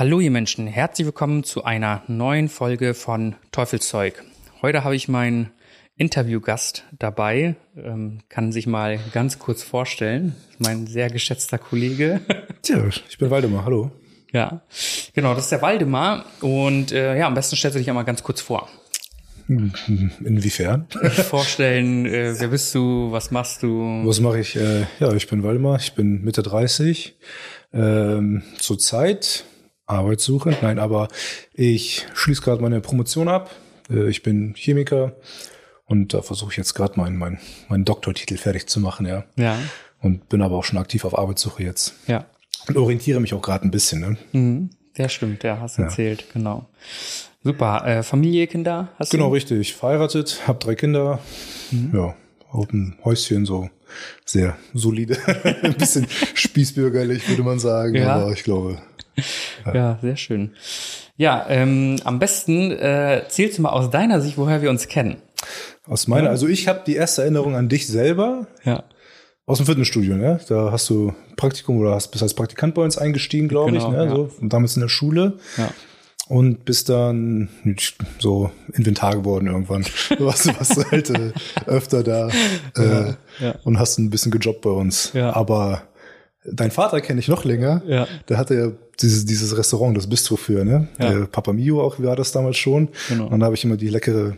Hallo 0.00 0.18
ihr 0.18 0.30
Menschen, 0.30 0.66
herzlich 0.66 1.04
willkommen 1.04 1.44
zu 1.44 1.64
einer 1.64 2.04
neuen 2.06 2.48
Folge 2.48 2.94
von 2.94 3.36
Teufelszeug. 3.52 4.24
Heute 4.62 4.82
habe 4.82 4.96
ich 4.96 5.08
meinen 5.08 5.50
Interviewgast 5.98 6.84
dabei, 6.98 7.56
ähm, 7.76 8.20
kann 8.30 8.50
sich 8.50 8.66
mal 8.66 8.98
ganz 9.12 9.38
kurz 9.38 9.62
vorstellen. 9.62 10.34
Mein 10.58 10.86
sehr 10.86 11.10
geschätzter 11.10 11.58
Kollege. 11.58 12.22
Tja, 12.62 12.88
ich 12.88 13.18
bin 13.18 13.28
Waldemar, 13.28 13.66
hallo. 13.66 13.90
Ja, 14.32 14.62
genau, 15.12 15.34
das 15.34 15.44
ist 15.44 15.52
der 15.52 15.60
Waldemar 15.60 16.24
und 16.40 16.92
äh, 16.92 17.18
ja, 17.18 17.26
am 17.26 17.34
besten 17.34 17.56
stellst 17.56 17.74
du 17.74 17.78
dich 17.78 17.90
einmal 17.90 18.06
ganz 18.06 18.22
kurz 18.22 18.40
vor. 18.40 18.70
Inwiefern? 19.48 20.86
Vorstellen, 21.28 22.06
äh, 22.06 22.40
wer 22.40 22.48
bist 22.48 22.74
du, 22.74 23.12
was 23.12 23.30
machst 23.30 23.62
du? 23.62 24.00
Was 24.06 24.20
mache 24.20 24.40
ich? 24.40 24.56
Äh, 24.56 24.86
ja, 24.98 25.12
ich 25.12 25.28
bin 25.28 25.42
Waldemar, 25.42 25.76
ich 25.78 25.92
bin 25.92 26.22
Mitte 26.22 26.42
30. 26.42 27.18
Ähm, 27.74 28.42
Zurzeit 28.58 29.44
arbeitssuchend, 29.90 30.62
nein, 30.62 30.78
aber 30.78 31.08
ich 31.54 32.06
schließe 32.14 32.42
gerade 32.42 32.62
meine 32.62 32.80
Promotion 32.80 33.28
ab. 33.28 33.50
Äh, 33.90 34.08
ich 34.08 34.22
bin 34.22 34.54
Chemiker 34.56 35.12
und 35.86 36.14
da 36.14 36.22
versuche 36.22 36.50
ich 36.52 36.56
jetzt 36.56 36.74
gerade 36.74 36.98
meinen 36.98 37.16
mein, 37.16 37.38
mein 37.68 37.84
Doktortitel 37.84 38.36
fertig 38.36 38.66
zu 38.68 38.80
machen, 38.80 39.06
ja. 39.06 39.24
Ja. 39.36 39.58
Und 40.00 40.28
bin 40.28 40.40
aber 40.42 40.56
auch 40.56 40.64
schon 40.64 40.78
aktiv 40.78 41.04
auf 41.04 41.18
Arbeitssuche 41.18 41.62
jetzt. 41.62 41.94
Ja. 42.06 42.24
Und 42.68 42.76
orientiere 42.76 43.20
mich 43.20 43.34
auch 43.34 43.42
gerade 43.42 43.66
ein 43.66 43.70
bisschen, 43.70 44.00
ne? 44.00 44.16
Mhm. 44.32 44.70
Der 44.96 45.08
stimmt, 45.08 45.42
der 45.42 45.60
hast 45.60 45.78
du 45.78 45.82
Ja. 45.82 45.88
erzählt, 45.88 46.24
genau. 46.32 46.66
Super. 47.42 47.86
Äh, 47.86 48.02
Familie, 48.02 48.46
Kinder 48.46 48.88
hast 48.98 49.10
Genau, 49.10 49.28
du? 49.28 49.34
richtig. 49.34 49.74
Verheiratet, 49.74 50.40
habe 50.46 50.58
drei 50.58 50.74
Kinder. 50.74 51.20
Ja, 51.92 52.14
auf 52.50 52.70
ein 52.72 52.96
Häuschen 53.04 53.46
so 53.46 53.70
sehr 54.26 54.56
solide. 54.74 55.16
ein 55.62 55.74
bisschen 55.74 56.06
spießbürgerlich, 56.34 57.28
würde 57.28 57.42
man 57.42 57.58
sagen. 57.58 57.94
Ja. 57.94 58.16
Aber 58.16 58.32
ich 58.32 58.42
glaube, 58.44 58.78
Ja, 59.72 59.98
sehr 60.02 60.16
schön. 60.16 60.52
Ja, 61.16 61.46
ähm, 61.48 61.96
am 62.04 62.18
besten 62.18 62.70
äh, 62.72 63.22
zählst 63.28 63.58
du 63.58 63.62
mal 63.62 63.70
aus 63.70 63.90
deiner 63.90 64.20
Sicht, 64.20 64.38
woher 64.38 64.62
wir 64.62 64.70
uns 64.70 64.88
kennen. 64.88 65.16
aus 65.86 66.06
meiner, 66.08 66.30
also 66.30 66.46
ich 66.48 66.68
habe 66.68 66.80
die 66.86 66.94
erste 66.96 67.22
Erinnerung 67.22 67.56
an 67.56 67.68
dich 67.68 67.86
selber 67.86 68.46
Ja. 68.64 68.84
aus 69.46 69.58
dem 69.58 69.66
Fitnessstudio, 69.66 70.16
ne? 70.16 70.40
Da 70.48 70.70
hast 70.72 70.88
du 70.90 71.12
Praktikum 71.36 71.78
oder 71.78 71.94
hast 71.94 72.08
bist 72.08 72.22
als 72.22 72.34
Praktikant 72.34 72.74
bei 72.74 72.82
uns 72.82 72.96
eingestiegen, 72.98 73.48
glaube 73.48 73.72
Genau, 73.72 73.90
ich, 73.90 73.96
ne? 73.96 74.04
ja. 74.04 74.10
So, 74.10 74.30
und 74.40 74.52
damals 74.52 74.76
in 74.76 74.80
der 74.82 74.88
Schule. 74.88 75.34
Ja. 75.56 75.70
Und 76.28 76.64
bist 76.64 76.88
dann 76.88 77.48
so 78.20 78.52
Inventar 78.72 79.16
geworden 79.16 79.48
irgendwann. 79.48 79.84
Du 80.16 80.26
warst, 80.26 80.46
halt 80.92 81.10
äh, 81.10 81.32
öfter 81.66 82.04
da 82.04 82.28
äh, 82.76 83.14
ja. 83.44 83.54
und 83.64 83.80
hast 83.80 83.98
ein 83.98 84.10
bisschen 84.10 84.30
gejobbt 84.30 84.60
bei 84.62 84.70
uns. 84.70 85.10
Ja. 85.12 85.34
Aber 85.34 85.82
dein 86.44 86.70
Vater 86.70 87.00
kenne 87.00 87.20
ich 87.20 87.28
noch 87.28 87.44
länger. 87.44 87.82
Ja. 87.86 88.06
Der 88.28 88.38
hatte 88.38 88.54
ja 88.54 88.72
dieses, 89.00 89.24
dieses 89.24 89.56
Restaurant, 89.56 89.96
das 89.96 90.08
Bistro 90.08 90.36
für, 90.36 90.64
ne? 90.64 90.88
Ja. 90.98 91.26
Papa 91.26 91.52
Mio 91.52 91.82
auch, 91.82 92.00
war 92.00 92.16
das 92.16 92.32
damals 92.32 92.58
schon. 92.58 92.88
Genau. 93.08 93.24
Und 93.24 93.32
dann 93.32 93.44
habe 93.44 93.54
ich 93.54 93.64
immer 93.64 93.76
die 93.76 93.88
leckere 93.88 94.36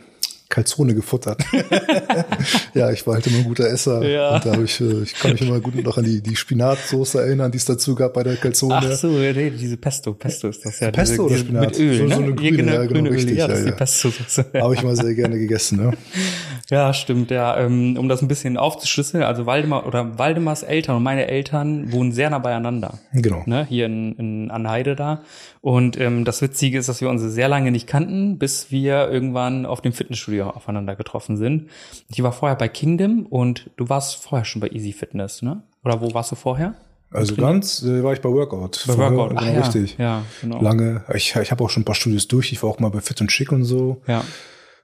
Calzone 0.53 0.95
gefuttert. 0.95 1.43
ja, 2.75 2.91
ich 2.91 3.07
war 3.07 3.15
halt 3.15 3.27
immer 3.27 3.39
ein 3.39 3.45
guter 3.45 3.71
Esser. 3.71 4.03
Ja. 4.07 4.35
Und 4.35 4.45
da 4.45 4.53
habe 4.53 4.65
ich, 4.65 4.79
äh, 4.83 5.03
ich 5.03 5.15
kann 5.15 5.33
mich 5.33 5.41
immer 5.41 5.61
gut 5.61 5.83
noch 5.83 5.97
an 5.97 6.05
die, 6.05 6.21
die 6.23 6.37
Spinatsoße 6.37 7.23
erinnern, 7.23 7.51
die 7.51 7.57
es 7.57 7.65
dazu 7.65 7.95
gab 7.95 8.13
bei 8.13 8.23
der 8.23 8.37
Calzone. 8.37 8.75
Ach 8.77 8.93
so, 8.93 9.09
nee, 9.09 9.51
diese 9.51 9.79
Pesto, 9.79 10.13
Pesto 10.13 10.49
ist 10.49 10.63
das 10.65 10.79
ja. 10.81 10.91
Pesto 10.91 11.27
diese, 11.27 11.45
oder 11.51 11.67
diese, 11.67 11.75
Mit 11.75 11.75
Spinat? 11.75 11.79
Öl, 11.81 11.97
So- 11.99 12.05
ne? 12.05 12.15
so 12.15 12.23
eine 12.23 12.35
grüne, 12.35 12.57
genau, 12.59 12.73
ja, 12.73 12.79
genau, 12.83 12.93
grüne 12.93 13.09
Öl. 13.09 13.15
richtig, 13.15 13.39
Ja, 13.39 13.49
das 13.49 13.55
ja, 13.55 13.59
ist 13.61 13.65
die 13.67 13.71
ja. 13.71 13.77
Pesto-Soße. 13.77 14.47
Ja. 14.53 14.61
Habe 14.63 14.75
ich 14.75 14.83
mal 14.83 14.95
sehr 14.97 15.15
gerne 15.15 15.39
gegessen, 15.39 15.79
ne? 15.83 15.93
ja, 16.71 16.93
stimmt, 16.93 17.31
ja. 17.31 17.57
Ähm, 17.59 17.97
um 17.97 18.11
das 18.11 18.21
ein 18.21 18.29
bisschen 18.29 18.59
aufzuschlüsseln, 18.59 19.23
also 19.25 19.47
Waldemar 19.47 19.87
oder 19.87 20.19
Waldemars 20.19 20.65
Eltern 20.65 20.97
und 20.97 21.03
meine 21.03 21.29
Eltern 21.29 21.91
wohnen 21.93 22.13
sehr 22.13 22.29
nah 22.29 22.39
beieinander. 22.41 22.99
Genau. 23.15 23.43
ne, 23.47 23.67
hier 23.69 23.87
in, 23.87 24.13
in 24.17 24.51
Anheide 24.51 24.97
da. 24.97 25.23
Und 25.63 25.99
ähm, 25.99 26.25
das 26.25 26.43
Witzige 26.43 26.77
ist, 26.79 26.89
dass 26.89 27.01
wir 27.01 27.09
uns 27.09 27.23
sehr 27.23 27.49
lange 27.49 27.71
nicht 27.71 27.87
kannten, 27.87 28.37
bis 28.37 28.71
wir 28.73 29.09
irgendwann 29.09 29.65
auf 29.65 29.81
dem 29.81 29.93
Fitnessstudio 29.93 30.51
aufeinander 30.51 30.97
getroffen 30.97 31.37
sind. 31.37 31.71
Ich 32.09 32.21
war 32.23 32.33
vorher 32.33 32.57
bei 32.57 32.69
Kingdom 32.69 33.27
und 33.27 33.71
du 33.77 33.89
warst 33.89 34.17
vorher 34.17 34.45
schon 34.45 34.61
bei 34.61 34.69
Easy 34.71 34.93
Fitness, 34.93 35.41
ne? 35.41 35.63
Oder 35.85 36.01
wo 36.01 36.13
warst 36.15 36.33
du 36.33 36.35
vorher? 36.37 36.75
Also 37.13 37.37
ganz 37.37 37.83
äh, 37.85 38.03
war 38.03 38.13
ich 38.13 38.21
bei 38.21 38.29
Workout. 38.31 38.85
Bei 38.89 38.95
Vorher- 38.95 39.17
Workout. 39.17 39.39
Genau, 39.39 39.53
ja, 39.53 39.59
richtig. 39.61 39.97
ja, 39.99 40.23
genau. 40.41 40.61
Lange. 40.63 41.05
Ich, 41.15 41.37
ich 41.37 41.51
habe 41.53 41.63
auch 41.63 41.71
schon 41.71 41.83
ein 41.83 41.85
paar 41.85 41.95
Studios 41.95 42.27
durch. 42.27 42.51
Ich 42.53 42.63
war 42.63 42.71
auch 42.71 42.81
mal 42.81 42.89
bei 42.91 43.01
Fit 43.01 43.21
und 43.21 43.31
Schick 43.31 43.53
und 43.53 43.63
so. 43.65 44.03
Ja, 44.09 44.25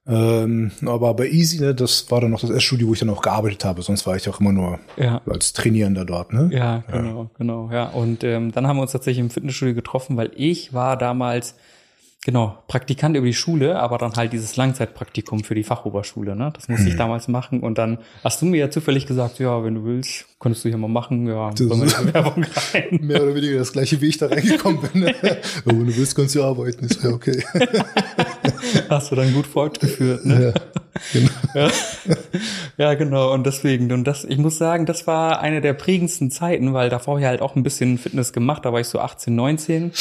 Ähm, 0.09 0.71
aber 0.87 1.13
bei 1.15 1.29
Easy, 1.29 1.61
ne, 1.61 1.75
das 1.75 2.11
war 2.11 2.21
dann 2.21 2.31
noch 2.31 2.41
das 2.41 2.51
erste 2.51 2.65
Studio, 2.65 2.89
wo 2.89 2.95
ich 2.95 3.01
dann 3.01 3.11
auch 3.11 3.21
gearbeitet 3.21 3.65
habe. 3.65 3.83
Sonst 3.83 4.07
war 4.07 4.17
ich 4.17 4.29
auch 4.29 4.41
immer 4.41 4.53
nur 4.53 4.79
ja. 4.97 5.21
als 5.27 5.53
Trainierender 5.53 6.05
dort, 6.05 6.33
ne? 6.33 6.49
Ja, 6.53 6.83
genau, 6.91 7.31
genau, 7.37 7.71
ja. 7.71 7.89
Und 7.89 8.25
ähm, 8.25 8.51
dann 8.53 8.67
haben 8.67 8.79
wir 8.79 8.83
uns 8.83 8.93
tatsächlich 8.93 9.23
im 9.23 9.31
Fitnessstudio 9.31 9.75
getroffen, 9.75 10.17
weil 10.17 10.31
ich 10.35 10.73
war 10.73 10.97
damals, 10.97 11.55
genau, 12.25 12.59
Praktikant 12.69 13.17
über 13.17 13.27
die 13.27 13.35
Schule, 13.35 13.79
aber 13.79 13.97
dann 13.99 14.13
halt 14.15 14.33
dieses 14.33 14.57
Langzeitpraktikum 14.57 15.45
für 15.45 15.55
die 15.55 15.65
Fachoberschule, 15.65 16.37
ne? 16.37 16.51
Das 16.55 16.69
musste 16.69 16.89
ich 16.89 16.97
damals 16.97 17.29
machen. 17.29 17.61
Und 17.61 17.79
dann 17.79 17.99
hast 18.25 18.43
du 18.43 18.47
mir 18.47 18.59
ja 18.59 18.71
zufällig 18.71 19.07
gesagt, 19.07 19.39
ja, 19.39 19.63
wenn 19.65 19.75
du 19.77 19.85
willst, 19.85 20.27
könntest 20.39 20.65
du 20.65 20.69
hier 20.69 20.79
mal 20.79 20.89
machen, 20.89 21.27
ja, 21.27 21.49
Das- 21.51 21.57
die 21.57 21.69
Werbung 22.15 22.45
rein. 22.75 22.99
Mehr 23.03 23.23
oder 23.23 23.35
weniger 23.35 23.59
das 23.59 23.73
gleiche, 23.73 24.01
wie 24.01 24.09
ich 24.09 24.19
da 24.19 24.27
reingekommen 24.27 24.81
bin. 24.93 25.03
Ne? 25.03 25.15
Wenn 25.65 25.87
du 25.87 25.97
willst, 25.97 26.15
kannst 26.17 26.35
du 26.35 26.43
arbeiten. 26.43 26.85
Ist 26.85 27.03
ja 27.03 27.11
okay. 27.11 27.43
Hast 28.89 29.11
du 29.11 29.15
dann 29.17 29.33
gut 29.33 29.47
fortgeführt, 29.47 30.25
ne? 30.27 30.53
ja, 30.53 30.61
genau. 31.13 31.31
Ja. 31.55 31.71
ja, 32.77 32.95
genau. 32.95 33.33
Und 33.33 33.47
deswegen, 33.47 33.91
und 33.93 34.05
das, 34.05 34.25
ich 34.25 34.39
muss 34.39 34.59
sagen, 34.59 34.85
das 34.87 35.07
war 35.07 35.41
eine 35.41 35.61
der 35.61 35.73
prägendsten 35.75 36.31
Zeiten, 36.31 36.73
weil 36.75 36.89
davor 36.91 37.19
ich 37.19 37.25
halt 37.25 37.41
auch 37.41 37.57
ein 37.57 37.63
bisschen 37.63 37.99
Fitness 37.99 38.33
gemacht. 38.33 38.65
Da 38.65 38.73
war 38.73 38.81
ich 38.81 38.89
so 38.89 38.99
18, 39.01 39.35
19. 39.35 39.93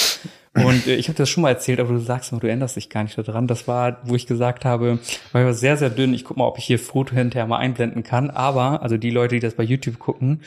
Und 0.65 0.87
äh, 0.87 0.95
ich 0.95 1.07
habe 1.07 1.17
das 1.17 1.29
schon 1.29 1.41
mal 1.43 1.49
erzählt, 1.49 1.79
aber 1.79 1.93
du 1.93 1.99
sagst 1.99 2.31
mal, 2.31 2.39
du 2.39 2.47
erinnerst 2.47 2.75
dich 2.75 2.89
gar 2.89 3.03
nicht 3.03 3.17
daran. 3.17 3.47
Das 3.47 3.67
war, 3.67 3.97
wo 4.03 4.15
ich 4.15 4.27
gesagt 4.27 4.65
habe, 4.65 4.99
weil 5.31 5.43
ich 5.43 5.45
war 5.45 5.53
sehr, 5.53 5.77
sehr 5.77 5.89
dünn. 5.89 6.13
Ich 6.13 6.23
guck 6.25 6.37
mal, 6.37 6.45
ob 6.45 6.57
ich 6.57 6.65
hier 6.65 6.79
Foto 6.79 7.13
hinterher 7.15 7.47
mal 7.47 7.57
einblenden 7.57 8.03
kann. 8.03 8.29
Aber, 8.29 8.81
also 8.81 8.97
die 8.97 9.09
Leute, 9.11 9.35
die 9.35 9.41
das 9.41 9.55
bei 9.55 9.63
YouTube 9.63 9.99
gucken, 9.99 10.41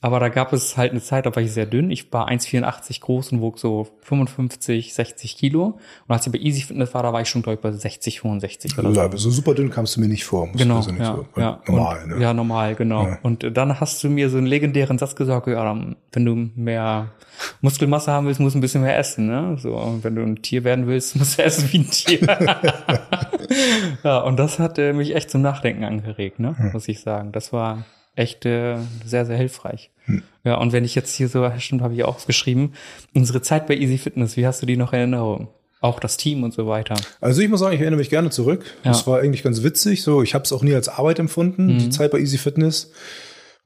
aber 0.00 0.20
da 0.20 0.28
gab 0.28 0.52
es 0.52 0.76
halt 0.76 0.92
eine 0.92 1.00
Zeit, 1.02 1.26
da 1.26 1.34
war 1.34 1.42
ich 1.42 1.52
sehr 1.52 1.66
dünn. 1.66 1.90
Ich 1.90 2.12
war 2.12 2.28
1,84 2.28 3.00
groß 3.00 3.32
und 3.32 3.40
wog 3.40 3.58
so 3.58 3.88
55, 4.02 4.94
60 4.94 5.36
Kilo. 5.36 5.78
Und 6.06 6.14
als 6.14 6.26
ich 6.26 6.32
bei 6.32 6.38
Easy 6.38 6.62
Fitness 6.62 6.94
war, 6.94 7.02
da 7.02 7.12
war 7.12 7.20
ich 7.20 7.28
schon, 7.28 7.42
glaube 7.42 7.54
ich, 7.56 7.60
bei 7.60 7.72
60, 7.72 8.20
65 8.20 8.78
oder 8.78 8.92
so. 8.94 9.00
Aber 9.00 9.16
so 9.18 9.30
super 9.30 9.54
dünn 9.54 9.70
kamst 9.70 9.96
du 9.96 10.00
mir 10.00 10.08
nicht 10.08 10.24
vor. 10.24 10.48
Genau, 10.54 10.74
persönlich 10.76 11.02
ja, 11.02 11.16
so- 11.16 11.40
ja. 11.40 11.60
Normal, 11.66 12.02
und, 12.04 12.08
ne? 12.16 12.22
Ja, 12.22 12.34
normal, 12.34 12.74
genau. 12.74 13.06
Ja. 13.06 13.18
Und 13.22 13.56
dann 13.56 13.80
hast 13.80 14.02
du 14.04 14.08
mir 14.08 14.30
so 14.30 14.38
einen 14.38 14.46
legendären 14.46 14.98
Satz 14.98 15.16
gesagt, 15.16 15.46
ja, 15.48 15.76
wenn 16.12 16.24
du 16.24 16.50
mehr 16.54 17.08
Muskelmasse 17.60 18.10
haben 18.12 18.26
willst, 18.26 18.40
musst 18.40 18.54
du 18.54 18.58
ein 18.58 18.62
bisschen 18.62 18.82
mehr 18.82 18.98
essen, 18.98 19.26
ne? 19.26 19.55
So, 19.58 19.98
wenn 20.02 20.14
du 20.14 20.22
ein 20.22 20.42
Tier 20.42 20.64
werden 20.64 20.86
willst, 20.86 21.16
musst 21.16 21.38
du 21.38 21.42
essen 21.44 21.68
wie 21.72 21.78
ein 21.78 21.90
Tier. 21.90 22.20
ja, 24.04 24.18
und 24.20 24.36
das 24.36 24.58
hat 24.58 24.78
äh, 24.78 24.92
mich 24.92 25.14
echt 25.14 25.30
zum 25.30 25.42
Nachdenken 25.42 25.84
angeregt, 25.84 26.38
ne? 26.40 26.54
Muss 26.72 26.88
ich 26.88 27.00
sagen. 27.00 27.32
Das 27.32 27.52
war 27.52 27.84
echt 28.14 28.46
äh, 28.46 28.76
sehr, 29.04 29.26
sehr 29.26 29.36
hilfreich. 29.36 29.90
Hm. 30.06 30.22
Ja, 30.44 30.56
und 30.56 30.72
wenn 30.72 30.84
ich 30.84 30.94
jetzt 30.94 31.14
hier 31.14 31.28
so, 31.28 31.50
stimmt, 31.58 31.82
habe 31.82 31.94
ich 31.94 32.04
auch 32.04 32.16
aufgeschrieben, 32.16 32.72
unsere 33.14 33.42
Zeit 33.42 33.66
bei 33.66 33.76
Easy 33.76 33.98
Fitness, 33.98 34.36
wie 34.36 34.46
hast 34.46 34.62
du 34.62 34.66
die 34.66 34.76
noch 34.76 34.92
in 34.92 34.98
Erinnerung? 35.00 35.48
Auch 35.82 36.00
das 36.00 36.16
Team 36.16 36.42
und 36.42 36.54
so 36.54 36.66
weiter. 36.66 36.96
Also 37.20 37.42
ich 37.42 37.48
muss 37.50 37.60
sagen, 37.60 37.74
ich 37.74 37.80
erinnere 37.80 37.98
mich 37.98 38.08
gerne 38.08 38.30
zurück. 38.30 38.64
Ja. 38.82 38.92
Das 38.92 39.06
war 39.06 39.20
eigentlich 39.20 39.42
ganz 39.42 39.62
witzig. 39.62 40.02
So, 40.02 40.22
ich 40.22 40.34
habe 40.34 40.44
es 40.44 40.52
auch 40.52 40.62
nie 40.62 40.74
als 40.74 40.88
Arbeit 40.88 41.18
empfunden, 41.18 41.66
Mhm. 41.74 41.78
die 41.78 41.90
Zeit 41.90 42.10
bei 42.10 42.18
Easy 42.18 42.38
Fitness. 42.38 42.92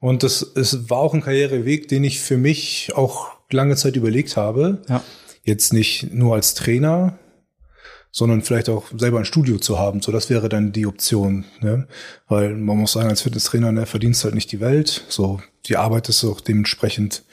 Und 0.01 0.23
das 0.23 0.41
es 0.41 0.89
war 0.89 0.97
auch 0.97 1.13
ein 1.13 1.21
Karriereweg, 1.21 1.87
den 1.87 2.03
ich 2.03 2.19
für 2.19 2.35
mich 2.37 2.91
auch 2.95 3.27
lange 3.51 3.75
Zeit 3.75 3.95
überlegt 3.95 4.35
habe. 4.35 4.79
Ja. 4.89 5.01
Jetzt 5.43 5.73
nicht 5.73 6.13
nur 6.13 6.35
als 6.35 6.53
Trainer, 6.53 7.17
sondern 8.11 8.41
vielleicht 8.41 8.69
auch 8.69 8.85
selber 8.95 9.19
ein 9.19 9.25
Studio 9.25 9.57
zu 9.57 9.79
haben. 9.79 10.01
So, 10.01 10.11
das 10.11 10.29
wäre 10.29 10.49
dann 10.49 10.71
die 10.71 10.85
Option. 10.85 11.45
Ne? 11.61 11.87
Weil 12.27 12.53
man 12.55 12.77
muss 12.77 12.91
sagen, 12.91 13.09
als 13.09 13.21
Fitnesstrainer 13.21 13.71
ne, 13.71 13.85
verdienst 13.85 14.23
halt 14.23 14.35
nicht 14.35 14.51
die 14.51 14.59
Welt. 14.59 15.05
So, 15.07 15.41
die 15.65 15.77
Arbeit 15.77 16.09
ist 16.09 16.23
auch 16.23 16.41
dementsprechend 16.41 17.23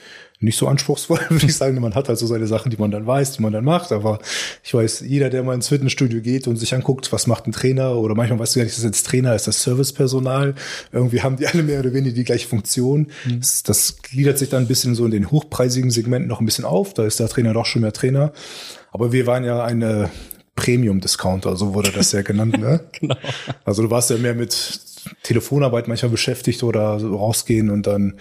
nicht 0.41 0.57
so 0.57 0.69
anspruchsvoll, 0.69 1.19
würde 1.29 1.47
ich 1.47 1.57
sagen. 1.57 1.81
Man 1.81 1.95
hat 1.95 2.09
halt 2.09 2.19
so 2.19 2.27
seine 2.27 2.47
Sachen, 2.47 2.71
die 2.71 2.77
man 2.77 2.91
dann 2.91 3.07
weiß, 3.07 3.33
die 3.33 3.43
man 3.43 3.53
dann 3.53 3.65
macht. 3.65 3.93
Aber 3.93 4.21
ich 4.63 4.73
weiß, 4.73 5.01
jeder, 5.01 5.31
der 5.31 5.43
mal 5.43 5.55
ins 5.55 5.69
Fitnessstudio 5.69 6.21
geht 6.21 6.47
und 6.47 6.57
sich 6.57 6.75
anguckt, 6.75 7.13
was 7.13 7.27
macht 7.27 7.47
ein 7.47 7.53
Trainer 7.53 7.97
oder 7.97 8.15
manchmal 8.15 8.39
weißt 8.39 8.55
du 8.55 8.61
gar 8.61 8.65
nicht, 8.65 8.73
ist 8.73 8.79
das 8.79 8.85
jetzt 8.85 9.07
Trainer, 9.07 9.35
ist 9.35 9.47
das 9.47 9.63
Servicepersonal. 9.63 10.55
Irgendwie 10.93 11.23
haben 11.23 11.37
die 11.37 11.47
alle 11.47 11.63
mehr 11.63 11.81
oder 11.81 11.93
weniger 11.93 12.15
die 12.15 12.25
gleiche 12.25 12.47
Funktion. 12.47 13.09
Mhm. 13.25 13.41
Das, 13.41 13.63
das 13.63 14.03
gliedert 14.03 14.39
sich 14.39 14.49
dann 14.49 14.65
ein 14.65 14.69
bisschen 14.69 14.95
so 14.95 15.05
in 15.05 15.11
den 15.11 15.31
hochpreisigen 15.31 15.91
Segmenten 15.91 16.29
noch 16.29 16.41
ein 16.41 16.47
bisschen 16.47 16.65
auf. 16.65 16.95
Da 16.95 17.05
ist 17.05 17.21
der 17.21 17.29
Trainer 17.29 17.53
doch 17.53 17.67
schon 17.67 17.83
mehr 17.83 17.93
Trainer. 17.93 18.33
Aber 18.93 19.13
wir 19.13 19.27
waren 19.27 19.45
ja 19.45 19.65
eine 19.65 20.11
Premium-Discounter, 20.55 21.57
so 21.57 21.75
wurde 21.75 21.93
das 21.93 22.13
ja 22.13 22.23
genannt. 22.23 22.59
Ne? 22.59 22.81
genau. 23.01 23.17
Also 23.65 23.83
du 23.83 23.91
warst 23.91 24.11
ja 24.11 24.17
mehr 24.17 24.35
mit 24.35 24.81
Telefonarbeit 25.23 25.89
manchmal 25.89 26.11
beschäftigt 26.11 26.63
oder 26.63 26.99
so 26.99 27.17
rausgehen 27.17 27.71
und 27.71 27.87
dann 27.87 28.15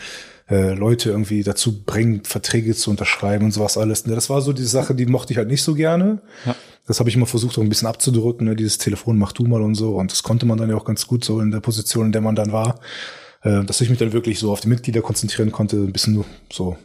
äh, 0.50 0.74
Leute 0.74 1.10
irgendwie 1.10 1.44
dazu 1.44 1.84
bringen, 1.84 2.24
Verträge 2.24 2.74
zu 2.76 2.90
unterschreiben 2.90 3.46
und 3.46 3.52
sowas 3.52 3.78
alles. 3.78 4.06
Ne? 4.06 4.16
Das 4.16 4.30
war 4.30 4.42
so 4.42 4.54
die 4.54 4.64
Sache, 4.64 4.96
die 4.96 5.06
mochte 5.06 5.34
ich 5.34 5.38
halt 5.38 5.50
nicht 5.50 5.64
so 5.64 5.74
gerne. 5.74 6.22
Ja. 6.46 6.56
Das 6.88 7.00
habe 7.00 7.10
ich 7.10 7.16
immer 7.16 7.26
versucht, 7.26 7.58
auch 7.58 7.64
ein 7.64 7.70
bisschen 7.70 7.88
abzudrücken, 7.88 8.48
ne? 8.48 8.56
dieses 8.56 8.78
Telefon 8.78 9.18
mach 9.18 9.34
du 9.34 9.46
mal 9.46 9.62
und 9.62 9.76
so. 9.76 9.96
Und 9.98 10.12
das 10.12 10.24
konnte 10.24 10.46
man 10.46 10.58
dann 10.58 10.70
ja 10.70 10.78
auch 10.78 10.86
ganz 10.86 11.06
gut 11.06 11.26
so 11.26 11.42
in 11.42 11.52
der 11.52 11.60
Position, 11.60 12.08
in 12.08 12.12
der 12.14 12.22
man 12.22 12.36
dann 12.36 12.52
war. 12.52 12.80
Äh, 13.44 13.64
dass 13.66 13.82
ich 13.82 13.90
mich 13.90 14.00
dann 14.00 14.14
wirklich 14.14 14.40
so 14.40 14.52
auf 14.52 14.62
die 14.62 14.68
Mitglieder 14.68 15.02
konzentrieren 15.02 15.52
konnte, 15.52 15.78
ein 15.78 15.92
bisschen 15.92 16.16
nur 16.16 16.26
so 16.52 16.78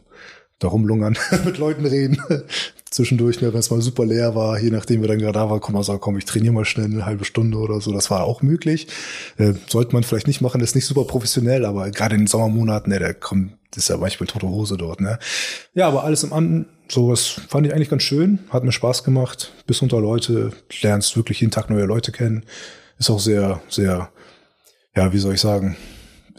darum 0.62 0.87
lungern, 0.87 1.17
mit 1.44 1.59
Leuten 1.59 1.87
reden. 1.87 2.20
Zwischendurch, 2.91 3.41
ne, 3.41 3.53
wenn 3.53 3.61
es 3.61 3.70
mal 3.70 3.81
super 3.81 4.05
leer 4.05 4.35
war, 4.35 4.59
je 4.59 4.70
nachdem, 4.70 5.00
wer 5.00 5.09
dann 5.09 5.19
gerade 5.19 5.32
da 5.32 5.49
war, 5.49 5.61
man 5.70 5.82
sagen, 5.82 6.00
komm, 6.00 6.19
ich 6.19 6.26
trainiere 6.26 6.53
mal 6.53 6.67
schnell 6.67 6.87
eine 6.87 7.06
halbe 7.06 7.25
Stunde 7.25 7.56
oder 7.56 7.81
so. 7.81 7.93
Das 7.93 8.11
war 8.11 8.25
auch 8.25 8.43
möglich. 8.43 8.87
Äh, 9.38 9.55
sollte 9.67 9.94
man 9.94 10.03
vielleicht 10.03 10.26
nicht 10.26 10.43
machen, 10.43 10.61
das 10.61 10.70
ist 10.70 10.75
nicht 10.75 10.87
super 10.87 11.05
professionell, 11.05 11.64
aber 11.64 11.91
gerade 11.91 12.14
in 12.14 12.23
den 12.23 12.26
Sommermonaten, 12.26 12.93
ne, 12.93 12.99
da 12.99 13.12
kommt, 13.14 13.53
ist 13.75 13.88
ja 13.88 13.97
manchmal 13.97 14.26
tote 14.26 14.47
Hose 14.47 14.76
dort, 14.76 15.00
ne. 15.00 15.19
Ja, 15.73 15.88
aber 15.88 16.05
alles 16.05 16.23
im 16.23 16.35
Anden, 16.35 16.67
sowas 16.88 17.41
fand 17.49 17.67
ich 17.67 17.73
eigentlich 17.73 17.88
ganz 17.88 18.03
schön, 18.03 18.41
hat 18.50 18.65
mir 18.65 18.73
Spaß 18.73 19.05
gemacht, 19.05 19.53
bis 19.67 19.81
unter 19.81 20.00
Leute, 20.00 20.53
lernst 20.82 21.17
wirklich 21.17 21.41
jeden 21.41 21.50
Tag 21.50 21.70
neue 21.70 21.87
Leute 21.87 22.12
kennen. 22.12 22.44
Ist 22.99 23.08
auch 23.08 23.20
sehr, 23.20 23.62
sehr, 23.70 24.11
ja, 24.94 25.12
wie 25.12 25.19
soll 25.19 25.35
ich 25.35 25.41
sagen, 25.41 25.76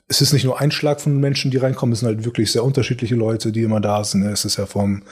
es 0.08 0.22
ist 0.22 0.34
nicht 0.34 0.44
nur 0.44 0.60
ein 0.60 0.72
Schlag 0.72 1.02
von 1.02 1.20
Menschen, 1.20 1.52
die 1.52 1.58
reinkommen, 1.58 1.94
es 1.94 2.00
sind 2.00 2.08
halt 2.08 2.26
wirklich 2.26 2.52
sehr 2.52 2.64
unterschiedliche 2.64 3.16
Leute, 3.16 3.52
die 3.52 3.64
immer 3.64 3.80
da 3.80 4.04
sind. 4.04 4.26
Es 4.26 4.46
ist 4.46 4.58
ja 4.58 4.66
vom, 4.66 5.04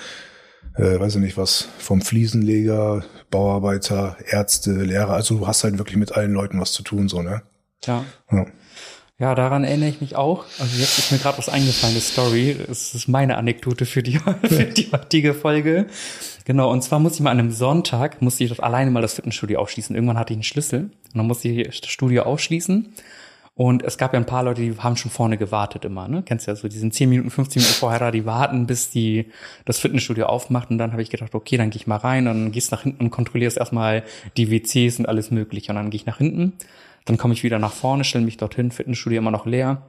äh, 0.76 1.00
weiß 1.00 1.16
ich 1.16 1.22
nicht 1.22 1.38
was, 1.38 1.68
vom 1.80 2.02
Fliesenleger, 2.02 3.04
Bauarbeiter, 3.30 4.18
Ärzte, 4.28 4.72
Lehrer. 4.72 5.14
Also 5.14 5.40
du 5.40 5.48
hast 5.48 5.64
halt 5.64 5.78
wirklich 5.78 5.98
mit 5.98 6.12
allen 6.14 6.34
Leuten 6.34 6.60
was 6.60 6.74
zu 6.74 6.84
tun, 6.84 7.08
so, 7.08 7.22
ne? 7.22 7.42
Ja. 7.86 8.04
Ja, 8.32 8.46
ja 9.18 9.36
daran 9.36 9.64
erinnere 9.64 9.90
ich 9.90 10.02
mich 10.02 10.16
auch. 10.16 10.46
Also 10.60 10.78
jetzt 10.78 11.00
ist 11.00 11.12
mir 11.12 11.18
gerade 11.18 11.38
was 11.38 11.50
eingefallen, 11.50 11.96
eine 11.96 12.02
Story. 12.02 12.56
Es 12.70 12.94
ist 12.94 13.08
meine 13.08 13.38
Anekdote 13.38 13.86
für 13.86 14.04
die, 14.04 14.20
für 14.44 14.66
die 14.66 14.92
heutige 14.92 15.34
Folge. 15.34 15.88
Genau, 16.46 16.70
und 16.70 16.84
zwar 16.84 17.00
muss 17.00 17.16
ich 17.16 17.22
mal 17.22 17.32
an 17.32 17.40
einem 17.40 17.52
Sonntag, 17.52 18.22
musste 18.22 18.44
ich 18.44 18.50
dort 18.50 18.62
alleine 18.62 18.92
mal 18.92 19.02
das 19.02 19.14
Fitnessstudio 19.14 19.60
aufschließen. 19.60 19.96
Irgendwann 19.96 20.18
hatte 20.18 20.34
ich 20.34 20.38
einen 20.38 20.44
Schlüssel 20.44 20.80
und 20.82 21.16
dann 21.16 21.28
musste 21.28 21.48
ich 21.48 21.82
das 21.82 21.90
Studio 21.90 22.24
aufschließen. 22.24 22.94
Und 23.62 23.84
es 23.84 24.00
gab 24.00 24.12
ja 24.13 24.19
ein 24.19 24.25
paar 24.25 24.42
Leute, 24.42 24.60
die 24.60 24.75
haben 24.80 24.96
schon 24.96 25.12
vorne 25.12 25.38
gewartet 25.38 25.86
immer, 25.86 26.08
ne? 26.08 26.24
Kennst 26.25 26.48
du 26.48 26.52
ja 26.52 26.56
so, 26.56 26.68
die 26.68 26.80
sind 26.80 26.96
10 26.96 27.08
Minuten, 27.08 27.30
15 27.30 27.62
Minuten 27.62 27.78
vorher 27.78 28.00
da, 28.00 28.10
die 28.10 28.25
warten, 28.25 28.66
bis 28.66 28.90
die 28.90 29.28
das 29.66 29.78
Fitnessstudio 29.78 30.25
aufmacht. 30.25 30.72
Und 30.72 30.80
dann 30.80 30.94
habe 30.94 31.04
ich 31.04 31.12
gedacht, 31.12 31.36
okay, 31.36 31.58
dann 31.58 31.69
gehe 31.69 31.80
ich 31.80 31.86
mal 31.86 31.98
rein, 31.98 32.25
dann 32.25 32.52
gehst 32.52 32.72
nach 32.72 32.81
hinten 32.81 33.04
und 33.04 33.12
kontrollierst 33.12 33.58
erstmal 33.58 34.02
die 34.36 34.50
WCs 34.50 34.98
und 34.98 35.08
alles 35.08 35.30
mögliche. 35.30 35.72
Und 35.72 35.75
dann 35.75 35.92
gehe 35.92 36.00
ich 36.00 36.08
nach 36.08 36.18
hinten, 36.18 36.54
dann 37.06 37.19
komme 37.19 37.36
ich 37.36 37.44
wieder 37.44 37.60
nach 37.60 37.72
vorne, 37.72 38.04
stelle 38.04 38.25
mich 38.25 38.38
dorthin, 38.38 38.72
Fitnessstudio 38.72 39.19
immer 39.19 39.30
noch 39.30 39.46
leer. 39.46 39.84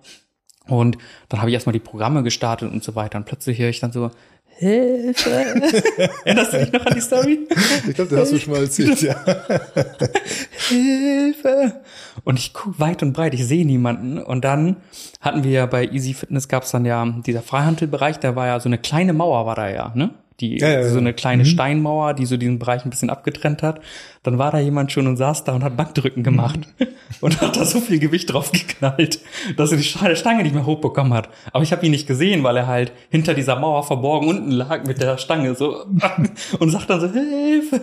Und 0.66 0.98
dann 1.30 1.40
habe 1.40 1.48
ich 1.48 1.54
erstmal 1.54 1.72
die 1.72 1.80
Programme 1.80 2.22
gestartet 2.22 2.70
und 2.70 2.84
so 2.84 2.94
weiter. 2.94 3.16
Und 3.16 3.24
plötzlich 3.24 3.58
höre 3.58 3.70
ich 3.70 3.80
dann 3.80 3.92
so, 3.92 4.10
Hilfe. 4.56 5.30
Erinnerst 6.24 6.52
du 6.52 6.58
dich 6.58 6.72
noch 6.72 6.86
an 6.86 6.94
die 6.94 7.00
Story? 7.00 7.48
Ich 7.88 7.94
glaube, 7.94 8.10
du 8.10 8.16
hast 8.16 8.32
mir 8.32 8.38
schon 8.38 8.52
mal 8.52 8.62
erzählt, 8.62 9.00
ja. 9.02 9.16
Hilfe. 10.68 11.80
Und 12.24 12.38
ich 12.38 12.52
gucke 12.52 12.78
weit 12.78 13.02
und 13.02 13.12
breit, 13.12 13.34
ich 13.34 13.46
sehe 13.46 13.66
niemanden. 13.66 14.18
Und 14.18 14.44
dann 14.44 14.76
hatten 15.20 15.44
wir 15.44 15.50
ja 15.50 15.66
bei 15.66 15.86
Easy 15.86 16.14
Fitness 16.14 16.48
gab 16.48 16.62
es 16.62 16.70
dann 16.70 16.84
ja 16.84 17.04
dieser 17.26 17.42
Freihandelbereich, 17.42 18.18
da 18.18 18.36
war 18.36 18.46
ja 18.46 18.60
so 18.60 18.68
eine 18.68 18.78
kleine 18.78 19.12
Mauer 19.12 19.46
war 19.46 19.54
da 19.54 19.68
ja, 19.68 19.92
ne? 19.94 20.10
Die 20.42 20.58
ja, 20.58 20.68
ja, 20.68 20.88
so 20.88 20.98
eine 20.98 21.14
kleine 21.14 21.44
mhm. 21.44 21.48
Steinmauer, 21.48 22.14
die 22.14 22.26
so 22.26 22.36
diesen 22.36 22.58
Bereich 22.58 22.84
ein 22.84 22.90
bisschen 22.90 23.10
abgetrennt 23.10 23.62
hat. 23.62 23.80
Dann 24.22 24.38
war 24.38 24.50
da 24.50 24.58
jemand 24.58 24.92
schon 24.92 25.06
und 25.06 25.16
saß 25.16 25.44
da 25.44 25.52
und 25.52 25.64
hat 25.64 25.76
Bankdrücken 25.76 26.22
gemacht 26.22 26.60
mhm. 26.78 26.86
und 27.20 27.40
hat 27.40 27.56
da 27.56 27.64
so 27.64 27.80
viel 27.80 27.98
Gewicht 27.98 28.32
drauf 28.32 28.52
geknallt, 28.52 29.20
dass 29.56 29.72
er 29.72 29.78
die 29.78 29.84
Stange 29.84 30.42
nicht 30.42 30.54
mehr 30.54 30.66
hochbekommen 30.66 31.14
hat. 31.14 31.28
Aber 31.52 31.62
ich 31.62 31.72
habe 31.72 31.86
ihn 31.86 31.92
nicht 31.92 32.06
gesehen, 32.06 32.42
weil 32.42 32.56
er 32.56 32.66
halt 32.66 32.92
hinter 33.10 33.34
dieser 33.34 33.58
Mauer 33.58 33.84
verborgen 33.84 34.28
unten 34.28 34.50
lag 34.50 34.84
mit 34.84 35.00
der 35.00 35.16
Stange 35.16 35.54
so 35.54 35.84
und 36.58 36.70
sagt 36.70 36.90
dann 36.90 37.00
so 37.00 37.08
Hilfe. 37.08 37.80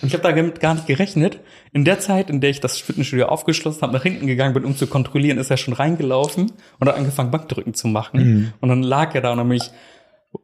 Und 0.00 0.08
ich 0.08 0.14
habe 0.14 0.22
damit 0.22 0.60
gar 0.60 0.74
nicht 0.74 0.86
gerechnet. 0.86 1.40
In 1.72 1.84
der 1.86 2.00
Zeit, 2.00 2.28
in 2.28 2.40
der 2.42 2.50
ich 2.50 2.60
das 2.60 2.78
Fitnessstudio 2.78 3.26
aufgeschlossen 3.26 3.80
habe, 3.80 3.94
nach 3.94 4.02
hinten 4.02 4.26
gegangen 4.26 4.52
bin, 4.52 4.64
um 4.64 4.76
zu 4.76 4.86
kontrollieren, 4.86 5.38
ist 5.38 5.50
er 5.50 5.56
schon 5.56 5.72
reingelaufen 5.72 6.52
und 6.78 6.88
hat 6.88 6.96
angefangen 6.96 7.30
Bankdrücken 7.30 7.72
zu 7.72 7.88
machen. 7.88 8.20
Mhm. 8.20 8.52
Und 8.60 8.68
dann 8.68 8.82
lag 8.82 9.14
er 9.14 9.22
da 9.22 9.32
und 9.32 9.38
dann 9.38 9.48
bin 9.48 9.56
ich 9.56 9.70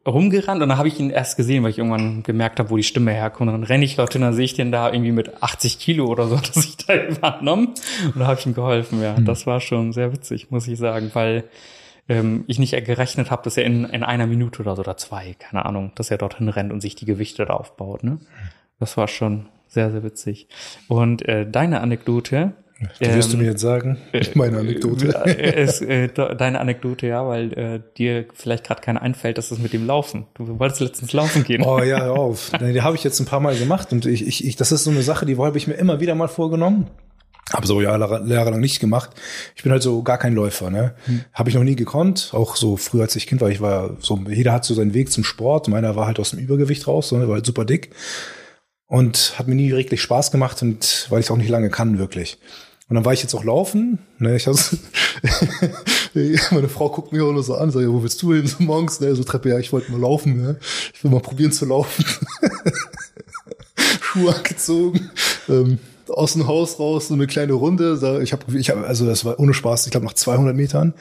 rumgerannt 0.07 0.61
und 0.61 0.69
dann 0.69 0.77
habe 0.77 0.87
ich 0.87 0.99
ihn 0.99 1.09
erst 1.09 1.35
gesehen, 1.37 1.63
weil 1.63 1.71
ich 1.71 1.79
irgendwann 1.79 2.23
gemerkt 2.23 2.59
habe, 2.59 2.69
wo 2.69 2.77
die 2.77 2.83
Stimme 2.83 3.11
herkommt. 3.11 3.49
Und 3.49 3.61
dann 3.61 3.63
renne 3.63 3.85
ich 3.85 3.95
dorthin, 3.95 4.21
dann 4.21 4.33
sehe 4.33 4.45
ich 4.45 4.53
den 4.53 4.71
da 4.71 4.91
irgendwie 4.91 5.11
mit 5.11 5.41
80 5.41 5.79
Kilo 5.79 6.05
oder 6.05 6.27
so, 6.27 6.35
dass 6.53 6.57
ich 6.57 6.77
da 6.77 6.95
übernommen 6.95 7.73
und 8.05 8.19
da 8.19 8.27
habe 8.27 8.39
ich 8.39 8.45
ihm 8.45 8.53
geholfen. 8.53 9.01
Ja, 9.01 9.17
mhm. 9.17 9.25
das 9.25 9.47
war 9.47 9.61
schon 9.61 9.93
sehr 9.93 10.13
witzig, 10.13 10.51
muss 10.51 10.67
ich 10.67 10.77
sagen, 10.77 11.11
weil 11.13 11.45
ähm, 12.07 12.43
ich 12.47 12.59
nicht 12.59 12.71
gerechnet 12.85 13.31
habe, 13.31 13.43
dass 13.43 13.57
er 13.57 13.63
in, 13.63 13.85
in 13.85 14.03
einer 14.03 14.27
Minute 14.27 14.61
oder 14.61 14.75
so 14.75 14.81
oder 14.81 14.97
zwei, 14.97 15.35
keine 15.37 15.65
Ahnung, 15.65 15.91
dass 15.95 16.11
er 16.11 16.17
dorthin 16.17 16.49
rennt 16.49 16.71
und 16.71 16.81
sich 16.81 16.95
die 16.95 17.05
Gewichte 17.05 17.45
da 17.45 17.53
aufbaut. 17.53 18.03
Ne? 18.03 18.19
Das 18.79 18.97
war 18.97 19.07
schon 19.07 19.47
sehr, 19.67 19.91
sehr 19.91 20.03
witzig. 20.03 20.47
Und 20.87 21.27
äh, 21.27 21.49
deine 21.49 21.81
Anekdote, 21.81 22.53
Du 22.79 23.13
wirst 23.13 23.29
ähm, 23.29 23.39
du 23.39 23.43
mir 23.43 23.51
jetzt 23.51 23.61
sagen, 23.61 23.97
äh, 24.13 24.25
meine 24.35 24.59
Anekdote. 24.59 25.07
Äh, 25.25 25.63
ist, 25.63 25.81
äh, 25.81 26.07
deine 26.07 26.59
Anekdote, 26.59 27.07
ja, 27.07 27.27
weil 27.27 27.53
äh, 27.53 27.81
dir 27.97 28.25
vielleicht 28.33 28.63
gerade 28.63 28.81
keine 28.81 29.01
einfällt, 29.01 29.37
dass 29.37 29.51
es 29.51 29.59
mit 29.59 29.73
dem 29.73 29.85
Laufen. 29.85 30.27
Du 30.35 30.59
wolltest 30.59 30.79
letztens 30.79 31.11
laufen 31.13 31.43
gehen. 31.43 31.61
Oh 31.63 31.79
ja, 31.79 32.01
hör 32.01 32.13
auf. 32.19 32.51
die 32.59 32.81
habe 32.81 32.95
ich 32.95 33.03
jetzt 33.03 33.19
ein 33.19 33.25
paar 33.25 33.41
Mal 33.41 33.57
gemacht 33.57 33.91
und 33.91 34.05
ich, 34.05 34.25
ich, 34.25 34.45
ich 34.45 34.55
das 34.55 34.71
ist 34.71 34.85
so 34.85 34.91
eine 34.91 35.01
Sache, 35.01 35.25
die 35.25 35.37
habe 35.37 35.57
ich 35.57 35.67
mir 35.67 35.73
immer 35.73 35.99
wieder 35.99 36.15
mal 36.15 36.27
vorgenommen. 36.27 36.87
Habe 37.53 37.65
so 37.65 37.81
Jahre, 37.81 38.23
jahrelang 38.27 38.59
nicht 38.59 38.79
gemacht. 38.79 39.09
Ich 39.55 39.63
bin 39.63 39.71
halt 39.71 39.81
so 39.81 40.03
gar 40.03 40.19
kein 40.19 40.35
Läufer, 40.35 40.69
ne? 40.69 40.93
Hm. 41.05 41.25
Habe 41.33 41.49
ich 41.49 41.55
noch 41.55 41.63
nie 41.63 41.75
gekonnt. 41.75 42.29
Auch 42.33 42.55
so 42.55 42.77
früher, 42.77 43.03
als 43.03 43.15
ich 43.15 43.25
Kind 43.25 43.41
war, 43.41 43.49
ich 43.49 43.59
war 43.59 43.97
so, 43.99 44.19
jeder 44.29 44.53
hat 44.53 44.65
so 44.65 44.75
seinen 44.75 44.93
Weg 44.93 45.11
zum 45.11 45.23
Sport. 45.23 45.67
Meiner 45.67 45.95
war 45.95 46.05
halt 46.05 46.19
aus 46.19 46.29
dem 46.29 46.39
Übergewicht 46.39 46.87
raus, 46.87 47.11
ne? 47.11 47.27
war 47.27 47.35
halt 47.35 47.45
super 47.47 47.65
dick. 47.65 47.89
Und 48.85 49.33
hat 49.37 49.47
mir 49.47 49.55
nie 49.55 49.71
wirklich 49.71 50.01
Spaß 50.01 50.31
gemacht 50.31 50.61
und 50.61 51.07
weil 51.09 51.21
ich 51.21 51.31
auch 51.31 51.37
nicht 51.37 51.49
lange 51.49 51.69
kann, 51.69 51.97
wirklich. 51.97 52.37
Und 52.89 52.95
dann 52.95 53.05
war 53.05 53.13
ich 53.13 53.21
jetzt 53.21 53.35
auch 53.35 53.43
laufen. 53.43 53.99
Ne, 54.17 54.35
ich 54.35 54.47
also, 54.47 54.75
meine 56.51 56.69
Frau 56.69 56.89
guckt 56.89 57.13
mir 57.13 57.23
auch 57.23 57.31
nur 57.31 57.43
so 57.43 57.53
an, 57.55 57.69
sagt, 57.69 57.85
ja, 57.85 57.91
wo 57.91 58.01
willst 58.01 58.19
du 58.21 58.33
hin 58.33 58.47
so 58.47 58.63
morgens? 58.63 58.99
Ne, 58.99 59.15
so 59.15 59.23
Treppe, 59.23 59.49
ja, 59.49 59.59
ich 59.59 59.71
wollte 59.71 59.91
mal 59.91 60.01
laufen. 60.01 60.41
Ne? 60.41 60.57
Ich 60.93 61.03
will 61.03 61.11
mal 61.11 61.19
probieren 61.19 61.51
zu 61.51 61.65
laufen. 61.65 62.03
Schuhe 64.01 64.35
angezogen. 64.35 65.11
Ähm, 65.47 65.77
aus 66.09 66.33
dem 66.33 66.47
Haus 66.47 66.79
raus, 66.79 67.09
so 67.09 67.13
eine 67.13 67.27
kleine 67.27 67.53
Runde. 67.53 68.19
Ich 68.23 68.33
habe, 68.33 68.57
ich 68.57 68.71
hab, 68.71 68.83
also 68.83 69.05
das 69.05 69.23
war 69.23 69.39
ohne 69.39 69.53
Spaß, 69.53 69.85
ich 69.85 69.91
glaube 69.91 70.07
nach 70.07 70.13
200 70.13 70.55
Metern 70.55 70.95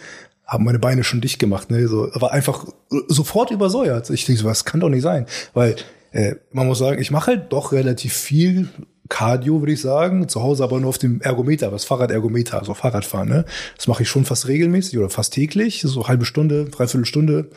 haben 0.46 0.64
meine 0.64 0.78
Beine 0.78 1.04
schon 1.04 1.20
dicht 1.20 1.38
gemacht. 1.38 1.70
Ne? 1.70 1.88
So, 1.88 2.10
war 2.14 2.32
einfach 2.32 2.66
sofort 3.06 3.50
übersäuert. 3.50 4.08
Ich 4.10 4.24
denke 4.24 4.42
so, 4.42 4.48
was 4.48 4.64
kann 4.64 4.80
doch 4.80 4.88
nicht 4.88 5.02
sein. 5.02 5.26
Weil 5.52 5.76
äh, 6.12 6.36
man 6.52 6.66
muss 6.66 6.78
sagen, 6.78 7.00
ich 7.00 7.10
mache 7.10 7.28
halt 7.28 7.52
doch 7.52 7.72
relativ 7.72 8.14
viel 8.14 8.68
Cardio, 9.08 9.60
würde 9.60 9.72
ich 9.72 9.80
sagen. 9.80 10.28
Zu 10.28 10.42
Hause 10.42 10.64
aber 10.64 10.80
nur 10.80 10.90
auf 10.90 10.98
dem 10.98 11.20
Ergometer, 11.20 11.72
was 11.72 11.84
Fahrradergometer, 11.84 12.58
also 12.58 12.74
Fahrradfahren. 12.74 13.28
Ne? 13.28 13.44
Das 13.76 13.86
mache 13.86 14.02
ich 14.02 14.08
schon 14.08 14.24
fast 14.24 14.48
regelmäßig 14.48 14.98
oder 14.98 15.10
fast 15.10 15.32
täglich, 15.32 15.82
so 15.84 16.08
halbe 16.08 16.24
Stunde, 16.24 16.66
dreiviertel 16.66 17.06
Stunde. 17.06 17.50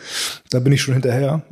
Da 0.49 0.59
bin 0.59 0.73
ich 0.73 0.81
schon 0.81 0.93
hinterher. 0.93 1.43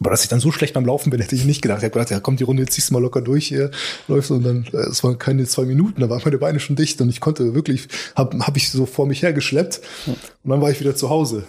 Aber 0.00 0.10
dass 0.10 0.24
ich 0.24 0.28
dann 0.28 0.40
so 0.40 0.50
schlecht 0.50 0.74
beim 0.74 0.84
Laufen 0.84 1.10
bin, 1.10 1.20
hätte 1.20 1.36
ich 1.36 1.44
nicht 1.44 1.62
gedacht. 1.62 1.78
Ich 1.78 1.84
habe 1.84 1.92
gedacht, 1.92 2.10
ja, 2.10 2.20
kommt 2.20 2.40
die 2.40 2.44
Runde, 2.44 2.66
ziehst 2.66 2.90
du 2.90 2.94
mal 2.94 3.02
locker 3.02 3.20
durch 3.20 3.46
hier, 3.46 3.70
läufst 4.08 4.30
und 4.30 4.42
dann, 4.42 4.66
äh, 4.72 4.88
es 4.90 5.04
waren 5.04 5.18
keine 5.18 5.44
zwei 5.46 5.64
Minuten, 5.64 6.00
da 6.00 6.10
waren 6.10 6.20
meine 6.24 6.38
Beine 6.38 6.58
schon 6.58 6.76
dicht 6.76 7.00
und 7.00 7.08
ich 7.08 7.20
konnte 7.20 7.54
wirklich, 7.54 7.88
habe 8.16 8.38
hab 8.40 8.56
ich 8.56 8.70
so 8.70 8.86
vor 8.86 9.06
mich 9.06 9.22
hergeschleppt 9.22 9.80
und 10.06 10.50
dann 10.50 10.60
war 10.60 10.70
ich 10.70 10.80
wieder 10.80 10.96
zu 10.96 11.10
Hause. 11.10 11.44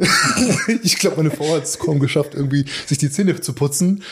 ich 0.82 0.98
glaube, 0.98 1.18
meine 1.18 1.30
Frau 1.30 1.54
hat 1.54 1.64
es 1.64 1.78
kaum 1.78 2.00
geschafft, 2.00 2.34
irgendwie 2.34 2.64
sich 2.86 2.98
die 2.98 3.10
Zähne 3.10 3.38
zu 3.40 3.52
putzen. 3.52 4.02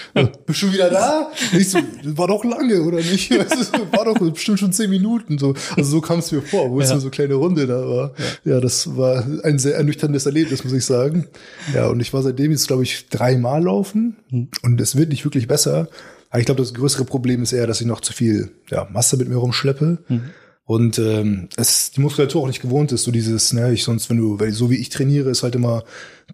Bist 0.47 0.63
du 0.63 0.73
wieder 0.73 0.91
da? 0.91 1.31
Ich 1.57 1.71
so, 1.71 1.79
war 2.05 2.29
doch 2.29 2.45
lange, 2.45 2.83
oder 2.83 2.99
nicht? 2.99 3.31
war 3.93 4.05
doch 4.05 4.19
bestimmt 4.19 4.59
schon 4.59 4.73
zehn 4.73 4.91
Minuten. 4.91 5.39
So. 5.39 5.55
Also 5.77 5.91
so 5.91 6.01
kam 6.01 6.19
es 6.19 6.31
mir 6.31 6.43
vor, 6.43 6.71
wo 6.71 6.81
es 6.81 6.89
ja. 6.89 6.95
nur 6.95 7.01
so 7.01 7.07
eine 7.07 7.11
kleine 7.13 7.35
Runde 7.35 7.67
da 7.67 7.89
war. 7.89 8.13
Ja. 8.45 8.55
ja, 8.55 8.61
das 8.61 8.97
war 8.97 9.25
ein 9.45 9.59
sehr 9.59 9.77
ernüchterndes 9.77 10.27
Erlebnis, 10.27 10.63
muss 10.63 10.73
ich 10.73 10.85
sagen. 10.85 11.27
Ja, 11.75 11.87
und 11.87 12.01
ich 12.01 12.13
war 12.13 12.23
seitdem 12.23 12.51
jetzt, 12.51 12.67
glaube 12.67 12.83
ich, 12.83 13.09
dreimal 13.09 13.63
laufen. 13.63 14.17
Hm. 14.31 14.49
Und 14.63 14.81
es 14.81 14.97
wird 14.97 15.09
nicht 15.09 15.25
wirklich 15.25 15.49
besser. 15.49 15.89
Aber 16.31 16.41
ich 16.41 16.47
glaube, 16.47 16.61
das 16.61 16.75
größere 16.75 17.05
Problem 17.05 17.43
ist 17.43 17.53
eher, 17.53 17.67
dass 17.67 17.81
ich 17.81 17.87
noch 17.87 18.03
zu 18.03 18.13
viel 18.13 18.51
ja, 18.71 18.87
Masse 18.93 19.17
mit 19.17 19.29
mir 19.29 19.37
rumschleppe. 19.37 19.99
Mhm 20.09 20.31
Und 20.69 20.99
ähm, 20.99 21.49
es 21.57 21.93
die 21.93 22.03
Muskulatur 22.03 22.43
auch 22.43 22.47
nicht 22.47 22.61
gewohnt 22.61 22.93
ist, 22.93 23.05
so 23.05 23.11
dieses, 23.11 23.55
ne, 23.55 23.73
ich 23.73 23.85
sonst, 23.85 24.11
wenn 24.11 24.19
du, 24.19 24.39
weil 24.39 24.53
so 24.53 24.69
wie 24.71 24.77
ich 24.77 24.91
trainiere, 24.91 25.31
ist 25.31 25.43
halt 25.43 25.55
immer 25.55 25.83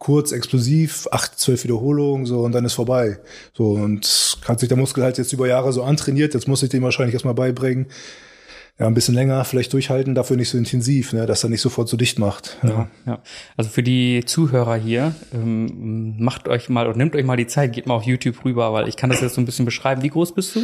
kurz, 0.01 0.33
explosiv, 0.33 1.07
acht, 1.13 1.39
zwölf 1.39 1.63
Wiederholungen, 1.63 2.27
so 2.27 2.41
und 2.41 2.51
dann 2.51 2.65
ist 2.65 2.73
vorbei. 2.73 3.21
So 3.57 3.75
und 3.75 4.37
hat 4.49 4.59
sich 4.59 4.69
der 4.69 4.77
Muskel 4.77 5.05
halt 5.05 5.19
jetzt 5.19 5.33
über 5.33 5.47
Jahre 5.47 5.73
so 5.73 5.85
antrainiert, 5.85 6.35
jetzt 6.35 6.49
muss 6.49 6.65
ich 6.65 6.69
dem 6.69 6.83
wahrscheinlich 6.83 7.15
erstmal 7.15 7.35
beibringen, 7.35 7.87
ja, 8.79 8.89
ein 8.89 8.95
bisschen 8.95 9.15
länger 9.15 9.45
vielleicht 9.45 9.73
durchhalten, 9.73 10.17
dafür 10.17 10.37
nicht 10.37 10.49
so 10.49 10.59
intensiv, 10.59 11.13
ne, 11.13 11.27
dass 11.27 11.45
er 11.45 11.51
nicht 11.51 11.61
sofort 11.61 11.89
so 11.89 11.97
dicht 11.97 12.19
macht. 12.19 12.59
Ja. 12.65 12.69
Ja, 12.71 12.89
ja. 13.07 13.19
Also 13.57 13.71
für 13.71 13.85
die 13.85 14.25
Zuhörer 14.27 14.75
hier, 14.75 15.15
ähm, 15.33 16.17
macht 16.19 16.49
euch 16.49 16.69
mal 16.69 16.89
und 16.89 16.97
nehmt 16.97 17.15
euch 17.15 17.25
mal 17.25 17.37
die 17.37 17.47
Zeit, 17.47 17.73
geht 17.73 17.87
mal 17.87 17.95
auf 17.95 18.03
YouTube 18.03 18.45
rüber, 18.45 18.73
weil 18.73 18.89
ich 18.89 18.97
kann 18.97 19.11
das 19.11 19.21
jetzt 19.21 19.35
so 19.37 19.41
ein 19.41 19.45
bisschen 19.45 19.65
beschreiben. 19.65 20.03
Wie 20.03 20.09
groß 20.09 20.35
bist 20.35 20.57
du? 20.57 20.61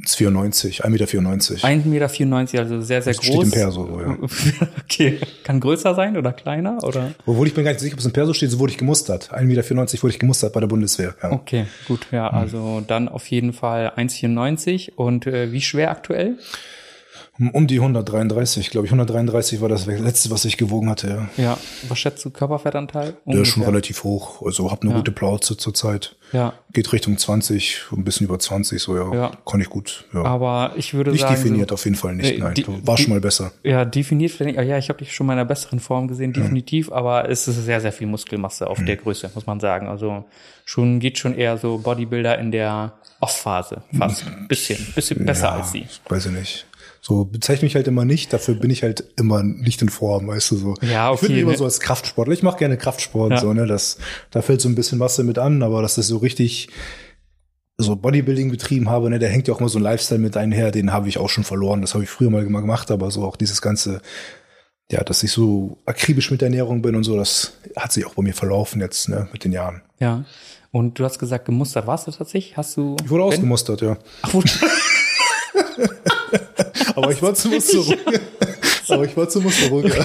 Das 0.00 0.10
ist 0.12 0.16
94, 0.16 0.84
1,94 0.84 0.88
Meter. 0.90 1.68
1,94 1.68 1.88
Meter, 2.24 2.58
also 2.58 2.80
sehr, 2.80 3.02
sehr 3.02 3.12
Das 3.14 3.22
groß. 3.22 3.26
steht 3.34 3.42
im 3.44 3.50
Perso, 3.52 4.00
ja. 4.00 4.18
okay. 4.82 5.20
Kann 5.44 5.60
größer 5.60 5.94
sein 5.94 6.16
oder 6.16 6.32
kleiner? 6.32 6.82
Oder? 6.82 7.12
Obwohl 7.26 7.46
ich 7.46 7.56
mir 7.56 7.62
gar 7.62 7.70
nicht 7.70 7.80
sicher, 7.80 7.94
ob 7.94 8.00
es 8.00 8.06
im 8.06 8.12
Perso 8.12 8.32
steht, 8.32 8.50
so 8.50 8.58
wurde 8.58 8.72
ich 8.72 8.78
gemustert. 8.78 9.30
1,94 9.32 9.44
Meter 9.44 10.02
wurde 10.02 10.12
ich 10.14 10.18
gemustert 10.18 10.52
bei 10.52 10.58
der 10.60 10.66
Bundeswehr. 10.66 11.14
Ja. 11.22 11.30
Okay, 11.30 11.66
gut, 11.86 12.08
ja, 12.10 12.32
Hm. 12.32 12.38
also 12.38 12.82
dann 12.84 13.08
auf 13.08 13.28
jeden 13.28 13.52
Fall 13.52 13.92
1,94 13.96 14.94
und 14.96 15.26
äh, 15.28 15.52
wie 15.52 15.60
schwer 15.60 15.92
aktuell? 15.92 16.38
Um 17.52 17.66
die 17.66 17.76
133, 17.80 18.70
glaube 18.70 18.86
ich. 18.86 18.92
133 18.92 19.60
war 19.60 19.68
das 19.68 19.84
letzte, 19.86 20.30
was 20.30 20.44
ich 20.46 20.56
gewogen 20.56 20.88
hatte. 20.88 21.28
Ja. 21.36 21.44
Ja, 21.44 21.58
was 21.88 21.98
schätzt 21.98 22.24
du 22.24 22.30
Körperfettanteil? 22.30 23.16
Der 23.26 23.42
ist 23.42 23.48
schon 23.48 23.60
Ungefähr. 23.62 23.68
relativ 23.74 24.04
hoch. 24.04 24.42
Also 24.46 24.70
hab 24.70 24.82
eine 24.82 24.92
Ja. 24.92 24.96
gute 24.96 25.12
Plauze 25.12 25.56
zurzeit. 25.56 26.16
Ja, 26.32 26.54
Geht 26.72 26.92
Richtung 26.92 27.18
20, 27.18 27.82
ein 27.92 28.04
bisschen 28.04 28.26
über 28.26 28.38
20, 28.38 28.82
so 28.82 28.96
ja. 28.96 29.14
Ja. 29.14 29.30
Kann 29.46 29.60
ich 29.60 29.68
gut. 29.68 30.06
Ja. 30.12 30.24
aber 30.24 30.72
ich 30.76 30.92
würde 30.94 31.12
nicht 31.12 31.20
sagen. 31.20 31.34
definiert 31.36 31.68
so, 31.68 31.74
auf 31.74 31.84
jeden 31.84 31.96
Fall 31.96 32.14
nicht. 32.16 32.38
Nein, 32.38 32.54
die- 32.54 32.66
war 32.86 32.96
schon 32.98 33.10
mal 33.10 33.20
besser. 33.20 33.52
Ja, 33.62 33.84
definiert 33.84 34.32
vielleicht. 34.32 34.56
nicht. 34.58 34.68
Ja, 34.68 34.78
ich 34.78 34.88
habe 34.88 34.98
dich 34.98 35.12
schon 35.14 35.26
mal 35.26 35.34
in 35.34 35.38
einer 35.38 35.48
besseren 35.48 35.78
Form 35.78 36.08
gesehen, 36.08 36.32
definitiv, 36.32 36.90
aber 36.90 37.28
es 37.28 37.46
ist 37.46 37.64
sehr, 37.64 37.80
sehr 37.80 37.92
viel 37.92 38.06
Muskelmasse 38.08 38.66
auf 38.68 38.78
Hm. 38.78 38.86
der 38.86 38.96
Größe, 38.96 39.30
muss 39.34 39.46
man 39.46 39.60
sagen. 39.60 39.86
Also 39.88 40.24
schon 40.64 40.98
geht 41.00 41.18
schon 41.18 41.34
eher 41.36 41.58
so 41.58 41.78
Bodybuilder 41.78 42.38
in 42.38 42.50
der 42.50 42.94
Off-Phase, 43.20 43.82
fast. 43.96 44.24
Bisschen, 44.48 44.78
bisschen 44.94 45.24
besser 45.24 45.52
als 45.52 45.72
sie. 45.72 45.86
Weiß 46.08 46.26
ich 46.26 46.32
nicht. 46.32 46.66
So 47.08 47.24
bezeichne 47.24 47.66
mich 47.66 47.76
halt 47.76 47.86
immer 47.86 48.04
nicht, 48.04 48.32
dafür 48.32 48.56
bin 48.56 48.68
ich 48.68 48.82
halt 48.82 49.04
immer 49.16 49.44
nicht 49.44 49.80
in 49.80 49.88
Form, 49.90 50.26
weißt 50.26 50.50
du 50.50 50.56
so. 50.56 50.74
Ja, 50.82 51.12
Ich 51.14 51.22
würde 51.22 51.26
okay, 51.26 51.32
mich 51.34 51.42
immer 51.42 51.52
ne? 51.52 51.56
so 51.58 51.64
als 51.64 51.78
Kraftsportler. 51.78 52.34
Ich 52.34 52.42
mache 52.42 52.58
gerne 52.58 52.76
Kraftsport, 52.76 53.30
Ja. 53.30 53.38
so, 53.38 53.52
ne? 53.52 53.64
Das, 53.68 53.98
da 54.32 54.42
fällt 54.42 54.60
so 54.60 54.68
ein 54.68 54.74
bisschen 54.74 54.98
Masse 54.98 55.22
mit 55.22 55.38
an, 55.38 55.62
aber 55.62 55.82
dass 55.82 55.94
das 55.94 56.08
so 56.08 56.16
richtig 56.16 56.68
so 57.78 57.94
Bodybuilding 57.94 58.50
betrieben 58.50 58.90
habe, 58.90 59.08
ne, 59.08 59.20
da 59.20 59.28
hängt 59.28 59.46
ja 59.46 59.54
auch 59.54 59.60
immer 59.60 59.68
so 59.68 59.78
ein 59.78 59.82
Lifestyle 59.84 60.18
mit 60.20 60.36
einher, 60.36 60.72
den 60.72 60.92
habe 60.92 61.08
ich 61.08 61.18
auch 61.18 61.28
schon 61.28 61.44
verloren. 61.44 61.80
Das 61.80 61.94
habe 61.94 62.02
ich 62.02 62.10
früher 62.10 62.28
mal 62.30 62.42
gemacht, 62.42 62.90
aber 62.90 63.12
so 63.12 63.22
auch 63.24 63.36
dieses 63.36 63.62
ganze, 63.62 64.00
ja, 64.90 65.04
dass 65.04 65.22
ich 65.22 65.30
so 65.30 65.78
akribisch 65.86 66.32
mit 66.32 66.40
der 66.40 66.46
Ernährung 66.48 66.82
bin 66.82 66.96
und 66.96 67.04
so, 67.04 67.16
das 67.16 67.52
hat 67.76 67.92
sich 67.92 68.04
auch 68.04 68.14
bei 68.14 68.22
mir 68.22 68.34
verlaufen 68.34 68.80
jetzt, 68.80 69.08
ne, 69.10 69.28
mit 69.32 69.44
den 69.44 69.52
Jahren. 69.52 69.82
Ja. 70.00 70.24
Und 70.72 70.98
du 70.98 71.04
hast 71.04 71.20
gesagt, 71.20 71.44
gemustert 71.44 71.86
warst 71.86 72.08
du 72.08 72.10
tatsächlich? 72.10 72.56
Hast 72.56 72.76
du. 72.76 72.96
Ich 73.04 73.10
wurde 73.10 73.22
ausgemustert, 73.22 73.80
ja. 73.82 73.96
Ach, 74.22 74.34
wurde, 74.34 74.50
Aber 76.94 77.10
ich 77.10 77.22
war 77.22 77.34
zur 77.34 77.52
Musterung. 77.52 77.94
aber 78.88 79.04
ich 79.04 79.16
war 79.16 79.28
zur 79.28 79.42
Musterung, 79.42 79.84
ja. 79.84 80.04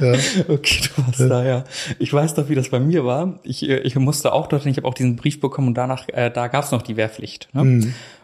ja. 0.00 0.18
Okay, 0.48 0.80
du 0.82 1.02
warst 1.02 1.20
da, 1.20 1.44
ja. 1.44 1.64
Ich 1.98 2.12
weiß 2.12 2.34
doch, 2.34 2.48
wie 2.48 2.54
das 2.54 2.68
bei 2.68 2.80
mir 2.80 3.04
war. 3.04 3.38
Ich, 3.42 3.68
äh, 3.68 3.78
ich 3.78 3.96
musste 3.96 4.32
auch 4.32 4.46
dorthin, 4.46 4.70
ich 4.70 4.76
habe 4.76 4.88
auch 4.88 4.94
diesen 4.94 5.16
Brief 5.16 5.40
bekommen 5.40 5.68
und 5.68 5.74
danach, 5.74 6.08
äh, 6.08 6.30
da 6.30 6.48
gab 6.48 6.64
es 6.64 6.70
noch 6.70 6.82
die 6.82 6.96
Wehrpflicht. 6.96 7.48
Ne? 7.52 7.62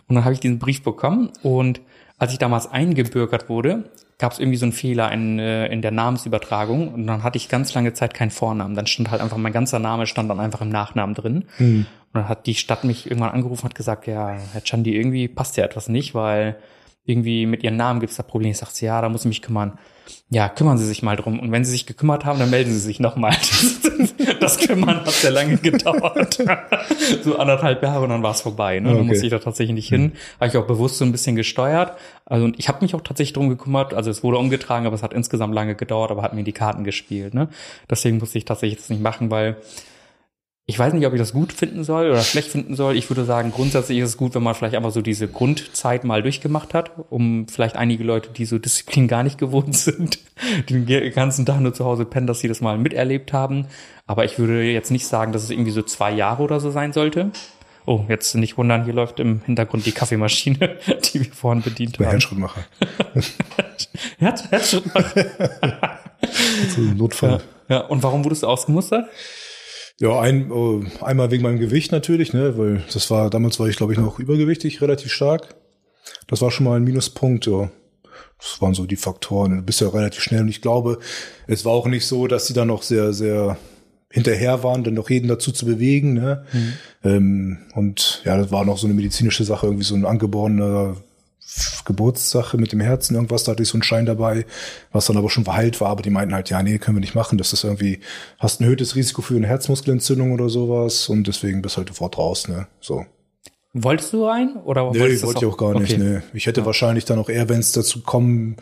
Und 0.09 0.16
dann 0.16 0.25
habe 0.25 0.35
ich 0.35 0.40
diesen 0.40 0.59
Brief 0.59 0.82
bekommen 0.82 1.30
und 1.42 1.80
als 2.18 2.32
ich 2.32 2.38
damals 2.38 2.71
eingebürgert 2.71 3.49
wurde, 3.49 3.85
gab 4.18 4.32
es 4.32 4.38
irgendwie 4.38 4.59
so 4.59 4.66
einen 4.66 4.73
Fehler 4.73 5.11
in, 5.11 5.38
äh, 5.38 5.66
in 5.66 5.82
der 5.82 5.90
Namensübertragung 5.90 6.94
und 6.94 7.06
dann 7.06 7.25
hatte 7.25 7.37
ich 7.37 7.49
ganz 7.49 7.75
lange 7.75 7.92
Zeit 7.92 8.14
keinen 8.14 8.30
Vornamen. 8.30 8.76
Dann 8.76 8.87
stand 8.87 9.11
halt 9.11 9.21
einfach 9.21 9.37
mein 9.37 9.52
ganzer 9.52 9.80
Name 9.80 10.06
stand 10.06 10.30
dann 10.30 10.38
einfach 10.38 10.61
im 10.61 10.68
Nachnamen 10.68 11.14
drin. 11.14 11.44
Und 11.59 11.87
dann 12.12 12.28
hat 12.28 12.47
die 12.47 12.54
Stadt 12.54 12.85
mich 12.85 13.06
irgendwann 13.06 13.30
angerufen 13.30 13.62
und 13.62 13.71
hat 13.71 13.75
gesagt, 13.75 14.06
ja, 14.06 14.37
Herr 14.52 14.62
Chandi, 14.62 14.94
irgendwie 14.94 15.26
passt 15.28 15.56
ja 15.56 15.64
etwas 15.64 15.88
nicht, 15.88 16.14
weil 16.14 16.56
irgendwie 17.04 17.47
mit 17.47 17.62
ihren 17.64 17.76
Namen 17.76 18.00
gibt 18.00 18.11
es 18.12 18.16
da 18.16 18.23
Probleme. 18.23 18.52
Ich 18.52 18.59
sagte, 18.59 18.85
ja, 18.85 19.00
da 19.00 19.09
muss 19.09 19.23
ich 19.23 19.28
mich 19.28 19.42
kümmern. 19.42 19.78
Ja, 20.28 20.49
kümmern 20.49 20.78
Sie 20.78 20.87
sich 20.87 21.02
mal 21.02 21.16
drum. 21.16 21.38
Und 21.40 21.52
wenn 21.52 21.64
Sie 21.64 21.71
sich 21.71 21.87
gekümmert 21.87 22.25
haben, 22.25 22.38
dann 22.38 22.50
melden 22.50 22.73
Sie 22.73 22.78
sich 22.78 23.00
nochmal. 23.00 23.37
Das, 24.40 24.59
Kümmern 24.59 25.00
hat 25.00 25.11
sehr 25.11 25.30
lange 25.30 25.56
gedauert. 25.56 26.38
so 27.23 27.38
anderthalb 27.38 27.80
Jahre 27.82 28.02
und 28.02 28.09
dann 28.11 28.23
war 28.25 28.32
es 28.32 28.40
vorbei. 28.40 28.80
Ne? 28.80 28.88
Dann 28.88 28.99
Okay. 28.99 29.06
musste 29.06 29.26
ich 29.26 29.30
da 29.30 29.38
tatsächlich 29.38 29.75
nicht 29.75 29.88
hin. 29.88 30.12
Habe 30.40 30.49
ich 30.49 30.56
auch 30.56 30.66
bewusst 30.66 30.99
so 30.99 31.04
ein 31.04 31.12
bisschen 31.12 31.37
gesteuert. 31.37 31.97
Also 32.25 32.44
und 32.47 32.59
ich 32.59 32.66
habe 32.68 32.78
mich 32.82 32.94
auch 32.97 33.00
tatsächlich 33.02 33.35
drum 33.35 33.49
gekümmert. 33.49 33.94
Also 33.94 34.11
es 34.11 34.25
wurde 34.25 34.38
umgetragen, 34.38 34.87
aber 34.87 34.97
es 34.97 35.02
hat 35.04 35.12
insgesamt 35.12 35.54
lange 35.54 35.76
gedauert, 35.76 36.11
aber 36.11 36.23
hat 36.23 36.35
mir 36.35 36.42
die 36.42 36.52
Karten 36.52 36.82
gespielt. 36.82 37.35
Ne? 37.35 37.49
Deswegen 37.88 38.18
musste 38.18 38.38
ich 38.38 38.44
tatsächlich 38.44 38.80
das 38.80 38.88
nicht 38.90 39.02
machen, 39.02 39.30
weil 39.30 39.56
ich 40.64 40.78
weiß 40.78 40.92
nicht, 40.92 41.07
ob 41.07 41.12
ich 41.12 41.19
das 41.19 41.33
gut 41.33 41.52
finden 41.52 41.83
soll 41.83 42.11
oder 42.11 42.23
schlecht 42.23 42.49
finden 42.49 42.76
soll. 42.76 42.97
Ich 42.97 43.11
würde 43.11 43.25
sagen, 43.25 43.50
grundsätzlich 43.50 43.99
ist 43.99 44.11
es 44.11 44.16
gut, 44.16 44.35
wenn 44.37 44.45
man 44.45 44.54
vielleicht 44.54 44.76
einfach 44.76 44.92
so 44.92 45.02
diese 45.02 45.26
Grundzeit 45.26 46.04
mal 46.04 46.23
durchgemacht 46.23 46.73
hat, 46.73 46.92
um 47.11 47.49
vielleicht 47.49 47.75
einige 47.75 48.04
Leute, 48.04 48.31
die 48.31 48.45
so 48.45 48.59
Disziplin 48.59 49.09
gar 49.09 49.25
nicht 49.25 49.38
gewohnt 49.38 49.76
sind, 49.76 50.21
die 50.69 50.85
den 50.85 51.12
ganzen 51.12 51.47
Tag 51.47 51.61
nur 51.61 51.75
zu 51.75 51.85
Hause 51.85 52.04
pennen, 52.04 52.28
dass 52.28 52.40
sie 52.40 52.49
das 52.49 52.61
mal 52.61 52.78
miterlebt 52.78 53.33
haben. 53.33 53.66
Aber 54.07 54.25
ich 54.25 54.38
würde 54.38 54.62
jetzt 54.62 54.92
nicht 54.92 55.07
sagen, 55.07 55.33
dass 55.33 55.42
es 55.42 55.50
irgendwie 55.50 55.73
so 55.73 55.83
zwei 55.83 56.12
Jahre 56.12 56.45
oder 56.45 56.61
so 56.61 56.71
sein 56.71 56.92
sollte. 56.92 57.33
Oh, 57.85 58.04
jetzt 58.09 58.33
nicht 58.37 58.57
wundern, 58.57 58.85
hier 58.85 58.95
läuft 58.95 59.19
im 59.19 59.42
Hintergrund 59.45 59.85
die 59.85 59.90
Kaffeemaschine, 59.90 60.78
die 61.12 61.25
wir 61.25 61.33
vorhin 61.33 61.62
bedient 61.62 61.99
haben. 61.99 62.07
Handschrittmacher. 62.07 62.64
Herz, 64.19 64.45
Herzschritt 64.49 64.85
So 66.69 66.81
ein 66.81 66.97
Notfall. 66.97 67.40
Ja, 67.69 67.81
und 67.81 68.04
warum 68.04 68.25
wurdest 68.25 68.45
du 68.45 68.47
ausgemustert? 68.47 69.09
Ja, 70.02 70.21
ein, 70.21 70.50
äh, 70.50 71.04
einmal 71.04 71.30
wegen 71.30 71.44
meinem 71.44 71.61
Gewicht 71.61 71.92
natürlich, 71.92 72.32
ne, 72.32 72.59
weil 72.59 72.82
das 72.92 73.09
war, 73.12 73.30
damals 73.30 73.61
war 73.61 73.68
ich, 73.68 73.76
glaube 73.76 73.92
ich, 73.92 74.00
noch 74.00 74.18
übergewichtig, 74.18 74.82
relativ 74.82 75.12
stark. 75.12 75.54
Das 76.26 76.42
war 76.42 76.50
schon 76.50 76.64
mal 76.64 76.75
ein 76.75 76.82
Minuspunkt, 76.82 77.47
ja. 77.47 77.71
Das 78.37 78.61
waren 78.61 78.75
so 78.75 78.85
die 78.85 78.97
Faktoren. 78.97 79.59
Du 79.59 79.62
bist 79.62 79.80
ja 79.80 79.88
relativ 79.88 80.21
schnell 80.21 80.40
und 80.40 80.49
ich 80.49 80.61
glaube, 80.61 80.99
es 81.47 81.64
war 81.64 81.71
auch 81.71 81.87
nicht 81.87 82.04
so, 82.04 82.26
dass 82.26 82.49
sie 82.49 82.52
da 82.52 82.64
noch 82.64 82.82
sehr, 82.82 83.12
sehr 83.12 83.56
hinterher 84.11 84.64
waren, 84.64 84.82
dann 84.82 84.94
noch 84.94 85.09
jeden 85.09 85.28
dazu 85.28 85.52
zu 85.52 85.66
bewegen, 85.66 86.14
ne. 86.14 86.47
Ähm, 87.04 87.59
und 87.76 88.23
ja, 88.25 88.37
das 88.37 88.50
war 88.50 88.64
noch 88.64 88.78
so 88.78 88.88
eine 88.88 88.94
medizinische 88.94 89.44
Sache, 89.44 89.66
irgendwie 89.66 89.85
so 89.85 89.94
ein 89.94 90.04
angeborener 90.04 90.97
Geburtssache 91.85 92.56
mit 92.59 92.73
dem 92.73 92.80
Herzen, 92.80 93.14
irgendwas, 93.14 93.44
da 93.44 93.52
hatte 93.52 93.62
ich 93.62 93.68
so 93.68 93.75
einen 93.75 93.82
Schein 93.82 94.06
dabei, 94.06 94.47
was 94.92 95.06
dann 95.06 95.16
aber 95.16 95.30
schon 95.30 95.44
verheilt 95.44 95.80
war, 95.80 95.88
aber 95.88 96.02
die 96.02 96.11
meinten 96.11 96.35
halt, 96.35 96.50
ja, 96.50 96.62
nee, 96.62 96.78
können 96.78 96.97
wir 96.97 97.00
nicht 97.00 97.14
machen, 97.14 97.38
das 97.38 97.52
ist 97.52 97.64
irgendwie, 97.64 98.00
hast 98.38 98.61
ein 98.61 98.64
erhöhtes 98.64 98.94
Risiko 98.94 99.23
für 99.23 99.37
eine 99.37 99.47
Herzmuskelentzündung 99.47 100.32
oder 100.32 100.49
sowas 100.49 101.09
und 101.09 101.26
deswegen 101.26 101.62
bist 101.62 101.76
halt 101.76 101.88
sofort 101.88 102.18
raus, 102.18 102.49
ne, 102.49 102.66
so. 102.80 103.04
Wolltest 103.75 104.12
du 104.12 104.26
rein? 104.26 104.56
Oder 104.64 104.90
Nee, 104.90 105.00
wolltest 105.00 105.23
du 105.23 105.26
wollte 105.28 105.47
ich 105.47 105.50
auch 105.50 105.56
gar 105.56 105.78
nicht, 105.80 105.94
Okay. 105.94 106.02
ne. 106.02 106.23
Ich 106.35 106.47
hätte 106.47 106.66
wahrscheinlich 106.66 107.06
dann 107.06 107.18
auch 107.18 107.30
eher, 107.30 107.49
wenn 107.49 107.61
es 107.61 107.73
dazu 107.73 108.02
kommen 108.02 108.56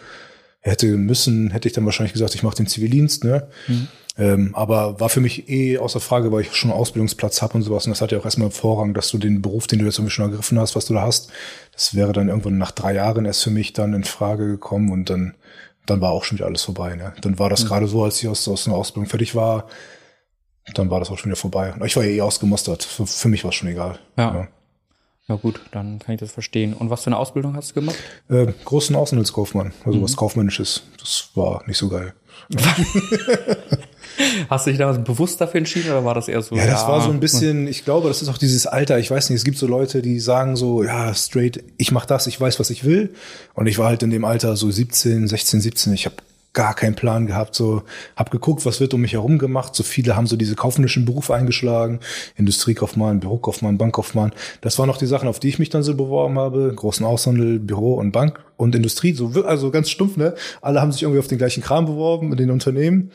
hätte 0.60 0.86
müssen, 0.86 1.50
hätte 1.50 1.68
ich 1.68 1.74
dann 1.74 1.84
wahrscheinlich 1.84 2.12
gesagt, 2.12 2.34
ich 2.34 2.42
mache 2.42 2.56
den 2.56 2.66
Zivildienst, 2.68 3.24
ne. 3.24 3.48
Mhm. 3.66 3.88
Ähm, 4.18 4.54
aber 4.54 4.98
war 5.00 5.08
für 5.08 5.20
mich 5.20 5.48
eh 5.48 5.78
außer 5.78 6.00
Frage, 6.00 6.30
weil 6.32 6.42
ich 6.42 6.54
schon 6.54 6.70
einen 6.70 6.78
Ausbildungsplatz 6.80 7.40
habe 7.42 7.54
und 7.54 7.62
sowas. 7.62 7.86
Und 7.86 7.90
das 7.92 8.00
hat 8.00 8.12
ja 8.12 8.18
auch 8.18 8.24
erstmal 8.24 8.50
Vorrang, 8.50 8.92
dass 8.92 9.08
du 9.10 9.18
den 9.18 9.40
Beruf, 9.40 9.66
den 9.66 9.78
du 9.78 9.84
jetzt 9.86 9.98
irgendwie 9.98 10.10
schon 10.12 10.24
ergriffen 10.30 10.58
hast, 10.58 10.74
was 10.76 10.86
du 10.86 10.94
da 10.94 11.02
hast, 11.02 11.30
das 11.72 11.94
wäre 11.94 12.12
dann 12.12 12.28
irgendwann 12.28 12.58
nach 12.58 12.72
drei 12.72 12.94
Jahren 12.94 13.24
erst 13.24 13.42
für 13.44 13.50
mich 13.50 13.72
dann 13.72 13.94
in 13.94 14.04
Frage 14.04 14.46
gekommen 14.48 14.90
und 14.90 15.08
dann, 15.10 15.34
dann 15.86 16.00
war 16.00 16.10
auch 16.10 16.24
schon 16.24 16.38
wieder 16.38 16.46
alles 16.46 16.62
vorbei. 16.64 16.96
Ne? 16.96 17.12
Dann 17.22 17.38
war 17.38 17.46
Mhm. 17.46 17.50
das 17.50 17.66
gerade 17.66 17.86
so, 17.86 18.02
als 18.04 18.20
ich 18.22 18.28
aus, 18.28 18.46
aus 18.48 18.66
einer 18.66 18.76
Ausbildung 18.76 19.08
fertig 19.08 19.34
war, 19.34 19.66
dann 20.74 20.90
war 20.90 20.98
das 21.00 21.10
auch 21.10 21.18
schon 21.18 21.30
wieder 21.30 21.40
vorbei. 21.40 21.72
Und 21.72 21.84
ich 21.86 21.96
war 21.96 22.04
ja 22.04 22.10
eh 22.10 22.20
ausgemustert. 22.20 22.82
Für, 22.84 23.06
für 23.06 23.28
mich 23.28 23.44
war 23.44 23.50
es 23.50 23.54
schon 23.54 23.68
egal. 23.68 23.98
Ja. 24.18 24.48
Ja 25.28 25.36
gut, 25.36 25.60
dann 25.70 26.00
kann 26.00 26.16
ich 26.16 26.20
das 26.20 26.32
verstehen. 26.32 26.74
Und 26.74 26.90
was 26.90 27.02
für 27.04 27.06
eine 27.06 27.16
Ausbildung 27.16 27.54
hast 27.54 27.70
du 27.70 27.74
gemacht? 27.74 27.96
Äh, 28.28 28.48
großen 28.64 28.96
Außenhandelskaufmann, 28.96 29.72
also 29.86 29.98
Mhm. 29.98 30.02
was 30.02 30.16
Kaufmännisches. 30.16 30.82
Das 30.98 31.28
war 31.36 31.62
nicht 31.68 31.78
so 31.78 31.88
geil. 31.88 32.14
Hast 34.48 34.66
du 34.66 34.70
dich 34.70 34.78
damals 34.78 35.02
bewusst 35.04 35.40
dafür 35.40 35.58
entschieden 35.58 35.90
oder 35.90 36.04
war 36.04 36.14
das 36.14 36.28
eher 36.28 36.42
so? 36.42 36.56
Ja, 36.56 36.66
das 36.66 36.86
war 36.86 37.00
so 37.00 37.10
ein 37.10 37.20
bisschen, 37.20 37.66
ich 37.66 37.84
glaube, 37.84 38.08
das 38.08 38.22
ist 38.22 38.28
auch 38.28 38.38
dieses 38.38 38.66
Alter, 38.66 38.98
ich 38.98 39.10
weiß 39.10 39.30
nicht, 39.30 39.38
es 39.38 39.44
gibt 39.44 39.58
so 39.58 39.66
Leute, 39.66 40.02
die 40.02 40.20
sagen 40.20 40.56
so, 40.56 40.82
ja, 40.82 41.14
straight, 41.14 41.62
ich 41.76 41.92
mach 41.92 42.06
das, 42.06 42.26
ich 42.26 42.40
weiß, 42.40 42.60
was 42.60 42.70
ich 42.70 42.84
will. 42.84 43.14
Und 43.54 43.66
ich 43.66 43.78
war 43.78 43.88
halt 43.88 44.02
in 44.02 44.10
dem 44.10 44.24
Alter 44.24 44.56
so 44.56 44.70
17, 44.70 45.28
16, 45.28 45.60
17, 45.60 45.92
ich 45.92 46.06
habe 46.06 46.16
gar 46.52 46.74
keinen 46.74 46.96
Plan 46.96 47.26
gehabt, 47.26 47.54
so 47.54 47.82
hab 48.16 48.30
geguckt, 48.30 48.66
was 48.66 48.80
wird 48.80 48.92
um 48.92 49.00
mich 49.00 49.12
herum 49.12 49.38
gemacht. 49.38 49.74
So 49.74 49.82
viele 49.82 50.16
haben 50.16 50.26
so 50.26 50.36
diese 50.36 50.56
kaufmännischen 50.56 51.04
Berufe 51.04 51.34
eingeschlagen, 51.34 52.00
Industriekaufmann, 52.36 53.20
Bürokaufmann, 53.20 53.78
Bankkaufmann. 53.78 54.32
Das 54.60 54.78
waren 54.78 54.88
noch 54.88 54.96
die 54.96 55.06
Sachen, 55.06 55.28
auf 55.28 55.38
die 55.38 55.48
ich 55.48 55.58
mich 55.58 55.70
dann 55.70 55.82
so 55.82 55.94
beworben 55.94 56.38
habe, 56.38 56.72
großen 56.74 57.06
Außenhandel, 57.06 57.60
Büro 57.60 57.94
und 57.94 58.10
Bank 58.10 58.40
und 58.56 58.74
Industrie, 58.74 59.12
so 59.12 59.30
also 59.44 59.70
ganz 59.70 59.90
stumpf, 59.90 60.16
ne? 60.16 60.34
Alle 60.60 60.80
haben 60.80 60.90
sich 60.90 61.02
irgendwie 61.02 61.20
auf 61.20 61.28
den 61.28 61.38
gleichen 61.38 61.62
Kram 61.62 61.86
beworben 61.86 62.32
in 62.32 62.36
den 62.36 62.50
Unternehmen. 62.50 63.12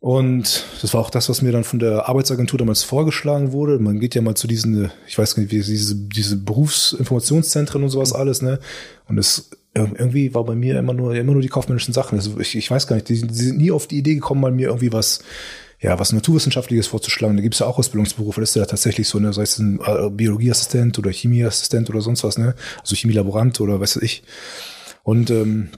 Und 0.00 0.64
das 0.80 0.94
war 0.94 1.02
auch 1.02 1.10
das, 1.10 1.28
was 1.28 1.42
mir 1.42 1.52
dann 1.52 1.62
von 1.62 1.78
der 1.78 2.08
Arbeitsagentur 2.08 2.58
damals 2.58 2.82
vorgeschlagen 2.82 3.52
wurde. 3.52 3.78
Man 3.78 4.00
geht 4.00 4.14
ja 4.14 4.22
mal 4.22 4.34
zu 4.34 4.46
diesen, 4.46 4.90
ich 5.06 5.18
weiß 5.18 5.36
nicht, 5.36 5.52
wie 5.52 5.60
diese, 5.60 5.94
diese 5.94 6.38
Berufsinformationszentren 6.38 7.82
und 7.82 7.90
sowas 7.90 8.14
alles, 8.14 8.40
ne? 8.40 8.58
Und 9.08 9.18
es 9.18 9.50
irgendwie 9.74 10.34
war 10.34 10.44
bei 10.44 10.54
mir 10.54 10.78
immer 10.78 10.94
nur, 10.94 11.14
immer 11.14 11.32
nur 11.32 11.42
die 11.42 11.48
kaufmännischen 11.48 11.94
Sachen. 11.94 12.18
Also 12.18 12.40
ich, 12.40 12.56
ich 12.56 12.70
weiß 12.70 12.86
gar 12.86 12.96
nicht, 12.96 13.08
die, 13.10 13.20
die 13.20 13.34
sind 13.34 13.58
nie 13.58 13.70
auf 13.70 13.86
die 13.86 13.98
Idee 13.98 14.14
gekommen, 14.14 14.40
mal 14.40 14.50
mir 14.50 14.68
irgendwie 14.68 14.92
was, 14.92 15.22
ja, 15.80 15.98
was 15.98 16.12
Naturwissenschaftliches 16.12 16.86
vorzuschlagen. 16.86 17.36
Da 17.36 17.42
gibt's 17.42 17.58
ja 17.58 17.66
auch 17.66 17.78
Ausbildungsberufe, 17.78 18.40
das 18.40 18.50
ist 18.50 18.56
ja 18.56 18.66
tatsächlich 18.66 19.06
so, 19.06 19.18
ne, 19.18 19.32
sei 19.34 19.42
es 19.42 19.58
ein 19.58 19.80
äh, 19.84 20.10
Biologieassistent 20.10 20.98
oder 20.98 21.10
Chemieassistent 21.12 21.90
oder 21.90 22.00
sonst 22.00 22.24
was, 22.24 22.38
ne? 22.38 22.54
Also 22.80 22.96
Chemielaborant 22.96 23.60
oder 23.60 23.80
weiß 23.80 23.96
ich. 23.96 24.22
Und 25.02 25.30
ähm, 25.30 25.68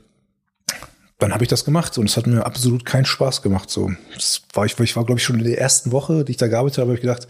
dann 1.23 1.33
habe 1.33 1.45
ich 1.45 1.49
das 1.49 1.65
gemacht 1.65 1.97
und 1.99 2.09
es 2.09 2.17
hat 2.17 2.27
mir 2.27 2.45
absolut 2.45 2.85
keinen 2.85 3.05
Spaß 3.05 3.43
gemacht. 3.43 3.71
So, 3.71 3.93
das 4.15 4.43
war 4.55 4.67
ich, 4.67 4.79
ich 4.79 4.97
war 4.97 5.05
glaube 5.05 5.21
ich 5.21 5.25
schon 5.25 5.39
in 5.39 5.45
der 5.45 5.59
ersten 5.59 5.93
Woche, 5.93 6.25
die 6.25 6.33
ich 6.33 6.37
da 6.37 6.49
gearbeitet 6.49 6.79
habe, 6.79 6.89
habe 6.89 6.95
ich 6.97 7.01
gedacht, 7.01 7.29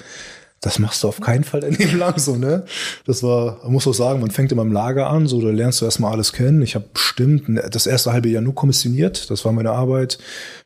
das 0.63 0.79
machst 0.79 1.03
du 1.03 1.09
auf 1.09 1.21
keinen 1.21 1.45
Fall 1.45 1.61
dein 1.61 1.75
Leben 1.75 1.99
lang 1.99 2.19
so, 2.19 2.37
ne? 2.37 2.65
Das 3.05 3.23
war, 3.23 3.59
man 3.65 3.73
muss 3.73 3.87
auch 3.87 3.93
sagen, 3.93 4.21
man 4.21 4.31
fängt 4.31 4.53
immer 4.53 4.63
im 4.63 4.73
Lager 4.73 5.11
an, 5.11 5.27
so, 5.27 5.43
da 5.43 5.51
lernst 5.51 5.81
du 5.81 5.85
erstmal 5.85 6.13
alles 6.13 6.33
kennen. 6.33 6.63
Ich 6.63 6.75
habe 6.77 6.87
bestimmt 6.95 7.45
das 7.71 7.87
erste 7.87 8.13
halbe 8.13 8.29
Jahr 8.29 8.43
nur 8.43 8.55
kommissioniert, 8.55 9.29
das 9.29 9.45
war 9.45 9.53
meine 9.53 9.73
Arbeit. 9.73 10.19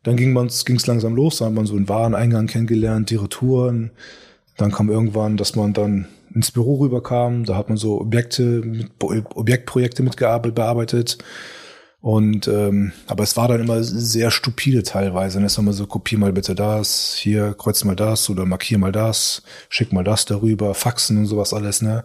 Dann 0.02 0.16
ging 0.16 0.34
ging's 0.64 0.86
langsam 0.86 1.16
los, 1.16 1.38
dann 1.38 1.48
hat 1.48 1.54
man 1.54 1.66
so 1.66 1.74
einen 1.74 1.88
Wareneingang 1.88 2.46
kennengelernt, 2.46 3.10
die 3.10 3.16
Retouren. 3.16 3.90
Dann 4.56 4.70
kam 4.70 4.90
irgendwann, 4.90 5.36
dass 5.36 5.56
man 5.56 5.72
dann 5.72 6.06
ins 6.34 6.52
Büro 6.52 6.76
rüberkam, 6.76 7.44
da 7.44 7.56
hat 7.56 7.70
man 7.70 7.78
so 7.78 8.00
Objekte, 8.00 8.42
mit, 8.42 8.90
Objektprojekte 9.00 10.02
mitgearbeitet, 10.02 10.54
bearbeitet. 10.54 11.18
Und 12.06 12.46
ähm, 12.46 12.92
aber 13.08 13.24
es 13.24 13.36
war 13.36 13.48
dann 13.48 13.62
immer 13.62 13.82
sehr 13.82 14.30
stupide 14.30 14.84
teilweise. 14.84 15.38
Dann 15.38 15.46
ist 15.46 15.58
immer 15.58 15.72
so, 15.72 15.88
kopier 15.88 16.18
mal 16.18 16.32
bitte 16.32 16.54
das, 16.54 17.16
hier 17.18 17.52
kreuz 17.58 17.82
mal 17.82 17.96
das 17.96 18.30
oder 18.30 18.46
markier 18.46 18.78
mal 18.78 18.92
das, 18.92 19.42
schick 19.70 19.92
mal 19.92 20.04
das 20.04 20.24
darüber, 20.24 20.72
Faxen 20.74 21.18
und 21.18 21.26
sowas 21.26 21.52
alles, 21.52 21.82
ne? 21.82 22.04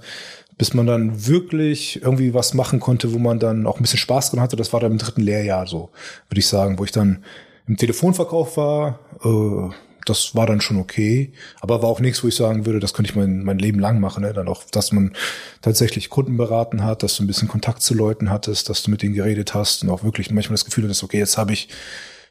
Bis 0.58 0.74
man 0.74 0.88
dann 0.88 1.28
wirklich 1.28 2.02
irgendwie 2.02 2.34
was 2.34 2.56
machen 2.56 2.80
konnte, 2.80 3.14
wo 3.14 3.20
man 3.20 3.38
dann 3.38 3.68
auch 3.68 3.78
ein 3.78 3.84
bisschen 3.84 4.00
Spaß 4.00 4.32
dran 4.32 4.42
hatte. 4.42 4.56
Das 4.56 4.74
war 4.74 4.80
dann 4.80 4.94
im 4.94 4.98
dritten 4.98 5.22
Lehrjahr 5.22 5.68
so, 5.68 5.92
würde 6.30 6.40
ich 6.40 6.48
sagen, 6.48 6.80
wo 6.80 6.84
ich 6.84 6.92
dann 6.92 7.24
im 7.68 7.78
Telefonverkauf 7.78 8.58
war, 8.58 9.02
äh, 9.24 9.70
das 10.06 10.36
war 10.36 10.46
dann 10.46 10.62
schon 10.62 10.78
okay, 10.78 11.34
aber 11.60 11.82
war 11.82 11.90
auch 11.90 12.00
nichts, 12.00 12.24
wo 12.24 12.28
ich 12.28 12.36
sagen 12.36 12.66
würde, 12.66 12.80
das 12.80 12.94
könnte 12.94 13.12
ich 13.12 13.16
mein, 13.16 13.44
mein 13.44 13.60
Leben 13.60 13.80
lang 13.80 14.00
machen. 14.00 14.24
Ne? 14.24 14.34
Dann 14.34 14.48
auch, 14.48 14.64
dass 14.72 14.92
man 14.92 15.14
tatsächlich 15.62 16.10
Kunden 16.10 16.38
beraten 16.38 16.84
hat, 16.84 17.04
dass 17.04 17.16
du 17.16 17.24
ein 17.24 17.28
bisschen 17.28 17.48
Kontakt 17.48 17.82
zu 17.82 17.94
Leuten 17.94 18.30
hattest, 18.30 18.70
dass 18.70 18.84
du 18.84 18.92
mit 18.92 19.02
denen 19.02 19.14
geredet 19.14 19.54
hast 19.54 19.84
und 19.84 19.90
auch 19.90 20.04
wirklich 20.04 20.32
manchmal 20.32 20.56
das 20.56 20.66
Gefühl 20.66 20.86
hattest, 20.86 21.04
okay, 21.04 21.20
jetzt 21.20 21.38
habe 21.38 21.54
ich 21.54 21.70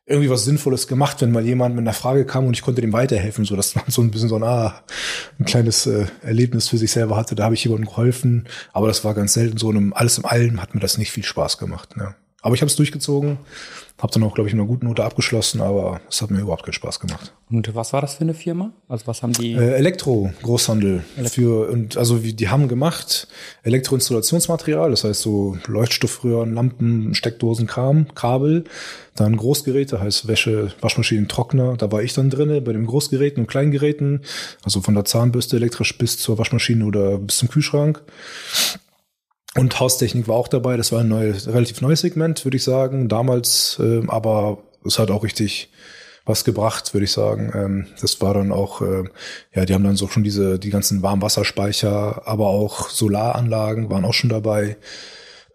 irgendwie 0.06 0.30
was 0.30 0.44
Sinnvolles 0.44 0.88
gemacht, 0.88 1.20
wenn 1.20 1.30
mal 1.30 1.44
jemand 1.44 1.76
mit 1.76 1.82
einer 1.82 1.92
Frage 1.92 2.26
kam 2.26 2.46
und 2.46 2.54
ich 2.54 2.62
konnte 2.62 2.80
dem 2.80 2.92
weiterhelfen, 2.92 3.44
so 3.44 3.54
dass 3.54 3.76
man 3.76 3.84
so 3.88 4.02
ein 4.02 4.10
bisschen 4.10 4.28
so 4.28 4.36
ein, 4.36 4.42
ah, 4.42 4.82
ein 5.38 5.44
kleines 5.44 5.86
äh, 5.86 6.06
Erlebnis 6.22 6.68
für 6.68 6.78
sich 6.78 6.90
selber 6.90 7.16
hatte. 7.16 7.36
Da 7.36 7.44
habe 7.44 7.54
ich 7.54 7.62
jemandem 7.62 7.86
geholfen, 7.86 8.48
aber 8.72 8.88
das 8.88 9.04
war 9.04 9.14
ganz 9.14 9.34
selten 9.34 9.56
so. 9.56 9.68
Und 9.68 9.92
alles 9.92 10.18
im 10.18 10.26
Allem 10.26 10.60
hat 10.60 10.74
mir 10.74 10.80
das 10.80 10.98
nicht 10.98 11.12
viel 11.12 11.22
Spaß 11.22 11.58
gemacht. 11.58 11.96
Ne? 11.96 12.14
Aber 12.42 12.54
ich 12.54 12.60
habe 12.60 12.68
es 12.68 12.76
durchgezogen 12.76 13.38
hab 14.00 14.10
dann 14.12 14.22
auch, 14.22 14.34
glaube 14.34 14.48
ich, 14.48 14.54
in 14.54 14.60
einer 14.60 14.68
guten 14.68 14.86
Note 14.86 15.04
abgeschlossen, 15.04 15.60
aber 15.60 16.00
es 16.08 16.22
hat 16.22 16.30
mir 16.30 16.40
überhaupt 16.40 16.64
keinen 16.64 16.72
Spaß 16.72 17.00
gemacht. 17.00 17.32
Und 17.50 17.74
was 17.74 17.92
war 17.92 18.00
das 18.00 18.14
für 18.14 18.22
eine 18.22 18.34
Firma? 18.34 18.72
Also 18.88 19.06
was 19.06 19.22
haben 19.22 19.32
die? 19.32 19.52
Äh, 19.52 19.74
Elektro 19.74 20.32
Großhandel 20.42 21.04
Elektro. 21.16 21.34
für 21.34 21.70
und 21.70 21.96
also 21.96 22.22
wie 22.22 22.32
die 22.32 22.48
haben 22.48 22.68
gemacht 22.68 23.28
Elektroinstallationsmaterial, 23.62 24.90
das 24.90 25.04
heißt 25.04 25.20
so 25.20 25.58
Leuchtstoffröhren, 25.66 26.54
Lampen, 26.54 27.14
Steckdosen, 27.14 27.66
Kram, 27.66 28.14
Kabel, 28.14 28.64
dann 29.16 29.36
Großgeräte, 29.36 30.00
heißt 30.00 30.28
Wäsche, 30.28 30.72
Waschmaschinen, 30.80 31.28
Trockner. 31.28 31.76
Da 31.76 31.92
war 31.92 32.02
ich 32.02 32.14
dann 32.14 32.30
drinne 32.30 32.60
bei 32.60 32.72
den 32.72 32.86
Großgeräten 32.86 33.42
und 33.42 33.48
Kleingeräten, 33.48 34.22
also 34.62 34.80
von 34.80 34.94
der 34.94 35.04
Zahnbürste 35.04 35.56
elektrisch 35.56 35.96
bis 35.98 36.18
zur 36.18 36.38
Waschmaschine 36.38 36.84
oder 36.84 37.18
bis 37.18 37.38
zum 37.38 37.48
Kühlschrank. 37.48 38.02
Und 39.56 39.80
Haustechnik 39.80 40.28
war 40.28 40.36
auch 40.36 40.48
dabei. 40.48 40.76
Das 40.76 40.92
war 40.92 41.00
ein 41.00 41.08
neues, 41.08 41.48
relativ 41.48 41.80
neues 41.80 42.00
Segment, 42.00 42.44
würde 42.44 42.56
ich 42.56 42.64
sagen. 42.64 43.08
Damals, 43.08 43.78
äh, 43.80 44.02
aber 44.06 44.58
es 44.84 44.98
hat 44.98 45.10
auch 45.10 45.24
richtig 45.24 45.70
was 46.24 46.44
gebracht, 46.44 46.94
würde 46.94 47.04
ich 47.04 47.12
sagen. 47.12 47.52
Ähm, 47.54 47.86
das 48.00 48.20
war 48.20 48.34
dann 48.34 48.52
auch, 48.52 48.82
äh, 48.82 49.04
ja, 49.54 49.64
die 49.64 49.74
haben 49.74 49.84
dann 49.84 49.96
so 49.96 50.06
schon 50.06 50.22
diese, 50.22 50.58
die 50.58 50.70
ganzen 50.70 51.02
Warmwasserspeicher, 51.02 52.26
aber 52.26 52.46
auch 52.46 52.88
Solaranlagen 52.90 53.90
waren 53.90 54.04
auch 54.04 54.14
schon 54.14 54.30
dabei. 54.30 54.76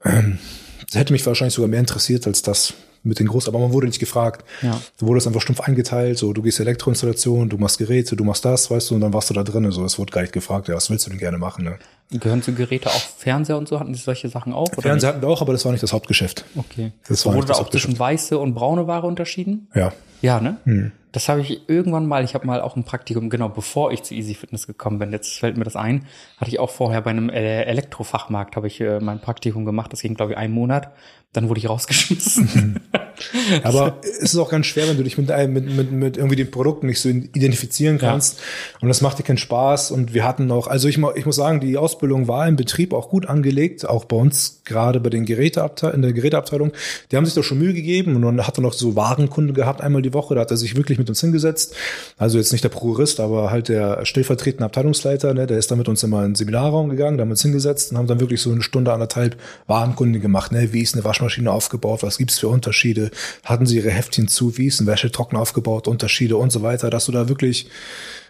Ähm, 0.03 0.39
das 0.85 0.99
hätte 0.99 1.13
mich 1.13 1.25
wahrscheinlich 1.25 1.53
sogar 1.53 1.69
mehr 1.69 1.79
interessiert 1.79 2.27
als 2.27 2.41
das, 2.41 2.73
mit 3.05 3.19
den 3.19 3.27
Großen, 3.27 3.53
aber 3.53 3.59
man 3.59 3.71
wurde 3.71 3.87
nicht 3.87 3.99
gefragt. 3.99 4.43
Ja. 4.61 4.81
Du 4.97 5.07
wurdest 5.07 5.27
einfach 5.27 5.41
stumpf 5.41 5.61
eingeteilt, 5.61 6.17
so 6.17 6.33
du 6.33 6.41
gehst 6.41 6.59
Elektroinstallation, 6.59 7.49
du 7.49 7.57
machst 7.57 7.77
Geräte, 7.77 8.15
du 8.15 8.23
machst 8.23 8.43
das, 8.43 8.69
weißt 8.71 8.89
du, 8.89 8.95
und 8.95 9.01
dann 9.01 9.13
warst 9.13 9.29
du 9.29 9.33
da 9.33 9.43
drin. 9.43 9.71
So, 9.71 9.85
es 9.85 9.99
wurde 9.99 10.11
gar 10.11 10.21
nicht 10.21 10.33
gefragt, 10.33 10.67
ja, 10.67 10.75
was 10.75 10.89
willst 10.89 11.05
du 11.05 11.11
denn 11.11 11.19
gerne 11.19 11.37
machen? 11.37 11.65
Ne? 11.65 11.77
Gehören 12.11 12.43
zu 12.43 12.53
Geräte 12.53 12.89
auch 12.89 13.01
Fernseher 13.17 13.57
und 13.57 13.67
so? 13.67 13.79
Hatten 13.79 13.95
sie 13.95 14.01
solche 14.01 14.29
Sachen 14.29 14.53
auch? 14.53 14.67
Oder 14.73 14.83
Fernseher 14.83 15.09
hatten 15.09 15.21
wir 15.21 15.27
auch, 15.27 15.41
aber 15.41 15.53
das 15.53 15.65
war 15.65 15.71
nicht 15.71 15.83
das 15.83 15.91
Hauptgeschäft. 15.91 16.45
Okay. 16.55 16.91
Das 17.07 17.21
so, 17.21 17.29
war 17.29 17.37
wurde 17.37 17.47
da 17.47 17.53
auch 17.55 17.69
zwischen 17.69 17.97
weiße 17.97 18.37
und 18.37 18.53
braune 18.53 18.87
Ware 18.87 19.07
unterschieden? 19.07 19.67
Ja. 19.73 19.91
Ja, 20.21 20.39
ne? 20.39 20.57
Hm. 20.65 20.91
Das 21.15 21.29
habe 21.29 21.39
ich 21.39 21.69
irgendwann 21.69 22.07
mal, 22.07 22.25
ich 22.25 22.35
habe 22.35 22.45
mal 22.45 22.59
auch 22.59 22.75
ein 22.75 22.83
Praktikum, 22.83 23.29
genau 23.29 23.47
bevor 23.47 23.93
ich 23.93 24.03
zu 24.03 24.13
Easy 24.13 24.33
Fitness 24.33 24.67
gekommen 24.67 24.99
bin, 24.99 25.13
jetzt 25.13 25.39
fällt 25.39 25.55
mir 25.55 25.63
das 25.63 25.77
ein, 25.77 26.07
hatte 26.35 26.51
ich 26.51 26.59
auch 26.59 26.69
vorher 26.69 26.99
bei 26.99 27.11
einem 27.11 27.29
äh, 27.29 27.63
Elektrofachmarkt, 27.63 28.57
habe 28.57 28.67
ich 28.67 28.81
äh, 28.81 28.99
mein 28.99 29.21
Praktikum 29.21 29.63
gemacht, 29.63 29.93
das 29.93 30.01
ging 30.01 30.15
glaube 30.15 30.33
ich 30.33 30.37
einen 30.37 30.53
Monat, 30.53 30.91
dann 31.35 31.49
wurde 31.49 31.59
ich 31.59 31.69
rausgeschmissen. 31.69 32.81
Aber 33.63 33.97
es 34.01 34.33
ist 34.33 34.37
auch 34.37 34.49
ganz 34.49 34.65
schwer, 34.65 34.87
wenn 34.87 34.97
du 34.97 35.03
dich 35.03 35.17
mit, 35.17 35.31
einem, 35.31 35.53
mit, 35.53 35.69
mit, 35.69 35.91
mit 35.91 36.17
irgendwie 36.17 36.35
den 36.35 36.51
Produkten 36.51 36.87
nicht 36.87 36.99
so 36.99 37.09
identifizieren 37.09 37.97
kannst. 37.97 38.39
Ja. 38.39 38.79
Und 38.81 38.87
das 38.89 39.01
macht 39.01 39.19
dir 39.19 39.23
keinen 39.23 39.37
Spaß. 39.37 39.91
Und 39.91 40.13
wir 40.13 40.25
hatten 40.25 40.51
auch, 40.51 40.67
also 40.67 40.87
ich, 40.87 40.99
ich 41.15 41.25
muss 41.25 41.35
sagen, 41.35 41.59
die 41.59 41.77
Ausbildung 41.77 42.27
war 42.27 42.47
im 42.47 42.55
Betrieb 42.55 42.93
auch 42.93 43.09
gut 43.09 43.27
angelegt, 43.27 43.87
auch 43.87 44.05
bei 44.05 44.15
uns 44.15 44.61
gerade 44.65 44.99
bei 44.99 45.09
den 45.09 45.25
Geräteabteilung, 45.25 45.95
in 45.95 46.01
der 46.01 46.13
Geräteabteilung. 46.13 46.71
Die 47.11 47.17
haben 47.17 47.25
sich 47.25 47.35
doch 47.35 47.43
schon 47.43 47.59
Mühe 47.59 47.73
gegeben 47.73 48.15
und 48.15 48.21
dann 48.21 48.45
hat 48.45 48.57
er 48.57 48.61
noch 48.61 48.73
so 48.73 48.95
Warenkunde 48.95 49.53
gehabt 49.53 49.81
einmal 49.81 50.01
die 50.01 50.13
Woche. 50.13 50.35
Da 50.35 50.41
hat 50.41 50.51
er 50.51 50.57
sich 50.57 50.75
wirklich 50.75 50.97
mit 50.97 51.04
uns 51.09 51.21
hingesetzt. 51.21 51.75
Also 52.17 52.37
jetzt 52.37 52.51
nicht 52.51 52.63
der 52.63 52.69
Prokurist, 52.69 53.19
aber 53.19 53.51
halt 53.51 53.69
der 53.69 54.05
stellvertretende 54.05 54.65
Abteilungsleiter, 54.65 55.33
ne, 55.33 55.47
der 55.47 55.57
ist 55.57 55.71
dann 55.71 55.77
mit 55.77 55.87
uns 55.87 56.03
immer 56.03 56.19
in 56.23 56.31
den 56.31 56.35
Seminarraum 56.35 56.89
gegangen, 56.89 57.17
da 57.17 57.21
haben 57.21 57.29
wir 57.29 57.33
uns 57.33 57.41
hingesetzt 57.41 57.91
und 57.91 57.97
haben 57.97 58.07
dann 58.07 58.19
wirklich 58.19 58.41
so 58.41 58.51
eine 58.51 58.61
Stunde, 58.61 58.93
anderthalb 58.93 59.37
Warenkunde 59.67 60.19
gemacht. 60.19 60.51
Ne? 60.51 60.73
Wie 60.73 60.81
ist 60.81 60.95
eine 60.95 61.03
Waschmaschine 61.03 61.51
aufgebaut? 61.51 62.03
Was 62.03 62.17
gibt's 62.17 62.39
für 62.39 62.47
Unterschiede? 62.47 63.11
Hatten 63.43 63.65
sie 63.65 63.77
ihre 63.77 63.91
Heftchen 63.91 64.27
zu? 64.27 64.57
Wie 64.57 64.67
ist 64.67 64.79
ein 64.79 64.87
Wäschetrockner 64.87 65.39
aufgebaut? 65.39 65.87
Unterschiede 65.87 66.37
und 66.37 66.51
so 66.51 66.61
weiter, 66.61 66.89
dass 66.89 67.05
du 67.05 67.11
da 67.11 67.29
wirklich 67.29 67.67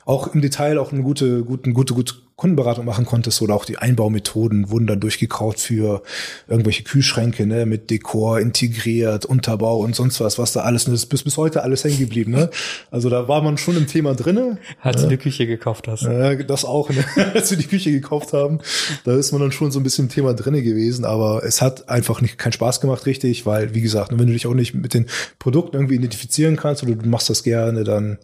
auch 0.05 0.33
im 0.33 0.41
Detail 0.41 0.77
auch 0.77 0.91
eine 0.91 1.01
gute, 1.01 1.43
gute, 1.43 1.73
gute, 1.73 1.93
gute 1.93 2.13
Kundenberatung 2.35 2.83
machen 2.83 3.05
konntest 3.05 3.41
oder 3.41 3.55
auch 3.55 3.63
die 3.63 3.77
Einbaumethoden 3.77 4.69
wurden 4.69 4.87
dann 4.87 4.99
durchgekaut 4.99 5.57
für 5.57 6.03
irgendwelche 6.47 6.83
Kühlschränke, 6.83 7.45
ne, 7.47 7.65
mit 7.65 7.89
Dekor 7.89 8.41
integriert, 8.41 9.25
Unterbau 9.25 9.77
und 9.77 9.95
sonst 9.95 10.19
was, 10.19 10.37
was 10.37 10.51
da 10.51 10.61
alles, 10.61 10.83
das 10.83 10.93
ist 10.93 11.05
bis, 11.05 11.23
bis 11.23 11.37
heute 11.37 11.63
alles 11.63 11.85
hängen 11.85 11.97
geblieben, 11.97 12.31
ne? 12.31 12.49
Also 12.91 13.09
da 13.09 13.29
war 13.29 13.41
man 13.41 13.57
schon 13.57 13.77
im 13.77 13.87
Thema 13.87 14.13
drinne. 14.15 14.57
Als 14.81 15.01
du 15.01 15.07
die 15.07 15.17
Küche 15.17 15.47
gekauft 15.47 15.87
hast. 15.87 16.03
Äh, 16.03 16.43
das 16.45 16.65
auch, 16.65 16.89
ne? 16.89 17.05
Als 17.33 17.51
wir 17.51 17.57
die 17.57 17.67
Küche 17.67 17.91
gekauft 17.91 18.33
haben, 18.33 18.59
da 19.05 19.15
ist 19.15 19.31
man 19.31 19.39
dann 19.39 19.53
schon 19.53 19.71
so 19.71 19.79
ein 19.79 19.83
bisschen 19.83 20.05
im 20.05 20.11
Thema 20.11 20.33
drinne 20.33 20.61
gewesen, 20.61 21.05
aber 21.05 21.43
es 21.45 21.61
hat 21.61 21.87
einfach 21.87 22.19
nicht 22.19 22.37
keinen 22.37 22.51
Spaß 22.51 22.81
gemacht, 22.81 23.05
richtig, 23.05 23.45
weil, 23.45 23.73
wie 23.73 23.81
gesagt, 23.81 24.11
wenn 24.11 24.27
du 24.27 24.33
dich 24.33 24.45
auch 24.45 24.53
nicht 24.53 24.73
mit 24.73 24.93
den 24.93 25.05
Produkten 25.39 25.77
irgendwie 25.77 25.95
identifizieren 25.95 26.57
kannst 26.57 26.83
oder 26.83 26.95
du 26.95 27.07
machst 27.07 27.29
das 27.29 27.43
gerne, 27.43 27.85
dann, 27.85 28.17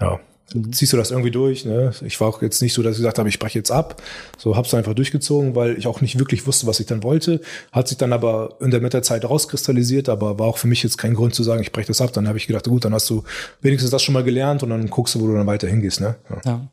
ja, 0.00 0.20
mhm. 0.54 0.72
ziehst 0.72 0.92
du 0.92 0.96
das 0.96 1.10
irgendwie 1.10 1.30
durch. 1.30 1.64
Ne? 1.64 1.92
Ich 2.04 2.20
war 2.20 2.28
auch 2.28 2.42
jetzt 2.42 2.62
nicht 2.62 2.72
so, 2.72 2.82
dass 2.82 2.92
ich 2.92 2.98
gesagt 2.98 3.18
habe, 3.18 3.28
ich 3.28 3.38
breche 3.38 3.58
jetzt 3.58 3.70
ab. 3.70 4.02
So 4.38 4.56
hab's 4.56 4.74
einfach 4.74 4.94
durchgezogen, 4.94 5.54
weil 5.54 5.78
ich 5.78 5.86
auch 5.86 6.00
nicht 6.00 6.18
wirklich 6.18 6.46
wusste, 6.46 6.66
was 6.66 6.80
ich 6.80 6.86
dann 6.86 7.02
wollte. 7.02 7.40
Hat 7.72 7.88
sich 7.88 7.98
dann 7.98 8.12
aber 8.12 8.56
in 8.60 8.70
der 8.70 8.80
Mitte 8.80 8.96
der 8.96 9.02
Zeit 9.02 9.24
rauskristallisiert, 9.24 10.08
aber 10.08 10.38
war 10.38 10.46
auch 10.46 10.58
für 10.58 10.68
mich 10.68 10.82
jetzt 10.82 10.96
kein 10.96 11.14
Grund 11.14 11.34
zu 11.34 11.42
sagen, 11.42 11.60
ich 11.62 11.72
breche 11.72 11.88
das 11.88 12.00
ab. 12.00 12.12
Dann 12.12 12.28
habe 12.28 12.38
ich 12.38 12.46
gedacht, 12.46 12.64
gut, 12.64 12.84
dann 12.84 12.94
hast 12.94 13.08
du 13.10 13.24
wenigstens 13.60 13.90
das 13.90 14.02
schon 14.02 14.14
mal 14.14 14.24
gelernt 14.24 14.62
und 14.62 14.70
dann 14.70 14.88
guckst 14.88 15.14
du, 15.14 15.20
wo 15.20 15.26
du 15.26 15.34
dann 15.34 15.46
weiter 15.46 15.68
hingehst. 15.68 16.00
Ne? 16.00 16.16
Ja. 16.30 16.40
ja. 16.44 16.66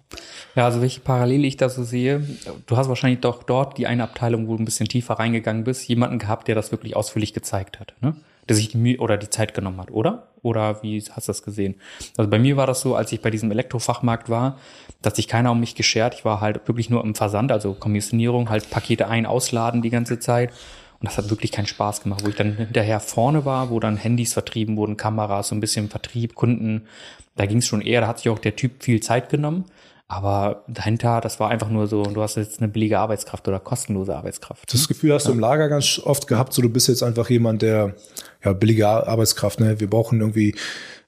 Ja, 0.55 0.65
also 0.65 0.81
welche 0.81 0.99
Parallele 0.99 1.47
ich 1.47 1.57
da 1.57 1.67
so 1.67 1.83
sehe, 1.83 2.23
du 2.67 2.77
hast 2.77 2.88
wahrscheinlich 2.88 3.21
doch 3.21 3.41
dort 3.41 3.77
die 3.79 3.88
eine 3.88 4.03
Abteilung, 4.03 4.47
wo 4.47 4.55
du 4.55 4.62
ein 4.62 4.65
bisschen 4.65 4.88
tiefer 4.88 5.15
reingegangen 5.15 5.63
bist, 5.63 5.88
jemanden 5.88 6.19
gehabt, 6.19 6.47
der 6.47 6.53
das 6.53 6.71
wirklich 6.71 6.95
ausführlich 6.95 7.33
gezeigt 7.33 7.79
hat. 7.79 7.95
Ne? 8.01 8.13
Der 8.47 8.56
sich 8.56 8.69
die 8.69 8.77
Mühe 8.77 8.97
oder 8.97 9.17
die 9.17 9.29
Zeit 9.29 9.53
genommen 9.53 9.79
hat, 9.79 9.91
oder? 9.91 10.29
Oder 10.41 10.84
wie 10.84 11.01
hast 11.01 11.27
du 11.27 11.29
das 11.29 11.43
gesehen? 11.43 11.75
Also 12.17 12.29
bei 12.29 12.38
mir 12.38 12.58
war 12.58 12.67
das 12.67 12.82
so, 12.82 12.95
als 12.95 13.12
ich 13.12 13.21
bei 13.21 13.29
diesem 13.29 13.49
Elektrofachmarkt 13.51 14.29
war, 14.29 14.58
dass 15.01 15.15
sich 15.15 15.27
keiner 15.27 15.51
um 15.51 15.60
mich 15.60 15.75
geschert. 15.75 16.15
Ich 16.15 16.25
war 16.25 16.41
halt 16.41 16.67
wirklich 16.67 16.89
nur 16.89 17.03
im 17.03 17.15
Versand, 17.15 17.51
also 17.51 17.73
Kommissionierung, 17.73 18.49
halt 18.49 18.69
Pakete 18.69 19.08
ein, 19.08 19.25
ausladen 19.25 19.82
die 19.82 19.89
ganze 19.89 20.19
Zeit. 20.19 20.51
Und 20.99 21.10
das 21.10 21.17
hat 21.17 21.29
wirklich 21.29 21.51
keinen 21.51 21.67
Spaß 21.67 22.03
gemacht, 22.03 22.23
wo 22.23 22.29
ich 22.29 22.36
dann 22.36 22.56
hinterher 22.56 22.99
vorne 22.99 23.45
war, 23.45 23.69
wo 23.69 23.79
dann 23.79 23.97
Handys 23.97 24.34
vertrieben 24.34 24.77
wurden, 24.77 24.95
Kameras, 24.95 25.49
so 25.49 25.56
ein 25.56 25.60
bisschen 25.60 25.89
Vertrieb, 25.89 26.36
Kunden. 26.36 26.88
Da 27.36 27.45
ging 27.45 27.58
es 27.58 27.67
schon 27.67 27.82
eher, 27.82 28.01
da 28.01 28.08
hat 28.08 28.19
sich 28.19 28.29
auch 28.29 28.39
der 28.39 28.56
Typ 28.56 28.84
viel 28.84 29.01
Zeit 29.01 29.29
genommen. 29.29 29.65
Aber 30.08 30.63
dahinter, 30.67 31.21
das 31.21 31.39
war 31.39 31.49
einfach 31.49 31.69
nur 31.69 31.88
so, 31.88 32.03
du 32.03 32.21
hast 32.21 32.36
jetzt 32.36 32.60
eine 32.60 32.67
billige 32.67 32.99
Arbeitskraft 32.99 33.47
oder 33.47 33.60
kostenlose 33.60 34.15
Arbeitskraft. 34.15 34.71
Das 34.71 34.88
Gefühl 34.88 35.13
hast 35.13 35.27
du 35.27 35.32
im 35.32 35.39
Lager 35.39 35.69
ganz 35.69 35.99
oft 36.03 36.27
gehabt, 36.27 36.53
so 36.53 36.62
du 36.62 36.69
bist 36.69 36.88
jetzt 36.88 37.03
einfach 37.03 37.29
jemand, 37.29 37.63
der, 37.63 37.95
ja, 38.43 38.53
billige 38.53 38.88
Arbeitskraft, 38.88 39.60
ne? 39.60 39.79
Wir 39.79 39.89
brauchen 39.89 40.19
irgendwie 40.19 40.56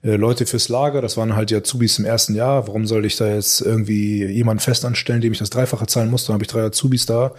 äh, 0.02 0.16
Leute 0.16 0.46
fürs 0.46 0.68
Lager, 0.68 1.02
das 1.02 1.16
waren 1.16 1.36
halt 1.36 1.50
die 1.50 1.56
Azubis 1.56 1.98
im 1.98 2.04
ersten 2.04 2.34
Jahr. 2.34 2.66
Warum 2.66 2.86
soll 2.86 3.04
ich 3.04 3.16
da 3.16 3.26
jetzt 3.26 3.60
irgendwie 3.60 4.24
jemanden 4.24 4.60
festanstellen, 4.60 5.20
dem 5.20 5.32
ich 5.32 5.38
das 5.38 5.50
Dreifache 5.50 5.86
zahlen 5.86 6.10
muss? 6.10 6.26
Dann 6.26 6.34
habe 6.34 6.44
ich 6.44 6.48
drei 6.48 6.62
Azubis 6.62 7.06
da. 7.06 7.32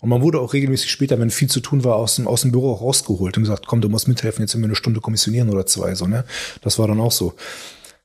Und 0.00 0.08
man 0.08 0.22
wurde 0.22 0.40
auch 0.40 0.52
regelmäßig 0.52 0.90
später, 0.90 1.18
wenn 1.20 1.30
viel 1.30 1.48
zu 1.48 1.60
tun 1.60 1.84
war, 1.84 1.96
aus 1.96 2.16
dem, 2.16 2.26
aus 2.26 2.42
dem 2.42 2.50
Büro 2.50 2.72
auch 2.72 2.80
rausgeholt 2.80 3.36
und 3.36 3.44
gesagt, 3.44 3.66
komm, 3.66 3.80
du 3.80 3.88
musst 3.88 4.08
mithelfen, 4.08 4.42
jetzt 4.42 4.52
sind 4.52 4.60
wir 4.60 4.66
eine 4.66 4.74
Stunde 4.74 5.00
kommissionieren 5.00 5.48
oder 5.48 5.64
zwei, 5.66 5.94
so, 5.94 6.06
ne? 6.06 6.24
Das 6.60 6.78
war 6.78 6.88
dann 6.88 7.00
auch 7.00 7.12
so. 7.12 7.34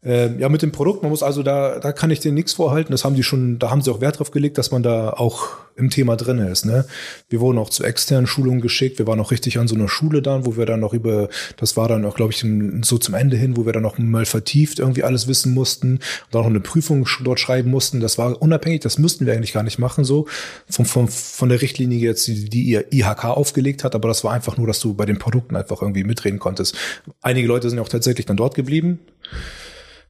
Ähm, 0.04 0.38
ja, 0.40 0.48
mit 0.48 0.62
dem 0.62 0.72
Produkt, 0.72 1.02
man 1.02 1.10
muss 1.10 1.24
also 1.24 1.42
da, 1.42 1.80
da 1.80 1.92
kann 1.92 2.12
ich 2.12 2.20
denen 2.20 2.36
nichts 2.36 2.54
vorhalten. 2.54 2.92
Das 2.92 3.04
haben 3.04 3.16
die 3.16 3.24
schon, 3.24 3.58
da 3.58 3.72
haben 3.72 3.82
sie 3.82 3.92
auch 3.92 4.00
Wert 4.00 4.20
drauf 4.20 4.30
gelegt, 4.30 4.60
dass 4.60 4.70
man 4.70 4.84
da 4.84 5.10
auch 5.10 5.58
im 5.76 5.90
Thema 5.90 6.16
drin 6.16 6.38
ist. 6.38 6.66
Ne? 6.66 6.86
Wir 7.30 7.40
wurden 7.40 7.58
auch 7.58 7.72
zu 7.72 7.84
externen 7.84 8.28
Schulungen 8.28 8.62
geschickt. 8.62 9.00
Wir 9.00 9.08
waren 9.08 9.20
auch 9.20 9.32
richtig 9.32 9.58
an 9.58 9.68
so 9.68 9.76
einer 9.76 9.90
Schule 9.90 10.22
dann, 10.22 10.46
wo 10.46 10.56
wir 10.56 10.68
dann 10.68 10.82
noch 10.82 10.94
über, 10.94 11.30
das 11.58 11.78
war 11.78 11.88
dann 11.88 12.06
auch, 12.06 12.16
glaube 12.16 12.32
ich, 12.32 12.46
so 12.84 12.98
zum 13.00 13.16
Ende 13.16 13.38
hin, 13.38 13.58
wo 13.58 13.66
wir 13.66 13.74
dann 13.74 13.82
noch 13.82 13.98
mal 13.98 14.26
vertieft 14.26 14.78
irgendwie 14.78 15.04
alles 15.04 15.28
wissen 15.28 15.54
mussten 15.54 15.94
und 15.96 16.02
dann 16.32 16.42
noch 16.42 16.50
eine 16.50 16.60
Prüfung 16.60 17.08
dort 17.24 17.40
schreiben 17.40 17.72
mussten. 17.72 18.00
Das 18.00 18.20
war 18.20 18.40
unabhängig, 18.40 18.82
das 18.82 19.00
müssten 19.00 19.26
wir 19.26 19.34
eigentlich 19.34 19.54
gar 19.54 19.64
nicht 19.64 19.80
machen, 19.80 20.04
so 20.04 20.28
von, 20.70 20.86
von, 20.86 21.08
von 21.08 21.50
der 21.50 21.62
Richtlinie 21.62 21.98
jetzt, 22.00 22.28
die, 22.28 22.50
die 22.50 22.64
ihr 22.64 22.94
IHK 22.94 23.26
aufgelegt 23.26 23.84
hat, 23.84 23.96
aber 23.96 24.08
das 24.08 24.24
war 24.24 24.34
einfach 24.34 24.58
nur, 24.58 24.68
dass 24.68 24.80
du 24.80 24.94
bei 24.94 25.06
den 25.06 25.18
Produkten 25.18 25.56
einfach 25.56 25.82
irgendwie 25.82 26.04
mitreden 26.04 26.40
konntest. 26.40 26.76
Einige 27.22 27.48
Leute 27.48 27.70
sind 27.70 27.78
ja 27.78 27.84
auch 27.84 27.90
tatsächlich 27.90 28.28
dann 28.28 28.38
dort 28.38 28.54
geblieben. 28.54 29.00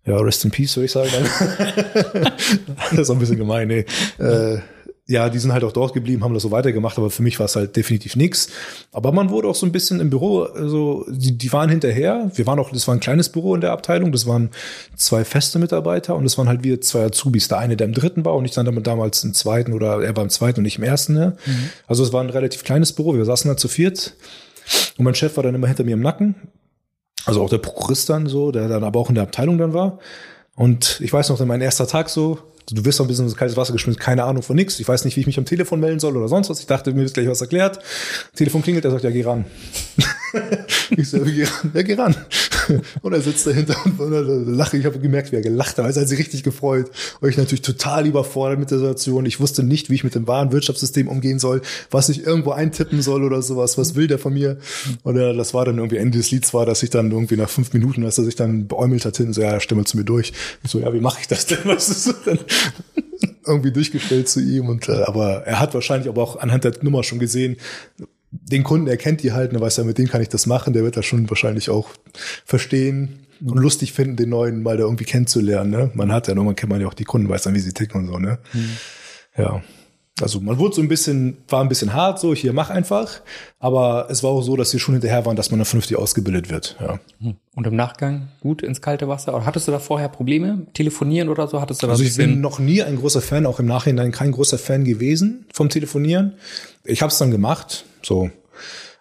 Ja, 0.07 0.17
rest 0.17 0.45
in 0.45 0.51
peace, 0.51 0.75
würde 0.77 0.85
ich 0.85 0.91
sagen. 0.91 1.09
das 2.91 2.99
ist 2.99 3.09
auch 3.09 3.15
ein 3.15 3.19
bisschen 3.19 3.37
gemein, 3.37 3.67
nee. 3.67 3.85
Äh, 4.17 4.59
ja, 5.09 5.29
die 5.29 5.39
sind 5.39 5.53
halt 5.53 5.63
auch 5.63 5.71
dort 5.71 5.93
geblieben, 5.93 6.23
haben 6.23 6.33
das 6.33 6.43
so 6.43 6.51
weitergemacht, 6.51 6.97
aber 6.97 7.09
für 7.09 7.23
mich 7.23 7.39
war 7.39 7.45
es 7.45 7.55
halt 7.55 7.75
definitiv 7.77 8.17
nix. 8.17 8.49
Aber 8.91 9.13
man 9.13 9.29
wurde 9.29 9.47
auch 9.47 9.55
so 9.55 9.65
ein 9.65 9.71
bisschen 9.71 10.01
im 10.01 10.09
Büro, 10.09 10.43
also 10.43 11.05
die, 11.07 11.37
die 11.37 11.51
waren 11.53 11.69
hinterher. 11.69 12.29
Wir 12.35 12.45
waren 12.45 12.59
auch, 12.59 12.71
das 12.71 12.87
war 12.87 12.95
ein 12.95 12.99
kleines 12.99 13.29
Büro 13.29 13.55
in 13.55 13.61
der 13.61 13.71
Abteilung, 13.71 14.11
das 14.11 14.27
waren 14.27 14.49
zwei 14.97 15.23
feste 15.23 15.59
Mitarbeiter 15.59 16.15
und 16.15 16.25
es 16.25 16.37
waren 16.37 16.49
halt 16.49 16.63
wir 16.63 16.81
zwei 16.81 17.05
Azubis. 17.05 17.47
Der 17.47 17.59
eine, 17.59 17.77
der 17.77 17.87
im 17.87 17.93
dritten 17.93 18.25
war 18.25 18.35
und 18.35 18.43
ich 18.43 18.51
dann 18.51 18.83
damals 18.83 19.23
im 19.23 19.33
zweiten 19.33 19.71
oder 19.71 20.03
er 20.03 20.15
war 20.15 20.23
im 20.23 20.29
zweiten 20.29 20.59
und 20.59 20.65
ich 20.65 20.77
im 20.77 20.83
ersten. 20.83 21.13
Ne? 21.13 21.37
Mhm. 21.45 21.69
Also 21.87 22.03
es 22.03 22.11
war 22.11 22.21
ein 22.21 22.29
relativ 22.29 22.65
kleines 22.65 22.91
Büro, 22.91 23.15
wir 23.15 23.25
saßen 23.25 23.49
da 23.49 23.55
zu 23.55 23.69
viert. 23.69 24.13
Und 24.97 25.05
mein 25.05 25.15
Chef 25.15 25.37
war 25.37 25.43
dann 25.43 25.55
immer 25.55 25.67
hinter 25.67 25.85
mir 25.85 25.93
im 25.93 26.01
Nacken. 26.01 26.35
Also 27.27 27.43
auch 27.43 27.49
der 27.49 27.57
Prokurist 27.57 28.09
dann 28.09 28.27
so, 28.27 28.51
der 28.51 28.69
dann 28.69 28.85
aber 28.85 28.99
auch 28.99 29.09
in 29.09 29.15
der 29.15 29.25
Abteilung 29.25 29.57
dann 29.57 29.73
war. 29.73 29.99
Und 30.55 30.99
ich 31.01 31.11
weiß 31.11 31.29
noch, 31.29 31.39
mein 31.45 31.61
erster 31.61 31.85
Tag 31.85 32.09
so, 32.09 32.39
du 32.69 32.83
wirst 32.83 32.99
noch 32.99 33.05
ein 33.05 33.09
bisschen 33.09 33.25
ins 33.25 33.35
kaltes 33.35 33.55
Wasser 33.55 33.73
geschmissen, 33.73 33.99
keine 33.99 34.23
Ahnung 34.23 34.43
von 34.43 34.55
nix. 34.55 34.79
Ich 34.79 34.87
weiß 34.87 35.05
nicht, 35.05 35.15
wie 35.15 35.21
ich 35.21 35.27
mich 35.27 35.37
am 35.37 35.45
Telefon 35.45 35.79
melden 35.79 35.99
soll 35.99 36.17
oder 36.17 36.27
sonst 36.27 36.49
was. 36.49 36.59
Ich 36.59 36.67
dachte, 36.67 36.93
mir 36.93 37.01
wird 37.01 37.13
gleich 37.13 37.27
was 37.27 37.41
erklärt. 37.41 37.79
Telefon 38.35 38.61
klingelt, 38.61 38.85
er 38.85 38.91
sagt, 38.91 39.03
ja, 39.03 39.09
geh 39.09 39.23
ran. 39.23 39.45
ich 40.91 41.09
so, 41.09 41.19
geh 41.19 41.43
ran. 41.43 41.71
Ja, 41.73 41.81
geh 41.81 41.93
ran. 41.93 42.15
Und 43.01 43.13
er 43.13 43.21
sitzt 43.21 43.47
dahinter 43.47 43.75
und, 43.85 43.99
und 43.99 44.55
lache. 44.55 44.77
Ich 44.77 44.85
habe 44.85 44.99
gemerkt, 44.99 45.31
wie 45.31 45.37
er 45.37 45.41
gelacht 45.41 45.77
hat. 45.77 45.85
Also 45.85 45.99
er 45.99 46.01
hat 46.01 46.09
sich 46.09 46.19
richtig 46.19 46.43
gefreut. 46.43 46.91
Und 47.19 47.29
ich 47.29 47.37
natürlich 47.37 47.61
total 47.61 48.05
überfordert 48.05 48.59
mit 48.59 48.71
der 48.71 48.79
Situation. 48.79 49.25
Ich 49.25 49.39
wusste 49.39 49.63
nicht, 49.63 49.89
wie 49.89 49.95
ich 49.95 50.03
mit 50.03 50.15
dem 50.15 50.27
wahren 50.27 50.51
Wirtschaftssystem 50.51 51.07
umgehen 51.07 51.39
soll, 51.39 51.61
was 51.91 52.09
ich 52.09 52.25
irgendwo 52.25 52.51
eintippen 52.51 53.01
soll 53.01 53.23
oder 53.23 53.41
sowas. 53.41 53.77
Was 53.77 53.95
will 53.95 54.07
der 54.07 54.19
von 54.19 54.33
mir? 54.33 54.57
Und 55.03 55.17
ja, 55.17 55.33
das 55.33 55.53
war 55.53 55.65
dann 55.65 55.77
irgendwie 55.77 55.97
Ende 55.97 56.17
des 56.17 56.31
Lieds 56.31 56.53
war, 56.53 56.65
dass 56.65 56.83
ich 56.83 56.89
dann 56.89 57.11
irgendwie 57.11 57.37
nach 57.37 57.49
fünf 57.49 57.73
Minuten, 57.73 58.01
dass 58.01 58.17
er 58.17 58.23
sich 58.23 58.35
dann 58.35 58.67
beäumelt 58.67 59.05
hat 59.05 59.17
hin, 59.17 59.33
so, 59.33 59.41
ja, 59.41 59.59
stimme 59.59 59.85
zu 59.85 59.97
mir 59.97 60.03
durch. 60.03 60.33
Ich 60.63 60.71
so, 60.71 60.79
ja, 60.79 60.93
wie 60.93 60.99
mache 60.99 61.19
ich 61.21 61.27
das 61.27 61.45
denn? 61.45 61.59
Was 61.63 61.89
ist 61.89 62.07
das 62.07 62.23
denn? 62.23 62.39
Irgendwie 63.45 63.71
durchgestellt 63.71 64.27
zu 64.27 64.41
ihm 64.41 64.67
und 64.67 64.89
äh, 64.89 65.03
aber 65.03 65.43
er 65.45 65.59
hat 65.59 65.73
wahrscheinlich 65.73 66.09
aber 66.09 66.21
auch 66.21 66.37
anhand 66.37 66.63
der 66.63 66.73
Nummer 66.81 67.03
schon 67.03 67.19
gesehen, 67.19 67.57
den 68.31 68.63
Kunden 68.63 68.87
erkennt 68.87 69.23
die 69.23 69.31
halt, 69.31 69.53
und 69.53 69.61
weiß 69.61 69.77
ja, 69.77 69.83
mit 69.83 69.97
dem 69.97 70.07
kann 70.07 70.21
ich 70.21 70.29
das 70.29 70.45
machen, 70.45 70.73
der 70.73 70.83
wird 70.83 70.97
das 70.97 71.05
schon 71.05 71.29
wahrscheinlich 71.29 71.69
auch 71.69 71.89
verstehen 72.45 73.25
und 73.41 73.55
mhm. 73.55 73.61
lustig 73.61 73.93
finden, 73.93 74.15
den 74.15 74.29
neuen 74.29 74.63
mal 74.63 74.77
da 74.77 74.83
irgendwie 74.83 75.05
kennenzulernen. 75.05 75.71
Ne? 75.71 75.91
Man 75.93 76.11
hat 76.11 76.27
ja 76.27 76.35
nur, 76.35 76.43
man 76.43 76.55
kennt 76.55 76.71
man 76.71 76.81
ja 76.81 76.87
auch 76.87 76.93
die 76.93 77.05
Kunden, 77.05 77.29
weiß 77.29 77.43
dann, 77.43 77.55
wie 77.55 77.59
sie 77.59 77.73
ticken 77.73 78.01
und 78.01 78.07
so, 78.07 78.19
ne? 78.19 78.39
Mhm. 78.53 78.69
Ja. 79.37 79.63
Also 80.19 80.39
man 80.39 80.57
wurde 80.57 80.75
so 80.75 80.81
ein 80.81 80.87
bisschen, 80.87 81.37
war 81.47 81.61
ein 81.61 81.69
bisschen 81.69 81.93
hart, 81.93 82.19
so 82.19 82.33
hier 82.33 82.51
mach 82.51 82.71
einfach, 82.71 83.21
aber 83.59 84.07
es 84.09 84.23
war 84.23 84.31
auch 84.31 84.41
so, 84.41 84.55
dass 84.55 84.71
sie 84.71 84.79
schon 84.79 84.95
hinterher 84.95 85.25
waren, 85.27 85.35
dass 85.35 85.51
man 85.51 85.59
dann 85.59 85.65
vernünftig 85.65 85.95
ausgebildet 85.95 86.49
wird. 86.49 86.75
Ja. 86.79 86.99
Mhm. 87.19 87.35
Und 87.55 87.67
im 87.67 87.75
Nachgang 87.75 88.29
gut 88.41 88.63
ins 88.63 88.81
kalte 88.81 89.07
Wasser. 89.07 89.35
Oder 89.35 89.45
hattest 89.45 89.67
du 89.67 89.71
da 89.71 89.79
vorher 89.79 90.09
Probleme? 90.09 90.65
Telefonieren 90.73 91.29
oder 91.29 91.47
so? 91.47 91.61
Hattest 91.61 91.83
du 91.83 91.87
da 91.87 91.91
also 91.91 92.03
ich 92.03 92.15
bin 92.17 92.41
noch 92.41 92.57
nie 92.57 92.81
ein 92.81 92.95
großer 92.95 93.21
Fan, 93.21 93.45
auch 93.45 93.59
im 93.59 93.67
Nachhinein 93.67 94.11
kein 94.11 94.31
großer 94.31 94.57
Fan 94.57 94.83
gewesen 94.85 95.45
vom 95.53 95.69
Telefonieren. 95.69 96.33
Ich 96.83 97.03
habe 97.03 97.11
es 97.11 97.19
dann 97.19 97.29
gemacht, 97.29 97.85
so. 98.01 98.31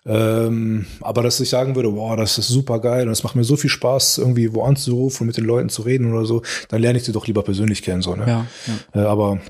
Ähm, 0.05 0.87
aber 1.01 1.23
dass 1.23 1.41
ich 1.41 1.49
sagen 1.49 1.75
würde, 1.75 1.91
boah, 1.91 2.17
das 2.17 2.39
ist 2.39 2.49
super 2.49 2.79
geil 2.79 3.07
und 3.07 3.13
es 3.13 3.25
macht 3.25 3.35
mir 3.35 3.43
so 3.43 3.57
viel 3.57 3.71
Spaß, 3.71 4.19
irgendwie 4.19 4.55
wo 4.55 4.63
anzurufen 4.63 5.23
und 5.23 5.27
mit 5.27 5.37
den 5.37 5.45
Leuten 5.45 5.69
zu 5.69 5.83
reden 5.83 6.13
oder 6.13 6.27
so, 6.27 6.43
dann 6.69 6.81
lerne 6.81 6.99
ich 6.99 7.05
sie 7.05 7.13
doch 7.13 7.27
lieber 7.27 7.43
persönlich 7.43 7.83
kennen. 7.83 8.03
So, 8.03 8.15
ne? 8.15 8.25
ja, 8.27 8.47
ja. 8.95 9.03
Äh, 9.03 9.05
aber 9.07 9.41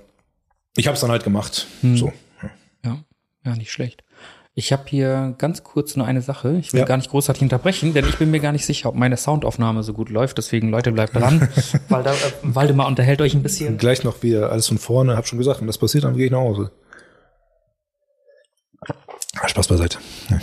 ich 0.77 0.87
habe 0.87 0.95
es 0.95 1.01
dann 1.01 1.11
halt 1.11 1.25
gemacht. 1.25 1.67
Hm. 1.81 1.97
So. 1.97 2.12
Ja, 2.85 2.99
ja, 3.45 3.57
nicht 3.57 3.73
schlecht. 3.73 4.05
Ich 4.59 4.73
habe 4.73 4.85
hier 4.87 5.35
ganz 5.37 5.65
kurz 5.65 5.97
nur 5.97 6.07
eine 6.07 6.23
Sache. 6.23 6.57
Ich 6.57 6.73
will 6.73 6.81
ja. 6.81 6.87
gar 6.87 6.97
nicht 6.97 7.11
großartig 7.11 7.43
unterbrechen, 7.43 7.93
denn 7.93 8.09
ich 8.09 8.17
bin 8.17 8.31
mir 8.31 8.41
gar 8.41 8.53
nicht 8.53 8.65
sicher, 8.65 8.89
ob 8.89 8.95
meine 8.95 9.19
Soundaufnahme 9.19 9.83
so 9.83 9.93
gut 9.93 10.09
läuft. 10.09 10.39
Deswegen, 10.39 10.71
Leute, 10.71 10.93
bleibt 10.93 11.15
dran. 11.15 11.47
Walda, 11.91 12.12
äh, 12.12 12.17
Waldemar 12.43 12.87
unterhält 12.87 13.21
euch 13.21 13.35
ein 13.35 13.43
bisschen. 13.43 13.77
Gleich 13.77 14.03
noch 14.03 14.23
wieder 14.23 14.51
alles 14.51 14.69
von 14.69 14.79
vorne. 14.79 15.15
Hab 15.15 15.27
schon 15.27 15.39
gesagt, 15.39 15.61
wenn 15.61 15.67
das 15.67 15.77
passiert, 15.77 16.05
dann 16.05 16.17
gehe 16.17 16.27
ich 16.27 16.33
nach 16.33 16.39
Hause. 16.39 16.73
Spaß 19.47 19.69
beiseite. 19.69 19.99
Ja. 20.31 20.39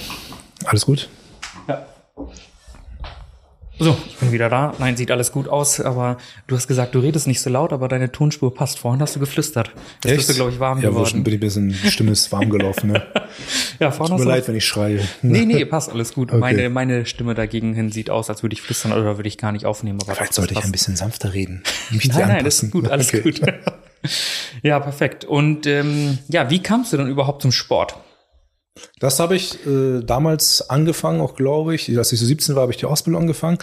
Alles 0.65 0.85
gut? 0.85 1.09
Ja. 1.67 1.85
So, 3.79 3.97
ich 4.07 4.15
bin 4.17 4.31
wieder 4.31 4.49
da. 4.49 4.73
Nein, 4.77 4.95
sieht 4.95 5.09
alles 5.09 5.31
gut 5.31 5.47
aus, 5.47 5.79
aber 5.79 6.17
du 6.45 6.55
hast 6.55 6.67
gesagt, 6.67 6.93
du 6.93 6.99
redest 6.99 7.25
nicht 7.25 7.41
so 7.41 7.49
laut, 7.49 7.73
aber 7.73 7.87
deine 7.87 8.11
Tonspur 8.11 8.53
passt. 8.53 8.77
Vorhin 8.77 9.01
hast 9.01 9.15
du 9.15 9.19
geflüstert. 9.19 9.71
Jetzt 10.03 10.05
Echt? 10.05 10.17
bist 10.17 10.29
du, 10.29 10.33
glaube 10.35 10.51
ich, 10.51 10.59
warm 10.59 10.79
ja, 10.81 10.89
geworden. 10.89 11.17
Ja, 11.17 11.23
bin 11.23 11.33
ich 11.33 11.37
ein 11.37 11.39
bisschen, 11.39 11.69
die 11.69 11.91
Stimme 11.91 12.11
ist 12.11 12.31
warm 12.31 12.49
gelaufen. 12.51 12.91
Ne? 12.91 13.03
ja, 13.79 13.91
vorhin 13.91 14.17
Tut 14.17 14.25
mir 14.25 14.31
leid, 14.31 14.47
wenn 14.47 14.55
ich 14.55 14.65
schreie. 14.65 14.99
Nee, 15.23 15.45
nee, 15.45 15.65
passt, 15.65 15.89
alles 15.89 16.13
gut. 16.13 16.29
Okay. 16.29 16.39
Meine, 16.39 16.69
meine 16.69 17.05
Stimme 17.07 17.33
dagegen 17.33 17.73
hin 17.73 17.91
sieht 17.91 18.11
aus, 18.11 18.29
als 18.29 18.43
würde 18.43 18.53
ich 18.53 18.61
flüstern 18.61 18.93
oder 18.93 19.17
würde 19.17 19.27
ich 19.27 19.39
gar 19.39 19.51
nicht 19.51 19.65
aufnehmen. 19.65 19.99
Aber 20.03 20.13
Vielleicht 20.13 20.35
sollte 20.35 20.53
ich 20.53 20.63
ein 20.63 20.71
bisschen 20.71 20.95
sanfter 20.95 21.33
reden. 21.33 21.63
Mich 21.89 22.07
nein, 22.09 22.27
nein, 22.27 22.45
das 22.45 22.61
ist 22.61 22.71
gut, 22.71 22.89
alles 22.89 23.07
okay. 23.07 23.21
gut. 23.21 23.41
ja, 24.61 24.79
perfekt. 24.79 25.25
Und 25.25 25.65
ähm, 25.65 26.19
ja, 26.27 26.49
wie 26.51 26.61
kamst 26.61 26.93
du 26.93 26.97
dann 26.97 27.07
überhaupt 27.07 27.41
zum 27.41 27.51
Sport? 27.51 27.95
Das 28.99 29.19
habe 29.19 29.35
ich 29.35 29.65
äh, 29.67 30.01
damals 30.01 30.69
angefangen, 30.69 31.21
auch 31.21 31.35
glaube 31.35 31.75
ich. 31.75 31.95
Als 31.97 32.11
ich 32.11 32.19
so 32.19 32.25
17 32.25 32.55
war, 32.55 32.63
habe 32.63 32.71
ich 32.71 32.77
die 32.77 32.85
Ausbildung 32.85 33.21
angefangen. 33.21 33.59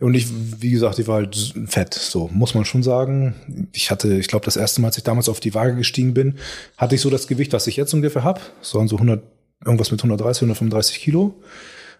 Und 0.00 0.14
ich, 0.14 0.26
wie 0.60 0.70
gesagt, 0.70 0.98
ich 0.98 1.06
war 1.06 1.16
halt 1.16 1.54
fett, 1.66 1.94
so 1.94 2.28
muss 2.32 2.54
man 2.54 2.64
schon 2.64 2.82
sagen. 2.82 3.68
Ich 3.72 3.90
hatte, 3.90 4.14
ich 4.14 4.28
glaube, 4.28 4.44
das 4.44 4.56
erste 4.56 4.80
Mal, 4.80 4.88
als 4.88 4.98
ich 4.98 5.04
damals 5.04 5.28
auf 5.28 5.40
die 5.40 5.54
Waage 5.54 5.76
gestiegen 5.76 6.14
bin, 6.14 6.38
hatte 6.76 6.94
ich 6.94 7.00
so 7.00 7.10
das 7.10 7.26
Gewicht, 7.26 7.52
was 7.52 7.66
ich 7.66 7.76
jetzt 7.76 7.94
ungefähr 7.94 8.24
habe. 8.24 8.40
So 8.60 8.84
so 8.86 8.96
100, 8.96 9.22
irgendwas 9.64 9.90
mit 9.90 10.00
130, 10.00 10.42
135 10.42 11.00
Kilo. 11.00 11.34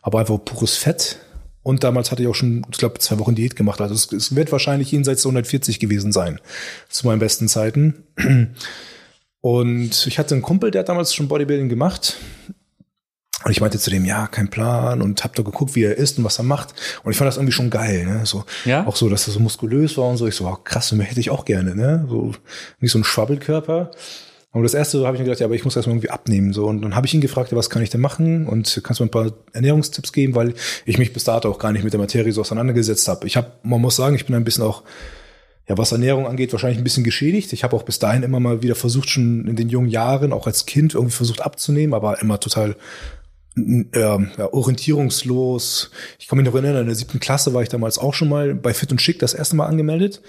Aber 0.02 0.20
einfach 0.20 0.38
pures 0.44 0.76
Fett. 0.76 1.18
Und 1.62 1.82
damals 1.82 2.10
hatte 2.10 2.22
ich 2.22 2.28
auch 2.28 2.34
schon, 2.34 2.66
ich 2.70 2.78
glaube, 2.78 2.98
zwei 2.98 3.18
Wochen 3.18 3.34
Diät 3.34 3.56
gemacht. 3.56 3.80
Also 3.80 3.94
es, 3.94 4.12
es 4.12 4.36
wird 4.36 4.52
wahrscheinlich 4.52 4.92
jenseits 4.92 5.22
der 5.22 5.30
140 5.30 5.80
gewesen 5.80 6.12
sein 6.12 6.40
zu 6.88 7.06
meinen 7.06 7.20
besten 7.20 7.48
Zeiten. 7.48 8.04
Und 9.44 10.06
ich 10.06 10.18
hatte 10.18 10.34
einen 10.34 10.40
Kumpel, 10.40 10.70
der 10.70 10.78
hat 10.78 10.88
damals 10.88 11.12
schon 11.12 11.28
Bodybuilding 11.28 11.68
gemacht. 11.68 12.16
Und 13.44 13.50
ich 13.50 13.60
meinte 13.60 13.78
zu 13.78 13.90
dem, 13.90 14.06
ja, 14.06 14.26
kein 14.26 14.48
Plan 14.48 15.02
und 15.02 15.22
hab 15.22 15.34
da 15.34 15.42
geguckt, 15.42 15.74
wie 15.74 15.84
er 15.84 15.98
ist 15.98 16.16
und 16.16 16.24
was 16.24 16.38
er 16.38 16.44
macht. 16.44 16.72
Und 17.02 17.12
ich 17.12 17.18
fand 17.18 17.28
das 17.28 17.36
irgendwie 17.36 17.52
schon 17.52 17.68
geil, 17.68 18.06
ne? 18.06 18.24
So, 18.24 18.44
ja? 18.64 18.86
auch 18.86 18.96
so, 18.96 19.10
dass 19.10 19.26
er 19.26 19.34
so 19.34 19.40
muskulös 19.40 19.98
war 19.98 20.08
und 20.08 20.16
so. 20.16 20.26
Ich 20.26 20.34
so, 20.34 20.46
oh, 20.46 20.56
krass, 20.64 20.92
hätte 20.92 21.20
ich 21.20 21.28
auch 21.28 21.44
gerne, 21.44 21.76
ne? 21.76 22.06
So, 22.08 22.32
nicht 22.80 22.90
so 22.90 22.98
ein 22.98 23.04
Schwabbelkörper. 23.04 23.90
Und 24.52 24.62
das 24.62 24.72
erste 24.72 25.04
habe 25.04 25.14
ich 25.14 25.20
mir 25.20 25.26
gedacht, 25.26 25.40
ja, 25.40 25.46
aber 25.46 25.56
ich 25.56 25.64
muss 25.66 25.76
erstmal 25.76 25.94
irgendwie 25.94 26.08
abnehmen. 26.08 26.54
So, 26.54 26.64
und 26.64 26.80
dann 26.80 26.96
habe 26.96 27.06
ich 27.06 27.12
ihn 27.12 27.20
gefragt, 27.20 27.52
ja, 27.52 27.58
was 27.58 27.68
kann 27.68 27.82
ich 27.82 27.90
denn 27.90 28.00
machen? 28.00 28.46
Und 28.46 28.80
kannst 28.82 29.00
du 29.00 29.04
mir 29.04 29.08
ein 29.08 29.10
paar 29.10 29.30
Ernährungstipps 29.52 30.14
geben, 30.14 30.34
weil 30.34 30.54
ich 30.86 30.96
mich 30.96 31.12
bis 31.12 31.24
dato 31.24 31.50
auch 31.50 31.58
gar 31.58 31.72
nicht 31.72 31.84
mit 31.84 31.92
der 31.92 32.00
Materie 32.00 32.32
so 32.32 32.40
auseinandergesetzt 32.40 33.08
habe. 33.08 33.26
Ich 33.26 33.36
habe, 33.36 33.52
man 33.62 33.82
muss 33.82 33.96
sagen, 33.96 34.16
ich 34.16 34.24
bin 34.24 34.34
ein 34.34 34.44
bisschen 34.44 34.64
auch 34.64 34.84
ja, 35.68 35.78
was 35.78 35.92
Ernährung 35.92 36.26
angeht, 36.26 36.52
wahrscheinlich 36.52 36.78
ein 36.78 36.84
bisschen 36.84 37.04
geschädigt. 37.04 37.52
Ich 37.52 37.64
habe 37.64 37.74
auch 37.74 37.84
bis 37.84 37.98
dahin 37.98 38.22
immer 38.22 38.40
mal 38.40 38.62
wieder 38.62 38.74
versucht, 38.74 39.08
schon 39.08 39.46
in 39.46 39.56
den 39.56 39.70
jungen 39.70 39.88
Jahren, 39.88 40.32
auch 40.32 40.46
als 40.46 40.66
Kind, 40.66 40.94
irgendwie 40.94 41.14
versucht 41.14 41.40
abzunehmen, 41.40 41.94
aber 41.94 42.20
immer 42.20 42.38
total 42.38 42.76
äh, 43.56 43.98
ja, 43.98 44.52
orientierungslos. 44.52 45.90
Ich 46.18 46.28
kann 46.28 46.36
mich 46.36 46.46
noch 46.46 46.54
erinnern, 46.54 46.82
in 46.82 46.86
der 46.86 46.94
siebten 46.94 47.20
Klasse 47.20 47.54
war 47.54 47.62
ich 47.62 47.68
damals 47.68 47.98
auch 47.98 48.14
schon 48.14 48.28
mal 48.28 48.54
bei 48.54 48.74
Fit 48.74 48.92
und 48.92 49.00
Schick 49.00 49.18
das 49.18 49.32
erste 49.32 49.56
Mal 49.56 49.66
angemeldet 49.66 50.20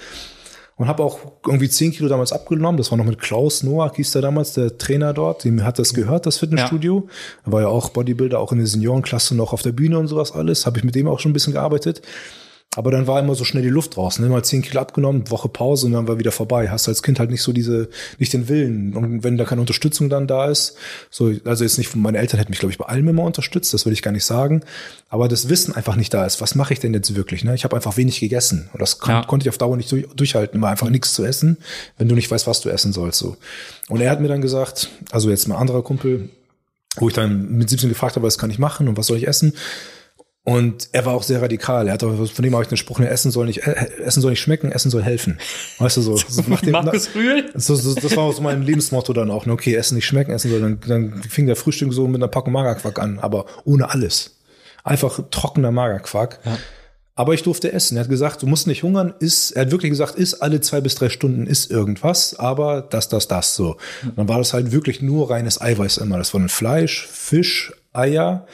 und 0.77 0.87
habe 0.87 1.03
auch 1.03 1.19
irgendwie 1.45 1.69
zehn 1.69 1.91
Kilo 1.91 2.09
damals 2.09 2.33
abgenommen. 2.33 2.77
Das 2.77 2.91
war 2.91 2.97
noch 2.97 3.05
mit 3.05 3.19
Klaus 3.19 3.63
Noack, 3.63 3.95
hieß 3.95 4.11
der 4.11 4.21
damals, 4.21 4.53
der 4.53 4.77
Trainer 4.77 5.13
dort. 5.13 5.43
Dem 5.43 5.63
hat 5.63 5.79
das 5.79 5.93
gehört, 5.93 6.25
das 6.25 6.37
Fitnessstudio. 6.37 7.07
Ja. 7.45 7.51
war 7.51 7.61
ja 7.61 7.67
auch 7.67 7.89
Bodybuilder, 7.89 8.39
auch 8.39 8.51
in 8.51 8.57
der 8.57 8.67
Seniorenklasse 8.67 9.35
noch 9.35 9.53
auf 9.53 9.61
der 9.61 9.71
Bühne 9.71 9.97
und 9.97 10.07
sowas 10.07 10.33
alles. 10.33 10.65
Habe 10.65 10.77
ich 10.77 10.83
mit 10.83 10.95
dem 10.95 11.07
auch 11.07 11.19
schon 11.19 11.31
ein 11.31 11.33
bisschen 11.33 11.53
gearbeitet. 11.53 12.01
Aber 12.75 12.91
dann 12.91 13.07
war 13.07 13.21
immer 13.21 13.35
so 13.35 13.45
schnell 13.45 13.63
die 13.63 13.69
Luft 13.69 13.95
raus. 13.95 14.19
Ne? 14.19 14.27
Mal 14.27 14.43
zehn 14.43 14.61
Kilo 14.61 14.81
abgenommen, 14.81 15.31
Woche 15.31 15.47
Pause 15.47 15.85
und 15.85 15.93
dann 15.93 16.09
war 16.09 16.19
wieder 16.19 16.33
vorbei. 16.33 16.69
Hast 16.69 16.89
als 16.89 17.03
Kind 17.03 17.19
halt 17.19 17.31
nicht 17.31 17.41
so 17.41 17.53
diese, 17.53 17.89
nicht 18.19 18.33
den 18.33 18.49
Willen. 18.49 18.93
Und 18.95 19.23
wenn 19.23 19.37
da 19.37 19.45
keine 19.45 19.61
Unterstützung 19.61 20.09
dann 20.09 20.27
da 20.27 20.49
ist, 20.49 20.75
so, 21.09 21.31
also 21.45 21.63
jetzt 21.63 21.77
nicht 21.77 21.87
von 21.87 22.01
meinen 22.01 22.15
Eltern 22.15 22.37
hätten 22.37 22.51
mich, 22.51 22.59
glaube 22.59 22.73
ich, 22.73 22.77
bei 22.77 22.85
allem 22.85 23.07
immer 23.07 23.23
unterstützt, 23.23 23.73
das 23.73 23.85
will 23.85 23.93
ich 23.93 24.01
gar 24.01 24.11
nicht 24.11 24.25
sagen. 24.25 24.61
Aber 25.07 25.29
das 25.29 25.47
Wissen 25.47 25.73
einfach 25.73 25.95
nicht 25.95 26.13
da 26.13 26.25
ist. 26.25 26.41
Was 26.41 26.55
mache 26.55 26.73
ich 26.73 26.79
denn 26.81 26.93
jetzt 26.93 27.15
wirklich? 27.15 27.45
Ne? 27.45 27.55
Ich 27.55 27.63
habe 27.63 27.77
einfach 27.77 27.95
wenig 27.95 28.19
gegessen. 28.19 28.69
Und 28.73 28.81
das 28.81 28.99
kon 28.99 29.13
ja. 29.13 29.23
konnte 29.23 29.45
ich 29.45 29.49
auf 29.49 29.57
Dauer 29.57 29.77
nicht 29.77 29.91
durch, 29.91 30.07
durchhalten, 30.13 30.57
immer 30.57 30.67
einfach 30.67 30.89
nichts 30.89 31.13
zu 31.13 31.23
essen, 31.23 31.57
wenn 31.97 32.09
du 32.09 32.15
nicht 32.15 32.29
weißt, 32.29 32.45
was 32.45 32.59
du 32.59 32.69
essen 32.69 32.91
sollst. 32.91 33.19
So. 33.19 33.37
Und 33.87 34.01
er 34.01 34.11
hat 34.11 34.19
mir 34.19 34.27
dann 34.27 34.41
gesagt, 34.41 34.89
also 35.11 35.29
jetzt 35.29 35.47
mein 35.47 35.57
anderer 35.57 35.81
Kumpel, 35.81 36.29
wo 36.97 37.07
ich 37.07 37.13
dann 37.13 37.51
mit 37.53 37.69
17 37.69 37.87
gefragt 37.87 38.17
habe, 38.17 38.25
was 38.25 38.37
kann 38.37 38.49
ich 38.49 38.59
machen 38.59 38.89
und 38.89 38.97
was 38.97 39.07
soll 39.07 39.17
ich 39.17 39.27
essen? 39.27 39.53
Und 40.45 40.89
er 40.91 41.07
war 41.07 41.15
auch 41.15 41.23
sehr 41.23 41.41
radikal. 41.41 41.87
Er 41.87 41.93
hat 41.93 42.03
auch, 42.03 42.27
von 42.27 42.43
dem 42.43 42.53
habe 42.53 42.63
ich 42.63 42.69
den 42.69 42.77
Spruch, 42.77 42.99
ne, 42.99 43.09
Essen 43.09 43.31
soll 43.31 43.47
nicht, 43.47 43.65
äh, 43.65 43.89
Essen 44.03 44.21
soll 44.21 44.29
nicht 44.29 44.41
schmecken, 44.41 44.71
Essen 44.71 44.91
soll 44.91 45.01
helfen. 45.01 45.39
Weißt 45.79 45.97
du, 45.97 46.01
so. 46.01 46.17
so 46.17 46.43
nach 46.47 46.61
dem, 46.61 46.71
Markus 46.71 47.09
Rühl? 47.15 47.49
So, 47.55 47.73
so, 47.73 47.95
das 47.95 48.15
war 48.15 48.31
so 48.31 48.43
mein 48.43 48.61
Lebensmotto 48.61 49.11
dann 49.11 49.31
auch. 49.31 49.47
Ne? 49.47 49.53
Okay, 49.53 49.73
Essen 49.73 49.95
nicht 49.95 50.05
schmecken, 50.05 50.31
Essen 50.31 50.51
soll, 50.51 50.61
dann, 50.61 50.79
dann 50.87 51.23
fing 51.23 51.47
der 51.47 51.55
Frühstück 51.55 51.91
so 51.91 52.07
mit 52.07 52.17
einer 52.17 52.27
Packung 52.27 52.53
Magerquark 52.53 52.99
an, 52.99 53.17
aber 53.17 53.47
ohne 53.63 53.89
alles. 53.89 54.37
Einfach 54.83 55.19
trockener 55.31 55.71
Magerquark. 55.71 56.39
Ja. 56.45 56.59
Aber 57.15 57.33
ich 57.33 57.41
durfte 57.41 57.71
essen. 57.71 57.97
Er 57.97 58.01
hat 58.01 58.09
gesagt, 58.09 58.43
du 58.43 58.45
musst 58.45 58.67
nicht 58.67 58.83
hungern, 58.83 59.15
ist, 59.19 59.51
er 59.51 59.63
hat 59.63 59.71
wirklich 59.71 59.89
gesagt, 59.89 60.15
ist 60.15 60.35
alle 60.35 60.61
zwei 60.61 60.79
bis 60.79 60.93
drei 60.93 61.09
Stunden 61.09 61.47
ist 61.47 61.71
irgendwas, 61.71 62.37
aber 62.37 62.81
das, 62.81 63.09
das, 63.09 63.27
das, 63.27 63.55
so. 63.55 63.77
Und 64.03 64.17
dann 64.17 64.27
war 64.27 64.37
das 64.37 64.53
halt 64.53 64.73
wirklich 64.73 65.01
nur 65.01 65.31
reines 65.31 65.59
Eiweiß 65.59 65.97
immer. 65.97 66.17
Das 66.19 66.33
war 66.33 66.41
dann 66.41 66.49
Fleisch, 66.49 67.07
Fisch, 67.07 67.73
Eier, 67.93 68.45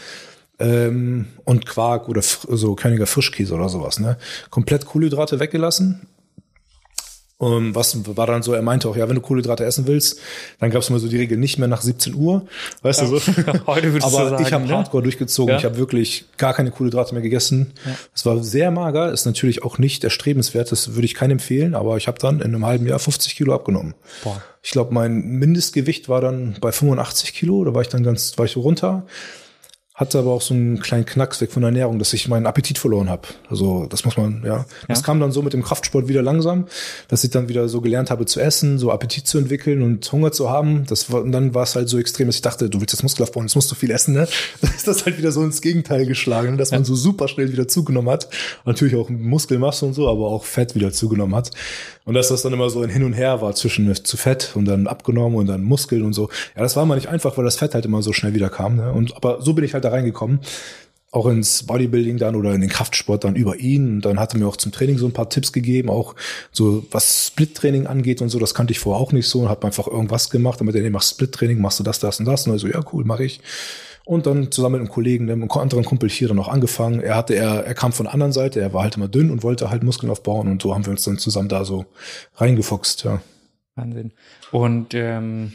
ähm, 0.61 1.27
und 1.43 1.65
Quark 1.65 2.07
oder 2.09 2.21
so 2.21 2.75
Königer 2.75 3.07
Frischkäse 3.07 3.53
oder 3.53 3.69
sowas. 3.69 3.99
Ne? 3.99 4.17
Komplett 4.49 4.85
Kohlenhydrate 4.85 5.39
weggelassen. 5.39 6.07
Und 7.41 7.73
was 7.73 7.97
war 8.15 8.27
dann 8.27 8.43
so, 8.43 8.53
er 8.53 8.61
meinte 8.61 8.87
auch, 8.87 8.95
ja, 8.95 9.09
wenn 9.09 9.15
du 9.15 9.21
Kohlenhydrate 9.21 9.65
essen 9.65 9.87
willst, 9.87 10.19
dann 10.59 10.69
gab 10.69 10.83
es 10.83 10.91
mal 10.91 10.99
so 10.99 11.07
die 11.07 11.17
Regel 11.17 11.39
nicht 11.39 11.57
mehr 11.57 11.67
nach 11.67 11.81
17 11.81 12.13
Uhr, 12.13 12.45
weißt 12.83 13.01
ja. 13.01 13.07
du 13.07 13.17
so. 13.17 13.31
Heute 13.65 13.93
würdest 13.93 14.13
Aber 14.13 14.25
du 14.25 14.29
sagen, 14.29 14.43
ich 14.45 14.53
habe 14.53 14.67
ne? 14.67 14.73
Hardcore 14.75 15.01
durchgezogen, 15.01 15.53
ja. 15.53 15.57
ich 15.57 15.65
habe 15.65 15.77
wirklich 15.77 16.25
gar 16.37 16.53
keine 16.53 16.69
Kohlenhydrate 16.69 17.15
mehr 17.15 17.23
gegessen. 17.23 17.73
Es 18.13 18.25
ja. 18.25 18.35
war 18.35 18.43
sehr 18.43 18.69
mager, 18.69 19.11
ist 19.11 19.25
natürlich 19.25 19.63
auch 19.63 19.79
nicht 19.79 20.03
erstrebenswert, 20.03 20.71
das 20.71 20.93
würde 20.93 21.05
ich 21.05 21.15
keinem 21.15 21.31
empfehlen, 21.31 21.73
aber 21.73 21.97
ich 21.97 22.07
habe 22.07 22.19
dann 22.19 22.41
in 22.41 22.53
einem 22.53 22.63
halben 22.63 22.85
Jahr 22.85 22.99
50 22.99 23.35
Kilo 23.35 23.55
abgenommen. 23.55 23.95
Boah. 24.23 24.39
Ich 24.61 24.69
glaube, 24.69 24.93
mein 24.93 25.19
Mindestgewicht 25.21 26.09
war 26.09 26.21
dann 26.21 26.57
bei 26.61 26.71
85 26.71 27.33
Kilo, 27.33 27.65
da 27.65 27.73
war 27.73 27.81
ich 27.81 27.87
dann 27.87 28.03
ganz, 28.03 28.37
war 28.37 28.45
ich 28.45 28.55
runter 28.55 29.07
hatte 30.01 30.17
aber 30.17 30.31
auch 30.31 30.41
so 30.41 30.55
einen 30.55 30.79
kleinen 30.79 31.05
Knacks 31.05 31.39
weg 31.41 31.51
von 31.51 31.61
der 31.61 31.67
Ernährung, 31.67 31.99
dass 31.99 32.11
ich 32.11 32.27
meinen 32.27 32.47
Appetit 32.47 32.79
verloren 32.79 33.07
habe. 33.07 33.27
Also 33.51 33.85
das 33.87 34.03
muss 34.03 34.17
man, 34.17 34.41
ja. 34.43 34.65
Das 34.87 34.99
ja. 34.99 35.05
kam 35.05 35.19
dann 35.19 35.31
so 35.31 35.43
mit 35.43 35.53
dem 35.53 35.61
Kraftsport 35.61 36.07
wieder 36.07 36.23
langsam, 36.23 36.65
dass 37.07 37.23
ich 37.23 37.29
dann 37.29 37.49
wieder 37.49 37.69
so 37.69 37.81
gelernt 37.81 38.09
habe 38.09 38.25
zu 38.25 38.39
essen, 38.39 38.79
so 38.79 38.91
Appetit 38.91 39.27
zu 39.27 39.37
entwickeln 39.37 39.83
und 39.83 40.11
Hunger 40.11 40.31
zu 40.31 40.49
haben. 40.49 40.85
Das 40.87 41.11
war, 41.11 41.21
und 41.21 41.31
dann 41.31 41.53
war 41.53 41.63
es 41.63 41.75
halt 41.75 41.87
so 41.87 41.99
extrem, 41.99 42.27
dass 42.27 42.35
ich 42.35 42.41
dachte, 42.41 42.67
du 42.67 42.81
willst 42.81 42.93
jetzt 42.93 43.03
Muskel 43.03 43.21
aufbauen, 43.21 43.45
jetzt 43.45 43.53
musst 43.53 43.69
du 43.69 43.75
viel 43.75 43.91
essen, 43.91 44.15
ne? 44.15 44.27
Dann 44.61 44.71
ist 44.73 44.87
das 44.87 45.05
halt 45.05 45.19
wieder 45.19 45.31
so 45.31 45.43
ins 45.43 45.61
Gegenteil 45.61 46.07
geschlagen, 46.07 46.57
dass 46.57 46.71
man 46.71 46.83
so 46.83 46.95
super 46.95 47.27
schnell 47.27 47.51
wieder 47.51 47.67
zugenommen 47.67 48.09
hat. 48.09 48.27
Natürlich 48.65 48.95
auch 48.95 49.09
Muskelmasse 49.09 49.85
und 49.85 49.93
so, 49.93 50.09
aber 50.09 50.27
auch 50.27 50.45
Fett 50.45 50.73
wieder 50.73 50.91
zugenommen 50.91 51.35
hat. 51.35 51.51
Und 52.03 52.15
dass 52.15 52.29
das 52.29 52.41
dann 52.41 52.53
immer 52.53 52.69
so 52.71 52.81
ein 52.81 52.89
Hin 52.89 53.03
und 53.03 53.13
Her 53.13 53.41
war 53.41 53.53
zwischen 53.53 53.93
zu 54.03 54.17
Fett 54.17 54.51
und 54.55 54.65
dann 54.65 54.87
abgenommen 54.87 55.37
und 55.37 55.45
dann 55.45 55.63
Muskeln 55.63 56.01
und 56.01 56.13
so. 56.13 56.29
Ja, 56.55 56.63
das 56.63 56.75
war 56.75 56.85
mal 56.85 56.95
nicht 56.95 57.07
einfach, 57.07 57.37
weil 57.37 57.45
das 57.45 57.57
Fett 57.57 57.75
halt 57.75 57.85
immer 57.85 58.01
so 58.01 58.11
schnell 58.11 58.33
wieder 58.33 58.49
kam. 58.49 58.77
Ne? 58.77 58.91
Und 58.91 59.15
aber 59.15 59.41
so 59.41 59.53
bin 59.53 59.63
ich 59.63 59.75
halt 59.75 59.85
da 59.85 59.90
reingekommen. 59.91 60.39
Auch 61.13 61.27
ins 61.27 61.63
Bodybuilding 61.63 62.17
dann 62.17 62.35
oder 62.35 62.53
in 62.53 62.61
den 62.61 62.69
Kraftsport 62.69 63.25
dann 63.25 63.35
über 63.35 63.57
ihn. 63.57 63.95
Und 63.95 64.05
dann 64.05 64.19
hat 64.19 64.33
er 64.33 64.39
mir 64.39 64.47
auch 64.47 64.55
zum 64.55 64.71
Training 64.71 64.97
so 64.97 65.05
ein 65.05 65.11
paar 65.11 65.29
Tipps 65.29 65.51
gegeben, 65.51 65.89
auch 65.89 66.15
so 66.51 66.85
was 66.91 67.27
Split-Training 67.27 67.85
angeht 67.85 68.21
und 68.21 68.29
so. 68.29 68.39
Das 68.39 68.53
kannte 68.53 68.71
ich 68.71 68.79
vorher 68.79 69.01
auch 69.01 69.11
nicht 69.11 69.27
so 69.27 69.41
und 69.41 69.49
habe 69.49 69.67
einfach 69.67 69.87
irgendwas 69.87 70.29
gemacht. 70.29 70.61
Damit 70.61 70.75
er, 70.75 70.81
nee, 70.81 70.89
machst 70.89 71.11
Split-Training, 71.11 71.59
machst 71.59 71.79
du 71.79 71.83
das, 71.83 71.99
das 71.99 72.19
und 72.19 72.25
das. 72.25 72.47
Und 72.47 72.57
so, 72.57 72.67
ja, 72.67 72.81
cool, 72.93 73.03
mache 73.03 73.25
ich. 73.25 73.41
Und 74.05 74.25
dann 74.25 74.51
zusammen 74.51 74.73
mit 74.73 74.81
einem 74.81 74.89
Kollegen, 74.89 75.29
einem 75.29 75.51
anderen 75.51 75.85
Kumpel 75.85 76.09
hier 76.09 76.27
dann 76.27 76.39
auch 76.39 76.47
angefangen. 76.47 77.01
Er 77.01 77.15
hatte, 77.15 77.35
er, 77.35 77.65
er 77.65 77.73
kam 77.73 77.91
von 77.91 78.05
der 78.05 78.13
anderen 78.13 78.33
Seite, 78.33 78.59
er 78.59 78.73
war 78.73 78.83
halt 78.83 78.95
immer 78.95 79.07
dünn 79.07 79.29
und 79.29 79.43
wollte 79.43 79.69
halt 79.69 79.83
Muskeln 79.83 80.11
aufbauen 80.11 80.47
und 80.47 80.61
so 80.61 80.73
haben 80.73 80.85
wir 80.85 80.91
uns 80.91 81.03
dann 81.03 81.17
zusammen 81.17 81.49
da 81.49 81.65
so 81.65 81.85
reingefuchst, 82.35 83.03
ja. 83.03 83.21
Wahnsinn. 83.75 84.11
Und 84.51 84.93
ähm, 84.93 85.53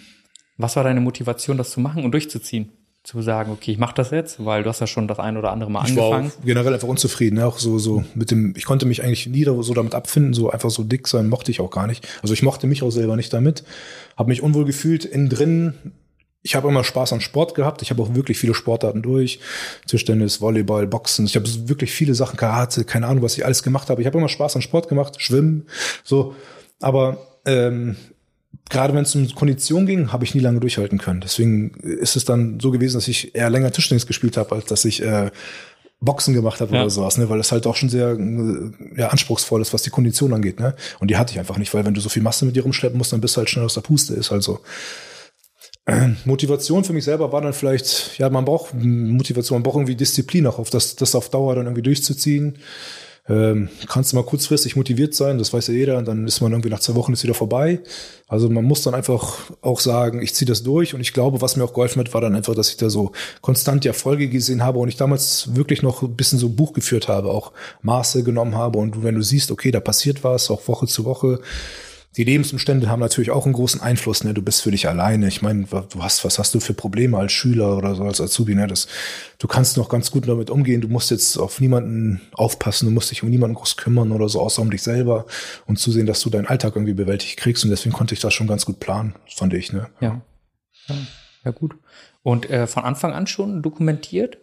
was 0.57 0.77
war 0.77 0.85
deine 0.85 1.01
Motivation, 1.01 1.59
das 1.59 1.71
zu 1.71 1.81
machen 1.81 2.05
und 2.05 2.13
durchzuziehen? 2.13 2.73
Zu 3.07 3.23
sagen, 3.23 3.53
okay, 3.53 3.71
ich 3.71 3.79
mache 3.79 3.95
das 3.95 4.11
jetzt, 4.11 4.45
weil 4.45 4.65
du 4.65 4.69
hast 4.69 4.81
ja 4.81 4.89
schon 4.89 5.07
das 5.07 5.21
ein 5.21 5.37
oder 5.37 5.53
andere 5.53 5.71
Mal 5.71 5.85
ich 5.85 5.91
angefangen. 5.91 6.27
Ich 6.27 6.39
war 6.39 6.45
generell 6.45 6.75
einfach 6.75 6.89
unzufrieden, 6.89 7.37
ne? 7.37 7.47
auch 7.47 7.59
so 7.59 7.79
so 7.79 8.05
mit 8.15 8.33
dem. 8.33 8.53
Ich 8.57 8.65
konnte 8.65 8.85
mich 8.85 9.05
eigentlich 9.05 9.29
nie 9.29 9.45
so 9.45 9.75
damit 9.75 9.95
abfinden, 9.95 10.35
so 10.35 10.51
einfach 10.51 10.71
so 10.71 10.83
dick 10.83 11.07
sein 11.07 11.29
mochte 11.29 11.53
ich 11.53 11.61
auch 11.61 11.71
gar 11.71 11.87
nicht. 11.87 12.07
Also 12.23 12.35
ich 12.35 12.43
mochte 12.43 12.67
mich 12.67 12.83
auch 12.83 12.91
selber 12.91 13.15
nicht 13.15 13.33
damit, 13.33 13.63
habe 14.17 14.31
mich 14.31 14.43
unwohl 14.43 14.65
gefühlt 14.65 15.05
innen 15.05 15.29
drin 15.29 15.75
ich 16.47 16.55
habe 16.55 16.69
immer 16.69 16.85
Spaß 16.85 17.13
am 17.13 17.21
Sport 17.21 17.57
gehabt. 17.57 17.83
Ich 17.83 17.91
habe 17.91 18.01
auch 18.01 18.15
wirklich 18.15 18.39
viele 18.39 18.55
Sportarten 18.55 19.03
durch. 19.03 19.41
Tischtennis, 19.89 20.41
Volleyball, 20.41 20.87
Boxen. 20.87 21.27
Ich 21.27 21.35
habe 21.35 21.45
wirklich 21.69 21.91
viele 21.91 22.15
Sachen, 22.15 22.37
Karate, 22.37 22.85
keine 22.85 23.09
Ahnung, 23.09 23.25
was 23.25 23.37
ich 23.37 23.45
alles 23.45 23.65
gemacht 23.65 23.91
habe. 23.91 24.01
Ich 24.01 24.07
habe 24.07 24.17
immer 24.17 24.29
Spaß 24.29 24.55
am 24.55 24.63
Sport 24.63 24.89
gemacht, 24.89 25.21
Schwimmen, 25.21 25.67
so. 26.05 26.37
Aber 26.81 27.19
ähm, 27.47 27.97
gerade 28.69 28.95
wenn 28.95 29.03
es 29.03 29.15
um 29.15 29.29
Kondition 29.35 29.87
ging, 29.87 30.13
habe 30.13 30.25
ich 30.25 30.35
nie 30.35 30.41
lange 30.41 30.61
durchhalten 30.61 30.99
können. 30.99 31.21
Deswegen 31.21 31.71
ist 31.81 32.17
es 32.17 32.25
dann 32.25 32.61
so 32.61 32.71
gewesen, 32.71 32.95
dass 32.95 33.09
ich 33.09 33.35
eher 33.35 33.51
länger 33.51 33.71
Tischtennis 33.71 34.07
gespielt 34.07 34.37
habe, 34.37 34.55
als 34.55 34.67
dass 34.67 34.85
ich 34.85 35.03
äh, 35.03 35.31
Boxen 36.01 36.35
gemacht 36.35 36.61
habe 36.61 36.75
ja. 36.75 36.83
oder 36.83 36.91
sowas, 36.91 37.17
ne? 37.17 37.29
weil 37.31 37.39
das 37.39 37.53
halt 37.53 37.67
auch 37.67 37.77
schon 37.77 37.89
sehr 37.89 38.11
äh, 38.11 38.71
ja, 38.97 39.09
anspruchsvoll 39.09 39.63
ist, 39.63 39.73
was 39.73 39.83
die 39.83 39.91
Kondition 39.91 40.33
angeht. 40.33 40.61
Ne? 40.61 40.75
Und 41.01 41.11
die 41.11 41.17
hatte 41.17 41.33
ich 41.33 41.39
einfach 41.39 41.59
nicht, 41.59 41.73
weil 41.75 41.85
wenn 41.85 41.95
du 41.95 42.01
so 42.01 42.09
viel 42.09 42.23
Masse 42.23 42.45
mit 42.45 42.57
dir 42.57 42.65
rumschleppen 42.65 42.99
musst, 42.99 43.13
dann 43.13 43.21
bist 43.21 43.37
du 43.37 43.39
halt 43.39 43.51
schnell 43.51 43.65
aus 43.65 43.75
der 43.75 43.81
Puste, 43.83 44.15
ist 44.15 44.31
halt 44.31 44.43
so. 44.43 44.61
Motivation 46.25 46.83
für 46.83 46.93
mich 46.93 47.05
selber 47.05 47.31
war 47.31 47.41
dann 47.41 47.53
vielleicht, 47.53 48.19
ja, 48.19 48.29
man 48.29 48.45
braucht 48.45 48.75
Motivation, 48.75 49.59
man 49.59 49.63
braucht 49.63 49.77
irgendwie 49.77 49.95
Disziplin 49.95 50.47
auch 50.49 50.59
auf 50.59 50.69
das, 50.69 50.97
das 50.97 51.15
auf 51.15 51.31
Dauer 51.31 51.55
dann 51.55 51.67
irgendwie 51.67 51.83
durchzuziehen. 51.83 52.59
Ähm, 53.29 53.69
kannst 53.89 54.13
du 54.13 54.17
mal 54.17 54.23
kurzfristig 54.23 54.77
motiviert 54.77 55.15
sein, 55.15 55.39
das 55.39 55.53
weiß 55.53 55.67
ja 55.67 55.75
jeder, 55.75 55.99
und 55.99 56.07
dann 56.07 56.27
ist 56.27 56.41
man 56.41 56.53
irgendwie 56.53 56.69
nach 56.69 56.79
zwei 56.79 56.95
Wochen 56.95 57.13
ist 57.13 57.25
wieder 57.25 57.35
vorbei. 57.35 57.81
Also 58.29 58.49
man 58.49 58.65
muss 58.65 58.83
dann 58.83 58.95
einfach 58.95 59.39
auch 59.63 59.81
sagen, 59.81 60.23
ich 60.23 60.35
ziehe 60.35 60.47
das 60.47 60.63
durch 60.63 60.95
und 60.95 61.01
ich 61.01 61.13
glaube, 61.13 61.41
was 61.41 61.57
mir 61.57 61.65
auch 61.65 61.73
geholfen 61.75 62.01
hat, 62.01 62.15
war 62.15 62.21
dann 62.21 62.37
einfach, 62.37 62.55
dass 62.55 62.71
ich 62.71 62.77
da 62.77 62.89
so 62.89 63.13
konstant 63.41 63.83
die 63.83 63.89
Erfolge 63.89 64.29
gesehen 64.29 64.63
habe 64.63 64.79
und 64.79 64.89
ich 64.89 64.97
damals 64.97 65.57
wirklich 65.57 65.83
noch 65.83 66.03
ein 66.03 66.15
bisschen 66.15 66.39
so 66.39 66.49
Buch 66.49 66.73
geführt 66.73 67.09
habe, 67.09 67.31
auch 67.31 67.53
Maße 67.83 68.23
genommen 68.23 68.55
habe 68.55 68.79
und 68.79 69.03
wenn 69.03 69.17
du 69.17 69.23
siehst, 69.23 69.51
okay, 69.51 69.73
da 69.73 69.81
passiert 69.81 70.23
was, 70.23 70.51
auch 70.51 70.69
Woche 70.69 70.87
zu 70.87 71.05
Woche, 71.05 71.41
die 72.17 72.25
Lebensumstände 72.25 72.89
haben 72.89 73.01
natürlich 73.01 73.31
auch 73.31 73.45
einen 73.45 73.53
großen 73.53 73.81
Einfluss. 73.81 74.25
Ne? 74.25 74.33
Du 74.33 74.41
bist 74.41 74.63
für 74.63 74.71
dich 74.71 74.89
alleine. 74.89 75.29
Ich 75.29 75.43
meine, 75.43 75.65
du 75.65 76.03
hast, 76.03 76.25
was 76.25 76.39
hast 76.39 76.55
du 76.55 76.61
für 76.61 76.73
Probleme 76.73 77.19
als 77.19 77.33
Schüler 77.33 77.77
oder 77.77 77.95
so 77.95 78.05
als 78.05 78.21
Azubi? 78.21 78.55
Ne? 78.55 78.67
Das, 78.67 78.89
du 79.39 79.47
kannst 79.47 79.77
noch 79.77 79.91
ganz 79.91 80.11
gut 80.11 80.27
damit 80.27 80.49
umgehen. 80.49 80.81
Du 80.81 80.89
musst 80.89 81.11
jetzt 81.11 81.37
auf 81.37 81.61
niemanden 81.61 82.23
aufpassen. 82.33 82.87
Du 82.87 82.93
musst 82.93 83.11
dich 83.11 83.23
um 83.23 83.29
niemanden 83.29 83.55
groß 83.55 83.77
kümmern 83.77 84.13
oder 84.13 84.31
so, 84.31 84.41
außer 84.41 84.63
um 84.63 84.71
dich 84.71 84.83
selber 84.83 85.27
und 85.67 85.79
zusehen, 85.79 86.07
dass 86.07 86.21
du 86.21 86.31
deinen 86.31 86.47
Alltag 86.47 86.75
irgendwie 86.75 86.95
bewältigt 86.95 87.37
kriegst. 87.37 87.65
Und 87.65 87.71
deswegen 87.71 87.95
konnte 87.95 88.15
ich 88.15 88.21
das 88.21 88.33
schon 88.33 88.47
ganz 88.47 88.65
gut 88.65 88.81
planen, 88.81 89.15
fand 89.35 89.53
ich. 89.53 89.75
Ne? 89.75 89.89
Ja, 90.01 90.23
ja, 90.89 90.95
ja 91.45 91.51
gut. 91.51 91.75
Und 92.23 92.49
äh, 92.49 92.67
von 92.67 92.85
Anfang 92.85 93.13
an 93.13 93.27
schon 93.27 93.63
dokumentiert? 93.63 94.39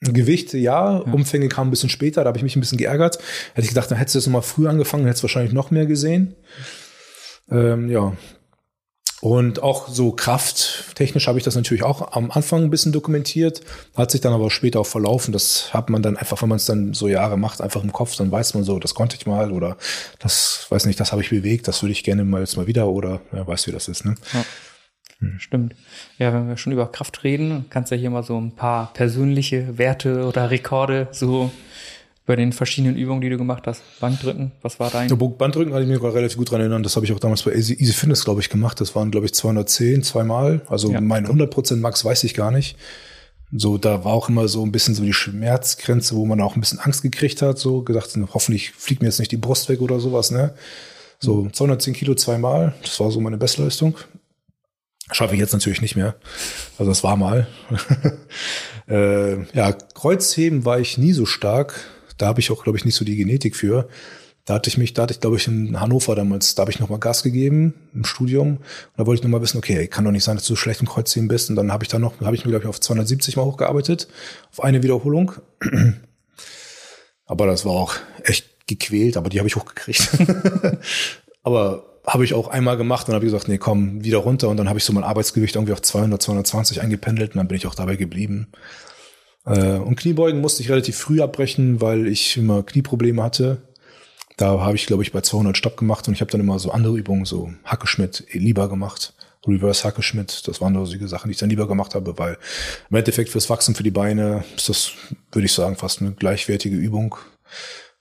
Gewicht, 0.00 0.54
ja, 0.54 0.58
ja. 0.58 0.98
Umfänge 0.98 1.48
kamen 1.48 1.68
ein 1.68 1.70
bisschen 1.70 1.90
später, 1.90 2.24
da 2.24 2.28
habe 2.28 2.38
ich 2.38 2.44
mich 2.44 2.56
ein 2.56 2.60
bisschen 2.60 2.78
geärgert. 2.78 3.18
Hätte 3.54 3.62
ich 3.62 3.68
gedacht, 3.68 3.90
dann 3.90 3.98
hättest 3.98 4.14
du 4.14 4.18
das 4.18 4.26
nochmal 4.26 4.42
früh 4.42 4.66
angefangen, 4.66 5.04
hättest 5.04 5.22
wahrscheinlich 5.22 5.52
noch 5.52 5.70
mehr 5.70 5.86
gesehen. 5.86 6.36
Ähm, 7.50 7.90
ja. 7.90 8.14
Und 9.20 9.62
auch 9.62 9.88
so 9.88 10.12
krafttechnisch 10.12 11.26
habe 11.26 11.36
ich 11.36 11.44
das 11.44 11.54
natürlich 11.54 11.82
auch 11.82 12.12
am 12.12 12.30
Anfang 12.30 12.64
ein 12.64 12.70
bisschen 12.70 12.92
dokumentiert, 12.92 13.60
hat 13.94 14.10
sich 14.10 14.22
dann 14.22 14.32
aber 14.32 14.50
später 14.50 14.80
auch 14.80 14.86
verlaufen. 14.86 15.32
Das 15.32 15.74
hat 15.74 15.90
man 15.90 16.00
dann 16.00 16.16
einfach, 16.16 16.40
wenn 16.40 16.48
man 16.48 16.56
es 16.56 16.64
dann 16.64 16.94
so 16.94 17.06
Jahre 17.06 17.36
macht, 17.36 17.60
einfach 17.60 17.82
im 17.82 17.92
Kopf, 17.92 18.16
dann 18.16 18.32
weiß 18.32 18.54
man 18.54 18.64
so, 18.64 18.78
das 18.78 18.94
konnte 18.94 19.16
ich 19.16 19.26
mal 19.26 19.52
oder 19.52 19.76
das, 20.20 20.66
weiß 20.70 20.86
nicht, 20.86 20.98
das 20.98 21.12
habe 21.12 21.20
ich 21.20 21.28
bewegt, 21.28 21.68
das 21.68 21.82
würde 21.82 21.92
ich 21.92 22.02
gerne 22.02 22.24
mal 22.24 22.40
jetzt 22.40 22.56
mal 22.56 22.66
wieder 22.66 22.88
oder 22.88 23.20
ja, 23.32 23.46
weiß 23.46 23.66
wie 23.66 23.72
das 23.72 23.88
ist. 23.88 24.06
Ne? 24.06 24.14
Ja. 24.32 24.44
Hm. 25.20 25.38
Stimmt. 25.38 25.74
Ja, 26.18 26.32
wenn 26.32 26.48
wir 26.48 26.56
schon 26.56 26.72
über 26.72 26.90
Kraft 26.90 27.24
reden, 27.24 27.66
kannst 27.70 27.90
du 27.90 27.94
ja 27.94 28.00
hier 28.00 28.10
mal 28.10 28.22
so 28.22 28.38
ein 28.40 28.52
paar 28.52 28.92
persönliche 28.92 29.78
Werte 29.78 30.26
oder 30.26 30.50
Rekorde 30.50 31.08
so 31.12 31.50
bei 32.26 32.36
den 32.36 32.52
verschiedenen 32.52 32.96
Übungen, 32.96 33.20
die 33.20 33.28
du 33.28 33.36
gemacht 33.36 33.66
hast. 33.66 33.82
Bankdrücken, 33.98 34.52
was 34.62 34.78
war 34.78 34.90
dein? 34.90 35.08
Ja, 35.08 35.16
Bankdrücken 35.16 35.72
kann 35.72 35.82
ich 35.82 35.88
mich 35.88 36.00
relativ 36.00 36.38
gut 36.38 36.50
dran 36.50 36.60
erinnern. 36.60 36.82
Das 36.82 36.96
habe 36.96 37.04
ich 37.04 37.12
auch 37.12 37.18
damals 37.18 37.42
bei 37.42 37.52
Easy, 37.52 37.74
Easy 37.74 37.92
Fitness, 37.92 38.24
glaube 38.24 38.40
ich, 38.40 38.48
gemacht. 38.48 38.80
Das 38.80 38.94
waren, 38.94 39.10
glaube 39.10 39.26
ich, 39.26 39.34
210 39.34 40.02
zweimal. 40.02 40.60
Also 40.68 40.92
ja. 40.92 41.00
mein 41.00 41.26
100% 41.26 41.76
Max 41.76 42.04
weiß 42.04 42.24
ich 42.24 42.34
gar 42.34 42.50
nicht. 42.50 42.76
So, 43.52 43.78
da 43.78 44.04
war 44.04 44.12
auch 44.12 44.28
immer 44.28 44.46
so 44.46 44.64
ein 44.64 44.70
bisschen 44.70 44.94
so 44.94 45.02
die 45.02 45.12
Schmerzgrenze, 45.12 46.14
wo 46.14 46.24
man 46.24 46.40
auch 46.40 46.54
ein 46.54 46.60
bisschen 46.60 46.78
Angst 46.78 47.02
gekriegt 47.02 47.42
hat, 47.42 47.58
so 47.58 47.82
gedacht, 47.82 48.16
hoffentlich 48.32 48.70
fliegt 48.70 49.02
mir 49.02 49.08
jetzt 49.08 49.18
nicht 49.18 49.32
die 49.32 49.36
Brust 49.36 49.68
weg 49.68 49.80
oder 49.80 49.98
sowas, 49.98 50.30
ne? 50.30 50.54
So 51.18 51.48
210 51.50 51.94
Kilo 51.94 52.14
zweimal, 52.14 52.74
das 52.82 52.98
war 53.00 53.10
so 53.10 53.20
meine 53.20 53.36
Bestleistung. 53.36 53.96
Schaffe 55.12 55.34
ich 55.34 55.40
jetzt 55.40 55.52
natürlich 55.52 55.82
nicht 55.82 55.96
mehr. 55.96 56.14
Also 56.78 56.90
das 56.90 57.02
war 57.02 57.16
mal. 57.16 57.48
äh, 58.88 59.42
ja, 59.52 59.72
Kreuzheben 59.72 60.64
war 60.64 60.80
ich 60.80 60.98
nie 60.98 61.12
so 61.12 61.26
stark. 61.26 61.80
da 62.18 62.26
habe 62.26 62.40
ich 62.40 62.50
auch, 62.50 62.62
glaube 62.62 62.78
ich, 62.78 62.84
nicht 62.84 62.94
so 62.94 63.04
die 63.04 63.16
Genetik 63.16 63.56
für. 63.56 63.88
Da 64.44 64.54
hatte 64.54 64.68
ich 64.68 64.78
mich, 64.78 64.94
da 64.94 65.02
hatte 65.02 65.12
ich, 65.12 65.20
glaube 65.20 65.36
ich, 65.36 65.46
in 65.46 65.80
Hannover 65.80 66.14
damals, 66.16 66.54
da 66.54 66.62
habe 66.62 66.70
ich 66.70 66.80
nochmal 66.80 66.98
Gas 66.98 67.22
gegeben 67.22 67.74
im 67.94 68.04
Studium. 68.04 68.56
Und 68.56 68.62
da 68.96 69.06
wollte 69.06 69.20
ich 69.20 69.24
nochmal 69.24 69.42
wissen, 69.42 69.58
okay, 69.58 69.86
kann 69.86 70.04
doch 70.04 70.10
nicht 70.10 70.24
sein, 70.24 70.36
dass 70.36 70.44
du 70.44 70.54
so 70.54 70.56
schlecht 70.56 70.80
im 70.80 70.88
Kreuzziehen 70.88 71.28
bist. 71.28 71.50
Und 71.50 71.56
dann 71.56 71.72
habe 71.72 71.84
ich 71.84 71.88
da 71.88 71.98
noch, 71.98 72.20
habe 72.20 72.34
ich 72.34 72.44
mir, 72.44 72.50
glaube 72.50 72.64
ich, 72.64 72.68
auf 72.68 72.80
270 72.80 73.36
mal 73.36 73.44
hochgearbeitet, 73.44 74.08
auf 74.50 74.62
eine 74.62 74.82
Wiederholung. 74.82 75.32
Aber 77.26 77.46
das 77.46 77.64
war 77.64 77.72
auch 77.72 77.94
echt 78.24 78.66
gequält, 78.66 79.16
aber 79.16 79.28
die 79.28 79.38
habe 79.38 79.48
ich 79.48 79.54
hochgekriegt. 79.54 80.08
aber 81.42 81.89
habe 82.10 82.24
ich 82.24 82.34
auch 82.34 82.48
einmal 82.48 82.76
gemacht 82.76 83.08
und 83.08 83.14
habe 83.14 83.24
gesagt, 83.24 83.46
nee, 83.46 83.58
komm, 83.58 84.02
wieder 84.02 84.18
runter. 84.18 84.48
Und 84.48 84.56
dann 84.56 84.68
habe 84.68 84.80
ich 84.80 84.84
so 84.84 84.92
mein 84.92 85.04
Arbeitsgewicht 85.04 85.54
irgendwie 85.54 85.72
auf 85.72 85.80
200, 85.80 86.20
220 86.20 86.82
eingependelt 86.82 87.32
und 87.32 87.36
dann 87.36 87.46
bin 87.46 87.56
ich 87.56 87.68
auch 87.68 87.74
dabei 87.76 87.94
geblieben. 87.94 88.48
Äh, 89.46 89.76
und 89.76 89.94
Kniebeugen 89.94 90.40
musste 90.40 90.62
ich 90.62 90.70
relativ 90.70 90.98
früh 90.98 91.22
abbrechen, 91.22 91.80
weil 91.80 92.08
ich 92.08 92.36
immer 92.36 92.64
Knieprobleme 92.64 93.22
hatte. 93.22 93.62
Da 94.36 94.58
habe 94.58 94.74
ich, 94.74 94.86
glaube 94.86 95.04
ich, 95.04 95.12
bei 95.12 95.20
200 95.20 95.56
Stopp 95.56 95.76
gemacht 95.76 96.08
und 96.08 96.14
ich 96.14 96.20
habe 96.20 96.32
dann 96.32 96.40
immer 96.40 96.58
so 96.58 96.72
andere 96.72 96.98
Übungen, 96.98 97.26
so 97.26 97.52
Hackeschmidt 97.64 98.26
lieber 98.32 98.68
gemacht. 98.68 99.14
Reverse 99.46 99.84
Hackeschmidt, 99.84 100.48
das 100.48 100.60
waren 100.60 100.74
so 100.84 100.92
die 100.92 101.06
Sachen, 101.06 101.28
die 101.28 101.32
ich 101.32 101.38
dann 101.38 101.48
lieber 101.48 101.68
gemacht 101.68 101.94
habe, 101.94 102.18
weil 102.18 102.38
im 102.90 102.96
Endeffekt 102.96 103.30
fürs 103.30 103.48
Wachsen 103.48 103.76
für 103.76 103.84
die 103.84 103.90
Beine 103.92 104.44
ist 104.56 104.68
das, 104.68 104.92
würde 105.30 105.46
ich 105.46 105.52
sagen, 105.52 105.76
fast 105.76 106.00
eine 106.00 106.12
gleichwertige 106.12 106.76
Übung. 106.76 107.16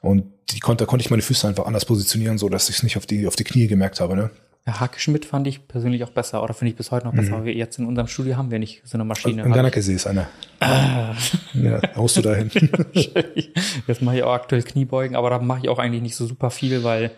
Und 0.01 0.25
die 0.49 0.59
konnte, 0.59 0.85
da 0.85 0.89
konnte 0.89 1.03
ich 1.03 1.09
meine 1.09 1.21
Füße 1.21 1.47
einfach 1.47 1.65
anders 1.65 1.85
positionieren, 1.85 2.37
so 2.37 2.49
dass 2.49 2.69
ich 2.69 2.77
es 2.77 2.83
nicht 2.83 2.97
auf 2.97 3.05
die, 3.05 3.27
auf 3.27 3.35
die 3.35 3.43
Knie 3.43 3.67
gemerkt 3.67 3.99
habe, 3.99 4.15
ne? 4.15 4.29
Ja, 4.67 4.79
Hackeschmidt 4.79 5.25
fand 5.25 5.47
ich 5.47 5.67
persönlich 5.67 6.03
auch 6.03 6.09
besser 6.09 6.43
oder 6.43 6.53
finde 6.53 6.71
ich 6.71 6.77
bis 6.77 6.91
heute 6.91 7.07
noch 7.07 7.13
besser. 7.13 7.31
Mhm. 7.31 7.41
Aber 7.41 7.49
jetzt 7.49 7.79
in 7.79 7.85
unserem 7.85 8.07
Studio 8.07 8.37
haben 8.37 8.51
wir 8.51 8.59
nicht 8.59 8.81
so 8.85 8.97
eine 8.97 9.05
Maschine. 9.05 9.41
Im 9.43 9.53
Ganakesee 9.53 9.93
ist 9.93 10.05
eine. 10.05 10.27
Ah. 10.59 11.15
Ja, 11.53 11.81
haust 11.95 12.17
du 12.17 12.21
dahin. 12.21 12.51
jetzt 13.87 14.01
mache 14.01 14.17
ich 14.17 14.23
auch 14.23 14.33
aktuell 14.33 14.61
Kniebeugen, 14.61 15.15
aber 15.15 15.29
da 15.29 15.39
mache 15.39 15.61
ich 15.63 15.69
auch 15.69 15.79
eigentlich 15.79 16.01
nicht 16.01 16.15
so 16.15 16.27
super 16.27 16.51
viel, 16.51 16.83
weil 16.83 17.11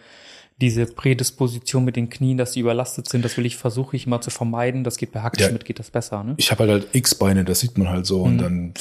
diese 0.62 0.86
Prädisposition 0.86 1.84
mit 1.84 1.96
den 1.96 2.10
Knien, 2.10 2.38
dass 2.38 2.52
die 2.52 2.60
überlastet 2.60 3.10
sind, 3.10 3.26
das 3.26 3.36
will 3.36 3.46
ich, 3.46 3.58
versuche 3.58 3.96
ich 3.96 4.06
immer 4.06 4.22
zu 4.22 4.30
vermeiden. 4.30 4.84
Das 4.84 4.98
geht 4.98 5.12
bei 5.12 5.22
Hackenschmidt, 5.22 5.64
ja, 5.64 5.68
geht 5.68 5.80
das 5.80 5.90
besser, 5.90 6.24
ne? 6.24 6.36
Ich 6.38 6.52
habe 6.52 6.64
halt, 6.64 6.72
halt 6.72 6.96
X-Beine, 6.96 7.44
das 7.44 7.60
sieht 7.60 7.78
man 7.78 7.90
halt 7.90 8.06
so. 8.06 8.20
Mhm. 8.20 8.32
Und 8.32 8.38
dann, 8.38 8.74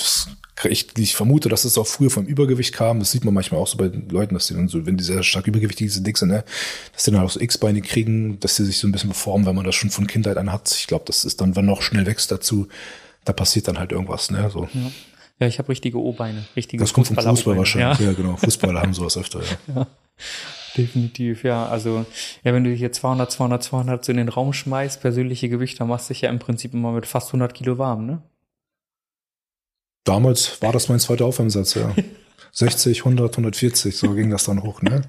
ich, 0.68 0.88
ich 0.98 1.14
vermute, 1.14 1.48
dass 1.48 1.64
es 1.64 1.78
auch 1.78 1.86
früher 1.86 2.10
vom 2.10 2.26
Übergewicht 2.26 2.74
kam. 2.74 2.98
Das 2.98 3.10
sieht 3.10 3.24
man 3.24 3.34
manchmal 3.34 3.60
auch 3.60 3.66
so 3.66 3.78
bei 3.78 3.90
Leuten, 4.10 4.34
dass 4.34 4.48
die 4.48 4.54
dann 4.54 4.68
so, 4.68 4.84
wenn 4.86 4.96
die 4.96 5.04
sehr 5.04 5.22
stark 5.22 5.46
übergewichtig 5.46 5.92
sind, 5.92 6.06
dick 6.06 6.18
sind, 6.18 6.28
ne, 6.28 6.44
dass 6.92 7.04
die 7.04 7.10
dann 7.10 7.22
auch 7.22 7.30
so 7.30 7.40
X-Beine 7.40 7.80
kriegen, 7.82 8.38
dass 8.40 8.56
sie 8.56 8.64
sich 8.64 8.78
so 8.78 8.88
ein 8.88 8.92
bisschen 8.92 9.10
beformen, 9.10 9.46
wenn 9.46 9.54
man 9.54 9.64
das 9.64 9.74
schon 9.74 9.90
von 9.90 10.06
Kindheit 10.06 10.36
an 10.36 10.52
hat. 10.52 10.70
Ich 10.72 10.86
glaube, 10.86 11.04
das 11.06 11.24
ist 11.24 11.40
dann, 11.40 11.56
wenn 11.56 11.66
noch 11.66 11.82
schnell 11.82 12.06
wächst 12.06 12.30
dazu, 12.30 12.68
da 13.24 13.32
passiert 13.32 13.68
dann 13.68 13.78
halt 13.78 13.92
irgendwas, 13.92 14.30
ne, 14.30 14.50
so. 14.52 14.68
Ja. 14.74 14.90
Ja, 15.40 15.46
ich 15.46 15.58
habe 15.58 15.70
richtige 15.70 15.98
O-Beine, 15.98 16.44
richtige 16.54 16.82
Das 16.82 16.92
kommt 16.92 17.06
vom 17.06 17.16
Fußball 17.16 17.56
wahrscheinlich. 17.56 17.98
Ja. 17.98 18.06
ja, 18.08 18.12
genau. 18.12 18.36
Fußballer 18.36 18.82
haben 18.82 18.92
sowas 18.92 19.16
öfter, 19.16 19.40
ja. 19.40 19.74
ja. 19.74 19.86
Definitiv, 20.76 21.44
ja. 21.44 21.66
Also, 21.66 22.04
ja, 22.44 22.52
wenn 22.52 22.62
du 22.62 22.70
hier 22.70 22.92
200, 22.92 23.32
200, 23.32 23.62
200 23.62 24.04
so 24.04 24.12
in 24.12 24.18
den 24.18 24.28
Raum 24.28 24.52
schmeißt, 24.52 25.00
persönliche 25.00 25.48
Gewichte, 25.48 25.78
dann 25.78 25.88
machst 25.88 26.10
du 26.10 26.14
dich 26.14 26.20
ja 26.20 26.30
im 26.30 26.38
Prinzip 26.38 26.74
immer 26.74 26.92
mit 26.92 27.06
fast 27.06 27.28
100 27.28 27.54
Kilo 27.54 27.78
warm, 27.78 28.06
ne? 28.06 28.22
Damals 30.04 30.60
war 30.62 30.72
das 30.72 30.88
mein 30.88 30.98
zweiter 30.98 31.26
Aufwärmsatz, 31.26 31.74
ja. 31.74 31.94
60, 32.52 33.00
100, 33.00 33.32
140, 33.32 33.96
so 33.96 34.12
ging 34.14 34.30
das 34.30 34.44
dann 34.44 34.62
hoch, 34.62 34.82
ne? 34.82 35.02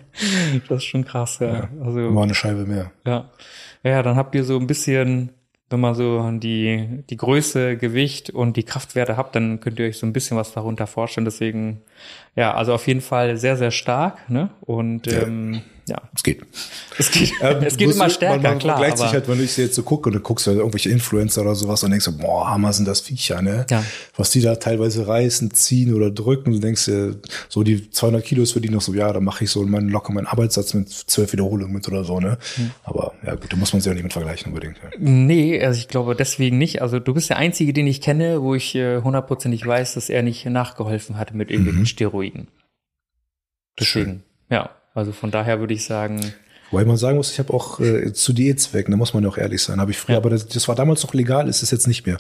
Das 0.70 0.78
ist 0.78 0.84
schon 0.86 1.06
krass, 1.06 1.40
ja. 1.40 1.54
ja 1.54 1.70
also, 1.84 2.14
war 2.14 2.24
eine 2.24 2.36
Scheibe 2.36 2.66
mehr. 2.66 2.92
Ja. 3.06 3.32
Ja, 3.84 4.04
dann 4.04 4.16
habt 4.16 4.36
ihr 4.36 4.44
so 4.44 4.60
ein 4.60 4.68
bisschen 4.68 5.32
wenn 5.72 5.80
man 5.80 5.96
so 5.96 6.30
die, 6.34 7.04
die 7.10 7.18
Größe, 7.18 7.78
Gewicht 7.78 8.30
und 8.30 8.58
die 8.58 8.64
Kraftwerte 8.64 9.18
habt, 9.18 9.36
dann 9.36 9.62
könnt 9.62 9.80
ihr 9.80 9.88
euch 9.88 9.98
so 9.98 10.06
ein 10.06 10.14
bisschen 10.14 10.38
was 10.38 10.52
darunter 10.52 10.86
vorstellen. 10.86 11.26
Deswegen, 11.26 11.82
ja, 12.36 12.54
also 12.54 12.74
auf 12.74 12.88
jeden 12.88 13.02
Fall 13.02 13.38
sehr, 13.38 13.56
sehr 13.56 13.72
stark, 13.72 14.30
ne? 14.30 14.50
Und 14.62 15.08
ja. 15.08 15.24
ähm, 15.24 15.62
ja. 15.88 16.02
Es 16.16 16.24
geht. 16.24 16.42
Es 16.98 17.12
geht, 17.12 17.34
ähm, 17.42 17.64
es 17.64 17.78
geht 17.78 17.92
immer 17.92 18.10
stärker, 18.10 18.36
man, 18.36 18.44
man 18.44 18.60
klar. 18.60 18.78
Vergleicht 18.78 18.98
sich 19.00 19.12
halt, 19.12 19.28
wenn 19.28 19.38
du 19.38 19.44
dich 19.44 19.58
jetzt 19.58 19.76
so 19.76 19.84
guckst 19.84 20.08
und 20.08 20.14
du 20.14 20.20
guckst 20.20 20.48
halt 20.48 20.58
irgendwelche 20.58 20.90
Influencer 20.90 21.42
oder 21.42 21.56
sowas 21.56 21.84
und 21.84 21.92
denkst 21.92 22.06
du, 22.06 22.18
boah, 22.18 22.50
Hammer 22.50 22.74
sind 22.74 22.88
das 22.88 23.02
Viecher, 23.02 23.42
ne? 23.42 23.66
Ja. 23.70 23.84
Was 24.16 24.32
die 24.32 24.42
da 24.42 24.56
teilweise 24.56 25.08
reißen, 25.08 25.52
ziehen 25.52 25.94
oder 25.94 26.12
drücken. 26.12 26.52
Du 26.52 26.60
denkst 26.60 26.86
dir, 26.86 27.16
so 27.50 27.64
die 27.64 27.90
200 27.90 28.24
Kilos 28.24 28.52
für 28.52 28.62
die 28.62 28.70
noch 28.70 28.82
so, 28.82 28.94
ja, 28.94 29.12
da 29.12 29.20
mache 29.20 29.44
ich 29.44 29.52
so 29.52 29.64
meinen 29.64 29.90
locker 29.90 30.14
meinen 30.14 30.28
Arbeitssatz 30.28 30.74
mit 30.74 30.90
zwölf 30.90 31.32
Wiederholungen 31.34 31.74
mit 31.74 31.88
oder 31.88 32.04
so, 32.04 32.20
ne? 32.20 32.38
Mhm. 32.58 32.72
Aber 32.84 33.14
ja, 33.26 33.36
gut, 33.36 33.52
da 33.52 33.58
muss 33.58 33.74
man 33.74 33.82
sich 33.82 33.90
auch 33.90 33.96
nicht 33.96 34.04
mit 34.04 34.14
vergleichen 34.14 34.52
unbedingt. 34.54 34.78
Ja. 34.78 34.90
Nee, 35.00 35.64
also 35.64 35.78
ich 35.78 35.88
glaube 35.88 36.16
deswegen 36.16 36.58
nicht. 36.58 36.82
Also 36.82 37.00
du 37.00 37.14
bist 37.14 37.30
der 37.30 37.38
Einzige, 37.38 37.74
den 37.74 37.88
ich 37.88 38.02
kenne, 38.02 38.42
wo 38.42 38.56
ich 38.56 38.76
äh, 38.76 39.02
hundertprozentig 39.02 39.66
weiß, 39.66 39.96
dass 39.96 40.10
er 40.10 40.24
nicht 40.24 40.46
nachgeholfen 40.46 41.18
hatte 41.18 41.36
mit 41.36 41.50
irgendwelchen 41.50 41.82
mhm. 41.82 41.88
Steroiden. 41.88 42.48
Deswegen, 43.80 44.06
Schön. 44.06 44.24
ja. 44.50 44.70
Also 44.94 45.12
von 45.12 45.32
daher 45.32 45.60
würde 45.60 45.74
ich 45.74 45.86
sagen. 45.86 46.34
Weil 46.72 46.86
man 46.86 46.96
sagen 46.96 47.18
muss, 47.18 47.32
ich 47.32 47.40
habe 47.40 47.54
auch 47.54 47.82
äh, 47.82 48.14
zu 48.14 48.32
Diätzwecken, 48.32 48.92
da 48.92 48.98
muss 48.98 49.14
man 49.14 49.24
ja 49.24 49.30
auch 49.30 49.38
ehrlich 49.38 49.62
sein, 49.62 49.82
habe 49.82 49.92
ich 49.92 49.98
früher, 49.98 50.14
ja. 50.14 50.20
aber 50.20 50.30
das, 50.30 50.48
das, 50.48 50.70
war 50.70 50.76
damals 50.76 51.04
noch 51.04 51.14
legal, 51.14 51.50
ist 51.50 51.64
es 51.64 51.70
jetzt 51.70 51.86
nicht 51.86 52.06
mehr. 52.06 52.18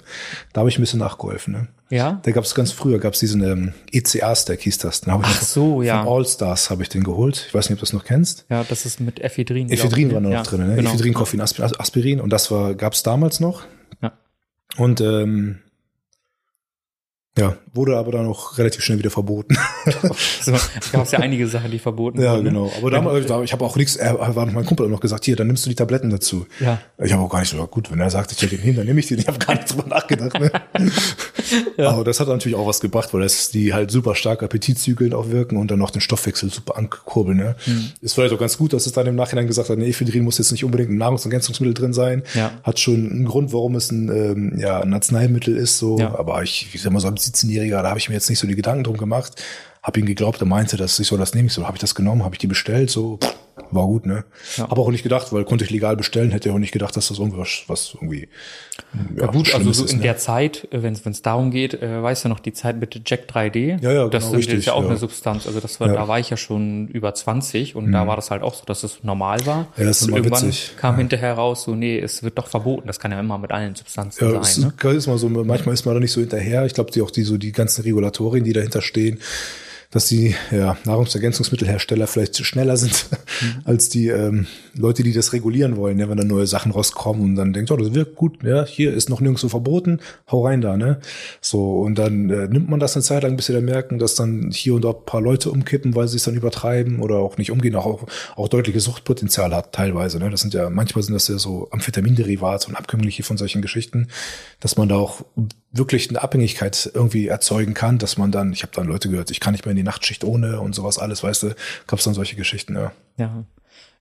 Da 0.51 0.59
habe 0.59 0.69
ich 0.69 0.77
ein 0.77 0.81
bisschen 0.81 0.99
nachgeholfen. 0.99 1.53
Ne? 1.53 1.67
Ja. 1.89 2.19
Da 2.23 2.31
gab 2.31 2.43
es 2.43 2.53
ganz 2.53 2.73
früher, 2.73 2.99
gab 2.99 3.13
es 3.13 3.21
diesen 3.21 3.41
ähm, 3.43 3.73
ECA-Stack, 3.93 4.59
hieß 4.59 4.79
das. 4.79 5.01
Den 5.01 5.13
Ach 5.13 5.41
so, 5.41 5.75
von, 5.75 5.85
ja. 5.85 6.03
Von 6.03 6.13
All-Stars 6.13 6.69
habe 6.69 6.83
ich 6.83 6.89
den 6.89 7.05
geholt. 7.05 7.45
Ich 7.47 7.53
weiß 7.53 7.69
nicht, 7.69 7.75
ob 7.75 7.79
du 7.79 7.85
das 7.85 7.93
noch 7.93 8.03
kennst. 8.03 8.45
Ja, 8.49 8.65
das 8.67 8.85
ist 8.85 8.99
mit 8.99 9.21
Ephedrin. 9.21 9.69
Ephedrin 9.69 10.13
war 10.13 10.19
noch 10.19 10.31
ja, 10.31 10.43
drin, 10.43 10.67
ne? 10.67 10.75
Genau. 10.75 10.89
Ephedrin, 10.89 11.13
Koffein, 11.13 11.39
Aspirin 11.39 12.19
und 12.19 12.29
das 12.29 12.51
war 12.51 12.75
gab 12.75 12.91
es 12.91 13.03
damals 13.03 13.39
noch. 13.39 13.63
Ja. 14.01 14.11
Und 14.75 14.99
ähm, 14.99 15.59
ja, 17.39 17.55
wurde 17.73 17.97
aber 17.97 18.11
dann 18.11 18.27
auch 18.27 18.57
relativ 18.57 18.83
schnell 18.83 18.99
wieder 18.99 19.09
verboten. 19.09 19.55
so, 20.41 20.51
es 20.51 20.91
gab 20.91 21.09
ja 21.09 21.19
einige 21.19 21.47
Sachen, 21.47 21.71
die 21.71 21.79
verboten 21.79 22.21
ja, 22.21 22.33
wurden. 22.33 22.47
Ja, 22.47 22.51
ne? 22.51 22.59
genau. 22.59 22.71
Aber 22.77 22.91
damals, 22.91 23.25
da, 23.25 23.41
ich 23.41 23.53
habe 23.53 23.63
auch 23.63 23.77
nichts, 23.77 23.95
er 23.95 24.35
war 24.35 24.45
noch 24.45 24.51
mein 24.51 24.65
Kumpel 24.65 24.89
noch 24.89 24.99
gesagt, 24.99 25.23
hier, 25.23 25.37
dann 25.37 25.47
nimmst 25.47 25.65
du 25.65 25.69
die 25.69 25.75
Tabletten 25.75 26.09
dazu. 26.09 26.45
Ja. 26.59 26.79
Ich 27.01 27.13
habe 27.13 27.23
auch 27.23 27.29
gar 27.29 27.39
nicht 27.39 27.49
so, 27.49 27.65
gut, 27.67 27.89
wenn 27.89 28.01
er 28.01 28.09
sagt, 28.09 28.33
ich 28.33 28.37
stelle 28.37 28.57
den 28.57 28.59
hin, 28.59 28.75
dann 28.75 28.85
nehme 28.85 28.99
ich 28.99 29.07
die. 29.07 29.13
Ich 29.13 29.29
habe 29.29 29.39
gar 29.39 29.55
nicht 29.55 29.71
drüber 29.71 29.87
nachgedacht. 29.87 30.37
Ne? 30.37 30.51
ja. 31.77 31.91
Aber 31.91 32.03
das 32.03 32.19
hat 32.19 32.27
natürlich 32.27 32.57
auch 32.57 32.67
was 32.67 32.81
gebracht, 32.81 33.13
weil 33.13 33.21
das 33.21 33.49
die 33.49 33.73
halt 33.73 33.91
super 33.91 34.13
stark 34.15 34.43
appetitzügelnd 34.43 35.13
auch 35.13 35.29
wirken 35.29 35.55
und 35.55 35.71
dann 35.71 35.79
noch 35.79 35.91
den 35.91 36.01
Stoffwechsel 36.01 36.51
super 36.51 36.77
ankurbeln. 36.77 37.37
Ne? 37.37 37.55
Mhm. 37.65 37.91
Ist 38.01 38.15
vielleicht 38.15 38.33
auch 38.33 38.39
ganz 38.39 38.57
gut, 38.57 38.73
dass 38.73 38.85
es 38.87 38.91
dann 38.91 39.07
im 39.07 39.15
Nachhinein 39.15 39.47
gesagt 39.47 39.69
hat, 39.69 39.77
nee, 39.77 39.89
Ephedrin 39.89 40.25
muss 40.25 40.37
jetzt 40.37 40.51
nicht 40.51 40.65
unbedingt 40.65 40.89
ein 40.89 40.97
Nahrungsergänzungsmittel 40.97 41.73
drin 41.73 41.93
sein. 41.93 42.23
Ja. 42.33 42.51
Hat 42.63 42.77
schon 42.77 43.09
einen 43.09 43.25
Grund, 43.25 43.53
warum 43.53 43.75
es 43.75 43.89
ein, 43.89 44.09
ähm, 44.09 44.59
ja, 44.59 44.81
ein 44.81 44.93
Arzneimittel 44.93 45.55
ist. 45.55 45.77
so. 45.77 45.97
Ja. 45.97 46.19
Aber 46.19 46.43
ich, 46.43 46.67
ich 46.73 46.81
sag 46.81 46.91
mal 46.91 46.99
so, 46.99 47.20
17-Jähriger, 47.21 47.81
da 47.81 47.89
habe 47.89 47.99
ich 47.99 48.09
mir 48.09 48.15
jetzt 48.15 48.29
nicht 48.29 48.39
so 48.39 48.47
die 48.47 48.55
Gedanken 48.55 48.83
drum 48.83 48.97
gemacht. 48.97 49.41
Hab 49.83 49.97
ihn 49.97 50.05
geglaubt, 50.05 50.41
er 50.41 50.47
meinte, 50.47 50.77
dass 50.77 50.99
ich 50.99 51.07
soll 51.07 51.17
das 51.17 51.33
nehmen. 51.33 51.47
Ich 51.47 51.53
so, 51.53 51.65
habe 51.65 51.77
ich 51.77 51.81
das 51.81 51.95
genommen, 51.95 52.23
habe 52.23 52.35
ich 52.35 52.39
die 52.39 52.47
bestellt, 52.47 52.89
so 52.89 53.19
war 53.71 53.85
gut, 53.85 54.05
ne? 54.05 54.25
Ja. 54.57 54.69
Habe 54.69 54.81
auch 54.81 54.91
nicht 54.91 55.03
gedacht, 55.03 55.31
weil 55.31 55.43
konnte 55.43 55.63
ich 55.63 55.69
legal 55.69 55.95
bestellen, 55.95 56.31
hätte 56.31 56.51
auch 56.51 56.59
nicht 56.59 56.71
gedacht, 56.71 56.95
dass 56.95 57.07
das 57.07 57.19
irgendwas 57.19 57.63
was 57.67 57.93
irgendwie 57.93 58.27
ja, 59.15 59.25
ja 59.25 59.31
gut, 59.31 59.53
also 59.53 59.71
so 59.71 59.85
ist, 59.85 59.91
in 59.91 59.97
ne? 59.97 60.03
der 60.03 60.17
Zeit, 60.17 60.67
äh, 60.71 60.83
wenn 60.83 60.93
es 60.93 61.21
darum 61.21 61.51
geht, 61.51 61.81
äh, 61.81 62.01
weißt 62.01 62.25
du 62.25 62.29
noch 62.29 62.39
die 62.39 62.53
Zeit 62.53 62.79
mit 62.79 62.99
Jack 63.05 63.27
3D? 63.29 63.81
Ja, 63.81 63.91
ja, 63.91 64.07
das 64.07 64.25
genau, 64.25 64.37
richtig, 64.37 64.59
ist 64.59 64.65
ja 64.65 64.73
auch 64.73 64.83
ja. 64.83 64.89
eine 64.89 64.97
Substanz. 64.97 65.47
Also 65.47 65.59
das 65.59 65.79
war, 65.79 65.87
da 65.87 66.07
war 66.07 66.19
ich 66.19 66.29
ja 66.29 66.37
schon 66.37 66.87
über 66.87 67.13
20 67.13 67.75
und 67.75 67.87
mhm. 67.87 67.91
da 67.91 68.07
war 68.07 68.15
das 68.15 68.31
halt 68.31 68.43
auch 68.43 68.53
so, 68.53 68.63
dass 68.65 68.83
es 68.83 69.03
normal 69.03 69.45
war. 69.45 69.67
Ja, 69.77 69.85
das 69.85 70.01
ist 70.01 70.09
und 70.09 70.15
irgendwann 70.15 70.47
witzig. 70.47 70.73
kam 70.77 70.97
hinterher 70.97 71.33
raus, 71.33 71.63
so 71.63 71.75
nee, 71.75 71.99
es 71.99 72.23
wird 72.23 72.37
doch 72.37 72.47
verboten. 72.47 72.87
Das 72.87 72.99
kann 72.99 73.11
ja 73.11 73.19
immer 73.19 73.37
mit 73.37 73.51
allen 73.51 73.75
Substanzen 73.75 74.31
ja, 74.31 74.43
sein. 74.43 74.73
Ne? 74.81 74.91
ist 74.91 75.07
mal 75.07 75.17
so, 75.17 75.29
manchmal 75.29 75.73
ist 75.73 75.85
man 75.85 75.95
da 75.95 75.99
nicht 75.99 76.11
so 76.11 76.21
hinterher. 76.21 76.65
Ich 76.65 76.73
glaube, 76.73 76.91
die 76.91 77.01
auch 77.01 77.11
die 77.11 77.23
so 77.23 77.37
die 77.37 77.51
ganzen 77.51 77.83
Regulatorien, 77.83 78.43
die 78.43 78.53
dahinter 78.53 78.81
stehen 78.81 79.19
dass 79.91 80.07
die 80.07 80.35
ja, 80.51 80.77
Nahrungsergänzungsmittelhersteller 80.85 82.07
vielleicht 82.07 82.37
schneller 82.45 82.77
sind 82.77 83.07
mhm. 83.41 83.61
als 83.65 83.89
die 83.89 84.07
ähm, 84.07 84.47
Leute, 84.73 85.03
die 85.03 85.11
das 85.11 85.33
regulieren 85.33 85.75
wollen, 85.75 85.99
ja, 85.99 86.09
wenn 86.09 86.17
da 86.17 86.23
neue 86.23 86.47
Sachen 86.47 86.71
rauskommen 86.71 87.21
und 87.21 87.35
dann 87.35 87.53
denkt, 87.53 87.71
oh, 87.71 87.77
das 87.77 87.93
wirkt 87.93 88.15
gut, 88.15 88.41
ja, 88.43 88.65
hier 88.65 88.93
ist 88.93 89.09
noch 89.09 89.19
nirgendwo 89.19 89.49
verboten, 89.49 89.99
hau 90.31 90.45
rein 90.45 90.61
da, 90.61 90.77
ne? 90.77 91.01
So, 91.41 91.81
und 91.81 91.95
dann 91.99 92.29
äh, 92.29 92.47
nimmt 92.47 92.69
man 92.69 92.79
das 92.79 92.95
eine 92.95 93.03
Zeit 93.03 93.23
lang, 93.23 93.35
bis 93.35 93.47
sie 93.47 93.53
dann 93.53 93.65
merken, 93.65 93.99
dass 93.99 94.15
dann 94.15 94.49
hier 94.51 94.75
und 94.75 94.85
da 94.85 94.91
ein 94.91 95.05
paar 95.05 95.21
Leute 95.21 95.51
umkippen, 95.51 95.93
weil 95.93 96.07
sie 96.07 96.17
es 96.17 96.23
dann 96.23 96.35
übertreiben 96.35 96.99
oder 96.99 97.17
auch 97.17 97.37
nicht 97.37 97.51
umgehen, 97.51 97.75
auch, 97.75 98.07
auch 98.35 98.47
deutliche 98.47 98.79
Suchtpotenzial 98.79 99.53
hat 99.53 99.73
teilweise, 99.73 100.19
ne? 100.19 100.29
Das 100.29 100.41
sind 100.41 100.53
ja, 100.53 100.69
manchmal 100.69 101.03
sind 101.03 101.13
das 101.13 101.27
ja 101.27 101.37
so 101.37 101.67
Amphetaminderivate 101.71 102.69
und 102.69 102.75
Abkömmliche 102.75 103.23
von 103.23 103.37
solchen 103.37 103.61
Geschichten, 103.61 104.07
dass 104.61 104.77
man 104.77 104.87
da 104.87 104.95
auch 104.95 105.25
wirklich 105.71 106.09
eine 106.09 106.21
Abhängigkeit 106.21 106.91
irgendwie 106.93 107.27
erzeugen 107.27 107.73
kann, 107.73 107.97
dass 107.97 108.17
man 108.17 108.31
dann, 108.31 108.51
ich 108.51 108.63
habe 108.63 108.73
dann 108.75 108.87
Leute 108.87 109.09
gehört, 109.09 109.31
ich 109.31 109.39
kann 109.39 109.53
nicht 109.53 109.65
mehr 109.65 109.71
in 109.71 109.77
die 109.77 109.83
Nachtschicht 109.83 110.23
ohne 110.23 110.59
und 110.59 110.73
sowas 110.73 110.99
alles, 110.99 111.23
weißt 111.23 111.43
du, 111.43 111.55
gab 111.87 111.99
es 111.99 112.05
dann 112.05 112.13
solche 112.13 112.35
Geschichten, 112.35 112.75
ja. 112.75 112.91
Ja. 113.17 113.43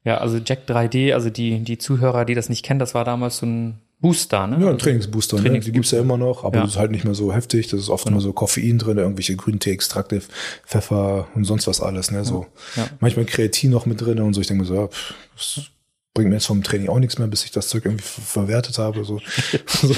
Ja, 0.03 0.19
also 0.19 0.39
Jack 0.39 0.61
3D, 0.67 1.13
also 1.13 1.29
die, 1.29 1.59
die 1.61 1.77
Zuhörer, 1.77 2.25
die 2.25 2.35
das 2.35 2.49
nicht 2.49 2.65
kennen, 2.65 2.81
das 2.81 2.95
war 2.95 3.05
damals 3.05 3.37
so 3.37 3.47
ein 3.47 3.81
Booster, 4.01 4.47
ne? 4.47 4.65
Ja, 4.65 4.71
ein 4.71 4.79
Trainingsbooster, 4.79 5.37
Trainings 5.37 5.67
ne? 5.67 5.73
Die 5.73 5.73
gibt's 5.73 5.91
ja 5.91 6.01
immer 6.01 6.17
noch, 6.17 6.45
aber 6.45 6.57
ja. 6.57 6.63
das 6.63 6.73
ist 6.73 6.79
halt 6.79 6.91
nicht 6.91 7.05
mehr 7.05 7.15
so 7.15 7.35
heftig. 7.35 7.69
Das 7.69 7.81
ist 7.81 7.91
oft 7.91 8.09
immer 8.09 8.23
so 8.23 8.33
Koffein 8.33 8.79
drin, 8.79 8.97
irgendwelche 8.97 9.37
Grüntee-Extrakte, 9.37 10.23
Pfeffer 10.67 11.29
und 11.35 11.45
sonst 11.45 11.67
was 11.67 11.83
alles, 11.83 12.11
ne? 12.11 12.25
So. 12.25 12.47
Ja. 12.77 12.89
Manchmal 13.01 13.27
Kreatin 13.27 13.71
noch 13.71 13.85
mit 13.85 14.01
drin 14.01 14.19
und 14.21 14.33
so. 14.33 14.41
Ich 14.41 14.47
denke 14.47 14.63
mir 14.63 14.67
so, 14.67 14.75
ja, 14.75 14.89
pff, 14.89 15.71
bringt 16.13 16.31
mir 16.31 16.37
jetzt 16.37 16.47
vom 16.47 16.63
Training 16.63 16.89
auch 16.89 16.99
nichts 16.99 17.19
mehr, 17.19 17.29
bis 17.29 17.45
ich 17.45 17.53
das 17.53 17.69
Zeug 17.69 17.85
irgendwie 17.85 18.03
verwertet 18.05 18.79
habe. 18.79 19.05
So. 19.05 19.21
so. 19.67 19.89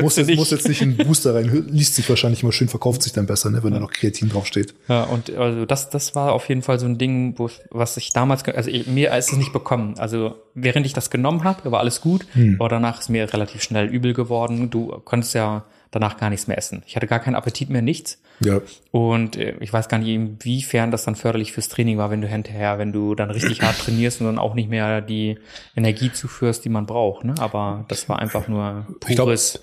muss, 0.00 0.16
jetzt, 0.16 0.34
muss 0.34 0.50
jetzt 0.50 0.66
nicht 0.66 0.80
in 0.80 0.98
einen 0.98 1.06
Booster 1.06 1.34
rein, 1.34 1.66
liest 1.68 1.94
sich 1.94 2.08
wahrscheinlich 2.08 2.42
immer 2.42 2.52
schön, 2.52 2.68
verkauft 2.68 3.02
sich 3.02 3.12
dann 3.12 3.26
besser, 3.26 3.50
ne, 3.50 3.62
wenn 3.62 3.72
da 3.72 3.78
noch 3.78 3.90
Kreatin 3.90 4.30
draufsteht. 4.30 4.74
Ja, 4.88 5.04
und 5.04 5.30
also 5.30 5.66
das, 5.66 5.90
das 5.90 6.14
war 6.14 6.32
auf 6.32 6.48
jeden 6.48 6.62
Fall 6.62 6.78
so 6.78 6.86
ein 6.86 6.96
Ding, 6.96 7.34
wo, 7.36 7.50
was 7.70 7.98
ich 7.98 8.12
damals, 8.12 8.44
also 8.44 8.70
ich, 8.70 8.86
mir 8.86 9.14
ist 9.14 9.32
es 9.32 9.38
nicht 9.38 9.52
bekommen. 9.52 9.98
Also 9.98 10.36
während 10.54 10.86
ich 10.86 10.94
das 10.94 11.10
genommen 11.10 11.44
habe, 11.44 11.70
war 11.70 11.80
alles 11.80 12.00
gut, 12.00 12.24
hm. 12.32 12.56
aber 12.58 12.70
danach 12.70 13.00
ist 13.00 13.10
mir 13.10 13.30
relativ 13.32 13.62
schnell 13.62 13.86
übel 13.88 14.14
geworden. 14.14 14.70
Du 14.70 15.00
konntest 15.04 15.34
ja 15.34 15.64
danach 15.92 16.16
gar 16.16 16.30
nichts 16.30 16.48
mehr 16.48 16.58
essen. 16.58 16.82
Ich 16.86 16.96
hatte 16.96 17.06
gar 17.06 17.20
keinen 17.20 17.36
Appetit 17.36 17.70
mehr, 17.70 17.82
nichts. 17.82 18.20
Ja. 18.40 18.60
Und 18.90 19.36
äh, 19.36 19.54
ich 19.60 19.72
weiß 19.72 19.88
gar 19.88 19.98
nicht, 19.98 20.08
inwiefern 20.08 20.90
das 20.90 21.04
dann 21.04 21.14
förderlich 21.14 21.52
fürs 21.52 21.68
Training 21.68 21.98
war, 21.98 22.10
wenn 22.10 22.20
du 22.20 22.26
hinterher, 22.26 22.78
wenn 22.78 22.92
du 22.92 23.14
dann 23.14 23.30
richtig 23.30 23.62
hart 23.62 23.78
trainierst 23.78 24.20
und 24.20 24.26
dann 24.26 24.38
auch 24.38 24.54
nicht 24.54 24.68
mehr 24.68 25.00
die 25.00 25.38
Energie 25.76 26.10
zuführst, 26.10 26.64
die 26.64 26.70
man 26.70 26.86
braucht. 26.86 27.24
Ne? 27.24 27.34
Aber 27.38 27.84
das 27.88 28.08
war 28.08 28.18
einfach 28.18 28.48
nur 28.48 28.86
pures. 29.00 29.60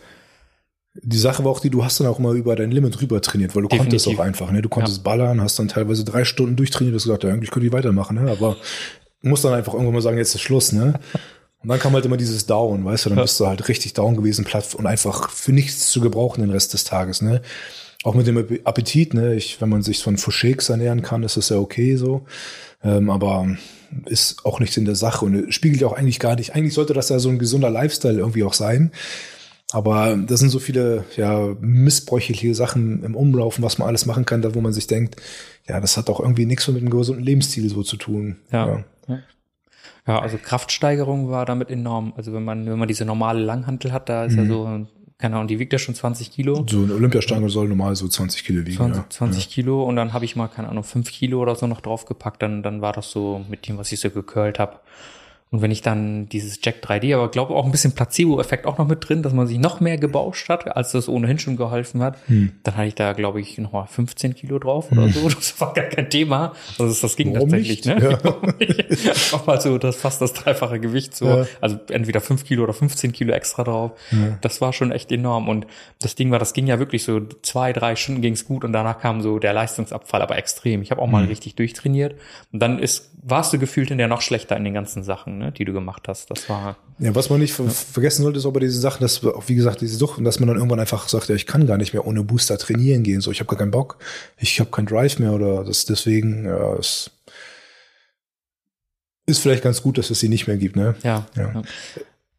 die 0.94 1.18
Sache 1.18 1.44
war 1.44 1.52
auch 1.52 1.60
die, 1.60 1.72
du 1.72 1.84
hast 1.84 2.00
dann 2.00 2.08
auch 2.08 2.20
immer 2.20 2.32
über 2.32 2.56
dein 2.56 2.72
Limit 2.72 3.02
rüber 3.02 3.22
trainiert, 3.22 3.56
weil 3.56 3.64
du 3.64 3.68
Definitiv. 3.68 4.04
konntest 4.04 4.20
auch 4.20 4.24
einfach, 4.24 4.52
ne? 4.52 4.62
Du 4.62 4.70
konntest 4.70 4.98
ja. 4.98 5.04
ballern, 5.04 5.42
hast 5.42 5.58
dann 5.58 5.68
teilweise 5.68 6.06
drei 6.06 6.24
Stunden 6.24 6.56
durchtrainiert, 6.56 6.96
hast 6.96 7.04
gesagt, 7.04 7.24
ja, 7.24 7.32
eigentlich 7.32 7.52
könnte 7.52 7.68
ich 7.68 7.74
weitermachen, 7.74 8.24
ne? 8.24 8.32
Aber 8.32 8.56
muss 9.22 9.42
dann 9.42 9.54
einfach 9.54 9.74
irgendwann 9.74 9.96
mal 9.96 10.02
sagen, 10.02 10.18
jetzt 10.18 10.36
ist 10.36 10.42
Schluss, 10.42 10.72
ne? 10.72 11.00
Und 11.62 11.70
dann 11.70 11.80
kam 11.80 11.94
halt 11.94 12.06
immer 12.06 12.18
dieses 12.18 12.46
Down, 12.46 12.86
weißt 12.86 13.06
du, 13.06 13.10
dann 13.10 13.20
bist 13.20 13.40
du 13.40 13.48
halt 13.48 13.68
richtig 13.68 13.94
down 13.94 14.16
gewesen, 14.16 14.46
platt 14.46 14.76
und 14.76 14.86
einfach 14.86 15.30
für 15.30 15.52
nichts 15.52 15.90
zu 15.90 16.00
gebrauchen 16.00 16.42
den 16.42 16.52
Rest 16.52 16.74
des 16.74 16.86
Tages, 16.86 17.22
ne? 17.22 17.42
Auch 18.04 18.14
mit 18.16 18.28
dem 18.28 18.38
Appetit, 18.64 19.14
ne? 19.14 19.36
Ich, 19.36 19.60
wenn 19.60 19.68
man 19.68 19.82
sich 19.82 20.02
von 20.02 20.18
Foucheks 20.18 20.70
ernähren 20.70 21.02
kann, 21.02 21.24
ist 21.24 21.36
das 21.36 21.50
ja 21.50 21.58
okay 21.58 21.98
so. 21.98 22.26
Ähm, 22.82 23.10
aber 23.10 23.58
ist 24.06 24.46
auch 24.46 24.62
nichts 24.62 24.78
in 24.78 24.86
der 24.86 24.96
Sache 24.96 25.26
und 25.26 25.54
spiegelt 25.54 25.82
ja 25.82 25.88
auch 25.88 25.98
eigentlich 25.98 26.20
gar 26.20 26.36
nicht. 26.36 26.56
Eigentlich 26.56 26.74
sollte 26.74 26.94
das 26.94 27.10
ja 27.10 27.20
so 27.20 27.28
ein 27.28 27.40
gesunder 27.40 27.70
Lifestyle 27.70 28.18
irgendwie 28.18 28.44
auch 28.44 28.54
sein. 28.54 28.92
Aber 29.72 30.18
da 30.18 30.38
sind 30.38 30.50
so 30.50 30.60
viele 30.60 31.06
ja, 31.16 31.56
missbräuchliche 31.60 32.56
Sachen 32.56 33.04
im 33.04 33.16
Umlaufen, 33.16 33.64
was 33.64 33.78
man 33.78 33.88
alles 33.88 34.06
machen 34.06 34.26
kann, 34.26 34.42
da 34.42 34.56
wo 34.56 34.62
man 34.62 34.74
sich 34.74 34.88
denkt, 34.88 35.18
ja, 35.68 35.80
das 35.80 35.98
hat 35.98 36.10
auch 36.10 36.20
irgendwie 36.20 36.46
nichts 36.46 36.68
mit 36.68 36.82
einem 36.82 36.90
gesunden 36.90 37.24
Lebensstil 37.24 37.70
so 37.70 37.84
zu 37.84 37.98
tun. 37.98 38.38
Ja. 38.52 38.68
ja. 38.68 38.84
Ja, 40.08 40.20
also 40.20 40.38
Kraftsteigerung 40.38 41.30
war 41.30 41.46
damit 41.46 41.70
enorm. 41.70 42.14
Also 42.18 42.34
wenn 42.34 42.44
man, 42.44 42.66
wenn 42.66 42.80
man 42.80 42.88
diese 42.88 43.06
normale 43.06 43.40
Langhantel 43.40 43.92
hat, 43.92 44.10
da 44.10 44.26
ist 44.26 44.34
mhm. 44.34 44.40
ja 44.40 44.46
so, 44.46 44.88
keine 45.18 45.36
Ahnung, 45.36 45.48
die 45.48 45.60
wiegt 45.60 45.74
ja 45.74 45.80
schon 45.80 45.96
20 45.96 46.32
Kilo. 46.32 46.66
So 46.68 46.84
eine 46.84 46.94
Olympiastange 46.94 47.50
soll 47.50 47.68
normal 47.68 47.96
so 47.96 48.08
20 48.08 48.44
Kilo 48.46 48.66
wiegen. 48.66 48.78
20, 48.78 49.04
ja. 49.04 49.10
20 49.10 49.44
ja. 49.46 49.52
Kilo 49.52 49.84
und 49.84 49.98
dann 49.98 50.14
habe 50.14 50.26
ich 50.26 50.36
mal, 50.36 50.48
keine 50.48 50.70
Ahnung, 50.70 50.84
5 50.84 51.12
Kilo 51.12 51.42
oder 51.42 51.56
so 51.56 51.68
noch 51.68 51.82
draufgepackt, 51.82 52.42
dann, 52.42 52.64
dann 52.64 52.82
war 52.82 52.94
das 52.94 53.12
so 53.12 53.46
mit 53.50 53.68
dem, 53.68 53.78
was 53.78 53.92
ich 53.92 54.00
so 54.00 54.10
gecurlt 54.10 54.60
habe. 54.60 54.80
Und 55.52 55.64
wenn 55.64 55.72
ich 55.72 55.82
dann 55.82 56.30
dieses 56.30 56.60
Jack 56.62 56.84
3D, 56.84 57.16
aber 57.16 57.32
glaube 57.32 57.56
auch 57.56 57.66
ein 57.66 57.72
bisschen 57.72 57.94
Placebo-Effekt 57.94 58.68
auch 58.68 58.78
noch 58.78 58.88
mit 58.88 59.10
drin, 59.10 59.24
dass 59.24 59.34
man 59.34 59.48
sich 59.48 59.58
noch 59.58 59.80
mehr 59.80 59.98
gebauscht 59.98 60.48
hat, 60.48 60.76
als 60.78 60.92
das 60.92 61.10
ohnehin 61.10 61.40
schon 61.40 61.58
geholfen 61.58 62.04
hat, 62.04 62.18
hm. 62.28 62.52
dann 62.62 62.78
hatte 62.78 62.88
ich 62.88 62.94
da, 62.94 63.14
glaube 63.14 63.42
ich, 63.42 63.58
nochmal 63.58 63.88
15 63.88 64.36
Kilo 64.36 64.60
drauf 64.60 64.92
oder 64.92 65.06
hm. 65.06 65.12
so. 65.12 65.30
Das 65.40 65.60
war 65.62 65.74
gar 65.74 65.86
kein 65.86 66.10
Thema. 66.10 66.54
Also 66.78 67.02
das, 67.02 67.16
ging 67.16 67.34
Warum 67.34 67.50
tatsächlich, 67.50 67.86
nicht? 67.86 68.00
ne? 68.00 68.20
Ja. 68.22 69.14
auch 69.32 69.48
mal 69.48 69.60
so 69.62 69.78
das 69.78 69.96
fast 69.96 70.22
das 70.22 70.34
dreifache 70.34 70.80
Gewicht 70.80 71.16
so. 71.16 71.26
Ja. 71.26 71.46
Also 71.62 71.80
entweder 71.90 72.22
5 72.22 72.46
Kilo 72.46 72.64
oder 72.64 72.74
15 72.74 73.12
Kilo 73.14 73.34
extra 73.34 73.64
drauf. 73.64 73.92
Ja. 74.12 74.38
Das 74.42 74.62
war 74.62 74.74
schon 74.74 74.92
echt 74.92 75.12
enorm. 75.12 75.48
Und 75.48 75.66
das 76.00 76.14
Ding 76.16 76.30
war, 76.30 76.38
das 76.38 76.54
ging 76.54 76.68
ja 76.68 76.78
wirklich 76.78 77.04
so 77.04 77.22
zwei, 77.42 77.74
drei 77.74 77.96
Stunden 77.96 78.22
ging's 78.22 78.46
gut 78.46 78.64
und 78.64 78.74
danach 78.74 79.00
kam 79.00 79.22
so 79.22 79.40
der 79.40 79.54
Leistungsabfall, 79.54 80.22
aber 80.22 80.38
extrem. 80.38 80.82
Ich 80.84 80.92
habe 80.92 81.02
auch 81.02 81.08
mal 81.08 81.24
hm. 81.24 81.30
richtig 81.30 81.56
durchtrainiert. 81.56 82.16
Und 82.52 82.60
dann 82.60 82.78
ist, 82.78 83.09
warst 83.22 83.52
du 83.52 83.60
gefühlt 83.60 83.92
in 83.92 83.98
der 83.98 84.08
noch 84.08 84.22
schlechter 84.22 84.56
in 84.56 84.64
den 84.64 84.74
ganzen 84.74 85.04
Sachen 85.04 85.38
ne, 85.38 85.52
die 85.52 85.66
du 85.66 85.74
gemacht 85.74 86.08
hast. 86.08 86.32
Das 86.32 86.50
war. 86.50 86.78
Ja, 87.00 87.14
was 87.16 87.30
man 87.30 87.40
nicht 87.40 87.58
ja. 87.58 87.68
vergessen 87.68 88.24
sollte, 88.24 88.40
ist 88.40 88.46
auch 88.46 88.54
bei 88.54 88.62
diesen 88.62 88.82
Sachen, 88.82 89.02
dass, 89.02 89.24
wie 89.24 89.56
gesagt, 89.56 89.82
diese 89.82 89.98
Sucht, 89.98 90.26
dass 90.26 90.40
man 90.40 90.48
dann 90.48 90.58
irgendwann 90.58 90.80
einfach 90.80 91.08
sagt, 91.10 91.30
ja, 91.30 91.36
ich 91.36 91.46
kann 91.46 91.68
gar 91.68 91.78
nicht 91.78 91.94
mehr 91.94 92.08
ohne 92.08 92.24
Booster 92.24 92.58
trainieren 92.58 93.04
gehen. 93.04 93.22
So, 93.22 93.32
ich 93.32 93.40
habe 93.40 93.50
gar 93.50 93.58
keinen 93.58 93.72
Bock, 93.72 93.98
ich 94.38 94.60
habe 94.60 94.72
keinen 94.72 94.88
Drive 94.88 95.20
mehr 95.20 95.34
oder 95.34 95.64
das 95.64 95.86
deswegen, 95.86 96.46
ja, 96.46 96.76
es 96.76 97.12
ist 99.26 99.40
vielleicht 99.40 99.64
ganz 99.64 99.82
gut, 99.82 99.98
dass 99.98 100.10
es 100.10 100.20
sie 100.20 100.30
nicht 100.30 100.48
mehr 100.48 100.58
gibt, 100.58 100.76
ne? 100.76 100.96
Ja. 101.04 101.28
ja. 101.36 101.54
ja. 101.54 101.62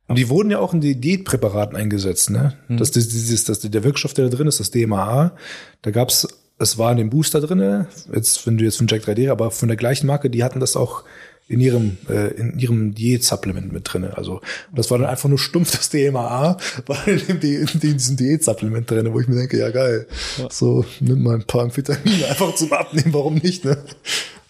Und 0.06 0.16
die 0.16 0.28
wurden 0.28 0.50
ja 0.50 0.58
auch 0.58 0.74
in 0.74 0.80
die 0.80 1.00
Diätpräparaten 1.00 1.76
eingesetzt, 1.76 2.30
ne? 2.30 2.54
Mhm. 2.66 2.78
Das, 2.78 2.90
dieses, 2.90 3.44
das, 3.44 3.60
der 3.60 3.84
Wirkstoff, 3.84 4.12
der 4.12 4.28
da 4.28 4.36
drin 4.36 4.48
ist, 4.48 4.58
das 4.58 4.72
DMAA, 4.72 5.36
da 5.82 5.90
gab's 5.92 6.26
es 6.60 6.76
war 6.78 6.92
in 6.92 6.98
dem 6.98 7.10
Booster 7.10 7.40
drinne, 7.40 7.86
jetzt, 8.14 8.46
wenn 8.46 8.58
du 8.58 8.64
jetzt 8.64 8.76
von 8.76 8.86
Jack 8.86 9.02
3D, 9.02 9.30
aber 9.30 9.50
von 9.50 9.68
der 9.68 9.76
gleichen 9.76 10.06
Marke, 10.06 10.30
die 10.30 10.44
hatten 10.44 10.60
das 10.60 10.76
auch 10.76 11.04
in 11.48 11.58
ihrem 11.58 11.96
äh, 12.08 12.28
in 12.34 12.58
ihrem 12.58 12.94
Diät-Supplement 12.94 13.72
mit 13.72 13.92
drinne. 13.92 14.16
Also 14.16 14.40
das 14.72 14.88
war 14.90 14.98
dann 14.98 15.08
einfach 15.08 15.28
nur 15.28 15.38
stumpf 15.38 15.72
das 15.76 15.88
DMAA 15.88 16.58
war 16.86 17.08
in, 17.08 17.40
dem, 17.40 17.66
in 17.66 17.80
diesem 17.80 18.16
Diät-Supplement 18.16 18.88
drinne, 18.88 19.12
wo 19.12 19.20
ich 19.20 19.26
mir 19.26 19.36
denke, 19.36 19.58
ja 19.58 19.70
geil, 19.70 20.06
ja. 20.38 20.48
so 20.50 20.84
nimm 21.00 21.22
mal 21.22 21.34
ein 21.34 21.44
paar 21.44 21.62
Amphetamine 21.62 22.26
einfach 22.28 22.54
zum 22.54 22.72
Abnehmen, 22.72 23.12
warum 23.12 23.34
nicht? 23.34 23.64
Ne? 23.64 23.78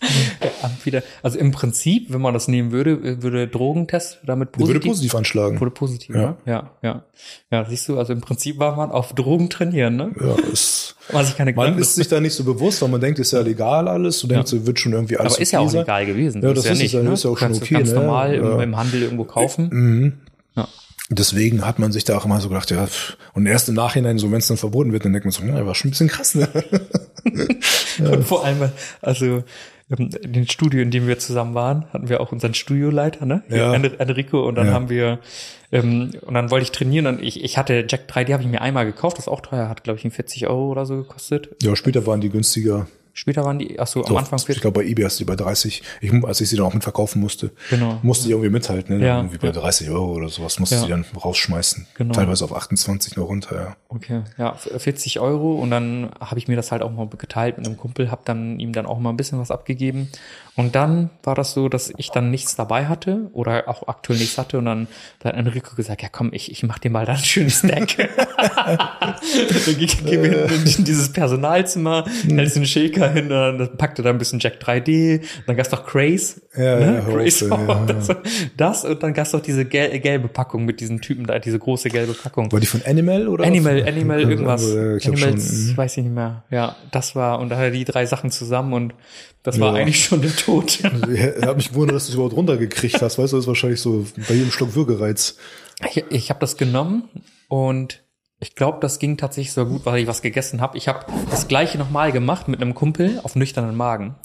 wieder, 0.85 1.03
also 1.23 1.39
im 1.39 1.51
Prinzip, 1.51 2.13
wenn 2.13 2.21
man 2.21 2.35
das 2.35 2.49
nehmen 2.49 2.73
würde, 2.73 3.23
würde 3.23 3.49
Drogentest 3.49 4.19
damit 4.25 4.53
positiv. 4.53 4.75
Würde 4.75 4.89
positiv 4.89 5.15
anschlagen. 5.15 5.61
Würde 5.61 5.71
positiv, 5.73 6.15
ja. 6.15 6.21
Ne? 6.23 6.37
ja, 6.47 6.71
ja. 6.83 7.05
Ja, 7.51 7.65
siehst 7.69 7.89
du, 7.89 7.99
also 7.99 8.13
im 8.13 8.21
Prinzip 8.21 8.59
war 8.59 8.77
man 8.77 8.91
auf 8.91 9.15
Drogen 9.15 9.51
trainieren, 9.51 9.97
ne? 9.97 10.13
Ja, 10.19 10.35
es, 10.53 10.97
man, 11.13 11.25
sich 11.25 11.37
keine 11.37 11.53
man 11.53 11.79
ist 11.79 11.95
sich 11.95 12.09
da 12.09 12.21
nicht 12.21 12.35
so 12.35 12.45
bewusst, 12.45 12.81
weil 12.83 12.89
man 12.89 13.01
denkt, 13.01 13.19
ist 13.19 13.33
ja 13.33 13.41
legal 13.41 13.89
alles, 13.89 14.21
du 14.21 14.27
ja. 14.29 14.35
denkst, 14.35 14.67
wird 14.67 14.81
schon 14.81 14.93
irgendwie 14.93 15.17
alles 15.19 15.35
Aber 15.35 15.43
ist 15.43 15.53
ja 15.53 15.61
auch 15.61 15.73
legal 15.73 16.07
gewesen. 16.07 16.43
Ja, 16.43 16.53
das, 16.53 16.65
ist, 16.65 16.71
ja 16.71 16.83
nicht, 16.83 16.95
ja, 16.95 17.03
ne? 17.03 17.13
ist 17.13 17.25
ja 17.25 17.31
auch 17.31 17.39
schon 17.39 17.55
okay, 17.55 17.75
ganz 17.75 17.91
ne? 17.91 17.95
normal 17.97 18.35
ja. 18.35 18.63
im, 18.63 18.77
Handel 18.77 19.03
irgendwo 19.03 19.25
kaufen. 19.25 19.69
Mhm. 19.71 20.13
Ja. 20.57 20.69
Deswegen 21.11 21.67
hat 21.67 21.79
man 21.79 21.93
sich 21.93 22.05
da 22.05 22.17
auch 22.17 22.25
immer 22.25 22.41
so 22.41 22.49
gedacht, 22.49 22.71
ja, 22.71 22.89
und 23.35 23.47
erst 23.47 23.69
im 23.69 23.75
Nachhinein, 23.75 24.19
so 24.19 24.31
wenn 24.31 24.39
es 24.39 24.47
dann 24.47 24.57
verboten 24.57 24.93
wird, 24.93 25.05
dann 25.05 25.13
denkt 25.13 25.27
man 25.27 25.33
so, 25.33 25.43
ja, 25.43 25.67
war 25.67 25.75
schon 25.75 25.89
ein 25.89 25.91
bisschen 25.91 26.09
krass, 26.09 26.37
ne? 26.37 26.49
und 27.99 28.25
vor 28.25 28.45
allem, 28.45 28.71
also 29.03 29.43
in 29.99 30.33
dem 30.33 30.47
Studio, 30.47 30.81
in 30.83 30.91
dem 30.91 31.09
wir 31.09 31.19
zusammen 31.19 31.55
waren, 31.55 31.87
hatten 31.93 32.09
wir 32.09 32.21
auch 32.21 32.31
unseren 32.31 32.55
Studioleiter, 32.55 33.27
ne? 33.27 33.43
Ja. 33.49 33.75
Enrico. 33.75 34.47
Und 34.47 34.55
dann 34.55 34.69
ja. 34.69 34.73
haben 34.73 34.89
wir, 34.89 35.19
ähm, 35.73 36.13
und 36.23 36.35
dann 36.35 36.51
wollte 36.51 36.65
ich 36.65 36.71
trainieren 36.71 37.07
und 37.07 37.23
ich, 37.23 37.43
ich 37.43 37.59
hatte 37.59 37.85
Jack 37.89 38.03
3D, 38.09 38.33
habe 38.33 38.43
ich 38.43 38.49
mir 38.49 38.61
einmal 38.61 38.87
gekauft, 38.87 39.19
das 39.19 39.27
auch 39.27 39.41
teuer, 39.41 39.69
hat, 39.69 39.83
glaube 39.83 39.99
ich, 40.03 40.13
40 40.13 40.47
Euro 40.47 40.71
oder 40.71 40.87
so 40.87 40.97
gekostet. 40.97 41.49
Ja, 41.63 41.75
später 41.75 42.07
waren 42.07 42.21
die 42.21 42.31
günstiger. 42.31 42.87
Später 43.13 43.45
waren 43.45 43.59
die, 43.59 43.79
ach 43.79 43.87
so, 43.87 44.05
am 44.05 44.17
Anfang. 44.17 44.41
Ich 44.49 44.61
glaube, 44.61 44.81
bei 44.81 44.87
eBay 44.87 45.05
hast 45.05 45.19
du 45.19 45.25
die 45.25 45.29
bei 45.29 45.37
30, 45.37 45.83
ich, 46.01 46.25
als 46.25 46.41
ich 46.41 46.49
sie 46.49 46.57
dann 46.57 46.67
auch 46.67 46.75
mitverkaufen 46.75 47.21
musste, 47.21 47.51
genau. 47.69 47.99
musste 48.03 48.27
ich 48.27 48.31
irgendwie 48.31 48.51
mithalten, 48.51 48.99
ne? 48.99 49.07
Ja. 49.07 49.17
Irgendwie 49.19 49.39
bei 49.39 49.51
30 49.51 49.91
Euro 49.91 50.13
oder 50.15 50.29
sowas 50.29 50.59
musste 50.59 50.77
ja. 50.77 50.83
sie 50.83 50.89
dann 50.89 51.05
rausschmeißen. 51.05 51.87
Genau. 51.95 52.15
Teilweise 52.15 52.45
auf 52.45 52.55
28 52.55 53.17
noch 53.17 53.29
runter, 53.29 53.57
ja. 53.57 53.77
Okay, 53.89 54.23
ja, 54.39 54.55
40 54.55 55.21
Euro 55.21 55.55
und 55.55 55.71
dann 55.71 56.11
habe 56.21 56.39
ich 56.39 56.49
mir 56.49 56.57
das 56.57 56.73
halt 56.73 56.83
auch 56.83 56.93
mal 56.93 57.09
geteilt 57.09 57.59
mit 57.59 57.67
einem 57.67 57.77
Kumpel, 57.77 58.11
habe 58.11 58.23
dann 58.25 58.61
ihm 58.61 58.73
dann 58.73 58.87
auch 58.87 58.99
mal 58.99 59.11
ein 59.11 59.17
bisschen 59.17 59.39
was 59.39 59.51
abgegeben 59.51 60.09
und 60.57 60.75
dann 60.75 61.11
war 61.23 61.35
das 61.35 61.53
so, 61.53 61.69
dass 61.69 61.93
ich 61.97 62.11
dann 62.11 62.31
nichts 62.31 62.57
dabei 62.57 62.87
hatte 62.87 63.31
oder 63.33 63.69
auch 63.69 63.89
aktuell 63.89 64.19
nichts 64.19 64.37
hatte 64.37 64.59
und 64.59 64.65
dann 64.65 64.89
hat 65.25 65.35
Enrico 65.35 65.77
gesagt, 65.77 66.03
ja 66.03 66.09
komm, 66.11 66.31
ich, 66.33 66.51
ich 66.51 66.63
mach 66.63 66.79
dir 66.79 66.91
mal 66.91 67.07
da 67.07 67.13
ein 67.13 67.19
schönes 67.19 67.61
Stack. 67.61 67.97
dann 68.37 69.79
gehen 69.79 70.23
wir 70.23 70.51
in, 70.51 70.67
in 70.67 70.85
dieses 70.85 71.13
Personalzimmer, 71.13 72.05
mhm. 72.25 72.37
hältst 72.37 72.57
einen 72.57 72.67
Shaker 72.67 73.11
hin, 73.11 73.29
dann 73.29 73.77
packte 73.77 74.03
da 74.03 74.11
ein 74.11 74.19
bisschen 74.19 74.41
Jack 74.41 74.55
3D, 74.61 75.23
dann 75.47 75.57
gab's 75.57 75.71
noch 75.71 75.87
Craze. 75.87 76.43
Ja, 76.57 76.81
ne? 76.81 76.95
ja, 76.97 77.01
Craze 77.01 77.49
ja, 77.49 77.85
das, 77.87 78.09
das, 78.57 78.85
und 78.85 79.03
dann 79.03 79.15
gab's 79.15 79.33
noch 79.33 79.41
diese 79.41 79.65
gel 79.65 79.99
gelbe 80.01 80.29
Packung 80.29 80.65
mit 80.65 80.81
diesen 80.81 81.01
Typen 81.01 81.27
da, 81.27 81.39
diese 81.39 81.59
große 81.59 81.91
gelbe 81.91 82.15
Packung. 82.15 82.51
War 82.51 82.61
die 82.61 82.67
von 82.67 82.83
Animal 82.85 83.29
oder? 83.29 83.45
Animal, 83.45 83.87
Animal, 83.87 84.21
irgendwas. 84.21 84.63
Ich 84.99 85.07
Animals, 85.07 85.47
schon, 85.47 85.67
mhm. 85.69 85.77
weiß 85.77 85.97
ich 85.97 86.05
nicht 86.05 86.15
mehr. 86.15 86.45
Ja, 86.51 86.77
das 86.91 87.15
war, 87.15 87.39
und 87.39 87.51
da 87.51 87.57
hatte 87.57 87.71
die 87.71 87.85
drei 87.85 88.07
Sachen 88.07 88.31
zusammen 88.31 88.73
und 88.73 88.95
das 89.43 89.59
war 89.59 89.75
ja. 89.75 89.83
eigentlich 89.83 90.05
schon 90.05 90.23
der 90.23 90.35
Tod. 90.35 90.79
Ich 90.83 91.43
habe 91.43 91.57
mich 91.57 91.71
gewundert, 91.71 91.97
dass 91.97 92.07
du 92.07 92.11
es 92.11 92.15
überhaupt 92.15 92.37
runtergekriegt 92.37 93.01
hast. 93.01 93.19
Weißt 93.19 93.33
du, 93.33 93.37
das 93.37 93.45
ist 93.45 93.49
wahrscheinlich 93.49 93.81
so 93.81 94.07
bei 94.29 94.35
jedem 94.35 94.51
Schluck 94.51 94.75
Würgereiz. 94.75 95.37
Ich, 95.89 96.05
ich 96.11 96.31
habe 96.31 96.41
das 96.41 96.57
genommen 96.57 97.09
und 97.49 98.03
ich 98.39 98.55
glaube, 98.55 98.79
das 98.81 98.99
ging 98.99 99.17
tatsächlich 99.17 99.53
so 99.53 99.67
gut, 99.67 99.85
weil 99.85 100.01
ich 100.01 100.07
was 100.07 100.23
gegessen 100.23 100.61
habe. 100.61 100.77
Ich 100.79 100.89
habe 100.89 101.07
das 101.31 101.49
gleiche 101.49 101.79
nochmal 101.79 102.13
gemacht 102.13 102.49
mit 102.49 102.61
einem 102.61 102.75
Kumpel 102.75 103.21
auf 103.23 103.37
nüchternen 103.37 103.77
Magen. 103.77 104.17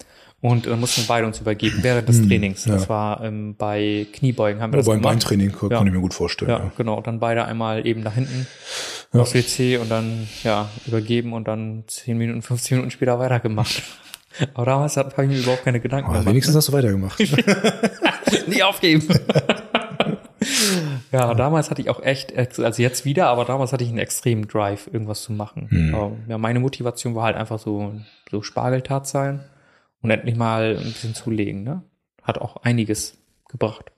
Und 0.41 0.67
dann 0.67 0.79
mussten 0.79 1.05
beide 1.07 1.25
uns 1.25 1.39
übergeben 1.39 1.79
während 1.81 2.07
des 2.07 2.19
hm, 2.19 2.27
Trainings. 2.27 2.65
Ja. 2.65 2.73
Das 2.73 2.87
war 2.87 3.23
ähm, 3.23 3.55
bei 3.57 4.05
Kniebeugen 4.13 4.61
haben 4.61 4.71
wir 4.71 4.75
Oder 4.75 4.85
das 4.85 4.87
beim 4.87 5.01
Beintraining 5.01 5.51
kann 5.51 5.71
ja. 5.71 5.83
ich 5.83 5.91
mir 5.91 5.99
gut 5.99 6.13
vorstellen. 6.13 6.51
Ja, 6.51 6.59
ja, 6.59 6.71
genau. 6.77 6.97
Und 6.97 7.07
dann 7.07 7.19
beide 7.19 7.45
einmal 7.45 7.87
eben 7.87 8.01
nach 8.01 8.13
hinten 8.13 8.45
ja. 9.11 9.21
aufs 9.21 9.33
WC 9.33 9.77
und 9.77 9.89
dann 9.89 10.27
ja 10.43 10.69
übergeben 10.85 11.33
und 11.33 11.47
dann 11.47 11.85
10 11.87 12.17
Minuten, 12.17 12.41
15 12.41 12.77
Minuten 12.77 12.91
später 12.91 13.17
weitergemacht. 13.17 13.81
Aber 14.53 14.65
damals 14.65 14.97
habe 14.97 15.09
ich 15.23 15.29
mir 15.29 15.39
überhaupt 15.39 15.63
keine 15.63 15.79
Gedanken 15.79 16.11
gemacht. 16.11 16.25
Wenigstens 16.25 16.55
hast 16.55 16.67
du 16.69 16.73
weitergemacht. 16.73 17.19
Nie 18.47 18.63
aufgeben. 18.63 19.07
ja, 21.11 21.33
damals 21.33 21.69
hatte 21.69 21.81
ich 21.81 21.89
auch 21.89 22.01
echt, 22.01 22.35
also 22.35 22.81
jetzt 22.81 23.05
wieder, 23.05 23.27
aber 23.27 23.45
damals 23.45 23.73
hatte 23.73 23.83
ich 23.83 23.89
einen 23.89 23.99
extremen 23.99 24.47
Drive, 24.47 24.87
irgendwas 24.91 25.23
zu 25.23 25.33
machen. 25.33 25.67
Mhm. 25.69 26.17
Ja, 26.27 26.37
meine 26.37 26.59
Motivation 26.59 27.15
war 27.15 27.23
halt 27.23 27.35
einfach 27.37 27.59
so, 27.59 27.93
so 28.29 28.41
Spargeltat 28.41 29.07
sein 29.07 29.43
und 30.01 30.11
endlich 30.11 30.35
mal 30.35 30.77
ein 30.77 30.83
bisschen 30.83 31.15
zulegen, 31.15 31.63
ne? 31.63 31.81
Hat 32.21 32.39
auch 32.39 32.57
einiges 32.57 33.17
gebracht. 33.49 33.91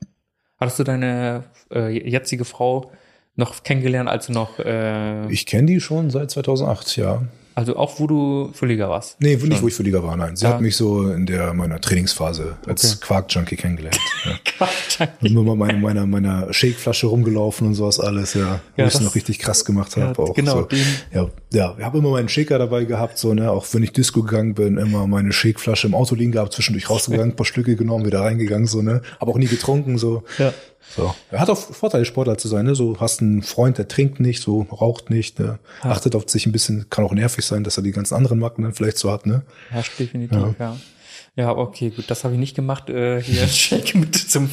Hattest 0.60 0.80
du 0.80 0.84
deine 0.84 1.46
äh, 1.72 1.90
jetzige 2.10 2.46
Frau 2.46 2.92
noch 3.36 3.64
kennengelernt, 3.64 4.10
als 4.10 4.28
du 4.28 4.34
noch, 4.34 4.60
äh, 4.60 5.32
Ich 5.32 5.46
kenne 5.46 5.68
die 5.68 5.80
schon 5.80 6.10
seit 6.10 6.32
2008, 6.32 6.98
ja. 6.98 7.24
Also 7.58 7.76
auch 7.76 8.00
wo 8.00 8.06
du 8.06 8.52
Fülliger 8.54 8.88
warst? 8.88 9.20
Nee, 9.20 9.36
nicht, 9.36 9.62
wo 9.64 9.68
ich 9.68 9.78
Liga 9.80 10.04
war, 10.04 10.16
nein. 10.16 10.36
Sie 10.36 10.46
Ja. 10.46 10.54
hat 10.54 10.62
mich 10.62 10.76
so 10.78 11.10
in 11.10 11.26
der 11.26 11.54
meiner 11.54 11.82
Trainingsphase 11.82 12.56
als 12.68 12.86
Okay. 12.98 13.06
Quark-Junkie 13.06 13.56
kennengelernt. 13.56 13.98
Ja. 14.26 14.34
Quatsch. 14.44 15.00
Immer 15.22 15.44
mal 15.44 15.56
meine, 15.56 15.78
meiner, 15.80 16.06
meiner 16.06 16.52
Shakeflasche 16.54 17.08
rumgelaufen 17.08 17.68
und 17.68 17.76
sowas 17.76 18.00
alles, 18.00 18.34
ja. 18.34 18.60
Wo 18.76 18.82
Ja, 18.82 18.88
ich 18.88 18.96
es 18.96 19.00
noch 19.02 19.16
richtig 19.16 19.40
krass 19.40 19.64
gemacht 19.64 19.96
Ja, 19.96 20.08
habe. 20.08 20.22
auch 20.22 20.34
genau, 20.34 20.54
so. 20.54 20.62
den- 20.64 20.80
Ja, 21.14 21.28
ja, 21.54 21.76
ich 21.78 21.84
habe 21.86 21.98
immer 22.00 22.10
meinen 22.12 22.28
Shaker 22.30 22.60
dabei 22.60 22.84
gehabt, 22.84 23.18
so, 23.18 23.34
ne, 23.34 23.50
auch 23.52 23.66
wenn 23.72 23.84
ich 23.84 23.92
Disco 23.94 24.22
gegangen 24.24 24.54
bin, 24.54 24.78
immer 24.78 25.08
meine 25.08 25.32
Shakeflasche 25.32 25.88
im 25.88 25.96
Auto 25.96 26.16
liegen 26.16 26.32
gehabt, 26.34 26.52
zwischendurch 26.54 26.90
rausgegangen, 26.90 27.32
ein 27.32 27.36
paar 27.36 27.46
Stücke 27.46 27.76
genommen, 27.76 28.06
wieder 28.06 28.22
reingegangen, 28.22 28.68
so, 28.68 28.82
ne. 28.82 29.02
Aber 29.20 29.32
auch 29.32 29.38
nie 29.38 29.48
getrunken, 29.48 29.98
so. 29.98 30.24
Ja. 30.40 30.54
So. 30.96 31.14
Er 31.32 31.40
hat 31.40 31.50
auch 31.50 31.58
Vorteile, 31.58 32.06
Sportler 32.06 32.38
zu 32.38 32.48
sein, 32.48 32.66
ne? 32.66 32.76
So 32.76 33.00
hast 33.00 33.22
einen 33.22 33.44
Freund, 33.44 33.78
der 33.78 33.88
trinkt 33.88 34.20
nicht, 34.20 34.42
so 34.42 34.62
raucht 34.72 35.10
nicht, 35.10 35.40
ne? 35.40 35.60
achtet 35.82 36.16
auf 36.16 36.30
sich 36.30 36.46
ein 36.46 36.52
bisschen, 36.52 36.90
kann 36.90 37.06
auch 37.06 37.14
nervig 37.14 37.46
sein, 37.46 37.64
dass 37.64 37.78
er 37.78 37.84
die 37.84 37.92
ganzen 37.92 38.16
anderen 38.16 38.40
Macken 38.40 38.64
dann 38.64 38.74
vielleicht 38.74 38.98
so 38.98 39.12
hat, 39.12 39.26
ne? 39.26 39.44
Herrscht 39.70 40.00
definitiv, 40.00 40.56
ja. 40.60 40.78
ja. 41.36 41.56
okay, 41.56 41.90
gut, 41.90 42.10
das 42.10 42.24
habe 42.24 42.34
ich 42.34 42.40
nicht 42.40 42.56
gemacht. 42.56 42.90
Äh, 42.90 43.22
hier 43.22 43.48
Shake 43.48 43.96
mit 43.96 44.16
zum, 44.16 44.50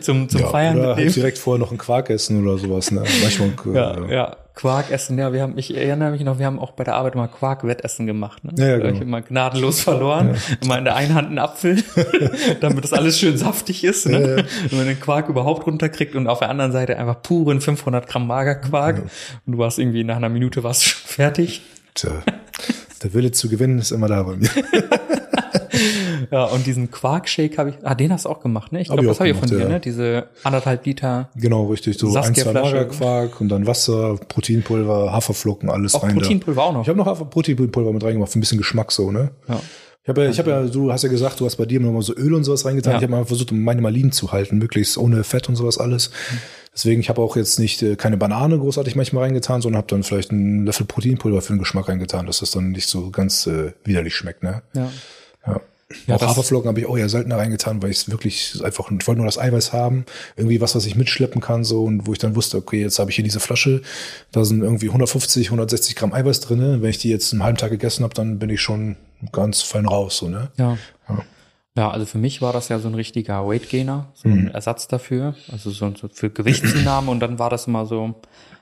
zum, 0.00 0.28
zum 0.28 0.40
Ja, 0.40 0.48
Feiern 0.48 0.78
oder 0.78 0.96
halt 0.96 1.14
direkt 1.14 1.38
vorher 1.38 1.60
noch 1.60 1.70
einen 1.70 1.78
Quark 1.78 2.10
essen 2.10 2.42
oder 2.42 2.58
sowas, 2.58 2.90
ne? 2.90 3.04
Manchmal, 3.22 3.48
äh, 3.66 3.74
Ja, 3.74 4.10
ja, 4.10 4.36
Quark 4.56 4.90
essen, 4.90 5.18
ja, 5.18 5.34
wir 5.34 5.42
haben, 5.42 5.58
ich 5.58 5.76
erinnere 5.76 6.12
mich 6.12 6.22
noch, 6.22 6.38
wir 6.38 6.46
haben 6.46 6.58
auch 6.58 6.72
bei 6.72 6.82
der 6.82 6.94
Arbeit 6.94 7.14
mal 7.14 7.28
Quark-Wettessen 7.28 8.06
gemacht, 8.06 8.42
ne? 8.42 8.52
Ja, 8.56 8.66
ja, 8.66 8.72
hab 8.72 8.84
Ich 8.84 8.92
genau. 8.92 9.02
immer 9.02 9.20
gnadenlos 9.20 9.80
verloren, 9.82 10.34
immer 10.62 10.78
in 10.78 10.84
der 10.84 10.96
einen 10.96 11.14
Hand 11.14 11.28
einen 11.28 11.38
Apfel, 11.38 11.84
damit 12.60 12.82
das 12.82 12.94
alles 12.94 13.18
schön 13.18 13.36
saftig 13.36 13.84
ist, 13.84 14.08
ne? 14.08 14.46
Wenn 14.70 14.78
man 14.78 14.86
den 14.86 14.98
Quark 14.98 15.28
überhaupt 15.28 15.66
runterkriegt 15.66 16.14
und 16.14 16.26
auf 16.26 16.38
der 16.38 16.48
anderen 16.48 16.72
Seite 16.72 16.96
einfach 16.96 17.20
puren 17.20 17.60
500 17.60 18.08
Gramm 18.08 18.26
Magerquark 18.26 19.02
und 19.44 19.52
du 19.52 19.58
warst 19.58 19.78
irgendwie 19.78 20.04
nach 20.04 20.16
einer 20.16 20.30
Minute 20.30 20.64
warst 20.64 20.84
schon 20.84 21.06
fertig. 21.06 21.60
Tja, 21.94 22.22
der 23.02 23.12
Wille 23.12 23.32
zu 23.32 23.50
gewinnen 23.50 23.78
ist 23.78 23.90
immer 23.90 24.08
da 24.08 24.22
bei 24.22 24.36
mir. 24.36 24.48
Ja, 26.30 26.44
und 26.44 26.66
diesen 26.66 26.90
Quark-Shake 26.90 27.58
habe 27.58 27.70
ich, 27.70 27.76
ah, 27.82 27.94
den 27.94 28.12
hast 28.12 28.24
du 28.24 28.28
auch 28.28 28.40
gemacht, 28.40 28.72
ne? 28.72 28.80
Ich 28.80 28.88
glaube, 28.88 29.04
das 29.04 29.16
auch 29.16 29.20
habe 29.20 29.30
ich 29.30 29.36
von 29.36 29.48
dir, 29.48 29.60
ja. 29.60 29.68
ne? 29.68 29.80
Diese 29.80 30.26
anderthalb 30.42 30.84
Liter, 30.86 31.28
Genau, 31.36 31.66
richtig. 31.66 31.98
So 31.98 32.14
ein, 32.16 32.34
zwei. 32.34 32.52
Magerquark 32.52 33.40
und 33.40 33.48
dann 33.48 33.66
Wasser, 33.66 34.16
Proteinpulver, 34.28 35.12
Haferflocken, 35.12 35.70
alles 35.70 35.94
auch 35.94 36.02
rein 36.02 36.14
Proteinpulver 36.14 36.62
auch 36.62 36.68
da. 36.68 36.72
noch. 36.74 36.82
Ich 36.82 36.88
habe 36.88 36.98
noch 36.98 37.06
Hafer 37.06 37.24
Proteinpulver 37.24 37.92
mit 37.92 38.02
reingemacht, 38.02 38.32
für 38.32 38.38
ein 38.38 38.40
bisschen 38.40 38.58
Geschmack 38.58 38.92
so, 38.92 39.10
ne? 39.10 39.30
ja. 39.48 39.60
Ich 40.06 40.08
habe 40.08 40.22
ja, 40.22 40.30
ich 40.30 40.38
habe 40.38 40.50
ja, 40.50 40.62
du 40.62 40.92
hast 40.92 41.02
ja 41.02 41.08
gesagt, 41.08 41.40
du 41.40 41.46
hast 41.46 41.56
bei 41.56 41.64
dir 41.64 41.80
immer 41.80 41.90
mal 41.90 42.00
so 42.00 42.14
Öl 42.14 42.32
und 42.32 42.44
sowas 42.44 42.64
reingetan. 42.64 42.92
Ja. 42.92 42.98
Ich 42.98 43.02
habe 43.02 43.10
mal 43.10 43.24
versucht, 43.24 43.50
meine 43.50 43.80
Malinen 43.80 44.12
zu 44.12 44.30
halten, 44.30 44.58
möglichst 44.58 44.96
ohne 44.98 45.24
Fett 45.24 45.48
und 45.48 45.56
sowas 45.56 45.78
alles. 45.78 46.12
Deswegen, 46.72 47.00
ich 47.00 47.08
habe 47.08 47.20
auch 47.20 47.34
jetzt 47.34 47.58
nicht 47.58 47.82
äh, 47.82 47.96
keine 47.96 48.16
Banane 48.16 48.56
großartig 48.56 48.94
manchmal 48.94 49.24
reingetan, 49.24 49.62
sondern 49.62 49.78
habe 49.78 49.88
dann 49.88 50.04
vielleicht 50.04 50.30
einen 50.30 50.64
Löffel 50.64 50.86
Proteinpulver 50.86 51.42
für 51.42 51.54
den 51.54 51.58
Geschmack 51.58 51.88
reingetan, 51.88 52.26
dass 52.26 52.38
das 52.38 52.52
dann 52.52 52.70
nicht 52.70 52.86
so 52.86 53.10
ganz 53.10 53.48
äh, 53.48 53.72
widerlich 53.82 54.14
schmeckt, 54.14 54.44
ne? 54.44 54.62
ja. 54.74 54.92
Ja. 55.44 55.60
Ja, 56.08 56.16
auch 56.16 56.22
Haferflocken 56.22 56.68
habe 56.68 56.80
ich 56.80 56.86
auch 56.86 56.98
eher 56.98 57.08
seltener 57.08 57.38
reingetan, 57.38 57.80
weil 57.80 57.90
ich 57.90 57.98
es 57.98 58.10
wirklich 58.10 58.60
einfach, 58.64 58.90
ich 58.90 59.06
wollte 59.06 59.20
nur 59.20 59.26
das 59.26 59.38
Eiweiß 59.38 59.72
haben, 59.72 60.04
irgendwie 60.36 60.60
was, 60.60 60.74
was 60.74 60.84
ich 60.84 60.96
mitschleppen 60.96 61.40
kann, 61.40 61.62
so, 61.62 61.84
und 61.84 62.06
wo 62.06 62.12
ich 62.12 62.18
dann 62.18 62.34
wusste, 62.34 62.56
okay, 62.56 62.80
jetzt 62.80 62.98
habe 62.98 63.10
ich 63.10 63.16
hier 63.16 63.24
diese 63.24 63.38
Flasche, 63.38 63.82
da 64.32 64.44
sind 64.44 64.62
irgendwie 64.62 64.88
150, 64.88 65.46
160 65.46 65.94
Gramm 65.94 66.12
Eiweiß 66.12 66.40
drin. 66.40 66.82
Wenn 66.82 66.90
ich 66.90 66.98
die 66.98 67.10
jetzt 67.10 67.32
einen 67.32 67.44
halben 67.44 67.56
Tag 67.56 67.70
gegessen 67.70 68.02
habe, 68.02 68.14
dann 68.14 68.40
bin 68.40 68.50
ich 68.50 68.60
schon 68.60 68.96
ganz 69.30 69.62
fein 69.62 69.86
raus, 69.86 70.18
so, 70.18 70.28
ne? 70.28 70.50
Ja. 70.56 70.76
Ja. 71.08 71.24
Ja, 71.76 71.90
also 71.90 72.06
für 72.06 72.18
mich 72.18 72.40
war 72.40 72.54
das 72.54 72.70
ja 72.70 72.78
so 72.78 72.88
ein 72.88 72.94
richtiger 72.94 73.46
Weight 73.46 73.68
Gainer, 73.68 74.08
so 74.14 74.30
ein 74.30 74.48
Ersatz 74.48 74.88
dafür, 74.88 75.34
also 75.52 75.70
so, 75.70 75.94
so 75.94 76.08
für 76.10 76.30
Gewichtszunahme 76.30 77.10
und 77.10 77.20
dann 77.20 77.38
war 77.38 77.50
das 77.50 77.66
immer 77.66 77.84
so 77.84 78.14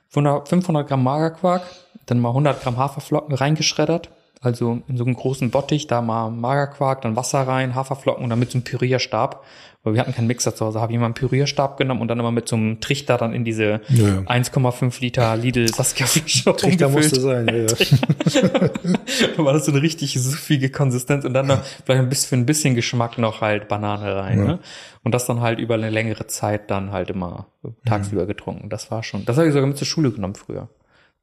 500, 0.08 0.48
500 0.48 0.88
Gramm 0.88 1.04
Magerquark, 1.04 1.62
dann 2.06 2.18
mal 2.18 2.30
100 2.30 2.60
Gramm 2.60 2.76
Haferflocken 2.76 3.36
reingeschreddert, 3.36 4.10
also 4.44 4.82
in 4.88 4.96
so 4.96 5.04
einem 5.04 5.14
großen 5.14 5.50
Bottich, 5.50 5.86
da 5.86 6.02
mal 6.02 6.30
Magerquark, 6.30 7.02
dann 7.02 7.16
Wasser 7.16 7.46
rein, 7.46 7.74
Haferflocken 7.74 8.22
und 8.22 8.30
dann 8.30 8.38
mit 8.38 8.50
so 8.50 8.58
einem 8.58 8.64
Pürierstab, 8.64 9.44
weil 9.82 9.94
wir 9.94 10.00
hatten 10.00 10.14
keinen 10.14 10.26
Mixer 10.26 10.54
zu 10.54 10.64
Hause, 10.64 10.80
habe 10.80 10.92
ich 10.92 10.96
immer 10.96 11.04
einen 11.04 11.14
Pürierstab 11.14 11.76
genommen 11.76 12.00
und 12.00 12.08
dann 12.08 12.18
immer 12.18 12.32
mit 12.32 12.48
so 12.48 12.56
einem 12.56 12.80
Trichter 12.80 13.18
dann 13.18 13.34
in 13.34 13.44
diese 13.44 13.80
Ja, 13.88 14.08
ja. 14.08 14.18
1,5 14.20 15.00
Liter 15.00 15.36
Lidl 15.36 15.68
Saskia 15.68 16.06
Flasche 16.06 16.44
Trichter 16.56 16.86
umgefüllt. 16.86 17.12
musste 17.12 17.20
sein, 17.20 17.48
ja, 17.48 18.40
ja. 18.40 18.48
da 19.36 19.44
war 19.44 19.52
das 19.52 19.66
so 19.66 19.72
eine 19.72 19.82
richtig 19.82 20.14
suffige 20.14 20.70
Konsistenz 20.70 21.24
und 21.24 21.34
dann 21.34 21.46
noch 21.46 21.62
vielleicht 21.84 22.02
ein 22.02 22.08
bisschen 22.08 22.28
für 22.28 22.36
ein 22.36 22.46
bisschen 22.46 22.74
Geschmack 22.74 23.18
noch 23.18 23.40
halt 23.40 23.68
Banane 23.68 24.16
rein. 24.16 24.38
Ja. 24.38 24.44
Ne? 24.44 24.58
Und 25.02 25.12
das 25.12 25.26
dann 25.26 25.40
halt 25.40 25.58
über 25.58 25.74
eine 25.74 25.90
längere 25.90 26.26
Zeit 26.26 26.70
dann 26.70 26.90
halt 26.92 27.10
immer 27.10 27.46
tagsüber 27.84 28.24
getrunken. 28.26 28.70
Das 28.70 28.90
war 28.90 29.02
schon. 29.02 29.26
Das 29.26 29.36
habe 29.36 29.46
ich 29.48 29.52
sogar 29.52 29.68
mit 29.68 29.76
zur 29.76 29.86
Schule 29.86 30.10
genommen 30.10 30.34
früher. 30.34 30.68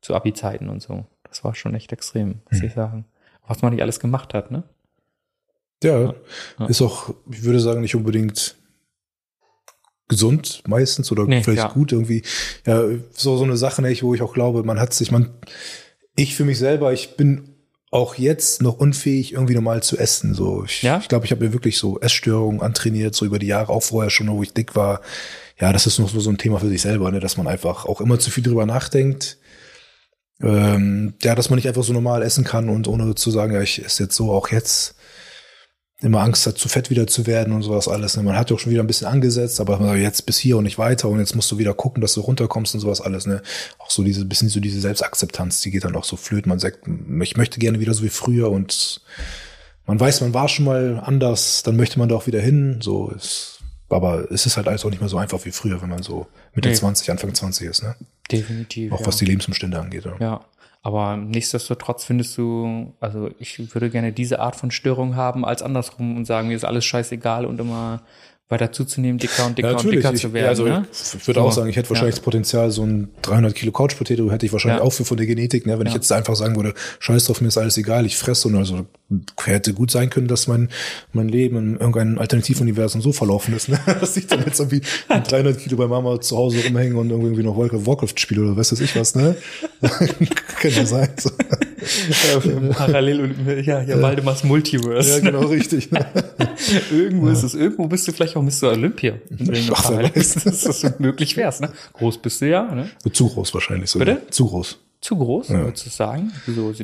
Zu 0.02 0.14
Abi-Zeiten 0.14 0.70
und 0.70 0.82
so. 0.82 1.06
Das 1.24 1.44
war 1.44 1.56
schon 1.56 1.74
echt 1.74 1.92
extrem, 1.92 2.42
muss 2.52 2.62
ich 2.62 2.74
sagen. 2.74 3.06
Was 3.52 3.62
man 3.62 3.74
nicht 3.74 3.82
alles 3.82 4.00
gemacht 4.00 4.34
hat, 4.34 4.50
ne? 4.50 4.64
Ja, 5.84 6.14
Ja. 6.58 6.66
ist 6.68 6.82
auch, 6.82 7.14
ich 7.30 7.44
würde 7.44 7.60
sagen, 7.60 7.82
nicht 7.82 7.96
unbedingt 7.96 8.56
gesund 10.08 10.64
meistens 10.68 11.12
oder 11.12 11.26
Nee, 11.26 11.44
vielleicht 11.44 11.64
ja. 11.64 11.68
gut 11.70 11.92
irgendwie. 11.92 12.24
Ja, 12.66 12.82
so, 13.12 13.36
so 13.36 13.44
eine 13.44 13.58
Sache, 13.58 13.82
ne, 13.82 13.94
wo 14.02 14.14
ich 14.14 14.22
auch 14.22 14.34
glaube, 14.34 14.64
man 14.64 14.80
hat 14.80 14.94
sich, 14.94 15.12
man, 15.12 15.34
ich 16.16 16.36
für 16.36 16.46
mich 16.46 16.60
selber, 16.60 16.94
ich 16.94 17.18
bin 17.18 17.50
auch 17.92 18.16
jetzt 18.16 18.62
noch 18.62 18.78
unfähig, 18.78 19.34
irgendwie 19.34 19.56
normal 19.56 19.84
zu 19.84 19.98
essen. 19.98 20.34
So, 20.34 20.64
ich 20.64 20.82
Ja? 20.82 21.00
ich, 21.00 21.10
glaube, 21.10 21.26
ich 21.26 21.32
habe 21.32 21.44
mir 21.46 21.52
wirklich 21.52 21.78
so 21.78 22.00
Essstörungen 22.00 22.62
antrainiert, 22.62 23.16
so 23.16 23.26
über 23.26 23.38
die 23.38 23.48
Jahre, 23.48 23.74
auch 23.74 23.84
vorher 23.84 24.10
schon, 24.10 24.30
wo 24.30 24.42
ich 24.44 24.54
dick 24.54 24.78
war. 24.78 25.02
Ja, 25.60 25.74
das 25.74 25.88
ist 25.88 26.00
noch 26.00 26.08
so, 26.08 26.22
so 26.22 26.30
ein 26.30 26.38
Thema 26.38 26.60
für 26.60 26.70
sich 26.70 26.82
selber, 26.82 27.12
ne, 27.12 27.20
dass 27.20 27.36
man 27.36 27.48
einfach 27.48 27.86
auch 27.86 28.00
immer 28.00 28.18
zu 28.18 28.32
viel 28.32 28.44
drüber 28.44 28.66
nachdenkt. 28.66 29.38
Ähm, 30.44 31.14
ja, 31.22 31.36
dass 31.36 31.50
man 31.50 31.58
nicht 31.58 31.68
einfach 31.68 31.84
so 31.84 31.94
normal 31.94 32.22
essen 32.24 32.44
kann 32.44 32.70
und 32.70 32.88
ohne 32.88 33.14
zu 33.16 33.32
sagen, 33.32 33.54
ja, 33.54 33.62
ich 33.62 33.84
esse 33.84 34.04
jetzt 34.04 34.16
so 34.16 34.32
auch 34.32 34.50
jetzt 34.50 34.96
immer 36.02 36.22
Angst 36.22 36.48
hat, 36.48 36.58
zu 36.58 36.68
fett 36.68 36.90
wieder 36.90 37.06
zu 37.06 37.28
werden 37.28 37.54
und 37.54 37.62
sowas 37.62 37.88
alles. 37.88 38.18
ne. 38.18 38.24
Man 38.24 38.36
hat 38.36 38.50
ja 38.50 38.56
auch 38.56 38.60
schon 38.60 38.72
wieder 38.72 38.84
ein 38.84 38.88
bisschen 38.88 39.08
angesetzt, 39.08 39.60
aber 39.60 39.96
jetzt 39.96 40.26
bis 40.26 40.38
hier 40.40 40.58
und 40.58 40.64
nicht 40.64 40.80
weiter 40.80 41.10
und 41.10 41.20
jetzt 41.20 41.36
musst 41.36 41.52
du 41.52 41.60
wieder 41.60 41.76
gucken, 41.76 42.02
dass 42.02 42.14
du 42.14 42.22
runterkommst 42.22 42.74
und 42.74 42.80
sowas 42.80 43.02
alles. 43.02 43.28
Ne? 43.28 43.42
Auch 43.78 43.92
so 43.92 44.04
diese 44.04 44.26
bisschen 44.26 44.50
so 44.50 44.60
diese 44.60 44.82
Selbstakzeptanz, 44.82 45.62
die 45.62 45.70
geht 45.70 45.86
dann 45.86 45.96
auch 45.96 46.04
so 46.04 46.16
flöten. 46.18 46.50
Man 46.50 46.60
sagt, 46.60 46.80
ich 47.22 47.38
möchte 47.38 47.60
gerne 47.60 47.80
wieder 47.80 47.94
so 47.94 48.04
wie 48.04 48.10
früher 48.10 48.50
und 48.50 49.02
man 49.86 50.00
weiß, 50.00 50.22
man 50.22 50.34
war 50.34 50.48
schon 50.48 50.66
mal 50.66 51.02
anders, 51.04 51.62
dann 51.64 51.76
möchte 51.76 52.00
man 52.00 52.10
da 52.10 52.16
auch 52.16 52.28
wieder 52.28 52.42
hin. 52.42 52.80
So 52.82 53.10
ist, 53.10 53.60
aber 53.90 54.32
es 54.32 54.46
ist 54.48 54.58
halt 54.58 54.68
alles 54.68 54.84
auch 54.84 54.90
nicht 54.90 55.02
mehr 55.02 55.10
so 55.10 55.18
einfach 55.18 55.46
wie 55.46 55.52
früher, 55.52 55.82
wenn 55.84 55.90
man 55.90 56.02
so 56.02 56.26
Mitte 56.56 56.70
Nee. 56.70 56.76
20, 56.76 57.12
Anfang 57.12 57.34
20 57.34 57.68
ist, 57.68 57.84
ne? 57.84 57.96
Definitiv. 58.30 58.92
Auch 58.92 59.00
ja. 59.00 59.06
was 59.06 59.18
die 59.18 59.26
Lebensumstände 59.26 59.80
angeht. 59.80 60.06
Ja. 60.06 60.16
Ja, 60.20 60.46
aber 60.84 61.16
nichtsdestotrotz 61.16 62.04
findest 62.04 62.38
du, 62.38 62.94
also 63.00 63.30
ich 63.40 63.74
würde 63.74 63.90
gerne 63.90 64.12
diese 64.12 64.40
Art 64.40 64.56
von 64.56 64.72
Störung 64.72 65.16
haben 65.16 65.46
als 65.46 65.62
andersrum 65.62 66.18
und 66.18 66.26
sagen, 66.26 66.48
mir 66.48 66.56
ist 66.56 66.66
alles 66.66 66.86
scheißegal 66.86 67.46
und 67.46 67.60
immer 67.60 68.02
weiter 68.52 68.72
zuzunehmen, 68.72 69.18
dicker 69.18 69.46
und 69.46 69.58
dicker 69.58 69.78
und 69.80 69.92
dicker 69.92 70.14
Ich, 70.14 70.22
zu 70.22 70.34
werden. 70.34 70.44
ja, 70.44 70.50
also 70.50 70.66
ne? 70.66 70.86
ich 70.92 71.26
würde 71.28 71.42
auch 71.42 71.52
So, 71.52 71.62
sagen, 71.62 71.70
ich 71.70 71.76
hätte 71.78 71.90
wahrscheinlich 71.90 72.16
ja. 72.16 72.20
das 72.20 72.24
Potenzial, 72.26 72.70
so 72.72 72.84
ein 72.84 73.10
300 73.24 73.56
Kilo 73.56 73.72
Couch 73.72 73.98
Potato 73.98 74.30
hätte 74.32 74.46
ich 74.46 74.52
wahrscheinlich 74.52 74.80
Ja. 74.80 74.86
auch 74.86 74.92
für 74.94 75.06
von 75.06 75.18
der 75.18 75.26
Genetik. 75.26 75.66
Ne? 75.66 75.80
Wenn 75.80 75.88
ich 75.88 75.94
Ja. 75.94 75.98
jetzt 76.00 76.12
einfach 76.12 76.36
sagen 76.36 76.56
würde, 76.56 76.74
scheiß 77.00 77.26
drauf, 77.26 77.42
mir 77.42 77.48
ist 77.48 77.58
alles 77.58 77.78
egal, 77.78 78.06
ich 78.06 78.18
fresse 78.18 78.48
und 78.50 78.56
also 78.56 78.86
hätte 79.44 79.74
gut 79.74 79.92
sein 79.92 80.10
können, 80.10 80.28
dass 80.28 80.48
mein 80.48 80.70
mein 81.12 81.28
Leben 81.28 81.58
in 81.58 81.72
irgendeinem 81.74 82.18
Alternativuniversum 82.20 83.02
so 83.02 83.12
verlaufen 83.12 83.54
ist, 83.56 83.70
ne? 83.70 83.80
dass 84.00 84.16
ich 84.18 84.28
dann 84.28 84.44
jetzt 84.46 84.60
irgendwie 84.60 84.82
mit 85.14 85.32
300 85.32 85.58
Kilo 85.58 85.78
bei 85.78 85.88
Mama 85.88 86.20
zu 86.22 86.38
Hause 86.38 86.60
rumhänge 86.66 86.96
und 86.98 87.10
irgendwie 87.10 87.44
noch 87.44 87.58
Warcraft 87.58 87.86
Warcraft 87.86 88.14
spiele 88.18 88.42
oder 88.42 88.58
was 88.58 88.72
weiß 88.72 88.80
ich 88.82 88.96
was, 88.96 89.16
ne? 89.16 89.36
Könnte 90.60 90.80
ja 90.80 90.86
sein. 90.86 91.10
So. 91.18 91.30
Ja, 92.32 92.40
parallel, 92.74 93.34
ja, 93.66 93.82
ja, 93.82 94.00
Waldemars 94.00 94.44
Multiverse. 94.44 95.14
Ja, 95.16 95.20
genau 95.20 95.48
richtig. 95.48 95.90
Ne? 95.92 96.06
Irgendwo 96.92 97.30
ist 97.30 97.42
es, 97.42 97.56
irgendwo 97.56 97.88
bist 97.88 98.08
du 98.08 98.12
vielleicht 98.12 98.36
auch 98.36 98.41
Mr. 98.42 98.70
Olympia. 98.72 99.14
Ach, 99.32 99.38
wer 99.40 99.74
Parallel, 99.74 100.16
weiß. 100.16 100.34
dass 100.44 100.62
das 100.62 101.00
möglich 101.00 101.38
wär's, 101.38 101.60
ne? 101.60 101.72
Groß 101.94 102.18
bist 102.20 102.42
du 102.42 102.50
ja, 102.50 102.74
ne? 102.74 102.90
Zu 103.12 103.30
groß 103.30 103.54
wahrscheinlich 103.54 103.90
sogar. 103.90 104.06
Bitte? 104.06 104.28
Zu 104.30 104.48
groß. 104.48 104.80
Zu 105.02 105.18
groß, 105.18 105.50
würdest 105.50 105.88
du 105.88 105.90
sagen? 105.90 106.32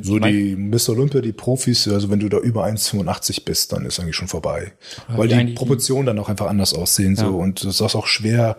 So 0.02 0.16
mein- 0.16 0.32
die 0.32 0.56
Mr. 0.56 0.88
Olympia, 0.88 1.20
die 1.20 1.32
Profis, 1.32 1.86
also 1.86 2.10
wenn 2.10 2.18
du 2.18 2.28
da 2.28 2.38
über 2.38 2.64
1,85 2.64 3.44
bist, 3.44 3.72
dann 3.72 3.86
ist 3.86 4.00
eigentlich 4.00 4.16
schon 4.16 4.26
vorbei. 4.26 4.72
Weil 5.06 5.28
die 5.28 5.54
Proportionen 5.54 6.06
dann 6.06 6.18
auch 6.18 6.28
einfach 6.28 6.48
anders 6.48 6.74
aussehen. 6.74 7.14
Ja. 7.14 7.26
So 7.26 7.38
und 7.38 7.62
es 7.62 7.80
ist 7.80 7.94
auch 7.94 8.08
schwer, 8.08 8.56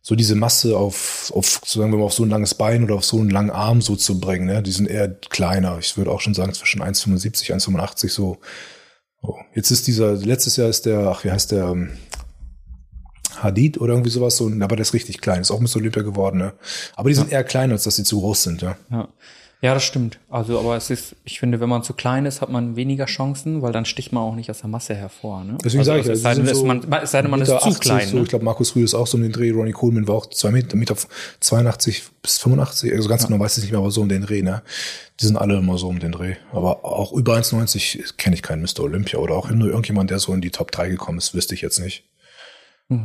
so 0.00 0.14
diese 0.14 0.36
Masse 0.36 0.76
auf, 0.76 1.32
auf 1.34 1.60
sagen 1.64 1.90
wir 1.90 1.98
mal, 1.98 2.04
auf 2.04 2.12
so 2.12 2.22
ein 2.24 2.30
langes 2.30 2.54
Bein 2.54 2.84
oder 2.84 2.94
auf 2.94 3.04
so 3.04 3.18
einen 3.18 3.30
langen 3.30 3.50
Arm 3.50 3.80
so 3.80 3.96
zu 3.96 4.20
bringen. 4.20 4.46
Ne? 4.46 4.62
Die 4.62 4.70
sind 4.70 4.86
eher 4.86 5.08
kleiner. 5.08 5.78
Ich 5.80 5.96
würde 5.96 6.10
auch 6.12 6.20
schon 6.20 6.34
sagen, 6.34 6.52
zwischen 6.52 6.80
1,75, 6.80 7.52
1,85 7.52 8.10
so. 8.10 8.36
so. 9.22 9.38
Jetzt 9.54 9.70
ist 9.72 9.86
dieser, 9.88 10.12
letztes 10.12 10.56
Jahr 10.56 10.68
ist 10.68 10.86
der, 10.86 11.08
ach, 11.08 11.24
wie 11.24 11.32
heißt 11.32 11.50
der, 11.52 11.64
ähm, 11.64 11.88
Hadid 13.42 13.80
oder 13.80 13.92
irgendwie 13.94 14.10
sowas, 14.10 14.36
so, 14.36 14.50
aber 14.60 14.76
der 14.76 14.82
ist 14.82 14.94
richtig 14.94 15.20
klein, 15.20 15.40
ist 15.40 15.50
auch 15.50 15.60
Mr. 15.60 15.76
Olympia 15.76 16.02
geworden, 16.02 16.38
ne? 16.38 16.52
Aber 16.96 17.08
die 17.08 17.14
sind 17.14 17.32
eher 17.32 17.44
klein, 17.44 17.70
als 17.72 17.84
dass 17.84 17.96
sie 17.96 18.04
zu 18.04 18.20
groß 18.20 18.42
sind, 18.42 18.62
ja. 18.62 18.76
Ja. 18.90 19.08
Ja, 19.64 19.72
das 19.72 19.82
stimmt. 19.82 20.18
Also, 20.28 20.58
aber 20.58 20.76
es 20.76 20.90
ist, 20.90 21.16
ich 21.24 21.40
finde, 21.40 21.58
wenn 21.58 21.70
man 21.70 21.82
zu 21.82 21.94
klein 21.94 22.26
ist, 22.26 22.42
hat 22.42 22.50
man 22.50 22.76
weniger 22.76 23.06
Chancen, 23.06 23.62
weil 23.62 23.72
dann 23.72 23.86
sticht 23.86 24.12
man 24.12 24.22
auch 24.22 24.34
nicht 24.34 24.50
aus 24.50 24.58
der 24.58 24.68
Masse 24.68 24.94
hervor. 24.94 25.42
Ne? 25.42 25.56
Deswegen 25.64 25.78
also, 25.78 25.90
sage 25.90 26.00
ich, 26.02 26.08
also, 26.10 26.18
es 26.18 26.22
sei 26.22 26.34
denn, 26.34 26.54
so 26.54 26.66
man, 26.66 27.02
es 27.02 27.10
sei 27.10 27.22
denn, 27.22 27.30
man 27.30 27.40
ist 27.40 27.48
zu 27.48 27.72
klein. 27.78 28.06
So, 28.06 28.16
ne? 28.16 28.24
Ich 28.24 28.28
glaube, 28.28 28.44
Markus 28.44 28.76
Rühl 28.76 28.84
ist 28.84 28.92
auch 28.92 29.06
so 29.06 29.16
in 29.16 29.22
den 29.22 29.32
Dreh. 29.32 29.50
Ronnie 29.52 29.72
Coleman 29.72 30.06
war 30.06 30.16
auch 30.16 30.26
zwei 30.26 30.50
Meter, 30.50 30.76
Meter 30.76 30.96
82 31.40 32.02
bis 32.20 32.36
85. 32.36 32.92
Also 32.92 33.08
ganz 33.08 33.22
ja. 33.22 33.28
genau 33.28 33.42
weiß 33.42 33.56
ich 33.56 33.64
nicht 33.64 33.70
mehr, 33.70 33.80
aber 33.80 33.90
so 33.90 34.02
um 34.02 34.10
den 34.10 34.20
Dreh. 34.20 34.42
Ne? 34.42 34.62
Die 35.18 35.24
sind 35.24 35.38
alle 35.38 35.56
immer 35.56 35.78
so 35.78 35.88
um 35.88 35.98
den 35.98 36.12
Dreh. 36.12 36.34
Aber 36.52 36.84
auch 36.84 37.14
über 37.14 37.34
1,90 37.34 38.18
kenne 38.18 38.36
ich 38.36 38.42
keinen 38.42 38.60
Mr. 38.60 38.80
Olympia 38.80 39.18
oder 39.18 39.34
auch 39.34 39.48
nur 39.48 39.68
irgendjemand, 39.68 40.10
der 40.10 40.18
so 40.18 40.34
in 40.34 40.42
die 40.42 40.50
Top 40.50 40.72
3 40.72 40.90
gekommen 40.90 41.16
ist, 41.16 41.34
wüsste 41.34 41.54
ich 41.54 41.62
jetzt 41.62 41.78
nicht. 41.78 42.04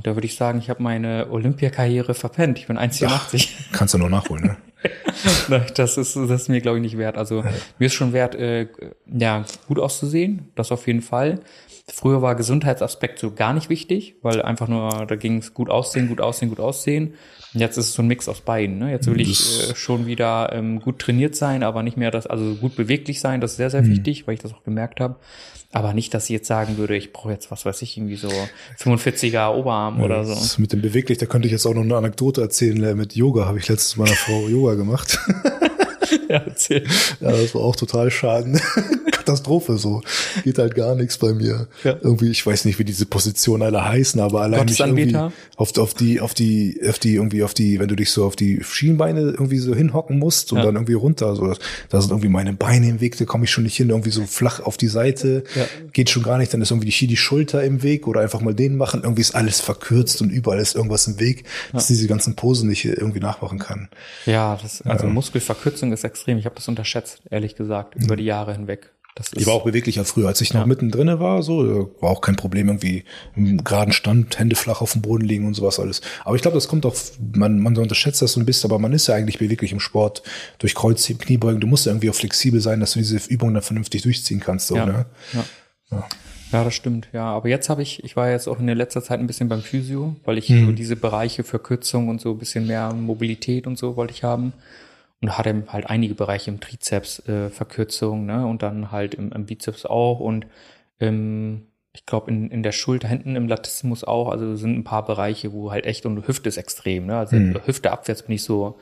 Da 0.03 0.15
würde 0.15 0.25
ich 0.25 0.35
sagen, 0.35 0.59
ich 0.59 0.69
habe 0.69 0.81
meine 0.81 1.27
Olympiakarriere 1.29 2.13
verpennt. 2.13 2.59
Ich 2.59 2.67
bin 2.67 2.77
1,84. 2.77 3.49
Kannst 3.71 3.93
du 3.93 3.97
nur 3.97 4.09
nachholen, 4.09 4.43
ne? 4.43 4.57
das 5.75 5.97
ist, 5.97 6.15
das 6.15 6.41
ist 6.41 6.49
mir, 6.49 6.61
glaube 6.61 6.77
ich, 6.77 6.83
nicht 6.83 6.97
wert. 6.97 7.17
Also 7.17 7.43
mir 7.77 7.85
ist 7.85 7.93
schon 7.93 8.13
wert, 8.13 8.35
äh, 8.35 8.67
ja, 9.05 9.45
gut 9.67 9.79
auszusehen, 9.79 10.51
das 10.55 10.71
auf 10.71 10.87
jeden 10.87 11.01
Fall. 11.01 11.39
Früher 11.91 12.21
war 12.21 12.35
Gesundheitsaspekt 12.35 13.19
so 13.19 13.31
gar 13.31 13.53
nicht 13.53 13.69
wichtig, 13.69 14.15
weil 14.21 14.41
einfach 14.41 14.67
nur, 14.67 15.05
da 15.07 15.15
ging 15.15 15.37
es 15.37 15.53
gut 15.53 15.69
aussehen, 15.69 16.07
gut 16.07 16.21
aussehen, 16.21 16.49
gut 16.49 16.59
aussehen. 16.59 17.15
Jetzt 17.53 17.77
ist 17.77 17.87
es 17.87 17.93
so 17.93 18.01
ein 18.03 18.07
Mix 18.07 18.29
aus 18.29 18.41
beiden. 18.41 18.77
Ne? 18.77 18.91
Jetzt 18.91 19.07
will 19.07 19.19
ich 19.19 19.69
äh, 19.69 19.75
schon 19.75 20.05
wieder 20.05 20.51
ähm, 20.53 20.79
gut 20.79 20.99
trainiert 20.99 21.35
sein, 21.35 21.63
aber 21.63 21.81
nicht 21.83 21.97
mehr 21.97 22.11
das, 22.11 22.27
also 22.27 22.55
gut 22.55 22.75
beweglich 22.75 23.19
sein, 23.19 23.41
das 23.41 23.51
ist 23.51 23.57
sehr, 23.57 23.69
sehr 23.69 23.81
mhm. 23.81 23.91
wichtig, 23.91 24.27
weil 24.27 24.35
ich 24.35 24.39
das 24.39 24.53
auch 24.53 24.63
gemerkt 24.63 24.99
habe. 24.99 25.15
Aber 25.71 25.93
nicht, 25.93 26.13
dass 26.15 26.25
ich 26.25 26.29
jetzt 26.31 26.47
sagen 26.47 26.77
würde, 26.77 26.95
ich 26.95 27.13
brauche 27.13 27.31
jetzt, 27.31 27.51
was 27.51 27.63
weiß 27.63 27.83
ich, 27.83 27.95
irgendwie 27.95 28.15
so 28.15 28.29
45er 28.79 29.53
Oberarm 29.53 29.99
ja, 29.99 30.05
oder 30.05 30.25
so. 30.25 30.59
Mit 30.59 30.73
dem 30.73 30.81
beweglich, 30.81 31.19
da 31.19 31.27
könnte 31.27 31.47
ich 31.47 31.51
jetzt 31.51 31.65
auch 31.67 31.75
noch 31.75 31.83
eine 31.83 31.95
Anekdote 31.95 32.41
erzählen. 32.41 32.83
Äh, 32.83 32.95
mit 32.95 33.15
Yoga 33.15 33.45
habe 33.45 33.59
ich 33.59 33.67
letztes 33.67 33.95
Mal 33.95 34.07
einer 34.07 34.15
Frau 34.15 34.47
Yoga 34.47 34.73
gemacht. 34.73 35.19
ja, 36.29 36.37
erzähl. 36.37 36.87
Ja, 37.19 37.31
das 37.31 37.53
war 37.53 37.61
auch 37.61 37.75
total 37.75 38.09
schaden. 38.09 38.59
Katastrophe 39.19 39.77
so. 39.77 40.01
Geht 40.43 40.57
halt 40.57 40.75
gar 40.75 40.95
nichts 40.95 41.17
bei 41.17 41.33
mir. 41.33 41.67
Ja. 41.83 41.97
Irgendwie, 42.01 42.31
ich 42.31 42.45
weiß 42.45 42.65
nicht, 42.65 42.79
wie 42.79 42.83
diese 42.83 43.05
Positionen 43.05 43.63
alle 43.63 43.83
heißen, 43.83 44.19
aber 44.19 44.41
allein 44.41 44.65
mich 44.65 44.79
irgendwie 44.79 45.15
auf, 45.55 45.77
auf 45.77 45.93
die, 45.93 46.21
auf 46.21 46.33
die, 46.33 46.79
auf 46.87 46.99
die, 46.99 47.15
irgendwie 47.15 47.43
auf 47.43 47.53
die, 47.53 47.79
wenn 47.79 47.87
du 47.87 47.95
dich 47.95 48.11
so 48.11 48.25
auf 48.25 48.35
die 48.35 48.63
Schienbeine 48.63 49.21
irgendwie 49.21 49.57
so 49.57 49.75
hinhocken 49.75 50.17
musst 50.17 50.51
und 50.51 50.59
ja. 50.59 50.65
dann 50.65 50.75
irgendwie 50.75 50.93
runter, 50.93 51.35
so, 51.35 51.53
da 51.89 52.01
sind 52.01 52.11
irgendwie 52.11 52.29
meine 52.29 52.53
Beine 52.53 52.89
im 52.89 53.01
Weg, 53.01 53.17
da 53.17 53.25
komme 53.25 53.45
ich 53.45 53.51
schon 53.51 53.63
nicht 53.63 53.75
hin, 53.75 53.89
irgendwie 53.89 54.11
so 54.11 54.25
flach 54.25 54.59
auf 54.59 54.77
die 54.77 54.87
Seite, 54.87 55.43
ja. 55.55 55.65
geht 55.91 56.09
schon 56.09 56.23
gar 56.23 56.37
nicht, 56.37 56.53
dann 56.53 56.61
ist 56.61 56.71
irgendwie 56.71 56.89
die, 56.89 57.07
die 57.07 57.17
Schulter 57.17 57.63
im 57.63 57.83
Weg 57.83 58.07
oder 58.07 58.21
einfach 58.21 58.41
mal 58.41 58.53
den 58.53 58.77
machen, 58.77 59.01
irgendwie 59.03 59.21
ist 59.21 59.35
alles 59.35 59.59
verkürzt 59.59 60.21
und 60.21 60.29
überall 60.29 60.59
ist 60.59 60.75
irgendwas 60.75 61.07
im 61.07 61.19
Weg, 61.19 61.43
dass 61.73 61.87
diese 61.87 62.07
ganzen 62.07 62.35
Posen 62.35 62.69
nicht 62.69 62.85
irgendwie 62.85 63.19
nachmachen 63.19 63.59
kann. 63.59 63.89
Ja, 64.25 64.57
das, 64.61 64.81
also 64.83 65.07
Muskelverkürzung 65.07 65.91
ist 65.91 66.03
extrem. 66.03 66.37
Ich 66.37 66.45
habe 66.45 66.55
das 66.55 66.67
unterschätzt, 66.67 67.21
ehrlich 67.29 67.55
gesagt, 67.55 67.95
über 67.95 68.15
die 68.15 68.25
Jahre 68.25 68.53
hinweg. 68.53 68.91
Das 69.19 69.33
ich 69.33 69.45
war 69.45 69.53
auch 69.53 69.65
beweglicher 69.65 70.05
früher, 70.05 70.29
als 70.29 70.39
ich 70.39 70.53
noch 70.53 70.61
ja. 70.61 70.65
mittendrin 70.65 71.19
war, 71.19 71.43
so, 71.43 71.91
war 71.99 72.09
auch 72.09 72.21
kein 72.21 72.37
Problem 72.37 72.69
irgendwie 72.69 73.03
im 73.35 73.61
geraden 73.63 73.91
Stand, 73.91 74.39
Hände 74.39 74.55
flach 74.55 74.81
auf 74.81 74.93
dem 74.93 75.01
Boden 75.01 75.25
liegen 75.25 75.45
und 75.45 75.55
sowas 75.55 75.77
alles. 75.77 75.99
Aber 76.23 76.37
ich 76.37 76.41
glaube, 76.41 76.55
das 76.55 76.69
kommt 76.69 76.85
auch, 76.85 76.95
man, 77.33 77.59
man 77.59 77.77
unterschätzt 77.77 78.21
das 78.21 78.31
so 78.33 78.39
ein 78.39 78.45
bisschen, 78.45 78.71
aber 78.71 78.79
man 78.79 78.93
ist 78.93 79.07
ja 79.07 79.15
eigentlich 79.15 79.37
beweglich 79.37 79.73
im 79.73 79.81
Sport 79.81 80.23
durch 80.57 80.73
Kreuzheben, 80.73 81.21
Kniebeugen. 81.21 81.59
Du 81.59 81.67
musst 81.67 81.85
ja 81.85 81.91
irgendwie 81.91 82.09
auch 82.09 82.15
flexibel 82.15 82.61
sein, 82.61 82.79
dass 82.79 82.93
du 82.93 82.99
diese 82.99 83.17
Übungen 83.29 83.55
dann 83.55 83.63
vernünftig 83.63 84.03
durchziehen 84.03 84.39
kannst, 84.39 84.67
so, 84.67 84.77
ja. 84.77 84.85
ne? 84.85 85.05
Ja. 85.33 85.45
ja. 85.91 86.07
Ja, 86.51 86.63
das 86.63 86.73
stimmt. 86.73 87.09
Ja, 87.13 87.25
aber 87.25 87.47
jetzt 87.47 87.69
habe 87.69 87.83
ich, 87.83 88.03
ich 88.03 88.15
war 88.15 88.31
jetzt 88.31 88.47
auch 88.47 88.59
in 88.59 88.65
der 88.65 88.75
letzter 88.75 89.03
Zeit 89.03 89.19
ein 89.19 89.27
bisschen 89.27 89.49
beim 89.49 89.61
Physio, 89.61 90.15
weil 90.25 90.39
ich 90.39 90.49
mhm. 90.49 90.65
so 90.65 90.71
diese 90.71 90.95
Bereiche 90.95 91.43
für 91.43 91.59
Kürzung 91.59 92.09
und 92.09 92.21
so 92.21 92.31
ein 92.31 92.39
bisschen 92.39 92.65
mehr 92.65 92.91
Mobilität 92.91 93.67
und 93.67 93.77
so 93.77 93.95
wollte 93.95 94.13
ich 94.13 94.23
haben 94.23 94.53
und 95.21 95.37
hatte 95.37 95.63
halt 95.67 95.89
einige 95.89 96.15
Bereiche 96.15 96.49
im 96.49 96.59
Trizeps 96.59 97.19
äh, 97.27 97.49
Verkürzung, 97.49 98.25
ne? 98.25 98.45
Und 98.45 98.63
dann 98.63 98.91
halt 98.91 99.15
im, 99.15 99.31
im 99.31 99.45
Bizeps 99.45 99.85
auch 99.85 100.19
und 100.19 100.47
im, 100.97 101.67
ich 101.93 102.05
glaube 102.05 102.31
in, 102.31 102.49
in 102.51 102.63
der 102.63 102.71
Schulter 102.71 103.07
hinten 103.07 103.35
im 103.35 103.47
Latissimus 103.47 104.03
auch. 104.03 104.29
Also 104.29 104.55
sind 104.55 104.77
ein 104.77 104.83
paar 104.83 105.05
Bereiche, 105.05 105.51
wo 105.51 105.71
halt 105.71 105.85
echt 105.85 106.05
und 106.05 106.27
Hüfte 106.27 106.49
ist 106.49 106.57
extrem, 106.57 107.05
ne? 107.05 107.17
Also 107.17 107.35
mhm. 107.35 107.59
Hüfte 107.65 107.91
abwärts 107.91 108.23
bin 108.23 108.35
ich 108.35 108.43
so, 108.43 108.77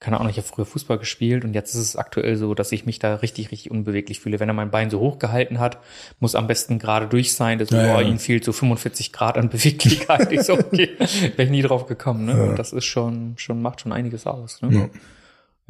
keine 0.00 0.18
Ahnung, 0.18 0.30
ich 0.30 0.38
habe 0.38 0.46
früher 0.46 0.64
Fußball 0.64 0.96
gespielt 0.96 1.44
und 1.44 1.52
jetzt 1.52 1.74
ist 1.74 1.80
es 1.80 1.96
aktuell 1.96 2.36
so, 2.36 2.54
dass 2.54 2.72
ich 2.72 2.86
mich 2.86 2.98
da 2.98 3.16
richtig, 3.16 3.50
richtig 3.50 3.70
unbeweglich 3.70 4.20
fühle. 4.20 4.40
Wenn 4.40 4.48
er 4.48 4.54
mein 4.54 4.70
Bein 4.70 4.88
so 4.88 4.98
hoch 4.98 5.18
gehalten 5.18 5.58
hat, 5.58 5.78
muss 6.20 6.34
am 6.34 6.46
besten 6.46 6.78
gerade 6.78 7.06
durch 7.06 7.34
sein. 7.34 7.58
Das, 7.58 7.68
ja, 7.68 7.84
ja. 7.84 8.00
ihm 8.00 8.18
fehlt 8.18 8.42
so 8.42 8.52
45 8.52 9.12
Grad 9.12 9.36
an 9.36 9.50
Beweglichkeit. 9.50 10.32
ich 10.32 10.42
so, 10.42 10.54
okay, 10.54 10.90
wäre 10.98 11.42
ich 11.42 11.50
nie 11.50 11.60
drauf 11.60 11.86
gekommen. 11.86 12.24
Ne? 12.24 12.32
Ja. 12.32 12.44
Und 12.44 12.58
das 12.58 12.72
ist 12.72 12.86
schon, 12.86 13.34
schon, 13.36 13.60
macht 13.60 13.82
schon 13.82 13.92
einiges 13.92 14.26
aus. 14.26 14.62
Ne? 14.62 14.74
Ja. 14.74 14.88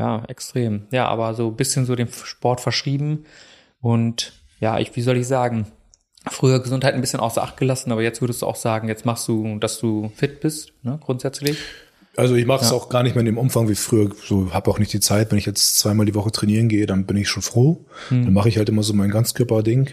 Ja, 0.00 0.24
extrem. 0.28 0.86
Ja, 0.92 1.08
aber 1.08 1.34
so 1.34 1.48
ein 1.48 1.56
bisschen 1.56 1.84
so 1.84 1.94
dem 1.94 2.08
Sport 2.08 2.62
verschrieben. 2.62 3.26
Und 3.82 4.32
ja, 4.58 4.78
ich, 4.78 4.96
wie 4.96 5.02
soll 5.02 5.18
ich 5.18 5.26
sagen, 5.26 5.66
früher 6.26 6.60
Gesundheit 6.60 6.94
ein 6.94 7.02
bisschen 7.02 7.20
außer 7.20 7.42
Acht 7.42 7.58
gelassen, 7.58 7.92
aber 7.92 8.00
jetzt 8.02 8.22
würdest 8.22 8.40
du 8.40 8.46
auch 8.46 8.56
sagen, 8.56 8.88
jetzt 8.88 9.04
machst 9.04 9.28
du, 9.28 9.58
dass 9.58 9.78
du 9.78 10.10
fit 10.16 10.40
bist, 10.40 10.72
ne, 10.82 10.98
grundsätzlich. 11.04 11.58
Also 12.16 12.34
ich 12.34 12.46
mache 12.46 12.64
es 12.64 12.70
ja. 12.70 12.76
auch 12.76 12.88
gar 12.88 13.02
nicht 13.02 13.14
mehr 13.14 13.20
in 13.20 13.26
dem 13.26 13.36
Umfang 13.36 13.68
wie 13.68 13.74
früher. 13.74 14.10
So 14.24 14.54
habe 14.54 14.70
auch 14.70 14.78
nicht 14.78 14.92
die 14.94 15.00
Zeit, 15.00 15.30
wenn 15.30 15.38
ich 15.38 15.44
jetzt 15.44 15.78
zweimal 15.78 16.06
die 16.06 16.14
Woche 16.14 16.32
trainieren 16.32 16.70
gehe, 16.70 16.86
dann 16.86 17.04
bin 17.04 17.18
ich 17.18 17.28
schon 17.28 17.42
froh. 17.42 17.84
Hm. 18.08 18.24
Dann 18.24 18.32
mache 18.32 18.48
ich 18.48 18.56
halt 18.56 18.70
immer 18.70 18.82
so 18.82 18.94
mein 18.94 19.10
Ganzkörper-Ding. 19.10 19.90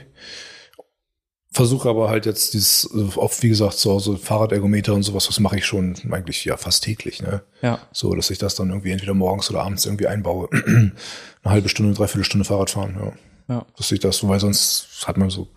Versuche 1.58 1.90
aber 1.90 2.08
halt 2.08 2.28
jetzt 2.28 2.54
dieses, 2.54 2.88
oft 3.16 3.42
wie 3.42 3.50
gesagt, 3.50 3.80
zu 3.80 3.92
Hause 3.92 4.18
Fahrradergometer 4.18 4.94
und 4.94 5.02
sowas, 5.02 5.26
das 5.26 5.40
mache 5.40 5.58
ich 5.58 5.66
schon 5.66 5.96
eigentlich 6.12 6.46
ja 6.46 6.56
fast 6.56 6.84
täglich, 6.84 7.20
ne? 7.24 7.42
Ja. 7.64 7.80
So, 7.92 8.14
dass 8.14 8.30
ich 8.30 8.38
das 8.38 8.54
dann 8.54 8.70
irgendwie 8.70 8.92
entweder 8.92 9.16
morgens 9.16 9.50
oder 9.50 9.64
abends 9.64 9.84
irgendwie 9.88 10.06
einbaue. 10.06 10.50
Eine 10.54 10.94
halbe 11.44 11.68
Stunde, 11.68 11.96
dreiviertel 11.96 12.26
Stunde 12.26 12.46
Fahrrad 12.46 12.70
fahren, 12.70 12.96
ja. 13.00 13.56
Ja. 13.56 13.66
Dass 13.76 13.92
ich 13.92 14.00
das, 14.00 14.28
weil 14.28 14.40
sonst 14.40 15.04
hat 15.08 15.18
man 15.18 15.32
so, 15.32 15.48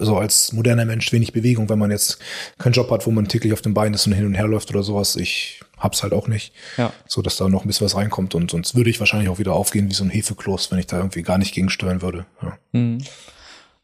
so 0.00 0.16
als 0.16 0.52
moderner 0.52 0.84
Mensch 0.84 1.12
wenig 1.12 1.32
Bewegung, 1.32 1.68
wenn 1.68 1.78
man 1.78 1.92
jetzt 1.92 2.18
keinen 2.58 2.72
Job 2.72 2.90
hat, 2.90 3.06
wo 3.06 3.12
man 3.12 3.28
täglich 3.28 3.52
auf 3.52 3.62
dem 3.62 3.74
Bein 3.74 3.94
ist 3.94 4.08
und 4.08 4.14
hin 4.14 4.26
und 4.26 4.34
her 4.34 4.48
läuft 4.48 4.70
oder 4.70 4.82
sowas. 4.82 5.14
Ich 5.14 5.60
hab's 5.78 6.02
halt 6.02 6.14
auch 6.14 6.26
nicht. 6.26 6.52
Ja. 6.78 6.92
So, 7.06 7.22
dass 7.22 7.36
da 7.36 7.48
noch 7.48 7.62
ein 7.62 7.68
bisschen 7.68 7.84
was 7.84 7.94
reinkommt 7.94 8.34
und 8.34 8.50
sonst 8.50 8.74
würde 8.74 8.90
ich 8.90 8.98
wahrscheinlich 8.98 9.28
auch 9.28 9.38
wieder 9.38 9.52
aufgehen 9.52 9.88
wie 9.88 9.94
so 9.94 10.02
ein 10.02 10.10
Hefekloß, 10.10 10.72
wenn 10.72 10.80
ich 10.80 10.88
da 10.88 10.96
irgendwie 10.96 11.22
gar 11.22 11.38
nicht 11.38 11.54
gegensteuern 11.54 12.02
würde. 12.02 12.26
Ja. 12.42 12.58
Mhm. 12.72 13.04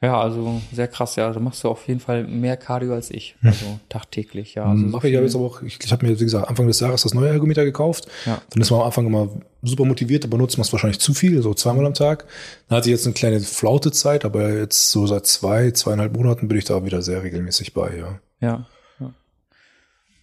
Ja, 0.04 0.20
also 0.20 0.60
sehr 0.70 0.86
krass, 0.86 1.16
ja. 1.16 1.32
Da 1.32 1.40
machst 1.40 1.64
du 1.64 1.68
auf 1.68 1.88
jeden 1.88 2.00
Fall 2.00 2.24
mehr 2.24 2.58
Cardio 2.58 2.92
als 2.92 3.10
ich. 3.10 3.36
Hm. 3.40 3.48
Also 3.48 3.80
tagtäglich, 3.88 4.54
ja. 4.54 4.66
Also 4.66 4.84
Mache 4.84 5.02
so 5.02 5.08
ich 5.08 5.14
ja 5.14 5.22
jetzt 5.22 5.34
aber 5.34 5.46
auch, 5.46 5.62
ich, 5.62 5.78
ich 5.82 5.92
habe 5.92 6.04
mir, 6.06 6.20
wie 6.20 6.24
gesagt, 6.24 6.46
Anfang 6.46 6.66
des 6.66 6.80
Jahres 6.80 7.02
das 7.02 7.14
neue 7.14 7.30
Ergometer 7.30 7.64
gekauft. 7.64 8.06
Ja. 8.26 8.42
Dann 8.50 8.60
ist 8.60 8.70
man 8.70 8.80
am 8.80 8.86
Anfang 8.86 9.06
immer 9.06 9.30
super 9.62 9.86
motiviert, 9.86 10.24
aber 10.26 10.36
nutzt 10.36 10.58
man 10.58 10.64
es 10.66 10.72
wahrscheinlich 10.72 11.00
zu 11.00 11.14
viel, 11.14 11.40
so 11.40 11.54
zweimal 11.54 11.86
am 11.86 11.94
Tag. 11.94 12.26
Dann 12.68 12.76
hatte 12.76 12.90
ich 12.90 12.92
jetzt 12.92 13.06
eine 13.06 13.14
kleine 13.14 13.40
Flautezeit, 13.40 14.26
aber 14.26 14.52
jetzt 14.52 14.90
so 14.90 15.06
seit 15.06 15.26
zwei, 15.26 15.70
zweieinhalb 15.70 16.14
Monaten 16.14 16.48
bin 16.48 16.58
ich 16.58 16.64
da 16.66 16.84
wieder 16.84 17.00
sehr 17.00 17.22
regelmäßig 17.22 17.72
bei, 17.72 17.96
ja. 17.96 18.18
Ja. 18.40 18.66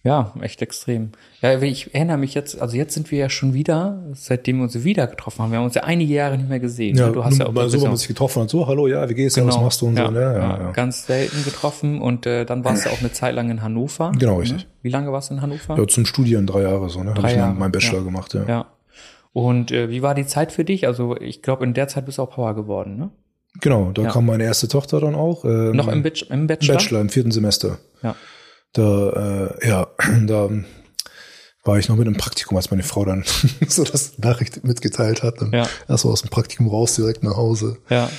Ja, 0.04 0.34
echt 0.40 0.60
extrem. 0.62 1.12
Ja, 1.42 1.60
ich 1.62 1.94
erinnere 1.94 2.18
mich 2.18 2.34
jetzt, 2.34 2.60
also 2.60 2.76
jetzt 2.76 2.92
sind 2.92 3.12
wir 3.12 3.18
ja 3.18 3.30
schon 3.30 3.54
wieder, 3.54 4.02
seitdem 4.14 4.56
wir 4.56 4.64
uns 4.64 4.82
wieder 4.82 5.06
getroffen 5.06 5.42
haben. 5.42 5.52
Wir 5.52 5.58
haben 5.58 5.66
uns 5.66 5.76
ja 5.76 5.84
einige 5.84 6.12
Jahre 6.12 6.36
nicht 6.36 6.48
mehr 6.48 6.58
gesehen. 6.58 6.96
Ja, 6.96 7.10
du 7.10 7.24
hast 7.24 7.38
ja 7.38 7.46
auch 7.46 7.52
mal 7.52 7.68
so, 7.68 7.80
wenn 7.80 7.88
man 7.88 7.96
sich 7.96 8.08
getroffen 8.08 8.42
hat, 8.42 8.50
so, 8.50 8.66
hallo, 8.66 8.88
ja, 8.88 9.08
wie 9.08 9.14
geht's, 9.14 9.36
genau. 9.36 9.46
ja, 9.46 9.54
was 9.54 9.62
machst 9.62 9.80
du 9.80 9.86
und 9.86 9.96
ja, 9.96 10.06
so. 10.06 10.10
Ne? 10.10 10.20
Ja, 10.20 10.32
ja, 10.32 10.58
ja, 10.58 10.70
Ganz 10.72 11.06
selten 11.06 11.44
getroffen 11.44 12.00
und 12.02 12.26
äh, 12.26 12.44
dann 12.44 12.64
warst 12.64 12.86
du 12.86 12.90
auch 12.90 12.98
eine 12.98 13.12
Zeit 13.12 13.36
lang 13.36 13.48
in 13.50 13.62
Hannover. 13.62 14.10
Genau, 14.18 14.38
richtig. 14.38 14.64
Ne? 14.64 14.70
Wie 14.82 14.90
lange 14.90 15.12
warst 15.12 15.30
du 15.30 15.34
in 15.34 15.42
Hannover? 15.42 15.78
Ja, 15.78 15.86
zum 15.86 16.04
Studieren 16.04 16.48
drei 16.48 16.62
Jahre 16.62 16.88
so, 16.90 17.04
ne? 17.04 17.14
Habe 17.14 17.28
ich 17.28 17.36
Jahre. 17.36 17.54
meinen 17.54 17.70
Bachelor 17.70 18.02
gemacht, 18.02 18.34
ja. 18.34 18.44
Ja. 18.48 18.66
Und 19.32 19.70
äh, 19.70 19.88
wie 19.88 20.02
war 20.02 20.16
die 20.16 20.26
Zeit 20.26 20.50
für 20.50 20.64
dich? 20.64 20.88
Also 20.88 21.16
ich 21.16 21.42
glaube, 21.42 21.64
in 21.64 21.74
der 21.74 21.86
Zeit 21.86 22.06
bist 22.06 22.18
du 22.18 22.22
auch 22.22 22.30
Power 22.30 22.54
geworden, 22.54 22.96
ne? 22.96 23.10
Genau, 23.60 23.92
da 23.92 24.08
kam 24.08 24.26
meine 24.26 24.44
erste 24.44 24.66
Tochter 24.66 24.98
dann 25.00 25.14
auch. 25.14 25.44
Ähm, 25.44 25.76
Noch 25.76 25.88
im, 25.88 26.02
Bachelor? 26.02 26.30
Im 26.32 26.46
Bachelor, 26.46 27.00
im 27.00 27.10
vierten 27.10 27.30
Semester. 27.30 27.78
Ja. 28.02 28.16
Da, 28.72 29.54
äh, 29.60 29.68
ja, 29.68 29.86
da 30.26 30.50
war 31.64 31.78
ich 31.78 31.88
noch 31.88 31.96
mit 31.96 32.06
einem 32.06 32.16
Praktikum, 32.16 32.56
als 32.56 32.70
meine 32.70 32.82
Frau 32.82 33.04
dann 33.04 33.24
so 33.68 33.84
das 33.84 34.18
Nachricht 34.18 34.64
mitgeteilt 34.64 35.22
hat. 35.22 35.40
Dann 35.40 35.52
ja. 35.52 35.68
erst 35.88 36.04
aus 36.04 36.22
dem 36.22 36.30
Praktikum 36.30 36.68
raus, 36.68 36.94
direkt 36.96 37.22
nach 37.22 37.36
Hause. 37.36 37.78
Ja. 37.88 38.10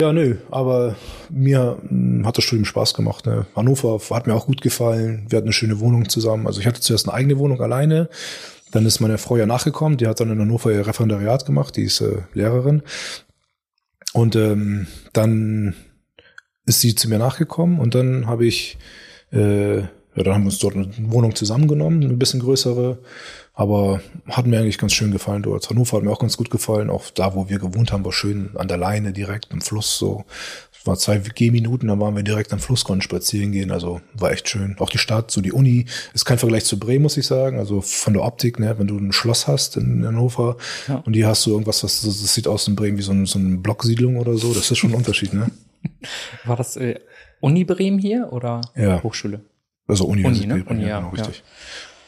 Ja, 0.00 0.12
nö, 0.12 0.36
aber 0.52 0.94
mir 1.28 1.76
hm, 1.88 2.24
hat 2.24 2.38
das 2.38 2.44
Studium 2.44 2.64
Spaß 2.64 2.94
gemacht. 2.94 3.26
Ne? 3.26 3.46
Hannover 3.56 3.98
hat 4.14 4.28
mir 4.28 4.34
auch 4.34 4.46
gut 4.46 4.60
gefallen. 4.60 5.26
Wir 5.28 5.38
hatten 5.38 5.48
eine 5.48 5.52
schöne 5.52 5.80
Wohnung 5.80 6.08
zusammen. 6.08 6.46
Also 6.46 6.60
ich 6.60 6.68
hatte 6.68 6.80
zuerst 6.80 7.08
eine 7.08 7.14
eigene 7.14 7.36
Wohnung 7.38 7.60
alleine. 7.60 8.08
Dann 8.70 8.86
ist 8.86 9.00
meine 9.00 9.18
Frau 9.18 9.36
ja 9.36 9.46
nachgekommen. 9.46 9.98
Die 9.98 10.06
hat 10.06 10.20
dann 10.20 10.30
in 10.30 10.38
Hannover 10.38 10.70
ihr 10.70 10.86
Referendariat 10.86 11.46
gemacht. 11.46 11.74
Die 11.74 11.82
ist 11.82 12.00
äh, 12.00 12.18
Lehrerin. 12.32 12.82
Und 14.12 14.36
ähm, 14.36 14.86
dann 15.12 15.74
ist 16.64 16.80
sie 16.80 16.94
zu 16.94 17.08
mir 17.08 17.18
nachgekommen 17.18 17.80
und 17.80 17.94
dann 17.94 18.26
habe 18.26 18.46
ich 18.46 18.78
äh, 19.32 19.78
ja, 20.18 20.24
dann 20.24 20.34
haben 20.34 20.42
wir 20.42 20.50
uns 20.50 20.58
dort 20.58 20.74
eine 20.74 20.90
Wohnung 21.12 21.36
zusammengenommen, 21.36 22.02
eine 22.02 22.14
bisschen 22.14 22.40
größere. 22.40 22.98
Aber 23.54 24.00
hat 24.28 24.46
mir 24.46 24.58
eigentlich 24.58 24.78
ganz 24.78 24.92
schön 24.92 25.10
gefallen 25.10 25.42
dort. 25.42 25.68
Hannover 25.68 25.96
hat 25.96 26.04
mir 26.04 26.12
auch 26.12 26.20
ganz 26.20 26.36
gut 26.36 26.48
gefallen. 26.48 26.90
Auch 26.90 27.10
da, 27.10 27.34
wo 27.34 27.48
wir 27.48 27.58
gewohnt 27.58 27.90
haben, 27.90 28.04
war 28.04 28.12
schön 28.12 28.50
an 28.56 28.68
der 28.68 28.76
Leine 28.76 29.12
direkt 29.12 29.52
im 29.52 29.60
Fluss 29.60 29.98
so. 29.98 30.24
Es 30.72 30.86
war 30.86 30.96
zwei 30.96 31.18
Gehminuten, 31.18 31.88
dann 31.88 31.98
waren 31.98 32.14
wir 32.14 32.22
direkt 32.22 32.52
am 32.52 32.60
Fluss, 32.60 32.84
konnten 32.84 33.02
spazieren 33.02 33.50
gehen. 33.50 33.72
Also 33.72 34.00
war 34.14 34.30
echt 34.30 34.48
schön. 34.48 34.76
Auch 34.78 34.90
die 34.90 34.98
Stadt, 34.98 35.32
so 35.32 35.40
die 35.40 35.50
Uni, 35.50 35.86
ist 36.14 36.24
kein 36.24 36.38
Vergleich 36.38 36.66
zu 36.66 36.78
Bremen, 36.78 37.02
muss 37.02 37.16
ich 37.16 37.26
sagen. 37.26 37.58
Also 37.58 37.80
von 37.80 38.12
der 38.12 38.22
Optik, 38.22 38.60
ne, 38.60 38.76
wenn 38.78 38.86
du 38.86 38.96
ein 38.96 39.12
Schloss 39.12 39.48
hast 39.48 39.76
in 39.76 40.06
Hannover 40.06 40.56
ja. 40.86 41.02
und 41.04 41.14
hier 41.14 41.26
hast 41.26 41.44
du 41.44 41.50
irgendwas, 41.50 41.82
was 41.82 42.02
das 42.02 42.34
sieht 42.34 42.46
aus 42.46 42.68
in 42.68 42.76
Bremen 42.76 42.96
wie 42.96 43.02
so, 43.02 43.10
ein, 43.10 43.26
so 43.26 43.40
eine 43.40 43.56
Blocksiedlung 43.56 44.18
oder 44.18 44.36
so, 44.36 44.54
das 44.54 44.70
ist 44.70 44.78
schon 44.78 44.90
ein 44.90 44.96
Unterschied, 44.96 45.32
ne? 45.32 45.50
War 46.44 46.56
das 46.56 46.76
äh, 46.76 47.00
Uni 47.40 47.64
Bremen 47.64 47.98
hier 47.98 48.28
oder 48.32 48.60
ja. 48.76 49.02
Hochschule? 49.02 49.40
Also 49.86 50.04
Universität 50.04 50.50
Uni, 50.50 50.62
ne? 50.62 50.64
Uni, 50.68 50.86
ja, 50.86 50.98
genau, 50.98 51.10
richtig. 51.10 51.42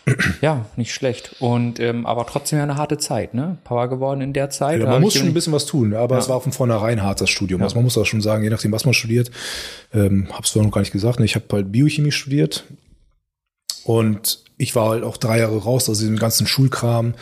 Ja, 0.40 0.64
nicht 0.76 0.92
schlecht. 0.92 1.36
Und 1.40 1.78
ähm, 1.78 2.04
aber 2.06 2.26
trotzdem 2.26 2.58
ja 2.58 2.64
eine 2.64 2.76
harte 2.76 2.98
Zeit, 2.98 3.34
ne? 3.34 3.58
Power 3.64 3.88
geworden 3.88 4.22
in 4.22 4.32
der 4.32 4.50
Zeit. 4.50 4.80
Ja, 4.80 4.86
man 4.86 5.02
muss 5.02 5.14
schon 5.14 5.28
ein 5.28 5.34
bisschen 5.34 5.52
was 5.52 5.66
tun, 5.66 5.94
aber 5.94 6.16
ja. 6.16 6.20
es 6.20 6.28
war 6.28 6.40
von 6.40 6.52
vornherein 6.52 7.02
hart, 7.02 7.20
das 7.20 7.30
Studium. 7.30 7.60
Ja. 7.60 7.66
Also 7.66 7.76
man 7.76 7.84
muss 7.84 7.96
auch 7.96 8.06
schon 8.06 8.20
sagen, 8.20 8.42
je 8.42 8.50
nachdem, 8.50 8.72
was 8.72 8.84
man 8.84 8.94
studiert, 8.94 9.30
ähm, 9.92 10.28
hab's 10.32 10.50
vorhin 10.50 10.68
noch 10.68 10.74
gar 10.74 10.80
nicht 10.80 10.92
gesagt, 10.92 11.20
ne? 11.20 11.26
ich 11.26 11.36
habe 11.36 11.44
halt 11.52 11.70
Biochemie 11.70 12.10
studiert 12.10 12.64
und 13.84 14.40
ich 14.58 14.74
war 14.74 14.90
halt 14.90 15.04
auch 15.04 15.16
drei 15.16 15.38
Jahre 15.38 15.58
raus 15.62 15.88
aus 15.88 15.98
diesem 15.98 16.18
ganzen 16.18 16.46
Schulkram. 16.46 17.14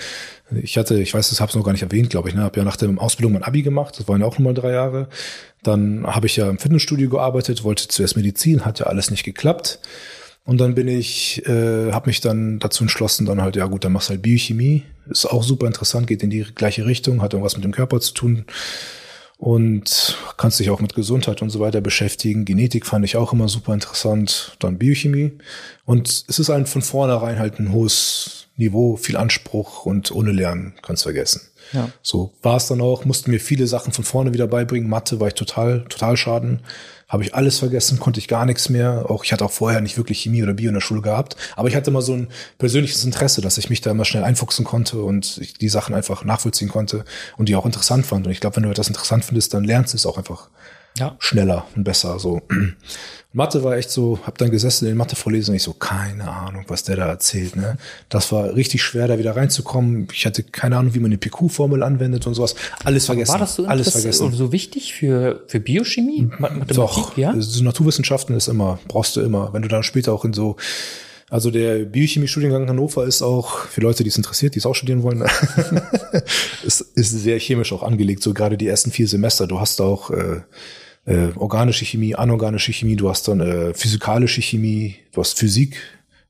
Ich 0.62 0.76
hatte, 0.76 1.00
ich 1.00 1.14
weiß, 1.14 1.28
das 1.28 1.40
habe 1.40 1.50
es 1.50 1.56
noch 1.56 1.64
gar 1.64 1.72
nicht 1.72 1.82
erwähnt, 1.82 2.10
glaube 2.10 2.28
ich, 2.28 2.34
ne, 2.34 2.42
habe 2.42 2.58
ja 2.58 2.64
nach 2.64 2.76
der 2.76 2.90
Ausbildung 2.98 3.34
mein 3.34 3.44
Abi 3.44 3.62
gemacht, 3.62 3.98
das 3.98 4.08
waren 4.08 4.20
ja 4.20 4.26
auch 4.26 4.38
nochmal 4.38 4.54
drei 4.54 4.72
Jahre. 4.72 5.08
Dann 5.62 6.06
habe 6.06 6.26
ich 6.26 6.36
ja 6.36 6.48
im 6.48 6.58
Fitnessstudio 6.58 7.08
gearbeitet, 7.08 7.64
wollte 7.64 7.86
zuerst 7.88 8.16
Medizin, 8.16 8.64
hat 8.64 8.80
ja 8.80 8.86
alles 8.86 9.10
nicht 9.10 9.24
geklappt. 9.24 9.78
Und 10.44 10.58
dann 10.58 10.74
bin 10.74 10.88
ich, 10.88 11.46
äh, 11.46 11.92
habe 11.92 12.08
mich 12.08 12.22
dann 12.22 12.58
dazu 12.58 12.82
entschlossen, 12.82 13.26
dann 13.26 13.42
halt, 13.42 13.56
ja 13.56 13.66
gut, 13.66 13.84
dann 13.84 13.92
machst 13.92 14.08
du 14.08 14.12
halt 14.12 14.22
Biochemie. 14.22 14.82
Ist 15.10 15.26
auch 15.26 15.42
super 15.42 15.66
interessant, 15.66 16.06
geht 16.06 16.22
in 16.22 16.30
die 16.30 16.46
gleiche 16.54 16.86
Richtung, 16.86 17.20
hat 17.20 17.34
irgendwas 17.34 17.56
mit 17.56 17.64
dem 17.64 17.72
Körper 17.72 18.00
zu 18.00 18.14
tun 18.14 18.46
und 19.38 20.18
kannst 20.36 20.58
dich 20.58 20.68
auch 20.68 20.80
mit 20.80 20.94
Gesundheit 20.94 21.42
und 21.42 21.50
so 21.50 21.60
weiter 21.60 21.80
beschäftigen. 21.80 22.44
Genetik 22.44 22.84
fand 22.84 23.04
ich 23.04 23.16
auch 23.16 23.32
immer 23.32 23.48
super 23.48 23.72
interessant. 23.72 24.56
Dann 24.58 24.78
Biochemie. 24.78 25.32
Und 25.84 26.08
es 26.08 26.38
ist 26.38 26.48
halt 26.48 26.68
von 26.68 26.82
vornherein 26.82 27.38
halt 27.38 27.60
ein 27.60 27.72
hohes 27.72 28.48
Niveau, 28.56 28.96
viel 28.96 29.16
Anspruch 29.16 29.86
und 29.86 30.10
ohne 30.10 30.32
Lernen 30.32 30.74
kannst 30.82 31.04
vergessen. 31.04 31.42
Ja. 31.72 31.88
So 32.02 32.32
war 32.42 32.56
es 32.56 32.66
dann 32.66 32.80
auch, 32.80 33.04
mussten 33.04 33.30
mir 33.30 33.38
viele 33.38 33.68
Sachen 33.68 33.92
von 33.92 34.04
vorne 34.04 34.34
wieder 34.34 34.48
beibringen. 34.48 34.90
Mathe 34.90 35.20
war 35.20 35.28
ich 35.28 35.34
total, 35.34 35.84
total 35.84 36.16
schaden 36.16 36.60
habe 37.08 37.22
ich 37.22 37.34
alles 37.34 37.58
vergessen, 37.58 37.98
konnte 37.98 38.20
ich 38.20 38.28
gar 38.28 38.44
nichts 38.44 38.68
mehr. 38.68 39.10
Auch 39.10 39.24
ich 39.24 39.32
hatte 39.32 39.44
auch 39.44 39.50
vorher 39.50 39.80
nicht 39.80 39.96
wirklich 39.96 40.20
Chemie 40.20 40.42
oder 40.42 40.54
Bio 40.54 40.68
in 40.68 40.74
der 40.74 40.80
Schule 40.80 41.00
gehabt, 41.00 41.36
aber 41.56 41.68
ich 41.68 41.74
hatte 41.74 41.90
immer 41.90 42.02
so 42.02 42.12
ein 42.12 42.28
persönliches 42.58 43.04
Interesse, 43.04 43.40
dass 43.40 43.58
ich 43.58 43.70
mich 43.70 43.80
da 43.80 43.90
immer 43.90 44.04
schnell 44.04 44.24
einfuchsen 44.24 44.64
konnte 44.64 45.02
und 45.02 45.38
ich 45.38 45.54
die 45.54 45.68
Sachen 45.68 45.94
einfach 45.94 46.24
nachvollziehen 46.24 46.68
konnte 46.68 47.04
und 47.36 47.48
die 47.48 47.56
auch 47.56 47.66
interessant 47.66 48.06
fand. 48.06 48.26
Und 48.26 48.32
ich 48.32 48.40
glaube, 48.40 48.56
wenn 48.56 48.64
du 48.64 48.70
etwas 48.70 48.88
interessant 48.88 49.24
findest, 49.24 49.54
dann 49.54 49.64
lernst 49.64 49.94
du 49.94 49.96
es 49.96 50.06
auch 50.06 50.18
einfach 50.18 50.50
ja. 50.98 51.16
schneller 51.18 51.66
und 51.76 51.84
besser. 51.84 52.18
So 52.18 52.42
Mathe 53.32 53.62
war 53.62 53.76
echt 53.76 53.90
so, 53.90 54.18
hab 54.22 54.38
dann 54.38 54.50
gesessen 54.50 54.86
in 54.86 54.92
den 54.92 54.96
Mathe-Vorlesungen, 54.96 55.56
ich 55.56 55.62
so, 55.62 55.74
keine 55.74 56.30
Ahnung, 56.30 56.64
was 56.68 56.82
der 56.84 56.96
da 56.96 57.06
erzählt. 57.06 57.56
Ne? 57.56 57.76
Das 58.08 58.32
war 58.32 58.54
richtig 58.54 58.82
schwer, 58.82 59.06
da 59.06 59.18
wieder 59.18 59.36
reinzukommen. 59.36 60.08
Ich 60.12 60.24
hatte 60.24 60.42
keine 60.42 60.78
Ahnung, 60.78 60.94
wie 60.94 60.98
man 60.98 61.10
eine 61.10 61.18
PQ-Formel 61.18 61.82
anwendet 61.82 62.26
und 62.26 62.32
sowas. 62.32 62.54
Alles 62.84 63.04
vergessen. 63.04 63.32
War 63.32 63.38
das 63.38 63.54
so, 63.54 63.66
alles 63.66 63.90
vergessen. 63.90 64.32
so 64.32 64.50
wichtig 64.50 64.94
für, 64.94 65.44
für 65.46 65.60
Biochemie? 65.60 66.30
Mathematik, 66.38 66.76
Doch, 66.76 67.16
ja? 67.18 67.34
So 67.38 67.62
Naturwissenschaften 67.62 68.34
ist 68.34 68.48
immer, 68.48 68.78
brauchst 68.88 69.14
du 69.16 69.20
immer. 69.20 69.52
Wenn 69.52 69.60
du 69.60 69.68
dann 69.68 69.82
später 69.82 70.14
auch 70.14 70.24
in 70.24 70.32
so 70.32 70.56
also 71.30 71.50
der 71.50 71.84
Biochemie-Studiengang 71.84 72.66
Hannover 72.68 73.04
ist 73.04 73.20
auch, 73.20 73.58
für 73.58 73.82
Leute, 73.82 74.02
die 74.02 74.08
es 74.08 74.16
interessiert, 74.16 74.54
die 74.54 74.60
es 74.60 74.66
auch 74.66 74.74
studieren 74.74 75.02
wollen, 75.02 75.22
ist, 76.64 76.80
ist 76.80 77.10
sehr 77.10 77.38
chemisch 77.38 77.72
auch 77.74 77.82
angelegt, 77.82 78.22
so 78.22 78.32
gerade 78.32 78.56
die 78.56 78.66
ersten 78.66 78.90
vier 78.90 79.06
Semester. 79.06 79.46
Du 79.46 79.60
hast 79.60 79.82
auch 79.82 80.10
äh, 80.10 80.40
äh, 81.08 81.32
organische 81.36 81.86
Chemie, 81.86 82.14
anorganische 82.14 82.72
Chemie, 82.72 82.96
du 82.96 83.08
hast 83.08 83.26
dann 83.28 83.40
äh, 83.40 83.72
physikalische 83.72 84.42
Chemie, 84.42 84.96
du 85.12 85.20
hast 85.22 85.38
Physik, 85.38 85.80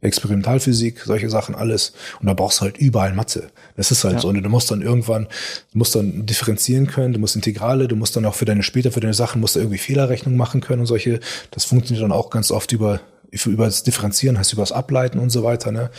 Experimentalphysik, 0.01 1.01
solche 1.01 1.29
Sachen 1.29 1.57
alles. 1.57 1.93
Und 2.21 2.29
da 2.29 2.35
brauchst 2.35 2.61
du 2.61 2.63
halt 2.63 2.79
überall 2.79 3.13
Mathe. 3.13 3.51
Das 3.77 3.91
ist 3.91 4.05
halt 4.05 4.15
ja. 4.15 4.21
so. 4.21 4.29
Und 4.29 4.41
du 4.41 4.49
musst 4.49 4.71
dann 4.71 4.81
irgendwann, 4.81 5.25
du 5.73 5.79
musst 5.79 5.97
dann 5.97 6.25
differenzieren 6.25 6.87
können, 6.87 7.13
du 7.13 7.19
musst 7.19 7.35
Integrale, 7.35 7.89
du 7.89 7.97
musst 7.97 8.15
dann 8.15 8.25
auch 8.25 8.37
für 8.37 8.45
deine 8.45 8.63
später, 8.63 8.93
für 8.93 9.01
deine 9.01 9.15
Sachen, 9.15 9.41
musst 9.41 9.57
du 9.57 9.61
irgendwie 9.61 9.79
Fehlerrechnung 9.79 10.37
machen 10.37 10.61
können 10.61 10.81
und 10.81 10.87
solche. 10.87 11.19
Das 11.51 11.65
funktioniert 11.65 12.05
dann 12.05 12.13
auch 12.13 12.31
ganz 12.31 12.53
oft 12.53 12.71
über, 12.71 13.01
über 13.47 13.65
das 13.65 13.83
Differenzieren, 13.83 14.39
heißt 14.39 14.53
über 14.53 14.63
das 14.63 14.71
Ableiten 14.71 15.19
und 15.19 15.31
so 15.31 15.43
weiter, 15.43 15.73
ne. 15.73 15.91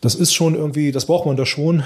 Das 0.00 0.14
ist 0.14 0.32
schon 0.32 0.54
irgendwie, 0.54 0.90
das 0.90 1.06
braucht 1.06 1.26
man 1.26 1.36
da 1.36 1.44
schon 1.44 1.82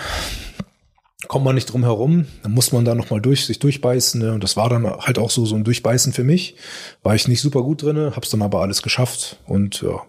kommt 1.28 1.44
man 1.44 1.54
nicht 1.54 1.66
drum 1.66 1.82
herum. 1.82 2.26
Dann 2.42 2.52
muss 2.52 2.72
man 2.72 2.84
da 2.84 2.94
nochmal 2.94 3.20
durch, 3.20 3.46
sich 3.46 3.58
durchbeißen. 3.58 4.20
Ne? 4.20 4.32
Und 4.32 4.42
das 4.42 4.56
war 4.56 4.68
dann 4.68 4.84
halt 4.84 5.18
auch 5.18 5.30
so, 5.30 5.46
so 5.46 5.56
ein 5.56 5.64
Durchbeißen 5.64 6.12
für 6.12 6.24
mich. 6.24 6.56
War 7.02 7.14
ich 7.14 7.28
nicht 7.28 7.40
super 7.40 7.62
gut 7.62 7.82
drinne, 7.82 8.12
hab's 8.16 8.30
dann 8.30 8.42
aber 8.42 8.60
alles 8.60 8.82
geschafft. 8.82 9.38
Und 9.46 9.82
ja, 9.82 10.02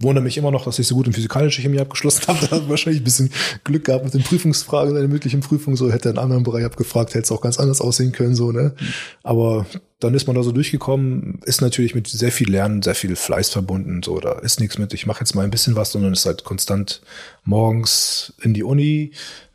wundere 0.00 0.24
mich 0.24 0.36
immer 0.36 0.50
noch, 0.50 0.64
dass 0.64 0.78
ich 0.78 0.86
so 0.86 0.94
gut 0.94 1.06
in 1.06 1.12
physikalische 1.12 1.62
Chemie 1.62 1.80
abgeschlossen 1.80 2.22
habe. 2.28 2.46
Da 2.46 2.56
habe 2.56 2.68
wahrscheinlich 2.68 3.02
ein 3.02 3.04
bisschen 3.04 3.30
Glück 3.64 3.84
gehabt 3.84 4.04
mit 4.04 4.14
den 4.14 4.22
Prüfungsfragen, 4.22 4.94
der 4.94 5.06
mündlichen 5.08 5.40
Prüfung. 5.40 5.76
So 5.76 5.90
hätte 5.92 6.08
einen 6.08 6.18
anderen 6.18 6.42
Bereich 6.42 6.64
abgefragt, 6.64 7.10
hätte 7.10 7.24
es 7.24 7.32
auch 7.32 7.40
ganz 7.40 7.58
anders 7.58 7.80
aussehen 7.80 8.12
können. 8.12 8.34
so 8.34 8.52
ne. 8.52 8.74
Aber 9.22 9.66
dann 10.00 10.14
ist 10.14 10.26
man 10.26 10.36
da 10.36 10.42
so 10.42 10.52
durchgekommen. 10.52 11.40
Ist 11.44 11.62
natürlich 11.62 11.94
mit 11.94 12.08
sehr 12.08 12.32
viel 12.32 12.50
Lernen, 12.50 12.82
sehr 12.82 12.94
viel 12.94 13.16
Fleiß 13.16 13.50
verbunden. 13.50 14.02
So 14.02 14.20
da 14.20 14.32
ist 14.40 14.60
nichts 14.60 14.78
mit. 14.78 14.92
Ich 14.94 15.06
mache 15.06 15.20
jetzt 15.20 15.34
mal 15.34 15.44
ein 15.44 15.50
bisschen 15.50 15.76
was, 15.76 15.92
sondern 15.92 16.12
ist 16.12 16.26
halt 16.26 16.44
konstant 16.44 17.02
morgens 17.44 18.34
in 18.42 18.54
die 18.54 18.64
Uni, 18.64 19.12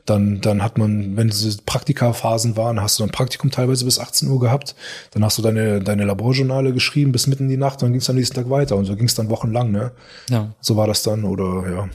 dann, 0.10 0.42
dann 0.42 0.64
hat 0.64 0.78
man, 0.78 1.16
wenn 1.16 1.30
diese 1.30 1.62
Praktikaphasen 1.62 2.58
waren, 2.58 2.82
hast 2.82 3.00
du 3.00 3.04
dann 3.04 3.12
Praktikum 3.12 3.52
teilweise 3.52 3.86
bis 3.86 4.00
18 4.00 4.30
Uhr 4.30 4.40
gehabt. 4.40 4.76
Dann 5.12 5.24
hast 5.24 5.38
du 5.38 5.42
deine, 5.42 5.80
deine 5.80 6.06
Laborjournale 6.06 6.74
geschrieben 6.74 7.12
bis 7.12 7.28
mitten 7.28 7.44
in 7.44 7.50
die 7.50 7.58
Nacht, 7.58 7.82
dann 7.82 7.92
ging 7.92 8.02
es 8.02 8.10
am 8.10 8.16
nächsten 8.16 8.36
Tag 8.36 8.50
weiter. 8.50 8.76
Und 8.76 8.86
so 8.86 8.96
ging 8.96 9.06
es 9.06 9.16
dann 9.16 9.30
wochenlang, 9.30 9.72
ne? 9.72 9.92
Ja. 10.30 10.50
So 10.62 10.76
war 10.76 10.88
das 10.88 11.04
dann, 11.04 11.24
oder 11.24 11.70
ja. 11.70 11.90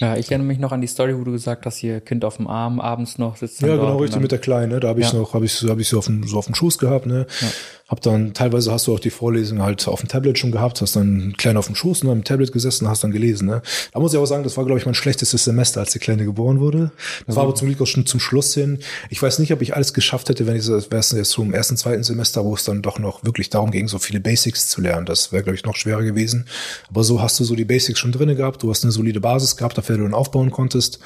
Ja, 0.00 0.16
ich 0.16 0.30
erinnere 0.30 0.48
mich 0.48 0.58
noch 0.58 0.72
an 0.72 0.80
die 0.80 0.88
Story, 0.88 1.16
wo 1.16 1.22
du 1.22 1.30
gesagt 1.30 1.64
hast, 1.64 1.76
hier 1.76 2.00
Kind 2.00 2.24
auf 2.24 2.38
dem 2.38 2.48
Arm, 2.48 2.80
abends 2.80 3.18
noch 3.18 3.36
sitzt. 3.36 3.60
Ja, 3.60 3.76
genau, 3.76 3.98
richtig 3.98 4.20
mit 4.20 4.32
der 4.32 4.40
Kleinen, 4.40 4.72
ne? 4.72 4.80
Da 4.80 4.88
habe 4.88 5.00
ich 5.00 5.12
ja. 5.12 5.18
noch, 5.18 5.32
habe 5.32 5.44
ich, 5.44 5.62
hab 5.62 5.78
ich 5.78 5.88
so 5.88 5.98
auf 5.98 6.06
dem, 6.06 6.24
so 6.24 6.38
auf 6.38 6.46
dem 6.46 6.56
Schoß 6.56 6.78
gehabt, 6.78 7.06
ne? 7.06 7.26
Ja. 7.40 7.48
Hab 7.88 8.00
dann, 8.00 8.34
teilweise 8.34 8.72
hast 8.72 8.88
du 8.88 8.94
auch 8.94 8.98
die 8.98 9.10
Vorlesung 9.10 9.62
halt 9.62 9.86
auf 9.86 10.00
dem 10.00 10.08
Tablet 10.08 10.36
schon 10.40 10.50
gehabt, 10.50 10.80
hast 10.82 10.96
dann 10.96 11.34
klein 11.36 11.56
auf 11.56 11.66
dem 11.66 11.76
Schoß 11.76 12.02
und 12.02 12.10
am 12.10 12.24
Tablet 12.24 12.50
gesessen, 12.50 12.88
hast 12.88 13.04
dann 13.04 13.12
gelesen, 13.12 13.46
ne? 13.46 13.62
Da 13.92 14.00
muss 14.00 14.12
ich 14.12 14.16
aber 14.16 14.26
sagen, 14.26 14.42
das 14.42 14.56
war, 14.56 14.64
glaube 14.64 14.80
ich, 14.80 14.86
mein 14.86 14.94
schlechtestes 14.94 15.44
Semester, 15.44 15.78
als 15.78 15.92
die 15.92 16.00
Kleine 16.00 16.24
geboren 16.24 16.58
wurde. 16.58 16.90
Das 17.26 17.34
mhm. 17.34 17.36
war 17.36 17.44
aber 17.44 17.54
zum 17.54 17.68
Glück 17.68 17.80
auch 17.80 17.86
schon 17.86 18.04
zum 18.04 18.18
Schluss 18.18 18.54
hin. 18.54 18.80
Ich 19.08 19.22
weiß 19.22 19.38
nicht, 19.38 19.52
ob 19.52 19.62
ich 19.62 19.76
alles 19.76 19.94
geschafft 19.94 20.28
hätte, 20.28 20.48
wenn 20.48 20.56
ich 20.56 20.66
das 20.66 20.90
wäre 20.90 21.16
jetzt 21.16 21.30
so 21.30 21.42
im 21.42 21.54
ersten, 21.54 21.76
zweiten 21.76 22.02
Semester, 22.02 22.44
wo 22.44 22.54
es 22.54 22.64
dann 22.64 22.82
doch 22.82 22.98
noch 22.98 23.22
wirklich 23.22 23.50
darum 23.50 23.70
ging, 23.70 23.86
so 23.86 24.00
viele 24.00 24.18
Basics 24.18 24.66
zu 24.66 24.80
lernen. 24.80 25.06
Das 25.06 25.30
wäre, 25.30 25.44
glaube 25.44 25.54
ich, 25.54 25.64
noch 25.64 25.76
schwerer 25.76 26.02
gewesen. 26.02 26.46
Aber 26.88 27.04
so 27.04 27.22
hast 27.22 27.38
du 27.38 27.44
so 27.44 27.54
die 27.54 27.64
Basics 27.64 28.00
schon 28.00 28.10
drinne 28.10 28.34
gehabt, 28.34 28.64
du 28.64 28.70
hast 28.70 28.82
eine 28.82 28.90
solide 28.90 29.20
Basis 29.20 29.56
gehabt, 29.56 29.78
dafür 29.78 29.96
du 29.96 30.02
dann 30.02 30.14
aufbauen 30.14 30.50
konntest, 30.50 30.98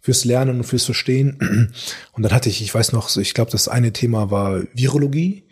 fürs 0.00 0.24
Lernen 0.24 0.58
und 0.58 0.64
fürs 0.64 0.84
Verstehen. 0.84 1.72
Und 2.12 2.22
dann 2.22 2.32
hatte 2.32 2.48
ich, 2.48 2.62
ich 2.62 2.72
weiß 2.72 2.92
noch, 2.92 3.16
ich 3.16 3.34
glaube, 3.34 3.50
das 3.50 3.66
eine 3.66 3.92
Thema 3.92 4.30
war 4.30 4.62
Virologie. 4.72 5.42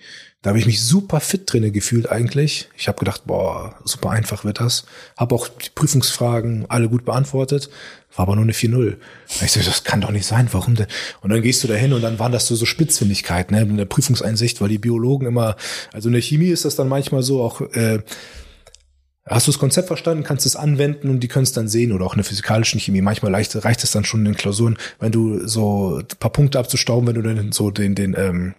Da 0.46 0.50
habe 0.50 0.60
ich 0.60 0.66
mich 0.66 0.80
super 0.80 1.18
fit 1.18 1.52
drinne 1.52 1.72
gefühlt 1.72 2.08
eigentlich. 2.08 2.68
Ich 2.76 2.86
habe 2.86 3.00
gedacht, 3.00 3.22
boah, 3.26 3.74
super 3.84 4.10
einfach 4.10 4.44
wird 4.44 4.60
das. 4.60 4.84
Habe 5.16 5.34
auch 5.34 5.48
die 5.48 5.70
Prüfungsfragen 5.74 6.66
alle 6.68 6.88
gut 6.88 7.04
beantwortet, 7.04 7.68
war 8.14 8.22
aber 8.22 8.36
nur 8.36 8.44
eine 8.44 8.52
4-0. 8.52 8.94
Ich 9.42 9.50
so, 9.50 9.60
das 9.60 9.82
kann 9.82 10.02
doch 10.02 10.12
nicht 10.12 10.24
sein, 10.24 10.46
warum 10.52 10.76
denn? 10.76 10.86
Und 11.20 11.30
dann 11.30 11.42
gehst 11.42 11.64
du 11.64 11.66
da 11.66 11.74
hin 11.74 11.92
und 11.92 12.02
dann 12.02 12.20
waren 12.20 12.30
das 12.30 12.46
so, 12.46 12.54
so 12.54 12.64
Spitzfindigkeiten, 12.64 13.56
ne? 13.56 13.62
In 13.62 13.76
der 13.76 13.86
Prüfungseinsicht, 13.86 14.60
weil 14.60 14.68
die 14.68 14.78
Biologen 14.78 15.26
immer, 15.26 15.56
also 15.92 16.08
in 16.08 16.12
der 16.12 16.22
Chemie 16.22 16.50
ist 16.50 16.64
das 16.64 16.76
dann 16.76 16.86
manchmal 16.86 17.24
so 17.24 17.42
auch, 17.42 17.60
äh, 17.72 17.98
Hast 19.28 19.48
du 19.48 19.50
das 19.50 19.58
Konzept 19.58 19.88
verstanden, 19.88 20.22
kannst 20.22 20.46
es 20.46 20.54
anwenden 20.54 21.10
und 21.10 21.18
die 21.18 21.26
können 21.26 21.42
es 21.42 21.50
dann 21.50 21.66
sehen 21.66 21.90
oder 21.90 22.06
auch 22.06 22.12
in 22.12 22.18
der 22.18 22.24
physikalischen 22.24 22.78
Chemie. 22.78 23.00
Manchmal 23.00 23.34
reicht, 23.34 23.56
reicht 23.64 23.82
es 23.82 23.90
dann 23.90 24.04
schon 24.04 24.20
in 24.20 24.26
den 24.26 24.36
Klausuren, 24.36 24.78
wenn 25.00 25.10
du 25.10 25.48
so 25.48 25.96
ein 25.96 26.18
paar 26.20 26.30
Punkte 26.30 26.60
abzustauben, 26.60 27.08
wenn 27.08 27.16
du 27.16 27.22
dann 27.22 27.50
so 27.50 27.72
den, 27.72 27.96
den 27.96 28.14
ähm, 28.16 28.54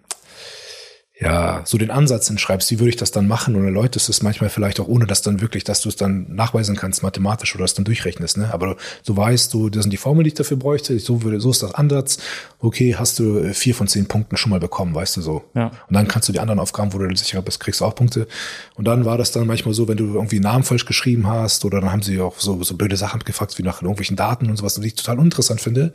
ja, 1.19 1.61
so 1.65 1.79
den 1.79 1.89
Ansatz 1.89 2.27
hinschreibst, 2.27 2.69
wie 2.69 2.79
würde 2.79 2.89
ich 2.89 2.95
das 2.95 3.09
dann 3.09 3.27
machen 3.27 3.55
und 3.55 3.65
erläuterst 3.65 4.07
es 4.07 4.21
manchmal 4.21 4.51
vielleicht 4.51 4.79
auch 4.79 4.87
ohne, 4.87 5.07
dass 5.07 5.23
dann 5.23 5.41
wirklich, 5.41 5.63
dass 5.63 5.81
du 5.81 5.89
es 5.89 5.95
dann 5.95 6.27
nachweisen 6.35 6.75
kannst 6.75 7.01
mathematisch 7.01 7.55
oder 7.55 7.65
es 7.65 7.73
dann 7.73 7.85
durchrechnest, 7.85 8.37
ne? 8.37 8.53
Aber 8.53 8.77
du 9.03 9.17
weißt, 9.17 9.51
du, 9.51 9.69
das 9.69 9.83
sind 9.83 9.91
die 9.91 9.97
Formeln, 9.97 10.25
die 10.25 10.29
ich 10.29 10.33
dafür 10.35 10.57
bräuchte, 10.57 10.99
so 10.99 11.23
würde, 11.23 11.39
so 11.39 11.49
ist 11.49 11.63
das 11.63 11.73
Ansatz. 11.73 12.19
Okay, 12.59 12.95
hast 12.95 13.17
du 13.17 13.39
äh, 13.39 13.53
vier 13.53 13.73
von 13.73 13.87
zehn 13.87 14.07
Punkten 14.07 14.37
schon 14.37 14.51
mal 14.51 14.59
bekommen, 14.59 14.93
weißt 14.93 15.17
du 15.17 15.21
so. 15.21 15.43
Ja. 15.55 15.67
Und 15.67 15.95
dann 15.95 16.07
kannst 16.07 16.29
du 16.29 16.33
die 16.33 16.39
anderen 16.39 16.59
Aufgaben, 16.59 16.93
wo 16.93 16.99
du 16.99 17.15
sicher 17.15 17.41
bist, 17.41 17.59
kriegst 17.59 17.81
du 17.81 17.85
auch 17.85 17.95
Punkte. 17.95 18.27
Und 18.75 18.85
dann 18.85 19.05
war 19.05 19.17
das 19.17 19.31
dann 19.31 19.47
manchmal 19.47 19.73
so, 19.73 19.87
wenn 19.87 19.97
du 19.97 20.13
irgendwie 20.13 20.35
einen 20.35 20.43
Namen 20.43 20.63
falsch 20.63 20.85
geschrieben 20.85 21.25
hast 21.25 21.65
oder 21.65 21.81
dann 21.81 21.91
haben 21.91 22.03
sie 22.03 22.21
auch 22.21 22.39
so, 22.39 22.61
so 22.63 22.75
blöde 22.75 22.95
Sachen 22.95 23.21
gefragt, 23.21 23.57
wie 23.57 23.63
nach 23.63 23.81
irgendwelchen 23.81 24.17
Daten 24.17 24.51
und 24.51 24.57
sowas, 24.57 24.77
was 24.77 24.85
ich 24.85 24.93
total 24.93 25.17
uninteressant 25.17 25.61
finde. 25.61 25.93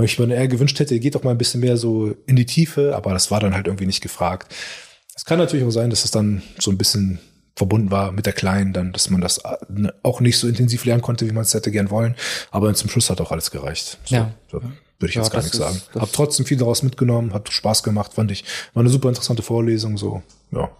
Weil 0.00 0.06
ich 0.06 0.18
mir 0.18 0.34
eher 0.34 0.48
gewünscht 0.48 0.78
hätte, 0.78 0.98
geht 0.98 1.14
doch 1.14 1.22
mal 1.24 1.30
ein 1.32 1.38
bisschen 1.38 1.60
mehr 1.60 1.76
so 1.76 2.14
in 2.26 2.36
die 2.36 2.46
Tiefe, 2.46 2.96
aber 2.96 3.12
das 3.12 3.30
war 3.30 3.38
dann 3.40 3.54
halt 3.54 3.66
irgendwie 3.66 3.86
nicht 3.86 4.00
gefragt. 4.00 4.52
Es 5.14 5.24
kann 5.26 5.38
natürlich 5.38 5.66
auch 5.66 5.70
sein, 5.70 5.90
dass 5.90 6.04
es 6.04 6.10
dann 6.10 6.42
so 6.58 6.70
ein 6.70 6.78
bisschen 6.78 7.18
verbunden 7.54 7.90
war 7.90 8.10
mit 8.12 8.24
der 8.24 8.32
Kleinen, 8.32 8.72
dann, 8.72 8.92
dass 8.92 9.10
man 9.10 9.20
das 9.20 9.38
äh, 9.38 9.88
auch 10.02 10.20
nicht 10.20 10.38
so 10.38 10.48
intensiv 10.48 10.86
lernen 10.86 11.02
konnte, 11.02 11.26
wie 11.28 11.32
man 11.32 11.42
es 11.42 11.52
hätte 11.52 11.70
gern 11.70 11.90
wollen. 11.90 12.14
Aber 12.50 12.72
zum 12.72 12.88
Schluss 12.88 13.10
hat 13.10 13.20
auch 13.20 13.30
alles 13.30 13.50
gereicht. 13.50 13.98
So, 14.04 14.14
Ja. 14.14 14.32
so 14.50 14.62
würde 14.62 15.10
ich 15.10 15.14
Ja, 15.14 15.22
jetzt 15.22 15.30
gar 15.32 15.40
nichts 15.42 15.52
ist- 15.54 15.60
sagen. 15.60 15.80
Hab 15.98 16.10
trotzdem 16.12 16.46
viel 16.46 16.56
daraus 16.56 16.82
mitgenommen, 16.82 17.34
hat 17.34 17.52
Spaß 17.52 17.82
gemacht, 17.82 18.14
fand 18.14 18.30
ich. 18.30 18.44
War 18.72 18.80
eine 18.82 18.88
super 18.90 19.08
interessante 19.08 19.42
Vorlesung, 19.42 19.98
so, 19.98 20.22
ja. 20.52 20.70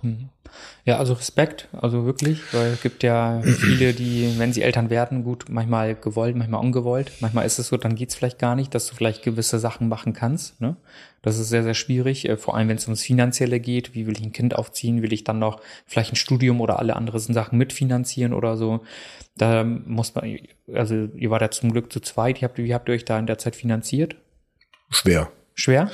Ja, 0.86 0.98
also 0.98 1.12
Respekt, 1.12 1.68
also 1.72 2.06
wirklich, 2.06 2.40
weil 2.52 2.72
es 2.72 2.80
gibt 2.80 3.02
ja 3.02 3.42
viele, 3.42 3.92
die, 3.92 4.34
wenn 4.38 4.52
sie 4.52 4.62
Eltern 4.62 4.88
werden, 4.88 5.24
gut, 5.24 5.44
manchmal 5.50 5.94
gewollt, 5.94 6.36
manchmal 6.36 6.60
ungewollt. 6.60 7.12
Manchmal 7.20 7.44
ist 7.44 7.58
es 7.58 7.68
so, 7.68 7.76
dann 7.76 7.94
geht's 7.94 8.14
vielleicht 8.14 8.38
gar 8.38 8.56
nicht, 8.56 8.74
dass 8.74 8.86
du 8.86 8.94
vielleicht 8.94 9.22
gewisse 9.22 9.58
Sachen 9.58 9.88
machen 9.88 10.14
kannst. 10.14 10.60
Ne? 10.60 10.76
Das 11.22 11.38
ist 11.38 11.50
sehr, 11.50 11.62
sehr 11.62 11.74
schwierig, 11.74 12.28
äh, 12.28 12.36
vor 12.36 12.56
allem 12.56 12.68
wenn 12.68 12.78
es 12.78 12.86
ums 12.86 13.02
Finanzielle 13.02 13.60
geht. 13.60 13.94
Wie 13.94 14.06
will 14.06 14.16
ich 14.16 14.24
ein 14.24 14.32
Kind 14.32 14.56
aufziehen? 14.56 15.02
Will 15.02 15.12
ich 15.12 15.24
dann 15.24 15.38
noch 15.38 15.60
vielleicht 15.86 16.12
ein 16.12 16.16
Studium 16.16 16.60
oder 16.60 16.78
alle 16.78 16.96
anderen 16.96 17.20
Sachen 17.34 17.58
mitfinanzieren 17.58 18.32
oder 18.32 18.56
so? 18.56 18.80
Da 19.36 19.64
muss 19.64 20.14
man, 20.14 20.38
also 20.72 21.08
ihr 21.14 21.30
wart 21.30 21.42
ja 21.42 21.50
zum 21.50 21.72
Glück 21.72 21.92
zu 21.92 22.00
zweit, 22.00 22.40
wie 22.40 22.44
habt, 22.44 22.58
wie 22.58 22.74
habt 22.74 22.88
ihr 22.88 22.94
euch 22.94 23.04
da 23.04 23.18
in 23.18 23.26
der 23.26 23.38
Zeit 23.38 23.54
finanziert? 23.54 24.16
Schwer. 24.90 25.30
Schwer? 25.54 25.90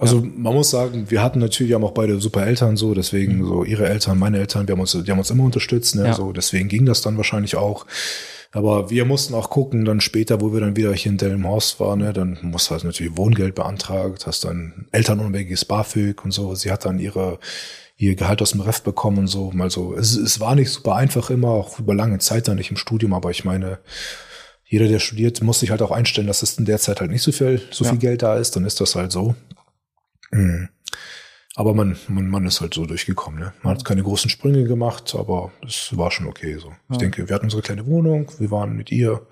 Also 0.00 0.22
man 0.36 0.54
muss 0.54 0.70
sagen, 0.70 1.10
wir 1.10 1.22
hatten 1.22 1.38
natürlich 1.38 1.74
haben 1.74 1.84
auch 1.84 1.92
beide 1.92 2.18
super 2.20 2.46
Eltern 2.46 2.76
so, 2.76 2.94
deswegen 2.94 3.44
so 3.44 3.64
ihre 3.64 3.88
Eltern, 3.88 4.18
meine 4.18 4.38
Eltern, 4.38 4.66
wir 4.66 4.72
haben 4.72 4.80
uns, 4.80 4.92
die 4.92 5.10
haben 5.10 5.18
uns 5.18 5.30
immer 5.30 5.44
unterstützt, 5.44 5.94
ne? 5.94 6.06
Ja. 6.06 6.14
so 6.14 6.32
deswegen 6.32 6.68
ging 6.68 6.86
das 6.86 7.02
dann 7.02 7.16
wahrscheinlich 7.16 7.56
auch. 7.56 7.86
Aber 8.52 8.90
wir 8.90 9.04
mussten 9.04 9.34
auch 9.34 9.48
gucken, 9.50 9.84
dann 9.84 10.00
später, 10.00 10.40
wo 10.40 10.52
wir 10.52 10.60
dann 10.60 10.74
wieder 10.74 10.92
hier 10.92 11.12
in 11.12 11.18
Delmenhorst 11.18 11.78
waren, 11.78 12.00
ne, 12.00 12.12
dann 12.12 12.38
musst 12.42 12.66
du 12.68 12.72
halt 12.72 12.82
natürlich 12.82 13.16
Wohngeld 13.16 13.54
beantragt, 13.54 14.26
hast 14.26 14.42
dann 14.44 14.86
elternunabhängiges 14.90 15.64
BAföG 15.66 16.24
und 16.24 16.32
so. 16.32 16.54
Sie 16.56 16.72
hat 16.72 16.84
dann 16.84 16.98
ihre 16.98 17.38
ihr 17.96 18.16
Gehalt 18.16 18.40
aus 18.40 18.52
dem 18.52 18.62
Ref 18.62 18.80
bekommen 18.80 19.18
und 19.18 19.26
so. 19.28 19.52
Also 19.58 19.94
es, 19.94 20.16
es 20.16 20.40
war 20.40 20.54
nicht 20.54 20.70
super 20.70 20.96
einfach 20.96 21.28
immer, 21.30 21.48
auch 21.48 21.78
über 21.78 21.94
lange 21.94 22.18
Zeit 22.18 22.48
dann 22.48 22.56
nicht 22.56 22.70
im 22.70 22.78
Studium, 22.78 23.12
aber 23.12 23.30
ich 23.30 23.44
meine, 23.44 23.78
jeder, 24.64 24.88
der 24.88 25.00
studiert, 25.00 25.42
muss 25.42 25.60
sich 25.60 25.70
halt 25.70 25.82
auch 25.82 25.90
einstellen, 25.90 26.26
dass 26.26 26.42
es 26.42 26.56
in 26.56 26.64
der 26.64 26.78
Zeit 26.78 27.00
halt 27.00 27.10
nicht 27.10 27.22
so 27.22 27.30
viel, 27.32 27.60
so 27.70 27.84
Ja. 27.84 27.90
viel 27.90 27.98
Geld 27.98 28.22
da 28.22 28.36
ist, 28.36 28.56
dann 28.56 28.64
ist 28.64 28.80
das 28.80 28.94
halt 28.94 29.12
so. 29.12 29.34
Mhm. 30.30 30.68
Aber 31.56 31.74
man, 31.74 31.96
man, 32.08 32.28
man 32.28 32.46
ist 32.46 32.60
halt 32.60 32.74
so 32.74 32.86
durchgekommen. 32.86 33.40
Ne? 33.40 33.52
Man 33.62 33.74
hat 33.74 33.84
keine 33.84 34.02
großen 34.02 34.30
Sprünge 34.30 34.64
gemacht, 34.64 35.14
aber 35.18 35.50
es 35.66 35.94
war 35.96 36.10
schon 36.10 36.26
okay 36.26 36.56
so. 36.58 36.72
Ich 36.90 36.98
denke, 36.98 37.28
wir 37.28 37.34
hatten 37.34 37.46
unsere 37.46 37.60
kleine 37.60 37.86
Wohnung, 37.86 38.30
wir 38.38 38.50
waren 38.50 38.76
mit 38.76 38.90
ihr, 38.92 39.26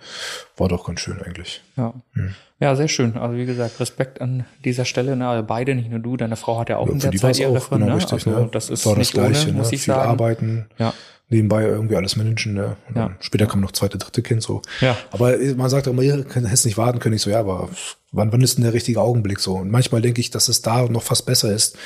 war 0.57 0.69
doch 0.69 0.85
ganz 0.85 1.01
schön 1.01 1.23
eigentlich. 1.23 1.63
Ja. 1.77 1.95
Hm. 2.15 2.35
Ja, 2.61 2.75
sehr 2.75 2.89
schön. 2.89 3.17
Also 3.17 3.37
wie 3.37 3.47
gesagt, 3.47 3.79
Respekt 3.79 4.21
an 4.21 4.45
dieser 4.65 4.85
Stelle. 4.85 5.15
Ne? 5.15 5.45
Beide, 5.47 5.77
nicht 5.77 5.91
nur 5.91 6.01
du, 6.01 6.17
deine 6.17 6.35
Frau 6.37 6.59
hat 6.59 6.69
ja 6.69 6.77
auch 6.79 6.89
in 6.89 7.01
Für 7.01 7.11
der 7.11 7.21
Zeit 7.21 7.39
ihre 7.39 7.57
auch 7.57 7.71
genau 7.71 7.87
ne? 7.87 7.95
richtig. 7.97 8.13
Also 8.27 8.31
ne? 8.31 8.49
das 8.51 8.69
ist 8.69 8.85
war 8.85 8.95
das 8.95 8.99
nicht 8.99 9.13
Gleiche, 9.13 9.49
ohne, 9.49 9.59
muss 9.59 9.69
ne? 9.71 9.75
ich 9.77 9.83
viel 9.83 9.95
sagen. 9.95 10.11
arbeiten, 10.11 10.67
Ja. 10.77 10.93
nebenbei 11.29 11.63
irgendwie 11.63 11.95
alles 11.95 12.17
managen. 12.17 12.55
Ne? 12.55 12.77
Und 12.89 12.97
Ja. 12.97 13.03
dann 13.07 13.17
später 13.21 13.47
kam 13.47 13.61
noch 13.61 13.73
zweite, 13.73 13.97
dritte 13.97 14.23
Kind 14.23 14.43
so. 14.43 14.61
Ja. 14.81 14.97
Aber 15.13 15.37
man 15.57 15.71
sagt 15.71 15.87
auch 15.87 15.93
immer, 15.93 16.03
ihr 16.03 16.25
könnt 16.25 16.47
hättest 16.47 16.67
nicht 16.67 16.77
warten 16.79 16.99
können. 16.99 17.15
Ich 17.15 17.23
so, 17.23 17.31
ja, 17.31 17.39
aber 17.39 17.69
wann, 18.13 18.33
wann 18.33 18.41
ist 18.41 18.57
denn 18.57 18.65
der 18.65 18.73
richtige 18.73 19.01
Augenblick 19.01 19.41
so? 19.41 19.55
Und 19.55 19.71
manchmal 19.71 20.03
denke 20.03 20.21
ich, 20.21 20.31
dass 20.31 20.49
es 20.49 20.63
da 20.63 20.85
noch 20.89 21.03
fast 21.03 21.27
besser 21.27 21.53
ist, 21.53 21.77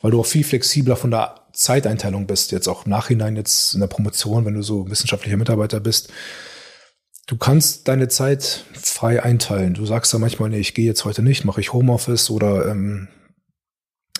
weil 0.00 0.10
du 0.10 0.20
auch 0.20 0.26
viel 0.26 0.44
flexibler 0.44 0.96
von 0.96 1.10
der 1.10 1.40
Zeiteinteilung 1.52 2.26
bist. 2.26 2.52
Jetzt 2.52 2.68
auch 2.68 2.86
im 2.86 2.90
Nachhinein 2.90 3.36
jetzt 3.36 3.74
in 3.74 3.80
der 3.80 3.86
Promotion, 3.86 4.44
wenn 4.44 4.54
du 4.54 4.62
so 4.62 4.90
wissenschaftlicher 4.90 5.36
Mitarbeiter 5.36 5.80
bist. 5.80 6.12
Du 7.26 7.36
kannst 7.36 7.88
deine 7.88 8.08
Zeit 8.08 8.64
frei 8.74 9.22
einteilen. 9.22 9.74
Du 9.74 9.86
sagst 9.86 10.12
ja 10.12 10.18
manchmal, 10.18 10.50
nee, 10.50 10.58
ich 10.58 10.74
gehe 10.74 10.84
jetzt 10.84 11.04
heute 11.04 11.22
nicht, 11.22 11.44
mache 11.44 11.60
ich 11.60 11.72
Homeoffice 11.72 12.28
oder 12.30 12.68
ähm, 12.68 13.08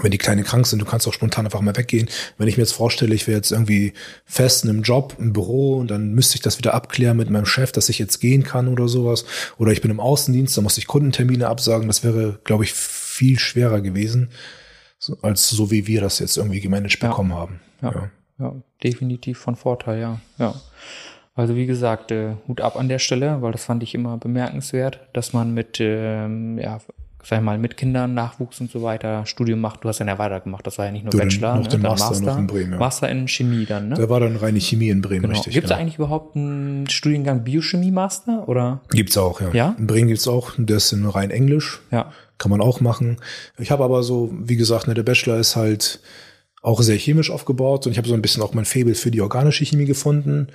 wenn 0.01 0.11
die 0.11 0.19
Kleine 0.19 0.43
krank 0.43 0.67
sind, 0.67 0.81
du 0.81 0.85
kannst 0.87 1.07
auch 1.07 1.13
spontan 1.13 1.45
einfach 1.45 1.61
mal 1.61 1.77
weggehen. 1.77 2.09
Wenn 2.37 2.49
ich 2.49 2.57
mir 2.57 2.65
jetzt 2.65 2.73
vorstelle, 2.73 3.15
ich 3.15 3.29
wäre 3.29 3.37
jetzt 3.37 3.53
irgendwie 3.53 3.93
fest 4.25 4.65
in 4.65 4.71
einem 4.71 4.83
Job, 4.83 5.15
im 5.19 5.33
Büro 5.33 5.77
und 5.79 5.89
dann 5.89 6.15
müsste 6.15 6.35
ich 6.35 6.43
das 6.43 6.59
wieder 6.59 6.75
abklären 6.75 7.17
mit 7.17 7.31
meinem 7.31 7.47
Chef, 7.47 7.71
dass 7.71 7.89
ich 7.89 8.01
jetzt 8.01 8.19
gehen 8.19 8.43
kann 8.43 8.67
oder 8.67 8.89
sowas. 8.89 9.25
Oder 9.57 9.71
ich 9.71 9.83
bin 9.83 9.93
im 9.93 10.01
Außendienst, 10.01 10.57
da 10.57 10.63
muss 10.63 10.79
ich 10.79 10.89
Kundentermine 10.89 11.47
absagen. 11.49 11.87
Das 11.87 12.03
wäre, 12.03 12.41
glaube 12.43 12.65
ich, 12.65 12.73
viel 12.73 13.39
schwerer 13.39 13.81
gewesen, 13.81 14.31
als 15.23 15.49
so 15.51 15.71
wie 15.71 15.87
wir 15.87 16.01
das 16.01 16.19
jetzt 16.19 16.37
irgendwie 16.39 16.61
gemanagt 16.61 17.01
Ja. 17.01 17.09
bekommen 17.09 17.35
haben. 17.35 17.61
Ja. 17.81 18.11
Ja, 18.41 18.53
definitiv 18.83 19.39
von 19.39 19.55
Vorteil, 19.55 20.01
ja. 20.01 20.21
ja. 20.39 20.55
Also 21.37 21.55
wie 21.55 21.67
gesagt, 21.67 22.11
äh, 22.11 22.35
Hut 22.49 22.61
ab 22.61 22.75
an 22.77 22.89
der 22.89 22.99
Stelle, 22.99 23.43
weil 23.43 23.53
das 23.53 23.65
fand 23.65 23.83
ich 23.85 23.95
immer 23.95 24.19
bemerkenswert, 24.19 24.99
dass 25.13 25.33
man 25.33 25.55
mit, 25.55 25.79
ähm, 25.81 26.59
ja, 26.59 26.81
sag 27.25 27.39
ich 27.39 27.45
mal, 27.45 27.59
mit 27.59 27.77
Kindern, 27.77 28.15
Nachwuchs 28.15 28.61
und 28.61 28.71
so 28.71 28.83
weiter 28.83 29.25
Studium 29.27 29.61
macht. 29.61 29.83
Du 29.83 29.89
hast 29.89 29.99
dann 29.99 30.09
ja 30.09 30.19
weitergemacht, 30.19 30.67
das 30.67 30.79
war 30.79 30.87
ja 30.87 30.93
nicht 30.93 31.05
nur 31.05 31.11
Du, 31.11 31.19
Bachelor, 31.19 31.57
noch 31.57 31.67
den 31.67 31.83
dann 31.83 31.93
Master 31.93 32.21
noch 32.21 32.39
in 32.39 32.47
Bremen, 32.47 32.73
ja. 32.73 32.79
Master 32.79 33.09
in 33.09 33.27
Chemie 33.29 33.67
dann, 33.67 33.89
ne? 33.89 33.95
Da 33.97 34.09
war 34.09 34.21
dann 34.21 34.37
reine 34.37 34.61
Chemie 34.61 34.91
in 34.91 35.01
Bremen, 35.01 35.23
Genau. 35.23 35.33
richtig. 35.35 35.55
Gibt 35.55 35.65
es 35.65 35.71
genau. 35.71 35.81
eigentlich 35.81 35.97
überhaupt 35.97 36.37
einen 36.37 36.89
Studiengang 36.89 37.45
Biochemie-Master 37.45 38.49
oder? 38.49 38.81
Gibt's 38.91 39.17
auch, 39.17 39.41
ja. 39.41 39.51
Ja? 39.53 39.75
In 39.79 39.87
Bremen 39.87 40.09
gibt's 40.09 40.29
auch, 40.29 40.53
der 40.57 40.77
ist 40.77 40.93
in 40.93 41.07
rein 41.07 41.31
Englisch. 41.31 41.81
Ja. 41.91 42.13
Kann 42.39 42.51
man 42.51 42.61
auch 42.61 42.81
machen. 42.81 43.19
Ich 43.59 43.71
habe 43.71 43.85
aber 43.85 44.03
so, 44.03 44.33
wie 44.37 44.57
gesagt, 44.57 44.89
ne, 44.89 44.95
der 44.95 45.05
Bachelor 45.05 45.39
ist 45.39 45.57
halt 45.57 46.01
auch 46.63 46.83
sehr 46.83 46.97
chemisch 46.97 47.31
aufgebaut 47.31 47.87
und 47.87 47.93
ich 47.93 47.99
habe 47.99 48.09
so 48.09 48.15
ein 48.15 48.23
bisschen 48.23 48.43
auch 48.43 48.55
mein 48.55 48.65
Faible 48.65 48.95
für 48.95 49.11
die 49.11 49.21
organische 49.21 49.65
Chemie 49.65 49.85
gefunden. 49.85 50.49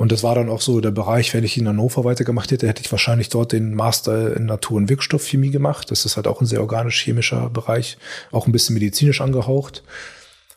Und 0.00 0.12
das 0.12 0.22
war 0.22 0.34
dann 0.34 0.48
auch 0.48 0.62
so 0.62 0.80
der 0.80 0.92
Bereich, 0.92 1.34
wenn 1.34 1.44
ich 1.44 1.58
in 1.58 1.68
Hannover 1.68 2.04
weitergemacht 2.04 2.50
hätte, 2.50 2.66
hätte 2.66 2.80
ich 2.80 2.90
wahrscheinlich 2.90 3.28
dort 3.28 3.52
den 3.52 3.74
Master 3.74 4.34
in 4.34 4.46
Natur- 4.46 4.78
und 4.78 4.88
Wirkstoffchemie 4.88 5.50
gemacht. 5.50 5.90
Das 5.90 6.06
ist 6.06 6.16
halt 6.16 6.26
auch 6.26 6.40
ein 6.40 6.46
sehr 6.46 6.62
organisch-chemischer 6.62 7.50
Bereich, 7.50 7.98
auch 8.32 8.46
ein 8.46 8.52
bisschen 8.52 8.72
medizinisch 8.72 9.20
angehaucht. 9.20 9.82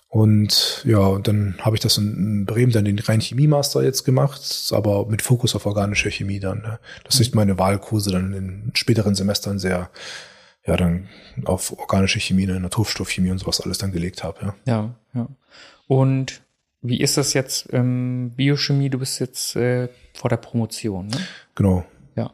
Und 0.07 0.81
ja, 0.85 0.99
und 0.99 1.27
dann 1.27 1.55
habe 1.59 1.75
ich 1.75 1.81
das 1.81 1.97
in 1.97 2.45
Bremen 2.45 2.71
dann 2.71 2.85
den 2.85 2.97
rein 2.99 3.19
Chemie-Master 3.19 3.83
jetzt 3.83 4.05
gemacht, 4.05 4.71
aber 4.71 5.07
mit 5.07 5.21
Fokus 5.21 5.55
auf 5.55 5.65
organische 5.65 6.09
Chemie 6.09 6.39
dann. 6.39 6.61
Ne? 6.61 6.79
Dass 7.03 7.19
ich 7.19 7.33
meine 7.33 7.59
Wahlkurse 7.59 8.11
dann 8.11 8.31
in 8.31 8.71
späteren 8.75 9.13
Semestern 9.13 9.59
sehr, 9.59 9.89
ja, 10.65 10.77
dann 10.77 11.09
auf 11.43 11.77
organische 11.77 12.21
Chemie, 12.21 12.45
ne, 12.45 12.61
Naturstoffchemie 12.61 13.31
und 13.31 13.39
sowas 13.39 13.59
alles 13.59 13.77
dann 13.77 13.91
gelegt 13.91 14.23
habe. 14.23 14.39
Ja. 14.41 14.55
Ja, 14.65 14.95
ja. 15.13 15.27
Und 15.87 16.42
wie 16.83 16.99
ist 17.01 17.17
das 17.17 17.33
jetzt, 17.33 17.67
ähm, 17.73 18.31
Biochemie, 18.35 18.89
du 18.89 18.99
bist 18.99 19.19
jetzt 19.19 19.55
äh, 19.55 19.87
vor 20.13 20.29
der 20.29 20.37
Promotion, 20.37 21.07
ne? 21.07 21.17
Genau. 21.55 21.83
Ja. 22.15 22.31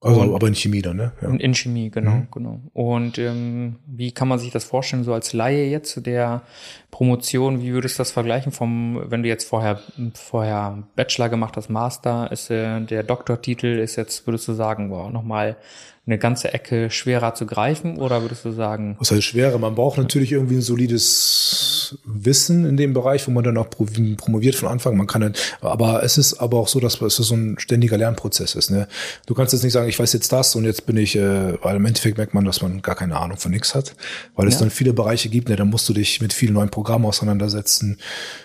Also, 0.00 0.20
Und- 0.20 0.34
aber 0.34 0.48
in 0.48 0.54
Chemie 0.56 0.82
dann, 0.82 0.96
ne? 0.96 1.12
Ja. 1.22 1.28
In, 1.28 1.38
in 1.40 1.54
Chemie, 1.54 1.88
genau, 1.90 2.10
Mhm. 2.10 2.28
genau. 2.32 2.60
Und 2.74 3.18
ähm, 3.18 3.76
wie 3.86 4.10
kann 4.12 4.26
man 4.28 4.38
sich 4.40 4.50
das 4.50 4.64
vorstellen, 4.64 5.04
so 5.04 5.14
als 5.14 5.32
Laie 5.32 5.66
jetzt 5.70 5.90
zu 5.92 6.00
der 6.00 6.42
Promotion, 6.90 7.62
wie 7.62 7.72
würdest 7.72 7.98
du 7.98 8.00
das 8.00 8.10
vergleichen 8.10 8.52
vom, 8.52 9.00
wenn 9.10 9.22
du 9.22 9.28
jetzt 9.28 9.48
vorher, 9.48 9.80
vorher 10.14 10.82
Bachelor 10.96 11.28
gemacht 11.28 11.56
hast, 11.56 11.70
Master, 11.70 12.30
ist 12.32 12.50
äh, 12.50 12.80
der 12.80 13.02
Doktortitel 13.04 13.78
ist 13.78 13.96
jetzt, 13.96 14.26
würdest 14.26 14.48
du 14.48 14.52
sagen, 14.52 14.90
wow, 14.90 15.10
nochmal 15.10 15.56
eine 16.04 16.18
ganze 16.18 16.52
Ecke 16.52 16.90
schwerer 16.90 17.34
zu 17.34 17.46
greifen 17.46 17.98
oder 17.98 18.22
würdest 18.22 18.44
du 18.44 18.50
sagen, 18.50 18.96
Was 18.98 19.12
heißt 19.12 19.22
schwerer? 19.22 19.56
Man 19.58 19.76
braucht 19.76 19.98
natürlich 19.98 20.32
irgendwie 20.32 20.56
ein 20.56 20.60
solides 20.62 21.96
Wissen 22.04 22.64
in 22.64 22.76
dem 22.76 22.92
Bereich, 22.92 23.26
wo 23.28 23.30
man 23.30 23.44
dann 23.44 23.56
auch 23.56 23.70
pro- 23.70 23.86
promoviert 24.16 24.56
von 24.56 24.68
Anfang. 24.68 24.96
Man 24.96 25.06
kann 25.06 25.20
dann, 25.20 25.34
aber 25.60 26.02
es 26.02 26.18
ist 26.18 26.34
aber 26.34 26.58
auch 26.58 26.66
so, 26.66 26.80
dass 26.80 27.00
es 27.00 27.16
so 27.16 27.34
ein 27.36 27.56
ständiger 27.58 27.96
Lernprozess 27.98 28.56
ist. 28.56 28.70
Ne? 28.70 28.88
Du 29.26 29.34
kannst 29.34 29.52
jetzt 29.52 29.62
nicht 29.62 29.72
sagen, 29.72 29.88
ich 29.88 29.98
weiß 29.98 30.12
jetzt 30.12 30.32
das 30.32 30.56
und 30.56 30.64
jetzt 30.64 30.86
bin 30.86 30.96
ich, 30.96 31.14
äh, 31.14 31.62
weil 31.62 31.76
im 31.76 31.84
Endeffekt 31.86 32.16
merkt 32.16 32.34
man, 32.34 32.44
dass 32.44 32.62
man 32.62 32.82
gar 32.82 32.96
keine 32.96 33.16
Ahnung 33.20 33.36
von 33.36 33.52
nichts 33.52 33.74
hat, 33.74 33.94
weil 34.34 34.48
es 34.48 34.54
Ja. 34.54 34.60
dann 34.60 34.70
viele 34.70 34.92
Bereiche 34.92 35.28
gibt. 35.28 35.48
Ne? 35.50 35.56
Da 35.56 35.64
musst 35.64 35.88
du 35.88 35.92
dich 35.92 36.20
mit 36.20 36.32
vielen 36.32 36.54
neuen 36.54 36.70
Programmen 36.70 37.04
auseinandersetzen. 37.04 37.98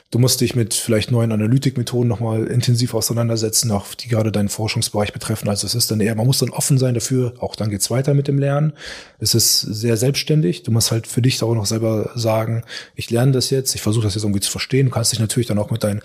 Du 0.09 0.19
musst 0.19 0.39
dich 0.39 0.55
mit 0.55 0.73
vielleicht 0.73 1.11
neuen 1.11 1.33
Analytikmethoden 1.33 2.07
nochmal 2.07 2.45
intensiv 2.45 2.93
auseinandersetzen, 2.93 3.71
auch 3.71 3.93
die 3.93 4.07
gerade 4.07 4.31
deinen 4.31 4.47
Forschungsbereich 4.47 5.11
betreffen. 5.11 5.49
Also 5.49 5.67
es 5.67 5.75
ist 5.75 5.91
dann 5.91 5.99
eher, 5.99 6.15
man 6.15 6.25
muss 6.25 6.39
dann 6.39 6.49
offen 6.49 6.77
sein 6.77 6.93
dafür, 6.93 7.33
auch 7.39 7.57
dann 7.57 7.69
geht's 7.69 7.91
weiter 7.91 8.13
mit 8.13 8.29
dem 8.29 8.39
Lernen. 8.39 8.71
Es 9.19 9.35
ist 9.35 9.59
sehr 9.59 9.97
selbstständig. 9.97 10.63
Du 10.63 10.71
musst 10.71 10.91
halt 10.91 11.07
für 11.07 11.21
dich 11.21 11.43
auch 11.43 11.53
noch 11.53 11.65
selber 11.65 12.11
sagen, 12.15 12.63
ich 12.95 13.09
lerne 13.09 13.33
das 13.33 13.49
jetzt, 13.49 13.75
ich 13.75 13.81
versuche 13.81 14.05
das 14.05 14.15
jetzt 14.15 14.23
irgendwie 14.23 14.39
zu 14.39 14.49
verstehen. 14.49 14.85
Du 14.85 14.93
kannst 14.93 15.11
dich 15.11 15.19
natürlich 15.19 15.47
dann 15.47 15.59
auch 15.59 15.71
mit 15.71 15.83
deinen 15.83 16.01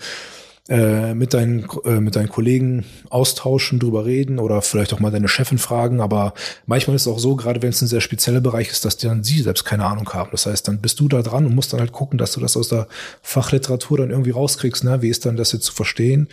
äh, 0.69 1.13
mit 1.13 1.33
deinen 1.33 1.67
äh, 1.83 1.99
mit 1.99 2.15
deinen 2.15 2.29
Kollegen 2.29 2.85
austauschen, 3.09 3.79
drüber 3.79 4.05
reden 4.05 4.39
oder 4.39 4.61
vielleicht 4.61 4.93
auch 4.93 5.01
mal 5.01 5.11
deine 5.11 5.27
Chefin 5.27 5.57
fragen. 5.57 5.99
Aber 5.99 6.33
manchmal 6.65 6.95
ist 6.95 7.01
es 7.01 7.07
auch 7.09 7.19
so, 7.19 7.35
gerade 7.35 7.61
wenn 7.61 7.71
es 7.71 7.81
ein 7.81 7.87
sehr 7.89 7.99
spezieller 7.99 8.39
Bereich 8.39 8.69
ist, 8.69 8.85
dass 8.85 8.95
die 8.95 9.07
dann 9.07 9.25
sie 9.25 9.41
selbst 9.41 9.65
keine 9.65 9.85
Ahnung 9.85 10.09
haben. 10.13 10.29
Das 10.31 10.45
heißt, 10.45 10.65
dann 10.67 10.79
bist 10.79 11.01
du 11.01 11.09
da 11.09 11.21
dran 11.21 11.45
und 11.45 11.53
musst 11.53 11.73
dann 11.73 11.81
halt 11.81 11.91
gucken, 11.91 12.17
dass 12.17 12.31
du 12.31 12.39
das 12.39 12.55
aus 12.55 12.69
der 12.69 12.87
Fachliteratur 13.21 13.97
dann 13.97 14.09
irgendwie 14.09 14.31
rauskriegst. 14.31 14.85
Ne? 14.85 15.01
Wie 15.01 15.09
ist 15.09 15.25
dann 15.25 15.35
das 15.35 15.51
jetzt 15.51 15.65
zu 15.65 15.73
verstehen? 15.73 16.29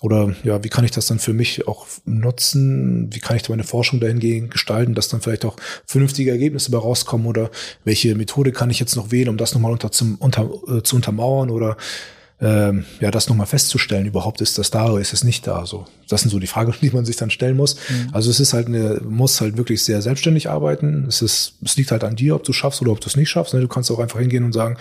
Oder 0.00 0.34
ja, 0.42 0.62
wie 0.64 0.68
kann 0.70 0.84
ich 0.84 0.90
das 0.90 1.06
dann 1.06 1.18
für 1.18 1.34
mich 1.34 1.68
auch 1.68 1.86
nutzen? 2.06 3.12
Wie 3.12 3.18
kann 3.18 3.36
ich 3.36 3.48
meine 3.48 3.64
Forschung 3.64 4.00
dahingehend 4.00 4.50
gestalten, 4.50 4.94
dass 4.94 5.08
dann 5.08 5.20
vielleicht 5.20 5.44
auch 5.44 5.56
vernünftige 5.84 6.30
Ergebnisse 6.30 6.70
dabei 6.70 6.84
rauskommen? 6.84 7.26
Oder 7.26 7.50
welche 7.84 8.14
Methode 8.14 8.52
kann 8.52 8.70
ich 8.70 8.80
jetzt 8.80 8.96
noch 8.96 9.10
wählen, 9.10 9.28
um 9.28 9.36
das 9.36 9.52
nochmal 9.52 9.72
unter, 9.72 9.90
zum, 9.92 10.16
unter, 10.16 10.48
äh, 10.68 10.82
zu 10.82 10.96
untermauern? 10.96 11.50
Oder 11.50 11.76
ähm, 12.38 12.84
ja, 13.00 13.10
das 13.10 13.28
nochmal 13.28 13.46
festzustellen, 13.46 14.06
überhaupt 14.06 14.42
ist 14.42 14.58
das 14.58 14.70
da 14.70 14.90
oder 14.90 15.00
ist 15.00 15.14
es 15.14 15.24
nicht 15.24 15.46
da? 15.46 15.64
So, 15.64 15.86
das 16.08 16.20
sind 16.20 16.30
so 16.30 16.38
die 16.38 16.46
Fragen, 16.46 16.74
die 16.82 16.90
man 16.90 17.04
sich 17.04 17.16
dann 17.16 17.30
stellen 17.30 17.56
muss. 17.56 17.76
Also 18.12 18.30
es 18.30 18.40
ist 18.40 18.52
halt 18.52 18.66
eine, 18.66 19.00
muss 19.08 19.40
halt 19.40 19.56
wirklich 19.56 19.82
sehr 19.82 20.02
selbstständig 20.02 20.50
arbeiten. 20.50 21.06
Es 21.08 21.22
ist, 21.22 21.54
es 21.64 21.76
liegt 21.76 21.90
halt 21.90 22.04
an 22.04 22.16
dir, 22.16 22.34
ob 22.34 22.44
du 22.44 22.52
schaffst 22.52 22.82
oder 22.82 22.92
ob 22.92 23.00
du 23.00 23.08
es 23.08 23.16
nicht 23.16 23.30
schaffst. 23.30 23.54
Ne? 23.54 23.60
Du 23.60 23.68
kannst 23.68 23.90
auch 23.90 24.00
einfach 24.00 24.20
hingehen 24.20 24.44
und 24.44 24.52
sagen, 24.52 24.76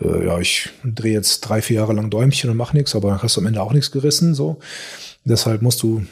äh, 0.00 0.26
ja, 0.26 0.38
ich 0.38 0.68
drehe 0.84 1.14
jetzt 1.14 1.40
drei, 1.40 1.62
vier 1.62 1.76
Jahre 1.76 1.94
lang 1.94 2.10
Däumchen 2.10 2.50
und 2.50 2.56
mache 2.56 2.76
nichts, 2.76 2.94
aber 2.94 3.10
dann 3.10 3.22
hast 3.22 3.36
du 3.36 3.40
am 3.40 3.46
Ende 3.46 3.62
auch 3.62 3.72
nichts 3.72 3.90
gerissen. 3.90 4.34
So. 4.34 4.58
Deshalb 5.24 5.62
musst 5.62 5.82
du 5.82 6.04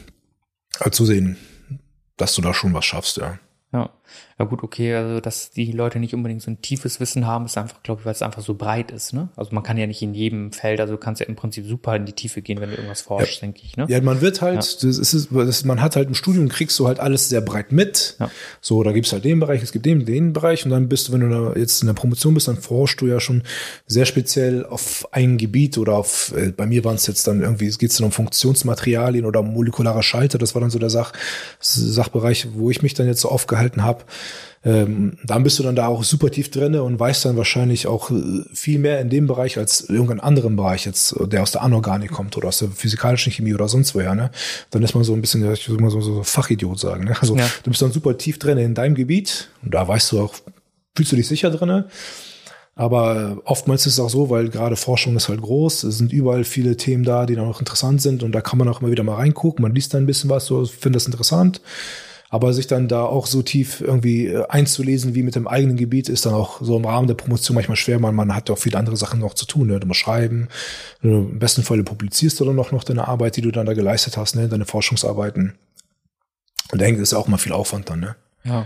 halt 0.79 0.95
zusehen, 0.95 1.37
dass 2.17 2.33
du 2.33 2.41
da 2.41 2.53
schon 2.53 2.73
was 2.73 2.85
schaffst, 2.85 3.17
ja. 3.17 3.39
Ja. 3.71 3.91
Ja 4.39 4.45
gut, 4.45 4.63
okay, 4.63 4.95
also 4.95 5.19
dass 5.19 5.51
die 5.51 5.71
Leute 5.71 5.99
nicht 5.99 6.13
unbedingt 6.13 6.41
so 6.41 6.49
ein 6.49 6.61
tiefes 6.61 6.99
Wissen 6.99 7.27
haben, 7.27 7.45
ist 7.45 7.57
einfach, 7.57 7.83
glaube 7.83 8.01
ich, 8.01 8.05
weil 8.05 8.13
es 8.13 8.21
einfach 8.21 8.41
so 8.41 8.53
breit 8.53 8.89
ist, 8.89 9.13
ne? 9.13 9.29
Also 9.35 9.53
man 9.53 9.63
kann 9.63 9.77
ja 9.77 9.85
nicht 9.85 10.01
in 10.01 10.13
jedem 10.13 10.51
Feld, 10.53 10.79
also 10.79 10.93
du 10.93 10.99
kannst 10.99 11.19
ja 11.19 11.27
im 11.27 11.35
Prinzip 11.35 11.67
super 11.67 11.95
in 11.95 12.05
die 12.05 12.13
Tiefe 12.13 12.41
gehen, 12.41 12.61
wenn 12.61 12.69
du 12.69 12.75
irgendwas 12.75 13.01
forschst, 13.01 13.35
ja. 13.35 13.39
denke 13.41 13.61
ich, 13.63 13.75
ne? 13.75 13.85
Ja, 13.89 14.01
man 14.01 14.21
wird 14.21 14.41
halt, 14.41 14.63
ja. 14.63 14.87
das 14.87 14.97
ist, 14.97 15.27
das, 15.31 15.65
man 15.65 15.81
hat 15.81 15.95
halt 15.95 16.07
im 16.07 16.15
Studium, 16.15 16.47
kriegst 16.47 16.79
du 16.79 16.87
halt 16.87 16.99
alles 16.99 17.29
sehr 17.29 17.41
breit 17.41 17.71
mit. 17.71 18.15
Ja. 18.19 18.31
So, 18.61 18.81
da 18.81 18.93
gibt's 18.93 19.11
halt 19.11 19.25
den 19.25 19.39
Bereich, 19.41 19.61
es 19.61 19.71
gibt 19.71 19.85
den, 19.85 20.05
den 20.05 20.31
Bereich 20.31 20.63
und 20.65 20.71
dann 20.71 20.87
bist 20.87 21.09
du, 21.09 21.13
wenn 21.13 21.21
du 21.21 21.29
da 21.29 21.59
jetzt 21.59 21.81
in 21.81 21.87
der 21.87 21.93
Promotion 21.93 22.33
bist, 22.33 22.47
dann 22.47 22.57
forschst 22.57 23.01
du 23.01 23.07
ja 23.07 23.19
schon 23.19 23.43
sehr 23.85 24.05
speziell 24.05 24.65
auf 24.65 25.07
ein 25.11 25.37
Gebiet 25.37 25.77
oder 25.77 25.95
auf, 25.95 26.33
äh, 26.35 26.51
bei 26.51 26.65
mir 26.65 26.85
waren 26.85 26.95
es 26.95 27.07
jetzt 27.07 27.27
dann 27.27 27.41
irgendwie, 27.41 27.67
es 27.67 27.77
geht 27.77 27.97
dann 27.99 28.05
um 28.05 28.11
Funktionsmaterialien 28.11 29.25
oder 29.25 29.43
molekulare 29.43 30.01
Schalter, 30.01 30.37
das 30.37 30.55
war 30.55 30.61
dann 30.61 30.69
so 30.69 30.79
der 30.79 30.89
Sach, 30.89 31.11
Sachbereich, 31.59 32.47
wo 32.53 32.71
ich 32.71 32.81
mich 32.81 32.93
dann 32.93 33.05
jetzt 33.05 33.21
so 33.21 33.29
aufgehalten 33.29 33.58
habe 33.59 34.05
ähm, 34.65 35.17
dann 35.23 35.43
bist 35.43 35.57
du 35.57 35.63
dann 35.63 35.75
da 35.75 35.87
auch 35.87 36.03
super 36.03 36.29
tief 36.31 36.51
drinne 36.51 36.83
und 36.83 36.99
weißt 36.99 37.23
dann 37.23 37.37
wahrscheinlich 37.37 37.87
auch 37.87 38.11
äh, 38.11 38.43
viel 38.53 38.79
mehr 38.79 38.99
in 38.99 39.09
dem 39.09 39.25
Bereich 39.25 39.57
als 39.57 39.81
irgendeinen 39.81 40.19
anderen 40.19 40.57
Bereich 40.57 40.85
jetzt, 40.85 41.15
der 41.17 41.41
aus 41.41 41.51
der 41.51 41.61
Anorganik 41.61 42.11
kommt 42.11 42.35
oder 42.35 42.49
aus 42.49 42.59
der 42.59 42.69
physikalischen 42.69 43.31
Chemie 43.31 43.53
oder 43.53 43.69
sonst 43.69 43.95
woher, 43.95 44.15
ne? 44.15 44.31
Dann 44.71 44.83
ist 44.83 44.95
man 44.95 45.05
so 45.05 45.13
ein 45.13 45.21
bisschen, 45.21 45.49
ich 45.53 45.69
würde 45.69 45.81
mal 45.81 45.91
so, 45.91 46.01
so 46.01 46.23
Fachidiot 46.23 46.77
sagen, 46.77 47.05
ne? 47.05 47.15
Also 47.21 47.37
ja. 47.37 47.49
du 47.63 47.69
bist 47.69 47.81
dann 47.81 47.93
super 47.93 48.17
tief 48.17 48.37
drinne 48.37 48.63
in 48.63 48.73
deinem 48.73 48.95
Gebiet 48.95 49.49
und 49.63 49.73
da 49.73 49.87
weißt 49.87 50.11
du 50.11 50.21
auch, 50.21 50.33
fühlst 50.95 51.13
du 51.13 51.15
dich 51.15 51.27
sicher 51.27 51.51
drinne. 51.51 51.87
Aber 52.75 53.41
oftmals 53.45 53.85
ist 53.85 53.93
es 53.93 53.99
auch 53.99 54.09
so, 54.09 54.29
weil 54.29 54.49
gerade 54.49 54.75
Forschung 54.75 55.15
ist 55.15 55.29
halt 55.29 55.41
groß, 55.41 55.83
es 55.83 55.97
sind 55.97 56.13
überall 56.13 56.43
viele 56.43 56.77
Themen 56.77 57.03
da, 57.03 57.25
die 57.25 57.35
dann 57.35 57.47
auch 57.47 57.59
interessant 57.59 58.01
sind 58.01 58.23
und 58.23 58.33
da 58.33 58.41
kann 58.41 58.57
man 58.59 58.67
auch 58.67 58.81
immer 58.81 58.91
wieder 58.91 59.03
mal 59.03 59.15
reingucken, 59.15 59.61
man 59.61 59.73
liest 59.73 59.93
da 59.93 59.97
ein 59.97 60.05
bisschen 60.05 60.29
was, 60.29 60.45
so 60.45 60.65
findet 60.65 60.97
das 60.97 61.05
interessant. 61.05 61.61
Aber 62.29 62.53
sich 62.53 62.67
dann 62.67 62.87
da 62.87 63.03
auch 63.03 63.25
so 63.25 63.41
tief 63.41 63.81
irgendwie 63.81 64.27
äh, 64.27 64.45
einzulesen 64.47 65.15
wie 65.15 65.23
mit 65.23 65.35
dem 65.35 65.47
eigenen 65.47 65.77
Gebiet 65.77 66.09
ist 66.09 66.25
dann 66.25 66.33
auch 66.33 66.61
so 66.61 66.77
im 66.77 66.85
Rahmen 66.85 67.07
der 67.07 67.15
Promotion 67.15 67.55
manchmal 67.55 67.75
schwer. 67.75 67.99
Man, 67.99 68.13
man 68.13 68.35
hat 68.35 68.49
ja 68.49 68.55
auch 68.55 68.59
viele 68.59 68.77
andere 68.77 68.97
Sachen 68.97 69.19
noch 69.19 69.33
zu 69.33 69.45
tun. 69.45 69.67
Ne? 69.67 69.79
Du 69.79 69.87
musst 69.87 69.99
schreiben. 69.99 70.47
Im 71.01 71.39
besten 71.39 71.63
Fall 71.63 71.83
publizierst 71.83 72.39
du 72.39 72.45
dann 72.45 72.55
noch, 72.55 72.71
noch 72.71 72.83
deine 72.83 73.07
Arbeit, 73.07 73.35
die 73.35 73.41
du 73.41 73.51
dann 73.51 73.65
da 73.65 73.73
geleistet 73.73 74.15
hast, 74.15 74.35
ne? 74.35 74.47
deine 74.47 74.65
Forschungsarbeiten. 74.65 75.55
Und 76.71 76.81
da 76.81 76.85
hängt 76.85 76.99
es 76.99 77.13
auch 77.13 77.27
mal 77.27 77.37
viel 77.37 77.51
Aufwand 77.51 77.89
dann. 77.89 77.99
Ne? 77.99 78.15
Ja. 78.43 78.65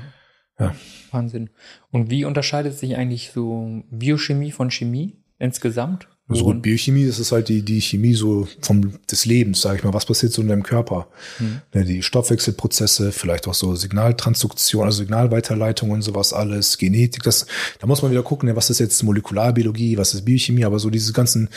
ja. 0.60 0.76
Wahnsinn. 1.12 1.50
Und 1.92 2.10
wie 2.10 2.26
unterscheidet 2.26 2.78
sich 2.78 2.98
eigentlich 2.98 3.32
so 3.32 3.84
Biochemie 3.90 4.52
von 4.52 4.72
Chemie 4.72 5.16
insgesamt? 5.40 6.08
Also 6.34 6.46
gut, 6.46 6.62
Biochemie, 6.62 7.06
das 7.06 7.20
ist 7.20 7.32
halt 7.32 7.50
die, 7.50 7.62
die 7.62 7.82
Chemie 7.82 8.14
so 8.14 8.48
vom, 8.62 8.94
des 9.10 9.26
Lebens, 9.26 9.62
sage 9.62 9.78
ich 9.78 9.84
mal. 9.84 9.94
Was 9.94 10.06
passiert 10.06 10.34
so 10.34 10.42
in 10.42 10.48
deinem 10.48 10.64
Körper? 10.64 11.08
Mhm. 11.40 11.84
Die 11.84 12.04
Stoffwechselprozesse, 12.04 13.12
vielleicht 13.12 13.48
auch 13.48 13.54
so 13.54 13.76
Signaltransduktion, 13.76 14.86
also 14.86 15.00
Signalweiterleitung 15.00 15.92
und 15.92 16.02
sowas 16.02 16.34
alles, 16.34 16.78
Genetik. 16.78 17.24
Das, 17.24 17.46
da 17.80 17.88
muss 17.88 18.02
man 18.02 18.12
wieder 18.12 18.24
gucken, 18.24 18.50
ne, 18.50 18.56
was 18.56 18.70
ist 18.70 18.80
jetzt 18.80 19.02
Molekularbiologie, 19.04 19.98
was 19.98 20.14
ist 20.14 20.26
Biochemie, 20.26 20.66
aber 20.66 20.80
so 20.80 20.90
diese 20.90 21.14
ganzen, 21.14 21.50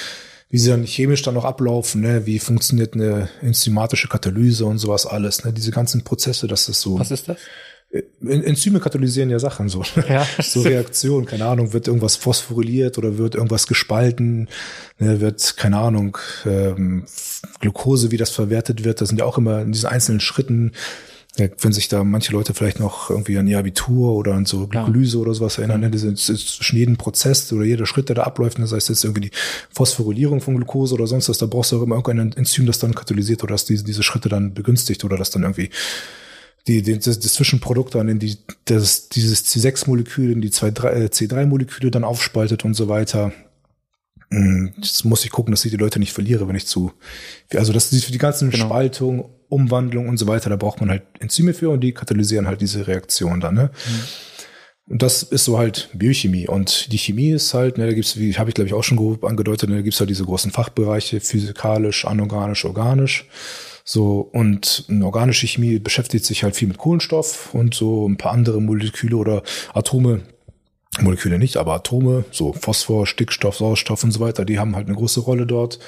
wie 0.50 0.58
sie 0.58 0.70
dann 0.70 0.84
chemisch 0.84 1.22
dann 1.22 1.34
noch 1.34 1.44
ablaufen, 1.44 2.02
ne, 2.02 2.26
wie 2.26 2.38
funktioniert 2.38 2.94
eine 2.94 3.28
enzymatische 3.42 4.08
Katalyse 4.08 4.64
und 4.64 4.78
sowas 4.78 5.06
alles, 5.06 5.44
ne, 5.44 5.52
diese 5.52 5.70
ganzen 5.70 6.04
Prozesse, 6.04 6.46
das 6.46 6.68
ist 6.68 6.80
so. 6.80 6.98
Was 6.98 7.10
ist 7.10 7.28
das? 7.28 7.38
Enzyme 8.20 8.80
katalysieren 8.80 9.30
ja 9.30 9.38
Sachen 9.38 9.68
so. 9.68 9.82
Ja. 10.08 10.26
so 10.42 10.62
Reaktionen, 10.62 11.26
keine 11.26 11.46
Ahnung, 11.46 11.72
wird 11.72 11.86
irgendwas 11.86 12.16
phosphoryliert 12.16 12.98
oder 12.98 13.18
wird 13.18 13.34
irgendwas 13.34 13.66
gespalten, 13.66 14.48
ne, 14.98 15.20
wird, 15.20 15.56
keine 15.56 15.78
Ahnung, 15.78 16.18
ähm, 16.44 17.04
Glucose, 17.60 18.10
wie 18.10 18.16
das 18.16 18.30
verwertet 18.30 18.84
wird, 18.84 19.00
das 19.00 19.08
sind 19.08 19.18
ja 19.18 19.24
auch 19.24 19.38
immer 19.38 19.62
in 19.62 19.72
diesen 19.72 19.88
einzelnen 19.88 20.20
Schritten, 20.20 20.72
ja, 21.38 21.48
wenn 21.60 21.72
sich 21.72 21.88
da 21.88 22.02
manche 22.02 22.32
Leute 22.32 22.54
vielleicht 22.54 22.80
noch 22.80 23.10
irgendwie 23.10 23.36
an 23.36 23.46
ihr 23.46 23.58
Abitur 23.58 24.14
oder 24.14 24.34
an 24.34 24.46
so 24.46 24.66
Glykolyse 24.66 25.18
ja. 25.18 25.22
oder 25.22 25.34
sowas 25.34 25.58
erinnern, 25.58 25.80
ne, 25.80 25.90
das 25.90 26.02
ist 26.02 26.60
jeden 26.72 26.96
Prozess 26.96 27.52
oder 27.52 27.64
jeder 27.64 27.86
Schritt, 27.86 28.08
der 28.08 28.16
da 28.16 28.22
abläuft, 28.22 28.58
das 28.58 28.72
heißt 28.72 28.88
jetzt 28.88 29.04
irgendwie 29.04 29.28
die 29.28 29.36
Phosphorylierung 29.70 30.40
von 30.40 30.56
Glucose 30.56 30.94
oder 30.94 31.06
sonst 31.06 31.28
was, 31.28 31.38
da 31.38 31.46
brauchst 31.46 31.72
du 31.72 31.78
auch 31.78 31.82
immer 31.82 31.96
irgendein 31.96 32.32
Enzym, 32.32 32.66
das 32.66 32.78
dann 32.78 32.94
katalysiert 32.94 33.44
oder 33.44 33.52
das 33.52 33.64
diese, 33.64 33.84
diese 33.84 34.02
Schritte 34.02 34.28
dann 34.28 34.54
begünstigt 34.54 35.04
oder 35.04 35.16
das 35.16 35.30
dann 35.30 35.42
irgendwie 35.42 35.70
die, 36.66 36.82
die, 36.82 36.98
das, 36.98 37.20
das 37.20 37.34
Zwischenprodukt 37.34 37.94
dann 37.94 38.08
in 38.08 38.18
die, 38.18 38.38
das, 38.64 39.08
dieses 39.08 39.46
C6-Molekül 39.46 40.32
in 40.32 40.40
die 40.40 40.50
zwei, 40.50 40.68
äh, 40.68 41.06
C3-Moleküle 41.06 41.90
dann 41.90 42.04
aufspaltet 42.04 42.64
und 42.64 42.74
so 42.74 42.88
weiter. 42.88 43.32
Jetzt 44.28 45.04
muss 45.04 45.24
ich 45.24 45.30
gucken, 45.30 45.52
dass 45.52 45.64
ich 45.64 45.70
die 45.70 45.76
Leute 45.76 46.00
nicht 46.00 46.12
verliere, 46.12 46.48
wenn 46.48 46.56
ich 46.56 46.66
zu, 46.66 46.92
also 47.54 47.72
das 47.72 47.92
ist 47.92 48.04
für 48.04 48.12
die 48.12 48.18
ganzen 48.18 48.50
genau. 48.50 48.66
Spaltung, 48.66 49.30
Umwandlung 49.48 50.08
und 50.08 50.16
so 50.16 50.26
weiter, 50.26 50.50
da 50.50 50.56
braucht 50.56 50.80
man 50.80 50.90
halt 50.90 51.04
Enzyme 51.20 51.54
für 51.54 51.70
und 51.70 51.80
die 51.80 51.92
katalysieren 51.92 52.48
halt 52.48 52.60
diese 52.60 52.88
Reaktion 52.88 53.40
dann, 53.40 53.54
ne? 53.54 53.70
Mhm. 53.72 54.02
Und 54.88 55.02
das 55.02 55.24
ist 55.24 55.44
so 55.44 55.58
halt 55.58 55.90
Biochemie. 55.94 56.46
Und 56.46 56.92
die 56.92 56.98
Chemie 56.98 57.30
ist 57.30 57.54
halt, 57.54 57.76
ne, 57.76 57.86
da 57.86 57.92
gibt's, 57.92 58.18
wie 58.18 58.34
habe 58.34 58.50
ich 58.50 58.54
glaube 58.54 58.68
ich 58.68 58.74
auch 58.74 58.84
schon 58.84 58.96
grob 58.96 59.24
angedeutet, 59.24 59.68
ne, 59.68 59.76
da 59.76 59.82
gibt's 59.82 59.98
halt 59.98 60.10
diese 60.10 60.24
großen 60.24 60.52
Fachbereiche, 60.52 61.20
physikalisch, 61.20 62.04
anorganisch, 62.04 62.64
organisch. 62.64 63.26
So, 63.88 64.28
und 64.32 64.84
eine 64.88 65.06
organische 65.06 65.46
Chemie 65.46 65.78
beschäftigt 65.78 66.24
sich 66.24 66.42
halt 66.42 66.56
viel 66.56 66.66
mit 66.66 66.76
Kohlenstoff 66.76 67.54
und 67.54 67.72
so 67.72 68.08
ein 68.08 68.16
paar 68.16 68.32
andere 68.32 68.60
Moleküle 68.60 69.16
oder 69.16 69.44
Atome, 69.74 70.22
Moleküle 71.00 71.38
nicht, 71.38 71.56
aber 71.56 71.74
Atome, 71.74 72.24
so 72.32 72.52
Phosphor, 72.52 73.06
Stickstoff, 73.06 73.56
Sauerstoff 73.56 74.02
und 74.02 74.10
so 74.10 74.18
weiter, 74.18 74.44
die 74.44 74.58
haben 74.58 74.74
halt 74.74 74.88
eine 74.88 74.96
große 74.96 75.20
Rolle 75.20 75.46
dort. 75.46 75.78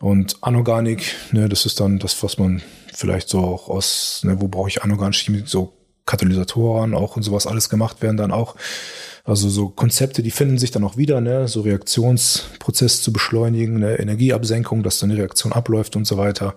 Und 0.00 0.36
Anorganik, 0.42 1.14
ne, 1.32 1.48
das 1.48 1.64
ist 1.64 1.80
dann 1.80 1.98
das, 1.98 2.22
was 2.22 2.36
man 2.36 2.60
vielleicht 2.92 3.30
so 3.30 3.40
auch 3.40 3.70
aus, 3.70 4.20
ne, 4.24 4.38
wo 4.42 4.48
brauche 4.48 4.68
ich 4.68 4.82
anorganische 4.82 5.24
Chemie, 5.24 5.44
so 5.46 5.72
Katalysatoren 6.04 6.94
auch 6.94 7.16
und 7.16 7.22
sowas 7.22 7.46
alles 7.46 7.70
gemacht 7.70 8.02
werden 8.02 8.18
dann 8.18 8.32
auch. 8.32 8.54
Also 9.24 9.48
so 9.48 9.70
Konzepte, 9.70 10.22
die 10.22 10.30
finden 10.30 10.58
sich 10.58 10.72
dann 10.72 10.84
auch 10.84 10.98
wieder, 10.98 11.22
ne, 11.22 11.48
so 11.48 11.62
Reaktionsprozess 11.62 13.00
zu 13.00 13.14
beschleunigen, 13.14 13.78
ne, 13.78 13.98
Energieabsenkung, 13.98 14.82
dass 14.82 14.98
dann 14.98 15.08
die 15.08 15.16
Reaktion 15.16 15.54
abläuft 15.54 15.96
und 15.96 16.06
so 16.06 16.18
weiter. 16.18 16.56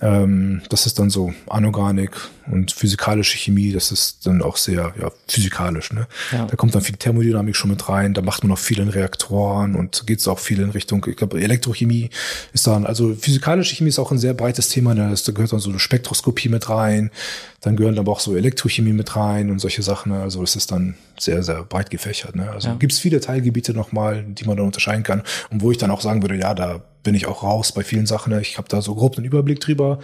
Ähm, 0.00 0.62
das 0.70 0.86
ist 0.86 0.98
dann 0.98 1.10
so 1.10 1.34
Anorganik 1.48 2.12
und 2.50 2.72
physikalische 2.72 3.36
Chemie, 3.36 3.72
das 3.72 3.92
ist 3.92 4.26
dann 4.26 4.40
auch 4.40 4.56
sehr 4.56 4.94
ja, 4.98 5.12
physikalisch. 5.28 5.92
Ne? 5.92 6.06
Ja. 6.32 6.46
Da 6.46 6.56
kommt 6.56 6.74
dann 6.74 6.80
viel 6.80 6.96
Thermodynamik 6.96 7.54
schon 7.54 7.70
mit 7.70 7.88
rein, 7.90 8.14
da 8.14 8.22
macht 8.22 8.42
man 8.42 8.52
auch 8.52 8.58
viel 8.58 8.78
in 8.78 8.88
Reaktoren 8.88 9.74
und 9.74 10.06
geht 10.06 10.20
es 10.20 10.28
auch 10.28 10.38
viel 10.38 10.60
in 10.60 10.70
Richtung, 10.70 11.04
ich 11.08 11.16
glaube, 11.16 11.40
Elektrochemie 11.40 12.08
ist 12.54 12.66
dann, 12.66 12.86
also 12.86 13.14
physikalische 13.14 13.76
Chemie 13.76 13.90
ist 13.90 13.98
auch 13.98 14.10
ein 14.10 14.18
sehr 14.18 14.32
breites 14.32 14.70
Thema, 14.70 14.94
ne? 14.94 15.14
da 15.14 15.32
gehört 15.32 15.52
dann 15.52 15.60
so 15.60 15.68
eine 15.68 15.78
Spektroskopie 15.78 16.48
mit 16.48 16.70
rein, 16.70 17.10
dann 17.60 17.76
gehören 17.76 17.98
aber 17.98 18.12
auch 18.12 18.20
so 18.20 18.34
Elektrochemie 18.34 18.94
mit 18.94 19.14
rein 19.14 19.50
und 19.50 19.60
solche 19.60 19.82
Sachen. 19.82 20.12
Ne? 20.12 20.20
Also 20.20 20.40
das 20.40 20.56
ist 20.56 20.72
dann 20.72 20.96
sehr, 21.18 21.42
sehr 21.42 21.62
breit 21.62 21.90
gefächert. 21.90 22.34
Ne? 22.34 22.50
Also 22.50 22.68
ja. 22.68 22.74
gibt 22.74 22.92
es 22.92 22.98
viele 22.98 23.20
Teilgebiete 23.20 23.72
nochmal, 23.72 24.24
die 24.26 24.44
man 24.44 24.56
dann 24.56 24.66
unterscheiden 24.66 25.04
kann 25.04 25.22
und 25.50 25.60
wo 25.60 25.70
ich 25.70 25.78
dann 25.78 25.90
auch 25.90 26.00
sagen 26.00 26.22
würde, 26.22 26.36
ja, 26.36 26.54
da 26.54 26.82
bin 27.02 27.14
ich 27.14 27.26
auch 27.26 27.42
raus 27.42 27.72
bei 27.72 27.82
vielen 27.82 28.06
Sachen. 28.06 28.32
Ne? 28.32 28.40
Ich 28.40 28.58
habe 28.58 28.68
da 28.68 28.82
so 28.82 28.94
grob 28.94 29.16
einen 29.16 29.26
Überblick 29.26 29.60
drüber. 29.60 29.98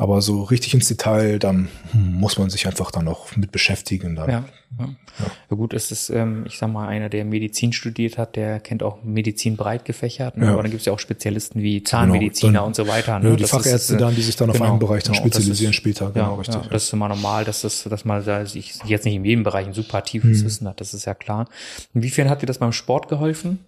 Aber 0.00 0.22
so 0.22 0.44
richtig 0.44 0.72
ins 0.72 0.88
Detail, 0.88 1.38
dann 1.38 1.68
muss 1.92 2.38
man 2.38 2.48
sich 2.48 2.66
einfach 2.66 2.90
dann 2.90 3.06
auch 3.06 3.36
mit 3.36 3.52
beschäftigen. 3.52 4.16
Dann. 4.16 4.30
Ja, 4.30 4.44
ja. 4.78 4.88
ja. 5.18 5.56
gut, 5.56 5.74
es 5.74 5.92
ist, 5.92 6.08
ähm, 6.08 6.44
ich 6.46 6.56
sag 6.56 6.72
mal, 6.72 6.88
einer, 6.88 7.10
der 7.10 7.26
Medizin 7.26 7.74
studiert 7.74 8.16
hat, 8.16 8.34
der 8.34 8.60
kennt 8.60 8.82
auch 8.82 9.04
Medizin 9.04 9.58
breit 9.58 9.84
gefächert. 9.84 10.38
Ne? 10.38 10.46
Ja. 10.46 10.52
Aber 10.52 10.62
dann 10.62 10.70
gibt 10.70 10.80
es 10.80 10.86
ja 10.86 10.94
auch 10.94 10.98
Spezialisten 10.98 11.60
wie 11.60 11.84
Zahnmediziner 11.84 12.50
genau. 12.50 12.60
dann, 12.60 12.68
und 12.68 12.76
so 12.76 12.88
weiter. 12.88 13.18
Ne? 13.18 13.28
Ja, 13.28 13.36
die 13.36 13.42
das 13.42 13.50
Fachärzte 13.50 13.92
ist, 13.92 14.00
dann, 14.00 14.14
die 14.14 14.22
sich 14.22 14.36
dann 14.36 14.50
genau, 14.50 14.64
auf 14.64 14.70
einen 14.70 14.78
Bereich 14.78 15.02
dann 15.02 15.12
genau, 15.12 15.26
spezialisieren 15.26 15.72
ist, 15.72 15.76
später. 15.76 16.10
Genau, 16.12 16.36
richtig. 16.36 16.62
Ja, 16.62 16.68
das 16.70 16.84
ist 16.84 16.92
immer 16.94 17.08
normal, 17.08 17.44
dass 17.44 17.60
das, 17.60 17.82
dass 17.82 18.06
man 18.06 18.24
da 18.24 18.46
sich 18.46 18.78
jetzt 18.86 19.04
nicht 19.04 19.16
in 19.16 19.24
jedem 19.26 19.42
Bereich 19.42 19.66
ein 19.66 19.74
super 19.74 20.02
tiefes 20.02 20.38
hm. 20.38 20.46
Wissen 20.46 20.66
hat. 20.66 20.80
Das 20.80 20.94
ist 20.94 21.04
ja 21.04 21.12
klar. 21.12 21.46
Inwiefern 21.92 22.30
hat 22.30 22.40
dir 22.40 22.46
das 22.46 22.56
beim 22.56 22.72
Sport 22.72 23.08
geholfen? 23.08 23.58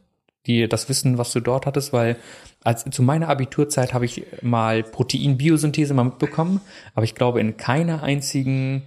Die 0.47 0.69
das 0.69 0.89
Wissen, 0.89 1.19
was 1.19 1.33
du 1.33 1.41
dort 1.41 1.67
hattest, 1.67 1.93
weil 1.93 2.17
als 2.65 2.85
zu 2.85 3.03
meiner 3.03 3.29
Abiturzeit 3.29 3.95
habe 3.95 4.05
ich 4.05 4.25
mal 4.43 4.83
Proteinbiosynthese 4.83 5.95
mal 5.95 6.05
mitbekommen, 6.05 6.61
aber 6.95 7.05
ich 7.05 7.15
glaube 7.15 7.41
in 7.41 7.57
keiner 7.57 8.03
einzigen 8.03 8.83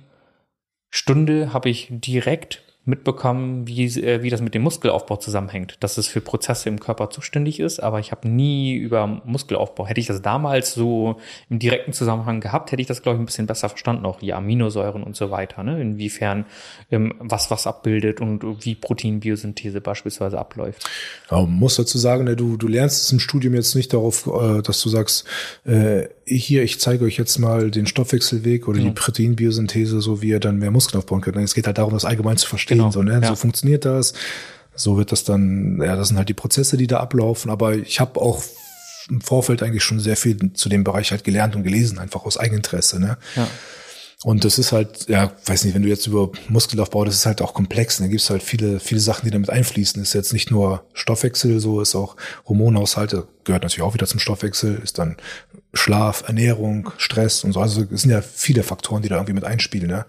Stunde 0.89 1.53
habe 1.53 1.69
ich 1.69 1.87
direkt 1.89 2.64
mitbekommen, 2.85 3.67
wie, 3.67 3.85
äh, 3.85 4.21
wie 4.21 4.29
das 4.29 4.41
mit 4.41 4.53
dem 4.53 4.61
Muskelaufbau 4.61 5.17
zusammenhängt, 5.17 5.77
dass 5.79 5.97
es 5.97 6.07
für 6.07 6.21
Prozesse 6.21 6.69
im 6.69 6.79
Körper 6.79 7.09
zuständig 7.09 7.59
ist, 7.59 7.79
aber 7.79 7.99
ich 7.99 8.11
habe 8.11 8.27
nie 8.27 8.75
über 8.75 9.07
Muskelaufbau. 9.25 9.87
Hätte 9.87 9.99
ich 9.99 10.07
das 10.07 10.21
damals 10.21 10.73
so 10.73 11.17
im 11.49 11.57
direkten 11.59 11.93
Zusammenhang 11.93 12.41
gehabt, 12.41 12.71
hätte 12.71 12.81
ich 12.81 12.87
das, 12.87 13.01
glaube 13.01 13.17
ich, 13.17 13.21
ein 13.21 13.25
bisschen 13.25 13.47
besser 13.47 13.69
verstanden, 13.69 14.05
auch 14.05 14.19
die 14.19 14.33
Aminosäuren 14.33 15.03
und 15.03 15.15
so 15.15 15.31
weiter, 15.31 15.63
ne? 15.63 15.81
inwiefern 15.81 16.45
ähm, 16.91 17.15
was 17.19 17.49
was 17.49 17.65
abbildet 17.65 18.21
und 18.21 18.43
wie 18.65 18.75
Proteinbiosynthese 18.75 19.81
beispielsweise 19.81 20.37
abläuft. 20.37 20.87
Ja, 21.31 21.41
man 21.41 21.51
muss 21.51 21.75
dazu 21.75 21.97
sagen, 21.97 22.25
ne, 22.25 22.35
du, 22.35 22.55
du 22.57 22.67
lernst 22.67 23.03
es 23.03 23.11
im 23.11 23.19
Studium 23.19 23.55
jetzt 23.55 23.75
nicht 23.75 23.93
darauf, 23.93 24.27
äh, 24.27 24.61
dass 24.61 24.81
du 24.81 24.89
sagst, 24.89 25.25
äh, 25.65 26.03
hier, 26.27 26.63
ich 26.63 26.79
zeige 26.79 27.05
euch 27.05 27.17
jetzt 27.17 27.37
mal 27.37 27.71
den 27.71 27.85
Stoffwechselweg 27.85 28.67
oder 28.67 28.79
ja. 28.79 28.85
die 28.85 28.91
Proteinbiosynthese, 28.91 30.01
so 30.01 30.21
wie 30.21 30.29
ihr 30.29 30.39
dann 30.39 30.57
mehr 30.57 30.71
Muskeln 30.71 30.99
aufbauen 30.99 31.21
könnt. 31.21 31.37
Es 31.37 31.53
geht 31.53 31.67
halt 31.67 31.77
darum, 31.77 31.93
das 31.93 32.05
allgemein 32.05 32.37
zu 32.37 32.47
verstehen. 32.47 32.74
Genau. 32.77 32.91
So, 32.91 33.03
ne? 33.03 33.19
Ja. 33.21 33.29
so 33.29 33.35
funktioniert 33.35 33.85
das. 33.85 34.13
So 34.75 34.97
wird 34.97 35.11
das 35.11 35.23
dann, 35.23 35.79
ja, 35.81 35.95
das 35.95 36.09
sind 36.09 36.17
halt 36.17 36.29
die 36.29 36.33
Prozesse, 36.33 36.77
die 36.77 36.87
da 36.87 36.99
ablaufen. 36.99 37.49
Aber 37.49 37.75
ich 37.75 37.99
habe 37.99 38.19
auch 38.19 38.43
im 39.09 39.21
Vorfeld 39.21 39.63
eigentlich 39.63 39.83
schon 39.83 39.99
sehr 39.99 40.17
viel 40.17 40.53
zu 40.53 40.69
dem 40.69 40.83
Bereich 40.83 41.11
halt 41.11 41.23
gelernt 41.23 41.55
und 41.55 41.63
gelesen, 41.63 41.99
einfach 41.99 42.25
aus 42.25 42.37
Eigeninteresse. 42.37 42.99
Ne? 42.99 43.17
Ja. 43.35 43.47
Und 44.23 44.43
das 44.43 44.57
ist 44.57 44.71
halt, 44.71 45.07
ja, 45.07 45.31
weiß 45.45 45.65
nicht, 45.65 45.75
wenn 45.75 45.83
du 45.83 45.87
jetzt 45.87 46.07
über 46.07 46.31
Muskelaufbau, 46.49 47.05
das 47.05 47.15
ist 47.15 47.25
halt 47.27 47.41
auch 47.41 47.53
komplex. 47.53 47.97
Da 47.97 48.07
gibt 48.07 48.21
es 48.21 48.29
halt 48.29 48.41
viele, 48.41 48.79
viele 48.79 48.99
Sachen, 48.99 49.25
die 49.25 49.31
damit 49.31 49.49
einfließen. 49.49 50.01
Ist 50.01 50.13
jetzt 50.13 50.33
nicht 50.33 50.49
nur 50.49 50.83
Stoffwechsel, 50.93 51.59
so 51.59 51.79
ist 51.79 51.95
auch 51.95 52.15
Hormonhaushalt, 52.47 53.11
gehört 53.43 53.63
natürlich 53.63 53.83
auch 53.83 53.93
wieder 53.93 54.07
zum 54.07 54.19
Stoffwechsel, 54.19 54.81
ist 54.83 54.97
dann 54.97 55.17
Schlaf, 55.73 56.23
Ernährung, 56.25 56.89
Stress 56.97 57.43
und 57.43 57.51
so. 57.51 57.59
Also 57.59 57.85
es 57.91 58.01
sind 58.01 58.11
ja 58.11 58.21
viele 58.21 58.63
Faktoren, 58.63 59.03
die 59.03 59.09
da 59.09 59.15
irgendwie 59.15 59.33
mit 59.33 59.43
einspielen. 59.43 59.89
Ne? 59.89 60.05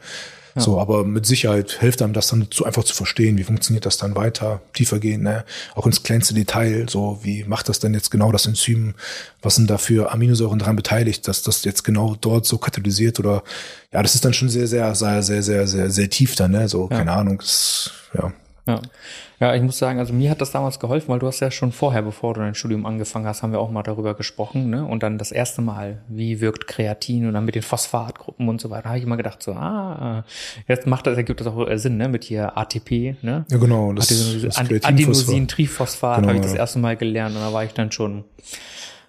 So, 0.60 0.80
aber 0.80 1.04
mit 1.04 1.26
Sicherheit 1.26 1.70
hilft 1.80 2.00
einem 2.00 2.12
das 2.12 2.28
dann 2.28 2.50
zu, 2.50 2.64
einfach 2.64 2.84
zu 2.84 2.94
verstehen, 2.94 3.36
wie 3.36 3.44
funktioniert 3.44 3.84
das 3.84 3.98
dann 3.98 4.14
weiter, 4.14 4.62
tiefer 4.72 4.98
gehen, 4.98 5.22
ne? 5.22 5.44
auch 5.74 5.86
ins 5.86 6.02
kleinste 6.02 6.32
Detail, 6.34 6.88
so 6.88 7.18
wie 7.22 7.44
macht 7.44 7.68
das 7.68 7.78
denn 7.78 7.92
jetzt 7.92 8.10
genau 8.10 8.32
das 8.32 8.46
Enzym, 8.46 8.94
was 9.42 9.56
sind 9.56 9.68
da 9.68 9.76
für 9.76 10.12
Aminosäuren 10.12 10.58
dran 10.58 10.76
beteiligt, 10.76 11.28
dass 11.28 11.42
das 11.42 11.64
jetzt 11.64 11.84
genau 11.84 12.16
dort 12.20 12.46
so 12.46 12.58
katalysiert 12.58 13.20
oder 13.20 13.42
ja, 13.92 14.02
das 14.02 14.14
ist 14.14 14.24
dann 14.24 14.32
schon 14.32 14.48
sehr, 14.48 14.66
sehr, 14.66 14.94
sehr, 14.94 15.22
sehr, 15.22 15.42
sehr, 15.42 15.66
sehr, 15.66 15.90
sehr 15.90 16.10
tief 16.10 16.34
dann, 16.36 16.52
ne? 16.52 16.68
So, 16.68 16.88
ja. 16.90 16.98
keine 16.98 17.12
Ahnung, 17.12 17.38
das, 17.38 17.90
ja. 18.14 18.32
Ja. 18.66 18.80
Ja, 19.38 19.54
ich 19.54 19.62
muss 19.62 19.78
sagen, 19.78 19.98
also 19.98 20.14
mir 20.14 20.30
hat 20.30 20.40
das 20.40 20.50
damals 20.50 20.80
geholfen, 20.80 21.08
weil 21.08 21.18
du 21.18 21.26
hast 21.26 21.40
ja 21.40 21.50
schon 21.50 21.70
vorher, 21.70 22.02
bevor 22.02 22.34
du 22.34 22.40
dein 22.40 22.54
Studium 22.54 22.86
angefangen 22.86 23.26
hast, 23.26 23.42
haben 23.42 23.52
wir 23.52 23.60
auch 23.60 23.70
mal 23.70 23.82
darüber 23.82 24.14
gesprochen, 24.14 24.70
ne? 24.70 24.84
Und 24.84 25.02
dann 25.02 25.18
das 25.18 25.30
erste 25.30 25.60
Mal, 25.60 25.98
wie 26.08 26.40
wirkt 26.40 26.66
Kreatin 26.66 27.26
und 27.26 27.34
dann 27.34 27.44
mit 27.44 27.54
den 27.54 27.62
Phosphatgruppen 27.62 28.48
und 28.48 28.60
so 28.60 28.70
weiter, 28.70 28.88
habe 28.88 28.98
ich 28.98 29.04
immer 29.04 29.18
gedacht, 29.18 29.42
so, 29.42 29.52
ah, 29.52 30.24
jetzt 30.68 30.86
macht 30.86 31.06
das, 31.06 31.18
ergibt 31.18 31.40
das 31.40 31.46
auch 31.46 31.68
äh, 31.68 31.78
Sinn, 31.78 31.98
ne? 31.98 32.08
Mit 32.08 32.24
hier 32.24 32.56
ATP, 32.56 33.16
ne? 33.22 33.44
Ja, 33.50 33.58
genau. 33.58 33.92
Das, 33.92 34.08
das 34.08 34.56
Adenosin-Triphosphat 34.56 36.16
genau, 36.16 36.28
habe 36.28 36.38
ich 36.38 36.42
das 36.42 36.54
erste 36.54 36.78
Mal 36.78 36.96
gelernt 36.96 37.36
und 37.36 37.42
da 37.42 37.52
war 37.52 37.62
ich 37.62 37.72
dann 37.72 37.92
schon 37.92 38.24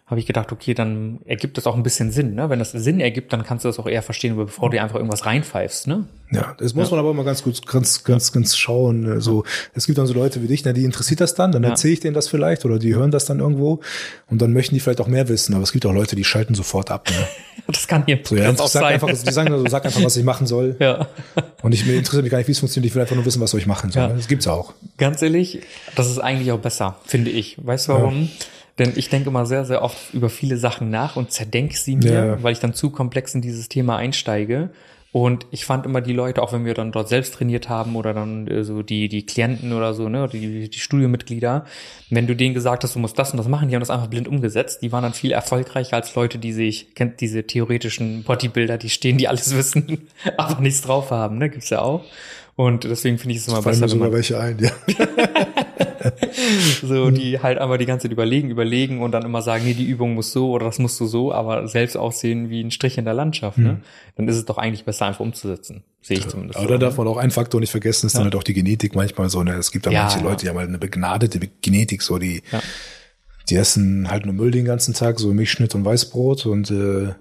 habe 0.08 0.22
ich 0.22 0.26
gedacht, 0.26 0.53
okay, 0.53 0.74
dann 0.74 1.20
ergibt 1.26 1.58
das 1.58 1.68
auch 1.68 1.76
ein 1.76 1.84
bisschen 1.84 2.12
Sinn. 2.12 2.34
Ne? 2.34 2.49
Wenn 2.49 2.60
das 2.60 2.72
Sinn 2.72 3.01
ergibt, 3.01 3.34
dann 3.34 3.43
kannst 3.43 3.66
du 3.66 3.70
das 3.70 3.78
auch 3.78 3.88
eher 3.88 4.01
verstehen, 4.01 4.38
bevor 4.38 4.70
du 4.70 4.82
einfach 4.82 4.95
irgendwas 4.95 5.26
reinpfeifst. 5.26 5.88
Ne? 5.88 6.05
Ja, 6.32 6.55
das 6.58 6.74
muss 6.74 6.88
ja. 6.88 6.91
man 6.91 7.01
aber 7.01 7.12
immer 7.12 7.26
ganz 7.26 7.43
gut, 7.43 7.68
ganz, 7.68 8.05
ganz, 8.05 8.32
ganz 8.32 8.55
schauen. 8.55 9.03
So, 9.03 9.12
also, 9.12 9.43
es 9.74 9.86
gibt 9.86 9.97
dann 9.97 10.08
so 10.08 10.14
Leute 10.14 10.41
wie 10.41 10.47
dich, 10.47 10.64
ne, 10.64 10.74
die 10.74 10.86
interessiert 10.86 11.20
das 11.20 11.36
dann, 11.36 11.51
dann 11.51 11.62
ja. 11.64 11.72
erzähle 11.72 11.93
ich 11.93 11.99
denen 11.99 12.14
das 12.14 12.30
vielleicht 12.30 12.64
oder 12.64 12.80
die 12.80 12.95
hören 12.95 13.12
das 13.12 13.26
dann 13.26 13.41
irgendwo 13.41 13.82
und 14.30 14.41
dann 14.41 14.53
möchten 14.53 14.76
die 14.76 14.80
vielleicht 14.80 15.01
auch 15.01 15.08
mehr 15.08 15.28
wissen. 15.28 15.53
Aber 15.53 15.64
es 15.64 15.74
gibt 15.74 15.86
auch 15.86 15.93
Leute, 15.93 16.16
die 16.16 16.24
schalten 16.24 16.55
sofort 16.55 16.89
ab. 16.89 17.10
Ne? 17.10 17.28
das 17.68 17.86
kann 17.86 18.05
hier 18.05 18.22
so, 18.24 18.38
ja, 18.38 18.49
auch 18.49 18.55
sag 18.55 18.70
sein. 18.70 18.84
Einfach, 18.86 19.10
die 19.10 19.34
sagen 19.34 19.58
so, 19.58 19.68
sag 19.68 19.84
einfach, 19.84 20.03
was 20.05 20.16
ich 20.16 20.24
machen 20.24 20.47
soll. 20.47 20.78
Ja. 20.80 21.08
Und 21.64 21.74
ich 21.74 21.86
mir 21.86 21.95
interessiert 21.95 22.24
mich 22.24 22.32
gar 22.32 22.38
nicht, 22.38 22.47
wie 22.47 22.53
es 22.53 22.60
funktioniert. 22.60 22.89
Ich 22.89 22.95
will 22.95 23.01
einfach 23.01 23.16
nur 23.18 23.26
wissen, 23.26 23.41
was 23.41 23.51
soll 23.51 23.60
ich 23.60 23.68
machen 23.68 23.91
soll. 23.91 24.03
Ja. 24.03 24.08
Das 24.08 24.30
gibt's 24.30 24.47
auch. 24.47 24.74
Ganz 24.97 25.22
ehrlich, 25.22 25.60
das 25.95 26.10
ist 26.10 26.20
eigentlich 26.20 26.53
auch 26.53 26.60
besser, 26.60 26.95
finde 27.05 27.30
ich. 27.30 27.58
Weißt 27.62 27.89
du 27.89 27.91
warum? 27.91 28.22
Ja 28.22 28.30
denn 28.80 28.93
ich 28.95 29.09
denke 29.09 29.30
immer 29.30 29.45
sehr, 29.45 29.65
sehr 29.65 29.82
oft 29.82 30.13
über 30.13 30.30
viele 30.30 30.57
Sachen 30.57 30.89
nach 30.89 31.15
und 31.15 31.32
zerdenke 31.32 31.75
sie 31.75 31.95
mir, 31.95 32.11
ja. 32.11 32.43
weil 32.43 32.53
ich 32.53 32.59
dann 32.59 32.73
zu 32.73 32.91
komplex 32.91 33.34
in 33.34 33.41
dieses 33.41 33.69
Thema 33.69 33.97
einsteige. 33.97 34.69
Und 35.13 35.47
ich 35.51 35.65
fand 35.65 35.86
immer 35.86 36.01
die 36.01 36.13
Leute, 36.13 36.43
auch 36.43 36.53
wenn 36.53 36.65
wir 36.65 36.73
dann 36.73 36.91
dort 36.91 37.07
selbst 37.07 37.34
trainiert 37.34 37.69
haben 37.69 37.95
oder 37.95 38.13
dann 38.13 38.45
äh, 38.47 38.63
so 38.63 38.84
die, 38.84 39.07
die 39.07 39.25
Klienten 39.25 39.73
oder 39.73 39.93
so, 39.93 40.09
ne, 40.09 40.28
die, 40.32 40.69
die 40.69 40.80
Studiomitglieder, 40.80 41.65
wenn 42.09 42.28
du 42.28 42.36
denen 42.36 42.53
gesagt 42.53 42.84
hast, 42.84 42.93
du 42.93 42.99
musst 42.99 43.17
das 43.17 43.32
und 43.32 43.38
das 43.38 43.47
machen, 43.47 43.69
die 43.69 43.75
haben 43.75 43.82
das 43.82 43.89
einfach 43.89 44.07
blind 44.07 44.28
umgesetzt. 44.28 44.82
Die 44.84 44.91
waren 44.91 45.03
dann 45.03 45.13
viel 45.13 45.32
erfolgreicher 45.32 45.95
als 45.95 46.13
Leute, 46.13 46.38
die 46.38 46.51
sich, 46.51 46.93
kennt 46.93 47.21
diese 47.21 47.47
theoretischen 47.47 48.23
Bodybuilder, 48.23 48.78
die 48.78 48.89
stehen, 48.89 49.17
die 49.17 49.28
alles 49.28 49.55
wissen, 49.57 50.07
aber 50.36 50.61
nichts 50.61 50.82
drauf 50.82 51.09
haben, 51.09 51.38
ne, 51.38 51.49
gibt's 51.49 51.69
ja 51.69 51.82
auch. 51.82 52.03
Und 52.58 52.86
deswegen 52.86 53.20
finde 53.20 53.36
ich 53.36 53.41
es 53.41 53.47
immer 53.47 53.62
besser. 53.62 53.82
Mir 53.82 53.89
sogar 53.89 54.12
welche 54.12 54.39
ein, 54.39 54.58
ja. 54.58 54.72
so, 56.82 57.12
die 57.12 57.39
halt 57.39 57.60
einfach 57.60 57.78
die 57.78 57.86
ganze 57.86 58.05
Zeit 58.05 58.12
überlegen, 58.12 58.49
überlegen 58.49 58.99
und 58.99 59.12
dann 59.12 59.24
immer 59.24 59.43
sagen, 59.43 59.64
nee, 59.64 59.76
die 59.76 59.86
Übung 59.86 60.16
muss 60.16 60.32
so 60.32 60.49
oder 60.49 60.66
das 60.66 60.80
musst 60.80 60.99
du 60.99 61.05
so, 61.05 61.32
aber 61.32 61.68
selbst 61.68 61.95
aussehen 61.95 62.49
wie 62.49 62.64
ein 62.64 62.72
Strich 62.72 62.97
in 62.97 63.05
der 63.05 63.14
Landschaft, 63.14 63.60
ne? 63.60 63.70
Hm. 63.70 63.82
Dann 64.16 64.28
ist 64.28 64.38
es 64.38 64.45
doch 64.45 64.58
eigentlich 64.58 64.86
besser, 64.86 65.05
einfach 65.05 65.20
umzusetzen. 65.20 65.84
Sehe 66.01 66.18
ich 66.18 66.24
ja, 66.24 66.30
zumindest. 66.32 66.58
Aber 66.58 66.68
so, 66.68 66.74
da 66.74 66.80
darf 66.80 66.97
man 66.97 67.08
auch 67.08 67.18
einen 67.18 67.30
Faktor 67.30 67.62
nicht 67.62 67.70
vergessen, 67.70 68.08
ist 68.08 68.14
ja. 68.14 68.22
dann 68.22 68.26
halt 68.26 68.36
auch 68.36 68.43
die 68.43 68.55
Genetik 68.55 68.95
manchmal 68.95 69.30
so, 69.30 69.43
ne? 69.43 69.53
Es 69.53 69.72
gibt 69.72 69.86
da 69.86 69.91
ja, 69.91 70.01
manche 70.01 70.24
Leute, 70.24 70.45
die 70.45 70.49
haben 70.49 70.58
halt 70.58 70.70
eine 70.70 70.80
begnadete 70.80 71.39
Genetik, 71.62 72.01
so 72.01 72.18
die, 72.18 72.41
die 73.49 73.55
essen 73.55 74.10
halt 74.10 74.26
nur 74.26 74.34
Müll 74.34 74.49
den 74.49 74.66
ganzen 74.66 74.95
Tag, 74.95 75.20
so 75.20 75.32
Milchschnitt 75.32 75.76
und 75.76 75.86
Weißbrot 75.86 76.47
und 76.47 76.72
äh, 76.72 77.14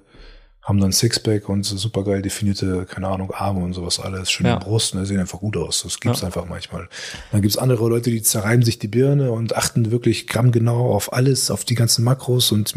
haben 0.67 0.81
dann 0.81 0.91
Sixpack 0.91 1.49
und 1.49 1.62
so 1.62 1.77
super 1.77 2.03
geil 2.03 2.23
definierte, 2.23 2.87
keine 2.87 3.07
Ahnung, 3.07 3.31
Arme 3.33 3.61
und 3.61 3.73
sowas 3.73 4.01
alles, 4.01 4.33
schöne 4.33 4.49
ja. 4.49 4.59
Brust, 4.59 4.97
ne, 4.97 5.07
sehen 5.07 5.21
einfach 5.21 5.39
gut 5.39 5.57
aus. 5.57 5.85
Das 5.85 6.01
gibt's 6.01 6.23
ja. 6.23 6.27
einfach 6.27 6.45
manchmal. 6.47 6.89
Dann 7.31 7.41
gibt's 7.41 7.57
andere 7.57 7.89
Leute, 7.89 8.11
die 8.11 8.21
zerreiben 8.21 8.64
sich 8.64 8.81
die 8.81 8.89
Birne 8.89 9.31
und 9.31 9.55
achten 9.55 9.93
wirklich 9.93 10.27
grammgenau 10.27 10.93
auf 10.93 11.12
alles, 11.12 11.53
auf 11.53 11.64
die 11.64 11.77
ganzen 11.77 12.03
Makros 12.03 12.51
und 12.51 12.75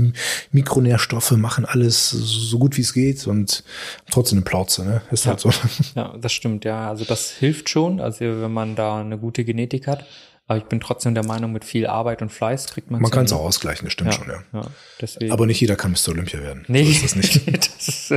Mikronährstoffe, 0.51 1.31
machen 1.31 1.65
alles 1.65 2.11
so 2.11 2.59
gut 2.59 2.77
wie 2.77 2.81
es 2.81 2.93
geht 2.93 3.25
und 3.25 3.63
trotzdem 4.11 4.37
eine 4.37 4.45
Plauze, 4.45 4.85
ne? 4.85 5.01
Ist 5.09 5.25
ja. 5.25 5.31
halt 5.31 5.39
so. 5.39 5.49
Ja, 5.95 6.15
das 6.21 6.31
stimmt, 6.31 6.65
ja. 6.65 6.89
Also 6.89 7.05
das 7.05 7.31
hilft 7.31 7.69
schon, 7.69 7.99
also 7.99 8.19
wenn 8.19 8.53
man 8.53 8.75
da 8.75 8.99
eine 8.99 9.17
gute 9.17 9.43
Genetik 9.43 9.87
hat. 9.87 10.05
Aber 10.49 10.57
ich 10.57 10.65
bin 10.65 10.79
trotzdem 10.79 11.13
der 11.13 11.23
Meinung, 11.23 11.51
mit 11.51 11.63
viel 11.63 11.85
Arbeit 11.85 12.23
und 12.23 12.31
Fleiß 12.31 12.65
kriegt 12.65 12.89
man 12.89 13.03
Man 13.03 13.11
kann 13.11 13.25
es 13.25 13.31
auch 13.31 13.41
ausgleichen, 13.41 13.85
das 13.85 13.93
stimmt 13.93 14.15
ja, 14.15 14.19
schon, 14.19 14.27
ja. 14.29 14.43
ja 14.51 14.67
deswegen. 14.99 15.31
Aber 15.31 15.45
nicht 15.45 15.61
jeder 15.61 15.75
kann 15.75 15.91
Mr. 15.91 16.09
Olympia 16.09 16.41
werden. 16.41 16.65
Nee, 16.67 16.85
so 16.85 16.89
ist 16.89 17.03
das 17.03 17.15
nicht. 17.15 17.47
das, 17.55 17.87
ist, 17.87 18.13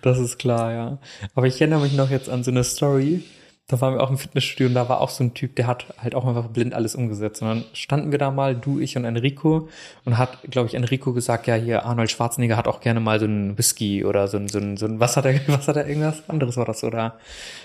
das 0.00 0.18
ist 0.20 0.38
klar, 0.38 0.72
ja. 0.72 0.98
Aber 1.34 1.48
ich 1.48 1.60
erinnere 1.60 1.80
mich 1.80 1.92
noch 1.94 2.08
jetzt 2.08 2.28
an 2.28 2.44
so 2.44 2.52
eine 2.52 2.62
Story, 2.62 3.24
da 3.68 3.80
waren 3.80 3.94
wir 3.94 4.02
auch 4.02 4.10
im 4.10 4.18
Fitnessstudio 4.18 4.68
und 4.68 4.74
da 4.74 4.88
war 4.88 5.00
auch 5.00 5.10
so 5.10 5.24
ein 5.24 5.34
Typ, 5.34 5.56
der 5.56 5.66
hat 5.66 5.86
halt 5.98 6.14
auch 6.14 6.24
einfach 6.24 6.46
blind 6.46 6.72
alles 6.72 6.94
umgesetzt. 6.94 7.42
Und 7.42 7.48
dann 7.48 7.64
standen 7.72 8.12
wir 8.12 8.18
da 8.18 8.30
mal, 8.30 8.54
du, 8.54 8.78
ich 8.78 8.96
und 8.96 9.04
Enrico, 9.04 9.68
und 10.04 10.18
hat, 10.18 10.38
glaube 10.48 10.68
ich, 10.68 10.74
Enrico 10.74 11.12
gesagt, 11.12 11.48
ja, 11.48 11.56
hier 11.56 11.84
Arnold 11.84 12.08
Schwarzenegger 12.12 12.56
hat 12.56 12.68
auch 12.68 12.80
gerne 12.80 13.00
mal 13.00 13.18
so 13.18 13.26
ein 13.26 13.58
Whisky 13.58 14.04
oder 14.04 14.28
so 14.28 14.36
ein, 14.36 14.46
so 14.46 14.58
ein, 14.58 14.76
so 14.76 14.86
ein 14.86 15.00
was 15.00 15.16
hat 15.16 15.24
er, 15.24 15.40
was 15.48 15.66
hat 15.66 15.76
er, 15.76 15.88
irgendwas 15.88 16.22
anderes 16.28 16.56
war 16.56 16.64
das, 16.64 16.84
oder 16.84 17.18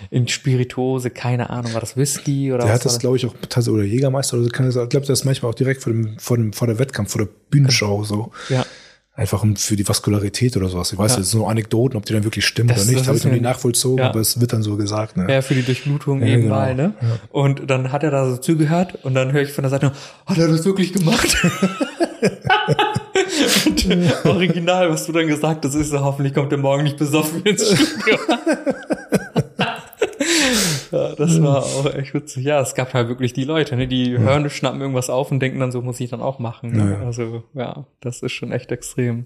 in 0.10 0.28
Spirituose, 0.28 1.12
keine 1.12 1.52
Ahnung, 1.52 1.74
war 1.76 1.82
das 1.82 1.96
Whisky 1.96 2.52
oder 2.52 2.64
der 2.64 2.74
was? 2.74 2.80
hat 2.80 2.86
das, 2.86 2.98
glaube 2.98 3.18
ich, 3.18 3.28
auch, 3.28 3.36
oder 3.68 3.84
Jägermeister 3.84 4.38
oder 4.38 4.46
so, 4.46 4.50
kann 4.50 4.68
ich 4.68 4.74
glaube, 4.74 5.06
das 5.06 5.24
manchmal 5.24 5.52
auch 5.52 5.56
direkt 5.56 5.84
vor 5.84 5.94
dem, 5.94 6.18
vor 6.18 6.36
dem, 6.36 6.52
vor 6.52 6.66
der 6.66 6.80
Wettkampf, 6.80 7.12
vor 7.12 7.22
der 7.22 7.30
Bühnenschau 7.52 8.04
so. 8.04 8.32
Ja. 8.50 8.66
Einfach 9.14 9.46
für 9.58 9.76
die 9.76 9.88
Vaskularität 9.88 10.56
oder 10.56 10.70
sowas. 10.70 10.94
Ich 10.94 10.98
weiß, 10.98 11.12
ja. 11.12 11.18
das 11.18 11.32
sind 11.32 11.40
nur 11.40 11.50
Anekdoten, 11.50 11.98
ob 11.98 12.06
die 12.06 12.14
dann 12.14 12.24
wirklich 12.24 12.46
stimmen 12.46 12.70
das, 12.70 12.84
oder 12.84 12.92
nicht. 12.92 13.08
Habe 13.08 13.18
ich 13.18 13.26
noch 13.26 13.32
nie 13.32 13.42
nachvollzogen, 13.42 14.00
ja. 14.00 14.10
aber 14.10 14.22
es 14.22 14.40
wird 14.40 14.54
dann 14.54 14.64
so 14.64 14.78
gesagt. 14.78 15.18
Ne? 15.18 15.28
Ja, 15.30 15.42
für 15.42 15.54
die 15.54 15.64
Durchblutung 15.64 16.22
ja, 16.22 16.28
eben 16.28 16.44
genau. 16.44 16.56
mal. 16.56 16.76
Ne? 16.76 16.94
Ja. 17.02 17.08
Und 17.30 17.70
dann 17.70 17.92
hat 17.92 18.04
er 18.04 18.12
da 18.12 18.30
so 18.30 18.38
zugehört 18.38 19.00
und 19.04 19.14
dann 19.14 19.34
höre 19.34 19.42
ich 19.42 19.52
von 19.52 19.64
der 19.64 19.70
Seite, 19.70 19.92
hat 20.26 20.38
er 20.38 20.48
das 20.48 20.64
wirklich 20.64 20.94
gemacht? 20.94 21.38
original, 24.26 24.90
was 24.90 25.06
du 25.06 25.12
dann 25.12 25.28
gesagt 25.28 25.66
hast, 25.66 25.76
ist 25.76 25.90
so, 25.90 26.00
hoffentlich 26.00 26.34
kommt 26.34 26.52
er 26.52 26.58
morgen 26.58 26.84
nicht 26.84 26.98
besoffen 26.98 27.44
ins 27.44 27.66
Studio. 27.66 28.18
ja, 30.92 31.16
das 31.16 31.42
war 31.42 31.64
auch 31.64 31.94
echt 31.94 32.14
witzig. 32.14 32.44
Ja, 32.46 32.62
es 32.62 32.76
gab 32.76 32.94
halt 32.94 33.08
wirklich 33.08 33.34
die 33.34 33.44
Leute, 33.44 33.76
ne, 33.76 33.88
die 33.88 34.12
ja. 34.12 34.20
hören, 34.20 34.50
schnappen 34.50 34.82
irgendwas 34.82 35.10
auf 35.10 35.32
und 35.32 35.40
denken 35.40 35.60
dann 35.60 35.72
so, 35.72 35.82
muss 35.82 36.00
ich 36.00 36.10
dann 36.10 36.22
auch 36.22 36.40
machen. 36.40 36.72
Ne? 36.72 36.98
Ja. 37.00 37.06
Also 37.06 37.44
ja, 37.54 37.86
das 38.00 38.22
ist 38.22 38.32
schon 38.32 38.52
echt 38.52 38.72
extrem. 38.72 39.26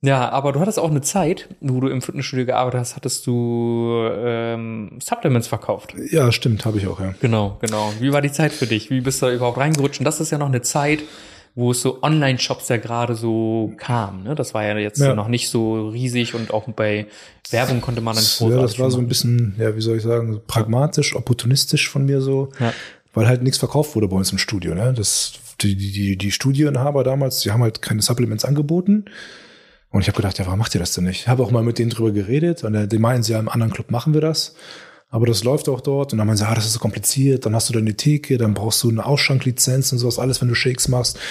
Ja, 0.00 0.28
aber 0.30 0.52
du 0.52 0.60
hattest 0.60 0.78
auch 0.78 0.90
eine 0.90 1.00
Zeit, 1.00 1.48
wo 1.60 1.80
du 1.80 1.88
im 1.88 2.02
Fitnessstudio 2.02 2.46
gearbeitet 2.46 2.80
hast, 2.80 2.96
hattest 2.96 3.26
du 3.26 4.08
ähm, 4.14 4.98
Supplements 5.02 5.48
verkauft. 5.48 5.94
Ja, 6.10 6.30
stimmt, 6.30 6.64
habe 6.64 6.78
ich 6.78 6.86
auch, 6.86 7.00
ja. 7.00 7.14
Genau, 7.20 7.56
genau. 7.60 7.92
Wie 7.98 8.12
war 8.12 8.22
die 8.22 8.30
Zeit 8.30 8.52
für 8.52 8.66
dich? 8.66 8.90
Wie 8.90 9.00
bist 9.00 9.20
du 9.20 9.26
da 9.26 9.32
überhaupt 9.32 9.58
reingerutscht? 9.58 10.00
Und 10.00 10.04
das 10.04 10.20
ist 10.20 10.30
ja 10.30 10.38
noch 10.38 10.46
eine 10.46 10.62
Zeit, 10.62 11.02
wo 11.56 11.72
es 11.72 11.82
so 11.82 12.00
Online-Shops 12.04 12.68
ja 12.68 12.76
gerade 12.76 13.16
so 13.16 13.72
kam. 13.76 14.22
Ne? 14.22 14.36
Das 14.36 14.54
war 14.54 14.64
ja 14.64 14.78
jetzt 14.78 15.00
ja. 15.00 15.14
noch 15.14 15.26
nicht 15.26 15.48
so 15.48 15.88
riesig 15.88 16.34
und 16.34 16.54
auch 16.54 16.68
bei 16.68 17.06
Werbung 17.50 17.80
konnte 17.80 18.00
man 18.00 18.14
dann 18.14 18.24
nicht 18.24 18.40
Ja, 18.40 18.60
das 18.60 18.78
war 18.78 18.90
so 18.90 18.98
ein 18.98 19.08
bisschen, 19.08 19.54
ja, 19.58 19.74
wie 19.76 19.80
soll 19.80 19.96
ich 19.96 20.02
sagen, 20.02 20.40
pragmatisch, 20.46 21.14
opportunistisch 21.16 21.88
von 21.88 22.04
mir 22.04 22.20
so, 22.20 22.50
ja. 22.60 22.72
weil 23.14 23.26
halt 23.26 23.42
nichts 23.42 23.58
verkauft 23.58 23.94
wurde 23.94 24.08
bei 24.08 24.16
uns 24.16 24.32
im 24.32 24.38
Studio. 24.38 24.74
Ne? 24.74 24.92
Das, 24.94 25.34
die, 25.60 25.76
die, 25.76 26.16
die 26.16 26.30
Studioinhaber 26.30 27.04
damals, 27.04 27.40
die 27.40 27.50
haben 27.50 27.62
halt 27.62 27.82
keine 27.82 28.02
Supplements 28.02 28.44
angeboten. 28.44 29.06
Und 29.90 30.02
ich 30.02 30.08
habe 30.08 30.16
gedacht, 30.16 30.38
ja, 30.38 30.46
warum 30.46 30.58
macht 30.58 30.74
ihr 30.74 30.80
das 30.80 30.92
denn 30.92 31.04
nicht? 31.04 31.22
Ich 31.22 31.28
habe 31.28 31.42
auch 31.42 31.50
mal 31.50 31.62
mit 31.62 31.78
denen 31.78 31.90
drüber 31.90 32.10
geredet 32.10 32.62
und 32.62 32.92
die 32.92 32.98
meinen, 32.98 33.22
sie 33.22 33.32
ja, 33.32 33.38
im 33.38 33.48
anderen 33.48 33.72
Club 33.72 33.90
machen 33.90 34.12
wir 34.12 34.20
das. 34.20 34.54
Aber 35.10 35.26
das 35.26 35.44
läuft 35.44 35.68
auch 35.68 35.80
dort. 35.80 36.12
Und 36.12 36.18
dann 36.18 36.26
meinen 36.26 36.36
sie, 36.36 36.46
ah, 36.46 36.54
das 36.54 36.66
ist 36.66 36.74
so 36.74 36.78
kompliziert. 36.78 37.46
Dann 37.46 37.54
hast 37.54 37.70
du 37.70 37.72
deine 37.72 37.94
Theke, 37.94 38.36
dann 38.36 38.52
brauchst 38.52 38.82
du 38.82 38.90
eine 38.90 39.06
Ausschanklizenz 39.06 39.92
und 39.92 39.98
sowas, 39.98 40.18
alles, 40.18 40.42
wenn 40.42 40.48
du 40.48 40.54
Shakes 40.54 40.88
machst. 40.88 41.16
Und 41.16 41.22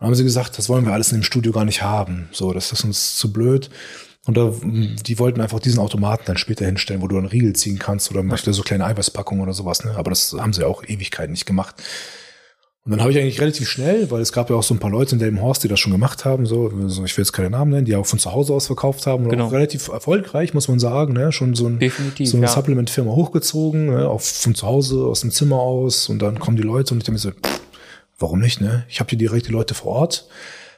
dann 0.00 0.06
haben 0.08 0.14
sie 0.14 0.24
gesagt, 0.24 0.58
das 0.58 0.68
wollen 0.68 0.84
wir 0.84 0.92
alles 0.92 1.12
in 1.12 1.18
dem 1.20 1.24
Studio 1.24 1.52
gar 1.52 1.64
nicht 1.64 1.82
haben. 1.82 2.28
So, 2.32 2.52
das 2.52 2.72
ist 2.72 2.84
uns 2.84 3.16
zu 3.16 3.32
blöd. 3.32 3.70
Und 4.24 4.36
da, 4.36 4.52
die 4.62 5.18
wollten 5.18 5.40
einfach 5.40 5.58
diesen 5.58 5.80
Automaten 5.80 6.22
dann 6.26 6.36
später 6.36 6.64
hinstellen, 6.64 7.02
wo 7.02 7.08
du 7.08 7.18
einen 7.18 7.26
Riegel 7.26 7.54
ziehen 7.54 7.78
kannst 7.78 8.10
oder 8.10 8.22
möchte 8.22 8.52
so 8.52 8.62
kleine 8.62 8.84
Eiweißpackungen 8.84 9.42
oder 9.42 9.52
sowas. 9.52 9.84
Ne? 9.84 9.94
Aber 9.96 10.10
das 10.10 10.32
haben 10.38 10.52
sie 10.52 10.64
auch 10.64 10.84
Ewigkeiten 10.84 11.32
nicht 11.32 11.46
gemacht. 11.46 11.74
Und 12.84 12.90
dann 12.90 13.00
habe 13.00 13.12
ich 13.12 13.18
eigentlich 13.18 13.40
relativ 13.40 13.68
schnell, 13.68 14.10
weil 14.10 14.20
es 14.20 14.32
gab 14.32 14.50
ja 14.50 14.56
auch 14.56 14.62
so 14.64 14.74
ein 14.74 14.80
paar 14.80 14.90
Leute 14.90 15.14
in 15.14 15.20
Delmenhorst, 15.20 15.62
die 15.62 15.68
das 15.68 15.78
schon 15.78 15.92
gemacht 15.92 16.24
haben, 16.24 16.46
so, 16.46 16.66
ich 16.66 17.16
will 17.16 17.22
jetzt 17.22 17.32
keine 17.32 17.48
Namen 17.50 17.70
nennen, 17.70 17.84
die 17.84 17.94
auch 17.94 18.06
von 18.06 18.18
zu 18.18 18.32
Hause 18.32 18.54
aus 18.54 18.66
verkauft 18.66 19.06
haben 19.06 19.22
und 19.24 19.30
Genau. 19.30 19.46
auch 19.46 19.52
relativ 19.52 19.86
erfolgreich, 19.86 20.52
muss 20.52 20.66
man 20.66 20.80
sagen, 20.80 21.12
ne? 21.12 21.30
schon 21.30 21.54
so, 21.54 21.68
ein, 21.68 21.78
Definitiv, 21.78 22.28
so 22.28 22.38
eine 22.38 22.46
ja. 22.46 22.52
Supplement-Firma 22.52 23.12
hochgezogen, 23.12 23.86
ne? 23.86 24.08
auch 24.08 24.20
von 24.20 24.56
zu 24.56 24.66
Hause, 24.66 25.04
aus 25.04 25.20
dem 25.20 25.30
Zimmer 25.30 25.60
aus 25.60 26.08
und 26.08 26.20
dann 26.20 26.40
kommen 26.40 26.56
die 26.56 26.64
Leute 26.64 26.92
und 26.94 26.98
ich 26.98 27.04
denke 27.04 27.12
mir 27.12 27.18
so, 27.18 27.30
pff, 27.30 27.60
warum 28.18 28.40
nicht, 28.40 28.60
ne? 28.60 28.84
Ich 28.88 28.98
habe 28.98 29.10
hier 29.10 29.18
direkt 29.18 29.46
die 29.46 29.52
Leute 29.52 29.74
vor 29.74 29.92
Ort, 29.92 30.26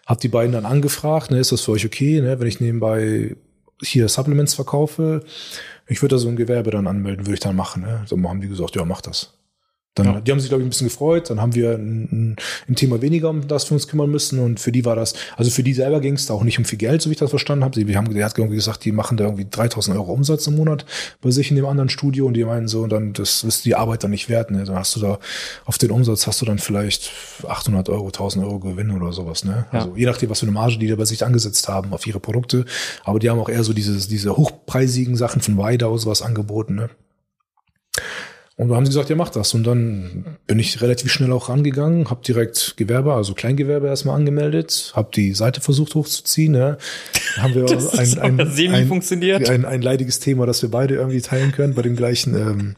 habe 0.06 0.20
die 0.20 0.28
beiden 0.28 0.52
dann 0.52 0.66
angefragt, 0.66 1.30
ne? 1.30 1.38
ist 1.38 1.52
das 1.52 1.62
für 1.62 1.72
euch 1.72 1.86
okay, 1.86 2.20
ne? 2.20 2.38
wenn 2.38 2.46
ich 2.46 2.60
nebenbei 2.60 3.36
hier 3.82 4.08
Supplements 4.08 4.54
verkaufe, 4.54 5.24
ich 5.86 6.02
würde 6.02 6.16
da 6.16 6.18
so 6.18 6.28
ein 6.28 6.36
Gewerbe 6.36 6.70
dann 6.70 6.86
anmelden, 6.86 7.26
würde 7.26 7.34
ich 7.34 7.40
dann 7.40 7.56
machen. 7.56 7.82
Ne? 7.82 8.02
So 8.06 8.16
haben 8.22 8.40
die 8.40 8.48
gesagt, 8.48 8.76
ja, 8.76 8.84
mach 8.84 9.00
das. 9.00 9.34
Dann, 9.94 10.06
Ja. 10.06 10.20
Die 10.20 10.32
haben 10.32 10.40
sich, 10.40 10.48
glaube 10.48 10.62
ich, 10.62 10.66
ein 10.66 10.70
bisschen 10.70 10.88
gefreut. 10.88 11.30
Dann 11.30 11.40
haben 11.40 11.54
wir 11.54 11.74
ein, 11.74 12.36
ein, 12.68 12.74
Thema 12.74 13.00
weniger, 13.00 13.30
um 13.30 13.46
das 13.46 13.70
wir 13.70 13.74
uns 13.74 13.86
kümmern 13.86 14.10
müssen. 14.10 14.40
Und 14.40 14.58
für 14.58 14.72
die 14.72 14.84
war 14.84 14.96
das, 14.96 15.14
also 15.36 15.50
für 15.50 15.62
die 15.62 15.72
selber 15.72 16.00
ging 16.00 16.14
es 16.14 16.26
da 16.26 16.34
auch 16.34 16.42
nicht 16.42 16.58
um 16.58 16.64
viel 16.64 16.78
Geld, 16.78 17.00
so 17.00 17.10
wie 17.10 17.12
ich 17.12 17.18
das 17.20 17.30
verstanden 17.30 17.64
habe. 17.64 17.76
Sie, 17.76 17.96
haben, 17.96 18.12
der 18.12 18.24
hat 18.24 18.36
irgendwie 18.36 18.56
gesagt, 18.56 18.84
die 18.84 18.90
machen 18.90 19.16
da 19.16 19.24
irgendwie 19.24 19.46
3000 19.48 19.96
Euro 19.96 20.12
Umsatz 20.12 20.46
im 20.48 20.56
Monat 20.56 20.84
bei 21.20 21.30
sich 21.30 21.50
in 21.50 21.56
dem 21.56 21.66
anderen 21.66 21.88
Studio. 21.88 22.26
Und 22.26 22.34
die 22.34 22.44
meinen 22.44 22.66
so, 22.66 22.82
und 22.82 22.90
dann, 22.90 23.12
das 23.12 23.44
ist 23.44 23.64
die 23.64 23.76
Arbeit 23.76 24.02
dann 24.02 24.10
nicht 24.10 24.28
wert. 24.28 24.50
Ne? 24.50 24.64
Dann 24.64 24.76
hast 24.76 24.96
du 24.96 25.00
da, 25.00 25.18
auf 25.64 25.78
den 25.78 25.92
Umsatz 25.92 26.26
hast 26.26 26.40
du 26.40 26.46
dann 26.46 26.58
vielleicht 26.58 27.12
800 27.46 27.88
Euro, 27.88 28.06
1000 28.06 28.44
Euro 28.44 28.58
Gewinn 28.58 28.90
oder 28.90 29.12
sowas. 29.12 29.44
Ne? 29.44 29.66
Ja. 29.72 29.78
Also 29.78 29.94
je 29.96 30.06
nachdem, 30.06 30.28
was 30.28 30.40
für 30.40 30.46
eine 30.46 30.52
Marge 30.52 30.78
die 30.78 30.88
da 30.88 30.96
bei 30.96 31.04
sich 31.04 31.24
angesetzt 31.24 31.68
haben 31.68 31.92
auf 31.92 32.04
ihre 32.04 32.18
Produkte. 32.18 32.64
Aber 33.04 33.20
die 33.20 33.30
haben 33.30 33.38
auch 33.38 33.48
eher 33.48 33.62
so 33.62 33.72
dieses, 33.72 34.08
diese 34.08 34.36
hochpreisigen 34.36 35.14
Sachen 35.14 35.40
von 35.40 35.56
Weida 35.56 35.86
oder 35.86 35.98
sowas 35.98 36.20
angeboten. 36.20 36.74
Ne? 36.74 36.90
Und 38.56 38.68
da 38.68 38.76
haben 38.76 38.86
sie 38.86 38.90
gesagt, 38.90 39.10
ja, 39.10 39.16
mach 39.16 39.30
das. 39.30 39.52
Und 39.54 39.64
dann 39.64 40.36
bin 40.46 40.60
ich 40.60 40.80
relativ 40.80 41.10
schnell 41.10 41.32
auch 41.32 41.48
rangegangen, 41.48 42.08
habe 42.08 42.22
direkt 42.24 42.74
Gewerbe, 42.76 43.12
also 43.14 43.34
Kleingewerbe 43.34 43.88
erstmal 43.88 44.14
angemeldet, 44.14 44.92
habe 44.94 45.08
die 45.12 45.34
Seite 45.34 45.60
versucht 45.60 45.96
hochzuziehen. 45.96 46.52
Ne? 46.52 46.78
Da 47.34 47.42
haben 47.42 47.54
wir 47.56 47.64
Das 47.74 47.98
ein, 47.98 48.18
ein, 48.20 48.40
ein, 48.40 49.46
ein, 49.50 49.64
ein 49.64 49.82
leidiges 49.82 50.20
Thema, 50.20 50.46
das 50.46 50.62
wir 50.62 50.70
beide 50.70 50.94
irgendwie 50.94 51.20
teilen 51.20 51.50
können 51.50 51.74
bei 51.74 51.82
dem 51.82 51.96
gleichen 51.96 52.36
ähm, 52.36 52.76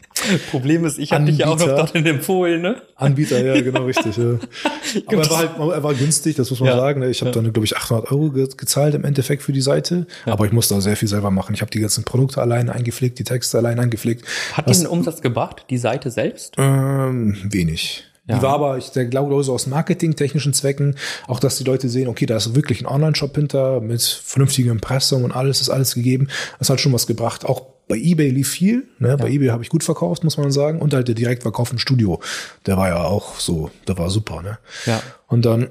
Problem 0.51 0.85
ist, 0.85 0.99
ich 0.99 1.13
habe 1.13 1.25
dich 1.25 1.39
ja 1.39 1.47
auch 1.49 1.59
noch 1.59 1.67
dorthin 1.67 2.07
empfohlen, 2.07 2.63
ne? 2.63 2.83
Anbieter. 2.97 3.45
Ja, 3.45 3.61
genau, 3.61 3.85
richtig. 3.85 4.17
Ja. 4.17 4.25
Aber 5.07 5.23
er 5.23 5.31
war 5.31 5.39
halt 5.39 5.51
er 5.59 5.83
war 5.83 5.95
günstig, 5.95 6.37
das 6.37 6.51
muss 6.51 6.61
man 6.61 6.71
Ja. 6.71 6.77
sagen. 6.77 7.01
ne? 7.01 7.11
Ich 7.11 7.21
habe 7.21 7.31
dann, 7.33 7.53
glaube 7.53 7.65
ich, 7.67 7.77
800 7.77 8.11
Euro 8.11 8.31
ge 8.31 8.49
gezahlt 8.57 8.95
im 8.95 9.05
Endeffekt 9.05 9.43
für 9.43 9.53
die 9.53 9.61
Seite. 9.61 10.07
Aber 10.25 10.47
ich 10.47 10.53
musste 10.53 10.75
da 10.75 10.81
sehr 10.81 10.97
viel 10.97 11.09
selber 11.09 11.31
machen. 11.31 11.55
Ich 11.55 11.61
habe 11.61 11.71
die 11.71 11.81
ganzen 11.81 12.05
Produkte 12.05 12.41
allein 12.41 12.71
eingepflegt, 12.71 13.19
die 13.19 13.25
Texte 13.25 13.59
allein 13.59 13.79
eingepflegt. 13.79 14.25
Hat 14.55 14.69
die 14.69 14.75
einen 14.75 14.87
Umsatz 14.87 15.21
gebracht, 15.21 15.66
die 15.71 15.79
Seite 15.79 16.11
selbst? 16.11 16.55
Ähm, 16.59 17.37
wenig. 17.45 18.05
Ja. 18.29 18.37
Die 18.37 18.43
war 18.43 18.55
aber, 18.55 18.77
ich 18.77 18.91
glaube, 18.93 19.43
so 19.45 19.55
aus 19.55 19.67
marketingtechnischen 19.69 20.53
Zwecken, 20.53 20.97
auch 21.29 21.39
dass 21.39 21.59
die 21.59 21.65
Leute 21.65 21.89
sehen, 21.89 22.09
okay, 22.09 22.27
da 22.27 22.37
ist 22.37 22.57
wirklich 22.57 22.81
ein 22.81 22.87
Online-Shop 22.87 23.37
hinter 23.37 23.81
mit 23.81 24.03
vernünftiger 24.03 24.73
Impressum 24.73 25.23
und 25.23 25.33
alles 25.33 25.61
ist 25.61 25.71
alles 25.71 25.95
gegeben. 25.95 26.29
Das 26.59 26.69
hat 26.69 26.81
schon 26.81 26.93
was 26.93 27.07
gebracht. 27.07 27.45
Auch 27.45 27.63
bei 27.89 27.97
eBay 27.97 28.31
lief 28.31 28.51
viel. 28.51 28.89
Ne? 28.99 29.17
Bei 29.17 29.31
eBay 29.31 29.49
habe 29.49 29.63
ich 29.63 29.69
gut 29.69 29.85
verkauft, 29.85 30.25
muss 30.25 30.37
man 30.37 30.51
sagen. 30.51 30.81
Und 30.81 30.93
halt 30.93 31.07
der 31.07 31.15
Direktverkauf 31.15 31.71
im 31.71 31.79
Studio. 31.79 32.21
Der 32.67 32.77
war 32.77 32.89
ja 32.89 33.05
auch 33.05 33.39
so, 33.39 33.71
der 33.87 33.97
war 33.97 34.11
super. 34.11 34.43
Ne? 34.43 34.59
Ja. 34.87 35.01
Und 35.29 35.45
dann 35.45 35.69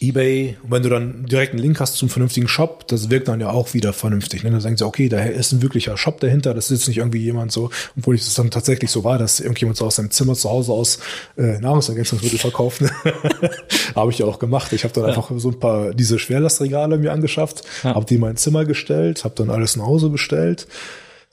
eBay, 0.00 0.56
und 0.62 0.70
wenn 0.70 0.82
du 0.84 0.88
dann 0.88 1.26
direkt 1.26 1.52
einen 1.54 1.62
Link 1.62 1.80
hast 1.80 1.96
zum 1.96 2.08
vernünftigen 2.08 2.46
Shop, 2.46 2.86
das 2.86 3.10
wirkt 3.10 3.26
dann 3.26 3.40
ja 3.40 3.50
auch 3.50 3.74
wieder 3.74 3.92
vernünftig. 3.92 4.44
Ne? 4.44 4.50
Dann 4.52 4.60
denkt 4.60 4.78
sie, 4.78 4.86
okay, 4.86 5.08
da 5.08 5.20
ist 5.22 5.50
ein 5.52 5.60
wirklicher 5.60 5.96
Shop 5.96 6.20
dahinter, 6.20 6.54
das 6.54 6.70
ist 6.70 6.80
jetzt 6.82 6.88
nicht 6.88 6.98
irgendwie 6.98 7.18
jemand 7.18 7.50
so, 7.50 7.70
obwohl 7.96 8.14
es 8.14 8.32
dann 8.34 8.50
tatsächlich 8.52 8.92
so 8.92 9.02
war, 9.02 9.18
dass 9.18 9.40
irgendjemand 9.40 9.76
so 9.76 9.86
aus 9.86 9.96
seinem 9.96 10.12
Zimmer 10.12 10.34
zu 10.34 10.48
Hause 10.48 10.72
aus 10.72 11.00
äh, 11.36 11.58
Nahrungsergänzungsmittel 11.58 12.38
verkauft. 12.38 12.80
Ne? 12.80 12.90
habe 13.96 14.12
ich 14.12 14.18
ja 14.18 14.26
auch 14.26 14.38
gemacht. 14.38 14.72
Ich 14.72 14.84
habe 14.84 14.94
dann 14.94 15.06
einfach 15.06 15.30
so 15.36 15.48
ein 15.48 15.58
paar 15.58 15.92
diese 15.92 16.20
Schwerlastregale 16.20 16.96
mir 16.98 17.12
angeschafft, 17.12 17.62
Ja. 17.82 17.94
habe 17.96 18.06
die 18.06 18.14
in 18.14 18.20
mein 18.20 18.36
Zimmer 18.36 18.64
gestellt, 18.64 19.24
habe 19.24 19.34
dann 19.36 19.50
alles 19.50 19.76
nach 19.76 19.86
Hause 19.86 20.10
bestellt. 20.10 20.68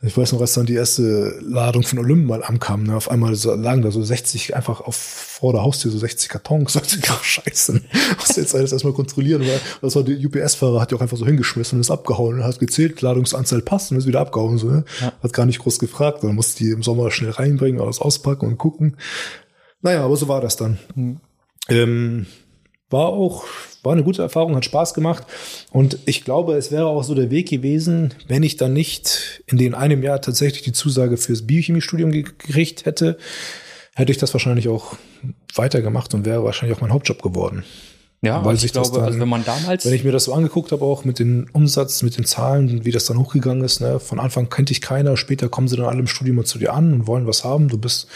Ich 0.05 0.15
weiß 0.15 0.33
noch, 0.33 0.41
als 0.41 0.53
dann 0.53 0.65
die 0.65 0.75
erste 0.75 1.39
Ladung 1.41 1.83
von 1.83 1.99
Olymp 1.99 2.27
mal 2.27 2.43
ankam, 2.43 2.83
ne, 2.83 2.95
auf 2.95 3.09
einmal 3.09 3.35
so, 3.35 3.53
lagen 3.55 3.81
da 3.81 3.91
so 3.91 4.03
60 4.03 4.55
einfach 4.55 4.81
auf 4.81 4.95
vor 4.95 5.51
der 5.53 5.63
Haustür 5.63 5.91
so 5.91 5.97
60 5.97 6.29
Kartons. 6.29 6.75
Ich 6.85 6.99
dachte, 6.99 6.99
ach, 7.09 7.23
scheiße, 7.23 7.81
musst 8.17 8.37
du 8.37 8.41
jetzt 8.41 8.55
alles 8.55 8.71
erstmal 8.71 8.93
kontrollieren, 8.93 9.41
weil 9.41 9.59
das 9.81 9.95
war 9.95 10.03
der 10.03 10.17
UPS-Fahrer, 10.17 10.79
hat 10.79 10.91
ja 10.91 10.97
auch 10.97 11.01
einfach 11.01 11.17
so 11.17 11.25
hingeschmissen 11.25 11.77
und 11.77 11.81
ist 11.81 11.91
abgehauen 11.91 12.35
und 12.35 12.43
hat 12.43 12.59
gezählt, 12.59 13.01
Ladungsanzahl 13.01 13.61
passt 13.61 13.91
und 13.91 13.97
ist 13.97 14.07
wieder 14.07 14.21
abgehauen. 14.21 14.57
So, 14.57 14.67
ne? 14.67 14.85
Hat 15.21 15.33
gar 15.33 15.45
nicht 15.45 15.59
groß 15.59 15.79
gefragt, 15.79 16.23
dann 16.23 16.35
musste 16.35 16.63
die 16.63 16.71
im 16.71 16.83
Sommer 16.83 17.11
schnell 17.11 17.31
reinbringen, 17.31 17.81
alles 17.81 17.99
auspacken 17.99 18.47
und 18.47 18.57
gucken. 18.57 18.97
Naja, 19.81 20.05
aber 20.05 20.15
so 20.15 20.27
war 20.27 20.41
das 20.41 20.55
dann. 20.55 20.79
Ähm, 21.67 22.27
war 22.89 23.07
auch, 23.07 23.45
war 23.85 23.93
eine 23.93 24.03
gute 24.03 24.21
Erfahrung, 24.21 24.55
hat 24.55 24.65
Spaß 24.65 24.93
gemacht. 24.93 25.23
Und 25.71 25.97
ich 26.05 26.23
glaube, 26.25 26.55
es 26.55 26.71
wäre 26.71 26.87
auch 26.87 27.03
so 27.03 27.13
der 27.15 27.31
Weg 27.31 27.49
gewesen, 27.49 28.13
wenn 28.27 28.43
ich 28.43 28.57
dann 28.57 28.73
nicht 28.73 29.41
in 29.47 29.57
dem 29.57 29.75
einem 29.75 30.03
Jahr 30.03 30.21
tatsächlich 30.21 30.63
die 30.63 30.73
Zusage 30.73 31.17
fürs 31.17 31.45
Biochemiestudium 31.47 32.11
ge- 32.11 32.23
gekriegt 32.23 32.85
hätte, 32.85 33.17
hätte 33.95 34.11
ich 34.11 34.17
das 34.17 34.33
wahrscheinlich 34.33 34.67
auch 34.67 34.95
weitergemacht 35.53 36.13
und 36.13 36.25
wäre 36.25 36.43
wahrscheinlich 36.43 36.77
auch 36.77 36.81
mein 36.81 36.91
Hauptjob 36.91 37.21
geworden. 37.21 37.63
Ja, 38.21 38.43
Weil 38.43 38.51
also 38.51 38.65
ich 38.65 38.71
glaube, 38.73 38.89
dann- 38.93 39.03
also 39.05 39.19
wenn 39.19 39.29
man 39.29 39.45
damals 39.45 39.85
Wenn 39.85 39.93
ich 39.93 40.03
mir 40.03 40.11
das 40.11 40.23
so 40.23 40.33
angeguckt 40.33 40.71
habe, 40.71 40.83
auch 40.83 41.05
mit 41.05 41.19
dem 41.19 41.47
Umsatz, 41.53 42.01
mit 42.01 42.17
den 42.17 42.25
Zahlen, 42.25 42.83
wie 42.83 42.91
das 42.91 43.05
dann 43.05 43.19
hochgegangen 43.19 43.63
ist, 43.63 43.81
ne? 43.81 43.99
von 43.99 44.19
Anfang 44.19 44.49
kannte 44.49 44.71
ich 44.73 44.81
keiner, 44.81 45.15
später 45.15 45.47
kommen 45.47 45.67
sie 45.67 45.75
dann 45.75 45.85
alle 45.85 45.99
im 45.99 46.07
Studium 46.07 46.37
mal 46.37 46.45
zu 46.45 46.57
dir 46.57 46.73
an 46.73 46.91
und 46.93 47.07
wollen 47.07 47.27
was 47.27 47.43
haben. 47.43 47.67
Du 47.67 47.77
bist 47.77 48.07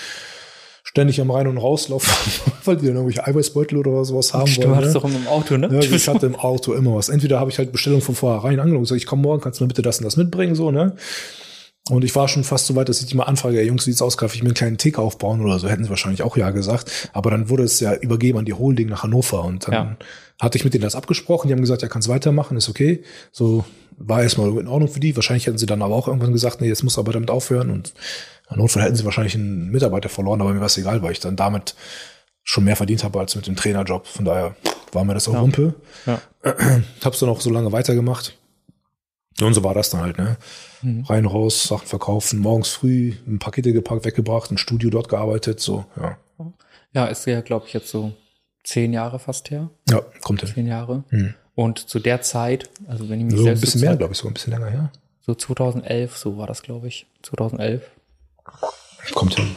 ständig 0.90 1.22
am 1.22 1.30
Rein- 1.30 1.48
und 1.48 1.58
Rauslaufen, 1.60 2.12
weil 2.66 2.78
die 2.78 2.88
dann 2.88 2.96
irgendwelche 2.96 3.26
Eiweißbeutel 3.26 3.78
oder 3.78 4.04
sowas 4.06 4.34
haben 4.34 4.52
du 4.52 4.64
wollen. 4.64 4.76
hattest 4.76 4.96
ne? 4.96 5.02
doch 5.02 5.10
im 5.10 5.28
Auto, 5.28 5.58
ne? 5.58 5.70
Ja, 5.72 5.80
ich 5.80 6.08
hatte 6.08 6.26
im 6.26 6.36
Auto 6.36 6.74
immer 6.74 6.96
was. 6.96 7.10
Entweder 7.10 7.40
habe 7.40 7.52
ich 7.52 7.60
halt 7.60 7.72
Bestellung 7.72 8.02
von 8.02 8.16
vornherein 8.16 8.60
angenommen 8.60 8.78
und 8.78 8.84
gesagt, 8.84 9.00
ich 9.02 9.06
komme 9.06 9.22
morgen, 9.22 9.40
kannst 9.42 9.60
du 9.60 9.64
mir 9.64 9.68
bitte 9.68 9.84
das 9.84 10.00
und 10.00 10.06
das 10.06 10.18
mitbringen, 10.18 10.56
so, 10.56 10.72
ne? 10.72 10.96
Und 11.92 12.04
ich 12.04 12.16
war 12.16 12.28
schon 12.28 12.44
fast 12.44 12.68
so 12.68 12.76
weit, 12.76 12.88
dass 12.90 13.02
ich 13.02 13.08
die 13.08 13.16
mal 13.16 13.24
anfrage, 13.24 13.60
ey, 13.60 13.66
Jungs, 13.68 13.86
wie 13.88 13.92
sieht's 13.92 14.02
aus, 14.02 14.16
darf 14.16 14.36
ich 14.36 14.44
mir 14.44 14.50
einen 14.50 14.56
kleinen 14.56 14.78
Tick 14.78 15.00
aufbauen 15.00 15.42
oder 15.42 15.58
so, 15.60 15.68
hätten 15.70 15.84
sie 15.84 15.90
wahrscheinlich 15.90 16.22
auch 16.22 16.38
ja 16.38 16.50
gesagt. 16.52 17.10
Aber 17.14 17.32
dann 17.32 17.50
wurde 17.50 17.64
es 17.64 17.80
ja 17.80 17.96
übergeben 17.96 18.38
an 18.40 18.46
die 18.46 18.54
Holding 18.54 18.90
nach 18.90 19.04
Hannover 19.04 19.44
und 19.44 19.68
dann 19.68 19.74
Ja. 19.74 19.98
hatte 20.40 20.58
ich 20.58 20.64
mit 20.64 20.74
denen 20.76 20.84
das 20.84 20.94
abgesprochen, 20.96 21.48
die 21.48 21.54
haben 21.54 21.62
gesagt, 21.62 21.82
ja, 21.82 21.88
kannst 21.88 22.08
weitermachen, 22.08 22.58
ist 22.58 22.70
okay. 22.70 23.02
So 23.32 23.64
war 23.98 24.22
erstmal 24.24 24.50
in 24.58 24.68
Ordnung 24.68 24.88
für 24.90 25.00
die. 25.00 25.16
Wahrscheinlich 25.16 25.48
hätten 25.48 25.58
sie 25.58 25.66
dann 25.66 25.82
aber 25.82 25.96
auch 25.96 26.08
irgendwann 26.08 26.32
gesagt, 26.32 26.62
nee, 26.62 26.68
jetzt 26.68 26.84
muss 26.84 26.98
aber 27.00 27.12
damit 27.12 27.32
aufhören 27.32 27.70
und 27.72 27.94
im 28.52 28.58
Notfall 28.58 28.84
hätten 28.84 28.96
sie 28.96 29.06
wahrscheinlich 29.06 29.36
einen 29.36 29.70
Mitarbeiter 29.70 30.10
verloren, 30.10 30.42
aber 30.42 30.54
mir 30.54 30.60
war 30.60 30.66
es 30.68 30.78
egal, 30.78 31.02
weil 31.02 31.12
ich 31.12 31.20
dann 31.20 31.36
damit 31.36 31.76
schon 32.44 32.64
mehr 32.64 32.76
verdient 32.76 33.04
habe 33.04 33.20
als 33.20 33.36
mit 33.36 33.46
dem 33.48 33.56
Trainerjob. 33.56 34.08
Von 34.08 34.26
daher 34.26 34.56
war 34.92 35.04
mir 35.04 35.14
das 35.14 35.28
auch 35.28 35.34
Ja. 35.34 35.42
Wumpe. 35.42 35.76
Ja. 36.06 36.22
Hab's 37.04 37.20
dann 37.20 37.30
auch 37.30 37.42
so 37.42 37.50
lange 37.52 37.72
weitergemacht. 37.72 38.36
Und 39.42 39.54
so 39.54 39.64
war 39.64 39.74
das 39.74 39.90
dann 39.90 40.02
halt, 40.02 40.18
ne? 40.18 40.36
Mhm. 40.82 41.04
Rein, 41.06 41.26
raus, 41.26 41.64
Sachen 41.64 41.88
verkaufen, 41.88 42.40
morgens 42.40 42.70
früh, 42.70 43.14
ein 43.28 43.40
Pakete 43.40 43.72
gepackt, 43.72 44.04
weggebracht, 44.06 44.52
ein 44.52 44.58
Studio 44.58 44.90
dort 44.90 45.08
gearbeitet, 45.10 45.60
so, 45.62 45.86
ja. 45.96 46.18
Ja, 46.94 47.06
ist 47.06 47.26
ja, 47.28 47.40
glaube 47.42 47.68
ich, 47.68 47.74
jetzt 47.74 47.90
so 47.90 48.14
zehn 48.64 48.92
Jahre 48.94 49.20
fast 49.20 49.52
her. 49.52 49.70
Ja, 49.90 50.02
kommt 50.24 50.42
hin. 50.42 50.52
Zehn 50.54 50.68
Jahre. 50.68 51.04
Mhm. 51.12 51.36
Und 51.56 51.88
zu 51.90 52.00
der 52.00 52.22
Zeit, 52.22 52.70
also 52.88 53.08
wenn 53.10 53.20
ich 53.20 53.26
mich 53.26 53.36
So 53.36 53.42
ein 53.42 53.44
selbst 53.46 53.62
bisschen 53.62 53.80
so 53.80 53.86
mehr, 53.86 53.92
zurück- 53.92 54.00
glaube 54.00 54.14
ich, 54.14 54.20
so 54.20 54.28
ein 54.28 54.34
bisschen 54.34 54.54
länger, 54.54 54.74
ja. 54.74 54.92
So 55.22 55.36
2011, 55.36 56.18
so 56.18 56.38
war 56.38 56.48
das, 56.48 56.64
glaube 56.64 56.88
ich. 56.88 57.06
2011. 57.22 57.84
Kommt 59.14 59.36
hin. 59.36 59.56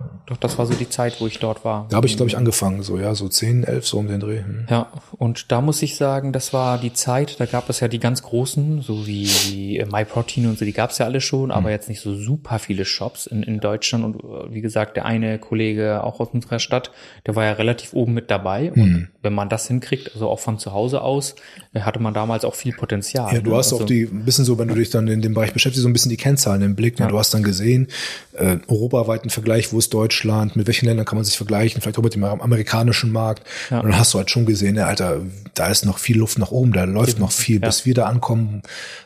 Ja. 0.00 0.10
Doch, 0.26 0.38
das 0.38 0.58
war 0.58 0.66
so 0.66 0.74
die 0.74 0.88
Zeit, 0.88 1.20
wo 1.20 1.26
ich 1.26 1.38
dort 1.38 1.64
war. 1.64 1.86
Da 1.90 1.96
habe 1.96 2.06
ich, 2.06 2.16
glaube 2.16 2.28
ich, 2.28 2.36
angefangen, 2.36 2.82
so, 2.82 2.98
ja, 2.98 3.14
so 3.14 3.28
10, 3.28 3.64
11, 3.64 3.86
so 3.86 3.98
um 3.98 4.08
den 4.08 4.20
Dreh. 4.20 4.38
Hm. 4.38 4.66
Ja, 4.70 4.90
und 5.18 5.52
da 5.52 5.60
muss 5.60 5.82
ich 5.82 5.96
sagen, 5.96 6.32
das 6.32 6.52
war 6.52 6.78
die 6.78 6.92
Zeit, 6.92 7.38
da 7.38 7.46
gab 7.46 7.68
es 7.68 7.80
ja 7.80 7.88
die 7.88 8.00
ganz 8.00 8.22
großen, 8.22 8.80
so 8.80 9.06
wie, 9.06 9.28
wie 9.46 9.78
äh, 9.78 9.86
MyProtein 9.86 10.46
und 10.46 10.58
so, 10.58 10.64
die 10.64 10.72
gab 10.72 10.90
es 10.90 10.98
ja 10.98 11.06
alle 11.06 11.20
schon, 11.20 11.50
aber 11.50 11.70
jetzt 11.70 11.88
nicht 11.88 12.00
so 12.00 12.14
super 12.14 12.58
viele 12.58 12.84
Shops 12.84 13.26
in, 13.26 13.42
in 13.42 13.60
Deutschland. 13.60 14.04
Und 14.04 14.24
äh, 14.24 14.52
wie 14.52 14.62
gesagt, 14.62 14.96
der 14.96 15.04
eine 15.04 15.38
Kollege 15.38 16.02
auch 16.02 16.20
aus 16.20 16.28
unserer 16.32 16.58
Stadt, 16.58 16.90
der 17.26 17.36
war 17.36 17.44
ja 17.44 17.52
relativ 17.52 17.92
oben 17.92 18.14
mit 18.14 18.30
dabei. 18.30 18.72
Und 18.72 19.08
wenn 19.22 19.34
man 19.34 19.48
das 19.48 19.68
hinkriegt, 19.68 20.12
also 20.14 20.28
auch 20.28 20.40
von 20.40 20.58
zu 20.58 20.72
Hause 20.72 21.02
aus, 21.02 21.34
äh, 21.72 21.80
hatte 21.80 22.00
man 22.00 22.14
damals 22.14 22.44
auch 22.44 22.54
viel 22.54 22.72
Potenzial. 22.72 23.32
Ja, 23.32 23.40
du 23.40 23.50
ne? 23.50 23.56
hast 23.56 23.72
also, 23.72 23.84
auch 23.84 23.86
die, 23.86 24.04
ein 24.04 24.24
bisschen 24.24 24.44
so, 24.44 24.58
wenn 24.58 24.68
du 24.68 24.74
dich 24.74 24.90
dann 24.90 25.06
in 25.08 25.22
dem 25.22 25.34
Bereich 25.34 25.52
beschäftigst, 25.52 25.82
so 25.82 25.88
ein 25.88 25.92
bisschen 25.92 26.10
die 26.10 26.16
Kennzahlen 26.16 26.62
im 26.62 26.74
Blick. 26.74 26.98
Ne? 26.98 27.08
Du 27.08 27.18
hast 27.18 27.34
dann 27.34 27.42
gesehen, 27.42 27.88
äh, 28.32 28.56
europaweiten 28.68 29.30
Vergleich, 29.30 29.72
wo 29.72 29.78
ist 29.78 29.93
Deutschland, 29.94 30.56
mit 30.56 30.66
welchen 30.66 30.86
Ländern 30.86 31.06
kann 31.06 31.16
man 31.16 31.24
sich 31.24 31.36
vergleichen, 31.36 31.80
vielleicht 31.80 31.98
auch 31.98 32.02
mit 32.02 32.14
dem 32.14 32.24
amerikanischen 32.24 33.12
Markt. 33.12 33.46
Ja. 33.70 33.80
Und 33.80 33.90
dann 33.90 33.98
hast 33.98 34.12
du 34.12 34.18
halt 34.18 34.28
schon 34.30 34.44
gesehen, 34.44 34.74
ja, 34.76 34.86
Alter, 34.86 35.20
da 35.54 35.68
ist 35.68 35.84
noch 35.84 35.98
viel 35.98 36.18
Luft 36.18 36.38
nach 36.38 36.50
oben, 36.50 36.72
da 36.72 36.84
läuft 36.84 37.18
noch 37.20 37.30
viel, 37.32 37.60
Ja. 37.60 37.66
bis 37.68 37.86
wir 37.86 37.94
da 37.94 38.06
ankommen. 38.06 38.62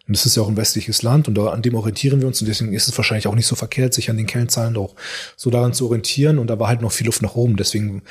Und 0.07 0.17
das 0.17 0.25
ist 0.25 0.37
ja 0.37 0.43
auch 0.43 0.49
ein 0.49 0.57
westliches 0.57 1.03
Land 1.03 1.29
und 1.29 1.35
da, 1.35 1.49
an 1.49 1.61
dem 1.63 1.75
orientieren 1.75 2.21
wir 2.21 2.27
uns 2.27 2.41
und 2.41 2.49
deswegen 2.49 2.73
ist 2.73 2.89
es 2.89 2.97
wahrscheinlich 2.97 3.27
auch 3.27 3.35
nicht 3.35 3.47
so 3.47 3.55
verkehrt, 3.55 3.93
sich 3.93 4.09
an 4.11 4.17
den 4.17 4.27
Kennzahlen 4.27 4.77
auch 4.77 4.95
so 5.37 5.51
daran 5.51 5.75
zu 5.75 5.87
orientieren. 5.87 6.39
Und 6.39 6.47
da 6.49 6.59
war 6.59 6.69
halt 6.69 6.81
noch 6.81 6.93
viel 6.93 7.07
Luft 7.07 7.21
nach 7.23 7.35
oben. 7.35 7.57
Deswegen 7.57 8.03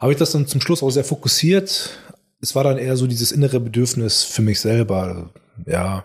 habe 0.00 0.12
ich 0.12 0.18
das 0.18 0.32
dann 0.32 0.46
zum 0.46 0.60
Schluss 0.60 0.82
auch 0.82 0.90
sehr 0.90 1.04
fokussiert. 1.04 1.90
Es 2.40 2.54
war 2.54 2.64
dann 2.64 2.78
eher 2.78 2.96
so 2.96 3.06
dieses 3.06 3.32
innere 3.32 3.60
Bedürfnis 3.60 4.22
für 4.22 4.42
mich 4.42 4.60
selber, 4.60 5.30
ja, 5.66 6.04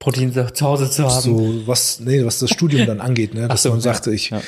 Protein 0.00 0.32
zu 0.32 0.66
Hause 0.66 0.90
zu 0.90 1.04
haben. 1.04 1.20
so 1.20 1.66
was, 1.66 2.00
nee, 2.00 2.24
was 2.24 2.38
das 2.38 2.50
Studium 2.50 2.86
dann 2.86 3.00
angeht, 3.00 3.34
ne, 3.34 3.46
dass 3.46 3.62
so, 3.62 3.70
man 3.70 3.80
sagte, 3.82 4.12
ich, 4.12 4.30
ja. 4.30 4.40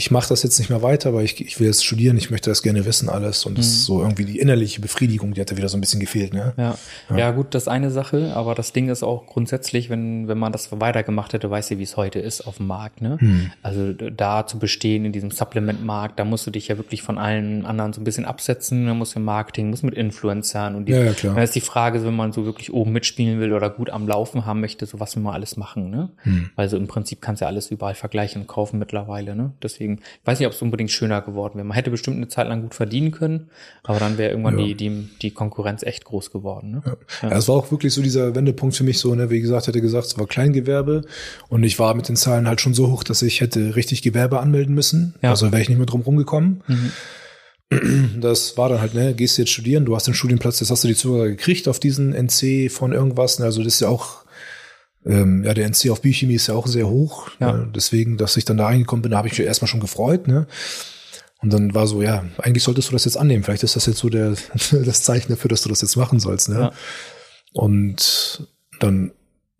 Ich 0.00 0.10
mache 0.10 0.30
das 0.30 0.42
jetzt 0.42 0.58
nicht 0.58 0.70
mehr 0.70 0.80
weiter, 0.80 1.12
weil 1.12 1.26
ich, 1.26 1.38
ich 1.44 1.60
will 1.60 1.66
jetzt 1.66 1.84
studieren, 1.84 2.16
ich 2.16 2.30
möchte 2.30 2.48
das 2.48 2.62
gerne 2.62 2.86
wissen 2.86 3.10
alles 3.10 3.44
und 3.44 3.58
das 3.58 3.66
ist 3.66 3.84
so 3.84 4.00
irgendwie 4.00 4.24
die 4.24 4.38
innerliche 4.38 4.80
Befriedigung, 4.80 5.34
die 5.34 5.42
hat 5.42 5.50
da 5.50 5.58
wieder 5.58 5.68
so 5.68 5.76
ein 5.76 5.82
bisschen 5.82 6.00
gefehlt, 6.00 6.32
ne? 6.32 6.54
Ja. 6.56 6.78
ja, 7.14 7.30
gut, 7.32 7.54
das 7.54 7.64
ist 7.64 7.68
eine 7.68 7.90
Sache, 7.90 8.32
aber 8.34 8.54
das 8.54 8.72
Ding 8.72 8.88
ist 8.88 9.02
auch 9.02 9.26
grundsätzlich, 9.26 9.90
wenn, 9.90 10.26
wenn 10.26 10.38
man 10.38 10.52
das 10.52 10.70
weitergemacht 10.72 11.34
hätte, 11.34 11.50
weiß 11.50 11.68
ja, 11.68 11.78
wie 11.78 11.82
es 11.82 11.98
heute 11.98 12.18
ist 12.18 12.46
auf 12.46 12.56
dem 12.56 12.66
Markt, 12.66 13.02
ne? 13.02 13.18
Also 13.62 13.92
da 13.92 14.46
zu 14.46 14.58
bestehen 14.58 15.04
in 15.04 15.12
diesem 15.12 15.30
Supplement-Markt, 15.30 16.18
da 16.18 16.24
musst 16.24 16.46
du 16.46 16.50
dich 16.50 16.68
ja 16.68 16.78
wirklich 16.78 17.02
von 17.02 17.18
allen 17.18 17.66
anderen 17.66 17.92
so 17.92 18.00
ein 18.00 18.04
bisschen 18.04 18.24
absetzen, 18.24 18.86
da 18.86 18.94
musst 18.94 19.14
du 19.14 19.20
Marketing, 19.20 19.68
musst 19.68 19.84
mit 19.84 19.94
Influencern 19.94 20.76
und 20.76 20.86
die, 20.86 20.92
Ja, 20.92 21.04
ja, 21.04 21.12
klar. 21.12 21.34
dann 21.34 21.44
ist 21.44 21.54
die 21.54 21.60
Frage, 21.60 22.02
wenn 22.06 22.16
man 22.16 22.32
so 22.32 22.46
wirklich 22.46 22.72
oben 22.72 22.92
mitspielen 22.92 23.38
will 23.38 23.52
oder 23.52 23.68
gut 23.68 23.90
am 23.90 24.08
Laufen 24.08 24.46
haben 24.46 24.60
möchte, 24.60 24.86
so 24.86 24.98
was 24.98 25.14
will 25.14 25.22
man 25.22 25.34
alles 25.34 25.58
machen, 25.58 25.90
ne? 25.90 26.08
Hm. 26.22 26.48
Also 26.56 26.78
im 26.78 26.86
Prinzip 26.86 27.20
kannst 27.20 27.42
du 27.42 27.44
ja 27.44 27.50
alles 27.50 27.70
überall 27.70 27.94
vergleichen 27.94 28.40
und 28.40 28.48
kaufen 28.48 28.78
mittlerweile, 28.78 29.36
ne? 29.36 29.52
Deswegen, 29.62 29.89
ich 29.98 30.26
weiß 30.26 30.38
nicht, 30.38 30.46
ob 30.46 30.52
es 30.52 30.62
unbedingt 30.62 30.90
schöner 30.90 31.22
geworden 31.22 31.56
wäre. 31.56 31.66
Man 31.66 31.74
hätte 31.74 31.90
bestimmt 31.90 32.16
eine 32.16 32.28
Zeit 32.28 32.48
lang 32.48 32.62
gut 32.62 32.74
verdienen 32.74 33.10
können, 33.10 33.50
aber 33.82 33.98
dann 33.98 34.18
wäre 34.18 34.30
irgendwann 34.30 34.56
die, 34.56 34.74
die, 34.74 35.08
die 35.22 35.30
Konkurrenz 35.30 35.82
echt 35.82 36.04
groß 36.04 36.30
geworden, 36.30 36.70
ne? 36.70 36.82
Ja, 37.22 37.30
es 37.30 37.48
war 37.48 37.56
auch 37.56 37.70
wirklich 37.70 37.92
so 37.92 38.02
dieser 38.02 38.34
Wendepunkt 38.34 38.76
für 38.76 38.84
mich 38.84 38.98
so, 38.98 39.14
ne, 39.14 39.30
wie 39.30 39.40
gesagt, 39.40 39.66
hätte 39.66 39.80
gesagt, 39.80 40.06
es 40.06 40.18
war 40.18 40.26
Kleingewerbe 40.26 41.02
und 41.48 41.62
ich 41.62 41.78
war 41.78 41.94
mit 41.94 42.08
den 42.08 42.16
Zahlen 42.16 42.46
halt 42.46 42.60
schon 42.60 42.74
so 42.74 42.90
hoch, 42.90 43.04
dass 43.04 43.22
ich 43.22 43.40
hätte 43.40 43.76
richtig 43.76 44.02
Gewerbe 44.02 44.40
anmelden 44.40 44.74
müssen. 44.74 45.14
Ja. 45.22 45.30
Also 45.30 45.50
wäre 45.52 45.62
ich 45.62 45.68
nicht 45.68 45.78
mehr 45.78 45.86
drum 45.86 46.02
rumgekommen. 46.02 46.62
Das 48.20 48.56
war 48.58 48.68
dann 48.68 48.80
halt, 48.80 48.94
ne, 48.94 49.14
gehst 49.14 49.38
jetzt 49.38 49.52
studieren, 49.52 49.84
du 49.84 49.94
hast 49.94 50.08
den 50.08 50.14
Studienplatz, 50.14 50.58
jetzt 50.58 50.70
hast 50.70 50.82
du 50.82 50.88
die 50.88 50.96
Zusage 50.96 51.30
gekriegt 51.30 51.68
auf 51.68 51.78
diesen 51.78 52.12
NC 52.12 52.68
von 52.68 52.92
irgendwas. 52.92 53.38
Ne, 53.38 53.44
also 53.44 53.62
das 53.62 53.74
ist 53.74 53.80
ja 53.80 53.88
auch, 53.88 54.24
ähm, 55.06 55.44
ja, 55.44 55.54
der 55.54 55.66
NC 55.66 55.90
auf 55.90 56.02
Biochemie 56.02 56.34
ist 56.34 56.46
ja 56.46 56.54
auch 56.54 56.66
sehr 56.66 56.88
hoch. 56.88 57.30
Ja. 57.40 57.52
Ne, 57.52 57.70
deswegen, 57.74 58.16
dass 58.16 58.36
ich 58.36 58.44
dann 58.44 58.56
da 58.56 58.66
reingekommen 58.66 59.02
bin, 59.02 59.14
habe 59.14 59.28
ich 59.28 59.38
mich 59.38 59.46
erstmal 59.46 59.68
schon 59.68 59.80
gefreut, 59.80 60.28
ne. 60.28 60.46
Und 61.42 61.52
dann 61.54 61.74
war 61.74 61.86
so, 61.86 62.02
ja, 62.02 62.24
eigentlich 62.36 62.62
solltest 62.62 62.88
du 62.88 62.92
das 62.92 63.06
jetzt 63.06 63.16
annehmen. 63.16 63.42
Vielleicht 63.42 63.62
ist 63.62 63.74
das 63.74 63.86
jetzt 63.86 63.98
so 63.98 64.10
der, 64.10 64.34
das 64.72 65.02
Zeichen 65.02 65.30
dafür, 65.30 65.48
dass 65.48 65.62
du 65.62 65.70
das 65.70 65.80
jetzt 65.80 65.96
machen 65.96 66.20
sollst, 66.20 66.50
ne. 66.50 66.60
Ja. 66.60 66.72
Und 67.52 68.46
dann 68.78 69.12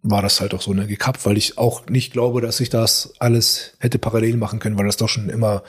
war 0.02 0.22
das 0.22 0.40
halt 0.40 0.54
auch 0.54 0.62
so 0.62 0.72
ne, 0.72 0.86
gekappt, 0.86 1.26
weil 1.26 1.36
ich 1.36 1.58
auch 1.58 1.86
nicht 1.86 2.12
glaube, 2.12 2.40
dass 2.40 2.60
ich 2.60 2.70
das 2.70 3.14
alles 3.18 3.74
hätte 3.78 3.98
parallel 3.98 4.36
machen 4.36 4.58
können, 4.58 4.78
weil 4.78 4.86
das 4.86 4.96
doch 4.96 5.08
schon 5.08 5.28
immer 5.28 5.62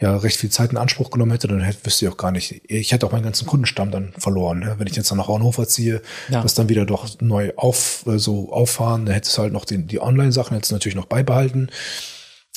ja 0.00 0.16
recht 0.16 0.36
viel 0.36 0.50
Zeit 0.50 0.70
in 0.72 0.76
Anspruch 0.76 1.10
genommen 1.10 1.30
hätte, 1.32 1.48
dann 1.48 1.60
hätte, 1.60 1.84
wüsste 1.86 2.04
ich 2.04 2.12
auch 2.12 2.16
gar 2.16 2.30
nicht. 2.30 2.60
Ich 2.68 2.92
hätte 2.92 3.06
auch 3.06 3.12
meinen 3.12 3.22
ganzen 3.24 3.46
Kundenstamm 3.46 3.90
dann 3.90 4.12
verloren. 4.18 4.58
Ne? 4.60 4.74
Wenn 4.78 4.86
ich 4.86 4.94
jetzt 4.96 5.10
dann 5.10 5.18
nach 5.18 5.26
Fraunhofer 5.26 5.66
ziehe, 5.66 6.02
Ja. 6.28 6.42
das 6.42 6.54
dann 6.54 6.68
wieder 6.68 6.84
doch 6.84 7.08
neu 7.20 7.52
auf, 7.56 8.04
äh, 8.06 8.18
so 8.18 8.52
auffahren, 8.52 9.06
dann 9.06 9.14
hättest 9.14 9.36
du 9.38 9.42
halt 9.42 9.52
noch 9.52 9.64
den, 9.64 9.86
die 9.86 10.00
Online-Sachen, 10.00 10.54
hättest 10.54 10.70
du 10.72 10.74
natürlich 10.74 10.96
noch 10.96 11.06
beibehalten. 11.06 11.70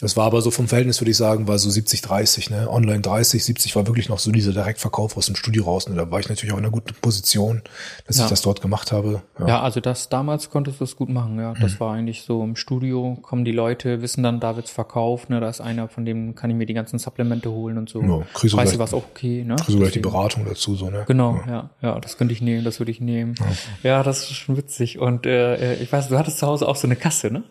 Das 0.02 0.16
war 0.16 0.26
aber 0.28 0.42
so 0.42 0.50
vom 0.50 0.68
Verhältnis, 0.70 1.02
würde 1.02 1.12
ich 1.12 1.18
sagen, 1.18 1.48
war 1.50 1.60
so 1.60 1.70
70, 1.70 2.02
30, 2.02 2.50
ne? 2.52 2.70
Online 2.70 3.02
30, 3.02 3.44
70 3.44 3.76
war 3.76 3.86
wirklich 3.86 4.08
noch 4.08 4.18
so 4.20 4.32
dieser 4.32 4.54
Direktverkauf 4.54 5.18
aus 5.18 5.26
dem 5.26 5.36
Studio 5.36 5.66
raus. 5.66 5.90
Ne? 5.90 5.96
Da 5.96 6.10
war 6.10 6.22
ich 6.22 6.30
natürlich 6.30 6.54
auch 6.54 6.58
in 6.58 6.64
einer 6.64 6.72
guten 6.72 6.94
Position, 7.02 7.62
dass 8.08 8.18
Ja. 8.18 8.24
ich 8.24 8.30
das 8.30 8.42
dort 8.42 8.62
gemacht 8.62 8.94
habe. 8.94 9.22
Ja, 9.46 9.62
also 9.62 9.82
das 9.82 10.08
damals 10.08 10.50
konntest 10.50 10.80
du 10.80 10.86
es 10.86 10.96
gut 10.96 11.10
machen, 11.10 11.38
ja. 11.38 11.52
Mhm. 11.52 11.58
Das 11.60 11.80
war 11.82 11.94
eigentlich 11.94 12.22
so 12.22 12.42
im 12.44 12.56
Studio, 12.56 13.18
kommen 13.22 13.44
die 13.44 13.52
Leute, 13.52 14.02
wissen 14.02 14.24
dann, 14.24 14.40
da 14.40 14.56
wird's 14.56 14.72
verkauft, 14.72 15.30
ne, 15.30 15.42
da 15.42 15.50
ist 15.50 15.60
einer, 15.60 15.90
von 15.90 16.06
dem 16.06 16.34
kann 16.34 16.50
ich 16.50 16.56
mir 16.56 16.66
die 16.66 16.74
ganzen 16.74 16.98
Supplemente 16.98 17.52
holen 17.52 17.78
und 17.78 17.90
so. 17.90 18.02
Ja, 18.02 18.22
kriegst 18.34 18.54
du 18.54 18.58
gleich- 18.58 18.78
war 18.80 18.86
es 18.86 18.94
auch 18.94 19.04
okay, 19.04 19.44
ne? 19.44 19.56
Also 19.60 19.78
gleich 19.78 19.92
die 19.92 20.00
Beratung 20.00 20.46
dazu, 20.46 20.76
so, 20.76 20.90
ne? 20.90 21.04
Genau, 21.08 21.42
ja. 21.46 21.70
ja, 21.82 22.00
das 22.00 22.18
könnte 22.18 22.34
ich 22.34 22.42
nehmen, 22.42 22.64
das 22.64 22.80
würde 22.80 22.92
ich 22.92 23.02
nehmen. 23.02 23.36
Ja, 23.84 24.02
das 24.04 24.20
ist 24.20 24.34
schon 24.36 24.56
witzig. 24.56 24.98
Und 25.00 25.26
äh, 25.26 25.76
ich 25.76 25.92
weiß, 25.92 26.08
du 26.08 26.18
hattest 26.18 26.38
zu 26.40 26.48
Hause 26.48 26.68
auch 26.70 26.78
so 26.78 26.88
eine 26.88 26.96
Kasse, 26.96 27.32
ne? 27.32 27.44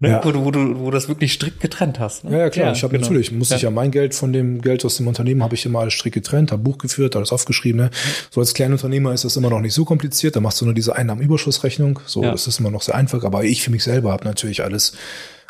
Ne? 0.00 0.10
Ja. 0.10 0.24
Wo, 0.24 0.30
du, 0.32 0.44
wo 0.44 0.50
du, 0.50 0.78
wo 0.78 0.84
du 0.86 0.90
das 0.92 1.08
wirklich 1.08 1.32
strikt 1.32 1.60
getrennt 1.60 1.98
hast. 1.98 2.24
Ne? 2.24 2.32
Ja, 2.32 2.38
ja, 2.38 2.50
klar. 2.50 2.72
ich 2.72 2.82
habe 2.82 2.92
genau. 2.92 3.06
natürlich, 3.06 3.32
musste 3.32 3.56
ich 3.56 3.62
ja 3.62 3.70
mein 3.70 3.90
Geld 3.90 4.14
von 4.14 4.32
dem 4.32 4.60
Geld 4.60 4.84
aus 4.84 4.96
dem 4.96 5.06
Unternehmen 5.06 5.42
habe 5.42 5.54
ich 5.54 5.66
immer 5.66 5.80
alles 5.80 5.94
strikt 5.94 6.14
getrennt, 6.14 6.52
habe 6.52 6.62
Buch 6.62 6.78
geführt, 6.78 7.16
alles 7.16 7.32
aufgeschrieben. 7.32 7.80
Ne? 7.80 7.90
So 8.30 8.40
als 8.40 8.54
Kleinunternehmer 8.54 9.12
ist 9.12 9.24
das 9.24 9.36
immer 9.36 9.50
noch 9.50 9.60
nicht 9.60 9.74
so 9.74 9.84
kompliziert. 9.84 10.36
Da 10.36 10.40
machst 10.40 10.60
du 10.60 10.64
nur 10.64 10.74
diese 10.74 10.96
Einnahmenüberschussrechnung. 10.96 12.00
So, 12.06 12.22
Ja. 12.22 12.32
das 12.32 12.46
ist 12.46 12.60
immer 12.60 12.70
noch 12.70 12.82
sehr 12.82 12.94
einfach. 12.94 13.24
Aber 13.24 13.44
ich 13.44 13.62
für 13.62 13.70
mich 13.70 13.84
selber 13.84 14.12
habe 14.12 14.24
natürlich 14.24 14.62
alles 14.62 14.92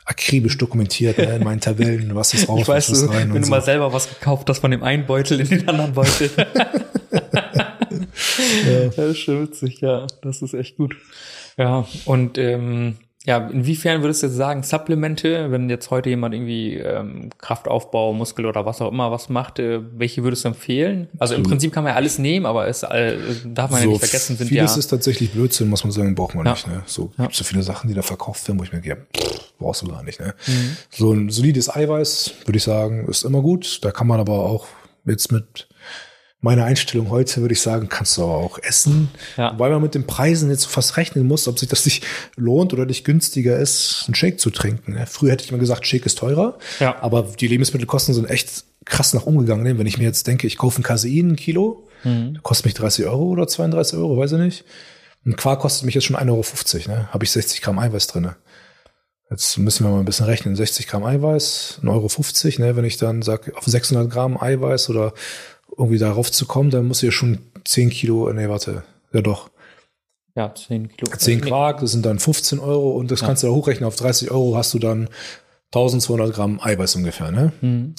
akribisch 0.05 0.57
dokumentiert 0.57 1.19
ne? 1.19 1.37
in 1.37 1.45
meinen 1.45 1.61
Tabellen, 1.61 2.11
was 2.15 2.33
ist 2.33 2.49
raus, 2.49 2.61
Ich 2.63 2.69
weiß, 2.69 2.91
was 2.91 2.99
ist 2.99 3.09
du, 3.09 3.13
rein 3.13 3.35
wenn 3.35 3.43
du 3.43 3.47
so. 3.47 3.51
mal 3.51 3.63
selber 3.63 3.93
was 3.93 4.09
gekauft 4.09 4.49
hast 4.49 4.61
von 4.61 4.71
dem 4.71 4.83
einen 4.83 5.05
Beutel 5.07 5.41
in 5.41 5.49
den 5.49 5.69
anderen 5.69 5.93
Beutel. 5.93 6.31
Das 8.97 8.99
ist 8.99 9.19
schon 9.19 9.43
witzig, 9.43 9.81
ja. 9.81 10.07
Das 10.23 10.43
ist 10.43 10.55
echt 10.55 10.77
gut. 10.77 10.97
Ja, 11.57 11.87
und 12.05 12.39
ähm, 12.39 12.97
ja, 13.27 13.49
inwiefern 13.49 14.03
würdest 14.03 14.23
du 14.23 14.29
jetzt 14.29 14.37
sagen, 14.37 14.63
Supplemente, 14.63 15.51
wenn 15.51 15.69
jetzt 15.69 15.91
heute 15.91 16.09
jemand 16.09 16.35
irgendwie 16.35 16.75
ähm, 16.77 17.31
Kraftaufbau, 17.39 18.13
Muskel 18.15 18.47
oder 18.47 18.65
was 18.65 18.81
auch 18.81 18.91
immer 18.91 19.11
was 19.11 19.29
macht, 19.29 19.59
äh, 19.59 19.81
welche 19.99 20.23
würdest 20.23 20.45
du 20.45 20.49
empfehlen? 20.49 21.09
Also 21.19 21.35
im 21.35 21.43
Prinzip 21.43 21.73
kann 21.73 21.85
man 21.85 21.93
ja 21.93 21.97
alles 21.97 22.19
nehmen, 22.19 22.47
aber 22.47 22.69
es 22.69 22.85
äh, 22.85 23.17
darf 23.45 23.71
man 23.71 23.81
ja 23.83 23.87
nicht 23.89 23.99
vergessen, 23.99 24.37
sind 24.37 24.51
ja 24.51 24.63
vieles 24.63 24.77
ist 24.77 24.87
tatsächlich 24.89 25.33
Blödsinn, 25.33 25.69
muss 25.69 25.83
man 25.85 25.91
sagen, 25.93 26.15
braucht 26.15 26.35
man 26.37 26.47
Ja. 26.47 26.53
nicht. 26.53 26.67
Ne? 26.69 26.83
So 26.87 27.11
gibt's 27.19 27.39
so 27.39 27.45
viele 27.45 27.63
Sachen, 27.63 27.89
die 27.89 27.95
da 27.95 28.03
verkauft 28.03 28.47
werden, 28.49 28.59
wo 28.61 28.65
ich 28.65 28.73
mir 28.73 28.81
gehe, 28.81 28.97
pff, 29.17 29.53
brauchst 29.59 29.83
du 29.83 29.89
gar 29.89 30.03
nicht. 30.05 30.21
Ne? 30.21 30.35
Mhm. 30.47 30.77
So 30.91 31.13
ein 31.13 31.29
solides 31.29 31.75
Eiweiß, 31.75 32.33
würde 32.47 32.57
ich 32.57 32.63
sagen, 32.65 33.07
ist 33.09 33.25
immer 33.25 33.43
gut. 33.43 33.81
Da 33.85 33.91
kann 33.91 34.07
man 34.07 34.21
aber 34.21 34.45
auch 34.45 34.67
jetzt 35.05 35.33
mit 35.33 35.68
meiner 36.41 36.65
Einstellung 36.65 37.11
heute, 37.11 37.41
würde 37.41 37.53
ich 37.53 37.61
sagen, 37.61 37.89
kannst 37.89 38.17
du 38.17 38.23
aber 38.23 38.35
auch 38.37 38.59
essen. 38.63 39.09
Ja. 39.37 39.53
Wobei 39.53 39.71
man 39.71 39.83
mit 39.83 39.95
den 39.95 40.07
Preisen 40.07 40.51
jetzt 40.51 40.67
fast 40.67 40.97
rechnen 40.97 41.27
muss, 41.27 41.49
ob 41.49 41.59
sich 41.59 41.69
das 41.69 41.85
nicht 41.85 42.07
lohnt 42.37 42.73
oder 42.73 42.87
nicht 42.87 43.05
günstiger 43.05 43.59
ist, 43.59 44.05
einen 44.07 44.15
Shake 44.15 44.39
zu 44.39 44.51
trinken. 44.51 44.97
Früher 45.07 45.33
hätte 45.33 45.45
ich 45.45 45.51
immer 45.51 45.59
gesagt, 45.59 45.87
Shake 45.87 46.07
ist 46.07 46.19
teurer. 46.19 46.59
Ja. 46.79 46.97
Aber 47.03 47.23
die 47.23 47.49
Lebensmittelkosten 47.49 48.15
sind 48.15 48.31
echt 48.31 48.65
krass 48.85 49.15
nach 49.15 49.27
oben 49.27 49.39
gegangen. 49.39 49.65
Ne? 49.65 49.79
Wenn 49.79 49.87
ich 49.87 49.99
mir 49.99 50.05
jetzt 50.05 50.27
denke, 50.29 50.47
ich 50.47 50.57
kaufe 50.59 50.81
ein 50.81 50.85
Casein, 50.85 51.31
ein 51.33 51.37
Kilo, 51.37 51.85
Mhm. 52.05 52.39
kostet 52.45 52.67
mich 52.67 52.75
30 52.75 53.07
Euro 53.07 53.25
oder 53.25 53.49
32 53.49 53.99
Euro, 53.99 54.17
weiß 54.17 54.31
ich 54.33 54.39
nicht. 54.39 54.65
Ein 55.27 55.35
Quark 55.35 55.59
kostet 55.59 55.85
mich 55.85 55.97
jetzt 55.97 56.05
schon 56.05 56.15
1,50 56.15 56.89
Euro, 56.89 56.97
ne? 57.01 57.09
Habe 57.13 57.25
ich 57.25 57.33
60 57.33 57.61
Gramm 57.61 57.81
Eiweiß 57.81 58.07
drinne. 58.07 58.37
Jetzt 59.31 59.59
müssen 59.59 59.85
wir 59.85 59.91
mal 59.91 59.99
ein 59.99 60.05
bisschen 60.05 60.27
rechnen. 60.27 60.55
60 60.55 60.87
Gramm 60.87 61.05
Eiweiß, 61.05 61.81
1,50 61.83 62.61
Euro, 62.61 62.67
ne? 62.69 62.77
Wenn 62.77 62.85
ich 62.85 62.97
dann 62.99 63.23
sage, 63.23 63.53
auf 63.57 63.65
600 63.65 64.09
Gramm 64.09 64.41
Eiweiß 64.41 64.89
oder 64.91 65.13
irgendwie 65.79 65.99
darauf 65.99 66.31
zu 66.31 66.47
kommen, 66.47 66.71
dann 66.71 66.87
muss 66.87 67.03
ich 67.03 67.07
ja 67.07 67.13
schon 67.13 67.39
10 67.65 67.91
Kilo, 67.91 68.31
nee, 68.33 68.49
warte, 68.49 68.83
ja 69.13 69.23
doch, 69.23 69.51
ja 70.35 70.55
10 70.55 70.89
Kilo. 70.89 71.11
10 71.17 71.41
Quark, 71.41 71.81
das 71.81 71.93
sind 71.93 72.05
dann 72.05 72.19
15 72.19 72.59
Euro 72.59 72.91
und 72.91 73.11
das 73.11 73.21
kannst 73.21 73.43
du 73.43 73.47
da 73.47 73.53
hochrechnen. 73.53 73.87
Auf 73.87 73.97
30 73.97 74.31
Euro 74.31 74.57
hast 74.57 74.75
du 74.75 74.79
dann 74.79 75.09
1200 75.75 76.33
Gramm 76.33 76.61
Eiweiß 76.61 76.97
ungefähr, 76.97 77.31
ne? 77.31 77.53
Mhm. 77.61 77.95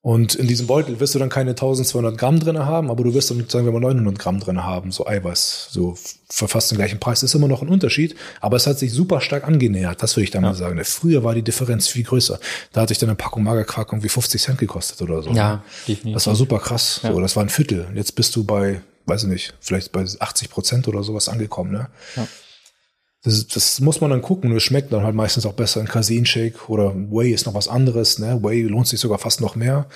Und 0.00 0.36
in 0.36 0.46
diesem 0.46 0.68
Beutel 0.68 1.00
wirst 1.00 1.16
du 1.16 1.18
dann 1.18 1.28
keine 1.28 1.50
1200 1.50 2.16
Gramm 2.16 2.38
drin 2.38 2.58
haben, 2.58 2.88
aber 2.88 3.02
du 3.02 3.14
wirst 3.14 3.30
dann, 3.30 3.44
sagen 3.48 3.64
wir 3.64 3.72
mal, 3.72 3.80
900 3.80 4.16
Gramm 4.16 4.38
drin 4.38 4.62
haben, 4.62 4.92
so 4.92 5.06
Eiweiß, 5.06 5.68
so 5.70 5.98
für 6.30 6.46
fast 6.46 6.70
den 6.70 6.78
gleichen 6.78 7.00
Preis. 7.00 7.20
Das 7.20 7.30
ist 7.30 7.34
immer 7.34 7.48
noch 7.48 7.62
ein 7.62 7.68
Unterschied, 7.68 8.14
aber 8.40 8.56
es 8.56 8.68
hat 8.68 8.78
sich 8.78 8.92
super 8.92 9.20
stark 9.20 9.44
angenähert, 9.44 10.00
das 10.00 10.14
würde 10.14 10.24
ich 10.24 10.30
da 10.30 10.40
mal 10.40 10.54
sagen. 10.54 10.80
Früher 10.84 11.24
war 11.24 11.34
die 11.34 11.42
Differenz 11.42 11.88
viel 11.88 12.04
größer. 12.04 12.38
Da 12.72 12.82
hatte 12.82 12.92
ich 12.92 12.98
dann 12.98 13.08
eine 13.08 13.16
Packung 13.16 13.42
Magerquark 13.42 13.92
irgendwie 13.92 14.08
50 14.08 14.40
Cent 14.40 14.58
gekostet 14.58 15.02
oder 15.02 15.20
so. 15.22 15.30
Ja, 15.30 15.56
ne? 15.56 15.62
definitiv. 15.88 16.14
Das 16.14 16.28
war 16.28 16.36
super 16.36 16.60
krass. 16.60 17.00
Ja. 17.02 17.12
So, 17.12 17.20
das 17.20 17.34
war 17.34 17.42
ein 17.42 17.48
Viertel. 17.48 17.88
Jetzt 17.94 18.14
bist 18.14 18.36
du 18.36 18.44
bei, 18.44 18.80
weiß 19.06 19.24
ich 19.24 19.28
nicht, 19.28 19.54
vielleicht 19.60 19.90
bei 19.90 20.04
80 20.18 20.48
Prozent 20.48 20.86
oder 20.86 21.02
sowas 21.02 21.28
angekommen, 21.28 21.72
ne? 21.72 21.88
Ja. 22.14 22.28
Das, 23.24 23.48
das 23.48 23.80
muss 23.80 24.00
man 24.00 24.10
dann 24.10 24.22
gucken. 24.22 24.54
Es 24.56 24.62
schmeckt 24.62 24.92
dann 24.92 25.02
halt 25.02 25.14
meistens 25.14 25.44
auch 25.44 25.52
besser. 25.54 25.80
Ein 25.80 25.88
Casein-Shake 25.88 26.68
oder 26.70 26.94
Whey 26.94 27.32
ist 27.32 27.46
noch 27.46 27.54
was 27.54 27.66
anderes. 27.66 28.18
Ne? 28.20 28.38
Whey 28.42 28.62
lohnt 28.62 28.86
sich 28.86 29.00
sogar 29.00 29.18
fast 29.18 29.40
noch 29.40 29.56
mehr, 29.56 29.86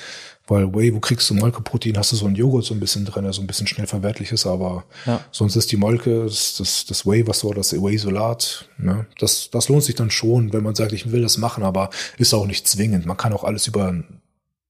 weil 0.49 0.75
Whey, 0.75 0.93
wo 0.93 0.99
kriegst 0.99 1.31
du 1.31 1.35
Molkeprotein? 1.35 1.97
Hast 1.97 2.11
du 2.11 2.17
so 2.17 2.27
ein 2.27 2.35
Joghurt 2.35 2.65
so 2.65 2.75
ein 2.75 2.81
bisschen 2.81 3.05
drin, 3.05 3.33
so 3.33 3.41
ein 3.41 3.47
bisschen 3.47 3.69
schnell 3.69 3.87
verwertliches, 3.87 4.45
aber 4.45 4.85
Ja. 5.07 5.21
sonst 5.31 5.55
ist 5.55 5.71
die 5.71 5.77
Molke, 5.77 6.25
das, 6.25 6.57
das, 6.59 6.85
das 6.85 7.07
Whey, 7.07 7.25
was 7.29 7.39
so, 7.39 7.53
das 7.53 7.73
Whey-Solat, 7.73 8.69
ne? 8.79 9.07
das, 9.21 9.51
das 9.53 9.69
lohnt 9.69 9.85
sich 9.85 9.95
dann 9.95 10.11
schon, 10.11 10.53
wenn 10.53 10.65
man 10.65 10.75
sagt, 10.75 10.93
ich 10.93 11.13
will 11.13 11.23
das 11.23 11.39
machen, 11.39 11.63
aber 11.63 11.91
ist 12.19 12.35
auch 12.35 12.47
nicht 12.47 12.67
zwingend. 12.67 13.07
Man 13.07 13.17
kann 13.17 13.33
auch 13.33 13.45
alles 13.45 13.69
über 13.69 13.95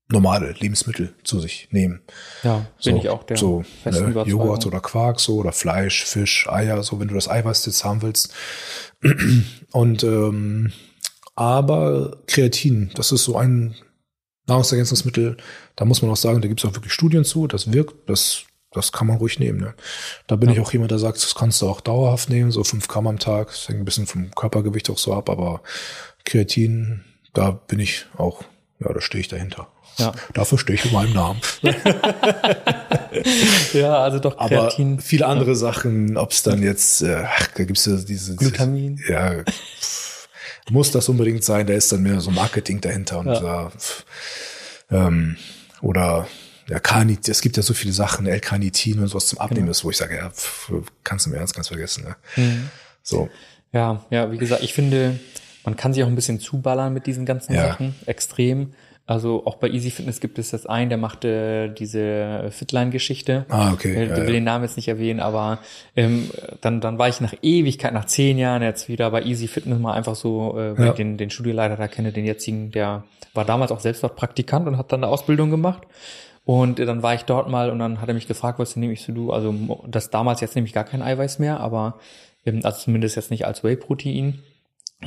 normale 0.08 0.52
Lebensmittel 0.52 1.14
zu 1.24 1.40
sich 1.40 1.68
nehmen. 1.70 2.02
Ja, 2.42 2.66
bin 2.84 2.96
ich 2.96 3.08
auch 3.08 3.22
der 3.24 3.36
so 3.36 3.64
ne. 3.84 4.24
Joghurt 4.26 4.66
oder 4.66 4.80
Quark 4.80 5.20
so 5.20 5.36
oder 5.36 5.52
Fleisch, 5.52 6.04
Fisch, 6.04 6.48
Eier, 6.48 6.82
so 6.82 7.00
wenn 7.00 7.08
du 7.08 7.14
das 7.14 7.28
Eiweiß 7.28 7.64
jetzt 7.66 7.84
haben 7.84 8.02
willst. 8.02 8.34
Und 9.72 10.04
ähm, 10.04 10.72
aber 11.34 12.18
Kreatin, 12.26 12.90
das 12.94 13.10
ist 13.10 13.24
so 13.24 13.36
ein 13.36 13.74
Nahrungsergänzungsmittel, 14.46 15.36
da 15.76 15.84
muss 15.84 16.02
man 16.02 16.10
auch 16.10 16.16
sagen, 16.16 16.40
da 16.40 16.48
gibt 16.48 16.62
es 16.62 16.68
auch 16.68 16.74
wirklich 16.74 16.92
Studien 16.92 17.24
zu, 17.24 17.46
das 17.46 17.72
wirkt, 17.72 18.08
das, 18.08 18.44
das 18.72 18.92
kann 18.92 19.06
man 19.06 19.16
ruhig 19.16 19.38
nehmen. 19.38 19.60
Ne? 19.60 19.74
Da 20.26 20.36
bin 20.36 20.50
ich 20.50 20.60
auch 20.60 20.72
jemand, 20.72 20.90
der 20.90 20.98
sagt, 20.98 21.16
das 21.16 21.34
kannst 21.34 21.62
du 21.62 21.68
auch 21.68 21.80
dauerhaft 21.80 22.28
nehmen, 22.28 22.50
so 22.50 22.64
fünf 22.64 22.88
Gramm 22.88 23.06
am 23.06 23.18
Tag, 23.18 23.48
das 23.48 23.68
hängt 23.68 23.80
ein 23.80 23.84
bisschen 23.84 24.06
vom 24.06 24.30
Körpergewicht 24.32 24.90
auch 24.90 24.98
so 24.98 25.14
ab, 25.14 25.30
aber 25.30 25.62
Kreatin, 26.24 27.04
da 27.32 27.52
bin 27.52 27.78
ich 27.78 28.06
auch, 28.16 28.42
ja, 28.78 28.92
da 28.92 29.00
stehe 29.00 29.20
ich 29.20 29.28
dahinter. 29.28 29.68
Ja. 29.98 30.12
Dafür 30.34 30.58
stehe 30.58 30.78
ich 30.78 30.84
in 30.86 30.92
meinem 30.92 31.12
Namen. 31.12 31.40
Ja, 33.74 33.98
also 33.98 34.18
doch 34.18 34.38
Aber 34.38 34.48
Kreatin. 34.68 34.98
viele 35.00 35.26
andere 35.26 35.54
Sachen, 35.54 36.16
ob 36.16 36.32
es 36.32 36.42
dann 36.42 36.62
jetzt, 36.62 37.02
äh, 37.02 37.24
ach, 37.26 37.46
da 37.48 37.64
gibt's 37.64 37.84
ja 37.86 37.96
diese 37.96 38.36
Glutamin. 38.36 38.98
Ja, 39.08 39.34
muss 40.70 40.90
das 40.92 41.08
unbedingt 41.08 41.44
sein, 41.44 41.66
da 41.66 41.74
ist 41.74 41.92
dann 41.92 42.02
mehr 42.02 42.20
so 42.20 42.30
Marketing 42.30 42.80
dahinter 42.80 43.18
und 43.18 43.26
Ja. 43.26 43.40
da, 43.40 43.70
pff, 43.70 44.04
Ähm, 44.90 45.36
oder 45.80 46.26
ja, 46.68 46.78
Carnit, 46.78 47.28
es 47.28 47.40
gibt 47.40 47.56
ja 47.56 47.62
so 47.62 47.74
viele 47.74 47.92
Sachen, 47.92 48.26
L-Carnitin 48.26 48.98
und 49.00 49.08
sowas 49.08 49.26
zum 49.26 49.38
Abnehmen 49.38 49.68
ist, 49.68 49.84
wo 49.84 49.90
ich 49.90 49.96
sage, 49.96 50.16
ja, 50.16 50.30
pff, 50.30 50.72
kannst 51.04 51.26
du 51.26 51.30
mir 51.30 51.36
ernst 51.36 51.54
ganz 51.54 51.68
vergessen. 51.68 52.04
Ne? 52.04 52.16
Mhm. 52.36 52.70
So. 53.02 53.28
Ja, 53.72 54.04
ja, 54.10 54.30
wie 54.32 54.38
gesagt, 54.38 54.62
ich 54.62 54.72
finde, 54.74 55.18
man 55.64 55.76
kann 55.76 55.92
sich 55.94 56.02
auch 56.02 56.08
ein 56.08 56.14
bisschen 56.14 56.40
zuballern 56.40 56.92
mit 56.92 57.06
diesen 57.06 57.24
ganzen 57.26 57.54
Ja. 57.54 57.68
Sachen. 57.68 57.94
Extrem. 58.06 58.72
Also 59.12 59.42
auch 59.44 59.56
bei 59.56 59.68
Easy 59.68 59.90
Fitness 59.90 60.20
gibt 60.20 60.38
es 60.38 60.52
jetzt 60.52 60.66
einen, 60.68 60.88
der 60.88 60.96
machte 60.96 61.68
diese 61.78 62.48
Fitline-Geschichte. 62.50 63.44
Ah, 63.50 63.72
okay. 63.74 64.04
Ich 64.04 64.08
Ja, 64.10 64.16
will 64.16 64.24
ja. 64.24 64.30
den 64.32 64.44
Namen 64.44 64.64
jetzt 64.64 64.76
nicht 64.76 64.88
erwähnen, 64.88 65.20
aber 65.20 65.58
ähm, 65.96 66.30
dann, 66.62 66.80
dann 66.80 66.98
war 66.98 67.08
ich 67.10 67.20
nach 67.20 67.34
Ewigkeit, 67.42 67.92
nach 67.92 68.06
zehn 68.06 68.38
Jahren 68.38 68.62
jetzt 68.62 68.88
wieder 68.88 69.10
bei 69.10 69.22
Easy 69.22 69.48
Fitness 69.48 69.78
mal 69.78 69.92
einfach 69.92 70.14
so, 70.14 70.58
äh, 70.58 70.78
weil 70.78 70.86
Ja. 70.86 70.92
den, 70.94 71.18
den 71.18 71.28
Studioleiter 71.28 71.76
da 71.76 71.88
kenne, 71.88 72.10
den 72.12 72.24
jetzigen, 72.24 72.70
der 72.70 73.04
war 73.34 73.44
damals 73.44 73.70
auch 73.70 73.80
selbst 73.80 74.02
dort 74.02 74.16
Praktikant 74.16 74.66
und 74.66 74.78
hat 74.78 74.90
dann 74.92 75.04
eine 75.04 75.12
Ausbildung 75.12 75.50
gemacht. 75.50 75.82
Und 76.46 76.80
äh, 76.80 76.86
dann 76.86 77.02
war 77.02 77.14
ich 77.14 77.22
dort 77.24 77.50
mal 77.50 77.68
und 77.70 77.78
dann 77.80 78.00
hat 78.00 78.08
er 78.08 78.14
mich 78.14 78.26
gefragt, 78.26 78.58
was 78.58 78.76
nehme 78.76 78.94
ich 78.94 79.02
so 79.02 79.12
du? 79.12 79.30
Also 79.30 79.54
das 79.88 80.08
damals 80.08 80.40
jetzt 80.40 80.54
nehme 80.54 80.66
ich 80.66 80.72
gar 80.72 80.84
kein 80.84 81.02
Eiweiß 81.02 81.38
mehr, 81.38 81.60
aber 81.60 81.98
ähm, 82.46 82.60
also 82.64 82.78
zumindest 82.78 83.16
jetzt 83.16 83.30
nicht 83.30 83.44
als 83.46 83.62
Whey-Protein. 83.62 84.38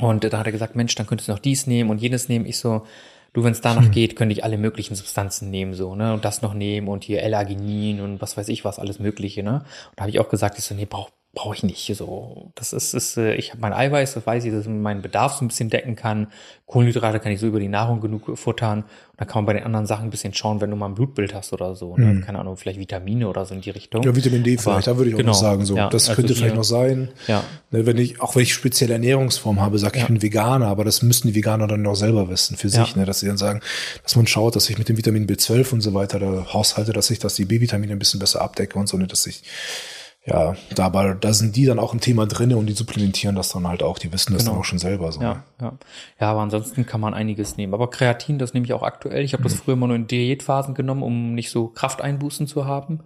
Und 0.00 0.24
äh, 0.24 0.30
da 0.30 0.38
hat 0.38 0.46
er 0.46 0.52
gesagt, 0.52 0.76
Mensch, 0.76 0.94
dann 0.94 1.06
könntest 1.06 1.26
du 1.28 1.32
noch 1.32 1.38
dies 1.40 1.66
nehmen 1.66 1.90
und 1.90 2.00
jenes 2.00 2.28
nehmen. 2.28 2.46
Ich 2.46 2.58
so, 2.58 2.82
du, 3.36 3.44
wenn 3.44 3.52
es 3.52 3.60
danach 3.60 3.90
geht, 3.90 4.16
könnte 4.16 4.32
ich 4.32 4.44
alle 4.44 4.56
möglichen 4.56 4.94
Substanzen 4.94 5.50
nehmen, 5.50 5.74
so, 5.74 5.94
ne? 5.94 6.14
Und 6.14 6.24
das 6.24 6.42
noch 6.42 6.54
nehmen 6.54 6.88
und 6.88 7.04
hier 7.04 7.22
L-Arginin 7.22 8.00
und 8.00 8.20
was 8.22 8.36
weiß 8.36 8.48
ich 8.48 8.64
was, 8.64 8.78
alles 8.78 8.98
Mögliche, 8.98 9.42
ne? 9.42 9.56
Und 9.90 9.92
da 9.96 10.02
habe 10.02 10.10
ich 10.10 10.18
auch 10.18 10.28
gesagt, 10.28 10.58
ich 10.58 10.64
so, 10.64 10.74
nee, 10.74 10.86
brauch 10.86 11.10
brauche 11.36 11.54
ich 11.54 11.62
nicht. 11.62 11.94
So, 11.94 12.50
das 12.54 12.72
ist, 12.72 12.94
ist 12.94 13.18
äh, 13.18 13.34
ich 13.34 13.50
habe 13.50 13.60
mein 13.60 13.74
Eiweiß, 13.74 14.14
das 14.14 14.26
weiß 14.26 14.44
ich, 14.46 14.52
dass 14.52 14.64
man 14.64 14.80
meinen 14.80 15.02
Bedarf 15.02 15.34
so 15.34 15.44
ein 15.44 15.48
bisschen 15.48 15.68
decken 15.68 15.94
kann. 15.94 16.28
Kohlenhydrate 16.64 17.20
kann 17.20 17.30
ich 17.30 17.38
so 17.38 17.46
über 17.46 17.60
die 17.60 17.68
Nahrung 17.68 18.00
genug 18.00 18.36
futtern. 18.38 18.80
Und 18.80 18.88
dann 19.18 19.28
kann 19.28 19.40
man 19.40 19.46
bei 19.46 19.52
den 19.52 19.62
anderen 19.64 19.86
Sachen 19.86 20.04
ein 20.06 20.10
bisschen 20.10 20.32
schauen, 20.32 20.60
wenn 20.62 20.70
du 20.70 20.76
mal 20.76 20.86
ein 20.86 20.94
Blutbild 20.94 21.34
hast 21.34 21.52
oder 21.52 21.76
so. 21.76 21.94
Ne? 21.96 22.22
Keine 22.22 22.38
Ahnung, 22.38 22.56
vielleicht 22.56 22.80
Vitamine 22.80 23.28
oder 23.28 23.44
so 23.44 23.54
in 23.54 23.60
die 23.60 23.68
Richtung. 23.70 24.02
Ja, 24.02 24.16
Vitamin 24.16 24.42
D 24.44 24.54
Aber 24.54 24.62
vielleicht, 24.62 24.86
da 24.86 24.96
würde 24.96 25.10
ich 25.10 25.14
auch 25.14 25.18
genau, 25.18 25.32
noch 25.32 25.38
sagen, 25.38 25.64
so. 25.66 25.76
ja, 25.76 25.90
das 25.90 26.08
also 26.08 26.16
könnte 26.16 26.32
hier- 26.32 26.36
vielleicht 26.42 26.56
noch 26.56 26.64
sein. 26.64 27.10
Ja. 27.28 27.44
Ne, 27.70 27.84
wenn 27.84 27.98
ich, 27.98 28.20
auch 28.22 28.34
wenn 28.34 28.42
ich 28.42 28.54
spezielle 28.54 28.94
Ernährungsform 28.94 29.60
habe, 29.60 29.78
sage 29.78 29.98
ich, 29.98 30.02
ich 30.04 30.08
bin 30.08 30.22
Veganer, 30.22 30.68
aber 30.68 30.84
das 30.84 31.02
müssen 31.02 31.28
die 31.28 31.34
Veganer 31.34 31.66
dann 31.66 31.82
noch 31.82 31.96
selber 31.96 32.30
wissen 32.30 32.56
für 32.56 32.70
sich, 32.70 32.92
Ja. 32.92 32.96
ne, 32.96 33.04
dass 33.04 33.20
sie 33.20 33.26
dann 33.26 33.36
sagen, 33.36 33.60
dass 34.02 34.16
man 34.16 34.26
schaut, 34.26 34.56
dass 34.56 34.70
ich 34.70 34.78
mit 34.78 34.88
dem 34.88 34.96
Vitamin 34.96 35.26
B12 35.26 35.72
und 35.74 35.80
so 35.82 35.92
weiter 35.94 36.18
da 36.18 36.46
haushalte, 36.54 36.92
dass 36.94 37.10
ich 37.10 37.18
das 37.18 37.34
die 37.34 37.44
B-Vitamine 37.44 37.92
ein 37.92 37.98
bisschen 37.98 38.20
besser 38.20 38.40
abdecke 38.40 38.78
und 38.78 38.88
so, 38.88 38.96
ne, 38.96 39.06
dass 39.06 39.26
ich, 39.26 39.42
ja, 40.26 40.56
da, 40.74 40.86
aber 40.86 41.14
da 41.14 41.32
sind 41.32 41.54
die 41.56 41.64
dann 41.66 41.78
auch 41.78 41.94
ein 41.94 42.00
Thema 42.00 42.26
drinne 42.26 42.56
und 42.56 42.66
die 42.66 42.72
supplementieren 42.72 43.36
das 43.36 43.50
dann 43.50 43.66
halt 43.66 43.82
auch, 43.82 43.98
die 43.98 44.12
wissen 44.12 44.32
das 44.32 44.42
Genau. 44.42 44.52
dann 44.52 44.60
auch 44.60 44.64
schon 44.64 44.78
selber 44.78 45.12
so. 45.12 45.20
ne? 45.20 45.26
Ja, 45.26 45.42
ja. 45.60 45.72
Ja, 46.20 46.30
aber 46.32 46.40
ansonsten 46.40 46.84
kann 46.84 47.00
man 47.00 47.14
einiges 47.14 47.56
nehmen. 47.56 47.74
Aber 47.74 47.88
Kreatin, 47.90 48.38
das 48.38 48.52
nehme 48.52 48.66
ich 48.66 48.72
auch 48.72 48.82
aktuell. 48.82 49.22
Ich 49.24 49.32
habe 49.34 49.42
Mhm. 49.42 49.48
das 49.48 49.54
früher 49.54 49.74
immer 49.74 49.86
nur 49.86 49.96
in 49.96 50.06
Diätphasen 50.08 50.74
genommen, 50.74 51.02
um 51.02 51.34
nicht 51.34 51.50
so 51.50 51.68
Krafteinbußen 51.68 52.46
zu 52.46 52.66
haben. 52.66 53.00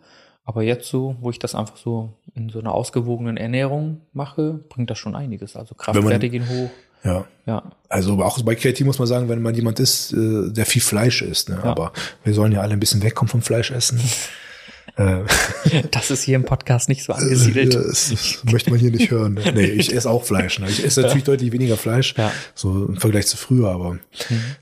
Aber 0.44 0.62
jetzt 0.62 0.88
so, 0.88 1.16
wo 1.20 1.30
ich 1.30 1.38
das 1.38 1.54
einfach 1.54 1.76
so 1.76 2.14
in 2.34 2.48
so 2.48 2.58
einer 2.58 2.72
ausgewogenen 2.72 3.36
Ernährung 3.36 4.00
mache, 4.12 4.60
bringt 4.68 4.88
das 4.90 4.98
schon 4.98 5.14
einiges. 5.14 5.54
Also 5.56 5.74
Kraftwerte 5.74 6.28
gehen 6.30 6.48
hoch. 6.48 6.70
Ja. 7.04 7.24
Ja, 7.46 7.62
Also 7.88 8.22
auch 8.22 8.40
bei 8.42 8.54
Kreatin 8.54 8.86
muss 8.86 8.98
man 8.98 9.08
sagen, 9.08 9.28
wenn 9.28 9.40
man 9.42 9.54
jemand 9.54 9.78
ist, 9.80 10.12
äh, 10.12 10.50
der 10.52 10.66
viel 10.66 10.82
Fleisch 10.82 11.22
isst, 11.22 11.48
ne? 11.48 11.56
Ja. 11.62 11.70
aber 11.70 11.92
wir 12.24 12.34
sollen 12.34 12.52
ja 12.52 12.60
alle 12.60 12.72
ein 12.74 12.80
bisschen 12.80 13.02
wegkommen 13.02 13.28
vom 13.30 13.42
Fleischessen. 13.42 13.98
äh, 13.98 14.02
das 15.90 16.10
ist 16.10 16.22
hier 16.22 16.36
im 16.36 16.44
Podcast 16.44 16.88
nicht 16.88 17.02
so 17.04 17.12
angesiedelt. 17.12 17.74
Ja, 17.74 17.80
das, 17.80 18.12
möchte 18.44 18.70
man 18.70 18.78
hier 18.78 18.90
nicht 18.90 19.10
hören. 19.10 19.34
Ne? 19.34 19.52
Nee, 19.54 19.64
ich 19.66 19.94
esse 19.94 20.10
auch 20.10 20.24
Fleisch. 20.24 20.58
Ne? 20.58 20.68
Ich 20.68 20.84
esse 20.84 21.02
natürlich 21.02 21.24
deutlich 21.24 21.52
weniger 21.52 21.76
Fleisch, 21.76 22.14
Ja. 22.16 22.32
so 22.54 22.86
im 22.86 22.96
Vergleich 22.96 23.26
zu 23.26 23.36
früher, 23.36 23.70
aber 23.70 23.98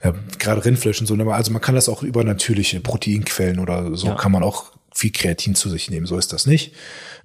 ja, 0.05 0.15
gerade 0.39 0.65
Rindfleisch 0.65 1.01
und 1.01 1.07
so. 1.07 1.17
ne, 1.17 1.33
Also 1.33 1.53
man 1.53 1.61
kann 1.63 1.75
das 1.75 1.89
auch 1.89 2.03
über 2.03 2.25
natürliche 2.25 2.81
Proteinquellen 2.81 3.59
oder 3.59 3.95
so 3.97 4.09
Ja. 4.09 4.15
kann 4.15 4.33
man 4.33 4.43
auch 4.43 4.73
viel 4.95 5.13
Kreatin 5.13 5.55
zu 5.55 5.69
sich 5.71 5.91
nehmen. 5.91 6.07
So 6.07 6.19
ist 6.19 6.33
das 6.33 6.47
nicht. 6.47 6.73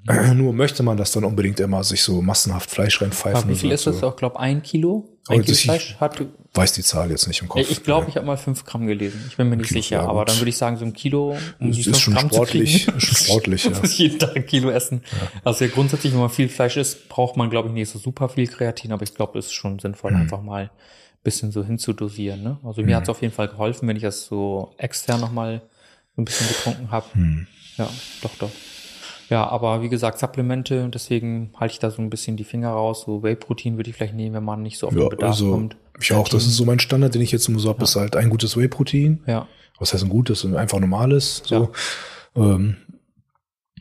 Nur 0.34 0.51
möchte 0.53 0.84
man 0.84 0.97
das 0.97 1.11
dann 1.13 1.23
unbedingt 1.23 1.59
immer 1.59 1.84
sich 1.84 2.03
so 2.03 2.21
massenhaft 2.21 2.69
Fleisch 2.69 3.01
reinpfeifen. 3.01 3.38
Aber 3.43 3.49
wie 3.49 3.55
viel 3.55 3.71
ist 3.71 3.88
das? 3.88 3.99
So. 3.99 4.07
Auch 4.09 4.15
glaube 4.15 4.39
ein 4.39 4.61
Kilo. 4.61 5.09
Oh, 5.30 5.34
Ein 5.34 5.41
Kilo 5.43 5.53
ich- 5.53 5.61
Fleisch 5.63 5.95
hat. 5.99 6.21
Weiß 6.55 6.73
die 6.73 6.84
Zahl 6.84 7.09
jetzt 7.09 7.25
nicht 7.27 7.41
im 7.41 7.47
Kopf. 7.47 7.67
Ich 7.67 7.81
glaube, 7.84 8.09
ich 8.09 8.15
habe 8.17 8.27
mal 8.27 8.38
fünf 8.38 8.63
Gramm 8.65 8.85
gelesen. 8.85 9.23
Ich 9.27 9.38
bin 9.38 9.49
mir 9.49 9.55
nicht 9.57 9.69
Kilo, 9.69 9.81
sicher. 9.81 9.95
ja, 10.03 10.07
aber 10.07 10.23
dann 10.25 10.38
würde 10.38 10.49
ich 10.49 10.57
sagen, 10.57 10.77
so 10.77 10.85
ein 10.85 10.93
Kilo, 10.93 11.35
um 11.59 11.67
Das 11.67 11.75
die 11.77 11.80
ist 11.81 11.85
fünf 11.85 11.99
schon 11.99 12.13
Gramm 12.13 12.30
sportlich, 12.30 12.85
zu 12.85 12.91
kriegen, 12.91 12.97
ist 12.97 13.03
schon 13.07 13.15
sportlich, 13.17 13.63
ja. 13.63 13.71
muss 13.80 13.97
jeden 13.97 14.19
Tag 14.19 14.35
ein 14.35 14.45
Kilo 14.45 14.69
essen. 14.69 15.01
Also 15.43 15.65
ja, 15.65 15.71
grundsätzlich, 15.71 16.13
wenn 16.13 16.19
man 16.19 16.30
viel 16.30 16.49
Fleisch 16.49 16.77
isst, 16.77 17.09
braucht 17.09 17.38
man, 17.38 17.49
glaube 17.49 17.69
ich, 17.69 17.73
nicht 17.73 17.89
so 17.89 17.97
super 17.97 18.30
viel 18.30 18.45
Kreatin, 18.47 18.91
aber 18.91 19.01
ich 19.01 19.15
glaube, 19.15 19.39
es 19.39 19.47
ist 19.47 19.53
schon 19.53 19.80
sinnvoll, 19.80 20.11
Mhm. 20.11 20.17
einfach 20.21 20.43
mal 20.43 20.63
ein 20.65 20.69
bisschen 21.23 21.51
so 21.51 21.63
hinzudosieren. 21.63 22.43
Ne? 22.43 22.59
Also 22.63 22.84
mir 22.84 22.97
hat 22.97 23.03
es 23.03 23.09
auf 23.09 23.21
jeden 23.23 23.34
Fall 23.34 23.47
geholfen, 23.47 23.88
wenn 23.88 23.95
ich 23.95 24.03
das 24.03 24.25
so 24.25 24.75
extern 24.77 25.21
nochmal 25.21 25.61
so 26.15 26.21
ein 26.21 26.25
bisschen 26.25 26.47
getrunken 26.49 26.91
habe. 26.91 27.05
Mhm. 27.15 27.47
Ja, 27.77 27.89
doch, 28.21 28.35
doch. 28.38 28.51
Ja, 29.29 29.47
aber 29.47 29.81
wie 29.81 29.89
gesagt, 29.89 30.19
Supplemente, 30.19 30.89
deswegen 30.93 31.51
halte 31.59 31.73
ich 31.73 31.79
da 31.79 31.89
so 31.91 32.01
ein 32.01 32.09
bisschen 32.09 32.37
die 32.37 32.43
Finger 32.43 32.69
raus. 32.71 33.03
So 33.05 33.23
Whey-Protein 33.23 33.77
würde 33.77 33.89
ich 33.89 33.95
vielleicht 33.95 34.13
nehmen, 34.15 34.35
wenn 34.35 34.43
man 34.43 34.61
nicht 34.61 34.77
so 34.77 34.87
auf 34.87 34.93
den 34.93 35.03
Ja, 35.03 35.09
Bedarf 35.09 35.31
also 35.31 35.51
kommt. 35.51 35.77
ich 35.99 36.11
auch. 36.13 36.27
Das 36.27 36.45
ist 36.45 36.55
so 36.57 36.65
mein 36.65 36.79
Standard, 36.79 37.15
den 37.15 37.21
ich 37.21 37.31
jetzt 37.31 37.47
immer 37.47 37.59
so 37.59 37.69
habe, 37.69 37.83
ist 37.83 37.95
halt 37.95 38.15
ein 38.15 38.29
gutes 38.29 38.57
Whey-Protein. 38.57 39.23
Ja, 39.25 39.47
was 39.79 39.93
heißt 39.93 40.03
ein 40.03 40.09
gutes, 40.09 40.43
ein 40.43 40.55
einfach 40.55 40.79
normales, 40.79 41.41
so. 41.45 41.71
Ähm, 42.35 42.77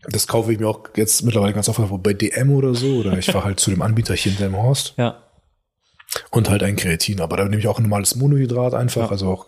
das 0.09 0.27
kaufe 0.27 0.53
ich 0.53 0.59
mir 0.59 0.69
auch 0.69 0.81
jetzt 0.97 1.23
mittlerweile 1.23 1.53
ganz 1.53 1.69
oft 1.69 1.81
bei 2.03 2.13
DM 2.13 2.51
oder 2.51 2.75
so, 2.75 2.97
oder 2.97 3.17
ich 3.19 3.27
fahre 3.27 3.45
halt 3.45 3.61
zu 3.61 3.71
dem 3.71 3.83
Anbieter 3.83 4.15
hier 4.15 4.33
in 4.33 4.39
Delmenhorst 4.39 4.95
ja, 4.97 5.23
und 6.31 6.51
halt 6.51 6.63
ein 6.63 6.77
Kreatin, 6.77 7.21
aber 7.21 7.37
da 7.37 7.45
nehme 7.45 7.59
ich 7.59 7.69
auch 7.69 7.79
ein 7.79 7.85
normales 7.85 8.17
Monohydrat 8.17 8.75
einfach, 8.75 9.05
Ja. 9.07 9.11
also 9.11 9.29
auch 9.31 9.47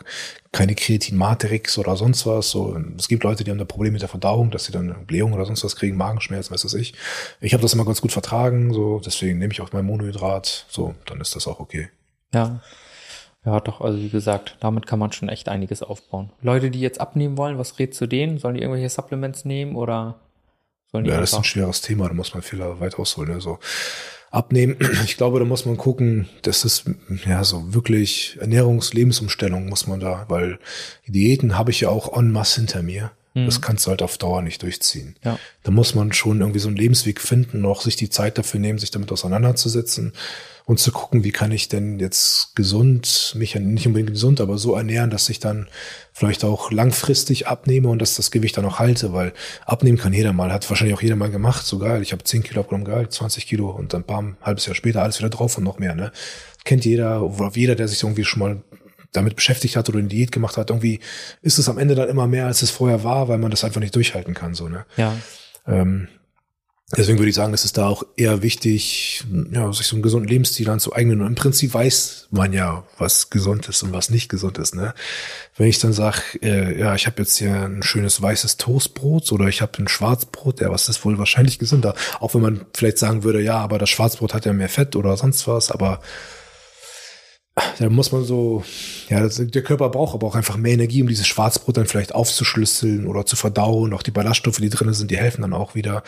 keine 0.52 0.74
Kreatin-Matrix 0.74 1.78
oder 1.78 1.96
sonst 1.96 2.26
was, 2.26 2.50
so. 2.50 2.78
Es 2.96 3.08
gibt 3.08 3.24
Leute, 3.24 3.44
die 3.44 3.50
haben 3.50 3.58
da 3.58 3.64
Probleme 3.64 3.94
mit 3.94 4.02
der 4.02 4.08
Verdauung, 4.08 4.50
dass 4.50 4.64
sie 4.66 4.72
dann 4.72 5.06
Blähung 5.06 5.32
oder 5.32 5.44
sonst 5.46 5.64
was 5.64 5.76
kriegen, 5.76 5.96
Magenschmerzen, 5.96 6.52
weiß 6.54 6.64
was 6.64 6.74
ich. 6.74 6.94
Ich 7.40 7.52
habe 7.52 7.62
das 7.62 7.74
immer 7.74 7.84
ganz 7.84 8.00
gut 8.00 8.12
vertragen, 8.12 8.72
so, 8.72 9.00
deswegen 9.04 9.38
nehme 9.38 9.52
ich 9.52 9.60
auch 9.60 9.72
mein 9.72 9.84
Monohydrat, 9.84 10.66
so, 10.68 10.94
dann 11.06 11.20
ist 11.20 11.34
das 11.36 11.46
auch 11.46 11.60
okay. 11.60 11.88
Ja. 12.32 12.60
Ja, 13.44 13.60
doch, 13.60 13.82
also 13.82 13.98
wie 13.98 14.08
gesagt, 14.08 14.56
damit 14.60 14.86
kann 14.86 14.98
man 14.98 15.12
schon 15.12 15.28
echt 15.28 15.50
einiges 15.50 15.82
aufbauen. 15.82 16.30
Leute, 16.40 16.70
die 16.70 16.80
jetzt 16.80 16.98
abnehmen 16.98 17.36
wollen, 17.36 17.58
was 17.58 17.78
rätst 17.78 18.00
du 18.00 18.06
denen? 18.06 18.38
Sollen 18.38 18.54
die 18.54 18.62
irgendwelche 18.62 18.88
Supplements 18.88 19.44
nehmen 19.44 19.76
oder 19.76 20.18
sollen 20.90 21.04
die 21.04 21.10
Ja, 21.10 21.20
das 21.20 21.32
ist 21.32 21.36
ein 21.36 21.44
schweres 21.44 21.82
Thema, 21.82 22.08
da 22.08 22.14
muss 22.14 22.32
man 22.32 22.42
viel 22.42 22.60
weit 22.60 22.98
ausholen. 22.98 23.34
Ne? 23.34 23.58
Abnehmen, 24.34 24.76
ich 25.04 25.16
glaube, 25.16 25.38
da 25.38 25.44
muss 25.44 25.66
man 25.66 25.76
gucken, 25.76 26.28
das 26.42 26.64
ist 26.64 26.84
ja 27.26 27.44
so 27.44 27.72
wirklich 27.74 28.38
Ernährungs-, 28.40 28.94
Lebensumstellung 28.94 29.68
muss 29.68 29.86
man 29.86 30.00
da, 30.00 30.24
weil 30.28 30.58
Diäten 31.06 31.56
habe 31.56 31.70
ich 31.70 31.80
ja 31.80 31.88
auch 31.88 32.16
en 32.16 32.32
masse 32.32 32.60
hinter 32.60 32.82
mir. 32.82 33.12
Das 33.36 33.60
kannst 33.60 33.84
du 33.84 33.90
halt 33.90 34.00
auf 34.00 34.16
Dauer 34.16 34.42
nicht 34.42 34.62
durchziehen. 34.62 35.16
Ja. 35.24 35.40
Da 35.64 35.72
muss 35.72 35.96
man 35.96 36.12
schon 36.12 36.38
irgendwie 36.38 36.60
so 36.60 36.68
einen 36.68 36.76
Lebensweg 36.76 37.20
finden, 37.20 37.66
auch 37.66 37.80
sich 37.80 37.96
die 37.96 38.08
Zeit 38.08 38.38
dafür 38.38 38.60
nehmen, 38.60 38.78
sich 38.78 38.92
damit 38.92 39.10
auseinanderzusetzen 39.10 40.12
und 40.66 40.78
zu 40.78 40.92
gucken, 40.92 41.24
wie 41.24 41.30
kann 41.30 41.52
ich 41.52 41.68
denn 41.68 41.98
jetzt 41.98 42.56
gesund, 42.56 43.34
mich 43.36 43.54
nicht 43.54 43.86
unbedingt 43.86 44.12
gesund, 44.12 44.40
aber 44.40 44.56
so 44.56 44.74
ernähren, 44.74 45.10
dass 45.10 45.28
ich 45.28 45.38
dann 45.38 45.68
vielleicht 46.12 46.42
auch 46.42 46.70
langfristig 46.70 47.46
abnehme 47.48 47.88
und 47.88 48.00
dass 48.00 48.16
das 48.16 48.30
Gewicht 48.30 48.56
dann 48.56 48.64
auch 48.64 48.78
halte, 48.78 49.12
weil 49.12 49.34
abnehmen 49.66 49.98
kann 49.98 50.14
jeder 50.14 50.32
mal, 50.32 50.52
hat 50.52 50.68
wahrscheinlich 50.70 50.96
auch 50.96 51.02
jeder 51.02 51.16
mal 51.16 51.30
gemacht, 51.30 51.66
so 51.66 51.78
geil, 51.78 52.00
ich 52.00 52.12
habe 52.12 52.24
10 52.24 52.42
Kilo 52.44 52.60
abgenommen, 52.60 52.86
geil, 52.86 53.08
20 53.08 53.46
Kilo 53.46 53.70
und 53.70 53.92
dann 53.92 54.04
bam, 54.04 54.38
halbes 54.40 54.64
Jahr 54.64 54.74
später 54.74 55.02
alles 55.02 55.18
wieder 55.18 55.28
drauf 55.28 55.58
und 55.58 55.64
noch 55.64 55.78
mehr, 55.78 55.94
ne? 55.94 56.12
Kennt 56.64 56.86
jeder, 56.86 57.30
jeder, 57.54 57.74
der 57.74 57.88
sich 57.88 58.02
irgendwie 58.02 58.24
schon 58.24 58.40
mal 58.40 58.62
damit 59.12 59.36
beschäftigt 59.36 59.76
hat 59.76 59.88
oder 59.90 59.98
eine 59.98 60.08
Diät 60.08 60.32
gemacht 60.32 60.56
hat, 60.56 60.70
irgendwie 60.70 61.00
ist 61.42 61.58
es 61.58 61.68
am 61.68 61.76
Ende 61.76 61.94
dann 61.94 62.08
immer 62.08 62.26
mehr, 62.26 62.46
als 62.46 62.62
es 62.62 62.70
vorher 62.70 63.04
war, 63.04 63.28
weil 63.28 63.38
man 63.38 63.50
das 63.50 63.64
einfach 63.64 63.80
nicht 63.80 63.94
durchhalten 63.94 64.32
kann, 64.32 64.54
so, 64.54 64.68
ne? 64.68 64.86
Ja, 64.96 65.14
Ähm, 65.66 66.08
deswegen 66.96 67.18
würde 67.18 67.28
ich 67.30 67.34
sagen, 67.34 67.54
es 67.54 67.64
ist 67.64 67.76
da 67.76 67.88
auch 67.88 68.04
eher 68.16 68.42
wichtig, 68.42 69.24
ja, 69.52 69.72
sich 69.72 69.86
so 69.86 69.96
einen 69.96 70.02
gesunden 70.02 70.28
Lebensstil 70.28 70.68
anzueignen. 70.70 71.20
Und 71.20 71.26
im 71.28 71.34
Prinzip 71.34 71.74
weiß 71.74 72.28
man 72.30 72.52
ja, 72.52 72.84
was 72.98 73.30
gesund 73.30 73.68
ist 73.68 73.82
und 73.82 73.92
was 73.92 74.10
nicht 74.10 74.28
gesund 74.28 74.58
ist. 74.58 74.74
Ne? 74.74 74.94
Wenn 75.56 75.68
ich 75.68 75.78
dann 75.78 75.92
sage, 75.92 76.18
äh, 76.42 76.78
ja, 76.78 76.94
ich 76.94 77.06
habe 77.06 77.22
jetzt 77.22 77.36
hier 77.38 77.54
ein 77.54 77.82
schönes 77.82 78.20
weißes 78.20 78.56
Toastbrot 78.56 79.30
oder 79.32 79.46
ich 79.48 79.62
habe 79.62 79.72
ein 79.78 79.88
Schwarzbrot, 79.88 80.60
ja, 80.60 80.70
was 80.70 80.88
ist 80.88 81.04
wohl 81.04 81.18
wahrscheinlich 81.18 81.58
gesünder? 81.58 81.94
Auch 82.20 82.34
wenn 82.34 82.42
man 82.42 82.66
vielleicht 82.74 82.98
sagen 82.98 83.24
würde, 83.24 83.40
ja, 83.40 83.58
aber 83.58 83.78
das 83.78 83.90
Schwarzbrot 83.90 84.34
hat 84.34 84.46
ja 84.46 84.52
mehr 84.52 84.68
Fett 84.68 84.96
oder 84.96 85.16
sonst 85.16 85.46
was, 85.46 85.70
aber 85.70 86.00
da 87.78 87.88
muss 87.88 88.10
man 88.10 88.24
so, 88.24 88.64
ja, 89.08 89.20
das, 89.20 89.36
der 89.36 89.62
Körper 89.62 89.88
braucht 89.88 90.14
aber 90.14 90.26
auch 90.26 90.34
einfach 90.34 90.56
mehr 90.56 90.72
Energie, 90.72 91.02
um 91.02 91.08
dieses 91.08 91.28
Schwarzbrot 91.28 91.76
dann 91.76 91.86
vielleicht 91.86 92.14
aufzuschlüsseln 92.14 93.06
oder 93.06 93.26
zu 93.26 93.36
verdauen. 93.36 93.92
Auch 93.92 94.02
die 94.02 94.10
Ballaststoffe, 94.10 94.56
die 94.56 94.70
drin 94.70 94.92
sind, 94.92 95.10
die 95.10 95.18
helfen 95.18 95.42
dann 95.42 95.52
auch 95.52 95.76
wieder. 95.76 96.02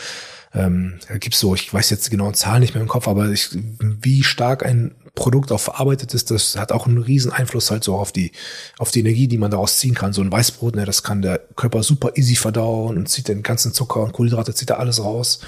Ähm, 0.57 0.95
da 1.07 1.19
gibt's 1.19 1.39
so, 1.39 1.55
ich 1.55 1.73
weiß 1.73 1.91
jetzt 1.91 2.07
die 2.07 2.11
genauen 2.11 2.35
Zahlen 2.35 2.61
nicht 2.61 2.75
mehr 2.75 2.83
im 2.83 2.89
Kopf, 2.89 3.07
aber 3.07 3.29
ich, 3.29 3.51
wie 3.81 4.25
stark 4.25 4.65
ein 4.65 4.95
Produkt 5.15 5.53
auch 5.53 5.61
verarbeitet 5.61 6.15
ist, 6.15 6.31
das 6.31 6.57
hat 6.57 6.73
auch 6.73 6.87
einen 6.87 6.99
riesen 6.99 7.33
Einfluss 7.33 7.71
halt 7.71 7.85
so 7.85 7.97
auf 7.97 8.13
die, 8.13 8.33
auf 8.79 8.91
die 8.91 9.01
Energie, 9.01 9.29
die 9.29 9.39
man 9.39 9.51
daraus 9.51 9.79
ziehen 9.79 9.95
kann. 9.95 10.13
So 10.13 10.23
ein 10.23 10.33
Weißbrot, 10.33 10.77
ne, 10.77 10.85
das 10.85 11.03
kann 11.03 11.23
der 11.23 11.39
Körper 11.57 11.83
super 11.83 12.13
easy 12.17 12.37
verdauen 12.37 12.97
und 12.97 13.09
zieht 13.09 13.29
den 13.29 13.43
ganzen 13.43 13.73
Zucker 13.73 14.01
und 14.01 14.13
Kohlenhydrate, 14.13 14.55
zieht 14.55 14.71
er 14.71 14.79
alles 14.79 15.03
raus. 15.03 15.41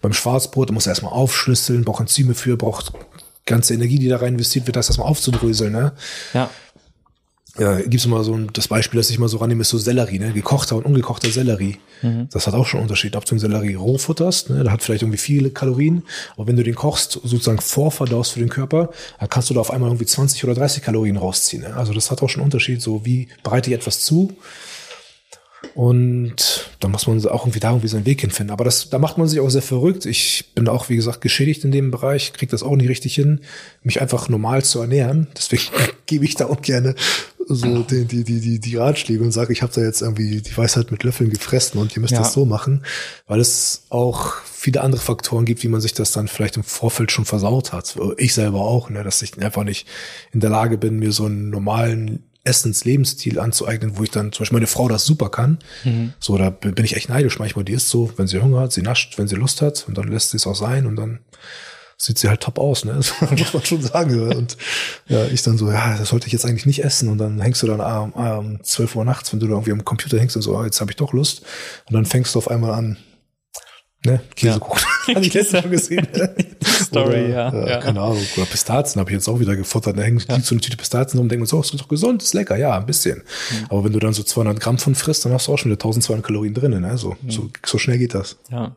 Beim 0.00 0.12
Schwarzbrot, 0.12 0.70
muss 0.72 0.86
er 0.86 0.90
erstmal 0.90 1.12
aufschlüsseln, 1.12 1.84
braucht 1.84 2.00
Enzyme 2.00 2.34
für, 2.34 2.56
braucht 2.56 2.92
ganze 3.46 3.74
Energie, 3.74 3.98
die 3.98 4.08
da 4.08 4.16
rein 4.16 4.34
investiert 4.34 4.66
wird, 4.66 4.76
das 4.76 4.88
erstmal 4.88 5.08
aufzudröseln, 5.08 5.72
ne? 5.72 5.92
ja, 6.34 6.50
ja, 7.58 7.76
gibt 7.80 7.94
es 7.94 8.04
immer 8.04 8.22
so 8.24 8.34
ein, 8.34 8.50
das 8.52 8.68
Beispiel, 8.68 8.98
das 8.98 9.10
ich 9.10 9.18
mal 9.18 9.28
so 9.28 9.38
rannehme, 9.38 9.62
ist 9.62 9.70
so 9.70 9.78
Sellerie, 9.78 10.18
ne? 10.18 10.32
gekochter 10.32 10.76
und 10.76 10.84
ungekochter 10.84 11.30
Sellerie. 11.30 11.78
Mhm. 12.02 12.28
Das 12.30 12.46
hat 12.46 12.54
auch 12.54 12.66
schon 12.66 12.78
einen 12.78 12.86
Unterschied, 12.86 13.16
ob 13.16 13.24
du 13.24 13.34
den 13.34 13.38
Sellerie 13.38 13.74
roh 13.74 13.98
futterst, 13.98 14.50
ne? 14.50 14.62
der 14.62 14.72
hat 14.72 14.82
vielleicht 14.82 15.02
irgendwie 15.02 15.18
viele 15.18 15.50
Kalorien, 15.50 16.02
aber 16.36 16.46
wenn 16.46 16.56
du 16.56 16.62
den 16.62 16.74
kochst, 16.74 17.12
sozusagen 17.12 17.60
vorverdaust 17.60 18.32
für 18.32 18.40
den 18.40 18.48
Körper, 18.48 18.90
dann 19.18 19.28
kannst 19.28 19.50
du 19.50 19.54
da 19.54 19.60
auf 19.60 19.70
einmal 19.70 19.90
irgendwie 19.90 20.06
20 20.06 20.44
oder 20.44 20.54
30 20.54 20.82
Kalorien 20.82 21.16
rausziehen. 21.16 21.62
Ne? 21.62 21.74
Also 21.74 21.92
das 21.92 22.10
hat 22.10 22.22
auch 22.22 22.28
schon 22.28 22.40
einen 22.40 22.48
Unterschied, 22.48 22.82
so 22.82 23.04
wie 23.04 23.28
bereite 23.42 23.70
ich 23.70 23.76
etwas 23.76 24.00
zu 24.00 24.36
und 25.74 26.70
da 26.80 26.88
muss 26.88 27.06
man 27.06 27.24
auch 27.26 27.42
irgendwie 27.42 27.60
da 27.60 27.70
irgendwie 27.70 27.88
seinen 27.88 28.06
Weg 28.06 28.20
hinfinden. 28.20 28.52
Aber 28.52 28.64
das, 28.64 28.90
da 28.90 28.98
macht 28.98 29.18
man 29.18 29.26
sich 29.28 29.40
auch 29.40 29.48
sehr 29.48 29.62
verrückt. 29.62 30.06
Ich 30.06 30.52
bin 30.54 30.68
auch, 30.68 30.88
wie 30.88 30.96
gesagt, 30.96 31.20
geschädigt 31.20 31.64
in 31.64 31.72
dem 31.72 31.90
Bereich, 31.90 32.32
kriege 32.32 32.50
das 32.50 32.62
auch 32.62 32.76
nicht 32.76 32.88
richtig 32.88 33.14
hin, 33.14 33.40
mich 33.82 34.00
einfach 34.00 34.28
normal 34.28 34.64
zu 34.64 34.80
ernähren. 34.80 35.28
Deswegen 35.36 35.62
gebe 36.06 36.24
ich 36.24 36.34
da 36.34 36.46
auch 36.46 36.62
gerne 36.62 36.94
so 37.48 37.82
die, 37.82 38.04
die, 38.04 38.24
die, 38.24 38.40
die, 38.40 38.58
die 38.58 38.76
Ratschläge 38.76 39.22
und 39.22 39.30
sage, 39.30 39.52
ich 39.52 39.62
habe 39.62 39.72
da 39.72 39.80
jetzt 39.80 40.02
irgendwie 40.02 40.42
die 40.42 40.56
Weisheit 40.56 40.90
mit 40.90 41.04
Löffeln 41.04 41.30
gefressen 41.30 41.80
und 41.80 41.94
ihr 41.94 42.00
müsst 42.00 42.12
ja. 42.12 42.18
das 42.18 42.32
so 42.32 42.44
machen, 42.44 42.84
weil 43.28 43.38
es 43.38 43.84
auch 43.88 44.34
viele 44.44 44.80
andere 44.80 45.00
Faktoren 45.00 45.44
gibt, 45.44 45.62
wie 45.62 45.68
man 45.68 45.80
sich 45.80 45.94
das 45.94 46.10
dann 46.10 46.26
vielleicht 46.26 46.56
im 46.56 46.64
Vorfeld 46.64 47.12
schon 47.12 47.24
versaut 47.24 47.72
hat. 47.72 47.96
Ich 48.16 48.34
selber 48.34 48.60
auch, 48.62 48.90
ne, 48.90 49.04
dass 49.04 49.22
ich 49.22 49.40
einfach 49.40 49.62
nicht 49.62 49.86
in 50.32 50.40
der 50.40 50.50
Lage 50.50 50.76
bin, 50.76 50.98
mir 50.98 51.12
so 51.12 51.26
einen 51.26 51.50
normalen 51.50 52.24
Essenslebensstil 52.46 53.38
anzueignen, 53.38 53.98
wo 53.98 54.02
ich 54.02 54.10
dann 54.10 54.32
zum 54.32 54.42
Beispiel 54.42 54.56
meine 54.56 54.66
Frau 54.66 54.88
das 54.88 55.04
super 55.04 55.28
kann. 55.30 55.58
Mhm. 55.84 56.12
So, 56.18 56.38
da 56.38 56.50
bin 56.50 56.84
ich 56.84 56.96
echt 56.96 57.08
neidisch 57.08 57.38
manchmal. 57.38 57.64
Die 57.64 57.72
ist 57.72 57.88
so, 57.88 58.12
wenn 58.16 58.26
sie 58.26 58.40
Hunger 58.40 58.60
hat, 58.60 58.72
sie 58.72 58.82
nascht, 58.82 59.18
wenn 59.18 59.28
sie 59.28 59.36
Lust 59.36 59.62
hat 59.62 59.84
und 59.88 59.98
dann 59.98 60.08
lässt 60.08 60.30
sie 60.30 60.36
es 60.36 60.46
auch 60.46 60.54
sein 60.54 60.86
und 60.86 60.96
dann 60.96 61.20
sieht 61.98 62.18
sie 62.18 62.28
halt 62.28 62.42
top 62.42 62.58
aus, 62.58 62.84
ne? 62.84 62.92
Das 63.20 63.20
muss 63.20 63.54
man 63.54 63.64
schon 63.64 63.82
sagen. 63.82 64.30
Und 64.32 64.56
ja, 65.08 65.24
ich 65.26 65.42
dann 65.42 65.56
so, 65.58 65.70
ja, 65.70 65.96
das 65.96 66.10
sollte 66.10 66.26
ich 66.26 66.32
jetzt 66.32 66.44
eigentlich 66.44 66.66
nicht 66.66 66.84
essen. 66.84 67.08
Und 67.08 67.18
dann 67.18 67.40
hängst 67.40 67.62
du 67.62 67.66
dann 67.66 67.80
um, 67.80 68.12
um 68.12 68.62
12 68.62 68.96
Uhr 68.96 69.04
nachts, 69.04 69.32
wenn 69.32 69.40
du 69.40 69.46
da 69.46 69.54
irgendwie 69.54 69.72
am 69.72 69.84
Computer 69.84 70.18
hängst 70.18 70.36
und 70.36 70.42
so, 70.42 70.56
ah, 70.56 70.64
jetzt 70.64 70.80
habe 70.80 70.90
ich 70.90 70.96
doch 70.96 71.12
Lust. 71.12 71.42
Und 71.86 71.94
dann 71.94 72.04
fängst 72.04 72.34
du 72.34 72.38
auf 72.38 72.50
einmal 72.50 72.72
an, 72.72 72.98
Ne? 74.06 74.20
Käsekuchen. 74.36 74.84
Ja. 75.08 75.14
Hatte 75.16 75.26
ich 75.26 75.34
letztens 75.34 75.62
schon 75.62 75.70
gesehen. 75.72 76.08
Story, 76.86 77.26
oder, 77.26 77.28
ja, 77.28 77.66
ja. 77.66 77.78
Keine 77.78 78.00
Ahnung. 78.00 78.22
Oder 78.36 78.46
Pistazien 78.46 79.00
habe 79.00 79.10
ich 79.10 79.14
jetzt 79.14 79.28
auch 79.28 79.40
wieder 79.40 79.56
gefuttert. 79.56 79.98
Da 79.98 80.02
hängt 80.02 80.26
ja. 80.28 80.40
so 80.40 80.54
eine 80.54 80.60
Tüte 80.60 80.76
Pistazien 80.76 81.18
rum 81.18 81.26
und 81.26 81.28
denkt 81.30 81.40
man 81.40 81.46
so, 81.46 81.60
ist 81.60 81.74
doch 81.74 81.88
gesund, 81.88 82.22
ist 82.22 82.34
lecker. 82.34 82.56
Ja, 82.56 82.76
ein 82.76 82.86
bisschen. 82.86 83.18
Mhm. 83.18 83.66
Aber 83.68 83.84
wenn 83.84 83.92
du 83.92 83.98
dann 83.98 84.12
so 84.12 84.22
200 84.22 84.60
Gramm 84.60 84.78
von 84.78 84.94
frisst, 84.94 85.24
dann 85.24 85.32
hast 85.32 85.48
du 85.48 85.52
auch 85.52 85.58
schon 85.58 85.70
wieder 85.70 85.78
1200 85.78 86.24
Kalorien 86.24 86.54
drin. 86.54 86.80
Ne? 86.80 86.98
So, 86.98 87.16
mhm. 87.20 87.30
so, 87.30 87.50
so 87.64 87.78
schnell 87.78 87.98
geht 87.98 88.14
das. 88.14 88.36
Ja. 88.50 88.76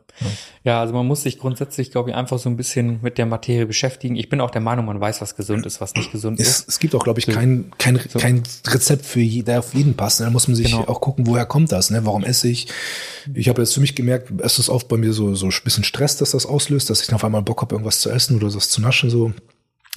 ja. 0.64 0.80
also 0.80 0.92
man 0.92 1.06
muss 1.06 1.22
sich 1.22 1.38
grundsätzlich, 1.38 1.90
glaube 1.90 2.10
ich, 2.10 2.16
einfach 2.16 2.38
so 2.38 2.48
ein 2.48 2.56
bisschen 2.56 3.00
mit 3.02 3.18
der 3.18 3.26
Materie 3.26 3.66
beschäftigen. 3.66 4.16
Ich 4.16 4.28
bin 4.28 4.40
auch 4.40 4.50
der 4.50 4.60
Meinung, 4.60 4.86
man 4.86 5.00
weiß, 5.00 5.20
was 5.20 5.36
gesund 5.36 5.66
ist, 5.66 5.80
was 5.80 5.94
nicht 5.94 6.12
gesund 6.12 6.40
es, 6.40 6.48
ist. 6.48 6.68
Es 6.68 6.78
gibt 6.78 6.94
auch, 6.94 7.04
glaube 7.04 7.20
ich, 7.20 7.26
kein, 7.26 7.70
kein, 7.78 8.00
so. 8.08 8.18
kein 8.18 8.42
Rezept 8.66 9.06
für 9.06 9.20
jeden, 9.20 9.46
der 9.46 9.60
auf 9.60 9.74
jeden 9.74 9.94
passt. 9.94 10.20
Da 10.20 10.30
muss 10.30 10.48
man 10.48 10.54
sich 10.54 10.72
genau. 10.72 10.86
auch 10.86 11.00
gucken, 11.00 11.26
woher 11.26 11.46
kommt 11.46 11.72
das, 11.72 11.90
ne? 11.90 12.04
Warum 12.04 12.24
esse 12.24 12.48
ich? 12.48 12.68
Ich 13.34 13.48
habe 13.48 13.62
jetzt 13.62 13.74
für 13.74 13.80
mich 13.80 13.94
gemerkt, 13.94 14.32
es 14.38 14.58
ist 14.58 14.68
oft 14.68 14.88
bei 14.88 14.96
mir 14.96 15.12
so, 15.12 15.34
so 15.34 15.46
ein 15.46 15.52
bisschen 15.64 15.84
Stress, 15.84 16.16
dass 16.16 16.32
das 16.32 16.46
auslöst, 16.46 16.90
dass 16.90 17.02
ich 17.02 17.12
auf 17.12 17.24
einmal 17.24 17.42
Bock 17.42 17.60
habe, 17.62 17.74
irgendwas 17.74 17.99
zu 18.00 18.10
essen 18.10 18.36
oder 18.36 18.50
das 18.50 18.70
zu 18.70 18.80
naschen, 18.80 19.10
so. 19.10 19.32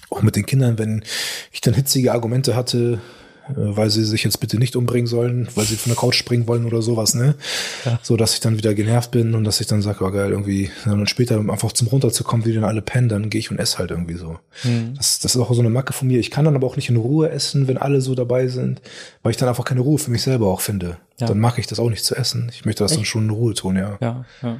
Auch 0.10 0.22
mit 0.22 0.36
den 0.36 0.46
Kindern, 0.46 0.78
wenn 0.78 1.04
ich 1.52 1.62
dann 1.62 1.74
hitzige 1.74 2.12
Argumente 2.12 2.56
hatte, 2.56 3.02
äh, 3.50 3.54
weil 3.56 3.90
sie 3.90 4.06
sich 4.06 4.24
jetzt 4.24 4.40
bitte 4.40 4.58
nicht 4.58 4.76
umbringen 4.76 5.08
sollen, 5.08 5.48
weil 5.56 5.66
sie 5.66 5.76
von 5.76 5.90
der 5.90 5.98
Couch 5.98 6.16
springen 6.16 6.48
wollen 6.48 6.66
oder 6.66 6.82
sowas, 6.82 7.14
ne? 7.14 7.36
Ja. 7.84 8.00
So, 8.02 8.16
dass 8.16 8.34
ich 8.34 8.40
dann 8.40 8.58
wieder 8.58 8.74
genervt 8.74 9.12
bin 9.12 9.36
und 9.36 9.44
dass 9.44 9.60
ich 9.60 9.68
dann 9.68 9.82
sage, 9.82 10.04
oh 10.06 10.12
geil, 10.12 10.32
irgendwie, 10.32 10.72
dann 10.86 11.08
später 11.08 11.40
einfach 11.40 11.72
zum 11.74 11.88
runterzukommen, 11.88 12.46
wie 12.46 12.54
dann 12.54 12.64
alle 12.64 12.82
pennen, 12.82 13.10
dann 13.10 13.30
gehe 13.30 13.40
ich 13.40 13.52
und 13.52 13.60
esse 13.60 13.80
halt 13.80 13.92
irgendwie 13.92 14.16
so. 14.16 14.40
Mhm. 14.64 14.94
Das, 14.96 15.20
das 15.20 15.36
ist 15.36 15.42
auch 15.42 15.54
so 15.54 15.60
eine 15.60 15.70
Macke 15.70 15.94
von 15.94 16.08
mir. 16.08 16.20
Ich 16.20 16.32
kann 16.32 16.46
dann 16.46 16.56
aber 16.56 16.68
auch 16.68 16.76
nicht 16.76 16.90
in 16.90 16.96
Ruhe 16.96 17.30
essen, 17.30 17.68
wenn 17.68 17.78
alle 17.78 18.02
so 18.02 18.16
dabei 18.16 18.48
sind, 18.48 18.82
weil 19.24 19.32
ich 19.32 19.38
dann 19.38 19.50
einfach 19.50 19.66
keine 19.66 19.82
Ruhe 19.82 19.98
für 19.98 20.12
mich 20.12 20.22
selber 20.22 20.48
auch 20.48 20.62
finde. 20.62 20.98
Ja. 21.20 21.28
Dann 21.28 21.40
mache 21.40 21.60
ich 21.60 21.68
das 21.68 21.80
auch 21.80 21.90
nicht 21.90 22.06
zu 22.06 22.16
essen. 22.16 22.50
Ich 22.54 22.66
möchte 22.66 22.84
das 22.84 22.92
Echt? 22.92 23.00
dann 23.00 23.06
schon 23.06 23.24
in 23.26 23.30
Ruhe 23.32 23.54
tun, 23.54 23.76
ja. 23.76 23.98
Ja, 24.00 24.26
ja. 24.42 24.60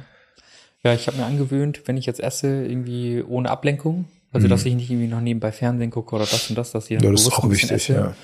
Ja, 0.84 0.92
ich 0.92 1.06
habe 1.06 1.16
mir 1.16 1.24
angewöhnt, 1.24 1.82
wenn 1.86 1.96
ich 1.96 2.06
jetzt 2.06 2.20
esse, 2.20 2.64
irgendwie 2.64 3.22
ohne 3.22 3.50
Ablenkung. 3.50 4.04
Also, 4.32 4.46
mhm. 4.46 4.50
dass 4.50 4.66
ich 4.66 4.74
nicht 4.74 4.90
irgendwie 4.90 5.08
noch 5.08 5.20
nebenbei 5.20 5.52
Fernsehen 5.52 5.90
gucke 5.90 6.14
oder 6.14 6.26
das 6.26 6.50
und 6.50 6.58
das, 6.58 6.72
dass 6.72 6.90
ich 6.90 6.98
dann 6.98 7.06
ja, 7.06 7.12
das 7.12 7.22
ist 7.22 7.32
auch 7.32 7.48
wichtig, 7.48 7.70
esse. 7.70 7.94
ja. 7.94 8.14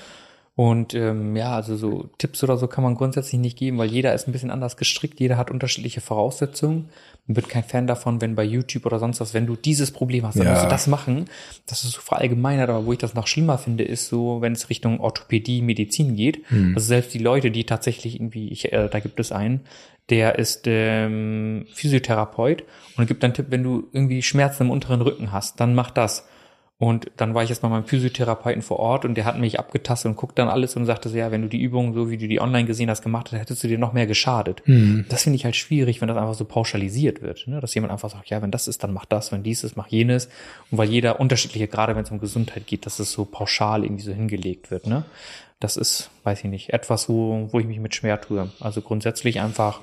Und 0.55 0.93
ähm, 0.93 1.37
ja, 1.37 1.55
also 1.55 1.77
so 1.77 2.09
Tipps 2.17 2.43
oder 2.43 2.57
so 2.57 2.67
kann 2.67 2.83
man 2.83 2.95
grundsätzlich 2.95 3.39
nicht 3.39 3.57
geben, 3.57 3.77
weil 3.77 3.89
jeder 3.89 4.13
ist 4.13 4.27
ein 4.27 4.33
bisschen 4.33 4.51
anders 4.51 4.75
gestrickt, 4.75 5.21
jeder 5.21 5.37
hat 5.37 5.49
unterschiedliche 5.49 6.01
Voraussetzungen. 6.01 6.89
Man 7.25 7.37
wird 7.37 7.47
kein 7.47 7.63
Fan 7.63 7.87
davon, 7.87 8.19
wenn 8.19 8.35
bei 8.35 8.43
YouTube 8.43 8.85
oder 8.85 8.99
sonst 8.99 9.21
was, 9.21 9.33
wenn 9.33 9.47
du 9.47 9.55
dieses 9.55 9.91
Problem 9.91 10.25
hast, 10.25 10.37
dann 10.37 10.47
ja. 10.47 10.51
musst 10.51 10.65
du 10.65 10.69
das 10.69 10.87
machen. 10.87 11.25
Das 11.67 11.85
ist 11.85 11.91
so 11.91 12.01
verallgemeinert, 12.01 12.69
aber 12.69 12.85
wo 12.85 12.91
ich 12.91 12.99
das 12.99 13.13
noch 13.13 13.27
schlimmer 13.27 13.57
finde, 13.57 13.85
ist 13.85 14.07
so, 14.07 14.41
wenn 14.41 14.51
es 14.51 14.69
Richtung 14.69 14.99
Orthopädie, 14.99 15.61
Medizin 15.61 16.17
geht. 16.17 16.43
Hm. 16.49 16.73
Also 16.75 16.85
selbst 16.85 17.13
die 17.13 17.19
Leute, 17.19 17.49
die 17.49 17.63
tatsächlich 17.63 18.15
irgendwie, 18.15 18.49
ich, 18.49 18.73
äh, 18.73 18.89
da 18.89 18.99
gibt 18.99 19.21
es 19.21 19.31
einen, 19.31 19.61
der 20.09 20.37
ist 20.37 20.63
ähm, 20.65 21.65
Physiotherapeut 21.73 22.63
und 22.97 23.07
gibt 23.07 23.23
dann 23.23 23.33
Tipp, 23.33 23.47
wenn 23.49 23.63
du 23.63 23.87
irgendwie 23.93 24.21
Schmerzen 24.21 24.63
im 24.63 24.69
unteren 24.69 25.01
Rücken 25.01 25.31
hast, 25.31 25.59
dann 25.59 25.75
mach 25.75 25.91
das. 25.91 26.27
Und 26.81 27.11
dann 27.17 27.35
war 27.35 27.43
ich 27.43 27.49
jetzt 27.49 27.61
mal 27.61 27.69
beim 27.69 27.85
Physiotherapeuten 27.85 28.63
vor 28.63 28.79
Ort 28.79 29.05
und 29.05 29.13
der 29.13 29.25
hat 29.25 29.37
mich 29.37 29.59
abgetastet 29.59 30.09
und 30.09 30.15
guckt 30.15 30.39
dann 30.39 30.47
alles 30.47 30.75
und 30.75 30.87
sagte 30.87 31.09
so, 31.09 31.15
ja, 31.15 31.29
wenn 31.29 31.43
du 31.43 31.47
die 31.47 31.61
Übungen 31.61 31.93
so 31.93 32.09
wie 32.09 32.17
du 32.17 32.27
die 32.27 32.41
online 32.41 32.65
gesehen 32.65 32.89
hast 32.89 33.03
gemacht 33.03 33.31
hast, 33.31 33.39
hättest 33.39 33.63
du 33.63 33.67
dir 33.67 33.77
noch 33.77 33.93
mehr 33.93 34.07
geschadet. 34.07 34.63
Mhm. 34.65 35.05
Das 35.07 35.21
finde 35.21 35.35
ich 35.35 35.45
halt 35.45 35.55
schwierig, 35.55 36.01
wenn 36.01 36.07
das 36.07 36.17
einfach 36.17 36.33
so 36.33 36.43
pauschalisiert 36.43 37.21
wird, 37.21 37.45
ne? 37.45 37.61
dass 37.61 37.75
jemand 37.75 37.91
einfach 37.91 38.09
sagt, 38.09 38.31
ja, 38.31 38.41
wenn 38.41 38.49
das 38.49 38.67
ist, 38.67 38.83
dann 38.83 38.93
mach 38.93 39.05
das, 39.05 39.31
wenn 39.31 39.43
dies 39.43 39.63
ist, 39.63 39.77
mach 39.77 39.89
jenes. 39.89 40.27
Und 40.71 40.79
weil 40.79 40.89
jeder 40.89 41.19
unterschiedliche, 41.19 41.67
gerade 41.67 41.95
wenn 41.95 42.01
es 42.01 42.09
um 42.09 42.19
Gesundheit 42.19 42.65
geht, 42.65 42.87
dass 42.87 42.97
es 42.97 43.11
so 43.11 43.25
pauschal 43.25 43.83
irgendwie 43.83 44.03
so 44.03 44.11
hingelegt 44.11 44.71
wird. 44.71 44.87
Ne? 44.87 45.05
Das 45.59 45.77
ist, 45.77 46.09
weiß 46.23 46.39
ich 46.39 46.49
nicht, 46.49 46.73
etwas, 46.73 47.07
wo, 47.09 47.47
wo 47.51 47.59
ich 47.59 47.67
mich 47.67 47.79
mit 47.79 47.93
schwer 47.93 48.19
tue. 48.19 48.49
Also 48.59 48.81
grundsätzlich 48.81 49.39
einfach 49.39 49.81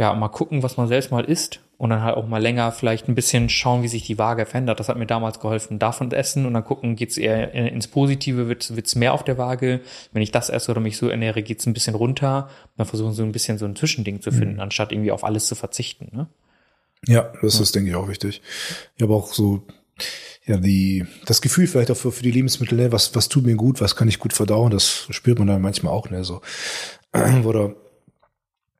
ja, 0.00 0.14
mal 0.14 0.28
gucken, 0.28 0.62
was 0.62 0.78
man 0.78 0.88
selbst 0.88 1.10
mal 1.10 1.26
isst 1.26 1.60
und 1.76 1.90
dann 1.90 2.00
halt 2.00 2.16
auch 2.16 2.26
mal 2.26 2.40
länger 2.40 2.72
vielleicht 2.72 3.06
ein 3.06 3.14
bisschen 3.14 3.50
schauen, 3.50 3.82
wie 3.82 3.88
sich 3.88 4.02
die 4.02 4.16
Waage 4.16 4.46
verändert. 4.46 4.80
Das 4.80 4.88
hat 4.88 4.96
mir 4.96 5.04
damals 5.04 5.40
geholfen. 5.40 5.78
Davon 5.78 6.10
essen 6.10 6.46
und 6.46 6.54
dann 6.54 6.64
gucken, 6.64 6.96
geht's 6.96 7.18
eher 7.18 7.52
ins 7.52 7.86
Positive, 7.86 8.48
wird's, 8.48 8.74
wird's 8.74 8.94
mehr 8.94 9.12
auf 9.12 9.24
der 9.24 9.36
Waage. 9.36 9.80
Wenn 10.12 10.22
ich 10.22 10.30
das 10.30 10.48
esse 10.48 10.70
oder 10.70 10.80
mich 10.80 10.96
so 10.96 11.10
ernähre, 11.10 11.42
geht's 11.42 11.66
ein 11.66 11.74
bisschen 11.74 11.94
runter. 11.94 12.48
Dann 12.78 12.86
versuchen 12.86 13.12
so 13.12 13.22
ein 13.22 13.32
bisschen 13.32 13.58
so 13.58 13.66
ein 13.66 13.76
Zwischending 13.76 14.22
zu 14.22 14.32
finden, 14.32 14.54
mhm. 14.54 14.60
anstatt 14.60 14.90
irgendwie 14.90 15.12
auf 15.12 15.22
alles 15.22 15.46
zu 15.48 15.54
verzichten. 15.54 16.08
Ne? 16.12 16.28
Ja, 17.06 17.30
das 17.42 17.56
ja. 17.56 17.62
ist, 17.62 17.74
denke 17.74 17.90
ich, 17.90 17.96
auch 17.96 18.08
wichtig. 18.08 18.40
Ich 18.96 19.02
habe 19.02 19.12
auch 19.12 19.34
so 19.34 19.66
ja, 20.46 20.56
die, 20.56 21.04
das 21.26 21.42
Gefühl 21.42 21.66
vielleicht 21.66 21.90
auch 21.90 21.96
für, 21.96 22.10
für 22.10 22.22
die 22.22 22.30
Lebensmittel, 22.30 22.78
ne, 22.78 22.90
was, 22.90 23.14
was 23.14 23.28
tut 23.28 23.44
mir 23.44 23.56
gut, 23.56 23.82
was 23.82 23.96
kann 23.96 24.08
ich 24.08 24.18
gut 24.18 24.32
verdauen, 24.32 24.70
das 24.70 25.06
spürt 25.10 25.38
man 25.38 25.48
dann 25.48 25.60
manchmal 25.60 25.92
auch, 25.92 26.08
ne, 26.08 26.24
so. 26.24 26.40
Oder 27.44 27.74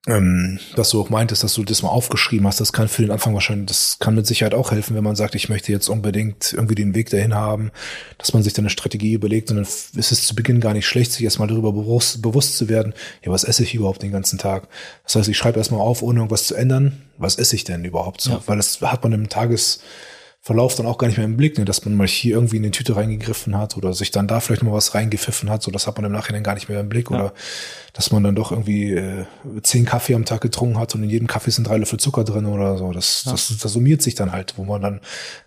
ähm, 0.06 0.58
dass 0.76 0.90
du 0.90 1.00
auch 1.00 1.10
meintest, 1.10 1.44
dass 1.44 1.52
du 1.52 1.62
das 1.62 1.82
mal 1.82 1.90
aufgeschrieben 1.90 2.46
hast, 2.46 2.58
das 2.58 2.72
kann 2.72 2.88
für 2.88 3.02
den 3.02 3.10
Anfang 3.10 3.34
wahrscheinlich, 3.34 3.66
das 3.66 3.98
kann 3.98 4.14
mit 4.14 4.26
Sicherheit 4.26 4.54
auch 4.54 4.70
helfen, 4.70 4.96
wenn 4.96 5.04
man 5.04 5.14
sagt, 5.14 5.34
ich 5.34 5.50
möchte 5.50 5.72
jetzt 5.72 5.88
unbedingt 5.90 6.54
irgendwie 6.54 6.74
den 6.74 6.94
Weg 6.94 7.10
dahin 7.10 7.34
haben, 7.34 7.70
dass 8.16 8.32
man 8.32 8.42
sich 8.42 8.54
dann 8.54 8.64
eine 8.64 8.70
Strategie 8.70 9.12
überlegt 9.12 9.50
und 9.50 9.56
dann 9.56 9.64
ist 9.64 9.94
es 9.94 10.26
zu 10.26 10.34
Beginn 10.34 10.60
gar 10.60 10.72
nicht 10.72 10.86
schlecht, 10.86 11.12
sich 11.12 11.22
erstmal 11.22 11.48
darüber 11.48 11.72
bewusst, 11.72 12.22
bewusst 12.22 12.56
zu 12.56 12.70
werden, 12.70 12.94
ja, 13.22 13.30
was 13.30 13.44
esse 13.44 13.62
ich 13.62 13.74
überhaupt 13.74 14.02
den 14.02 14.12
ganzen 14.12 14.38
Tag? 14.38 14.68
Das 15.04 15.16
heißt, 15.16 15.28
ich 15.28 15.36
schreibe 15.36 15.58
erstmal 15.58 15.82
auf, 15.82 16.02
ohne 16.02 16.20
irgendwas 16.20 16.46
zu 16.46 16.54
ändern, 16.54 17.02
was 17.18 17.36
esse 17.36 17.54
ich 17.54 17.64
denn 17.64 17.84
überhaupt 17.84 18.22
so? 18.22 18.30
Ja. 18.30 18.42
Weil 18.46 18.56
das 18.56 18.80
hat 18.80 19.02
man 19.02 19.12
im 19.12 19.28
Tages, 19.28 19.82
Verlauf 20.42 20.74
dann 20.74 20.86
auch 20.86 20.96
gar 20.96 21.06
nicht 21.06 21.18
mehr 21.18 21.26
im 21.26 21.36
Blick, 21.36 21.58
ne, 21.58 21.66
dass 21.66 21.84
man 21.84 21.94
mal 21.94 22.06
hier 22.06 22.36
irgendwie 22.36 22.56
in 22.56 22.62
die 22.62 22.70
Tüte 22.70 22.96
reingegriffen 22.96 23.58
hat 23.58 23.76
oder 23.76 23.92
sich 23.92 24.10
dann 24.10 24.26
da 24.26 24.40
vielleicht 24.40 24.62
mal 24.62 24.72
was 24.72 24.94
reingepfiffen 24.94 25.50
hat, 25.50 25.62
so 25.62 25.70
das 25.70 25.86
hat 25.86 25.96
man 25.96 26.06
im 26.06 26.12
Nachhinein 26.12 26.42
gar 26.42 26.54
nicht 26.54 26.70
mehr 26.70 26.80
im 26.80 26.88
Blick 26.88 27.10
ja. 27.10 27.16
oder 27.16 27.34
dass 27.92 28.10
man 28.10 28.22
dann 28.22 28.34
doch 28.34 28.50
irgendwie 28.50 28.92
äh, 28.92 29.26
zehn 29.62 29.84
Kaffee 29.84 30.14
am 30.14 30.24
Tag 30.24 30.40
getrunken 30.40 30.78
hat 30.78 30.94
und 30.94 31.02
in 31.02 31.10
jedem 31.10 31.26
Kaffee 31.26 31.50
sind 31.50 31.68
drei 31.68 31.76
Löffel 31.76 32.00
Zucker 32.00 32.24
drin 32.24 32.46
oder 32.46 32.78
so. 32.78 32.90
Das, 32.92 33.24
ja. 33.26 33.32
das, 33.32 33.54
das 33.54 33.70
summiert 33.70 34.00
sich 34.00 34.14
dann 34.14 34.32
halt, 34.32 34.54
wo 34.56 34.64
man 34.64 34.80
dann 34.80 35.00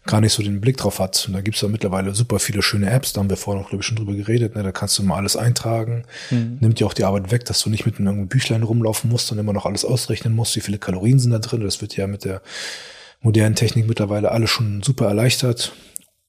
gar 0.05 0.21
nicht 0.21 0.33
so 0.33 0.43
den 0.43 0.61
Blick 0.61 0.77
drauf 0.77 0.99
hat. 0.99 1.25
Und 1.27 1.33
da 1.33 1.41
gibt's 1.41 1.61
ja 1.61 1.69
mittlerweile 1.69 2.13
super 2.13 2.37
viele 2.37 2.61
schöne 2.61 2.91
Apps, 2.91 3.13
da 3.13 3.21
haben 3.21 3.31
wir 3.31 3.37
vorhin 3.37 3.63
noch, 3.63 3.69
glaube 3.69 3.81
ich, 3.81 3.87
schon 3.87 3.97
drüber 3.97 4.13
geredet, 4.13 4.55
ne? 4.55 4.61
da 4.61 4.71
kannst 4.71 4.99
du 4.99 5.03
mal 5.03 5.17
alles 5.17 5.35
eintragen, 5.35 6.03
mhm. 6.29 6.57
nimmt 6.59 6.79
dir 6.79 6.85
auch 6.85 6.93
die 6.93 7.05
Arbeit 7.05 7.31
weg, 7.31 7.45
dass 7.45 7.59
du 7.61 7.71
nicht 7.71 7.87
mit 7.87 7.99
einem 7.99 8.27
Büchlein 8.27 8.61
rumlaufen 8.61 9.09
musst 9.09 9.31
und 9.31 9.39
immer 9.39 9.53
noch 9.53 9.65
alles 9.65 9.85
ausrechnen 9.85 10.35
musst, 10.35 10.55
wie 10.55 10.61
viele 10.61 10.77
Kalorien 10.77 11.17
sind 11.17 11.31
da 11.31 11.39
drin. 11.39 11.61
Das 11.61 11.81
wird 11.81 11.97
ja 11.97 12.05
mit 12.05 12.25
der 12.25 12.43
modernen 13.23 13.55
Technik 13.55 13.87
mittlerweile 13.87 14.31
alles 14.31 14.51
schon 14.51 14.83
super 14.83 15.07
erleichtert. 15.07 15.73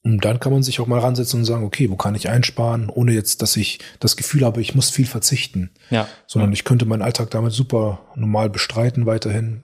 Und 0.03 0.25
dann 0.25 0.39
kann 0.39 0.53
man 0.53 0.63
sich 0.63 0.81
auch 0.81 0.87
mal 0.87 1.01
ransetzen 1.01 1.41
und 1.41 1.45
sagen, 1.47 1.65
okay, 1.65 1.91
wo 1.91 1.97
kann 1.97 2.15
ich 2.15 2.29
einsparen, 2.29 2.91
ohne 2.91 3.13
jetzt, 3.13 3.41
dass 3.41 3.57
ich 3.57 3.79
das 4.01 4.17
Gefühl 4.17 4.45
habe, 4.45 4.61
ich 4.61 4.75
muss 4.75 4.91
viel 4.91 5.07
verzichten. 5.07 5.71
Ja. 5.91 6.07
Sondern 6.27 6.53
ich 6.53 6.65
könnte 6.65 6.85
meinen 6.85 7.03
Alltag 7.03 7.31
damit 7.31 7.53
super 7.53 8.01
normal 8.15 8.51
bestreiten 8.51 9.07
weiterhin. 9.07 9.63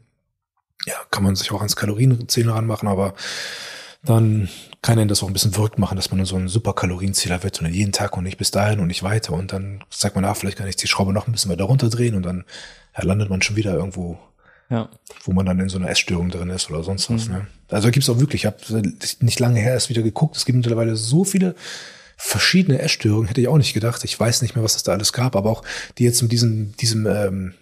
Ja, 0.86 0.94
kann 1.11 1.24
man 1.24 1.36
sich 1.36 1.52
auch 1.52 1.59
ans 1.59 1.77
Kalorienzähler 1.77 2.55
ranmachen, 2.55 2.89
aber 2.89 3.15
dann 4.02 4.48
kann 4.81 4.98
einen 4.98 5.09
das 5.09 5.23
auch 5.23 5.27
ein 5.27 5.35
bisschen 5.35 5.52
verrückt 5.52 5.78
machen, 5.78 5.97
dass 5.97 6.11
man 6.11 6.24
so 6.24 6.36
ein 6.36 6.48
super 6.48 6.73
Kalorienzähler 6.73 7.43
wird 7.43 7.61
und 7.61 7.73
jeden 7.73 7.93
Tag 7.93 8.16
und 8.16 8.24
nicht 8.24 8.39
bis 8.39 8.51
dahin 8.51 8.81
und 8.81 8.86
nicht 8.86 9.02
weiter. 9.02 9.35
Und 9.35 9.52
dann 9.52 9.85
sagt 9.90 10.15
man, 10.15 10.24
ah, 10.24 10.32
vielleicht 10.32 10.57
kann 10.57 10.69
ich 10.69 10.77
die 10.77 10.86
Schraube 10.86 11.12
noch 11.12 11.27
ein 11.27 11.32
bisschen 11.32 11.51
weiter 11.51 11.65
runterdrehen 11.65 12.15
und 12.15 12.23
dann 12.23 12.44
ja, 12.97 13.05
landet 13.05 13.28
man 13.28 13.43
schon 13.43 13.57
wieder 13.57 13.74
irgendwo 13.74 14.19
ja. 14.70 14.88
Wo 15.24 15.32
man 15.32 15.44
dann 15.44 15.59
in 15.59 15.68
so 15.68 15.78
einer 15.78 15.90
Essstörung 15.90 16.30
drin 16.30 16.48
ist 16.48 16.70
oder 16.70 16.82
sonst 16.82 17.10
was. 17.10 17.28
Mhm. 17.28 17.34
Ne? 17.34 17.47
Also 17.68 17.90
gibt's 17.90 18.09
auch 18.09 18.20
wirklich, 18.20 18.42
ich 18.42 18.47
habe 18.47 18.56
nicht 19.20 19.40
lange 19.40 19.60
her 19.60 19.72
erst 19.72 19.90
wieder 19.90 20.02
geguckt, 20.02 20.36
es 20.36 20.44
gibt 20.44 20.56
mittlerweile 20.56 20.97
so 20.97 21.24
viele 21.24 21.56
verschiedene 22.16 22.80
Essstörungen, 22.80 23.28
hätte 23.28 23.40
ich 23.40 23.48
auch 23.48 23.56
nicht 23.56 23.74
gedacht. 23.74 24.05
Ich 24.05 24.18
weiß 24.18 24.42
nicht 24.42 24.55
mehr, 24.55 24.62
was 24.62 24.76
es 24.76 24.82
da 24.82 24.92
alles 24.92 25.12
gab, 25.12 25.34
aber 25.34 25.51
auch 25.51 25.64
die 25.98 26.05
jetzt 26.05 26.22
mit 26.22 26.30
diesem, 26.30 26.76
diesem, 26.76 27.06
ähm, 27.06 27.55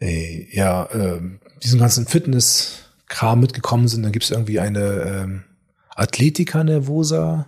äh, 0.00 0.46
ja, 0.54 0.84
äh, 0.84 1.20
diesem 1.62 1.80
ganzen 1.80 2.06
Fitness-Kram 2.06 3.40
mitgekommen 3.40 3.88
sind. 3.88 4.02
Dann 4.02 4.12
gibt 4.12 4.24
es 4.24 4.30
irgendwie 4.30 4.60
eine 4.60 4.80
ähm, 4.80 5.44
Athletica 5.96 6.62
Nervosa, 6.62 7.46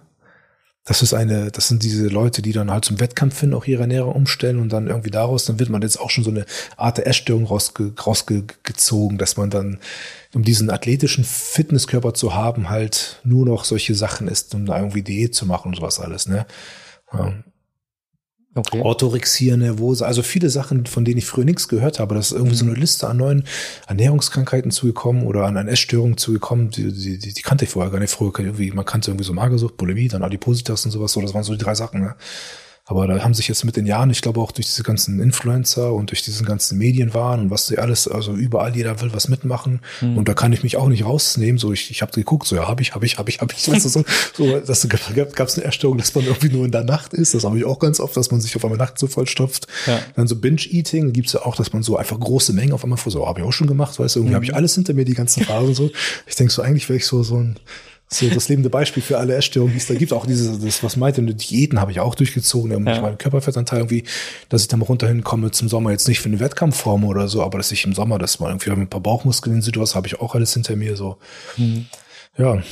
das 0.84 1.00
ist 1.00 1.14
eine, 1.14 1.52
das 1.52 1.68
sind 1.68 1.84
diese 1.84 2.09
Leute, 2.09 2.42
die 2.42 2.52
dann 2.52 2.70
halt 2.70 2.84
zum 2.84 2.98
Wettkampf 2.98 3.38
hin 3.38 3.54
auch 3.54 3.66
ihre 3.66 3.82
Ernährung 3.82 4.14
umstellen 4.14 4.59
und 4.59 4.72
dann 4.72 4.88
irgendwie 4.88 5.10
daraus, 5.10 5.44
dann 5.44 5.60
wird 5.60 5.68
man 5.68 5.82
jetzt 5.82 6.00
auch 6.00 6.10
schon 6.10 6.24
so 6.24 6.30
eine 6.30 6.44
Art 6.76 6.98
der 6.98 7.06
Essstörung 7.06 7.46
rausge, 7.46 7.92
rausgezogen, 8.04 9.16
dass 9.16 9.36
man 9.36 9.48
dann, 9.48 9.78
um 10.34 10.42
diesen 10.42 10.70
athletischen 10.70 11.22
Fitnesskörper 11.24 12.14
zu 12.14 12.34
haben, 12.34 12.68
halt 12.68 13.20
nur 13.22 13.46
noch 13.46 13.64
solche 13.64 13.94
Sachen 13.94 14.26
isst, 14.26 14.54
um 14.56 14.66
da 14.66 14.76
irgendwie 14.78 15.02
Diät 15.02 15.36
zu 15.36 15.46
machen 15.46 15.68
und 15.68 15.76
sowas 15.76 16.00
alles, 16.00 16.26
ne? 16.26 16.46
Okay. 18.54 18.82
Orthorexia 18.82 19.56
nervose, 19.56 20.06
also 20.06 20.22
viele 20.22 20.50
Sachen, 20.50 20.84
von 20.84 21.06
denen 21.06 21.16
ich 21.16 21.24
früher 21.24 21.46
nichts 21.46 21.68
gehört 21.68 21.98
habe. 21.98 22.14
Das 22.14 22.26
ist 22.26 22.32
irgendwie 22.32 22.54
mhm. 22.54 22.58
so 22.58 22.64
eine 22.66 22.74
Liste 22.74 23.08
an 23.08 23.16
neuen 23.16 23.44
Ernährungskrankheiten 23.86 24.70
zugekommen 24.70 25.24
oder 25.24 25.46
an, 25.46 25.56
an 25.56 25.68
Essstörungen 25.68 26.18
zugekommen, 26.18 26.70
die, 26.70 26.92
die, 26.92 27.18
die, 27.18 27.32
die 27.32 27.42
kannte 27.42 27.64
ich 27.64 27.70
vorher 27.70 27.90
gar 27.90 27.98
nicht. 27.98 28.10
Früher 28.10 28.32
irgendwie, 28.38 28.70
man 28.72 28.84
kannte 28.84 29.10
irgendwie 29.10 29.24
so 29.24 29.32
Magersucht, 29.32 29.78
Bulimie, 29.78 30.08
dann 30.08 30.22
Adipositas 30.22 30.84
und 30.84 30.90
sowas, 30.90 31.12
so, 31.12 31.22
das 31.22 31.32
waren 31.32 31.44
so 31.44 31.52
die 31.52 31.64
drei 31.64 31.74
Sachen. 31.74 32.02
Ne? 32.02 32.14
Aber 32.84 33.06
da 33.06 33.22
haben 33.22 33.32
sich 33.32 33.46
jetzt 33.46 33.64
mit 33.64 33.76
den 33.76 33.86
Jahren, 33.86 34.10
ich 34.10 34.22
glaube 34.22 34.40
auch 34.40 34.50
durch 34.50 34.66
diese 34.66 34.82
ganzen 34.82 35.20
Influencer 35.20 35.92
und 35.92 36.10
durch 36.10 36.22
diesen 36.22 36.44
ganzen 36.44 36.78
Medienwahn 36.78 37.38
und 37.38 37.50
was 37.50 37.68
sie 37.68 37.78
alles, 37.78 38.09
also 38.09 38.32
überall 38.32 38.74
jeder 38.74 39.00
will 39.00 39.12
was 39.12 39.28
mitmachen. 39.28 39.80
Mhm. 40.00 40.18
Und 40.18 40.28
da 40.28 40.34
kann 40.34 40.52
ich 40.52 40.64
mich 40.64 40.76
auch 40.76 40.88
nicht 40.88 41.04
rausnehmen. 41.04 41.59
So, 41.59 41.72
ich, 41.72 41.92
ich 41.92 42.02
habe 42.02 42.10
geguckt, 42.10 42.48
so 42.48 42.56
ja, 42.56 42.66
habe 42.66 42.82
ich, 42.82 42.96
habe 42.96 43.06
ich, 43.06 43.18
habe 43.18 43.30
ich, 43.30 43.40
habe 43.40 43.52
ich. 43.56 43.68
Weißt 43.72 43.84
du, 43.84 43.88
so, 43.88 44.04
so 44.36 44.59
das 44.59 44.88
gab 44.88 45.46
es 45.46 45.54
eine 45.54 45.64
Erstörung, 45.64 45.98
dass 45.98 46.12
man 46.14 46.24
irgendwie 46.24 46.48
nur 46.48 46.64
in 46.64 46.72
der 46.72 46.82
Nacht 46.82 47.14
ist. 47.14 47.34
Das 47.34 47.44
habe 47.44 47.56
ich 47.56 47.64
auch 47.64 47.78
ganz 47.78 48.00
oft, 48.00 48.16
dass 48.16 48.32
man 48.32 48.40
sich 48.40 48.56
auf 48.56 48.64
einmal 48.64 48.78
nachts 48.78 49.00
so 49.00 49.06
vollstopft. 49.06 49.68
Ja. 49.86 50.00
Dann 50.16 50.26
so 50.26 50.34
Binge-Eating 50.34 51.12
gibt's 51.12 51.34
ja 51.34 51.46
auch, 51.46 51.54
dass 51.54 51.72
man 51.72 51.84
so 51.84 51.96
einfach 51.96 52.18
große 52.18 52.52
Mengen 52.52 52.72
auf 52.72 52.82
einmal 52.82 52.98
vor 52.98 53.12
so, 53.12 53.28
habe 53.28 53.40
ich 53.40 53.46
auch 53.46 53.52
schon 53.52 53.68
gemacht, 53.68 53.96
weißt 54.00 54.16
du, 54.16 54.20
irgendwie 54.20 54.32
mhm. 54.32 54.36
habe 54.36 54.44
ich 54.44 54.54
alles 54.56 54.74
hinter 54.74 54.92
mir, 54.94 55.04
die 55.04 55.14
ganzen 55.14 55.44
Phasen 55.44 55.74
so. 55.74 55.90
Ich 56.26 56.34
denke 56.34 56.52
so, 56.52 56.62
eigentlich 56.62 56.88
wäre 56.88 56.96
ich 56.96 57.06
so, 57.06 57.22
so 57.22 57.36
ein 57.36 57.56
so 58.08 58.28
das 58.28 58.48
lebende 58.48 58.68
Beispiel 58.68 59.02
für 59.02 59.18
alle 59.18 59.34
Essstörungen, 59.34 59.72
die 59.72 59.78
es 59.78 59.86
da 59.86 59.94
gibt. 59.94 60.12
Auch 60.12 60.26
diese, 60.26 60.58
das, 60.58 60.82
was 60.82 60.96
meinte, 60.96 61.22
Diäten 61.22 61.80
habe 61.80 61.92
ich 61.92 62.00
auch 62.00 62.14
durchgezogen, 62.14 62.74
um 62.74 62.86
ja. 62.86 63.00
meinen 63.00 63.18
Körperfettanteil 63.18 63.80
irgendwie, 63.80 64.04
dass 64.48 64.62
ich 64.62 64.68
da 64.68 64.76
mal 64.76 64.84
runterhin 64.84 65.24
komme 65.24 65.50
zum 65.50 65.68
Sommer, 65.68 65.92
jetzt 65.92 66.08
nicht 66.08 66.20
für 66.20 66.28
eine 66.28 66.38
Wettkampfform 66.38 67.04
oder 67.04 67.28
so, 67.28 67.42
aber 67.42 67.58
dass 67.58 67.72
ich 67.72 67.84
im 67.84 67.94
Sommer, 67.94 68.18
dass 68.18 68.38
man 68.38 68.50
irgendwie 68.50 68.70
ein 68.70 68.88
paar 68.88 69.00
Bauchmuskeln 69.00 69.62
sieht, 69.62 69.78
was 69.78 69.94
habe 69.94 70.06
ich 70.06 70.20
auch 70.20 70.34
alles 70.34 70.52
hinter 70.52 70.76
mir, 70.76 70.96
so. 70.96 71.16
Mhm. 71.56 71.86
Ja. 72.36 72.62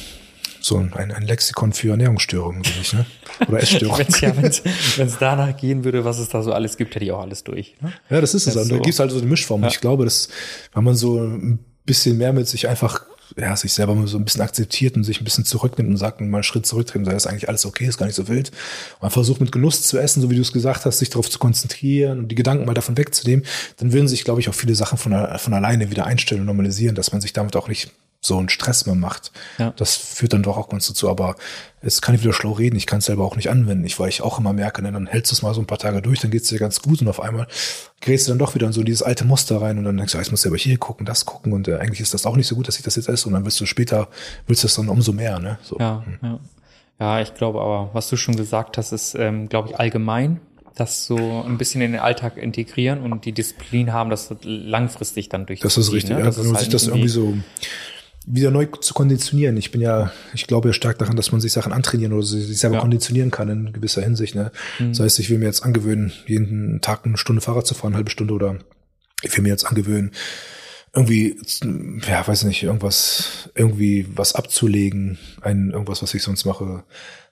So 0.62 0.76
ein, 0.76 0.92
ein 0.92 1.22
Lexikon 1.22 1.72
für 1.72 1.92
Ernährungsstörungen, 1.92 2.60
bin 2.60 2.72
ich, 2.82 2.92
ne? 2.92 3.06
Oder 3.48 3.58
Essstörungen. 3.62 4.06
wenn 4.08 5.06
es 5.06 5.16
danach 5.18 5.56
gehen 5.56 5.84
würde, 5.84 6.04
was 6.04 6.18
es 6.18 6.28
da 6.28 6.42
so 6.42 6.52
alles 6.52 6.76
gibt, 6.76 6.94
hätte 6.94 7.04
ich 7.06 7.12
auch 7.12 7.22
alles 7.22 7.44
durch. 7.44 7.76
Ne? 7.80 7.94
Ja, 8.10 8.20
das 8.20 8.34
ist 8.34 8.46
es. 8.46 8.52
Das 8.52 8.64
so. 8.64 8.74
Da 8.74 8.76
gibt 8.76 8.92
es 8.92 9.00
halt 9.00 9.10
so 9.10 9.16
eine 9.16 9.26
Mischform. 9.26 9.62
Ja. 9.62 9.68
Ich 9.68 9.80
glaube, 9.80 10.04
dass, 10.04 10.28
wenn 10.74 10.84
man 10.84 10.96
so 10.96 11.18
ein 11.18 11.60
bisschen 11.86 12.18
mehr 12.18 12.34
mit 12.34 12.46
sich 12.46 12.68
einfach 12.68 13.06
ja, 13.36 13.56
sich 13.56 13.72
selber 13.72 13.94
mal 13.94 14.06
so 14.06 14.18
ein 14.18 14.24
bisschen 14.24 14.42
akzeptiert 14.42 14.96
und 14.96 15.04
sich 15.04 15.20
ein 15.20 15.24
bisschen 15.24 15.44
zurücknimmt 15.44 15.90
und 15.90 15.96
sagt, 15.96 16.20
mal 16.20 16.38
einen 16.38 16.42
Schritt 16.42 16.66
zurücktreten, 16.66 17.04
sei 17.04 17.12
das 17.12 17.26
eigentlich 17.26 17.48
alles 17.48 17.66
okay, 17.66 17.86
ist 17.86 17.98
gar 17.98 18.06
nicht 18.06 18.16
so 18.16 18.28
wild. 18.28 18.50
Und 18.94 19.02
man 19.02 19.10
versucht 19.10 19.40
mit 19.40 19.52
Genuss 19.52 19.82
zu 19.82 19.98
essen, 19.98 20.20
so 20.20 20.30
wie 20.30 20.36
du 20.36 20.42
es 20.42 20.52
gesagt 20.52 20.84
hast, 20.84 20.98
sich 20.98 21.10
darauf 21.10 21.30
zu 21.30 21.38
konzentrieren 21.38 22.18
und 22.20 22.28
die 22.28 22.34
Gedanken 22.34 22.64
mal 22.66 22.74
davon 22.74 22.96
wegzunehmen, 22.96 23.44
dann 23.78 23.92
würden 23.92 24.08
sich, 24.08 24.24
glaube 24.24 24.40
ich, 24.40 24.48
auch 24.48 24.54
viele 24.54 24.74
Sachen 24.74 24.98
von, 24.98 25.12
von 25.38 25.54
alleine 25.54 25.90
wieder 25.90 26.06
einstellen 26.06 26.42
und 26.42 26.46
normalisieren, 26.46 26.94
dass 26.94 27.12
man 27.12 27.20
sich 27.20 27.32
damit 27.32 27.56
auch 27.56 27.68
nicht 27.68 27.90
so 28.20 28.38
einen 28.38 28.50
Stress 28.50 28.84
mehr 28.84 28.94
macht. 28.94 29.32
Ja. 29.58 29.72
Das 29.76 29.96
führt 29.96 30.34
dann 30.34 30.42
doch 30.42 30.58
auch 30.58 30.68
ganz 30.68 30.86
dazu. 30.86 31.08
Aber 31.08 31.36
es 31.80 32.02
kann 32.02 32.14
ich 32.14 32.22
wieder 32.22 32.34
schlau 32.34 32.52
reden. 32.52 32.76
Ich 32.76 32.86
kann 32.86 32.98
es 32.98 33.06
selber 33.06 33.24
auch 33.24 33.36
nicht 33.36 33.48
anwenden. 33.48 33.84
Ich, 33.84 33.98
weil 33.98 34.10
ich 34.10 34.20
auch 34.20 34.38
immer 34.38 34.52
merke, 34.52 34.82
ne, 34.82 34.92
dann 34.92 35.06
hältst 35.06 35.32
du 35.32 35.34
es 35.34 35.42
mal 35.42 35.54
so 35.54 35.60
ein 35.60 35.66
paar 35.66 35.78
Tage 35.78 36.02
durch, 36.02 36.20
dann 36.20 36.30
geht 36.30 36.42
es 36.42 36.48
dir 36.48 36.58
ganz 36.58 36.82
gut 36.82 37.00
und 37.00 37.08
auf 37.08 37.20
einmal 37.20 37.46
gerätst 38.00 38.26
du 38.26 38.32
dann 38.32 38.38
doch 38.38 38.54
wieder 38.54 38.66
in 38.66 38.72
so 38.74 38.82
dieses 38.82 39.02
alte 39.02 39.24
Muster 39.24 39.62
rein 39.62 39.78
und 39.78 39.84
dann 39.84 39.96
denkst 39.96 40.12
du, 40.12 40.18
musst 40.30 40.44
du 40.44 40.50
aber 40.50 40.58
hier 40.58 40.76
gucken, 40.76 41.06
das 41.06 41.24
gucken 41.24 41.52
und 41.52 41.68
äh, 41.68 41.76
eigentlich 41.76 42.00
ist 42.00 42.12
das 42.12 42.26
auch 42.26 42.36
nicht 42.36 42.46
so 42.46 42.56
gut, 42.56 42.68
dass 42.68 42.76
ich 42.76 42.82
das 42.82 42.96
jetzt 42.96 43.08
esse 43.08 43.26
und 43.26 43.32
dann 43.34 43.44
wirst 43.46 43.60
du 43.60 43.66
später, 43.66 44.08
willst 44.46 44.62
du 44.62 44.66
es 44.66 44.74
dann 44.74 44.88
umso 44.88 45.12
mehr. 45.12 45.38
Ne? 45.38 45.58
So. 45.62 45.78
Ja, 45.78 46.04
hm. 46.04 46.18
ja. 46.22 46.40
ja, 47.00 47.20
ich 47.22 47.34
glaube 47.34 47.60
aber, 47.60 47.90
was 47.94 48.08
du 48.10 48.16
schon 48.16 48.36
gesagt 48.36 48.76
hast, 48.76 48.92
ist, 48.92 49.14
ähm, 49.14 49.48
glaube 49.48 49.70
ich, 49.70 49.78
allgemein 49.78 50.40
das 50.76 51.04
so 51.04 51.16
ein 51.16 51.58
bisschen 51.58 51.82
in 51.82 51.92
den 51.92 52.00
Alltag 52.00 52.36
integrieren 52.36 53.00
und 53.00 53.24
die 53.24 53.32
Disziplin 53.32 53.92
haben, 53.92 54.08
das 54.08 54.34
langfristig 54.42 55.28
dann 55.28 55.46
durch. 55.46 55.60
Das 55.60 55.76
ist 55.76 55.92
richtig, 55.92 56.16
ne? 56.16 56.22
das 56.22 56.36
ja, 56.36 56.42
wenn 56.42 56.48
man 56.48 56.56
halt 56.56 56.64
sich 56.64 56.72
das 56.72 56.86
irgendwie 56.86 57.08
so 57.08 57.34
wieder 58.26 58.50
neu 58.50 58.66
zu 58.66 58.94
konditionieren. 58.94 59.56
Ich 59.56 59.70
bin 59.70 59.80
ja, 59.80 60.12
ich 60.34 60.46
glaube 60.46 60.68
ja 60.68 60.72
stark 60.72 60.98
daran, 60.98 61.16
dass 61.16 61.32
man 61.32 61.40
sich 61.40 61.52
Sachen 61.52 61.72
antrainieren 61.72 62.12
oder 62.12 62.22
sich 62.22 62.58
selber 62.58 62.76
ja. 62.76 62.82
konditionieren 62.82 63.30
kann 63.30 63.48
in 63.48 63.72
gewisser 63.72 64.02
Hinsicht. 64.02 64.34
Ne? 64.34 64.52
Mhm. 64.78 64.90
Das 64.90 65.00
heißt, 65.00 65.18
ich 65.18 65.30
will 65.30 65.38
mir 65.38 65.46
jetzt 65.46 65.64
angewöhnen, 65.64 66.12
jeden 66.26 66.80
Tag 66.80 67.06
eine 67.06 67.16
Stunde 67.16 67.40
Fahrrad 67.40 67.66
zu 67.66 67.74
fahren, 67.74 67.88
eine 67.88 67.96
halbe 67.96 68.10
Stunde 68.10 68.34
oder 68.34 68.58
ich 69.22 69.34
will 69.36 69.42
mir 69.42 69.50
jetzt 69.50 69.66
angewöhnen, 69.66 70.12
irgendwie, 70.92 71.40
ja, 72.08 72.26
weiß 72.26 72.44
nicht, 72.44 72.62
irgendwas, 72.62 73.50
irgendwie 73.54 74.08
was 74.14 74.34
abzulegen, 74.34 75.18
ein, 75.40 75.70
irgendwas, 75.70 76.02
was 76.02 76.14
ich 76.14 76.22
sonst 76.22 76.44
mache, 76.44 76.84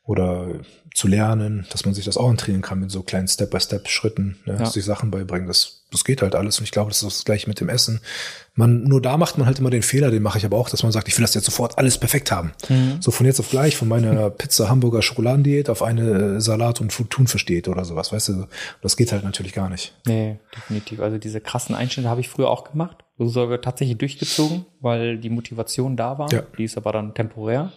oder 0.05 0.61
zu 0.95 1.07
lernen, 1.07 1.67
dass 1.71 1.85
man 1.85 1.95
sich 1.95 2.05
das 2.05 2.17
auch 2.17 2.31
antrainieren 2.31 2.63
kann 2.63 2.81
mit 2.81 2.91
so 2.91 3.03
kleinen 3.03 3.29
Step-by-Step-Schritten, 3.29 4.39
ne, 4.47 4.57
ja. 4.59 4.67
sich 4.67 4.85
Sachen 4.85 5.11
beibringen. 5.11 5.47
Das, 5.49 5.78
das 5.91 6.05
geht 6.05 6.23
halt 6.23 6.35
alles. 6.35 6.59
Und 6.59 6.65
ich 6.65 6.71
glaube, 6.71 6.91
das 6.91 7.03
ist 7.03 7.19
das 7.19 7.25
gleiche 7.25 7.49
mit 7.49 7.61
dem 7.61 7.69
Essen. 7.69 8.01
Man, 8.55 8.83
nur 8.85 9.01
da 9.01 9.17
macht 9.17 9.39
man 9.39 9.47
halt 9.47 9.59
immer 9.59 9.71
den 9.71 9.83
Fehler, 9.83 10.11
den 10.11 10.23
mache 10.23 10.39
ich 10.39 10.45
aber 10.45 10.57
auch, 10.57 10.69
dass 10.69 10.83
man 10.83 10.93
sagt, 10.93 11.09
ich 11.09 11.17
will 11.17 11.23
das 11.23 11.35
jetzt 11.35 11.45
sofort 11.45 11.79
alles 11.79 11.99
perfekt 11.99 12.33
haben. 12.33 12.53
Mhm. 12.69 13.01
So 13.01 13.11
von 13.11 13.25
jetzt 13.25 13.41
auf 13.41 13.49
gleich, 13.49 13.77
von 13.77 13.89
meiner 13.89 14.31
Pizza 14.39 14.69
Hamburger 14.69 15.01
Schokoladendiät 15.01 15.71
auf 15.71 15.83
eine 15.83 16.41
Salat 16.41 16.81
und 16.81 16.91
Thunfisch 17.11 17.45
Diät 17.47 17.69
oder 17.69 17.85
sowas, 17.85 18.13
weißt 18.13 18.29
du? 18.29 18.47
Das 18.83 18.97
geht 18.97 19.13
halt 19.13 19.25
natürlich 19.25 19.53
gar 19.53 19.71
nicht. 19.71 19.95
Nee, 20.07 20.39
definitiv. 20.55 21.01
Also 21.01 21.19
diese 21.19 21.41
krassen 21.41 21.75
Einschnitte 21.75 22.09
habe 22.09 22.21
ich 22.21 22.29
früher 22.29 22.51
auch 22.51 22.65
gemacht. 22.71 23.05
So 23.19 23.57
tatsächlich 23.57 23.99
durchgezogen, 23.99 24.67
weil 24.81 25.19
die 25.19 25.31
Motivation 25.31 25.97
da 25.97 26.19
war. 26.19 26.33
Ja. 26.33 26.43
Die 26.57 26.65
ist 26.65 26.77
aber 26.77 26.93
dann 26.93 27.15
temporär. 27.15 27.73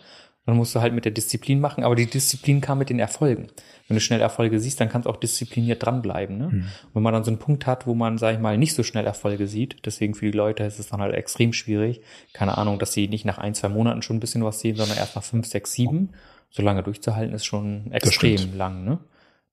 Dann 0.45 0.57
musst 0.57 0.73
du 0.73 0.81
halt 0.81 0.93
mit 0.93 1.05
der 1.05 1.11
Disziplin 1.11 1.59
machen, 1.59 1.83
aber 1.83 1.95
die 1.95 2.07
Disziplin 2.07 2.61
kam 2.61 2.79
mit 2.79 2.89
den 2.89 2.97
Erfolgen. 2.97 3.47
Wenn 3.87 3.95
du 3.95 4.01
schnell 4.01 4.21
Erfolge 4.21 4.59
siehst, 4.59 4.79
dann 4.79 4.89
kannst 4.89 5.05
du 5.05 5.09
auch 5.11 5.17
diszipliniert 5.17 5.85
dranbleiben. 5.85 6.37
Ne? 6.37 6.47
Mhm. 6.47 6.65
wenn 6.93 7.03
man 7.03 7.13
dann 7.13 7.23
so 7.23 7.29
einen 7.29 7.39
Punkt 7.39 7.67
hat, 7.67 7.85
wo 7.85 7.93
man, 7.93 8.17
sag 8.17 8.33
ich 8.33 8.39
mal, 8.39 8.57
nicht 8.57 8.73
so 8.73 8.81
schnell 8.81 9.05
Erfolge 9.05 9.47
sieht, 9.47 9.85
deswegen 9.85 10.15
für 10.15 10.25
die 10.25 10.37
Leute 10.37 10.63
ist 10.63 10.79
es 10.79 10.87
dann 10.87 11.01
halt 11.01 11.13
extrem 11.13 11.53
schwierig. 11.53 12.01
Keine 12.33 12.57
Ahnung, 12.57 12.79
dass 12.79 12.93
sie 12.93 13.07
nicht 13.07 13.25
nach 13.25 13.37
ein, 13.37 13.53
zwei 13.53 13.69
Monaten 13.69 14.01
schon 14.01 14.17
ein 14.17 14.19
bisschen 14.19 14.43
was 14.43 14.59
sehen, 14.59 14.77
sondern 14.77 14.97
erst 14.97 15.15
nach 15.15 15.23
fünf, 15.23 15.45
sechs, 15.45 15.73
sieben. 15.73 16.09
So 16.49 16.63
lange 16.63 16.83
durchzuhalten 16.83 17.33
ist 17.35 17.45
schon 17.45 17.91
extrem 17.91 18.57
lang, 18.57 18.83
ne? 18.83 18.99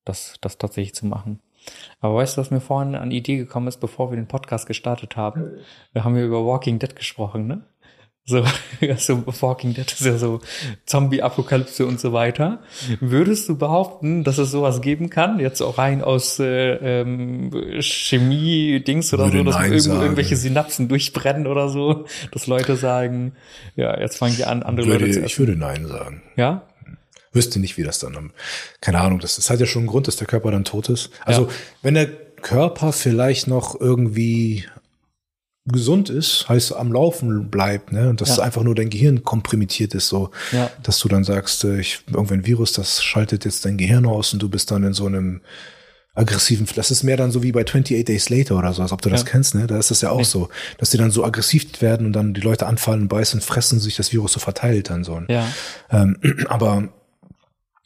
Das, 0.05 0.37
das 0.41 0.57
tatsächlich 0.57 0.95
zu 0.95 1.07
machen. 1.07 1.41
Aber 2.01 2.17
weißt 2.17 2.37
du, 2.37 2.41
was 2.41 2.51
mir 2.51 2.61
vorhin 2.61 2.95
an 2.95 3.11
Idee 3.11 3.37
gekommen 3.37 3.69
ist, 3.69 3.79
bevor 3.79 4.11
wir 4.11 4.17
den 4.17 4.29
Podcast 4.29 4.67
gestartet 4.67 5.17
haben? 5.17 5.59
Wir 5.93 6.05
haben 6.05 6.17
ja 6.17 6.25
über 6.25 6.45
Walking 6.47 6.79
Dead 6.79 6.95
gesprochen, 6.95 7.47
ne? 7.47 7.63
So, 8.29 8.45
so 8.99 9.25
Walking 9.41 9.73
Dead 9.73 9.91
ist 9.91 10.05
ja 10.05 10.19
so 10.19 10.41
Zombie-Apokalypse 10.85 11.87
und 11.87 11.99
so 11.99 12.13
weiter. 12.13 12.61
Würdest 13.01 13.49
du 13.49 13.57
behaupten, 13.57 14.23
dass 14.23 14.37
es 14.37 14.51
sowas 14.51 14.83
geben 14.83 15.09
kann? 15.09 15.41
Jetzt 15.41 15.63
auch 15.63 15.79
rein 15.79 16.03
aus 16.03 16.39
äh, 16.39 16.75
ähm, 16.75 17.51
Chemie-Dings 17.81 19.15
oder 19.15 19.33
Würde 19.33 19.39
so, 19.39 19.45
dass 19.45 19.63
irgendwo 19.63 20.03
irgendwelche 20.03 20.37
Synapsen 20.37 20.89
durchbrennen 20.89 21.47
oder 21.47 21.71
so, 21.71 22.05
dass 22.31 22.47
Leute 22.47 22.77
sagen, 22.77 23.33
ja, 23.77 23.99
jetzt 23.99 24.19
fangen 24.19 24.37
die 24.37 24.45
an, 24.45 24.63
andere 24.63 24.87
würde, 24.87 25.07
Leute 25.07 25.21
zu 25.21 25.25
Ich 25.25 25.39
würde 25.39 25.57
Nein 25.57 25.87
sagen. 25.87 26.23
Ja? 26.37 26.69
Wüsste 27.33 27.61
nicht, 27.61 27.79
wie 27.79 27.83
das 27.83 27.99
dann, 27.99 28.33
keine 28.83 29.01
Ahnung, 29.01 29.21
das, 29.21 29.37
das 29.37 29.49
hat 29.49 29.59
ja 29.59 29.67
schon 29.67 29.81
einen 29.81 29.89
Grund, 29.89 30.07
dass 30.07 30.17
der 30.17 30.27
Körper 30.27 30.51
dann 30.51 30.65
tot 30.65 30.91
ist. 30.91 31.11
Also, 31.25 31.45
ja. 31.45 31.49
wenn 31.81 31.95
der 31.95 32.09
Körper 32.43 32.93
vielleicht 32.93 33.49
noch 33.49 33.81
irgendwie 33.81 34.65
gesund 35.69 36.11
ist, 36.11 36.49
heißt 36.49 36.75
am 36.75 36.93
Laufen 36.93 37.51
bleibt, 37.51 37.93
ne? 37.93 38.09
Und 38.09 38.21
dass 38.21 38.37
ja. 38.37 38.45
einfach 38.45 38.63
nur 38.63 38.75
dein 38.75 38.91
Gehirn 38.91 39.25
komprimiert 39.25 39.95
ist, 39.95 40.09
so, 40.09 40.31
ja. 40.53 40.71
dass 40.83 40.99
du 40.99 41.09
dann 41.09 41.25
sagst, 41.25 41.65
äh, 41.65 41.81
ich 41.81 42.01
irgendwann 42.13 42.47
Virus, 42.47 42.73
das 42.73 43.03
schaltet 43.03 43.45
jetzt 43.45 43.65
dein 43.65 43.79
Gehirn 43.79 44.07
aus 44.07 44.33
und 44.33 44.43
du 44.43 44.49
bist 44.49 44.71
dann 44.71 44.83
in 44.85 44.93
so 44.93 45.07
einem 45.07 45.41
aggressiven, 46.15 46.67
das 46.75 46.91
ist 46.91 47.05
mehr 47.05 47.17
dann 47.17 47.31
so 47.31 47.43
wie 47.43 47.53
bei 47.53 47.61
28 47.65 48.05
Days 48.05 48.29
Later 48.29 48.59
oder 48.59 48.73
so, 48.73 48.83
als 48.83 48.93
ob 48.93 49.01
du 49.03 49.09
ja. 49.09 49.15
das 49.15 49.25
kennst, 49.25 49.55
ne? 49.55 49.67
Da 49.67 49.79
ist 49.79 49.91
das 49.91 50.01
ja 50.01 50.11
auch 50.11 50.19
nee. 50.19 50.25
so, 50.25 50.49
dass 50.79 50.91
die 50.91 50.99
dann 50.99 51.11
so 51.11 51.25
aggressiv 51.25 51.81
werden 51.81 52.07
und 52.07 52.13
dann 52.13 52.35
die 52.35 52.41
Leute 52.41 52.67
anfallen, 52.67 53.09
beißen, 53.09 53.41
fressen, 53.41 53.79
sich 53.79 53.97
das 53.97 54.13
Virus 54.13 54.33
so 54.33 54.41
verteilt 54.41 54.91
dann 54.91 55.05
so. 55.05 55.23
Ja. 55.29 55.47
Ähm, 55.91 56.17
aber 56.49 56.89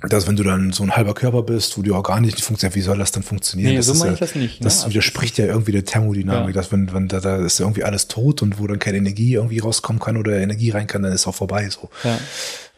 dass 0.09 0.27
wenn 0.27 0.37
du 0.37 0.43
dann 0.43 0.73
so 0.73 0.83
ein 0.83 0.97
halber 0.97 1.15
Körper 1.15 1.43
bist, 1.43 1.79
wo 1.79 1.83
die 1.83 1.93
Organik 1.93 2.35
nicht 2.35 2.45
funktioniert, 2.45 2.75
wie 2.75 2.81
soll 2.81 2.99
das 2.99 3.13
dann 3.13 3.23
funktionieren? 3.23 3.71
Nee, 3.71 3.77
das 3.77 3.87
so 3.87 3.95
meine 3.95 4.09
ja, 4.09 4.15
ich 4.15 4.21
das 4.21 4.35
nicht. 4.35 4.61
Ne? 4.61 4.65
Das 4.65 4.89
widerspricht 4.89 5.39
ja 5.39 5.47
irgendwie 5.47 5.73
der 5.73 5.85
Thermodynamik, 5.85 6.55
ja. 6.55 6.61
dass 6.61 6.73
wenn, 6.73 6.93
wenn 6.93 7.09
da, 7.09 7.21
da 7.21 7.37
ist 7.37 7.61
irgendwie 7.61 7.85
alles 7.85 8.09
tot 8.09 8.43
und 8.43 8.59
wo 8.59 8.67
dann 8.67 8.79
keine 8.79 8.99
Energie 8.99 9.35
irgendwie 9.35 9.61
rauskommen 9.61 10.01
kann 10.01 10.17
oder 10.17 10.41
Energie 10.41 10.71
rein 10.71 10.87
kann, 10.87 11.03
dann 11.03 11.13
ist 11.13 11.27
auch 11.27 11.35
vorbei 11.35 11.69
so. 11.69 11.89
Ja. 12.05 12.19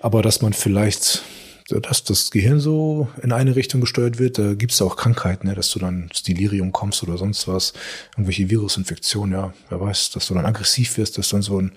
Aber 0.01 0.23
dass 0.23 0.43
man 0.43 0.53
vielleicht, 0.53 1.23
dass 1.69 2.05
das 2.05 2.31
Gehirn 2.31 2.61
so 2.61 3.09
in 3.23 3.33
eine 3.33 3.57
Richtung 3.57 3.81
gesteuert 3.81 4.19
wird, 4.19 4.39
da 4.39 4.55
gibt's 4.55 4.83
auch 4.83 4.97
Krankheiten, 4.97 5.47
ne, 5.47 5.55
dass 5.55 5.71
du 5.71 5.79
dann 5.79 6.05
ins 6.05 6.23
Delirium 6.23 6.73
kommst 6.73 7.03
oder 7.03 7.17
sonst 7.17 7.49
was, 7.49 7.73
irgendwelche 8.13 8.51
Virusinfektionen, 8.51 9.33
ja, 9.33 9.55
wer 9.71 9.81
weiß, 9.81 10.11
dass 10.11 10.27
du 10.29 10.35
dann 10.35 10.45
aggressiv 10.45 10.99
wirst, 10.99 11.17
dass 11.17 11.31
dann 11.31 11.43
so 11.43 11.61
ein 11.61 11.73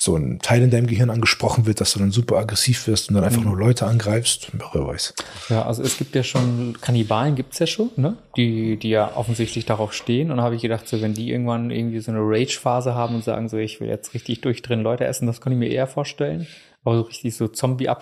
so 0.00 0.16
ein 0.16 0.40
Teil 0.40 0.60
in 0.62 0.70
deinem 0.70 0.88
Gehirn 0.88 1.08
angesprochen 1.08 1.66
wird, 1.66 1.80
dass 1.80 1.92
du 1.92 2.00
dann 2.00 2.10
super 2.10 2.36
aggressiv 2.36 2.88
wirst 2.88 3.08
und 3.08 3.14
dann 3.14 3.22
einfach 3.24 3.40
Mhm. 3.42 3.48
nur 3.50 3.58
Leute 3.58 3.86
angreifst. 3.86 4.48
Wer 4.72 4.86
weiß. 4.86 5.14
Ja, 5.50 5.64
also 5.66 5.82
es 5.82 5.96
gibt 5.96 6.16
ja 6.16 6.24
schon, 6.24 6.76
Kannibalen 6.80 7.36
gibt's 7.36 7.60
ja 7.60 7.66
schon, 7.68 7.90
ne? 7.96 8.16
Die, 8.36 8.76
die 8.76 8.90
ja 8.90 9.16
offensichtlich 9.16 9.66
darauf 9.66 9.92
stehen. 9.92 10.30
Und 10.32 10.38
da 10.38 10.42
habe 10.42 10.56
ich 10.56 10.62
gedacht, 10.62 10.88
so 10.88 11.00
wenn 11.00 11.14
die 11.14 11.30
irgendwann 11.30 11.70
irgendwie 11.70 12.00
so 12.00 12.10
eine 12.10 12.20
Rage-Phase 12.20 12.94
haben 12.94 13.14
und 13.14 13.22
sagen, 13.24 13.48
so 13.48 13.56
ich 13.56 13.80
will 13.80 13.86
jetzt 13.88 14.14
richtig 14.14 14.40
durchdrehen 14.40 14.82
Leute 14.82 15.04
essen, 15.04 15.26
das 15.26 15.40
kann 15.40 15.52
ich 15.52 15.58
mir 15.58 15.68
eher 15.70 15.86
vorstellen. 15.86 16.48
Aber 16.82 16.96
so 16.96 17.02
richtig 17.02 17.36
so 17.36 17.46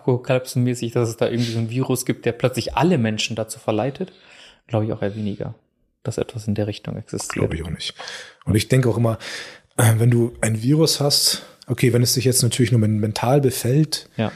Zombie-Apokalypsen-mäßig, 0.06 0.92
dass 0.92 1.08
es 1.10 1.16
da 1.16 1.26
irgendwie 1.28 1.52
so 1.52 1.58
ein 1.58 1.70
Virus 1.70 2.04
gibt, 2.04 2.24
der 2.24 2.32
plötzlich 2.32 2.74
alle 2.74 2.98
Menschen 2.98 3.36
dazu 3.36 3.58
verleitet, 3.58 4.12
glaube 4.66 4.86
ich 4.86 4.92
auch 4.92 5.02
eher 5.02 5.14
weniger, 5.14 5.54
dass 6.02 6.18
etwas 6.18 6.48
in 6.48 6.54
der 6.54 6.66
Richtung 6.66 6.96
existiert. 6.96 7.34
Glaube 7.34 7.54
ich 7.56 7.62
auch 7.64 7.70
nicht. 7.70 7.94
Und 8.44 8.54
ich 8.54 8.68
denke 8.68 8.88
auch 8.88 8.96
immer, 8.96 9.18
äh, 9.76 9.92
wenn 9.98 10.10
du 10.10 10.32
ein 10.40 10.62
Virus 10.62 11.00
hast, 11.00 11.42
okay, 11.72 11.92
wenn 11.92 12.02
es 12.02 12.14
dich 12.14 12.24
jetzt 12.24 12.42
natürlich 12.42 12.70
nur 12.72 12.80
men- 12.80 13.00
mental 13.00 13.40
befällt, 13.40 14.08
Ja. 14.16 14.30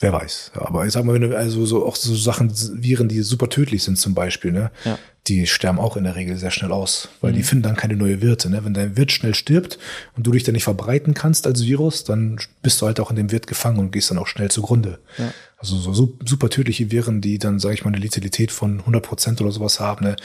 wer 0.00 0.12
weiß. 0.12 0.52
Aber 0.54 0.84
ich 0.86 0.92
sag 0.92 1.04
mal, 1.04 1.14
wenn 1.14 1.22
du 1.30 1.36
also 1.36 1.64
so 1.64 1.86
auch 1.86 1.96
so 1.96 2.14
Sachen, 2.14 2.52
Viren, 2.82 3.08
die 3.08 3.22
super 3.22 3.48
tödlich 3.48 3.82
sind 3.82 3.96
zum 3.98 4.14
Beispiel, 4.14 4.52
ne, 4.52 4.70
Ja. 4.84 4.98
Die 5.28 5.46
sterben 5.46 5.78
auch 5.78 5.96
in 5.96 6.02
der 6.04 6.16
Regel 6.16 6.36
sehr 6.36 6.50
schnell 6.50 6.72
aus, 6.72 7.08
weil 7.20 7.30
Mhm. 7.32 7.36
die 7.36 7.42
finden 7.44 7.62
dann 7.62 7.76
keine 7.76 7.94
neue 7.96 8.20
Wirte. 8.22 8.50
Ne? 8.50 8.64
Wenn 8.64 8.74
dein 8.74 8.96
Wirt 8.96 9.12
schnell 9.12 9.34
stirbt 9.34 9.78
und 10.16 10.26
du 10.26 10.32
dich 10.32 10.42
dann 10.42 10.54
nicht 10.54 10.64
verbreiten 10.64 11.14
kannst 11.14 11.46
als 11.46 11.62
Virus, 11.64 12.02
dann 12.02 12.38
bist 12.62 12.80
du 12.82 12.86
halt 12.86 12.98
auch 12.98 13.10
in 13.10 13.16
dem 13.16 13.30
Wirt 13.30 13.46
gefangen 13.46 13.78
und 13.78 13.92
gehst 13.92 14.10
dann 14.10 14.18
auch 14.18 14.26
schnell 14.26 14.50
zugrunde. 14.50 14.98
Ja. 15.18 15.32
Also 15.58 15.76
so 15.76 15.94
su- 15.94 16.18
super 16.24 16.50
tödliche 16.50 16.90
Viren, 16.90 17.20
die 17.20 17.38
dann, 17.38 17.60
sage 17.60 17.74
ich 17.74 17.84
mal, 17.84 17.90
eine 17.92 18.02
Letalität 18.02 18.50
von 18.50 18.80
100 18.84 19.04
Prozent 19.04 19.40
oder 19.40 19.52
sowas 19.52 19.78
haben, 19.78 20.04
ne? 20.06 20.16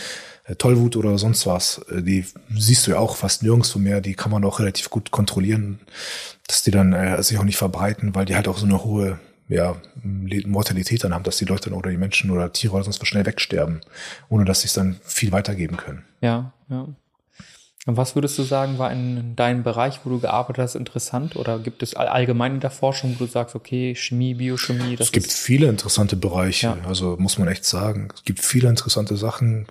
Äh, 0.45 0.55
Tollwut 0.55 0.95
oder 0.95 1.17
sonst 1.19 1.45
was, 1.45 1.79
äh, 1.91 2.01
die 2.01 2.25
siehst 2.57 2.87
du 2.87 2.91
ja 2.91 2.97
auch 2.99 3.17
fast 3.17 3.43
nirgendwo 3.43 3.77
mehr. 3.77 4.01
Die 4.01 4.15
kann 4.15 4.31
man 4.31 4.43
auch 4.45 4.59
relativ 4.59 4.89
gut 4.89 5.11
kontrollieren, 5.11 5.79
dass 6.47 6.63
die 6.63 6.71
dann 6.71 6.93
äh, 6.93 7.21
sich 7.21 7.37
auch 7.37 7.43
nicht 7.43 7.57
verbreiten, 7.57 8.15
weil 8.15 8.25
die 8.25 8.35
halt 8.35 8.47
auch 8.47 8.57
so 8.57 8.65
eine 8.65 8.83
hohe 8.83 9.19
ja, 9.49 9.75
Mortalität 10.03 11.03
dann 11.03 11.13
haben, 11.13 11.23
dass 11.23 11.37
die 11.37 11.45
Leute 11.45 11.69
dann 11.69 11.79
oder 11.79 11.89
die 11.89 11.97
Menschen 11.97 12.29
oder 12.31 12.51
Tiere 12.51 12.73
oder 12.75 12.83
sonst 12.83 12.99
was 13.01 13.07
schnell 13.07 13.25
wegsterben, 13.25 13.81
ohne 14.29 14.45
dass 14.45 14.61
sie 14.61 14.67
es 14.67 14.73
dann 14.73 14.99
viel 15.03 15.31
weitergeben 15.31 15.77
können. 15.77 16.03
Ja, 16.21 16.51
ja. 16.69 16.87
Und 17.85 17.95
was 17.95 18.15
würdest 18.15 18.37
du 18.37 18.43
sagen, 18.43 18.77
war 18.79 18.91
in 18.91 19.37
deinem 19.37 19.63
Bereich, 19.63 20.01
wo 20.03 20.09
du 20.09 20.19
gearbeitet 20.19 20.61
hast, 20.61 20.75
interessant? 20.75 21.37
Oder 21.37 21.57
gibt 21.59 21.81
es 21.81 21.95
all- 21.95 22.09
allgemein 22.09 22.55
in 22.55 22.59
der 22.59 22.69
Forschung, 22.71 23.15
wo 23.17 23.23
du 23.23 23.31
sagst, 23.31 23.55
okay, 23.55 23.95
Chemie, 23.95 24.33
Biochemie, 24.33 24.97
das 24.97 25.07
Es 25.07 25.11
gibt 25.13 25.31
viele 25.31 25.67
interessante 25.67 26.17
Bereiche, 26.17 26.67
Ja. 26.67 26.77
also 26.85 27.15
muss 27.17 27.37
man 27.37 27.47
echt 27.47 27.63
sagen. 27.63 28.09
Es 28.13 28.25
gibt 28.25 28.39
viele 28.43 28.67
interessante 28.67 29.15
Sachen. 29.15 29.67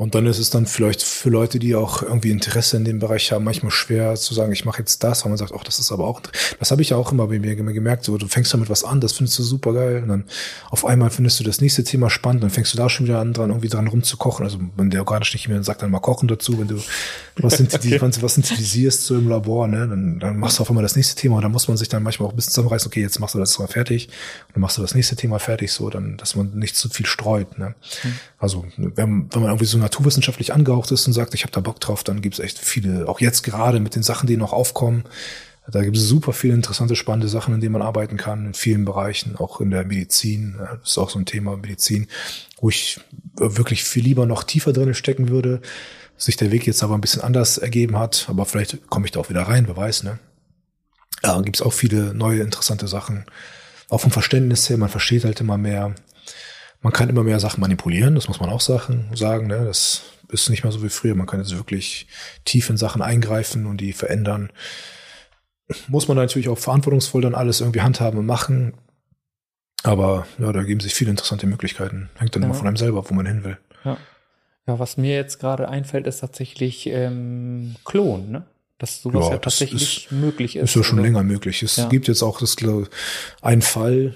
Und 0.00 0.14
dann 0.14 0.26
ist 0.26 0.38
es 0.38 0.48
dann 0.48 0.66
vielleicht 0.66 1.02
für 1.02 1.28
Leute, 1.28 1.58
die 1.58 1.74
auch 1.74 2.04
irgendwie 2.04 2.30
Interesse 2.30 2.76
in 2.76 2.84
dem 2.84 3.00
Bereich 3.00 3.32
haben, 3.32 3.44
manchmal 3.44 3.72
schwer 3.72 4.14
zu 4.14 4.32
sagen, 4.32 4.52
ich 4.52 4.64
mache 4.64 4.78
jetzt 4.78 5.02
das, 5.02 5.24
weil 5.24 5.30
man 5.30 5.38
sagt, 5.38 5.52
ach, 5.52 5.64
das 5.64 5.80
ist 5.80 5.90
aber 5.90 6.04
auch, 6.04 6.22
das 6.60 6.70
habe 6.70 6.82
ich 6.82 6.90
ja 6.90 6.96
auch 6.96 7.10
immer 7.10 7.26
bei 7.26 7.40
mir 7.40 7.56
gemerkt, 7.56 8.04
so, 8.04 8.16
du 8.16 8.28
fängst 8.28 8.54
damit 8.54 8.70
was 8.70 8.84
an, 8.84 9.00
das 9.00 9.14
findest 9.14 9.36
du 9.40 9.42
super 9.42 9.74
geil, 9.74 10.04
und 10.04 10.08
dann 10.08 10.24
auf 10.70 10.84
einmal 10.84 11.10
findest 11.10 11.40
du 11.40 11.44
das 11.44 11.60
nächste 11.60 11.82
Thema 11.82 12.10
spannend, 12.10 12.44
dann 12.44 12.50
fängst 12.50 12.72
du 12.72 12.76
da 12.76 12.88
schon 12.88 13.06
wieder 13.06 13.18
an, 13.18 13.32
dran, 13.32 13.50
irgendwie 13.50 13.66
dran 13.66 13.88
rumzukochen. 13.88 14.44
Also 14.44 14.60
wenn 14.76 14.88
der 14.90 15.00
organisch 15.00 15.32
nicht 15.32 15.48
mehr 15.48 15.60
sagt, 15.64 15.82
dann 15.82 15.90
mal 15.90 15.98
kochen 15.98 16.28
dazu, 16.28 16.60
wenn 16.60 16.68
du 16.68 16.80
was, 17.38 17.56
synthetisierst 18.34 19.04
so 19.04 19.16
im 19.16 19.28
Labor, 19.28 19.66
ne, 19.66 19.88
dann, 19.88 20.20
dann 20.20 20.38
machst 20.38 20.58
du 20.58 20.62
auf 20.62 20.70
einmal 20.70 20.84
das 20.84 20.94
nächste 20.94 21.16
Thema 21.16 21.36
und 21.36 21.42
dann 21.42 21.50
muss 21.50 21.66
man 21.66 21.76
sich 21.76 21.88
dann 21.88 22.04
manchmal 22.04 22.28
auch 22.28 22.32
ein 22.32 22.36
bisschen 22.36 22.52
zusammenreißen, 22.52 22.86
okay, 22.86 23.00
jetzt 23.00 23.18
machst 23.18 23.34
du 23.34 23.40
das 23.40 23.58
mal 23.58 23.66
fertig 23.66 24.06
und 24.46 24.54
dann 24.54 24.60
machst 24.60 24.78
du 24.78 24.82
das 24.82 24.94
nächste 24.94 25.16
Thema 25.16 25.40
fertig, 25.40 25.72
so, 25.72 25.90
dann, 25.90 26.16
dass 26.18 26.36
man 26.36 26.56
nicht 26.56 26.76
zu 26.76 26.88
viel 26.88 27.06
streut, 27.06 27.58
ne. 27.58 27.74
Also 28.38 28.64
wenn, 28.76 29.28
wenn 29.32 29.42
man 29.42 29.50
irgendwie 29.50 29.64
so 29.64 29.76
naturwissenschaftlich 29.88 30.52
angehaucht 30.52 30.90
ist 30.92 31.06
und 31.06 31.12
sagt, 31.12 31.34
ich 31.34 31.42
habe 31.42 31.52
da 31.52 31.60
Bock 31.60 31.80
drauf, 31.80 32.04
dann 32.04 32.20
gibt's 32.20 32.38
echt 32.38 32.58
viele, 32.58 33.08
auch 33.08 33.20
jetzt 33.20 33.42
gerade 33.42 33.80
mit 33.80 33.94
den 33.94 34.02
Sachen, 34.02 34.26
die 34.26 34.36
noch 34.36 34.52
aufkommen, 34.52 35.04
da 35.70 35.82
gibt 35.82 35.98
es 35.98 36.08
super 36.08 36.32
viele 36.32 36.54
interessante, 36.54 36.96
spannende 36.96 37.28
Sachen, 37.28 37.52
in 37.52 37.60
denen 37.60 37.74
man 37.74 37.82
arbeiten 37.82 38.16
kann, 38.16 38.46
in 38.46 38.54
vielen 38.54 38.86
Bereichen, 38.86 39.36
auch 39.36 39.60
in 39.60 39.70
der 39.70 39.84
Medizin. 39.84 40.56
Das 40.58 40.92
ist 40.92 40.98
auch 40.98 41.10
so 41.10 41.18
ein 41.18 41.26
Thema 41.26 41.58
Medizin, 41.58 42.06
wo 42.58 42.70
ich 42.70 43.00
wirklich 43.34 43.84
viel 43.84 44.02
lieber 44.02 44.24
noch 44.24 44.44
tiefer 44.44 44.72
drin 44.72 44.94
stecken 44.94 45.28
würde. 45.28 45.60
Sich 46.16 46.36
der 46.36 46.50
Weg 46.50 46.66
jetzt 46.66 46.82
aber 46.82 46.94
ein 46.94 47.02
bisschen 47.02 47.22
anders 47.22 47.58
ergeben 47.58 47.98
hat, 47.98 48.26
aber 48.28 48.46
vielleicht 48.46 48.88
komme 48.88 49.04
ich 49.04 49.12
da 49.12 49.20
auch 49.20 49.28
wieder 49.28 49.42
rein, 49.42 49.68
wer 49.68 49.76
weiß, 49.76 50.04
ne? 50.04 50.18
Ja, 51.22 51.38
gibt 51.42 51.56
es 51.56 51.62
auch 51.62 51.72
viele 51.72 52.14
neue, 52.14 52.40
interessante 52.40 52.88
Sachen. 52.88 53.26
Auch 53.90 54.00
vom 54.00 54.10
Verständnis 54.10 54.68
her, 54.70 54.78
man 54.78 54.88
versteht 54.88 55.24
halt 55.24 55.40
immer 55.40 55.58
mehr. 55.58 55.94
Man 56.80 56.92
kann 56.92 57.08
immer 57.08 57.24
mehr 57.24 57.40
Sachen 57.40 57.60
manipulieren, 57.60 58.14
das 58.14 58.28
muss 58.28 58.40
man 58.40 58.50
auch 58.50 58.60
Sachen 58.60 59.06
sagen. 59.14 59.46
Ne? 59.48 59.64
Das 59.64 60.02
ist 60.28 60.48
nicht 60.48 60.62
mehr 60.62 60.72
so 60.72 60.82
wie 60.82 60.88
früher. 60.88 61.14
Man 61.14 61.26
kann 61.26 61.40
jetzt 61.40 61.56
wirklich 61.56 62.06
tief 62.44 62.70
in 62.70 62.76
Sachen 62.76 63.02
eingreifen 63.02 63.66
und 63.66 63.80
die 63.80 63.92
verändern. 63.92 64.50
Muss 65.88 66.08
man 66.08 66.16
natürlich 66.16 66.48
auch 66.48 66.58
verantwortungsvoll 66.58 67.22
dann 67.22 67.34
alles 67.34 67.60
irgendwie 67.60 67.80
handhaben 67.82 68.18
und 68.18 68.26
machen. 68.26 68.74
Aber 69.82 70.26
ja, 70.38 70.52
da 70.52 70.62
geben 70.62 70.80
sich 70.80 70.94
viele 70.94 71.10
interessante 71.10 71.46
Möglichkeiten. 71.46 72.10
Hängt 72.16 72.34
dann 72.34 72.42
Ja. 72.42 72.46
immer 72.48 72.54
von 72.54 72.66
einem 72.66 72.76
selber, 72.76 72.98
ab, 73.00 73.06
wo 73.10 73.14
man 73.14 73.26
hin 73.26 73.44
will. 73.44 73.58
ja. 73.84 73.96
Ja, 74.66 74.78
was 74.78 74.98
mir 74.98 75.14
jetzt 75.14 75.38
gerade 75.40 75.70
einfällt, 75.70 76.06
ist 76.06 76.18
tatsächlich 76.20 76.86
ähm, 76.88 77.76
Klon, 77.86 78.30
ne? 78.30 78.44
Dass 78.76 79.00
sowas 79.00 79.24
Ja, 79.28 79.30
ja, 79.32 79.38
tatsächlich 79.38 80.08
möglich 80.10 80.56
ist. 80.56 80.64
Ist 80.64 80.76
ja 80.76 80.84
schon 80.84 80.98
Also, 80.98 81.06
länger 81.06 81.22
möglich. 81.22 81.62
Es 81.62 81.88
gibt 81.88 82.06
jetzt 82.06 82.20
auch 82.22 82.38
das, 82.38 82.54
glaub- 82.54 82.90
einen 83.40 83.62
Fall, 83.62 84.14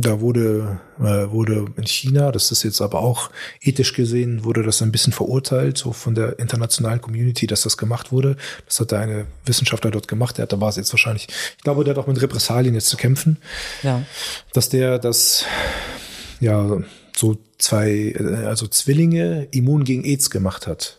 da 0.00 0.20
wurde, 0.20 0.78
äh, 1.00 1.28
wurde 1.30 1.66
in 1.76 1.84
China, 1.86 2.30
das 2.30 2.52
ist 2.52 2.62
jetzt 2.62 2.80
aber 2.80 3.00
auch 3.00 3.30
ethisch 3.60 3.94
gesehen, 3.94 4.44
wurde 4.44 4.62
das 4.62 4.80
ein 4.80 4.92
bisschen 4.92 5.12
verurteilt, 5.12 5.76
so 5.76 5.92
von 5.92 6.14
der 6.14 6.38
internationalen 6.38 7.00
Community, 7.00 7.48
dass 7.48 7.62
das 7.62 7.76
gemacht 7.76 8.12
wurde. 8.12 8.36
Das 8.66 8.78
hat 8.78 8.92
da 8.92 9.00
eine 9.00 9.26
Wissenschaftler 9.44 9.90
dort 9.90 10.06
gemacht, 10.06 10.38
der 10.38 10.44
hat, 10.44 10.52
da 10.52 10.60
war 10.60 10.68
es 10.68 10.76
jetzt 10.76 10.92
wahrscheinlich, 10.92 11.26
ich 11.56 11.64
glaube, 11.64 11.82
der 11.82 11.94
hat 11.96 11.98
auch 12.02 12.06
mit 12.06 12.22
Repressalien 12.22 12.74
jetzt 12.74 12.86
zu 12.88 12.96
kämpfen, 12.96 13.38
Ja. 13.82 14.04
dass 14.52 14.68
der 14.68 15.00
das, 15.00 15.44
ja, 16.38 16.78
so 17.16 17.36
zwei, 17.58 18.14
äh, 18.16 18.44
also 18.46 18.68
Zwillinge 18.68 19.48
immun 19.50 19.82
gegen 19.82 20.04
AIDS 20.04 20.30
gemacht 20.30 20.68
hat. 20.68 20.98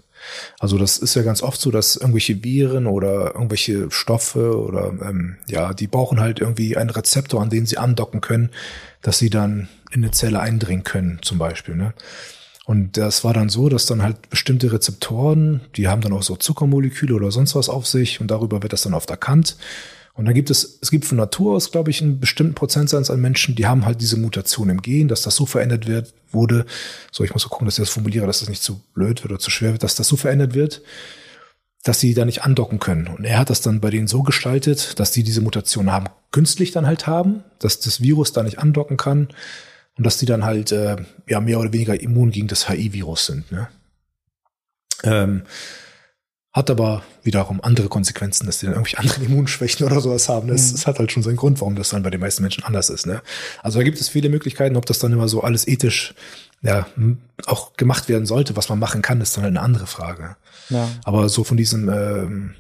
Also 0.60 0.78
das 0.78 0.98
ist 0.98 1.16
ja 1.16 1.22
ganz 1.24 1.42
oft 1.42 1.60
so, 1.60 1.72
dass 1.72 1.96
irgendwelche 1.96 2.44
Viren 2.44 2.88
oder 2.88 3.34
irgendwelche 3.36 3.92
Stoffe 3.92 4.58
oder 4.58 4.94
ähm, 5.02 5.38
ja, 5.48 5.74
die 5.74 5.88
brauchen 5.88 6.20
halt 6.20 6.40
irgendwie 6.40 6.78
einen 6.78 6.90
Rezeptor, 6.90 7.42
an 7.42 7.50
den 7.50 7.66
sie 7.66 7.78
andocken 7.78 8.22
können, 8.22 8.50
dass 9.02 9.20
sie 9.20 9.30
dann 9.30 9.70
in 9.92 10.04
eine 10.04 10.12
Zelle 10.12 10.40
eindringen 10.40 10.84
können, 10.84 11.20
zum 11.22 11.38
Beispiel. 11.38 11.76
Ne? 11.76 11.94
Und 12.66 12.98
das 12.98 13.24
war 13.24 13.34
dann 13.34 13.50
so, 13.50 13.68
dass 13.68 13.88
dann 13.88 14.04
halt 14.04 14.30
bestimmte 14.30 14.72
Rezeptoren, 14.72 15.62
die 15.76 15.88
haben 15.88 16.02
dann 16.02 16.14
auch 16.14 16.22
so 16.22 16.36
Zuckermoleküle 16.36 17.16
oder 17.16 17.32
sonst 17.32 17.56
was 17.56 17.68
auf 17.68 17.88
sich 17.88 18.22
und 18.22 18.30
darüber 18.30 18.62
wird 18.62 18.74
das 18.74 18.84
dann 18.84 18.94
oft 18.94 19.10
erkannt. 19.10 19.58
Und 20.20 20.26
dann 20.26 20.34
gibt 20.34 20.50
es, 20.50 20.80
es 20.82 20.92
gibt 20.92 21.06
von 21.06 21.18
Natur 21.18 21.56
aus, 21.56 21.72
glaube 21.72 21.92
ich, 21.92 22.02
einen 22.02 22.20
bestimmten 22.20 22.54
Prozentsatz 22.54 23.10
an 23.10 23.22
Menschen, 23.22 23.56
die 23.56 23.68
haben 23.68 23.86
halt 23.86 24.02
diese 24.02 24.18
Mutation 24.18 24.68
im 24.68 24.82
Gen, 24.82 25.08
dass 25.08 25.22
das 25.22 25.38
so 25.38 25.46
verändert 25.46 25.88
wird, 25.88 26.14
wurde, 26.34 26.66
so 27.10 27.24
ich 27.24 27.32
muss 27.32 27.44
so 27.44 27.48
gucken, 27.48 27.64
dass 27.64 27.78
ich 27.78 27.86
das 27.86 27.90
formuliere, 27.90 28.28
dass 28.28 28.42
das 28.42 28.50
nicht 28.50 28.62
zu 28.62 28.82
blöd 28.94 29.24
wird 29.24 29.32
oder 29.32 29.40
zu 29.40 29.50
schwer 29.50 29.72
wird, 29.72 29.82
dass 29.82 29.96
das 29.96 30.10
so 30.10 30.18
verändert 30.18 30.56
wird, 30.56 30.82
dass 31.86 32.02
sie 32.02 32.14
da 32.14 32.26
nicht 32.26 32.44
andocken 32.44 32.80
können. 32.80 33.08
Und 33.08 33.24
er 33.24 33.40
hat 33.40 33.50
das 33.50 33.62
dann 33.62 33.80
bei 33.80 33.92
denen 33.92 34.08
so 34.08 34.22
gestaltet, 34.22 35.00
dass 35.00 35.12
die 35.12 35.24
diese 35.24 35.40
Mutation 35.40 35.90
haben, 35.90 36.08
künstlich 36.32 36.72
dann 36.72 36.86
halt 36.86 37.08
haben, 37.08 37.46
dass 37.60 37.80
das 37.80 38.02
Virus 38.02 38.34
da 38.34 38.44
nicht 38.44 38.60
andocken 38.60 38.98
kann 38.98 39.30
und 39.98 40.06
dass 40.06 40.18
die 40.18 40.26
dann 40.26 40.44
halt 40.44 40.74
äh, 40.74 40.98
ja 41.30 41.40
mehr 41.40 41.62
oder 41.62 41.72
weniger 41.72 41.98
immun 41.98 42.32
gegen 42.32 42.50
das 42.50 42.68
HIV-Virus 42.68 43.26
sind. 43.26 43.50
Ne? 43.54 43.70
Ähm, 45.04 45.44
hat 46.52 46.70
aber 46.72 47.04
wiederum 47.24 47.62
andere 47.62 47.90
Konsequenzen, 47.90 48.48
dass 48.48 48.58
die 48.60 48.66
dann 48.66 48.76
irgendwie 48.76 48.98
andere 48.98 49.24
Immunschwächen 49.24 49.86
oder 49.86 50.02
sowas 50.02 50.30
haben. 50.30 50.48
Das, 50.48 50.74
Mhm. 50.74 50.86
hat 50.88 51.00
halt 51.00 51.12
schon 51.12 51.22
seinen 51.24 51.36
Grund, 51.36 51.62
warum 51.62 51.76
das 51.76 51.90
dann 51.90 52.02
bei 52.04 52.10
den 52.10 52.20
meisten 52.22 52.42
Menschen 52.42 52.64
anders 52.64 52.90
ist. 52.90 53.06
Ne? 53.06 53.22
Also 53.62 53.80
da 53.80 53.84
gibt 53.84 54.00
es 54.02 54.10
viele 54.10 54.30
Möglichkeiten, 54.30 54.76
ob 54.76 54.86
das 54.88 55.00
dann 55.00 55.14
immer 55.14 55.28
so 55.28 55.42
alles 55.42 55.68
ethisch 55.68 56.16
ja, 56.62 56.88
auch 57.46 57.74
gemacht 57.78 58.10
werden 58.10 58.26
sollte, 58.26 58.56
was 58.58 58.68
man 58.68 58.80
machen 58.80 59.02
kann, 59.02 59.22
ist 59.22 59.38
dann 59.38 59.44
halt 59.44 59.52
eine 59.52 59.62
andere 59.62 59.88
Frage. 59.88 60.36
Ja. 60.70 60.90
Aber 61.06 61.30
so 61.30 61.44
von 61.46 61.56
diesem, 61.56 61.88
ähm, 61.88 62.56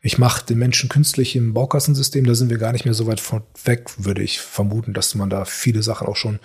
ich 0.00 0.16
mache 0.16 0.46
den 0.46 0.58
Menschen 0.58 0.88
künstlich 0.88 1.36
im 1.36 1.52
Baukastensystem, 1.52 2.24
da 2.24 2.34
sind 2.34 2.48
wir 2.50 2.56
gar 2.58 2.72
nicht 2.72 2.84
mehr 2.86 2.94
so 2.94 3.06
weit 3.06 3.20
von 3.20 3.42
weg, 3.64 3.90
würde 3.98 4.22
ich 4.22 4.40
vermuten, 4.40 4.94
dass 4.94 5.14
man 5.14 5.28
da 5.28 5.44
viele 5.44 5.82
Sachen 5.82 6.06
auch 6.06 6.16
schon 6.16 6.38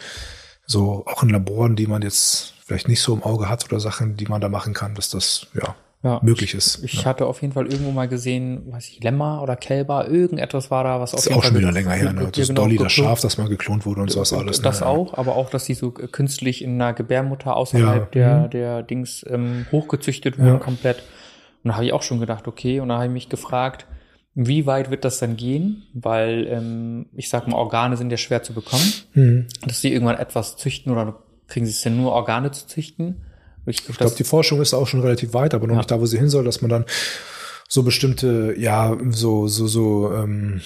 so, 0.65 1.05
auch 1.05 1.23
in 1.23 1.29
Laboren, 1.29 1.75
die 1.77 1.87
man 1.87 2.01
jetzt 2.01 2.55
vielleicht 2.65 2.87
nicht 2.89 3.01
so 3.01 3.13
im 3.13 3.23
Auge 3.23 3.47
hat 3.47 3.63
oder 3.65 3.79
Sachen, 3.79 4.17
die 4.17 4.25
man 4.25 4.41
da 4.41 4.49
machen 4.49 4.73
kann, 4.73 4.95
dass 4.95 5.09
das 5.09 5.47
ja, 5.53 5.75
Ja. 6.03 6.19
möglich 6.21 6.53
ist. 6.53 6.83
Ich 6.83 6.93
ja. 6.95 7.05
hatte 7.05 7.25
auf 7.27 7.41
jeden 7.41 7.53
Fall 7.53 7.65
irgendwo 7.65 7.91
mal 7.91 8.09
gesehen, 8.09 8.63
weiß 8.73 8.89
ich, 8.89 9.01
Lämmer 9.01 9.41
oder 9.41 9.55
Kälber, 9.55 10.09
irgendetwas 10.09 10.69
war 10.69 10.83
da, 10.83 10.99
was 10.99 11.13
auf 11.13 11.19
ist 11.19 11.25
jeden 11.27 11.37
auch 11.37 11.43
Fall 11.43 11.51
schon 11.51 11.59
wieder 11.59 11.71
ge- 11.71 11.81
länger 11.81 11.91
her. 11.95 12.11
Ne? 12.11 12.29
Das 12.29 12.47
genau, 12.49 12.61
Dolly, 12.63 12.75
das 12.77 12.91
Schaf, 12.91 13.21
das 13.21 13.37
mal 13.37 13.47
geklont 13.47 13.85
wurde 13.85 14.01
und 14.01 14.11
sowas 14.11 14.33
alles. 14.33 14.61
Das 14.61 14.81
ne? 14.81 14.87
auch, 14.87 15.17
aber 15.17 15.37
auch, 15.37 15.49
dass 15.49 15.63
die 15.63 15.73
so 15.75 15.91
künstlich 15.91 16.61
in 16.61 16.73
einer 16.81 16.91
Gebärmutter 16.91 17.55
außerhalb 17.55 18.13
Ja. 18.15 18.37
der, 18.37 18.37
Mhm. 18.45 18.49
der 18.49 18.83
Dings 18.83 19.25
ähm, 19.29 19.65
hochgezüchtet 19.71 20.37
wurden 20.37 20.59
komplett. 20.59 21.03
Und 21.63 21.69
da 21.69 21.75
habe 21.75 21.85
ich 21.85 21.93
auch 21.93 22.03
schon 22.03 22.19
gedacht, 22.19 22.49
okay, 22.49 22.81
und 22.81 22.89
da 22.89 22.95
habe 22.95 23.05
ich 23.05 23.11
mich 23.11 23.29
gefragt, 23.29 23.85
wie 24.35 24.65
weit 24.65 24.89
wird 24.91 25.05
das 25.05 25.19
dann 25.19 25.37
gehen? 25.37 25.83
Weil, 25.93 26.47
ähm, 26.49 27.05
ich 27.15 27.29
sag 27.29 27.47
mal, 27.47 27.55
Organe 27.55 27.95
sind 27.95 28.09
ja 28.11 28.17
schwer 28.17 28.43
zu 28.43 28.51
bekommen. 28.53 28.91
Mhm. 29.13 29.45
Dass 29.65 29.79
sie 29.79 29.93
irgendwann 29.93 30.17
etwas 30.17 30.57
züchten 30.57 30.91
oder 30.91 31.19
kriegen 31.47 31.65
sie 31.65 31.71
es 31.71 31.79
denn 31.81 31.95
nur 31.95 32.11
Organe 32.11 32.51
zu 32.51 32.67
züchten? 32.67 33.21
Ich, 33.65 33.87
Ich 33.87 33.97
glaube, 33.97 34.15
die 34.17 34.23
Forschung 34.23 34.61
ist 34.61 34.73
auch 34.73 34.87
schon 34.87 35.01
relativ 35.01 35.33
weit, 35.33 35.53
aber 35.53 35.67
noch 35.67 35.73
Ja. 35.75 35.79
nicht 35.79 35.91
da, 35.91 35.99
wo 35.99 36.05
sie 36.05 36.17
hin 36.17 36.29
soll, 36.29 36.43
dass 36.43 36.61
man 36.61 36.69
dann 36.69 36.85
so 37.67 37.83
bestimmte, 37.83 38.53
ja, 38.57 38.95
so, 39.09 39.47
so, 39.47 39.67
so, 39.67 40.13
ähm, 40.13 40.61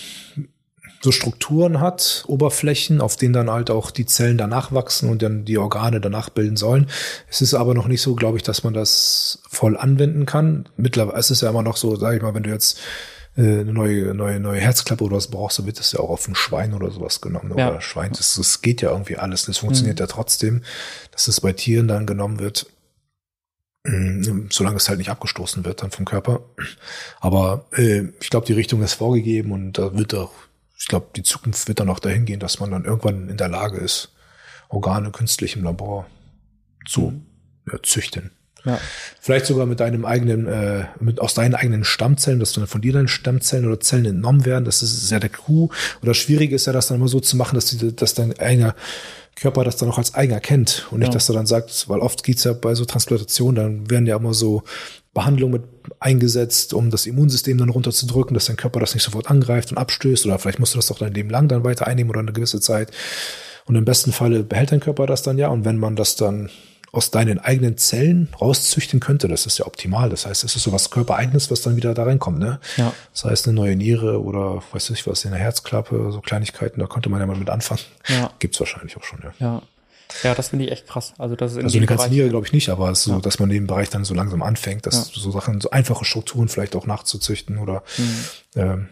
so 1.02 1.12
Strukturen 1.12 1.80
hat, 1.80 2.24
Oberflächen, 2.28 3.02
auf 3.02 3.16
denen 3.16 3.34
dann 3.34 3.52
halt 3.52 3.70
auch 3.70 3.92
die 3.92 4.06
Zellen 4.06 4.38
danach 4.38 4.72
wachsen 4.72 5.10
und 5.10 5.22
dann 5.22 5.46
die 5.46 5.58
Organe 5.58 6.02
danach 6.02 6.30
bilden 6.30 6.58
sollen. 6.58 6.88
Es 7.30 7.42
ist 7.42 7.54
aber 7.54 7.76
noch 7.76 7.88
nicht 7.88 8.02
so, 8.02 8.16
glaube 8.16 8.38
ich, 8.38 8.44
dass 8.44 8.64
man 8.64 8.74
das 8.74 9.40
voll 9.48 9.78
anwenden 9.78 10.26
kann. 10.26 10.68
Mittlerweile, 10.76 11.20
es 11.20 11.30
ist 11.30 11.42
ja 11.42 11.50
immer 11.50 11.62
noch 11.62 11.78
so, 11.78 11.96
sage 11.96 12.18
ich 12.18 12.24
mal, 12.24 12.34
wenn 12.34 12.44
du 12.44 12.50
jetzt 12.50 12.80
äh, 13.38 13.42
eine 13.42 13.74
neue, 13.74 14.16
neue, 14.16 14.40
neue 14.40 14.60
Herzklappe 14.60 15.04
oder 15.04 15.18
was 15.18 15.28
brauchst, 15.28 15.60
dann 15.60 15.68
wird 15.68 15.80
das 15.80 15.92
ja 15.92 16.00
auch 16.00 16.10
auf 16.10 16.28
ein 16.28 16.36
Schwein 16.36 16.74
oder 16.74 16.90
sowas 16.90 17.22
genommen. 17.22 17.54
Ja. 17.56 17.70
Oder 17.70 17.82
Schwein, 17.82 18.12
das, 18.18 18.34
das 18.36 18.62
geht 18.62 18.82
ja 18.82 18.92
irgendwie 18.92 19.18
alles. 19.18 19.46
Das 19.46 19.60
funktioniert 19.60 20.00
mhm. 20.00 20.04
ja 20.04 20.08
trotzdem, 20.08 20.64
dass 21.12 21.28
es 21.28 21.40
bei 21.42 21.54
Tieren 21.54 21.88
dann 21.88 22.08
genommen 22.08 22.40
wird. 22.40 22.66
Mm, 23.88 24.48
solange 24.50 24.78
es 24.78 24.90
halt 24.90 24.98
nicht 25.00 25.10
abgestoßen 25.10 25.64
wird 25.64 25.82
dann 25.82 25.92
vom 25.92 26.04
Körper. 26.04 26.42
Aber 27.22 27.68
äh, 27.72 28.04
ich 28.20 28.30
glaube, 28.30 28.46
die 28.46 28.54
Richtung 28.54 28.82
ist 28.84 28.96
vorgegeben 28.96 29.52
und 29.54 29.78
da 29.78 29.98
wird 29.98 30.14
auch, 30.14 30.34
ich 30.78 30.88
glaube, 30.88 31.08
die 31.16 31.24
Zukunft 31.24 31.70
wird 31.70 31.80
dann 31.80 31.90
auch 31.90 32.00
dahin 32.00 32.26
gehen, 32.26 32.42
dass 32.42 32.60
man 32.60 32.72
dann 32.72 32.84
irgendwann 32.84 33.30
in 33.30 33.38
der 33.38 33.48
Lage 33.48 33.78
ist, 33.78 34.14
Organe 34.68 35.12
künstlich 35.12 35.56
im 35.56 35.64
Labor 35.64 36.06
zu 36.86 37.12
mhm. 37.12 37.26
ja, 37.72 37.80
züchten. 37.82 38.32
Ja. 38.66 38.78
Vielleicht 39.22 39.46
sogar 39.46 39.66
mit 39.66 39.80
deinem 39.80 40.04
eigenen, 40.04 40.48
äh, 40.48 40.86
mit 41.00 41.22
aus 41.22 41.34
deinen 41.34 41.56
eigenen 41.56 41.86
Stammzellen, 41.86 42.42
dass 42.42 42.52
dann 42.52 42.68
von 42.68 42.82
dir 42.82 42.92
deine 42.92 43.08
Stammzellen 43.08 43.66
oder 43.66 43.80
Zellen 43.80 44.06
entnommen 44.06 44.44
werden. 44.44 44.66
Das 44.66 44.84
ist 44.84 45.10
ja 45.10 45.20
der 45.20 45.30
Kuh. 45.30 45.70
Oder 46.02 46.14
schwierig 46.14 46.52
ist 46.52 46.68
ja, 46.68 46.74
das 46.74 46.88
dann 46.88 46.98
immer 46.98 47.08
so 47.08 47.22
zu 47.22 47.38
machen, 47.38 47.56
dass, 47.56 47.68
die, 47.68 47.96
dass 47.96 48.16
dein 48.16 48.38
eigener 48.38 48.76
Körper 49.40 49.64
das 49.64 49.78
dann 49.78 49.90
auch 49.90 49.98
als 49.98 50.16
eigen 50.16 50.34
erkennt 50.34 50.88
und 50.92 51.00
nicht, 51.00 51.10
ja. 51.10 51.14
dass 51.14 51.30
er 51.30 51.36
dann 51.36 51.46
sagt, 51.46 51.88
weil 51.90 52.00
oft 52.00 52.24
geht's 52.24 52.44
ja 52.44 52.54
bei 52.54 52.74
so 52.76 52.86
Transplantationen, 52.86 53.56
dann 53.56 53.90
werden 53.90 54.08
ja 54.08 54.18
immer 54.18 54.34
so 54.34 54.64
Behandlungen 55.14 55.54
mit 55.54 55.64
eingesetzt, 56.00 56.74
um 56.74 56.90
das 56.90 57.06
Immunsystem 57.06 57.58
dann 57.58 57.70
runterzudrücken, 57.70 58.34
dass 58.34 58.46
dein 58.46 58.56
Körper 58.56 58.80
das 58.80 58.94
nicht 58.94 59.04
sofort 59.04 59.30
angreift 59.30 59.72
und 59.72 59.78
abstößt 59.78 60.26
oder 60.26 60.40
vielleicht 60.40 60.60
musst 60.60 60.74
du 60.74 60.78
das 60.78 60.88
doch 60.88 61.00
dein 61.00 61.14
Leben 61.14 61.30
lang 61.30 61.48
dann 61.48 61.64
weiter 61.64 61.88
einnehmen 61.88 62.10
oder 62.10 62.20
eine 62.20 62.34
gewisse 62.34 62.60
Zeit. 62.60 62.92
Und 63.66 63.76
im 63.76 63.86
besten 63.86 64.12
Falle 64.12 64.44
behält 64.44 64.72
dein 64.72 64.80
Körper 64.80 65.06
das 65.06 65.24
dann 65.24 65.38
ja 65.38 65.50
und 65.50 65.66
wenn 65.66 65.78
man 65.78 65.96
das 65.96 66.16
dann 66.16 66.50
aus 66.92 67.12
deinen 67.12 67.40
eigenen 67.40 67.78
Zellen 67.78 68.30
rauszüchten 68.40 69.00
könnte, 69.00 69.28
das 69.28 69.46
ist 69.46 69.58
ja 69.58 69.66
optimal. 69.66 70.10
Das 70.10 70.26
heißt, 70.26 70.44
es 70.44 70.56
ist 70.56 70.64
so 70.64 70.72
was 70.72 70.90
Körpereigenes, 70.90 71.52
was 71.52 71.62
dann 71.62 71.76
wieder 71.76 71.94
da 71.94 72.04
reinkommt, 72.04 72.40
ne? 72.40 72.60
Ja. 72.78 72.94
Das 73.14 73.26
heißt, 73.26 73.48
eine 73.48 73.56
neue 73.56 73.76
Niere 73.76 74.22
oder 74.22 74.64
weiß 74.72 74.90
ich 74.92 75.06
was 75.06 75.26
in 75.26 75.32
der 75.32 75.40
Herzklappe, 75.40 76.12
so 76.12 76.22
Kleinigkeiten, 76.22 76.80
da 76.80 76.88
könnte 76.88 77.10
man 77.10 77.20
ja 77.20 77.26
mal 77.26 77.36
mit 77.36 77.50
anfangen. 77.50 77.82
Ja. 78.08 78.32
Gibt's 78.40 78.60
wahrscheinlich 78.60 78.96
auch 78.98 79.04
schon, 79.04 79.20
ja. 79.22 79.34
Ja. 79.40 79.62
Ja, 80.24 80.34
das 80.34 80.50
finde 80.50 80.66
ich 80.66 80.72
echt 80.72 80.88
krass. 80.88 81.14
Also 81.18 81.36
das 81.36 81.52
ist 81.52 81.58
in 81.58 81.66
also 81.66 81.78
eine 81.78 81.86
ganze 81.86 82.10
Niere 82.10 82.30
glaube 82.30 82.46
ich 82.46 82.54
nicht, 82.54 82.70
aber 82.70 82.90
es 82.90 83.00
ist 83.00 83.06
so, 83.06 83.12
ja. 83.12 83.20
dass 83.20 83.40
man 83.40 83.50
den 83.50 83.68
Bereich 83.68 83.90
dann 83.90 84.06
so 84.06 84.14
langsam 84.14 84.42
anfängt, 84.42 84.86
dass 84.86 85.14
ja. 85.14 85.22
so 85.22 85.32
Sachen, 85.32 85.60
so 85.60 85.70
einfache 85.72 86.06
Strukturen 86.06 86.48
vielleicht 86.48 86.78
auch 86.78 86.86
nachzuzüchten 86.86 87.58
oder 87.58 87.84
mhm. 87.98 88.26
ähm, 88.56 88.90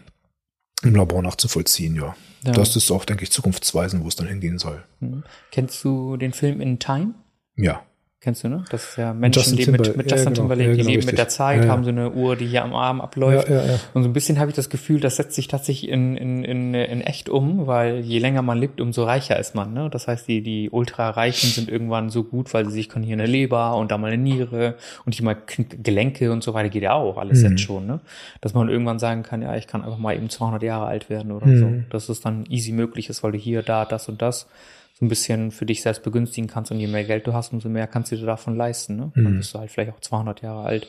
im 0.82 0.94
Labor 0.94 1.22
nachzuvollziehen, 1.22 1.96
ja. 1.96 2.14
ja. 2.44 2.52
Das 2.52 2.76
ist 2.76 2.90
auch, 2.90 3.04
denke 3.06 3.24
ich, 3.24 3.32
zukunftsweisend, 3.32 4.04
wo 4.04 4.08
es 4.08 4.16
dann 4.16 4.26
hingehen 4.26 4.58
soll. 4.58 4.84
Mhm. 5.00 5.24
Kennst 5.50 5.82
du 5.84 6.16
den 6.18 6.32
Film 6.32 6.60
In 6.60 6.78
Time? 6.78 7.14
Ja. 7.56 7.82
Kennst 8.26 8.42
du, 8.42 8.48
ne? 8.48 8.64
Das 8.70 8.82
ist 8.82 8.96
ja 8.96 9.14
Menschen, 9.14 9.38
Justin 9.38 9.56
die 9.56 9.70
mit, 9.70 9.96
mit 9.96 10.10
Justin 10.10 10.18
ja, 10.18 10.24
genau, 10.24 10.34
Timberlake, 10.34 10.70
ja, 10.70 10.76
genau, 10.76 10.88
die 10.88 10.94
leben 10.94 11.06
mit 11.06 11.16
der 11.16 11.28
Zeit, 11.28 11.64
ja, 11.64 11.70
haben 11.70 11.84
so 11.84 11.90
eine 11.90 12.10
Uhr, 12.10 12.34
die 12.34 12.46
hier 12.46 12.64
am 12.64 12.74
Arm 12.74 13.00
abläuft. 13.00 13.48
Und 13.94 14.02
so 14.02 14.08
ein 14.08 14.12
bisschen 14.12 14.40
habe 14.40 14.50
ich 14.50 14.56
das 14.56 14.68
Gefühl, 14.68 14.98
das 14.98 15.14
setzt 15.14 15.34
sich 15.34 15.46
tatsächlich 15.46 15.88
in, 15.90 16.16
in, 16.16 16.42
in, 16.42 16.74
in 16.74 17.02
echt 17.02 17.28
um, 17.28 17.68
weil 17.68 18.00
je 18.00 18.18
länger 18.18 18.42
man 18.42 18.58
lebt, 18.58 18.80
umso 18.80 19.04
reicher 19.04 19.38
ist 19.38 19.54
man. 19.54 19.74
Ne? 19.74 19.90
Das 19.90 20.08
heißt, 20.08 20.26
die, 20.26 20.42
die 20.42 20.70
Ultra-Reichen 20.70 21.50
sind 21.50 21.68
irgendwann 21.68 22.10
so 22.10 22.24
gut, 22.24 22.52
weil 22.52 22.64
sie 22.64 22.72
sich 22.72 22.88
können 22.88 23.04
hier 23.04 23.14
eine 23.14 23.26
Leber 23.26 23.76
und 23.76 23.92
da 23.92 23.96
mal 23.96 24.10
eine 24.10 24.20
Niere 24.20 24.74
und 25.04 25.14
hier 25.14 25.24
mal 25.24 25.36
Gelenke 25.46 26.32
und 26.32 26.42
so 26.42 26.52
weiter, 26.52 26.68
geht 26.68 26.82
ja 26.82 26.94
auch 26.94 27.18
alles 27.18 27.42
mhm. 27.42 27.50
jetzt 27.50 27.60
schon. 27.60 27.86
Ne? 27.86 28.00
Dass 28.40 28.54
man 28.54 28.68
irgendwann 28.68 28.98
sagen 28.98 29.22
kann, 29.22 29.42
ja, 29.42 29.54
ich 29.54 29.68
kann 29.68 29.84
einfach 29.84 29.98
mal 29.98 30.16
eben 30.16 30.30
200 30.30 30.64
Jahre 30.64 30.86
alt 30.86 31.10
werden 31.10 31.30
oder 31.30 31.46
mhm. 31.46 31.58
so. 31.60 31.72
Dass 31.90 32.08
es 32.08 32.22
dann 32.22 32.44
easy 32.46 32.72
möglich 32.72 33.08
ist, 33.08 33.22
weil 33.22 33.30
du 33.30 33.38
hier, 33.38 33.62
da, 33.62 33.84
das 33.84 34.08
und 34.08 34.20
das 34.20 34.48
so 34.98 35.04
ein 35.04 35.08
bisschen 35.08 35.50
für 35.50 35.66
dich 35.66 35.82
selbst 35.82 36.02
begünstigen 36.02 36.48
kannst 36.48 36.70
und 36.70 36.80
je 36.80 36.86
mehr 36.86 37.04
Geld 37.04 37.26
du 37.26 37.34
hast, 37.34 37.52
umso 37.52 37.68
mehr 37.68 37.86
kannst 37.86 38.12
du 38.12 38.16
dir 38.16 38.24
davon 38.24 38.56
leisten. 38.56 38.96
Ne? 38.96 39.12
Dann 39.14 39.34
mhm. 39.34 39.36
bist 39.38 39.52
du 39.52 39.58
halt 39.58 39.70
vielleicht 39.70 39.92
auch 39.92 40.00
200 40.00 40.40
Jahre 40.40 40.64
alt. 40.64 40.88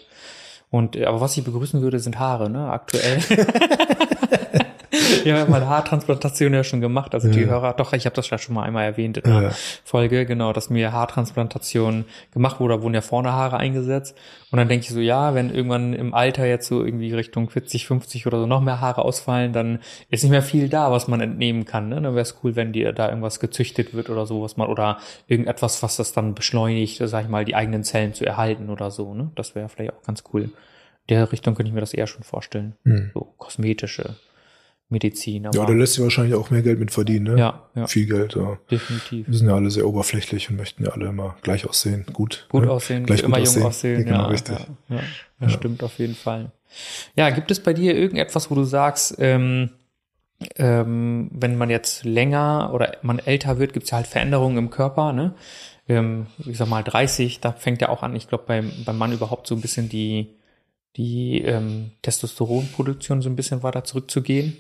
Und 0.70 0.96
äh, 0.96 1.06
aber 1.06 1.20
was 1.20 1.36
ich 1.36 1.44
begrüßen 1.44 1.82
würde, 1.82 2.00
sind 2.00 2.18
Haare, 2.18 2.50
ne? 2.50 2.72
Aktuell. 2.72 3.20
ja, 5.26 5.46
meine 5.46 5.68
Haartransplantation 5.68 6.54
ja 6.54 6.64
schon 6.64 6.82
gemacht. 6.82 7.14
Also 7.14 7.30
die 7.30 7.46
Hörer, 7.46 7.74
doch, 7.74 7.94
ich 7.94 8.06
habe 8.06 8.16
das 8.16 8.30
ja 8.30 8.38
schon 8.38 8.56
mal 8.56 8.64
einmal 8.64 8.86
erwähnt 8.86 9.18
in 9.18 9.24
der 9.24 9.42
ja. 9.42 9.52
Folge, 9.84 10.26
genau, 10.26 10.54
dass 10.54 10.70
mir 10.70 10.92
Haartransplantation 10.92 12.06
gemacht 12.32 12.60
wurde, 12.60 12.76
da 12.76 12.82
wurden 12.82 12.94
ja 12.94 13.02
vorne 13.02 13.32
Haare 13.32 13.58
eingesetzt. 13.58 14.16
Und 14.52 14.58
dann 14.58 14.70
denke 14.70 14.86
ich 14.86 14.92
so, 14.92 15.00
ja, 15.00 15.36
wenn 15.36 15.54
irgendwann 15.54 15.94
im 15.94 16.14
Alter 16.14 16.46
jetzt 16.46 16.68
so 16.68 16.84
irgendwie 16.84 17.14
Richtung 17.14 17.50
40, 17.50 17.86
50 17.86 18.28
oder 18.28 18.40
so 18.40 18.48
noch 18.48 18.62
mehr 18.62 18.80
Haare 18.80 19.04
ausfallen, 19.04 19.52
dann 19.52 19.80
ist 20.10 20.24
nicht 20.24 20.32
mehr 20.32 20.42
viel 20.42 20.70
da, 20.70 20.92
was 20.92 21.08
man 21.08 21.20
entnehmen 21.20 21.66
kann. 21.66 21.90
Ne? 21.90 21.96
Dann 21.96 22.14
wäre 22.14 22.22
es 22.22 22.38
cool, 22.44 22.56
wenn 22.56 22.72
dir 22.72 22.94
da 22.94 23.10
irgendwas 23.10 23.40
gezüchtet 23.40 23.94
wird 23.94 24.10
oder 24.10 24.26
so, 24.26 24.42
was 24.42 24.56
man, 24.56 24.70
oder 24.70 25.00
irgendetwas, 25.28 25.84
was 25.84 25.98
das 25.98 26.14
dann 26.14 26.34
beschleunigt, 26.34 27.02
sag 27.04 27.24
ich 27.24 27.30
mal, 27.30 27.44
die 27.44 27.56
eigenen 27.56 27.84
Zellen 27.84 28.14
zu 28.14 28.26
erhalten 28.26 28.70
oder 28.70 28.90
so. 28.90 29.14
Ne? 29.14 29.32
Das 29.36 29.54
wäre 29.54 29.68
vielleicht 29.68 29.94
auch 29.94 30.04
ganz 30.04 30.24
cool. 30.34 30.44
In 30.44 30.52
der 31.10 31.32
Richtung 31.32 31.56
könnte 31.56 31.70
ich 31.70 31.74
mir 31.74 31.82
das 31.82 31.94
eher 31.94 32.08
schon 32.08 32.24
vorstellen. 32.24 32.76
Mhm. 32.84 33.12
So 33.14 33.34
kosmetische 33.38 34.16
Medizin. 34.90 35.44
ja, 35.44 35.52
da 35.52 35.74
lässt 35.74 35.94
sich 35.94 36.04
wahrscheinlich 36.04 36.36
auch 36.36 36.50
mehr 36.50 36.62
Geld 36.62 36.80
mit 36.80 36.92
verdienen, 36.92 37.36
ne? 37.36 37.40
Ja, 37.40 37.64
ja. 37.76 37.88
Viel 37.88 38.06
Geld, 38.06 38.36
ja. 38.36 38.58
Definitiv. 38.72 39.28
Wir 39.28 39.38
sind 39.38 39.50
ja 39.50 39.56
alle 39.56 39.70
sehr 39.70 39.86
oberflächlich 39.86 40.50
und 40.50 40.56
möchten 40.56 40.86
ja 40.86 40.92
alle 40.92 41.08
immer 41.08 41.36
gleich 41.42 41.68
aussehen. 41.68 42.06
Gut. 42.14 42.48
Gut 42.50 42.64
ne? 42.64 42.72
aussehen, 42.72 43.06
gleich 43.06 43.24
immer 43.24 43.38
jung 43.38 43.48
aussehen. 43.48 43.64
aussehen. 43.66 44.06
Genau, 44.06 44.24
ja, 44.24 44.28
richtig. 44.28 44.58
Ja, 44.60 44.96
ja, 44.96 45.02
das 45.42 45.52
ja. 45.52 45.58
stimmt 45.58 45.84
auf 45.84 46.00
jeden 46.00 46.16
Fall. 46.16 46.52
Ja, 47.16 47.30
gibt 47.32 47.52
es 47.52 47.60
bei 47.60 47.74
dir 47.74 47.96
irgendetwas, 47.96 48.50
wo 48.50 48.56
du 48.56 48.64
sagst, 48.64 49.16
ähm, 49.20 49.72
ähm, 50.56 51.30
wenn 51.34 51.58
man 51.58 51.70
jetzt 51.70 52.06
länger 52.06 52.72
oder 52.74 52.98
man 53.02 53.20
älter 53.20 53.60
wird, 53.60 53.74
gibt 53.74 53.86
es 53.86 53.92
ja 53.92 53.98
halt 53.98 54.08
Veränderungen 54.08 54.58
im 54.58 54.70
Körper, 54.70 55.12
ne? 55.12 55.34
Ähm, 55.90 56.28
ich 56.46 56.58
sag 56.58 56.68
mal 56.68 56.84
30, 56.84 57.40
da 57.40 57.52
fängt 57.52 57.82
ja 57.82 57.90
auch 57.90 58.04
an, 58.04 58.16
ich 58.16 58.28
glaube 58.28 58.44
beim, 58.48 58.72
beim 58.86 58.98
Mann 58.98 59.14
überhaupt 59.14 59.48
so 59.48 59.56
ein 59.56 59.62
bisschen 59.62 59.90
die, 59.90 60.36
die 60.96 61.42
ähm, 61.42 61.92
Testosteronproduktion 62.02 63.22
so 63.22 63.30
ein 63.30 63.36
bisschen 63.36 63.64
weiter 63.64 63.84
zurückzugehen. 63.84 64.58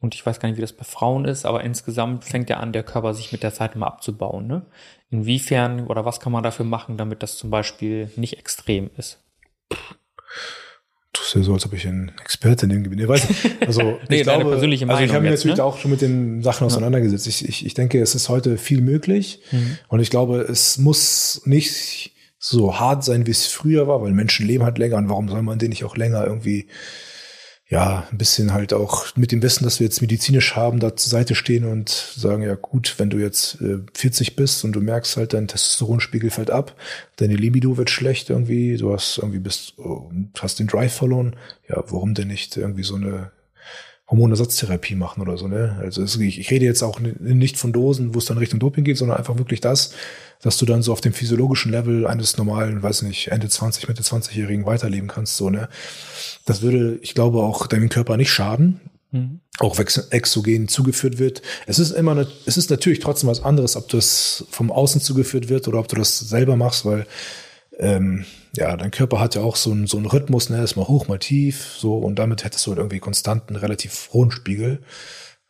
Und 0.00 0.14
ich 0.14 0.24
weiß 0.24 0.38
gar 0.38 0.48
nicht, 0.48 0.58
wie 0.58 0.62
das 0.62 0.74
bei 0.74 0.84
Frauen 0.84 1.24
ist, 1.24 1.46
aber 1.46 1.64
insgesamt 1.64 2.24
fängt 2.24 2.50
ja 2.50 2.58
an, 2.58 2.72
der 2.72 2.82
Körper 2.82 3.14
sich 3.14 3.32
mit 3.32 3.42
der 3.42 3.54
Zeit 3.54 3.74
immer 3.74 3.86
abzubauen. 3.86 4.46
Ne? 4.46 4.66
Inwiefern 5.10 5.86
oder 5.86 6.04
was 6.04 6.20
kann 6.20 6.32
man 6.32 6.42
dafür 6.42 6.66
machen, 6.66 6.98
damit 6.98 7.22
das 7.22 7.38
zum 7.38 7.50
Beispiel 7.50 8.10
nicht 8.16 8.38
extrem 8.38 8.90
ist? 8.96 9.24
Du 9.70 11.20
ist 11.22 11.34
ja 11.34 11.42
so, 11.42 11.54
als 11.54 11.64
ob 11.64 11.72
ich 11.72 11.86
ein 11.86 12.12
Experte 12.20 12.66
in 12.66 12.70
dem 12.70 12.84
Gebiet. 12.84 13.06
weiß 13.06 13.28
also 13.66 13.98
nee, 14.08 14.16
ich 14.16 14.22
glaube, 14.24 14.44
persönliche 14.44 14.84
Meinung 14.84 15.00
also 15.00 15.10
ich 15.10 15.14
habe 15.14 15.22
mich 15.22 15.30
natürlich 15.30 15.58
ne? 15.58 15.64
auch 15.64 15.78
schon 15.78 15.92
mit 15.92 16.02
den 16.02 16.42
Sachen 16.42 16.66
auseinandergesetzt. 16.66 17.26
Ich, 17.26 17.48
ich, 17.48 17.64
ich 17.64 17.74
denke, 17.74 18.00
es 18.00 18.14
ist 18.14 18.28
heute 18.28 18.58
viel 18.58 18.80
möglich 18.80 19.40
mhm. 19.52 19.78
und 19.88 20.00
ich 20.00 20.10
glaube, 20.10 20.40
es 20.40 20.76
muss 20.76 21.42
nicht 21.44 22.12
so 22.38 22.78
hart 22.78 23.04
sein, 23.04 23.26
wie 23.26 23.30
es 23.30 23.46
früher 23.46 23.88
war, 23.88 24.02
weil 24.02 24.12
Menschen 24.12 24.46
leben 24.46 24.64
halt 24.64 24.76
länger 24.76 24.96
und 24.96 25.08
warum 25.08 25.28
soll 25.28 25.42
man 25.42 25.58
den 25.58 25.70
nicht 25.70 25.84
auch 25.84 25.96
länger 25.96 26.26
irgendwie 26.26 26.66
ja, 27.74 28.06
ein 28.12 28.18
bisschen 28.18 28.52
halt 28.52 28.72
auch 28.72 29.16
mit 29.16 29.32
dem 29.32 29.42
Wissen, 29.42 29.64
dass 29.64 29.80
wir 29.80 29.86
jetzt 29.88 30.00
medizinisch 30.00 30.54
haben, 30.54 30.78
da 30.78 30.94
zur 30.94 31.10
Seite 31.10 31.34
stehen 31.34 31.64
und 31.64 31.88
sagen, 31.88 32.44
ja 32.44 32.54
gut, 32.54 32.94
wenn 32.98 33.10
du 33.10 33.18
jetzt 33.18 33.60
äh, 33.60 33.78
40 33.94 34.36
bist 34.36 34.64
und 34.64 34.74
du 34.74 34.80
merkst 34.80 35.16
halt, 35.16 35.32
dein 35.32 35.48
Testosteronspiegel 35.48 36.30
fällt 36.30 36.52
ab, 36.52 36.76
deine 37.16 37.34
Libido 37.34 37.76
wird 37.76 37.90
schlecht 37.90 38.30
irgendwie, 38.30 38.76
du 38.76 38.92
hast 38.92 39.18
irgendwie 39.18 39.40
bist, 39.40 39.74
oh, 39.78 40.08
hast 40.38 40.60
den 40.60 40.68
Drive 40.68 40.94
verloren, 40.94 41.34
ja, 41.68 41.82
warum 41.88 42.14
denn 42.14 42.28
nicht 42.28 42.56
irgendwie 42.56 42.84
so 42.84 42.94
eine 42.94 43.32
Hormonersatztherapie 44.08 44.94
machen 44.94 45.20
oder 45.20 45.36
so, 45.36 45.48
ne? 45.48 45.76
Also 45.80 46.20
ich, 46.20 46.38
ich 46.38 46.50
rede 46.52 46.66
jetzt 46.66 46.82
auch 46.84 47.00
nicht 47.00 47.56
von 47.56 47.72
Dosen, 47.72 48.14
wo 48.14 48.18
es 48.18 48.26
dann 48.26 48.38
Richtung 48.38 48.60
Doping 48.60 48.84
geht, 48.84 48.98
sondern 48.98 49.16
einfach 49.16 49.36
wirklich 49.36 49.60
das, 49.60 49.94
dass 50.42 50.58
du 50.58 50.66
dann 50.66 50.82
so 50.82 50.92
auf 50.92 51.00
dem 51.00 51.12
physiologischen 51.12 51.72
Level 51.72 52.06
eines 52.06 52.36
normalen, 52.36 52.82
weiß 52.82 53.02
nicht, 53.02 53.28
Ende 53.28 53.48
20, 53.48 53.88
Mitte 53.88 54.02
20-Jährigen 54.02 54.66
weiterleben 54.66 55.08
kannst, 55.08 55.36
so, 55.36 55.50
ne? 55.50 55.68
Das 56.44 56.62
würde, 56.62 56.98
ich 57.02 57.14
glaube, 57.14 57.42
auch 57.42 57.66
deinem 57.66 57.88
Körper 57.88 58.16
nicht 58.16 58.30
schaden. 58.30 58.80
Mhm. 59.10 59.40
Auch 59.60 59.78
exogen 59.78 60.68
zugeführt 60.68 61.18
wird. 61.18 61.40
Es 61.66 61.78
ist 61.78 61.92
immer, 61.92 62.26
es 62.46 62.56
ist 62.56 62.70
natürlich 62.70 62.98
trotzdem 62.98 63.30
was 63.30 63.44
anderes, 63.44 63.76
ob 63.76 63.88
das 63.88 64.44
vom 64.50 64.72
Außen 64.72 65.00
zugeführt 65.00 65.48
wird 65.48 65.68
oder 65.68 65.78
ob 65.78 65.88
du 65.88 65.96
das 65.96 66.18
selber 66.18 66.56
machst, 66.56 66.84
weil 66.84 67.06
ähm, 67.78 68.24
ja, 68.56 68.76
dein 68.76 68.90
Körper 68.90 69.20
hat 69.20 69.34
ja 69.34 69.42
auch 69.42 69.56
so 69.56 69.70
einen, 69.70 69.86
so 69.86 69.96
einen 69.96 70.06
Rhythmus, 70.06 70.50
ne, 70.50 70.62
ist 70.62 70.76
mal 70.76 70.86
hoch, 70.86 71.08
mal 71.08 71.18
tief, 71.18 71.74
so, 71.78 71.96
und 71.96 72.18
damit 72.18 72.44
hättest 72.44 72.66
du 72.66 72.70
halt 72.70 72.78
irgendwie 72.78 73.00
konstanten, 73.00 73.56
relativ 73.56 74.10
hohen 74.12 74.30
Spiegel. 74.30 74.80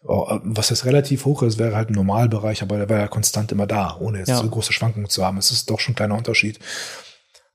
Oh, 0.06 0.26
äh, 0.30 0.40
was 0.42 0.70
jetzt 0.70 0.84
relativ 0.84 1.24
hoch 1.24 1.42
ist, 1.42 1.58
wäre 1.58 1.74
halt 1.74 1.90
ein 1.90 1.94
Normalbereich, 1.94 2.62
aber 2.62 2.76
der 2.76 2.88
wäre 2.88 3.00
ja 3.00 3.08
konstant 3.08 3.52
immer 3.52 3.66
da, 3.66 3.96
ohne 3.98 4.18
jetzt 4.18 4.28
ja. 4.28 4.36
so 4.36 4.48
große 4.48 4.72
Schwankungen 4.72 5.08
zu 5.08 5.24
haben. 5.24 5.38
Es 5.38 5.50
ist 5.50 5.70
doch 5.70 5.80
schon 5.80 5.92
ein 5.92 5.96
kleiner 5.96 6.16
Unterschied. 6.16 6.58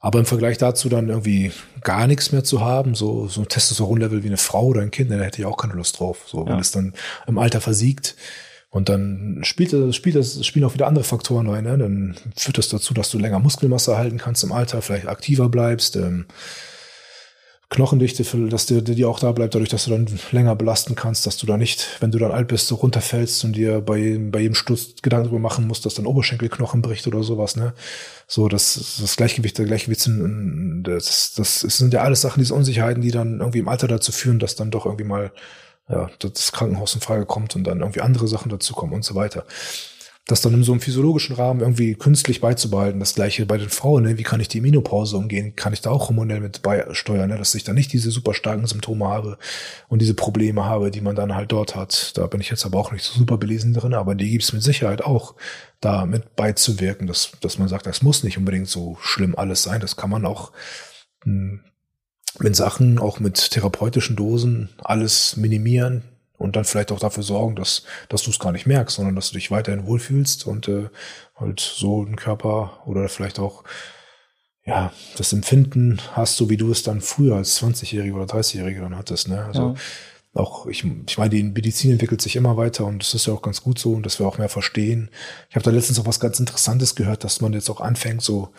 Aber 0.02 0.20
im 0.20 0.26
Vergleich 0.26 0.58
dazu 0.58 0.88
dann 0.88 1.10
irgendwie 1.10 1.52
gar 1.82 2.08
nichts 2.08 2.32
mehr 2.32 2.44
zu 2.44 2.62
haben, 2.62 2.96
so, 2.96 3.28
so 3.28 3.42
ein 3.42 3.50
Testosteronlevel 3.50 4.24
wie 4.24 4.28
eine 4.28 4.38
Frau 4.38 4.68
oder 4.68 4.82
ein 4.82 4.92
Kind, 4.92 5.12
da 5.12 5.16
hätte 5.16 5.42
ich 5.42 5.46
auch 5.46 5.58
keine 5.58 5.74
Lust 5.74 6.00
drauf. 6.00 6.20
So, 6.26 6.46
wenn 6.46 6.54
ja. 6.54 6.60
es 6.60 6.72
dann 6.72 6.94
im 7.28 7.38
Alter 7.38 7.62
versiegt, 7.62 8.16
und 8.72 8.88
dann 8.88 9.40
spielt 9.44 9.74
das, 9.74 9.96
spielt 9.96 10.16
das, 10.16 10.46
spielen 10.46 10.64
auch 10.64 10.76
wieder 10.76 10.88
andere 10.88 11.04
Faktoren 11.04 11.50
rein. 11.50 11.64
Ne? 11.64 11.78
Dann 11.78 12.16
führt 12.36 12.60
das 12.60 12.70
dazu, 12.70 12.94
dass 12.94 13.10
du 13.10 13.18
länger 13.18 13.40
Muskelmasse 13.40 13.98
halten 13.98 14.20
kannst 14.20 14.44
im 14.44 14.52
Alter, 14.52 14.82
vielleicht 14.82 15.08
aktiver 15.08 15.50
bleibst. 15.50 15.96
Ähm, 15.96 16.26
Knochendichte, 17.70 18.24
dass 18.50 18.66
dir 18.66 18.82
die 18.82 19.06
auch 19.06 19.20
da 19.20 19.32
bleibt, 19.32 19.54
dadurch, 19.54 19.70
dass 19.70 19.86
du 19.86 19.91
dann 19.91 20.08
länger 20.32 20.56
belasten 20.56 20.96
kannst, 20.96 21.28
dass 21.28 21.38
du 21.38 21.46
da 21.46 21.56
nicht, 21.56 21.98
wenn 22.00 22.10
du 22.10 22.18
dann 22.18 22.32
alt 22.32 22.48
bist, 22.48 22.68
so 22.68 22.76
runterfällst 22.76 23.44
und 23.44 23.56
dir 23.56 23.80
bei, 23.82 24.18
bei 24.20 24.40
jedem 24.40 24.56
Sturz 24.56 24.96
Gedanken 25.04 25.26
darüber 25.26 25.40
machen 25.40 25.68
musst, 25.68 25.86
dass 25.86 25.94
dein 25.94 26.08
Oberschenkelknochen 26.08 26.82
bricht 26.82 27.06
oder 27.06 27.22
sowas, 27.22 27.56
ne? 27.56 27.74
So, 28.26 28.48
das, 28.48 28.98
das 29.00 29.16
Gleichgewicht, 29.16 29.58
der 29.60 29.66
Gleichgewicht 29.66 30.02
sind, 30.02 30.84
das, 30.84 31.34
das 31.36 31.62
sind 31.62 31.94
ja 31.94 32.02
alles 32.02 32.22
Sachen, 32.22 32.40
diese 32.40 32.56
Unsicherheiten, 32.56 33.04
die 33.04 33.12
dann 33.12 33.40
irgendwie 33.40 33.60
im 33.60 33.68
Alter 33.68 33.88
dazu 33.88 34.12
führen, 34.12 34.40
dass 34.40 34.56
dann 34.56 34.72
doch 34.72 34.86
irgendwie 34.86 35.06
mal, 35.06 35.32
ja, 35.90 36.10
das 36.20 36.52
Krankenhaus 36.52 36.96
in 36.96 37.02
Frage 37.02 37.28
kommt 37.28 37.56
und 37.56 37.66
dann 37.66 37.82
irgendwie 37.82 38.02
andere 38.02 38.28
Sachen 38.28 38.50
dazukommen 38.50 38.96
und 38.96 39.06
so 39.06 39.14
weiter 39.14 39.46
das 40.31 40.41
dann 40.41 40.53
in 40.53 40.64
so 40.64 40.72
einem 40.72 40.81
physiologischen 40.81 41.35
Rahmen 41.35 41.61
irgendwie 41.61 41.95
künstlich 41.95 42.39
beizubehalten. 42.39 42.99
Das 42.99 43.15
gleiche 43.15 43.45
bei 43.47 43.57
den 43.57 43.69
Frauen, 43.69 44.03
ne? 44.03 44.18
wie 44.18 44.23
kann 44.23 44.39
ich 44.39 44.47
die 44.47 44.61
Menopause 44.61 45.18
umgehen? 45.18 45.56
Kann 45.56 45.73
ich 45.73 45.81
da 45.81 45.89
auch 45.89 46.10
hormonell 46.10 46.39
mit 46.39 46.61
beisteuern, 46.61 47.30
ne? 47.30 47.38
dass 47.38 47.56
ich 47.56 47.64
dann 47.64 47.76
nicht 47.76 47.91
diese 47.91 48.11
super 48.11 48.35
starken 48.35 48.68
Symptome 48.68 49.07
habe 49.07 49.38
und 49.88 50.01
diese 50.01 50.14
Probleme 50.14 50.65
habe, 50.65 50.91
die 50.91 51.01
man 51.01 51.15
dann 51.15 51.35
halt 51.35 51.51
dort 51.51 51.76
hat. 51.76 52.15
Da 52.15 52.27
bin 52.27 52.41
ich 52.41 52.49
jetzt 52.49 52.65
aber 52.65 52.77
auch 52.77 52.91
nicht 52.91 53.03
so 53.03 53.18
super 53.18 53.38
belesen 53.38 53.73
drin, 53.73 53.95
aber 53.95 54.14
die 54.14 54.30
gibt 54.30 54.43
es 54.43 54.53
mit 54.53 54.61
Sicherheit 54.61 55.03
auch, 55.03 55.35
da 55.81 56.06
mit 56.06 56.35
beizuwirken, 56.35 57.07
dass, 57.07 57.31
dass 57.41 57.57
man 57.57 57.68
sagt, 57.68 57.88
das 57.88 58.03
muss 58.03 58.23
nicht 58.23 58.38
unbedingt 58.38 58.68
so 58.68 58.97
schlimm 59.01 59.35
alles 59.35 59.64
sein. 59.64 59.81
Das 59.81 59.95
kann 59.95 60.11
man 60.11 60.26
auch 60.26 60.51
hm, 61.23 61.61
mit 62.38 62.56
Sachen, 62.56 62.99
auch 62.99 63.19
mit 63.19 63.49
therapeutischen 63.49 64.15
Dosen 64.15 64.69
alles 64.77 65.38
minimieren, 65.38 66.03
und 66.40 66.56
dann 66.56 66.66
vielleicht 66.66 66.91
auch 66.91 66.99
dafür 66.99 67.22
sorgen, 67.22 67.56
dass, 67.56 67.84
dass 68.07 68.24
du 68.24 68.32
es 68.32 68.40
gar 68.40 68.52
nicht 68.52 68.66
merkst, 68.66 68.95
sondern 68.95 69.16
dass 69.16 69.30
du 69.30 69.36
dich 69.36 69.52
weiterhin 69.52 69.86
wohlfühlst 69.86 70.48
und 70.48 70.68
äh, 70.68 70.90
halt 71.36 71.60
so 71.60 72.02
einen 72.02 72.16
Körper 72.16 72.82
oder 72.88 73.07
vielleicht 73.10 73.38
auch 73.38 73.64
ja, 74.66 74.91
das 75.18 75.34
Empfinden 75.34 75.99
hast, 76.14 76.38
so 76.38 76.49
wie 76.49 76.57
du 76.57 76.72
es 76.72 76.84
dann 76.84 77.02
früher 77.02 77.36
als 77.36 77.61
20-Jährige 77.61 78.14
oder 78.14 78.26
30-Jährige 78.26 78.82
dann 78.82 78.98
hattest. 78.98 79.28
Ne? 79.28 79.44
Also 79.44 79.61
ja. 79.61 80.41
auch, 80.41 80.68
ich, 80.68 80.86
ich 81.07 81.18
meine, 81.18 81.30
die 81.30 81.44
Medizin 81.44 81.91
entwickelt 81.91 82.22
sich 82.22 82.36
immer 82.36 82.56
weiter 82.56 82.86
und 82.86 83.03
das 83.03 83.14
ist 83.14 83.26
ja 83.26 83.34
auch 83.34 83.41
ganz 83.41 83.61
gut 83.61 83.80
so 83.80 83.94
und 83.94 84.06
dass 84.06 84.20
wir 84.20 84.28
auch 84.28 84.38
mehr 84.38 84.49
verstehen. 84.49 85.10
Ich 85.49 85.56
habe 85.56 85.64
da 85.64 85.72
letztens 85.72 85.99
auch 85.99 86.06
was 86.06 86.20
ganz 86.20 86.40
Interessantes 86.40 86.95
gehört, 86.95 87.24
dass 87.24 87.41
man 87.41 87.53
jetzt 87.53 87.70
auch 87.70 87.82
anfängt, 87.82 88.22
so 88.22 88.49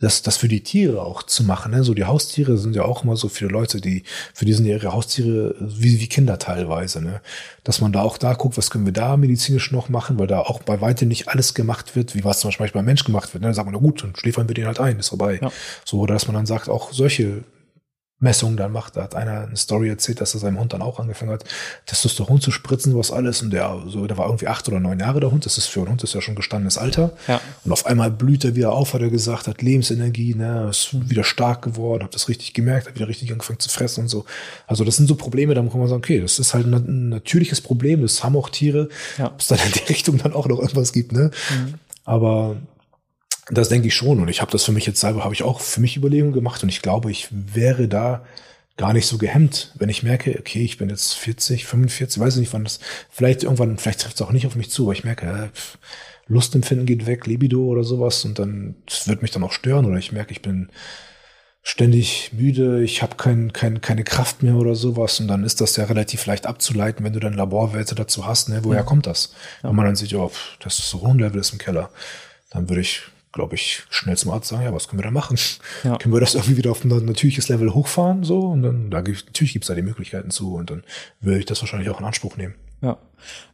das, 0.00 0.22
das 0.22 0.38
für 0.38 0.48
die 0.48 0.62
Tiere 0.62 1.02
auch 1.02 1.22
zu 1.22 1.44
machen. 1.44 1.72
Ne? 1.72 1.84
So 1.84 1.94
die 1.94 2.04
Haustiere 2.04 2.56
sind 2.56 2.74
ja 2.74 2.84
auch 2.84 3.04
immer 3.04 3.16
so 3.16 3.28
viele 3.28 3.50
Leute, 3.50 3.80
die 3.80 4.02
für 4.34 4.46
die 4.46 4.54
sind 4.54 4.64
ja 4.64 4.76
ihre 4.76 4.92
Haustiere 4.92 5.54
wie, 5.60 6.00
wie 6.00 6.08
Kinder 6.08 6.38
teilweise. 6.38 7.02
Ne? 7.02 7.20
Dass 7.64 7.80
man 7.80 7.92
da 7.92 8.00
auch 8.02 8.16
da 8.16 8.32
guckt, 8.32 8.56
was 8.56 8.70
können 8.70 8.86
wir 8.86 8.94
da 8.94 9.16
medizinisch 9.18 9.70
noch 9.70 9.90
machen, 9.90 10.18
weil 10.18 10.26
da 10.26 10.40
auch 10.40 10.62
bei 10.62 10.80
weitem 10.80 11.08
nicht 11.08 11.28
alles 11.28 11.54
gemacht 11.54 11.94
wird, 11.96 12.14
wie 12.14 12.24
was 12.24 12.40
zum 12.40 12.48
Beispiel 12.50 12.70
beim 12.70 12.86
Mensch 12.86 13.04
gemacht 13.04 13.32
wird. 13.34 13.42
Ne? 13.42 13.48
Da 13.48 13.54
sagt 13.54 13.66
man, 13.66 13.74
na 13.74 13.80
gut, 13.80 14.02
dann 14.02 14.16
schläfern 14.16 14.48
wir 14.48 14.54
den 14.54 14.66
halt 14.66 14.80
ein, 14.80 14.98
ist 14.98 15.10
vorbei. 15.10 15.38
Ja. 15.42 15.52
So, 15.84 16.00
oder 16.00 16.14
dass 16.14 16.26
man 16.26 16.34
dann 16.34 16.46
sagt, 16.46 16.70
auch 16.70 16.92
solche 16.92 17.44
Messungen 18.20 18.58
dann 18.58 18.70
macht. 18.70 18.96
Da 18.96 19.02
hat 19.02 19.14
einer 19.14 19.46
eine 19.46 19.56
Story 19.56 19.88
erzählt, 19.88 20.20
dass 20.20 20.34
er 20.34 20.40
seinem 20.40 20.60
Hund 20.60 20.74
dann 20.74 20.82
auch 20.82 21.00
angefangen 21.00 21.32
hat, 21.32 21.44
Testosteron 21.86 22.40
zu 22.40 22.50
spritzen, 22.50 22.96
was 22.96 23.10
alles. 23.10 23.40
Und 23.40 23.50
der, 23.50 23.82
so, 23.88 24.06
der 24.06 24.18
war 24.18 24.26
irgendwie 24.26 24.46
acht 24.46 24.68
oder 24.68 24.78
neun 24.78 25.00
Jahre 25.00 25.20
der 25.20 25.30
Hund. 25.30 25.46
Das 25.46 25.56
ist 25.56 25.66
für 25.66 25.80
einen 25.80 25.90
Hund 25.90 26.04
ist 26.04 26.14
ja 26.14 26.20
schon 26.20 26.34
gestandenes 26.34 26.76
Alter. 26.76 27.12
Ja. 27.26 27.40
Und 27.64 27.72
auf 27.72 27.86
einmal 27.86 28.10
blüht 28.10 28.44
er 28.44 28.54
wieder 28.54 28.72
auf, 28.72 28.92
hat 28.92 29.00
er 29.00 29.08
gesagt, 29.08 29.48
hat 29.48 29.62
Lebensenergie, 29.62 30.34
ne, 30.34 30.68
ist 30.68 31.08
wieder 31.08 31.24
stark 31.24 31.62
geworden, 31.62 32.04
hat 32.04 32.14
das 32.14 32.28
richtig 32.28 32.52
gemerkt, 32.52 32.88
hat 32.88 32.94
wieder 32.94 33.08
richtig 33.08 33.32
angefangen 33.32 33.58
zu 33.58 33.70
fressen 33.70 34.02
und 34.02 34.08
so. 34.08 34.26
Also 34.66 34.84
das 34.84 34.96
sind 34.96 35.08
so 35.08 35.14
Probleme, 35.14 35.54
da 35.54 35.62
kann 35.62 35.78
man 35.78 35.88
sagen, 35.88 36.00
okay, 36.00 36.20
das 36.20 36.38
ist 36.38 36.52
halt 36.52 36.66
ein 36.66 37.08
natürliches 37.08 37.62
Problem, 37.62 38.02
das 38.02 38.22
haben 38.22 38.36
auch 38.36 38.50
Tiere, 38.50 38.90
ja. 39.16 39.26
ob 39.26 39.40
es 39.40 39.46
dann 39.46 39.58
in 39.64 39.72
die 39.72 39.84
Richtung 39.88 40.18
dann 40.18 40.34
auch 40.34 40.46
noch 40.46 40.58
irgendwas 40.58 40.92
gibt, 40.92 41.12
ne? 41.12 41.30
Mhm. 41.50 41.74
Aber 42.04 42.56
das 43.50 43.68
denke 43.68 43.88
ich 43.88 43.94
schon. 43.94 44.20
Und 44.20 44.28
ich 44.28 44.40
habe 44.40 44.52
das 44.52 44.64
für 44.64 44.72
mich 44.72 44.86
jetzt 44.86 45.00
selber, 45.00 45.24
habe 45.24 45.34
ich 45.34 45.42
auch 45.42 45.60
für 45.60 45.80
mich 45.80 45.96
Überlegungen 45.96 46.32
gemacht. 46.32 46.62
Und 46.62 46.68
ich 46.68 46.82
glaube, 46.82 47.10
ich 47.10 47.28
wäre 47.30 47.88
da 47.88 48.24
gar 48.76 48.94
nicht 48.94 49.06
so 49.06 49.18
gehemmt, 49.18 49.72
wenn 49.78 49.90
ich 49.90 50.02
merke, 50.02 50.36
okay, 50.38 50.62
ich 50.62 50.78
bin 50.78 50.88
jetzt 50.88 51.12
40, 51.12 51.66
45, 51.66 52.18
weiß 52.18 52.34
ich 52.36 52.40
nicht, 52.40 52.52
wann 52.54 52.64
das, 52.64 52.80
vielleicht 53.10 53.42
irgendwann, 53.42 53.76
vielleicht 53.76 54.00
trifft 54.00 54.14
es 54.14 54.22
auch 54.22 54.32
nicht 54.32 54.46
auf 54.46 54.56
mich 54.56 54.70
zu, 54.70 54.84
aber 54.84 54.94
ich 54.94 55.04
merke, 55.04 55.26
äh, 55.26 55.48
Lustempfinden 56.28 56.86
geht 56.86 57.06
weg, 57.06 57.26
Libido 57.26 57.62
oder 57.64 57.84
sowas 57.84 58.24
und 58.24 58.38
dann, 58.38 58.76
wird 59.04 59.20
mich 59.20 59.32
dann 59.32 59.42
auch 59.42 59.52
stören 59.52 59.84
oder 59.84 59.98
ich 59.98 60.12
merke, 60.12 60.32
ich 60.32 60.40
bin 60.40 60.70
ständig 61.62 62.30
müde, 62.32 62.82
ich 62.82 63.02
habe 63.02 63.16
kein, 63.16 63.52
kein, 63.52 63.82
keine 63.82 64.02
Kraft 64.02 64.42
mehr 64.42 64.54
oder 64.54 64.74
sowas 64.74 65.20
und 65.20 65.28
dann 65.28 65.44
ist 65.44 65.60
das 65.60 65.76
ja 65.76 65.84
relativ 65.84 66.24
leicht 66.24 66.46
abzuleiten, 66.46 67.04
wenn 67.04 67.12
du 67.12 67.20
dann 67.20 67.34
Laborwerte 67.34 67.94
dazu 67.94 68.26
hast, 68.26 68.48
ne? 68.48 68.60
woher 68.62 68.80
ja. 68.80 68.86
kommt 68.86 69.06
das? 69.06 69.34
Ja. 69.62 69.68
Wenn 69.68 69.76
man 69.76 69.84
dann 69.84 69.96
sieht, 69.96 70.14
oh, 70.14 70.30
das 70.60 70.76
Testosteronlevel 70.76 71.38
ist 71.38 71.52
im 71.52 71.58
Keller, 71.58 71.90
dann 72.48 72.70
würde 72.70 72.80
ich 72.80 73.02
glaube 73.32 73.54
ich, 73.54 73.84
schnell 73.90 74.16
zum 74.16 74.30
Arzt 74.32 74.48
sagen, 74.48 74.64
ja, 74.64 74.74
was 74.74 74.88
können 74.88 75.00
wir 75.00 75.04
da 75.04 75.10
machen? 75.10 75.38
Ja. 75.84 75.96
Können 75.96 76.12
wir 76.12 76.20
das 76.20 76.34
irgendwie 76.34 76.58
wieder 76.58 76.70
auf 76.70 76.84
ein 76.84 76.88
natürliches 76.88 77.48
Level 77.48 77.72
hochfahren? 77.72 78.22
So, 78.22 78.40
und 78.40 78.62
dann, 78.62 78.90
da 78.90 79.00
gibt, 79.00 79.26
natürlich 79.26 79.52
gibt 79.52 79.64
es 79.64 79.68
da 79.68 79.74
die 79.74 79.82
Möglichkeiten 79.82 80.30
zu 80.30 80.54
und 80.54 80.70
dann 80.70 80.84
würde 81.20 81.38
ich 81.38 81.46
das 81.46 81.60
wahrscheinlich 81.62 81.88
auch 81.88 82.00
in 82.00 82.06
Anspruch 82.06 82.36
nehmen. 82.36 82.54
Ja. 82.82 82.98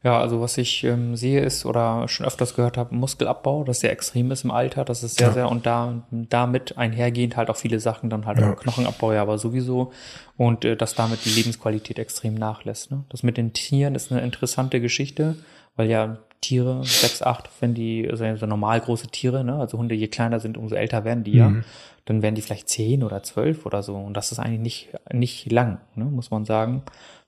Ja, 0.04 0.20
also 0.20 0.40
was 0.40 0.56
ich 0.58 0.84
ähm, 0.84 1.16
sehe 1.16 1.40
ist 1.40 1.66
oder 1.66 2.06
schon 2.08 2.26
öfters 2.26 2.54
gehört 2.54 2.76
habe, 2.76 2.94
Muskelabbau, 2.94 3.64
das 3.64 3.80
sehr 3.80 3.90
extrem 3.90 4.30
ist 4.30 4.44
im 4.44 4.52
Alter, 4.52 4.84
das 4.84 5.02
ist 5.02 5.18
sehr, 5.18 5.28
ja. 5.28 5.32
sehr 5.32 5.48
und 5.50 5.66
da 5.66 6.02
damit 6.10 6.78
einhergehend 6.78 7.36
halt 7.36 7.50
auch 7.50 7.56
viele 7.56 7.80
Sachen, 7.80 8.08
dann 8.08 8.26
halt 8.26 8.38
ja. 8.38 8.52
auch 8.52 8.56
Knochenabbau 8.56 9.12
ja 9.12 9.22
aber 9.22 9.38
sowieso 9.38 9.92
und 10.36 10.64
äh, 10.64 10.76
dass 10.76 10.94
damit 10.94 11.24
die 11.24 11.30
Lebensqualität 11.30 11.98
extrem 11.98 12.34
nachlässt. 12.34 12.92
Ne? 12.92 13.04
Das 13.08 13.22
mit 13.24 13.36
den 13.36 13.52
Tieren 13.52 13.96
ist 13.96 14.12
eine 14.12 14.22
interessante 14.22 14.80
Geschichte, 14.80 15.36
weil 15.74 15.90
ja 15.90 16.18
Tiere, 16.46 16.84
sechs, 16.84 17.22
acht, 17.22 17.50
wenn 17.58 17.74
die, 17.74 18.08
also 18.08 18.24
so 18.36 18.46
normal 18.46 18.80
große 18.80 19.08
Tiere, 19.08 19.42
ne, 19.42 19.56
also 19.56 19.78
Hunde, 19.78 19.96
je 19.96 20.06
kleiner 20.06 20.38
sind, 20.38 20.56
umso 20.56 20.76
älter 20.76 21.04
werden 21.04 21.24
die 21.24 21.32
ja, 21.32 21.48
mhm. 21.48 21.64
dann 22.04 22.22
werden 22.22 22.36
die 22.36 22.42
vielleicht 22.42 22.68
zehn 22.68 23.02
oder 23.02 23.24
zwölf 23.24 23.66
oder 23.66 23.82
so. 23.82 23.96
Und 23.96 24.14
das 24.14 24.30
ist 24.30 24.38
eigentlich 24.38 24.60
nicht, 24.60 24.88
nicht 25.12 25.50
lang, 25.50 25.80
ne, 25.96 26.04
muss 26.04 26.30
man 26.30 26.44
sagen. 26.44 26.82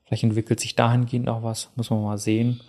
Vielleicht 0.05 0.23
entwickelt 0.23 0.61
sich 0.61 0.77
dahingehend 0.77 1.27
noch 1.27 1.43
was, 1.43 1.71
muss 1.75 1.91
man 1.91 2.03
mal 2.03 2.17
sehen. 2.17 2.61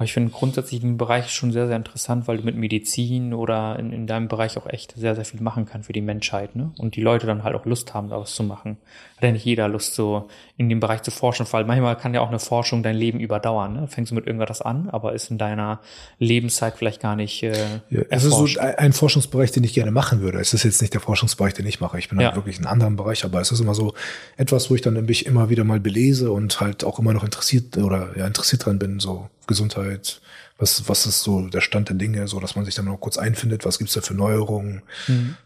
Aber 0.00 0.06
ich 0.06 0.14
finde 0.14 0.30
grundsätzlich 0.30 0.80
den 0.80 0.96
Bereich 0.96 1.30
schon 1.30 1.52
sehr, 1.52 1.66
sehr 1.66 1.76
interessant, 1.76 2.26
weil 2.26 2.38
du 2.38 2.42
mit 2.42 2.56
Medizin 2.56 3.34
oder 3.34 3.78
in, 3.78 3.92
in 3.92 4.06
deinem 4.06 4.28
Bereich 4.28 4.56
auch 4.56 4.66
echt 4.66 4.94
sehr, 4.96 5.14
sehr 5.14 5.26
viel 5.26 5.42
machen 5.42 5.66
kannst 5.66 5.88
für 5.88 5.92
die 5.92 6.00
Menschheit, 6.00 6.56
ne? 6.56 6.72
Und 6.78 6.96
die 6.96 7.02
Leute 7.02 7.26
dann 7.26 7.44
halt 7.44 7.54
auch 7.54 7.66
Lust 7.66 7.92
haben, 7.92 8.08
daraus 8.08 8.34
zu 8.34 8.42
machen. 8.42 8.78
Hat 9.16 9.24
ja 9.24 9.32
nicht 9.32 9.44
jeder 9.44 9.68
Lust, 9.68 9.94
so 9.94 10.30
in 10.56 10.70
dem 10.70 10.80
Bereich 10.80 11.02
zu 11.02 11.10
forschen, 11.10 11.44
weil 11.50 11.66
manchmal 11.66 11.98
kann 11.98 12.14
ja 12.14 12.22
auch 12.22 12.30
eine 12.30 12.38
Forschung 12.38 12.82
dein 12.82 12.96
Leben 12.96 13.20
überdauern, 13.20 13.74
ne? 13.74 13.88
Fängst 13.88 14.10
du 14.10 14.14
mit 14.14 14.26
irgendwas 14.26 14.62
an, 14.62 14.88
aber 14.88 15.12
ist 15.12 15.30
in 15.30 15.36
deiner 15.36 15.80
Lebenszeit 16.18 16.78
vielleicht 16.78 17.02
gar 17.02 17.14
nicht. 17.14 17.42
Äh, 17.42 17.52
ja, 17.90 18.00
es 18.08 18.24
ist 18.24 18.32
so 18.32 18.46
ein, 18.58 18.76
ein 18.76 18.92
Forschungsbereich, 18.94 19.52
den 19.52 19.64
ich 19.64 19.74
gerne 19.74 19.90
machen 19.90 20.22
würde. 20.22 20.40
Es 20.40 20.54
ist 20.54 20.62
jetzt 20.62 20.80
nicht 20.80 20.94
der 20.94 21.02
Forschungsbereich, 21.02 21.52
den 21.52 21.66
ich 21.66 21.78
mache. 21.78 21.98
Ich 21.98 22.08
bin 22.08 22.16
halt 22.16 22.22
ja. 22.22 22.28
halt 22.30 22.36
wirklich 22.36 22.58
in 22.58 22.64
einem 22.64 22.72
anderen 22.72 22.96
Bereich, 22.96 23.26
aber 23.26 23.38
es 23.42 23.52
ist 23.52 23.60
immer 23.60 23.74
so 23.74 23.92
etwas, 24.38 24.70
wo 24.70 24.74
ich 24.74 24.80
dann 24.80 24.94
nämlich 24.94 25.26
immer 25.26 25.50
wieder 25.50 25.64
mal 25.64 25.78
belese 25.78 26.32
und 26.32 26.58
halt 26.58 26.84
auch 26.84 26.98
immer 26.98 27.12
noch 27.12 27.22
interessiert 27.22 27.76
oder 27.76 28.16
ja 28.16 28.26
interessiert 28.26 28.64
dran 28.64 28.78
bin, 28.78 28.98
so 28.98 29.28
Gesundheit, 29.50 30.22
was, 30.58 30.88
was 30.88 31.04
ist 31.04 31.22
so 31.22 31.48
der 31.48 31.60
Stand 31.60 31.88
der 31.90 31.96
Dinge, 31.96 32.26
so 32.28 32.40
dass 32.40 32.56
man 32.56 32.64
sich 32.64 32.74
dann 32.74 32.86
noch 32.86 32.98
kurz 32.98 33.18
einfindet, 33.18 33.66
was 33.66 33.78
gibt's 33.78 33.94
da 33.94 34.00
für 34.00 34.14
Neuerungen. 34.14 34.82
Mhm. 35.08 35.36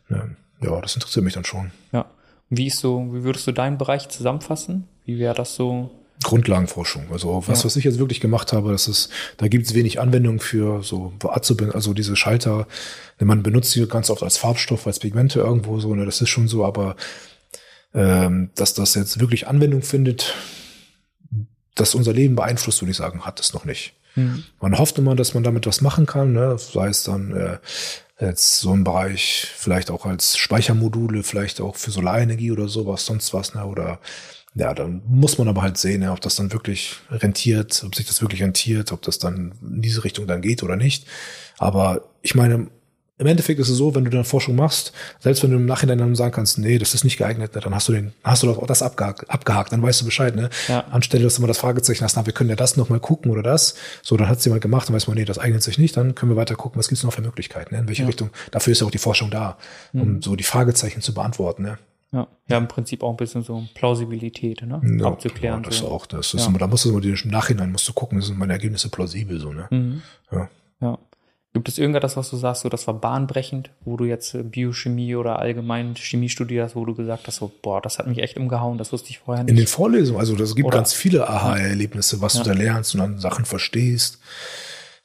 Ja, 0.62 0.80
das 0.80 0.94
interessiert 0.94 1.24
mich 1.24 1.34
dann 1.34 1.44
schon. 1.44 1.72
Ja. 1.92 2.06
Wie 2.50 2.66
ist 2.66 2.78
so, 2.78 3.08
wie 3.12 3.24
würdest 3.24 3.46
du 3.46 3.52
deinen 3.52 3.78
Bereich 3.78 4.08
zusammenfassen? 4.08 4.86
Wie 5.04 5.18
wäre 5.18 5.34
das 5.34 5.54
so? 5.56 5.90
Grundlagenforschung. 6.22 7.06
Also 7.10 7.42
was, 7.46 7.60
ja. 7.60 7.64
was 7.64 7.76
ich 7.76 7.84
jetzt 7.84 7.98
wirklich 7.98 8.20
gemacht 8.20 8.52
habe, 8.52 8.72
das 8.72 8.88
ist, 8.88 9.10
da 9.36 9.48
gibt 9.48 9.66
es 9.66 9.74
wenig 9.74 10.00
Anwendung 10.00 10.40
für 10.40 10.82
so 10.82 11.12
also 11.22 11.94
diese 11.94 12.16
Schalter. 12.16 12.66
Man 13.18 13.42
benutzt 13.42 13.72
sie 13.72 13.86
ganz 13.86 14.10
oft 14.10 14.22
als 14.22 14.36
Farbstoff, 14.36 14.86
als 14.86 15.00
Pigmente 15.00 15.40
irgendwo 15.40 15.80
so, 15.80 15.94
ne, 15.94 16.04
das 16.04 16.20
ist 16.20 16.28
schon 16.28 16.48
so, 16.48 16.64
aber 16.64 16.96
ähm, 17.94 18.50
dass 18.54 18.74
das 18.74 18.94
jetzt 18.94 19.20
wirklich 19.20 19.46
Anwendung 19.46 19.82
findet, 19.82 20.34
das 21.74 21.94
unser 21.94 22.12
Leben 22.12 22.36
beeinflusst, 22.36 22.80
würde 22.82 22.90
ich 22.90 22.96
sagen, 22.96 23.26
hat 23.26 23.40
es 23.40 23.52
noch 23.52 23.64
nicht. 23.64 23.94
Mhm. 24.14 24.44
Man 24.60 24.78
hofft 24.78 24.98
immer, 24.98 25.16
dass 25.16 25.34
man 25.34 25.42
damit 25.42 25.66
was 25.66 25.80
machen 25.80 26.06
kann, 26.06 26.32
ne? 26.32 26.56
sei 26.58 26.88
es 26.88 27.02
dann 27.02 27.34
äh, 27.34 27.58
jetzt 28.20 28.60
so 28.60 28.72
ein 28.72 28.84
Bereich, 28.84 29.48
vielleicht 29.56 29.90
auch 29.90 30.06
als 30.06 30.36
Speichermodule, 30.36 31.22
vielleicht 31.22 31.60
auch 31.60 31.76
für 31.76 31.90
Solarenergie 31.90 32.52
oder 32.52 32.68
sowas, 32.68 33.06
sonst 33.06 33.34
was, 33.34 33.54
ne? 33.54 33.64
oder 33.66 33.98
ja, 34.54 34.72
dann 34.72 35.02
muss 35.08 35.36
man 35.38 35.48
aber 35.48 35.62
halt 35.62 35.78
sehen, 35.78 36.02
ja, 36.02 36.12
ob 36.12 36.20
das 36.20 36.36
dann 36.36 36.52
wirklich 36.52 36.96
rentiert, 37.10 37.82
ob 37.84 37.96
sich 37.96 38.06
das 38.06 38.22
wirklich 38.22 38.40
rentiert, 38.40 38.92
ob 38.92 39.02
das 39.02 39.18
dann 39.18 39.52
in 39.62 39.82
diese 39.82 40.04
Richtung 40.04 40.28
dann 40.28 40.42
geht 40.42 40.62
oder 40.62 40.76
nicht. 40.76 41.06
Aber 41.58 42.02
ich 42.22 42.36
meine, 42.36 42.68
im 43.16 43.26
Endeffekt 43.28 43.60
ist 43.60 43.68
es 43.68 43.76
so, 43.76 43.94
wenn 43.94 44.04
du 44.04 44.10
dann 44.10 44.24
Forschung 44.24 44.56
machst, 44.56 44.92
selbst 45.20 45.42
wenn 45.44 45.50
du 45.50 45.56
im 45.56 45.66
Nachhinein 45.66 45.98
dann 45.98 46.16
sagen 46.16 46.32
kannst, 46.32 46.58
nee, 46.58 46.78
das 46.78 46.94
ist 46.94 47.04
nicht 47.04 47.16
geeignet, 47.16 47.54
ne, 47.54 47.60
dann 47.60 47.72
hast 47.72 47.88
du 47.88 47.92
den, 47.92 48.12
hast 48.24 48.42
du 48.42 48.48
doch 48.48 48.58
auch 48.58 48.66
das 48.66 48.82
abgehakt, 48.82 49.30
abgehakt 49.30 49.72
dann 49.72 49.82
weißt 49.82 50.00
du 50.00 50.04
Bescheid, 50.04 50.34
ne? 50.34 50.50
Ja. 50.66 50.80
Anstelle, 50.90 51.22
dass 51.22 51.36
du 51.36 51.42
mal 51.42 51.46
das 51.46 51.58
Fragezeichen 51.58 52.02
hast, 52.02 52.16
na, 52.16 52.26
wir 52.26 52.32
können 52.32 52.50
ja 52.50 52.56
das 52.56 52.76
nochmal 52.76 52.98
gucken 52.98 53.30
oder 53.30 53.42
das. 53.42 53.76
So, 54.02 54.16
dann 54.16 54.28
hat 54.28 54.38
es 54.38 54.44
jemand 54.44 54.62
gemacht, 54.62 54.88
dann 54.88 54.96
weiß 54.96 55.06
man, 55.06 55.16
nee, 55.16 55.24
das 55.24 55.38
eignet 55.38 55.62
sich 55.62 55.78
nicht, 55.78 55.96
dann 55.96 56.16
können 56.16 56.32
wir 56.32 56.36
weiter 56.36 56.56
gucken, 56.56 56.78
was 56.78 56.88
gibt's 56.88 57.04
noch 57.04 57.12
für 57.12 57.22
Möglichkeiten, 57.22 57.74
ne? 57.74 57.82
in 57.82 57.88
welche 57.88 58.02
ja. 58.02 58.08
Richtung. 58.08 58.30
Dafür 58.50 58.72
ist 58.72 58.80
ja 58.80 58.86
auch 58.86 58.90
die 58.90 58.98
Forschung 58.98 59.30
da, 59.30 59.58
um 59.92 60.14
mhm. 60.14 60.22
so 60.22 60.34
die 60.34 60.44
Fragezeichen 60.44 61.00
zu 61.00 61.14
beantworten, 61.14 61.62
ne? 61.62 61.78
Ja, 62.10 62.28
ja, 62.48 62.58
im 62.58 62.68
Prinzip 62.68 63.02
auch 63.02 63.10
ein 63.10 63.16
bisschen 63.16 63.42
so 63.42 63.64
Plausibilität, 63.74 64.62
ne? 64.62 64.80
Ja, 65.00 65.06
Abzuklären. 65.06 65.62
Ja, 65.64 65.68
das 65.68 65.78
so. 65.78 65.88
auch, 65.88 66.06
das 66.06 66.32
ist 66.32 66.42
ja. 66.42 66.46
immer, 66.46 66.58
da 66.58 66.68
musst 66.68 66.84
du 66.84 66.90
immer 66.90 67.02
im 67.02 67.30
Nachhinein 67.30 67.72
musst 67.72 67.88
du 67.88 67.92
gucken, 67.92 68.20
sind 68.20 68.38
meine 68.38 68.52
Ergebnisse 68.52 68.88
plausibel, 68.88 69.40
so, 69.40 69.52
ne? 69.52 69.66
Mhm. 69.70 70.02
Ja. 70.30 70.48
Ja. 70.80 70.98
Gibt 71.54 71.68
es 71.68 71.78
irgendetwas, 71.78 72.16
was 72.16 72.30
du 72.30 72.36
sagst, 72.36 72.62
so 72.62 72.68
das 72.68 72.88
war 72.88 72.94
bahnbrechend, 72.94 73.70
wo 73.84 73.96
du 73.96 74.04
jetzt 74.04 74.36
Biochemie 74.50 75.14
oder 75.14 75.38
allgemein 75.38 75.94
Chemie 75.94 76.28
studierst, 76.28 76.74
wo 76.74 76.84
du 76.84 76.96
gesagt 76.96 77.28
hast, 77.28 77.36
so, 77.36 77.52
boah, 77.62 77.80
das 77.80 78.00
hat 78.00 78.08
mich 78.08 78.18
echt 78.18 78.36
umgehauen, 78.36 78.76
das 78.76 78.92
wusste 78.92 79.10
ich 79.10 79.20
vorher 79.20 79.44
nicht. 79.44 79.52
In 79.52 79.56
den 79.56 79.68
Vorlesungen, 79.68 80.18
also 80.18 80.34
das 80.34 80.56
gibt 80.56 80.66
oder, 80.66 80.78
ganz 80.78 80.92
viele 80.92 81.28
Aha-Erlebnisse, 81.28 82.20
was 82.20 82.34
ja. 82.34 82.42
du 82.42 82.48
da 82.48 82.56
lernst 82.56 82.94
und 82.94 83.00
dann 83.00 83.18
Sachen 83.20 83.44
verstehst. 83.44 84.18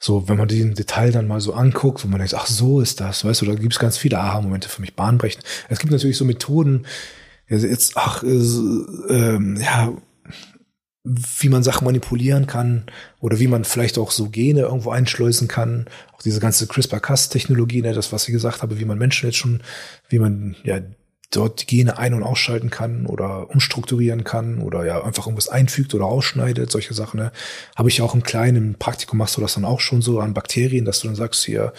So, 0.00 0.28
wenn 0.28 0.38
man 0.38 0.48
im 0.48 0.74
Detail 0.74 1.12
dann 1.12 1.28
mal 1.28 1.40
so 1.40 1.52
anguckt, 1.52 2.02
wo 2.02 2.08
man 2.08 2.18
denkt, 2.18 2.34
ach, 2.34 2.48
so 2.48 2.80
ist 2.80 3.00
das, 3.00 3.24
weißt 3.24 3.42
du, 3.42 3.46
da 3.46 3.54
gibt 3.54 3.74
es 3.74 3.78
ganz 3.78 3.96
viele 3.96 4.18
Aha-Momente 4.18 4.68
für 4.68 4.80
mich 4.80 4.96
bahnbrechend. 4.96 5.44
Es 5.68 5.78
gibt 5.78 5.92
natürlich 5.92 6.16
so 6.16 6.24
Methoden, 6.24 6.84
jetzt, 7.46 7.96
ach, 7.96 8.24
äh, 8.24 8.26
äh, 8.28 9.60
ja, 9.62 9.92
wie 11.02 11.48
man 11.48 11.62
Sachen 11.62 11.86
manipulieren 11.86 12.46
kann 12.46 12.84
oder 13.20 13.38
wie 13.38 13.46
man 13.46 13.64
vielleicht 13.64 13.96
auch 13.96 14.10
so 14.10 14.28
Gene 14.28 14.60
irgendwo 14.60 14.90
einschleusen 14.90 15.48
kann. 15.48 15.86
Auch 16.12 16.22
diese 16.22 16.40
ganze 16.40 16.66
CRISPR-Cas-Technologie, 16.66 17.82
ne, 17.82 17.94
das, 17.94 18.12
was 18.12 18.28
ich 18.28 18.32
gesagt 18.32 18.62
habe, 18.62 18.78
wie 18.78 18.84
man 18.84 18.98
Menschen 18.98 19.26
jetzt 19.26 19.38
schon, 19.38 19.62
wie 20.08 20.18
man 20.18 20.56
ja 20.62 20.80
dort 21.30 21.66
Gene 21.66 21.96
ein- 21.96 22.12
und 22.12 22.22
ausschalten 22.22 22.70
kann 22.70 23.06
oder 23.06 23.50
umstrukturieren 23.50 24.24
kann 24.24 24.60
oder 24.60 24.84
ja 24.84 25.02
einfach 25.02 25.26
irgendwas 25.26 25.48
einfügt 25.48 25.94
oder 25.94 26.04
ausschneidet, 26.04 26.70
solche 26.70 26.92
Sachen. 26.92 27.20
Ne. 27.20 27.32
Habe 27.76 27.88
ich 27.88 28.02
auch 28.02 28.14
im 28.14 28.22
kleinen 28.22 28.74
Praktikum 28.74 29.18
machst 29.18 29.36
du 29.36 29.40
das 29.40 29.54
dann 29.54 29.64
auch 29.64 29.80
schon 29.80 30.02
so 30.02 30.20
an 30.20 30.34
Bakterien, 30.34 30.84
dass 30.84 31.00
du 31.00 31.06
dann 31.06 31.16
sagst, 31.16 31.44
hier, 31.44 31.72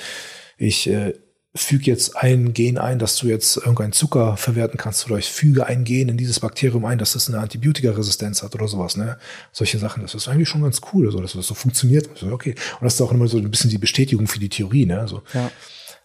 ich 0.58 0.90
äh, 0.90 1.14
füge 1.54 1.86
jetzt 1.86 2.16
ein 2.16 2.54
Gen 2.54 2.78
ein, 2.78 2.98
dass 2.98 3.18
du 3.18 3.28
jetzt 3.28 3.58
irgendeinen 3.58 3.92
Zucker 3.92 4.38
verwerten 4.38 4.78
kannst 4.78 5.06
oder 5.08 5.18
ich 5.18 5.30
füge 5.30 5.66
ein 5.66 5.84
Gen 5.84 6.08
in 6.08 6.18
dieses 6.18 6.40
Bakterium 6.40 6.86
ein, 6.86 6.98
dass 6.98 7.16
es 7.16 7.28
eine 7.28 7.40
Antibiotikaresistenz 7.40 8.42
hat 8.42 8.56
oder 8.56 8.70
sowas, 8.70 8.96
ne? 8.96 9.18
Solche 9.52 9.78
Sachen, 9.78 10.02
das 10.02 10.16
ist 10.16 10.30
eigentlich 10.30 10.48
schon 10.48 10.64
ganz 10.64 10.80
cool, 10.94 11.08
also, 11.08 11.20
dass 11.20 11.34
das 11.34 11.48
so 11.48 11.54
funktioniert. 11.54 12.10
Okay. 12.24 12.52
Und 12.52 12.84
das 12.86 12.94
ist 12.94 13.02
auch 13.02 13.12
immer 13.12 13.28
so 13.28 13.38
ein 13.38 13.52
bisschen 13.52 13.70
die 13.70 13.78
Bestätigung 13.78 14.28
für 14.28 14.40
die 14.40 14.50
Theorie, 14.50 14.86
ne? 14.86 15.00
Also, 15.00 15.24
ja. 15.34 15.52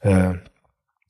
Äh, 0.00 0.38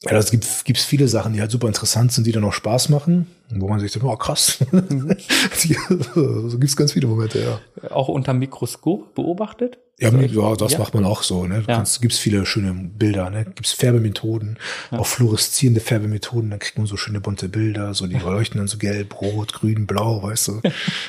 ja, 0.02 0.12
das 0.12 0.30
gibt 0.30 0.64
gibt's 0.66 0.84
viele 0.84 1.08
Sachen, 1.08 1.32
die 1.32 1.40
halt 1.40 1.50
super 1.50 1.68
interessant 1.68 2.12
sind, 2.12 2.26
die 2.26 2.32
dann 2.32 2.44
auch 2.44 2.52
Spaß 2.52 2.90
machen, 2.90 3.26
wo 3.48 3.68
man 3.68 3.80
sich 3.80 3.92
denkt, 3.92 4.06
oh 4.06 4.16
krass. 4.16 4.58
Mhm. 4.70 5.16
so 6.14 6.58
gibt's 6.58 6.76
ganz 6.76 6.92
viele 6.92 7.06
Momente, 7.06 7.40
ja. 7.40 7.90
Auch 7.90 8.08
unter 8.08 8.34
Mikroskop 8.34 9.14
beobachtet? 9.14 9.78
Ja, 9.98 10.10
ja 10.10 10.56
das 10.56 10.72
ja. 10.72 10.78
macht 10.78 10.94
man 10.94 11.04
auch 11.04 11.22
so. 11.22 11.46
Ne? 11.46 11.64
Ja. 11.66 11.76
kannst, 11.76 12.02
gibt's 12.02 12.18
viele 12.18 12.44
schöne 12.44 12.74
Bilder, 12.74 13.30
ne? 13.30 13.44
Gibt's 13.44 13.72
Färbemethoden, 13.72 14.58
ja. 14.90 14.98
auch 14.98 15.06
fluoreszierende 15.06 15.80
Färbemethoden, 15.80 16.50
dann 16.50 16.58
kriegt 16.58 16.76
man 16.76 16.86
so 16.86 16.96
schöne 16.96 17.20
bunte 17.20 17.48
Bilder, 17.48 17.94
so 17.94 18.06
die 18.06 18.18
leuchten 18.18 18.58
dann 18.58 18.68
so 18.68 18.78
gelb, 18.78 19.20
rot, 19.20 19.54
grün, 19.54 19.86
blau, 19.86 20.22
weißt 20.22 20.48
du. 20.48 20.60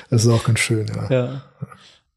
Das 0.09 0.23
ist 0.23 0.30
auch 0.30 0.43
ganz 0.43 0.59
schön, 0.59 0.88
ja. 0.88 1.09
ja. 1.09 1.41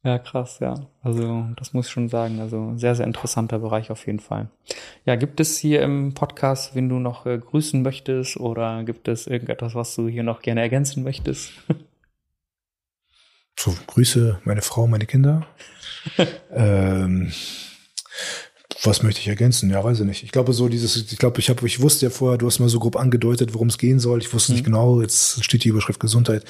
Ja, 0.02 0.18
krass, 0.18 0.60
ja. 0.60 0.74
Also 1.02 1.46
das 1.56 1.74
muss 1.74 1.86
ich 1.86 1.92
schon 1.92 2.08
sagen. 2.08 2.40
Also 2.40 2.72
sehr, 2.76 2.94
sehr 2.94 3.06
interessanter 3.06 3.58
Bereich 3.58 3.90
auf 3.90 4.06
jeden 4.06 4.20
Fall. 4.20 4.48
Ja, 5.04 5.16
gibt 5.16 5.40
es 5.40 5.58
hier 5.58 5.82
im 5.82 6.14
Podcast, 6.14 6.74
wenn 6.74 6.88
du 6.88 6.98
noch 6.98 7.26
äh, 7.26 7.36
grüßen 7.36 7.82
möchtest 7.82 8.38
oder 8.38 8.82
gibt 8.84 9.08
es 9.08 9.26
irgendetwas, 9.26 9.74
was 9.74 9.94
du 9.94 10.08
hier 10.08 10.22
noch 10.22 10.40
gerne 10.40 10.62
ergänzen 10.62 11.02
möchtest? 11.02 11.52
So, 13.58 13.74
Grüße 13.88 14.40
meine 14.44 14.62
Frau, 14.62 14.86
meine 14.86 15.04
Kinder. 15.04 15.46
ähm, 16.54 17.32
was 18.82 19.02
möchte 19.02 19.20
ich 19.20 19.28
ergänzen? 19.28 19.70
Ja, 19.70 19.84
weiß 19.84 20.00
ich 20.00 20.06
nicht. 20.06 20.22
Ich 20.22 20.32
glaube 20.32 20.52
so 20.52 20.68
dieses, 20.68 20.96
ich 20.96 21.18
glaube, 21.18 21.40
ich 21.40 21.50
habe, 21.50 21.66
ich 21.66 21.80
wusste 21.80 22.06
ja 22.06 22.10
vorher, 22.10 22.38
du 22.38 22.46
hast 22.46 22.60
mal 22.60 22.68
so 22.68 22.80
grob 22.80 22.96
angedeutet, 22.96 23.52
worum 23.52 23.68
es 23.68 23.78
gehen 23.78 24.00
soll. 24.00 24.20
Ich 24.20 24.32
wusste 24.32 24.52
mhm. 24.52 24.56
nicht 24.56 24.64
genau. 24.64 25.00
Jetzt 25.00 25.44
steht 25.44 25.64
die 25.64 25.68
Überschrift 25.68 26.00
Gesundheit. 26.00 26.44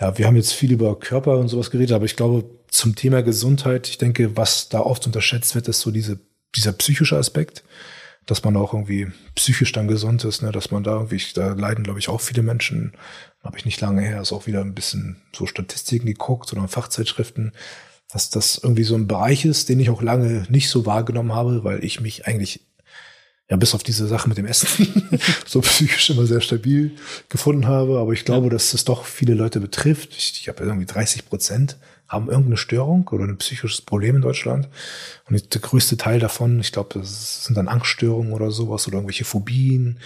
Ja, 0.00 0.16
wir 0.16 0.26
haben 0.26 0.36
jetzt 0.36 0.52
viel 0.52 0.72
über 0.72 0.98
Körper 0.98 1.36
und 1.38 1.48
sowas 1.48 1.70
geredet, 1.70 1.92
aber 1.92 2.06
ich 2.06 2.16
glaube, 2.16 2.44
zum 2.68 2.94
Thema 2.94 3.22
Gesundheit, 3.22 3.88
ich 3.88 3.98
denke, 3.98 4.36
was 4.36 4.70
da 4.70 4.80
oft 4.80 5.06
unterschätzt 5.06 5.54
wird, 5.54 5.68
ist 5.68 5.80
so 5.80 5.90
diese, 5.90 6.18
dieser 6.56 6.72
psychische 6.72 7.18
Aspekt, 7.18 7.64
dass 8.24 8.42
man 8.42 8.56
auch 8.56 8.72
irgendwie 8.72 9.08
psychisch 9.34 9.72
dann 9.72 9.88
gesund 9.88 10.24
ist, 10.24 10.42
ne, 10.42 10.52
dass 10.52 10.70
man 10.70 10.84
da 10.84 10.92
irgendwie, 10.92 11.20
da 11.34 11.52
leiden, 11.52 11.84
glaube 11.84 11.98
ich, 11.98 12.08
auch 12.08 12.20
viele 12.20 12.42
Menschen. 12.42 12.92
Habe 13.42 13.58
ich 13.58 13.64
nicht 13.64 13.80
lange 13.80 14.02
her, 14.02 14.20
ist 14.20 14.32
auch 14.32 14.46
wieder 14.46 14.60
ein 14.60 14.74
bisschen 14.74 15.16
so 15.34 15.46
Statistiken 15.46 16.06
geguckt 16.06 16.52
oder 16.52 16.66
Fachzeitschriften, 16.68 17.52
dass 18.12 18.30
das 18.30 18.60
irgendwie 18.62 18.84
so 18.84 18.94
ein 18.94 19.06
Bereich 19.06 19.44
ist, 19.44 19.68
den 19.68 19.80
ich 19.80 19.90
auch 19.90 20.02
lange 20.02 20.46
nicht 20.48 20.68
so 20.68 20.86
wahrgenommen 20.86 21.32
habe, 21.32 21.64
weil 21.64 21.84
ich 21.84 22.00
mich 22.00 22.26
eigentlich 22.26 22.60
ja, 23.48 23.56
bis 23.56 23.74
auf 23.74 23.82
diese 23.82 24.06
Sache 24.06 24.28
mit 24.28 24.38
dem 24.38 24.46
Essen, 24.46 25.10
so 25.46 25.60
psychisch 25.60 26.10
immer 26.10 26.24
sehr 26.24 26.40
stabil 26.40 26.92
gefunden 27.28 27.66
habe. 27.66 27.98
Aber 27.98 28.12
ich 28.12 28.24
glaube, 28.24 28.46
ja. 28.46 28.52
dass 28.52 28.74
es 28.74 28.84
doch 28.84 29.04
viele 29.04 29.34
Leute 29.34 29.58
betrifft. 29.58 30.10
Ich, 30.16 30.40
ich 30.40 30.48
habe 30.48 30.62
irgendwie 30.62 30.86
30 30.86 31.26
Prozent 31.26 31.76
haben 32.10 32.28
irgendeine 32.28 32.56
Störung 32.56 33.06
oder 33.08 33.24
ein 33.24 33.38
psychisches 33.38 33.82
Problem 33.82 34.16
in 34.16 34.22
Deutschland. 34.22 34.68
Und 35.28 35.54
der 35.54 35.60
größte 35.60 35.96
Teil 35.96 36.18
davon, 36.18 36.58
ich 36.58 36.72
glaube, 36.72 36.98
das 36.98 37.44
sind 37.44 37.56
dann 37.56 37.68
Angststörungen 37.68 38.32
oder 38.32 38.50
sowas 38.50 38.88
oder 38.88 38.96
irgendwelche 38.96 39.24
Phobien. 39.24 40.00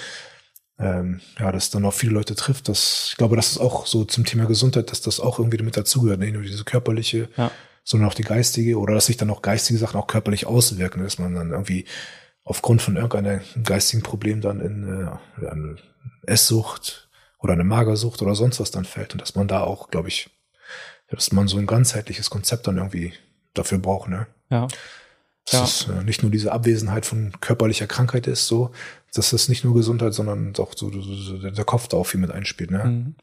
Ähm, 0.78 1.20
ja, 1.38 1.50
das 1.50 1.70
dann 1.70 1.84
auch 1.86 1.94
viele 1.94 2.12
Leute 2.12 2.34
trifft. 2.34 2.68
Das, 2.68 3.08
ich 3.10 3.16
glaube, 3.16 3.36
das 3.36 3.52
ist 3.52 3.58
auch 3.58 3.86
so 3.86 4.04
zum 4.04 4.26
Thema 4.26 4.44
Gesundheit, 4.44 4.90
dass 4.90 5.00
das 5.00 5.18
auch 5.18 5.38
irgendwie 5.38 5.56
damit 5.56 5.78
dazugehört, 5.78 6.20
nicht 6.20 6.34
nur 6.34 6.42
diese 6.42 6.64
körperliche, 6.64 7.28
ja. 7.38 7.50
Sondern 7.84 8.08
auch 8.08 8.14
die 8.14 8.24
geistige 8.24 8.78
oder 8.78 8.94
dass 8.94 9.06
sich 9.06 9.18
dann 9.18 9.30
auch 9.30 9.42
geistige 9.42 9.78
Sachen 9.78 10.00
auch 10.00 10.06
körperlich 10.06 10.46
auswirken, 10.46 11.02
dass 11.02 11.18
man 11.18 11.34
dann 11.34 11.50
irgendwie 11.50 11.84
aufgrund 12.42 12.82
von 12.82 12.96
irgendeinem 12.96 13.40
geistigen 13.62 14.02
Problem 14.02 14.40
dann 14.40 14.60
in 14.60 14.88
äh, 14.88 15.46
eine 15.46 15.76
Esssucht 16.26 17.08
oder 17.38 17.52
eine 17.52 17.64
Magersucht 17.64 18.22
oder 18.22 18.34
sonst 18.34 18.58
was 18.58 18.70
dann 18.70 18.84
fällt 18.86 19.12
und 19.12 19.20
dass 19.20 19.34
man 19.34 19.48
da 19.48 19.62
auch, 19.62 19.90
glaube 19.90 20.08
ich, 20.08 20.30
dass 21.08 21.32
man 21.32 21.46
so 21.46 21.58
ein 21.58 21.66
ganzheitliches 21.66 22.30
Konzept 22.30 22.66
dann 22.66 22.78
irgendwie 22.78 23.12
dafür 23.52 23.78
braucht, 23.78 24.08
ne? 24.08 24.26
Ja. 24.50 24.66
Dass 25.50 25.52
ja. 25.52 25.64
es 25.64 26.00
äh, 26.00 26.04
nicht 26.04 26.22
nur 26.22 26.32
diese 26.32 26.52
Abwesenheit 26.52 27.04
von 27.04 27.32
körperlicher 27.40 27.86
Krankheit 27.86 28.26
ist, 28.26 28.46
so, 28.46 28.70
dass 29.12 29.30
das 29.30 29.50
nicht 29.50 29.62
nur 29.62 29.74
Gesundheit, 29.74 30.14
sondern 30.14 30.54
auch 30.56 30.72
so, 30.74 30.90
so 30.90 31.38
der 31.38 31.64
Kopf 31.64 31.86
da 31.88 31.98
auch 31.98 32.04
viel 32.06 32.20
mit 32.20 32.30
einspielt, 32.30 32.70
ne? 32.70 32.84
Mhm. 32.84 33.14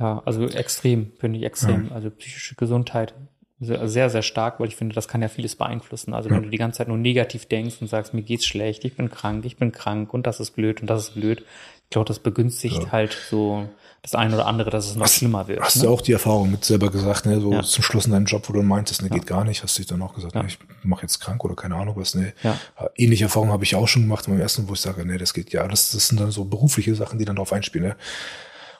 Ja, 0.00 0.20
also 0.24 0.48
extrem, 0.48 1.12
finde 1.18 1.38
ich 1.38 1.44
extrem. 1.44 1.88
Ja. 1.88 1.94
Also 1.94 2.10
psychische 2.10 2.56
Gesundheit 2.56 3.14
sehr, 3.60 4.08
sehr 4.08 4.22
stark, 4.22 4.58
weil 4.58 4.68
ich 4.68 4.76
finde, 4.76 4.94
das 4.94 5.06
kann 5.06 5.20
ja 5.20 5.28
vieles 5.28 5.54
beeinflussen. 5.54 6.14
Also 6.14 6.30
wenn 6.30 6.42
du 6.42 6.48
die 6.48 6.56
ganze 6.56 6.78
Zeit 6.78 6.88
nur 6.88 6.96
negativ 6.96 7.46
denkst 7.46 7.76
und 7.80 7.88
sagst, 7.88 8.14
mir 8.14 8.22
geht's 8.22 8.46
schlecht, 8.46 8.84
ich 8.86 8.96
bin 8.96 9.10
krank, 9.10 9.44
ich 9.44 9.58
bin 9.58 9.70
krank 9.70 10.14
und 10.14 10.26
das 10.26 10.40
ist 10.40 10.52
blöd 10.52 10.80
und 10.80 10.88
das 10.88 11.08
ist 11.08 11.14
blöd, 11.14 11.44
ich 11.84 11.90
glaube, 11.90 12.06
das 12.06 12.20
begünstigt 12.20 12.84
ja. 12.84 12.92
halt 12.92 13.16
so 13.28 13.68
das 14.02 14.14
eine 14.14 14.34
oder 14.34 14.46
andere, 14.46 14.70
dass 14.70 14.88
es 14.88 14.94
noch 14.94 15.04
hast, 15.04 15.16
schlimmer 15.16 15.46
wird. 15.46 15.60
Hast 15.60 15.76
ne? 15.76 15.82
du 15.82 15.90
auch 15.90 16.00
die 16.00 16.12
Erfahrung 16.12 16.50
mit 16.50 16.64
selber 16.64 16.90
gesagt, 16.90 17.26
ne, 17.26 17.38
so 17.38 17.52
ja. 17.52 17.62
zum 17.62 17.84
Schluss 17.84 18.06
in 18.06 18.12
deinem 18.12 18.24
Job, 18.24 18.48
wo 18.48 18.54
du 18.54 18.62
meintest, 18.62 19.02
ne, 19.02 19.08
ja. 19.08 19.14
geht 19.14 19.26
gar 19.26 19.44
nicht, 19.44 19.62
hast 19.62 19.76
du 19.76 19.82
dich 19.82 19.88
dann 19.88 20.00
auch 20.00 20.14
gesagt, 20.14 20.34
ne, 20.34 20.44
ich 20.46 20.58
mache 20.82 21.02
jetzt 21.02 21.20
krank 21.20 21.44
oder 21.44 21.54
keine 21.54 21.74
Ahnung 21.74 21.96
was, 21.96 22.14
ne. 22.14 22.32
Ja. 22.42 22.56
Ähnliche 22.96 23.24
Erfahrungen 23.24 23.52
habe 23.52 23.64
ich 23.64 23.74
auch 23.74 23.88
schon 23.88 24.02
gemacht 24.02 24.24
beim 24.26 24.40
ersten, 24.40 24.68
wo 24.68 24.72
ich 24.72 24.80
sage, 24.80 25.04
ne, 25.04 25.18
das 25.18 25.34
geht 25.34 25.52
ja, 25.52 25.68
das, 25.68 25.90
das 25.90 26.08
sind 26.08 26.18
dann 26.18 26.30
so 26.30 26.44
berufliche 26.44 26.94
Sachen, 26.94 27.18
die 27.18 27.26
dann 27.26 27.36
drauf 27.36 27.52
einspielen, 27.52 27.88
ne. 27.88 27.96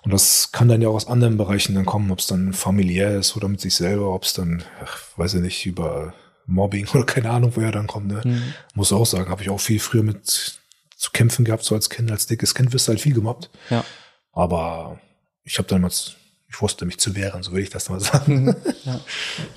Und 0.03 0.13
das 0.13 0.51
kann 0.53 0.69
dann 0.69 0.81
ja 0.81 0.89
auch 0.89 0.95
aus 0.95 1.09
anderen 1.09 1.37
Bereichen 1.37 1.75
dann 1.75 1.85
kommen, 1.85 2.11
ob 2.11 2.21
es 2.21 2.27
dann 2.27 2.53
familiär 2.53 3.19
ist 3.19 3.37
oder 3.37 3.49
mit 3.49 3.61
sich 3.61 3.75
selber, 3.75 4.15
ob 4.15 4.25
es 4.25 4.33
dann, 4.33 4.65
ach, 4.83 4.99
weiß 5.17 5.35
ich 5.35 5.43
nicht, 5.43 5.67
über 5.67 6.15
Mobbing 6.47 6.89
oder 6.95 7.05
keine 7.05 7.31
Ahnung, 7.31 7.53
woher 7.55 7.73
dann 7.73 7.87
kommt. 7.87 8.09
Ne? 8.09 8.23
Mhm. 8.25 8.55
Muss 8.75 8.93
auch 8.93 9.07
sagen, 9.07 9.31
habe 9.31 9.43
ich 9.43 9.51
auch 9.51 9.61
viel 9.61 9.81
früher 9.81 10.03
mit 10.03 10.61
zu 10.97 11.11
kämpfen 11.13 11.45
gehabt, 11.45 11.65
so 11.65 11.75
als 11.75 11.89
Kind, 11.89 12.11
als 12.11 12.27
dickes 12.27 12.55
Kind 12.55 12.73
wirst 12.73 12.87
du 12.87 12.91
halt 12.91 13.01
viel 13.01 13.15
gemobbt. 13.15 13.51
Ja. 13.71 13.85
Aber 14.33 15.01
ich 15.45 15.59
habe 15.59 15.69
damals 15.69 16.17
ich 16.51 16.61
wusste 16.61 16.85
mich 16.85 16.99
zu 16.99 17.15
wehren, 17.15 17.43
so 17.43 17.53
will 17.53 17.63
ich 17.63 17.71
das 17.71 17.89
mal 17.89 18.01
sagen. 18.01 18.45
Mhm. 18.45 18.57
Ja. 18.85 19.01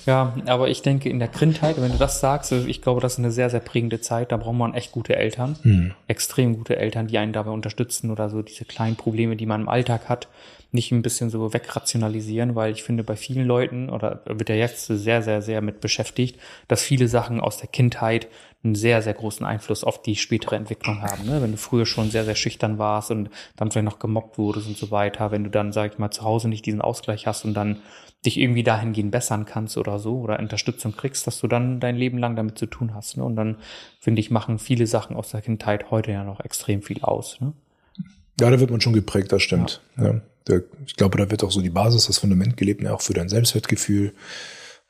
ja, 0.06 0.34
aber 0.46 0.68
ich 0.68 0.82
denke 0.82 1.08
in 1.08 1.18
der 1.18 1.28
Kindheit, 1.28 1.80
wenn 1.80 1.90
du 1.90 1.98
das 1.98 2.20
sagst, 2.20 2.52
ich 2.52 2.82
glaube, 2.82 3.00
das 3.00 3.14
ist 3.14 3.18
eine 3.18 3.32
sehr, 3.32 3.50
sehr 3.50 3.60
prägende 3.60 4.00
Zeit. 4.00 4.30
Da 4.30 4.36
braucht 4.36 4.54
man 4.54 4.74
echt 4.74 4.92
gute 4.92 5.16
Eltern, 5.16 5.56
hm. 5.62 5.94
extrem 6.06 6.56
gute 6.56 6.76
Eltern, 6.76 7.08
die 7.08 7.18
einen 7.18 7.32
dabei 7.32 7.50
unterstützen 7.50 8.10
oder 8.10 8.30
so 8.30 8.42
diese 8.42 8.64
kleinen 8.64 8.96
Probleme, 8.96 9.34
die 9.34 9.46
man 9.46 9.62
im 9.62 9.68
Alltag 9.68 10.08
hat, 10.08 10.28
nicht 10.70 10.92
ein 10.92 11.02
bisschen 11.02 11.30
so 11.30 11.52
wegrationalisieren, 11.52 12.54
weil 12.54 12.72
ich 12.72 12.82
finde, 12.82 13.02
bei 13.02 13.16
vielen 13.16 13.46
Leuten, 13.46 13.90
oder 13.90 14.22
wird 14.26 14.50
er 14.50 14.56
jetzt 14.56 14.86
sehr, 14.86 15.22
sehr, 15.22 15.42
sehr 15.42 15.62
mit 15.62 15.80
beschäftigt, 15.80 16.38
dass 16.68 16.82
viele 16.82 17.08
Sachen 17.08 17.40
aus 17.40 17.58
der 17.58 17.68
Kindheit 17.68 18.28
einen 18.64 18.74
sehr, 18.74 19.02
sehr 19.02 19.14
großen 19.14 19.44
Einfluss 19.44 19.84
auf 19.84 20.00
die 20.00 20.16
spätere 20.16 20.56
Entwicklung 20.56 21.02
haben. 21.02 21.26
Ne? 21.26 21.42
Wenn 21.42 21.52
du 21.52 21.58
früher 21.58 21.84
schon 21.84 22.10
sehr, 22.10 22.24
sehr 22.24 22.34
schüchtern 22.34 22.78
warst 22.78 23.10
und 23.10 23.28
dann 23.56 23.70
vielleicht 23.70 23.84
noch 23.84 23.98
gemobbt 23.98 24.38
wurdest 24.38 24.66
und 24.66 24.76
so 24.76 24.90
weiter, 24.90 25.30
wenn 25.30 25.44
du 25.44 25.50
dann, 25.50 25.72
sag 25.72 25.92
ich 25.92 25.98
mal, 25.98 26.10
zu 26.10 26.22
Hause 26.22 26.48
nicht 26.48 26.64
diesen 26.64 26.80
Ausgleich 26.80 27.26
hast 27.26 27.44
und 27.44 27.54
dann 27.54 27.76
dich 28.24 28.38
irgendwie 28.38 28.62
dahingehend 28.62 29.10
bessern 29.10 29.44
kannst 29.44 29.76
oder 29.76 29.98
so 29.98 30.18
oder 30.18 30.38
Unterstützung 30.38 30.96
kriegst, 30.96 31.26
dass 31.26 31.40
du 31.40 31.46
dann 31.46 31.78
dein 31.78 31.96
Leben 31.96 32.16
lang 32.16 32.36
damit 32.36 32.56
zu 32.56 32.66
tun 32.66 32.94
hast. 32.94 33.18
Ne? 33.18 33.24
Und 33.24 33.36
dann, 33.36 33.56
finde 34.00 34.20
ich, 34.20 34.30
machen 34.30 34.58
viele 34.58 34.86
Sachen 34.86 35.14
aus 35.14 35.30
der 35.30 35.42
Kindheit 35.42 35.90
heute 35.90 36.12
ja 36.12 36.24
noch 36.24 36.40
extrem 36.40 36.80
viel 36.80 37.02
aus. 37.02 37.40
Ne? 37.40 37.52
Ja, 38.40 38.50
da 38.50 38.58
wird 38.58 38.70
man 38.70 38.80
schon 38.80 38.94
geprägt, 38.94 39.30
das 39.30 39.42
stimmt. 39.42 39.82
Ja. 39.96 40.04
ja. 40.04 40.20
Der, 40.48 40.62
ich 40.86 40.96
glaube, 40.96 41.16
da 41.16 41.30
wird 41.30 41.42
auch 41.42 41.50
so 41.50 41.62
die 41.62 41.70
Basis, 41.70 42.06
das 42.06 42.18
Fundament 42.18 42.56
gelebt, 42.56 42.82
ne, 42.82 42.92
auch 42.92 43.00
für 43.00 43.14
dein 43.14 43.30
Selbstwertgefühl. 43.30 44.12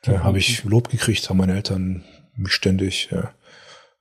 Da 0.01 0.13
mhm. 0.13 0.23
habe 0.23 0.37
ich 0.37 0.63
Lob 0.65 0.89
gekriegt, 0.89 1.29
haben 1.29 1.37
meine 1.37 1.55
Eltern 1.55 2.03
mich 2.35 2.53
ständig 2.53 3.09
ja, 3.11 3.31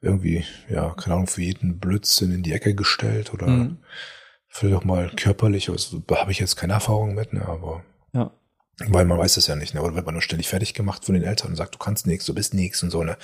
irgendwie, 0.04 0.44
ja, 0.68 0.90
keine 0.90 1.14
Ahnung, 1.14 1.26
für 1.26 1.42
jeden 1.42 1.78
Blödsinn 1.78 2.32
in 2.32 2.42
die 2.42 2.52
Ecke 2.52 2.74
gestellt 2.74 3.32
oder 3.32 3.46
mhm. 3.46 3.78
vielleicht 4.48 4.76
auch 4.76 4.84
mal 4.84 5.10
körperlich, 5.16 5.70
also 5.70 6.02
habe 6.10 6.32
ich 6.32 6.38
jetzt 6.38 6.56
keine 6.56 6.74
Erfahrung 6.74 7.14
mit, 7.14 7.32
ne, 7.32 7.46
aber 7.46 7.82
ja. 8.12 8.30
weil 8.86 9.04
man 9.04 9.18
weiß 9.18 9.36
es 9.36 9.46
ja 9.46 9.56
nicht, 9.56 9.74
ne, 9.74 9.82
oder 9.82 9.94
wird 9.94 10.06
man 10.06 10.14
nur 10.14 10.22
ständig 10.22 10.48
fertig 10.48 10.74
gemacht 10.74 11.04
von 11.04 11.14
den 11.14 11.24
Eltern 11.24 11.50
und 11.50 11.56
sagt, 11.56 11.74
du 11.74 11.78
kannst 11.78 12.06
nichts, 12.06 12.26
du 12.26 12.34
bist 12.34 12.54
nichts 12.54 12.82
und 12.82 12.90
so, 12.90 13.02
ne. 13.02 13.16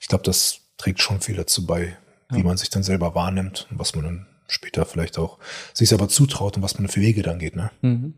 Ich 0.00 0.08
glaube, 0.08 0.24
das 0.24 0.60
trägt 0.76 1.00
schon 1.00 1.20
viel 1.20 1.36
dazu 1.36 1.66
bei, 1.66 1.96
wie 2.30 2.42
man 2.42 2.56
sich 2.56 2.70
dann 2.70 2.82
selber 2.82 3.14
wahrnimmt 3.14 3.66
und 3.70 3.78
was 3.78 3.94
man 3.94 4.04
dann 4.04 4.26
später 4.48 4.84
vielleicht 4.84 5.18
auch 5.18 5.38
sich 5.72 5.88
selber 5.88 6.08
zutraut 6.08 6.56
und 6.56 6.62
was 6.62 6.78
man 6.78 6.88
für 6.88 7.00
Wege 7.00 7.22
dann 7.22 7.38
geht. 7.38 7.54
Ne? 7.54 7.70
Mhm. 7.82 8.14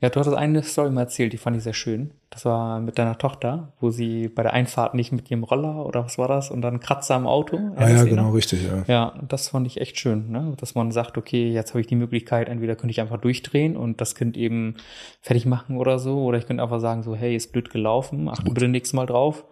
Ja, 0.00 0.08
du 0.08 0.18
hattest 0.18 0.36
eine 0.36 0.62
Story 0.62 0.90
mal 0.90 1.02
erzählt, 1.02 1.32
die 1.32 1.36
fand 1.36 1.56
ich 1.56 1.62
sehr 1.62 1.74
schön. 1.74 2.10
Das 2.30 2.44
war 2.44 2.80
mit 2.80 2.98
deiner 2.98 3.18
Tochter, 3.18 3.72
wo 3.80 3.90
sie 3.90 4.28
bei 4.28 4.42
der 4.42 4.52
Einfahrt 4.52 4.94
nicht 4.94 5.12
mit 5.12 5.30
ihrem 5.30 5.44
Roller 5.44 5.86
oder 5.86 6.04
was 6.04 6.18
war 6.18 6.26
das 6.26 6.50
und 6.50 6.62
dann 6.62 6.80
Kratzer 6.80 7.14
am 7.14 7.26
Auto. 7.26 7.58
Ah, 7.76 7.88
ja, 7.88 8.02
genau, 8.04 8.28
noch? 8.28 8.34
richtig. 8.34 8.64
Ja. 8.64 8.84
ja, 8.86 9.20
das 9.28 9.48
fand 9.48 9.66
ich 9.66 9.80
echt 9.80 9.98
schön, 9.98 10.30
ne? 10.30 10.54
dass 10.56 10.74
man 10.74 10.90
sagt, 10.90 11.18
okay, 11.18 11.52
jetzt 11.52 11.70
habe 11.70 11.80
ich 11.80 11.86
die 11.86 11.96
Möglichkeit, 11.96 12.48
entweder 12.48 12.74
könnte 12.74 12.90
ich 12.90 13.00
einfach 13.00 13.18
durchdrehen 13.18 13.76
und 13.76 14.00
das 14.00 14.14
Kind 14.14 14.36
eben 14.36 14.76
fertig 15.20 15.46
machen 15.46 15.76
oder 15.76 15.98
so, 15.98 16.24
oder 16.24 16.38
ich 16.38 16.46
könnte 16.46 16.62
einfach 16.62 16.80
sagen, 16.80 17.02
so, 17.02 17.14
hey, 17.14 17.36
ist 17.36 17.52
blöd 17.52 17.70
gelaufen, 17.70 18.28
achte 18.28 18.50
bitte 18.50 18.68
nächstes 18.68 18.94
Mal 18.94 19.06
drauf 19.06 19.44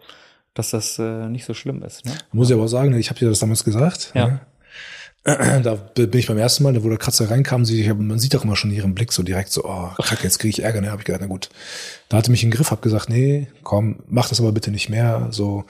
dass 0.53 0.71
das 0.71 0.99
äh, 0.99 1.29
nicht 1.29 1.45
so 1.45 1.53
schlimm 1.53 1.81
ist. 1.83 2.05
Ne? 2.05 2.11
Muss 2.33 2.49
ich 2.49 2.53
aber 2.53 2.65
auch 2.65 2.67
sagen, 2.67 2.93
ich 2.97 3.09
habe 3.09 3.19
dir 3.19 3.29
das 3.29 3.39
damals 3.39 3.63
gesagt. 3.63 4.11
Ja. 4.13 4.27
Ne? 4.27 4.41
Da 5.23 5.75
bin 5.75 6.19
ich 6.19 6.27
beim 6.27 6.37
ersten 6.39 6.63
Mal, 6.63 6.83
wo 6.83 6.89
der 6.89 6.97
Kratzer 6.97 7.29
reinkam, 7.29 7.63
man 7.97 8.17
sieht 8.17 8.33
doch 8.33 8.43
immer 8.43 8.55
schon 8.55 8.71
ihren 8.71 8.95
Blick 8.95 9.11
so 9.11 9.21
direkt 9.21 9.51
so, 9.51 9.63
oh, 9.65 9.89
kacke, 10.01 10.23
jetzt 10.23 10.39
kriege 10.39 10.49
ich 10.49 10.63
Ärger. 10.63 10.81
Ne, 10.81 10.89
habe 10.89 11.01
ich 11.01 11.05
gedacht, 11.05 11.21
na 11.21 11.27
gut. 11.27 11.49
Da 12.09 12.17
hatte 12.17 12.31
mich 12.31 12.43
im 12.43 12.49
Griff, 12.49 12.71
hab 12.71 12.81
gesagt, 12.81 13.09
nee, 13.09 13.47
komm, 13.63 13.99
mach 14.07 14.29
das 14.29 14.39
aber 14.39 14.51
bitte 14.51 14.71
nicht 14.71 14.89
mehr. 14.89 15.27
So, 15.29 15.65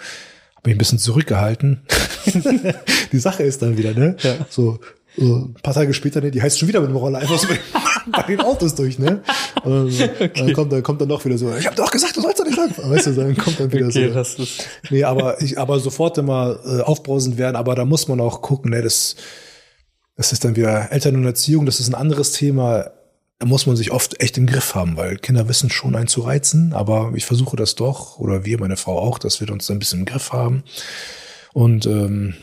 habe 0.56 0.70
mich 0.70 0.76
ein 0.76 0.78
bisschen 0.78 1.00
zurückgehalten. 1.00 1.82
die 3.12 3.20
Sache 3.20 3.44
ist 3.44 3.62
dann 3.62 3.78
wieder, 3.78 3.94
ne? 3.94 4.16
Ja. 4.20 4.36
So, 4.50 4.80
ein 5.18 5.56
paar 5.62 5.74
Tage 5.74 5.94
später, 5.94 6.22
ne, 6.22 6.32
die 6.32 6.42
heißt 6.42 6.58
schon 6.58 6.70
wieder 6.70 6.80
mit 6.80 6.90
dem 6.90 6.96
Roller 6.96 7.20
einfach 7.20 7.38
so 7.38 7.48
bei 8.12 8.22
den 8.28 8.40
Autos 8.40 8.76
durch, 8.76 8.98
ne? 8.98 9.22
Und 9.64 10.00
dann, 10.00 10.10
okay. 10.10 10.32
dann 10.36 10.54
kommt, 10.54 10.72
dann 10.72 10.84
kommt 10.84 11.02
dann 11.02 11.10
noch 11.10 11.26
wieder 11.26 11.38
so, 11.38 11.54
ich 11.56 11.66
habe 11.66 11.76
doch 11.76 11.92
gesagt, 11.92 12.16
du 12.16 12.22
sollst 12.22 12.40
da 12.40 12.44
nicht 12.46 12.58
lang. 12.58 12.72
Weißt 12.78 13.08
du, 13.08 13.12
dann 13.12 13.36
kommt 13.36 13.60
dann 13.60 13.72
wieder 13.72 13.88
okay, 13.88 14.08
so. 14.08 14.14
Das 14.14 14.36
ist 14.36 14.66
nee, 14.90 15.04
aber 15.04 15.42
ich, 15.42 15.60
aber 15.60 15.80
sofort 15.80 16.18
immer 16.18 16.60
äh, 16.66 16.82
aufbrausend 16.82 17.38
werden, 17.38 17.58
aber 17.58 17.76
da 17.76 17.84
muss 17.84 18.08
man 18.08 18.22
auch 18.22 18.42
gucken, 18.42 18.72
ne, 18.72 18.82
das, 18.82 19.16
das 20.16 20.32
ist 20.32 20.46
dann 20.46 20.56
wieder 20.56 20.92
Eltern 20.92 21.16
und 21.16 21.26
Erziehung, 21.26 21.66
das 21.66 21.80
ist 21.80 21.90
ein 21.90 21.96
anderes 21.96 22.32
Thema. 22.32 22.92
Da 23.40 23.48
muss 23.48 23.66
man 23.66 23.76
sich 23.76 23.92
oft 23.92 24.22
echt 24.22 24.38
im 24.38 24.46
Griff 24.46 24.76
haben, 24.76 24.98
weil 24.98 25.18
Kinder 25.18 25.50
wissen 25.50 25.72
schon 25.72 25.96
einen 25.96 26.08
zu 26.08 26.22
reizen, 26.22 26.74
aber 26.74 27.12
ich 27.16 27.26
versuche 27.26 27.58
das 27.58 27.74
doch, 27.74 28.20
oder 28.20 28.46
wir, 28.46 28.60
meine 28.60 28.78
Frau 28.78 29.00
auch, 29.00 29.18
dass 29.18 29.42
wir 29.42 29.52
uns 29.52 29.70
ein 29.72 29.80
bisschen 29.80 30.02
im 30.02 30.06
Griff 30.06 30.32
haben. 30.32 30.64
Und 31.52 31.88
ähm, 31.88 32.36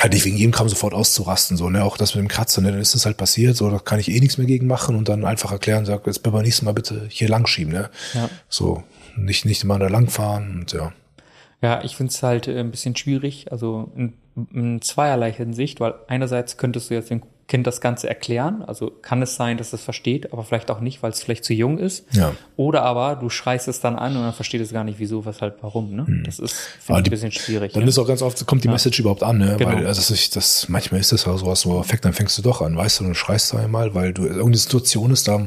halt 0.00 0.12
nicht 0.12 0.24
wegen 0.24 0.36
jedem 0.36 0.52
Kram 0.52 0.68
sofort 0.68 0.94
auszurasten, 0.94 1.56
so, 1.56 1.70
ne, 1.70 1.84
auch 1.84 1.96
das 1.96 2.14
mit 2.14 2.22
dem 2.22 2.28
Kratzer, 2.28 2.60
ne, 2.60 2.72
dann 2.72 2.80
ist 2.80 2.94
das 2.94 3.06
halt 3.06 3.16
passiert, 3.16 3.56
so, 3.56 3.70
da 3.70 3.78
kann 3.78 4.00
ich 4.00 4.10
eh 4.10 4.18
nichts 4.20 4.38
mehr 4.38 4.46
gegen 4.46 4.66
machen 4.66 4.96
und 4.96 5.08
dann 5.08 5.24
einfach 5.24 5.52
erklären, 5.52 5.84
sag, 5.84 6.06
jetzt 6.06 6.22
beim 6.22 6.34
nächsten 6.42 6.64
Mal 6.64 6.72
bitte 6.72 7.06
hier 7.08 7.28
lang 7.28 7.46
schieben, 7.46 7.72
ne, 7.72 7.90
ja. 8.14 8.28
so, 8.48 8.82
nicht, 9.16 9.44
nicht 9.44 9.62
immer 9.62 9.78
da 9.78 9.88
lang 9.88 10.08
fahren 10.08 10.60
und 10.60 10.72
ja. 10.72 10.92
Ja, 11.60 11.84
ich 11.84 11.94
finde 11.96 12.10
es 12.10 12.22
halt 12.22 12.48
äh, 12.48 12.58
ein 12.58 12.72
bisschen 12.72 12.96
schwierig, 12.96 13.52
also 13.52 13.92
in, 13.94 14.14
in 14.52 14.82
zweierlei 14.82 15.32
Hinsicht, 15.32 15.78
weil 15.78 15.94
einerseits 16.08 16.56
könntest 16.56 16.90
du 16.90 16.94
jetzt 16.94 17.10
den 17.10 17.22
Kind 17.48 17.66
das 17.66 17.80
Ganze 17.80 18.08
erklären. 18.08 18.62
Also 18.62 18.90
kann 19.02 19.20
es 19.22 19.36
sein, 19.36 19.58
dass 19.58 19.72
es 19.72 19.82
versteht, 19.82 20.32
aber 20.32 20.44
vielleicht 20.44 20.70
auch 20.70 20.80
nicht, 20.80 21.02
weil 21.02 21.10
es 21.10 21.22
vielleicht 21.22 21.44
zu 21.44 21.52
jung 21.52 21.78
ist. 21.78 22.04
Ja. 22.12 22.34
Oder 22.56 22.82
aber 22.82 23.16
du 23.16 23.28
schreist 23.28 23.68
es 23.68 23.80
dann 23.80 23.96
an 23.96 24.16
und 24.16 24.22
dann 24.22 24.32
versteht 24.32 24.60
es 24.60 24.72
gar 24.72 24.84
nicht, 24.84 24.98
wieso, 24.98 25.24
weshalb, 25.26 25.62
warum. 25.62 25.94
Ne? 25.94 26.06
Hm. 26.06 26.24
Das 26.24 26.38
ist 26.38 26.56
die, 26.88 26.92
ein 26.92 27.02
bisschen 27.02 27.32
schwierig. 27.32 27.72
Dann 27.72 27.82
ja. 27.82 27.88
ist 27.88 27.98
auch 27.98 28.06
ganz 28.06 28.22
oft, 28.22 28.46
kommt 28.46 28.64
die 28.64 28.68
ja. 28.68 28.72
Message 28.72 29.00
überhaupt 29.00 29.22
an, 29.22 29.38
ne? 29.38 29.56
Genau. 29.58 29.72
Weil 29.72 29.86
also 29.86 30.00
das, 30.12 30.30
das, 30.30 30.68
manchmal 30.68 31.00
ist 31.00 31.12
das 31.12 31.24
ja 31.24 31.36
sowas 31.36 31.60
so 31.60 31.74
perfekt, 31.74 32.04
dann 32.04 32.12
fängst 32.12 32.38
du 32.38 32.42
doch 32.42 32.62
an, 32.62 32.76
weißt 32.76 33.00
du, 33.00 33.04
und 33.04 33.14
schreist 33.14 33.52
da 33.52 33.58
einmal, 33.58 33.94
weil 33.94 34.12
du 34.12 34.24
irgendeine 34.24 34.56
Situation 34.56 35.10
ist, 35.10 35.28
da 35.28 35.46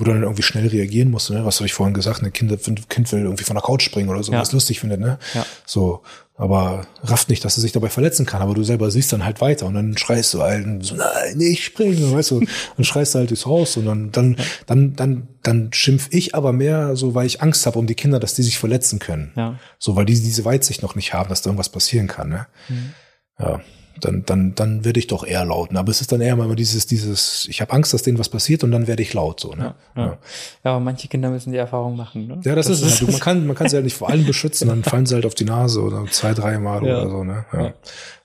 wo 0.00 0.04
du 0.04 0.12
dann 0.12 0.22
irgendwie 0.22 0.42
schnell 0.42 0.66
reagieren 0.66 1.10
musst, 1.10 1.30
ne? 1.30 1.44
Was 1.44 1.56
habe 1.56 1.66
ich 1.66 1.74
vorhin 1.74 1.92
gesagt, 1.92 2.22
ein 2.22 2.32
Kind, 2.32 2.50
kind 2.88 3.12
will 3.12 3.20
irgendwie 3.20 3.44
von 3.44 3.54
der 3.54 3.62
Couch 3.62 3.82
springen 3.82 4.08
oder 4.08 4.22
so, 4.22 4.32
ja. 4.32 4.40
was 4.40 4.50
lustig 4.52 4.80
findet, 4.80 4.98
ne? 4.98 5.18
Ja. 5.34 5.44
So, 5.66 6.02
aber 6.40 6.86
rafft 7.02 7.28
nicht, 7.28 7.44
dass 7.44 7.58
er 7.58 7.60
sich 7.60 7.72
dabei 7.72 7.90
verletzen 7.90 8.24
kann, 8.24 8.40
aber 8.40 8.54
du 8.54 8.64
selber 8.64 8.90
siehst 8.90 9.12
dann 9.12 9.24
halt 9.24 9.42
weiter 9.42 9.66
und 9.66 9.74
dann 9.74 9.98
schreist 9.98 10.32
du 10.32 10.40
halt 10.40 10.82
so, 10.82 10.94
nein, 10.94 11.36
nicht 11.36 11.62
springen, 11.62 12.14
weißt 12.14 12.30
du, 12.30 12.40
dann 12.40 12.84
schreist 12.84 13.14
du 13.14 13.18
halt 13.18 13.28
durchs 13.28 13.44
Haus 13.44 13.76
und 13.76 13.84
dann, 13.84 14.10
dann, 14.10 14.36
dann, 14.64 14.96
dann, 14.96 15.28
dann 15.42 15.72
schimpf 15.74 16.08
ich 16.10 16.34
aber 16.34 16.54
mehr 16.54 16.96
so, 16.96 17.14
weil 17.14 17.26
ich 17.26 17.42
Angst 17.42 17.66
habe 17.66 17.78
um 17.78 17.86
die 17.86 17.94
Kinder, 17.94 18.18
dass 18.18 18.34
die 18.34 18.42
sich 18.42 18.58
verletzen 18.58 18.98
können. 18.98 19.32
Ja. 19.36 19.58
So, 19.78 19.96
weil 19.96 20.06
die 20.06 20.14
diese 20.14 20.46
Weitsicht 20.46 20.82
noch 20.82 20.94
nicht 20.94 21.12
haben, 21.12 21.28
dass 21.28 21.42
da 21.42 21.50
irgendwas 21.50 21.68
passieren 21.68 22.06
kann, 22.06 22.30
ne? 22.30 22.46
Mhm. 22.68 22.94
Ja 23.38 23.60
dann, 24.04 24.24
dann, 24.24 24.54
dann 24.54 24.84
werde 24.84 24.98
ich 24.98 25.06
doch 25.06 25.24
eher 25.24 25.44
laut. 25.44 25.74
Aber 25.74 25.90
es 25.90 26.00
ist 26.00 26.12
dann 26.12 26.20
eher 26.20 26.36
mal 26.36 26.54
dieses, 26.54 26.86
dieses, 26.86 27.46
ich 27.48 27.60
habe 27.60 27.72
Angst, 27.72 27.94
dass 27.94 28.02
denen 28.02 28.18
was 28.18 28.28
passiert 28.28 28.64
und 28.64 28.70
dann 28.70 28.86
werde 28.86 29.02
ich 29.02 29.14
laut 29.14 29.40
so. 29.40 29.54
Ne? 29.54 29.74
Ja, 29.96 30.02
ja. 30.02 30.18
ja, 30.64 30.70
aber 30.72 30.80
manche 30.80 31.08
Kinder 31.08 31.30
müssen 31.30 31.52
die 31.52 31.58
Erfahrung 31.58 31.96
machen. 31.96 32.26
Ne? 32.26 32.40
Ja, 32.44 32.54
das, 32.54 32.68
das 32.68 32.80
ist 32.80 32.92
es. 32.92 33.00
Halt. 33.00 33.12
Man 33.12 33.20
kann, 33.20 33.46
man 33.46 33.56
kann 33.56 33.68
sie 33.68 33.76
halt 33.76 33.84
nicht 33.84 33.96
vor 33.96 34.10
allem 34.10 34.26
beschützen, 34.26 34.68
dann 34.68 34.82
fallen 34.82 35.06
sie 35.06 35.14
halt 35.14 35.26
auf 35.26 35.34
die 35.34 35.44
Nase 35.44 35.80
oder 35.80 36.04
zwei, 36.10 36.34
drei 36.34 36.58
Mal 36.58 36.84
ja. 36.84 37.00
oder 37.00 37.10
so. 37.10 37.24
Ne? 37.24 37.44
Ja, 37.52 37.72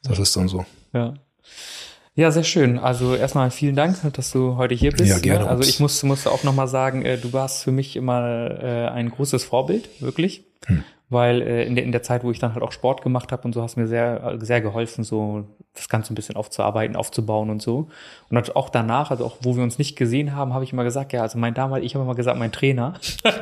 Das 0.03 0.19
ist 0.19 0.35
dann 0.35 0.47
so. 0.47 0.65
Ja. 0.93 1.13
Ja, 2.17 2.31
sehr 2.31 2.45
schön. 2.45 2.79
Also 2.79 3.13
erstmal 3.13 3.51
vielen 3.51 3.75
Dank, 3.75 3.97
dass 4.13 4.31
du 4.31 4.55
heute 4.55 4.73
hier 4.73 4.91
bist. 4.91 5.09
Ja, 5.09 5.19
gerne. 5.19 5.49
Also 5.49 5.67
ich 5.67 5.81
muss, 5.81 6.01
muss 6.03 6.27
auch 6.27 6.43
nochmal 6.43 6.69
sagen, 6.69 7.03
äh, 7.03 7.17
du 7.17 7.33
warst 7.33 7.63
für 7.63 7.71
mich 7.71 7.97
immer 7.97 8.51
äh, 8.63 8.87
ein 8.87 9.09
großes 9.09 9.43
Vorbild, 9.43 9.89
wirklich. 10.01 10.45
Hm 10.67 10.83
weil 11.09 11.41
äh, 11.41 11.65
in, 11.65 11.75
der, 11.75 11.83
in 11.83 11.91
der 11.91 12.03
Zeit, 12.03 12.23
wo 12.23 12.31
ich 12.31 12.39
dann 12.39 12.53
halt 12.53 12.63
auch 12.63 12.71
Sport 12.71 13.01
gemacht 13.01 13.31
habe 13.31 13.43
und 13.43 13.53
so, 13.53 13.61
hast 13.61 13.75
mir 13.75 13.87
sehr, 13.87 14.37
sehr 14.39 14.61
geholfen, 14.61 15.03
so 15.03 15.45
das 15.75 15.89
Ganze 15.89 16.13
ein 16.13 16.15
bisschen 16.15 16.35
aufzuarbeiten, 16.35 16.95
aufzubauen 16.95 17.49
und 17.49 17.61
so. 17.61 17.89
Und 18.29 18.55
auch 18.55 18.69
danach, 18.69 19.11
also 19.11 19.25
auch 19.25 19.37
wo 19.41 19.55
wir 19.55 19.63
uns 19.63 19.77
nicht 19.77 19.95
gesehen 19.95 20.35
haben, 20.35 20.53
habe 20.53 20.63
ich 20.63 20.73
immer 20.73 20.83
gesagt, 20.83 21.13
ja, 21.13 21.21
also 21.21 21.37
mein 21.37 21.53
damals, 21.53 21.85
ich 21.85 21.95
habe 21.95 22.03
immer 22.05 22.15
gesagt, 22.15 22.39
mein 22.39 22.51
Trainer, 22.51 22.93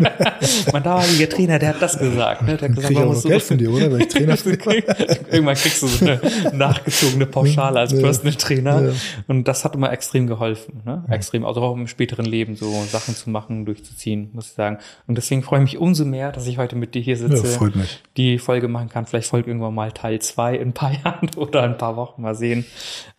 mein 0.74 0.84
damaliger 0.84 1.30
Trainer, 1.30 1.60
der 1.60 1.70
hat 1.70 1.82
das 1.82 1.98
gesagt. 1.98 2.42
Ne? 2.42 2.58
Der 2.58 2.70
hat 2.70 2.76
gesagt, 2.76 2.94
man 2.94 3.08
muss 3.08 3.22
so 3.22 3.30
Geld 3.30 3.44
von 3.44 3.58
dir, 3.58 3.72
oder? 3.72 3.92
Weil 3.92 4.02
ich 4.02 4.08
Trainer 4.08 4.34
Irgendwann 5.32 5.56
kriegst 5.56 5.84
du 5.84 5.88
so 5.88 6.06
eine 6.06 6.22
nachgezogene 6.54 7.28
Pauschale 7.28 7.80
als 7.80 7.94
ja. 7.94 8.00
Personal 8.00 8.34
Trainer. 8.34 8.82
Ja. 8.82 8.94
Und 9.28 9.48
das 9.48 9.64
hat 9.64 9.76
immer 9.76 9.92
extrem 9.92 10.28
geholfen. 10.28 10.82
Ne? 10.86 11.04
Extrem, 11.10 11.46
also 11.46 11.62
auch 11.62 11.76
im 11.76 11.88
späteren 11.88 12.26
Leben 12.26 12.56
so 12.56 12.72
Sachen 12.90 13.16
zu 13.16 13.30
machen, 13.30 13.66
durchzuziehen, 13.66 14.32
muss 14.34 14.48
ich 14.48 14.54
sagen. 14.54 14.80
Und 15.08 15.18
deswegen 15.18 15.44
freue 15.44 15.60
ich 15.60 15.74
mich 15.74 15.78
umso 15.78 16.04
mehr, 16.06 16.32
dass 16.32 16.48
ich 16.48 16.58
heute 16.58 16.76
mit 16.76 16.96
dir 16.96 17.02
hier 17.02 17.18
sitze, 17.18 17.48
ja, 17.48 17.53
freut 17.58 17.76
mich. 17.76 18.02
die 18.18 18.40
Folge 18.40 18.68
machen 18.68 18.90
kann. 18.90 19.06
Vielleicht 19.06 19.30
folgt 19.30 19.48
irgendwann 19.48 19.74
mal 19.74 19.92
Teil 19.92 20.20
zwei 20.20 20.56
in 20.56 20.70
ein 20.70 20.74
paar 20.74 20.92
Jahren 21.04 21.30
oder 21.38 21.64
ein 21.64 21.78
paar 21.78 21.96
Wochen 21.96 22.22
mal 22.22 22.36
sehen. 22.36 22.66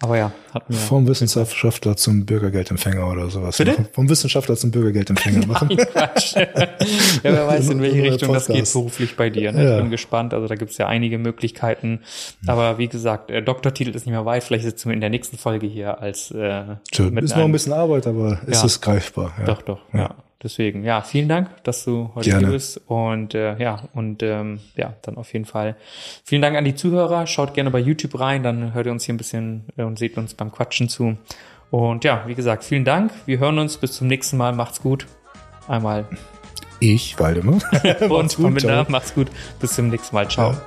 Aber 0.00 0.16
ja, 0.18 0.32
hat 0.52 0.68
mir. 0.68 0.76
Vom 0.76 1.06
Wissenschaftler 1.06 1.96
zum 1.96 2.26
Bürgergeldempfänger 2.26 3.06
oder 3.08 3.30
sowas. 3.30 3.56
Bitte? 3.56 3.72
Machen. 3.72 3.88
Vom 3.92 4.08
Wissenschaftler 4.08 4.56
zum 4.56 4.70
Bürgergeldempfänger 4.70 5.46
machen. 5.46 5.68
Quatsch. 5.76 6.36
ja, 6.36 6.46
wer 7.22 7.46
weiß, 7.46 7.70
in 7.70 7.80
welche 7.82 8.02
Richtung 8.12 8.32
das 8.32 8.46
geht 8.46 8.72
beruflich 8.72 9.16
bei 9.16 9.30
dir. 9.30 9.52
Ne? 9.52 9.64
Ja. 9.64 9.76
Ich 9.76 9.82
bin 9.82 9.90
gespannt. 9.90 10.34
Also 10.34 10.46
da 10.48 10.54
gibt 10.54 10.72
es 10.72 10.78
ja 10.78 10.86
einige 10.86 11.18
Möglichkeiten. 11.18 12.00
Aber 12.46 12.78
wie 12.78 12.88
gesagt, 12.88 13.30
der 13.30 13.42
Doktortitel 13.42 13.90
ist 13.90 14.06
nicht 14.06 14.12
mehr 14.12 14.24
weit. 14.24 14.44
Vielleicht 14.44 14.64
sitzen 14.64 14.88
wir 14.88 14.94
in 14.94 15.00
der 15.00 15.10
nächsten 15.10 15.38
Folge 15.38 15.66
hier 15.66 16.00
als 16.00 16.30
äh, 16.30 16.76
Schön. 16.92 17.16
Ist 17.18 17.36
noch 17.36 17.44
ein 17.44 17.52
bisschen 17.52 17.72
Arbeit, 17.72 18.06
aber 18.06 18.40
ist 18.46 18.60
ja. 18.60 18.66
es 18.66 18.80
greifbar. 18.80 19.32
Ja. 19.38 19.44
Doch, 19.44 19.62
doch, 19.62 19.80
ja. 19.92 20.14
Deswegen, 20.42 20.84
ja, 20.84 21.00
vielen 21.00 21.28
Dank, 21.28 21.62
dass 21.64 21.84
du 21.84 22.10
heute 22.14 22.30
Gerne. 22.30 22.46
hier 22.46 22.52
bist. 22.52 22.80
Und 22.86 23.34
äh, 23.34 23.56
ja, 23.58 23.84
und 23.94 24.22
ähm, 24.22 24.60
ja, 24.76 24.94
dann 25.02 25.16
auf 25.16 25.32
jeden 25.32 25.46
Fall 25.46 25.76
vielen 26.24 26.42
Dank 26.42 26.56
an 26.56 26.64
die 26.64 26.74
Zuhörer. 26.74 27.26
Schaut 27.26 27.54
gerne 27.54 27.70
bei 27.70 27.78
YouTube 27.78 28.18
rein, 28.20 28.42
dann 28.42 28.74
hört 28.74 28.86
ihr 28.86 28.92
uns 28.92 29.04
hier 29.04 29.14
ein 29.14 29.18
bisschen 29.18 29.64
äh, 29.76 29.82
und 29.82 29.98
seht 29.98 30.18
uns 30.18 30.34
beim 30.34 30.52
Quatschen 30.52 30.88
zu. 30.88 31.16
Und 31.70 32.04
ja, 32.04 32.24
wie 32.26 32.34
gesagt, 32.34 32.64
vielen 32.64 32.84
Dank. 32.84 33.12
Wir 33.26 33.38
hören 33.38 33.58
uns 33.58 33.78
bis 33.78 33.92
zum 33.92 34.06
nächsten 34.06 34.36
Mal. 34.36 34.52
Macht's 34.52 34.80
gut. 34.80 35.06
Einmal. 35.66 36.06
Ich, 36.78 37.18
Waldemar. 37.18 37.60
und 38.10 38.36
Pamela, 38.36 38.86
macht's 38.88 39.14
gut. 39.14 39.28
Bis 39.60 39.74
zum 39.74 39.88
nächsten 39.88 40.14
Mal. 40.14 40.28
Ciao. 40.28 40.52
Ja. 40.52 40.62